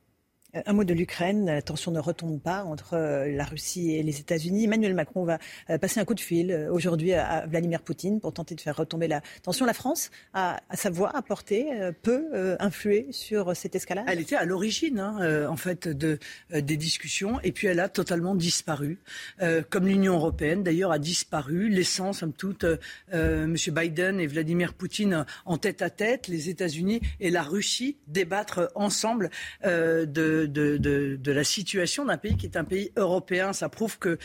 Un 0.67 0.73
mot 0.73 0.85
de 0.85 0.95
l'Ukraine. 0.95 1.47
La 1.47 1.63
tension 1.63 1.91
ne 1.91 1.99
retombe 1.99 2.41
pas 2.41 2.63
entre 2.63 2.95
euh, 2.95 3.27
la 3.33 3.45
Russie 3.45 3.97
et 3.97 4.05
les 4.05 4.21
États-Unis. 4.21 4.65
Emmanuel 4.65 4.95
Macron 4.95 5.25
va 5.25 5.39
euh, 5.69 5.79
passer 5.79 5.99
un 5.99 6.05
coup 6.05 6.15
de 6.15 6.21
fil 6.21 6.53
euh, 6.53 6.73
aujourd'hui 6.73 7.13
à 7.13 7.45
Vladimir 7.47 7.83
Poutine 7.83 8.21
pour 8.21 8.33
tenter 8.33 8.55
de 8.55 8.61
faire 8.61 8.77
retomber 8.77 9.09
la 9.09 9.21
tension. 9.43 9.67
La 9.67 9.75
France, 9.75 10.13
a, 10.33 10.61
sa 10.73 10.91
voix 10.91 11.11
apportée, 11.17 11.67
peut 12.03 12.57
influer 12.61 13.09
sur 13.11 13.57
cette 13.57 13.75
escalade? 13.75 14.05
Elle 14.09 14.21
était 14.21 14.37
à 14.37 14.45
l'origine, 14.45 14.99
hein, 14.99 15.49
en 15.49 15.57
fait, 15.57 15.89
de, 15.89 16.19
des 16.51 16.77
discussions, 16.77 17.41
et 17.43 17.53
puis 17.53 17.67
elle 17.67 17.81
a 17.81 17.89
totalement 17.89 18.35
disparu. 18.35 18.99
comme 19.71 19.87
l'Union 19.87 20.15
européenne, 20.15 20.63
d'ailleurs, 20.63 20.93
a 20.93 20.99
disparu, 20.99 21.69
laissant, 21.69 22.13
somme 22.13 22.33
toute, 22.33 22.67
M. 23.13 23.55
Biden 23.55 24.21
et 24.21 24.27
Vladimir 24.27 24.75
Poutine 24.75 25.25
en 25.45 25.59
tête 25.59 25.83
à 25.83 25.91
tête, 25.91 26.29
les 26.29 26.49
États-Unis 26.49 27.01
et 27.21 27.31
la 27.31 27.43
Russie 27.43 27.97
débattre 28.07 28.71
ensemble 28.75 29.31
de 29.65 30.44
de, 30.47 31.33
la 31.33 31.45
situation 31.45 32.05
d'un 32.05 32.17
pays 32.17 32.37
qui 32.37 32.47
est 32.47 32.57
un 32.57 32.65
pays 32.65 32.91
européen. 32.97 33.53
Ça 33.53 33.69
prouve 33.69 33.99
que 33.99 34.19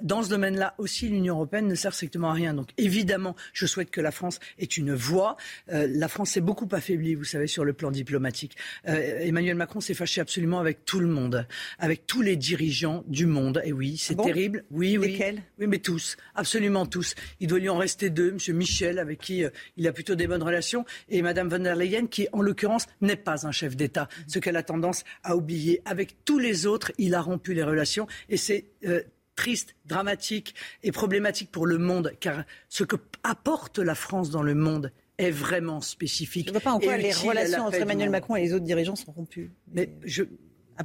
dans 0.00 0.22
ce 0.22 0.30
domaine-là 0.30 0.74
aussi, 0.78 1.08
l'Union 1.08 1.34
européenne 1.34 1.68
ne 1.68 1.74
sert 1.74 1.94
strictement 1.94 2.30
à 2.30 2.32
rien. 2.32 2.54
Donc 2.54 2.70
évidemment, 2.78 3.36
je 3.52 3.66
souhaite 3.66 3.90
que 3.90 4.00
la 4.00 4.10
France 4.10 4.38
ait 4.58 4.64
une 4.64 4.94
voix. 4.94 5.36
Euh, 5.72 5.86
la 5.90 6.08
France 6.08 6.30
s'est 6.30 6.40
beaucoup 6.40 6.68
affaiblie, 6.72 7.14
vous 7.14 7.24
savez, 7.24 7.46
sur 7.46 7.64
le 7.64 7.72
plan 7.72 7.90
diplomatique. 7.90 8.56
Euh, 8.88 9.20
Emmanuel 9.20 9.56
Macron 9.56 9.80
s'est 9.80 9.94
fâché 9.94 10.20
absolument 10.20 10.60
avec 10.60 10.84
tout 10.84 11.00
le 11.00 11.06
monde, 11.06 11.46
avec 11.78 12.06
tous 12.06 12.22
les 12.22 12.36
dirigeants 12.36 13.04
du 13.06 13.26
monde. 13.26 13.62
Et 13.64 13.72
oui, 13.72 13.96
c'est 13.98 14.16
ah 14.18 14.24
terrible. 14.24 14.64
Oui, 14.70 14.96
oui. 14.98 15.12
Lesquels? 15.12 15.42
Oui, 15.58 15.66
mais 15.66 15.78
tous, 15.78 16.16
absolument 16.34 16.86
tous. 16.86 17.14
Il 17.40 17.48
doit 17.48 17.58
lui 17.58 17.68
en 17.68 17.76
rester 17.76 18.10
deux. 18.10 18.32
Monsieur 18.32 18.54
Michel, 18.54 18.98
avec 18.98 19.20
qui 19.20 19.44
euh, 19.44 19.50
il 19.76 19.86
a 19.86 19.92
plutôt 19.92 20.14
des 20.14 20.26
bonnes 20.26 20.42
relations, 20.42 20.84
et 21.08 21.22
Madame 21.22 21.48
von 21.48 21.58
der 21.58 21.76
Leyen, 21.76 22.06
qui 22.06 22.28
en 22.32 22.40
l'occurrence 22.40 22.86
n'est 23.00 23.16
pas 23.16 23.46
un 23.46 23.52
chef 23.52 23.76
d'État, 23.76 24.08
ce 24.26 24.38
qu'elle 24.38 24.56
a 24.56 24.62
tendance 24.62 25.04
à 25.22 25.36
oublier 25.36 25.63
avec 25.84 26.24
tous 26.24 26.38
les 26.38 26.66
autres, 26.66 26.92
il 26.98 27.14
a 27.14 27.20
rompu 27.20 27.54
les 27.54 27.62
relations. 27.62 28.06
Et 28.28 28.36
c'est 28.36 28.66
euh, 28.84 29.02
triste, 29.36 29.74
dramatique 29.86 30.54
et 30.82 30.92
problématique 30.92 31.50
pour 31.50 31.66
le 31.66 31.78
monde, 31.78 32.12
car 32.20 32.44
ce 32.68 32.84
que 32.84 32.96
apporte 33.22 33.78
la 33.78 33.94
France 33.94 34.30
dans 34.30 34.42
le 34.42 34.54
monde 34.54 34.92
est 35.18 35.30
vraiment 35.30 35.80
spécifique. 35.80 36.46
Je 36.46 36.52
ne 36.52 36.58
vois 36.58 36.60
pas 36.60 36.72
en 36.72 36.80
quoi 36.80 36.96
les 36.96 37.12
relations 37.12 37.66
entre 37.66 37.76
Emmanuel 37.76 38.10
Macron 38.10 38.36
et 38.36 38.42
les 38.42 38.52
autres 38.52 38.64
dirigeants 38.64 38.96
sont 38.96 39.12
rompues. 39.12 39.52
Mais 39.72 39.90
je, 40.04 40.24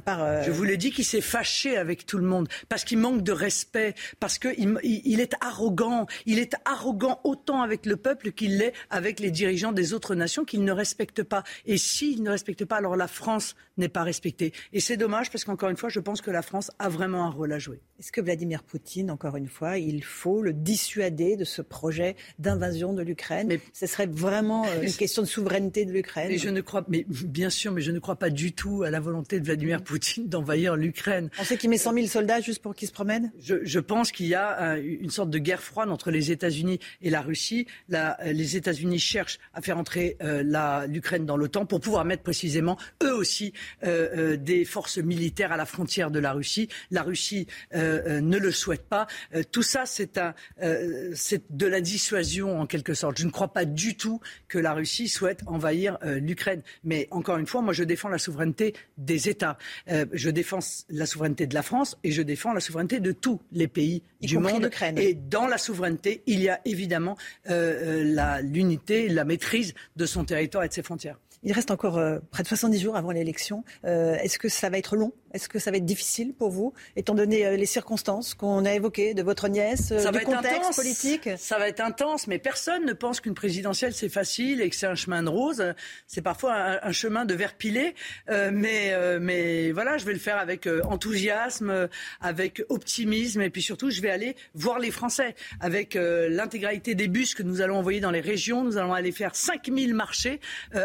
euh, 0.08 0.42
Je 0.42 0.50
vous 0.50 0.64
l'ai 0.64 0.76
dit 0.76 0.90
qu'il 0.90 1.04
s'est 1.04 1.20
fâché 1.20 1.76
avec 1.76 2.06
tout 2.06 2.18
le 2.18 2.24
monde 2.24 2.48
parce 2.68 2.84
qu'il 2.84 2.98
manque 2.98 3.22
de 3.22 3.32
respect, 3.32 3.94
parce 4.18 4.38
qu'il 4.38 4.78
il 4.82 5.20
est 5.20 5.34
arrogant. 5.40 6.06
Il 6.26 6.38
est 6.38 6.54
arrogant 6.64 7.20
autant 7.24 7.62
avec 7.62 7.86
le 7.86 7.96
peuple 7.96 8.32
qu'il 8.32 8.58
l'est 8.58 8.72
avec 8.90 9.20
les 9.20 9.30
dirigeants 9.30 9.72
des 9.72 9.92
autres 9.94 10.14
nations 10.14 10.44
qu'il 10.44 10.64
ne 10.64 10.72
respecte 10.72 11.22
pas. 11.22 11.42
Et 11.66 11.78
s'il 11.78 12.22
ne 12.22 12.30
respecte 12.30 12.64
pas, 12.64 12.76
alors 12.76 12.96
la 12.96 13.08
France 13.08 13.54
n'est 13.76 13.88
pas 13.88 14.02
respectée. 14.02 14.52
Et 14.72 14.80
c'est 14.80 14.96
dommage 14.96 15.30
parce 15.30 15.44
qu'encore 15.44 15.70
une 15.70 15.76
fois, 15.76 15.88
je 15.88 16.00
pense 16.00 16.20
que 16.20 16.30
la 16.30 16.42
France 16.42 16.70
a 16.78 16.88
vraiment 16.88 17.24
un 17.24 17.30
rôle 17.30 17.52
à 17.52 17.58
jouer. 17.58 17.80
Est-ce 17.98 18.12
que 18.12 18.20
Vladimir 18.20 18.62
Poutine, 18.62 19.10
encore 19.10 19.36
une 19.36 19.48
fois, 19.48 19.78
il 19.78 20.04
faut 20.04 20.42
le 20.42 20.52
dissuader 20.52 21.36
de 21.36 21.44
ce 21.44 21.62
projet 21.62 22.16
d'invasion 22.38 22.92
de 22.92 23.02
l'Ukraine 23.02 23.48
Mais 23.48 23.60
ce 23.72 23.86
serait 23.86 24.06
vraiment 24.06 24.66
euh, 24.66 24.82
une 24.82 24.92
question 24.96 25.22
de 25.22 25.26
souveraineté 25.26 25.84
de 25.84 25.92
l'Ukraine. 25.92 26.28
Mais 26.30 26.38
je 26.38 26.48
ne 26.48 26.60
crois, 26.60 26.84
mais 26.88 27.04
bien 27.08 27.50
sûr, 27.50 27.72
mais 27.72 27.82
je 27.82 27.90
ne 27.90 27.98
crois 27.98 28.16
pas 28.16 28.30
du 28.30 28.52
tout 28.52 28.82
à 28.82 28.90
la 28.90 29.00
volonté 29.00 29.40
de 29.40 29.44
Vladimir 29.44 29.79
Vladimir 29.80 29.90
Poutine 29.90 30.28
d'envahir 30.28 30.76
l'Ukraine. 30.76 31.30
On 31.38 31.44
sait 31.44 31.56
qu'il 31.56 31.70
met 31.70 31.78
100 31.78 31.94
000 31.94 32.06
soldats 32.06 32.40
juste 32.40 32.62
pour 32.62 32.74
qu'ils 32.74 32.88
se 32.88 32.92
promènent? 32.92 33.32
Je, 33.40 33.78
pense 33.80 34.12
qu'il 34.12 34.26
y 34.26 34.34
a 34.34 34.76
une 34.78 35.10
sorte 35.10 35.30
de 35.30 35.38
guerre 35.38 35.62
froide 35.62 35.90
entre 35.90 36.10
les 36.10 36.30
États-Unis 36.30 36.78
et 37.02 37.10
la 37.10 37.20
Russie. 37.20 37.66
les 37.88 38.56
États-Unis 38.56 38.98
cherchent 38.98 39.38
à 39.54 39.60
faire 39.60 39.78
entrer 39.78 40.16
euh, 40.22 40.86
l'Ukraine 40.86 41.26
dans 41.26 41.36
l'OTAN 41.36 41.66
pour 41.66 41.80
pouvoir 41.80 42.04
mettre 42.04 42.22
précisément, 42.22 42.78
eux 43.02 43.14
aussi, 43.14 43.52
euh, 43.84 44.32
euh, 44.32 44.36
des 44.36 44.64
forces 44.64 44.98
militaires 44.98 45.52
à 45.52 45.56
la 45.56 45.66
frontière 45.66 46.10
de 46.10 46.18
la 46.18 46.32
Russie. 46.32 46.68
La 46.90 47.02
Russie 47.02 47.46
ne 47.72 48.36
le 48.36 48.52
souhaite 48.52 48.88
pas. 48.88 49.06
tout 49.50 49.62
ça, 49.62 49.84
c'est 49.86 50.18
de 50.58 51.66
la 51.66 51.80
dissuasion 51.80 52.60
en 52.60 52.66
quelque 52.66 52.94
sorte. 52.94 53.18
Je 53.18 53.26
ne 53.26 53.30
crois 53.30 53.52
pas 53.52 53.64
du 53.64 53.96
tout 53.96 54.20
que 54.48 54.58
la 54.58 54.72
Russie 54.72 55.08
souhaite 55.08 55.40
envahir 55.46 55.98
l'Ukraine. 56.02 56.62
Mais 56.84 57.08
encore 57.10 57.38
une 57.38 57.46
fois, 57.46 57.62
moi, 57.62 57.72
je 57.72 57.84
défends 57.84 58.08
la 58.08 58.18
souveraineté 58.18 58.74
des 58.98 59.28
États. 59.28 59.58
Je 59.86 60.30
défends 60.30 60.58
la 60.88 61.06
souveraineté 61.06 61.46
de 61.46 61.54
la 61.54 61.62
France 61.62 61.98
et 62.04 62.12
je 62.12 62.22
défends 62.22 62.52
la 62.52 62.60
souveraineté 62.60 63.00
de 63.00 63.12
tous 63.12 63.40
les 63.52 63.68
pays 63.68 64.02
du 64.20 64.38
monde. 64.38 64.70
Et 64.96 65.14
dans 65.14 65.46
la 65.46 65.58
souveraineté, 65.58 66.22
il 66.26 66.40
y 66.40 66.48
a 66.48 66.60
évidemment 66.64 67.16
l'unité, 67.46 69.08
la 69.08 69.24
maîtrise 69.24 69.74
de 69.96 70.06
son 70.06 70.24
territoire 70.24 70.64
et 70.64 70.68
de 70.68 70.72
ses 70.72 70.82
frontières. 70.82 71.18
Il 71.42 71.52
reste 71.52 71.70
encore 71.70 71.96
euh, 71.98 72.18
près 72.30 72.42
de 72.42 72.48
70 72.48 72.78
jours 72.78 72.96
avant 72.96 73.12
l'élection. 73.12 73.64
Euh, 73.84 74.14
est-ce 74.16 74.38
que 74.38 74.48
ça 74.48 74.68
va 74.68 74.78
être 74.78 74.96
long? 74.96 75.12
Est-ce 75.32 75.48
que 75.48 75.58
ça 75.58 75.70
va 75.70 75.76
être 75.76 75.84
difficile 75.84 76.34
pour 76.34 76.50
vous, 76.50 76.72
étant 76.96 77.14
donné 77.14 77.46
euh, 77.46 77.56
les 77.56 77.66
circonstances 77.66 78.34
qu'on 78.34 78.64
a 78.64 78.72
évoquées 78.72 79.14
de 79.14 79.22
votre 79.22 79.48
nièce, 79.48 79.88
ça 79.88 80.10
du 80.10 80.18
va 80.18 80.24
contexte 80.24 80.56
intense. 80.56 80.76
politique? 80.76 81.28
Ça 81.38 81.58
va 81.58 81.68
être 81.68 81.80
intense, 81.80 82.26
mais 82.26 82.38
personne 82.38 82.84
ne 82.84 82.92
pense 82.92 83.20
qu'une 83.20 83.34
présidentielle 83.34 83.92
c'est 83.94 84.08
facile 84.08 84.60
et 84.60 84.70
que 84.70 84.76
c'est 84.76 84.86
un 84.86 84.94
chemin 84.94 85.22
de 85.22 85.28
rose. 85.28 85.64
C'est 86.06 86.22
parfois 86.22 86.80
un, 86.82 86.92
chemin 86.92 87.24
de 87.24 87.34
verre 87.34 87.54
pilé, 87.54 87.94
mais 88.28 88.94
mais 89.20 89.72
voilà, 89.72 89.96
je 89.98 90.04
vais 90.04 90.12
le 90.12 90.18
faire 90.18 90.38
avec 90.38 90.68
enthousiasme, 90.84 91.88
avec 92.20 92.62
optimisme, 92.68 93.42
et 93.42 93.50
puis 93.50 93.62
surtout, 93.62 93.90
je 93.90 94.00
vais 94.00 94.10
aller 94.10 94.36
voir 94.54 94.78
les 94.78 94.90
Français 94.90 95.34
avec 95.60 95.94
l'intégralité 95.94 96.94
des 96.94 97.08
bus 97.08 97.34
que 97.34 97.42
nous 97.42 97.60
allons 97.60 97.78
envoyer 97.78 98.00
dans 98.00 98.10
les 98.10 98.20
régions. 98.20 98.64
Nous 98.64 98.76
allons 98.76 98.92
aller 98.92 99.12
faire 99.12 99.34
5000 99.34 99.94
marchés 99.94 100.40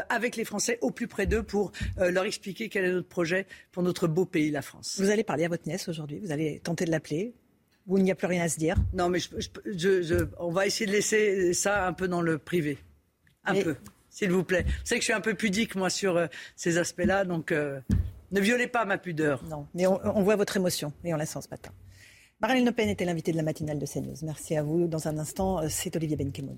avec 0.10 0.36
les 0.36 0.46
Français 0.46 0.78
au 0.82 0.92
plus 0.92 1.08
près 1.08 1.26
d'eux 1.26 1.44
pour 1.44 1.72
euh, 2.00 2.12
leur 2.12 2.26
expliquer 2.26 2.70
quel 2.70 2.86
est 2.86 2.92
notre 2.92 3.08
projet 3.08 3.46
pour 3.72 3.84
notre 3.84 4.08
beau 4.08 4.26
pays, 4.26 4.35
la 4.52 4.62
France. 4.62 4.99
Vous 4.99 5.10
allez 5.10 5.24
parler 5.24 5.45
à 5.45 5.49
votre 5.49 5.68
nièce 5.68 5.88
aujourd'hui 5.88 6.20
Vous 6.20 6.32
allez 6.32 6.60
tenter 6.60 6.86
de 6.86 6.91
l'appeler 6.91 7.34
Ou 7.88 7.98
il 7.98 8.03
n'y 8.03 8.12
a 8.12 8.16
plus 8.16 8.28
rien 8.28 8.44
à 8.44 8.49
se 8.49 8.57
dire 8.57 8.76
Non, 8.94 9.10
mais 9.10 9.20
je, 9.20 10.28
on 10.40 10.52
va 10.52 10.66
essayer 10.66 10.86
de 10.86 10.91
laisser 10.91 11.53
ça 11.53 11.88
un 11.88 11.94
peu 11.94 12.07
dans 12.07 12.22
le 12.22 12.38
privé. 12.38 12.78
Un 13.45 13.62
peu, 13.62 13.76
s'il 14.10 14.32
vous 14.32 14.44
plaît. 14.44 14.64
Vous 14.64 14.86
savez 14.86 14.99
que 14.99 15.03
je 15.03 15.06
suis 15.06 15.14
un 15.14 15.22
peu 15.22 15.36
pudique, 15.36 15.76
moi, 15.76 15.90
sur 15.90 16.18
euh, 16.18 16.28
ces 16.56 16.78
aspects-là, 16.78 17.26
donc 17.26 17.52
euh, 17.52 17.80
ne 18.32 18.41
violez 18.41 18.68
pas 18.68 18.86
ma 18.86 18.98
pudeur. 18.98 19.44
Non, 19.45 19.68
mais 19.74 19.86
on, 19.88 20.24
voit 20.24 20.36
votre 20.36 20.57
émotion 20.57 20.91
et 21.03 21.14
on 21.14 21.18
la 21.18 21.26
sent 21.26 21.41
ce 21.44 21.49
matin. 21.49 21.72
Marine 22.41 22.66
Le 22.66 22.72
Pen 22.72 22.90
était 22.90 23.06
l'invitée 23.06 23.32
de 23.32 23.38
la 23.38 23.44
matinale 23.44 23.80
de 23.80 23.86
CNews. 23.86 24.16
Merci 24.24 24.57
à 24.57 24.64
vous. 24.64 24.88
Dans 24.88 25.07
un 25.07 25.18
instant, 25.18 25.62
c'est 25.70 25.95
Olivier 25.95 26.18
Benkemoun. 26.18 26.57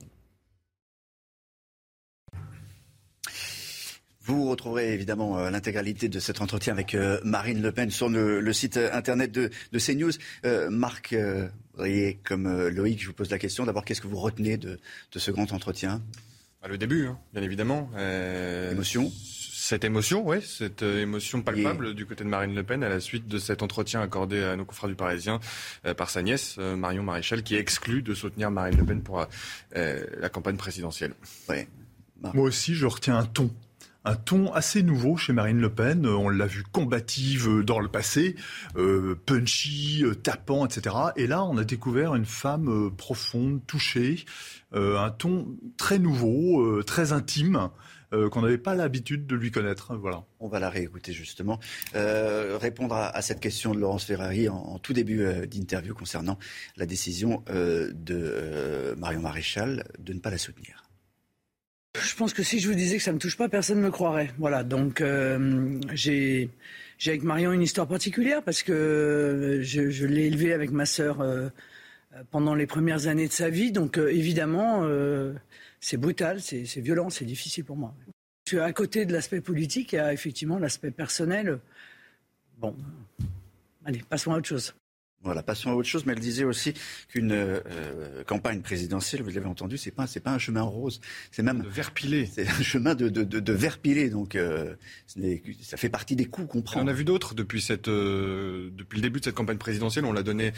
Vous 4.28 4.50
retrouverez 4.50 4.94
évidemment 4.94 5.40
euh, 5.40 5.50
l'intégralité 5.50 6.10
de 6.10 6.20
cet 6.20 6.42
entretien 6.42 6.74
avec 6.74 6.96
euh, 6.96 7.18
Marine 7.24 7.62
Le 7.62 7.72
Pen 7.72 7.90
sur 7.90 8.10
le, 8.10 8.52
site 8.52 8.76
euh, 8.76 8.90
internet 8.92 9.32
de, 9.32 9.50
CNews. 9.80 10.12
Marc, 10.70 11.16
voyez, 11.78 12.20
comme 12.26 12.68
Loïc, 12.68 13.02
je 13.02 13.08
vous 13.08 13.14
pose 13.14 13.32
la 13.32 13.40
question. 13.40 13.66
D'abord, 13.66 13.86
qu'est-ce 13.86 14.02
que 14.02 14.08
vous 14.08 14.20
retenez 14.20 14.58
de, 14.58 14.80
ce 15.16 15.32
grand 15.32 15.54
entretien? 15.54 16.02
Bah, 16.62 16.68
Le 16.68 16.78
début, 16.78 17.08
hein, 17.08 17.18
bien 17.34 17.42
évidemment. 17.42 17.90
Émotion 18.72 19.12
cette 19.60 19.84
émotion, 19.84 20.26
oui, 20.26 20.38
cette 20.42 20.82
émotion 20.82 21.42
palpable 21.42 21.94
du 21.94 22.06
côté 22.06 22.24
de 22.24 22.30
Marine 22.30 22.56
Le 22.56 22.64
Pen 22.64 22.86
à 22.86 22.90
la 22.90 23.02
suite 23.02 23.28
de 23.28 23.38
cet 23.38 23.62
entretien 23.62 24.00
accordé 24.00 24.42
à 24.42 24.56
nos 24.56 24.64
confrères 24.64 24.88
du 24.88 24.96
Parisien 24.96 25.42
par 25.98 26.10
sa 26.10 26.22
nièce, 26.22 26.58
Marion 26.58 27.04
Maréchal, 27.04 27.44
qui 27.44 27.56
exclut 27.56 28.02
de 28.02 28.14
soutenir 28.14 28.50
Marine 28.50 28.78
Le 28.78 28.86
Pen 28.86 29.02
pour 29.02 29.28
la 29.74 30.30
campagne 30.30 30.56
présidentielle. 30.56 31.16
Moi 32.22 32.46
aussi, 32.46 32.76
je 32.76 32.86
retiens 32.86 33.18
un 33.18 33.26
ton 33.26 33.52
un 34.06 34.16
ton 34.16 34.54
assez 34.54 34.84
nouveau 34.84 35.18
chez 35.18 35.34
Marine 35.34 35.60
Le 35.60 35.70
Pen. 35.70 36.06
Euh, 36.06 36.16
on 36.16 36.30
l'a 36.30 36.48
vu 36.48 36.64
combative 36.64 37.50
euh, 37.50 37.64
dans 37.64 37.80
le 37.80 37.90
passé, 37.90 38.36
euh, 38.78 39.16
punchy, 39.26 40.04
tapant, 40.24 40.66
etc. 40.66 40.96
Et 41.16 41.28
là, 41.28 41.44
on 41.44 41.58
a 41.58 41.64
découvert 41.64 42.16
une 42.16 42.26
femme 42.26 42.92
profonde, 42.96 43.62
touchée, 43.68 44.26
un 44.74 45.10
ton 45.12 45.48
très 45.78 46.00
nouveau, 46.00 46.84
très 46.84 47.12
intime. 47.12 47.70
qu'on 48.12 48.42
n'avait 48.42 48.58
pas 48.58 48.76
l'habitude 48.76 49.28
de 49.28 49.36
lui 49.36 49.52
connaître. 49.52 49.96
Voilà. 49.96 50.24
On 50.40 50.48
va 50.48 50.60
la 50.60 50.70
réécouter 50.70 51.14
justement. 51.14 51.60
répondre 51.94 52.96
à, 52.96 53.22
cette 53.22 53.40
question 53.40 53.74
de 53.74 53.80
Laurence 53.80 54.06
Ferrari 54.06 54.50
en, 54.50 54.78
tout 54.80 54.94
début 54.94 55.24
d'interview 55.48 55.94
concernant 55.94 56.38
la 56.76 56.86
décision 56.86 57.44
de 57.50 58.96
Marion 58.98 59.22
Maréchal 59.22 59.86
de 60.00 60.14
ne 60.14 60.20
pas 60.20 60.30
la 60.30 60.38
soutenir. 60.38 60.87
Je 62.04 62.16
pense 62.16 62.34
que 62.34 62.44
si 62.44 62.60
je 62.60 62.68
vous 62.68 62.76
disais 62.76 62.98
que 62.98 63.04
ça 63.04 63.12
ne 63.12 63.16
me 63.16 63.20
touche 63.20 63.38
pas, 63.38 63.50
personne 63.50 63.80
ne 63.80 63.84
me 63.84 63.92
croirait. 63.92 64.32
Voilà, 64.38 64.64
donc 64.64 65.02
euh, 65.02 65.80
j'ai 65.94 66.50
avec 67.06 67.24
Marion 67.24 67.52
une 67.52 67.62
histoire 67.62 67.88
particulière 67.88 68.44
parce 68.44 68.64
que 68.64 69.60
je, 69.62 70.06
l'ai 70.06 70.28
élevée 70.28 70.54
avec 70.54 70.72
ma 70.72 70.86
sœur 70.86 71.22
euh, 71.22 71.50
pendant 72.32 72.56
les 72.56 72.68
premières 72.68 73.08
années 73.08 73.28
de 73.28 73.34
sa 73.34 73.50
vie. 73.50 73.72
Donc 73.72 73.98
euh, 73.98 74.14
évidemment, 74.14 74.88
c'est 75.80 75.98
brutal, 75.98 76.42
c'est 76.42 76.82
violent, 76.82 77.10
c'est 77.10 77.26
difficile 77.26 77.64
pour 77.64 77.78
moi. 77.78 77.94
À 78.60 78.72
côté 78.72 79.06
de 79.06 79.14
l'aspect 79.14 79.42
politique, 79.42 79.94
il 79.94 79.98
y 79.98 80.00
a 80.00 80.14
effectivement 80.14 80.58
l'aspect 80.58 80.92
personnel. 80.92 81.60
Bon, 82.58 82.76
allez, 83.86 84.02
passons 84.10 84.32
à 84.32 84.38
autre 84.38 84.48
chose. 84.48 84.74
Voilà, 85.24 85.42
passons 85.42 85.72
à 85.72 85.74
autre 85.74 85.90
chose, 85.90 86.06
mais 86.06 86.14
elle 86.14 86.20
disait 86.20 86.44
aussi 86.44 86.76
qu'une 87.10 87.32
euh, 87.32 88.24
campagne 88.26 88.62
présidentielle, 88.62 89.24
vous 89.24 89.32
l'avez 89.32 89.48
entendu, 89.48 89.76
c'est 89.78 89.92
pas 89.92 90.06
c'est 90.06 90.20
pas 90.20 90.32
un 90.32 90.38
chemin 90.38 90.62
rose, 90.62 91.02
c'est 91.32 91.42
même 91.42 91.64
de 91.64 91.68
verre 91.68 91.92
pilé. 91.92 92.30
C'est 92.32 92.48
un 92.48 92.62
chemin 92.62 92.94
de, 92.94 93.10
de, 93.10 93.24
de, 93.24 93.40
de 93.40 93.54
verre 93.54 93.80
pilé, 93.80 94.12
donc 94.12 94.36
euh, 94.36 94.76
ça 95.60 95.76
fait 95.76 95.90
partie 95.90 96.16
des 96.16 96.26
coups 96.26 96.48
qu'on 96.48 96.62
prend. 96.62 96.82
On 96.82 96.88
a 96.88 96.94
vu 96.94 97.04
d'autres 97.04 97.34
depuis 97.34 97.62
cette 97.62 97.88
euh, 97.88 98.70
depuis 98.78 98.98
le 98.98 99.02
début 99.02 99.20
de 99.20 99.26
cette 99.26 99.36
campagne 99.36 99.58
présidentielle, 99.58 100.06
on 100.06 100.14
l'a 100.14 100.24
donné 100.24 100.54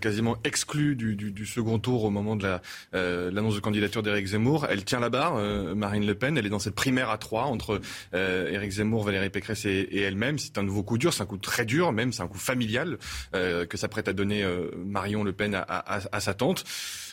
quasiment 0.00 0.36
exclu 0.44 0.94
du, 0.94 1.16
du, 1.16 1.32
du, 1.32 1.46
second 1.46 1.78
tour 1.78 2.04
au 2.04 2.10
moment 2.10 2.36
de 2.36 2.44
la 2.44 2.62
l'annonce 2.92 3.54
de 3.54 3.60
candidature 3.60 4.02
d'Éric 4.02 4.26
Zemmour. 4.26 4.66
Elle 4.68 4.84
tient 4.84 5.00
la 5.00 5.08
barre, 5.08 5.36
Marine 5.74 6.06
Le 6.06 6.14
Pen, 6.14 6.36
elle 6.36 6.46
est 6.46 6.50
dans 6.50 6.58
cette 6.58 6.74
primaire 6.74 7.08
à 7.10 7.18
trois 7.18 7.44
entre 7.44 7.80
Éric 8.12 8.72
Zemmour, 8.72 9.04
Valérie 9.04 9.30
Pécresse 9.30 9.64
et, 9.64 9.88
et 9.90 10.02
elle-même. 10.02 10.38
C'est 10.38 10.58
un 10.58 10.62
nouveau 10.62 10.82
coup 10.82 10.98
dur, 10.98 11.14
c'est 11.14 11.22
un 11.22 11.26
coup 11.26 11.38
très 11.38 11.64
dur, 11.64 11.92
même 11.92 12.12
c'est 12.12 12.22
un 12.22 12.28
coup 12.28 12.38
familial 12.38 12.98
que 13.32 13.76
ça 13.76 13.88
prête 13.96 14.08
à 14.08 14.12
donner 14.12 14.44
euh, 14.44 14.70
Marion 14.76 15.24
Le 15.24 15.32
Pen 15.32 15.54
à, 15.54 16.20
sa 16.20 16.34
tante. 16.34 16.64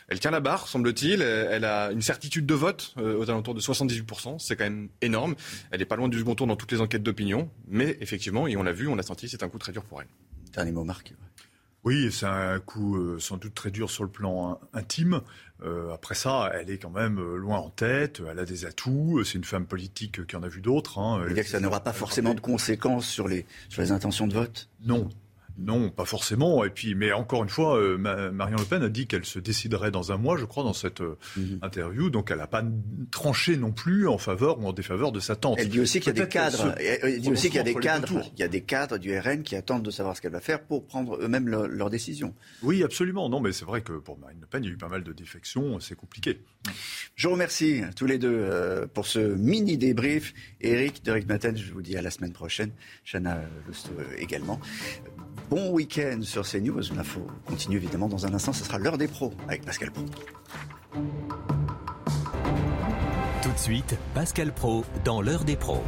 Elle 0.09 0.19
tient 0.19 0.31
la 0.31 0.41
barre, 0.41 0.67
semble-t-il. 0.67 1.21
Elle 1.21 1.63
a 1.63 1.93
une 1.93 2.01
certitude 2.01 2.45
de 2.45 2.53
vote 2.53 2.93
euh, 2.97 3.17
aux 3.17 3.29
alentours 3.29 3.53
de 3.53 3.61
78%. 3.61 4.37
C'est 4.37 4.57
quand 4.57 4.65
même 4.65 4.89
énorme. 5.01 5.35
Elle 5.71 5.79
n'est 5.79 5.85
pas 5.85 5.95
loin 5.95 6.09
du 6.09 6.19
second 6.19 6.35
tour 6.35 6.45
dans 6.45 6.57
toutes 6.57 6.73
les 6.73 6.81
enquêtes 6.81 7.01
d'opinion. 7.01 7.49
Mais 7.69 7.97
effectivement, 8.01 8.47
et 8.47 8.57
on 8.57 8.63
l'a 8.63 8.73
vu, 8.73 8.89
on 8.89 8.95
l'a 8.95 9.03
senti, 9.03 9.29
c'est 9.29 9.43
un 9.43 9.47
coup 9.47 9.59
très 9.59 9.71
dur 9.71 9.85
pour 9.85 10.01
elle. 10.01 10.09
Dernier 10.51 10.73
mot, 10.73 10.83
Marc. 10.83 11.13
Oui, 11.85 12.11
c'est 12.11 12.25
un 12.25 12.59
coup 12.59 12.97
euh, 12.97 13.17
sans 13.17 13.37
doute 13.37 13.53
très 13.53 13.71
dur 13.71 13.89
sur 13.89 14.03
le 14.03 14.09
plan 14.09 14.59
intime. 14.73 15.21
après 15.93 16.15
ça, 16.15 16.51
elle 16.53 16.69
est 16.69 16.79
quand 16.79 16.89
même 16.89 17.17
loin 17.37 17.59
en 17.59 17.69
tête. 17.69 18.21
Elle 18.29 18.39
a 18.39 18.45
des 18.45 18.65
atouts. 18.65 19.23
C'est 19.23 19.37
une 19.37 19.45
femme 19.45 19.65
politique 19.65 20.27
qui 20.27 20.35
en 20.35 20.43
a 20.43 20.49
vu 20.49 20.59
d'autres. 20.59 20.99
Hein. 20.99 21.25
Que 21.33 21.43
ça 21.43 21.61
n'aura 21.61 21.79
pas 21.79 21.93
forcément 21.93 22.33
de 22.33 22.41
conséquences 22.41 23.07
sur 23.07 23.29
les, 23.29 23.45
sur 23.69 23.81
les 23.81 23.93
intentions 23.93 24.27
de 24.27 24.33
vote? 24.33 24.67
Non, 24.85 25.09
non, 25.57 25.89
pas 25.89 26.05
forcément. 26.05 26.65
Et 26.65 26.69
puis, 26.69 26.95
mais 26.95 27.11
encore 27.11 27.43
une 27.43 27.49
fois, 27.49 27.77
euh, 27.77 27.97
Marion 27.97 28.57
Le 28.57 28.65
Pen 28.65 28.81
a 28.81 28.89
dit 28.89 29.05
qu'elle 29.05 29.25
se 29.25 29.37
déciderait 29.37 29.91
dans 29.91 30.11
un 30.11 30.17
mois, 30.17 30.35
je 30.37 30.45
crois, 30.45 30.63
dans 30.63 30.73
cette 30.73 31.01
euh, 31.01 31.17
mhm. 31.37 31.59
interview. 31.61 32.09
Donc, 32.09 32.31
elle 32.31 32.39
n'a 32.39 32.47
pas 32.47 32.63
tranché 33.11 33.55
non 33.55 33.71
plus 33.71 34.07
en 34.07 34.17
faveur 34.17 34.59
ou 34.59 34.67
en 34.67 34.73
défaveur 34.73 35.11
de 35.11 35.19
sa 35.19 35.35
tante. 35.35 35.59
Elle 35.59 35.69
dit 35.69 35.79
aussi 35.79 35.99
qu'il 35.99 36.15
y 36.15 36.21
a 36.21 36.25
des 36.25 36.29
cadres. 36.29 36.73
Elle 36.79 37.21
dit 37.21 37.29
aussi 37.29 37.47
qu'il 37.47 37.57
y 37.57 37.59
a 37.59 37.63
des 37.63 37.75
cadres. 37.75 38.23
Il 38.35 38.39
y 38.39 38.43
a 38.43 38.47
des 38.47 38.61
cadres 38.61 38.97
du 38.97 39.17
RN 39.17 39.43
qui 39.43 39.55
attendent 39.55 39.83
de 39.83 39.91
savoir 39.91 40.17
ce 40.17 40.21
qu'elle 40.21 40.31
va 40.31 40.41
faire 40.41 40.63
pour 40.63 40.85
prendre 40.85 41.17
eux-mêmes 41.21 41.47
leurs 41.47 41.67
leur 41.67 41.89
décision. 41.89 42.33
Oui, 42.63 42.83
absolument. 42.83 43.29
Non, 43.29 43.39
mais 43.39 43.51
c'est 43.51 43.65
vrai 43.65 43.81
que 43.81 43.93
pour 43.93 44.17
Marine 44.17 44.39
Le 44.41 44.47
Pen, 44.47 44.63
il 44.63 44.67
y 44.67 44.69
a 44.71 44.73
eu 44.73 44.77
pas 44.77 44.87
mal 44.87 45.03
de 45.03 45.13
défections. 45.13 45.79
C'est 45.79 45.95
compliqué. 45.95 46.39
Je 47.15 47.27
vous 47.27 47.33
remercie 47.33 47.81
tous 47.95 48.05
les 48.05 48.17
deux 48.17 48.33
euh, 48.33 48.87
pour 48.87 49.05
ce 49.05 49.19
mini 49.19 49.77
débrief. 49.77 50.33
Eric, 50.61 51.03
Derek 51.03 51.27
Maten, 51.27 51.55
je 51.57 51.71
vous 51.71 51.81
dis 51.81 51.95
à 51.95 52.01
la 52.01 52.09
semaine 52.09 52.33
prochaine. 52.33 52.71
Chana 53.03 53.41
Lousteau 53.67 53.91
également. 54.17 54.59
Bon 55.53 55.69
week-end 55.69 56.21
sur 56.23 56.49
CNews. 56.49 56.81
L'info 56.95 57.27
continue 57.45 57.75
évidemment 57.75 58.07
dans 58.07 58.25
un 58.25 58.33
instant. 58.33 58.53
Ce 58.53 58.63
sera 58.63 58.79
l'heure 58.79 58.97
des 58.97 59.07
pros 59.07 59.31
avec 59.47 59.63
Pascal 59.63 59.91
Pro. 59.91 60.03
Tout 63.43 63.51
de 63.51 63.59
suite, 63.59 63.95
Pascal 64.15 64.51
Pro 64.51 64.83
dans 65.05 65.21
l'heure 65.21 65.43
des 65.43 65.55
pros. 65.55 65.83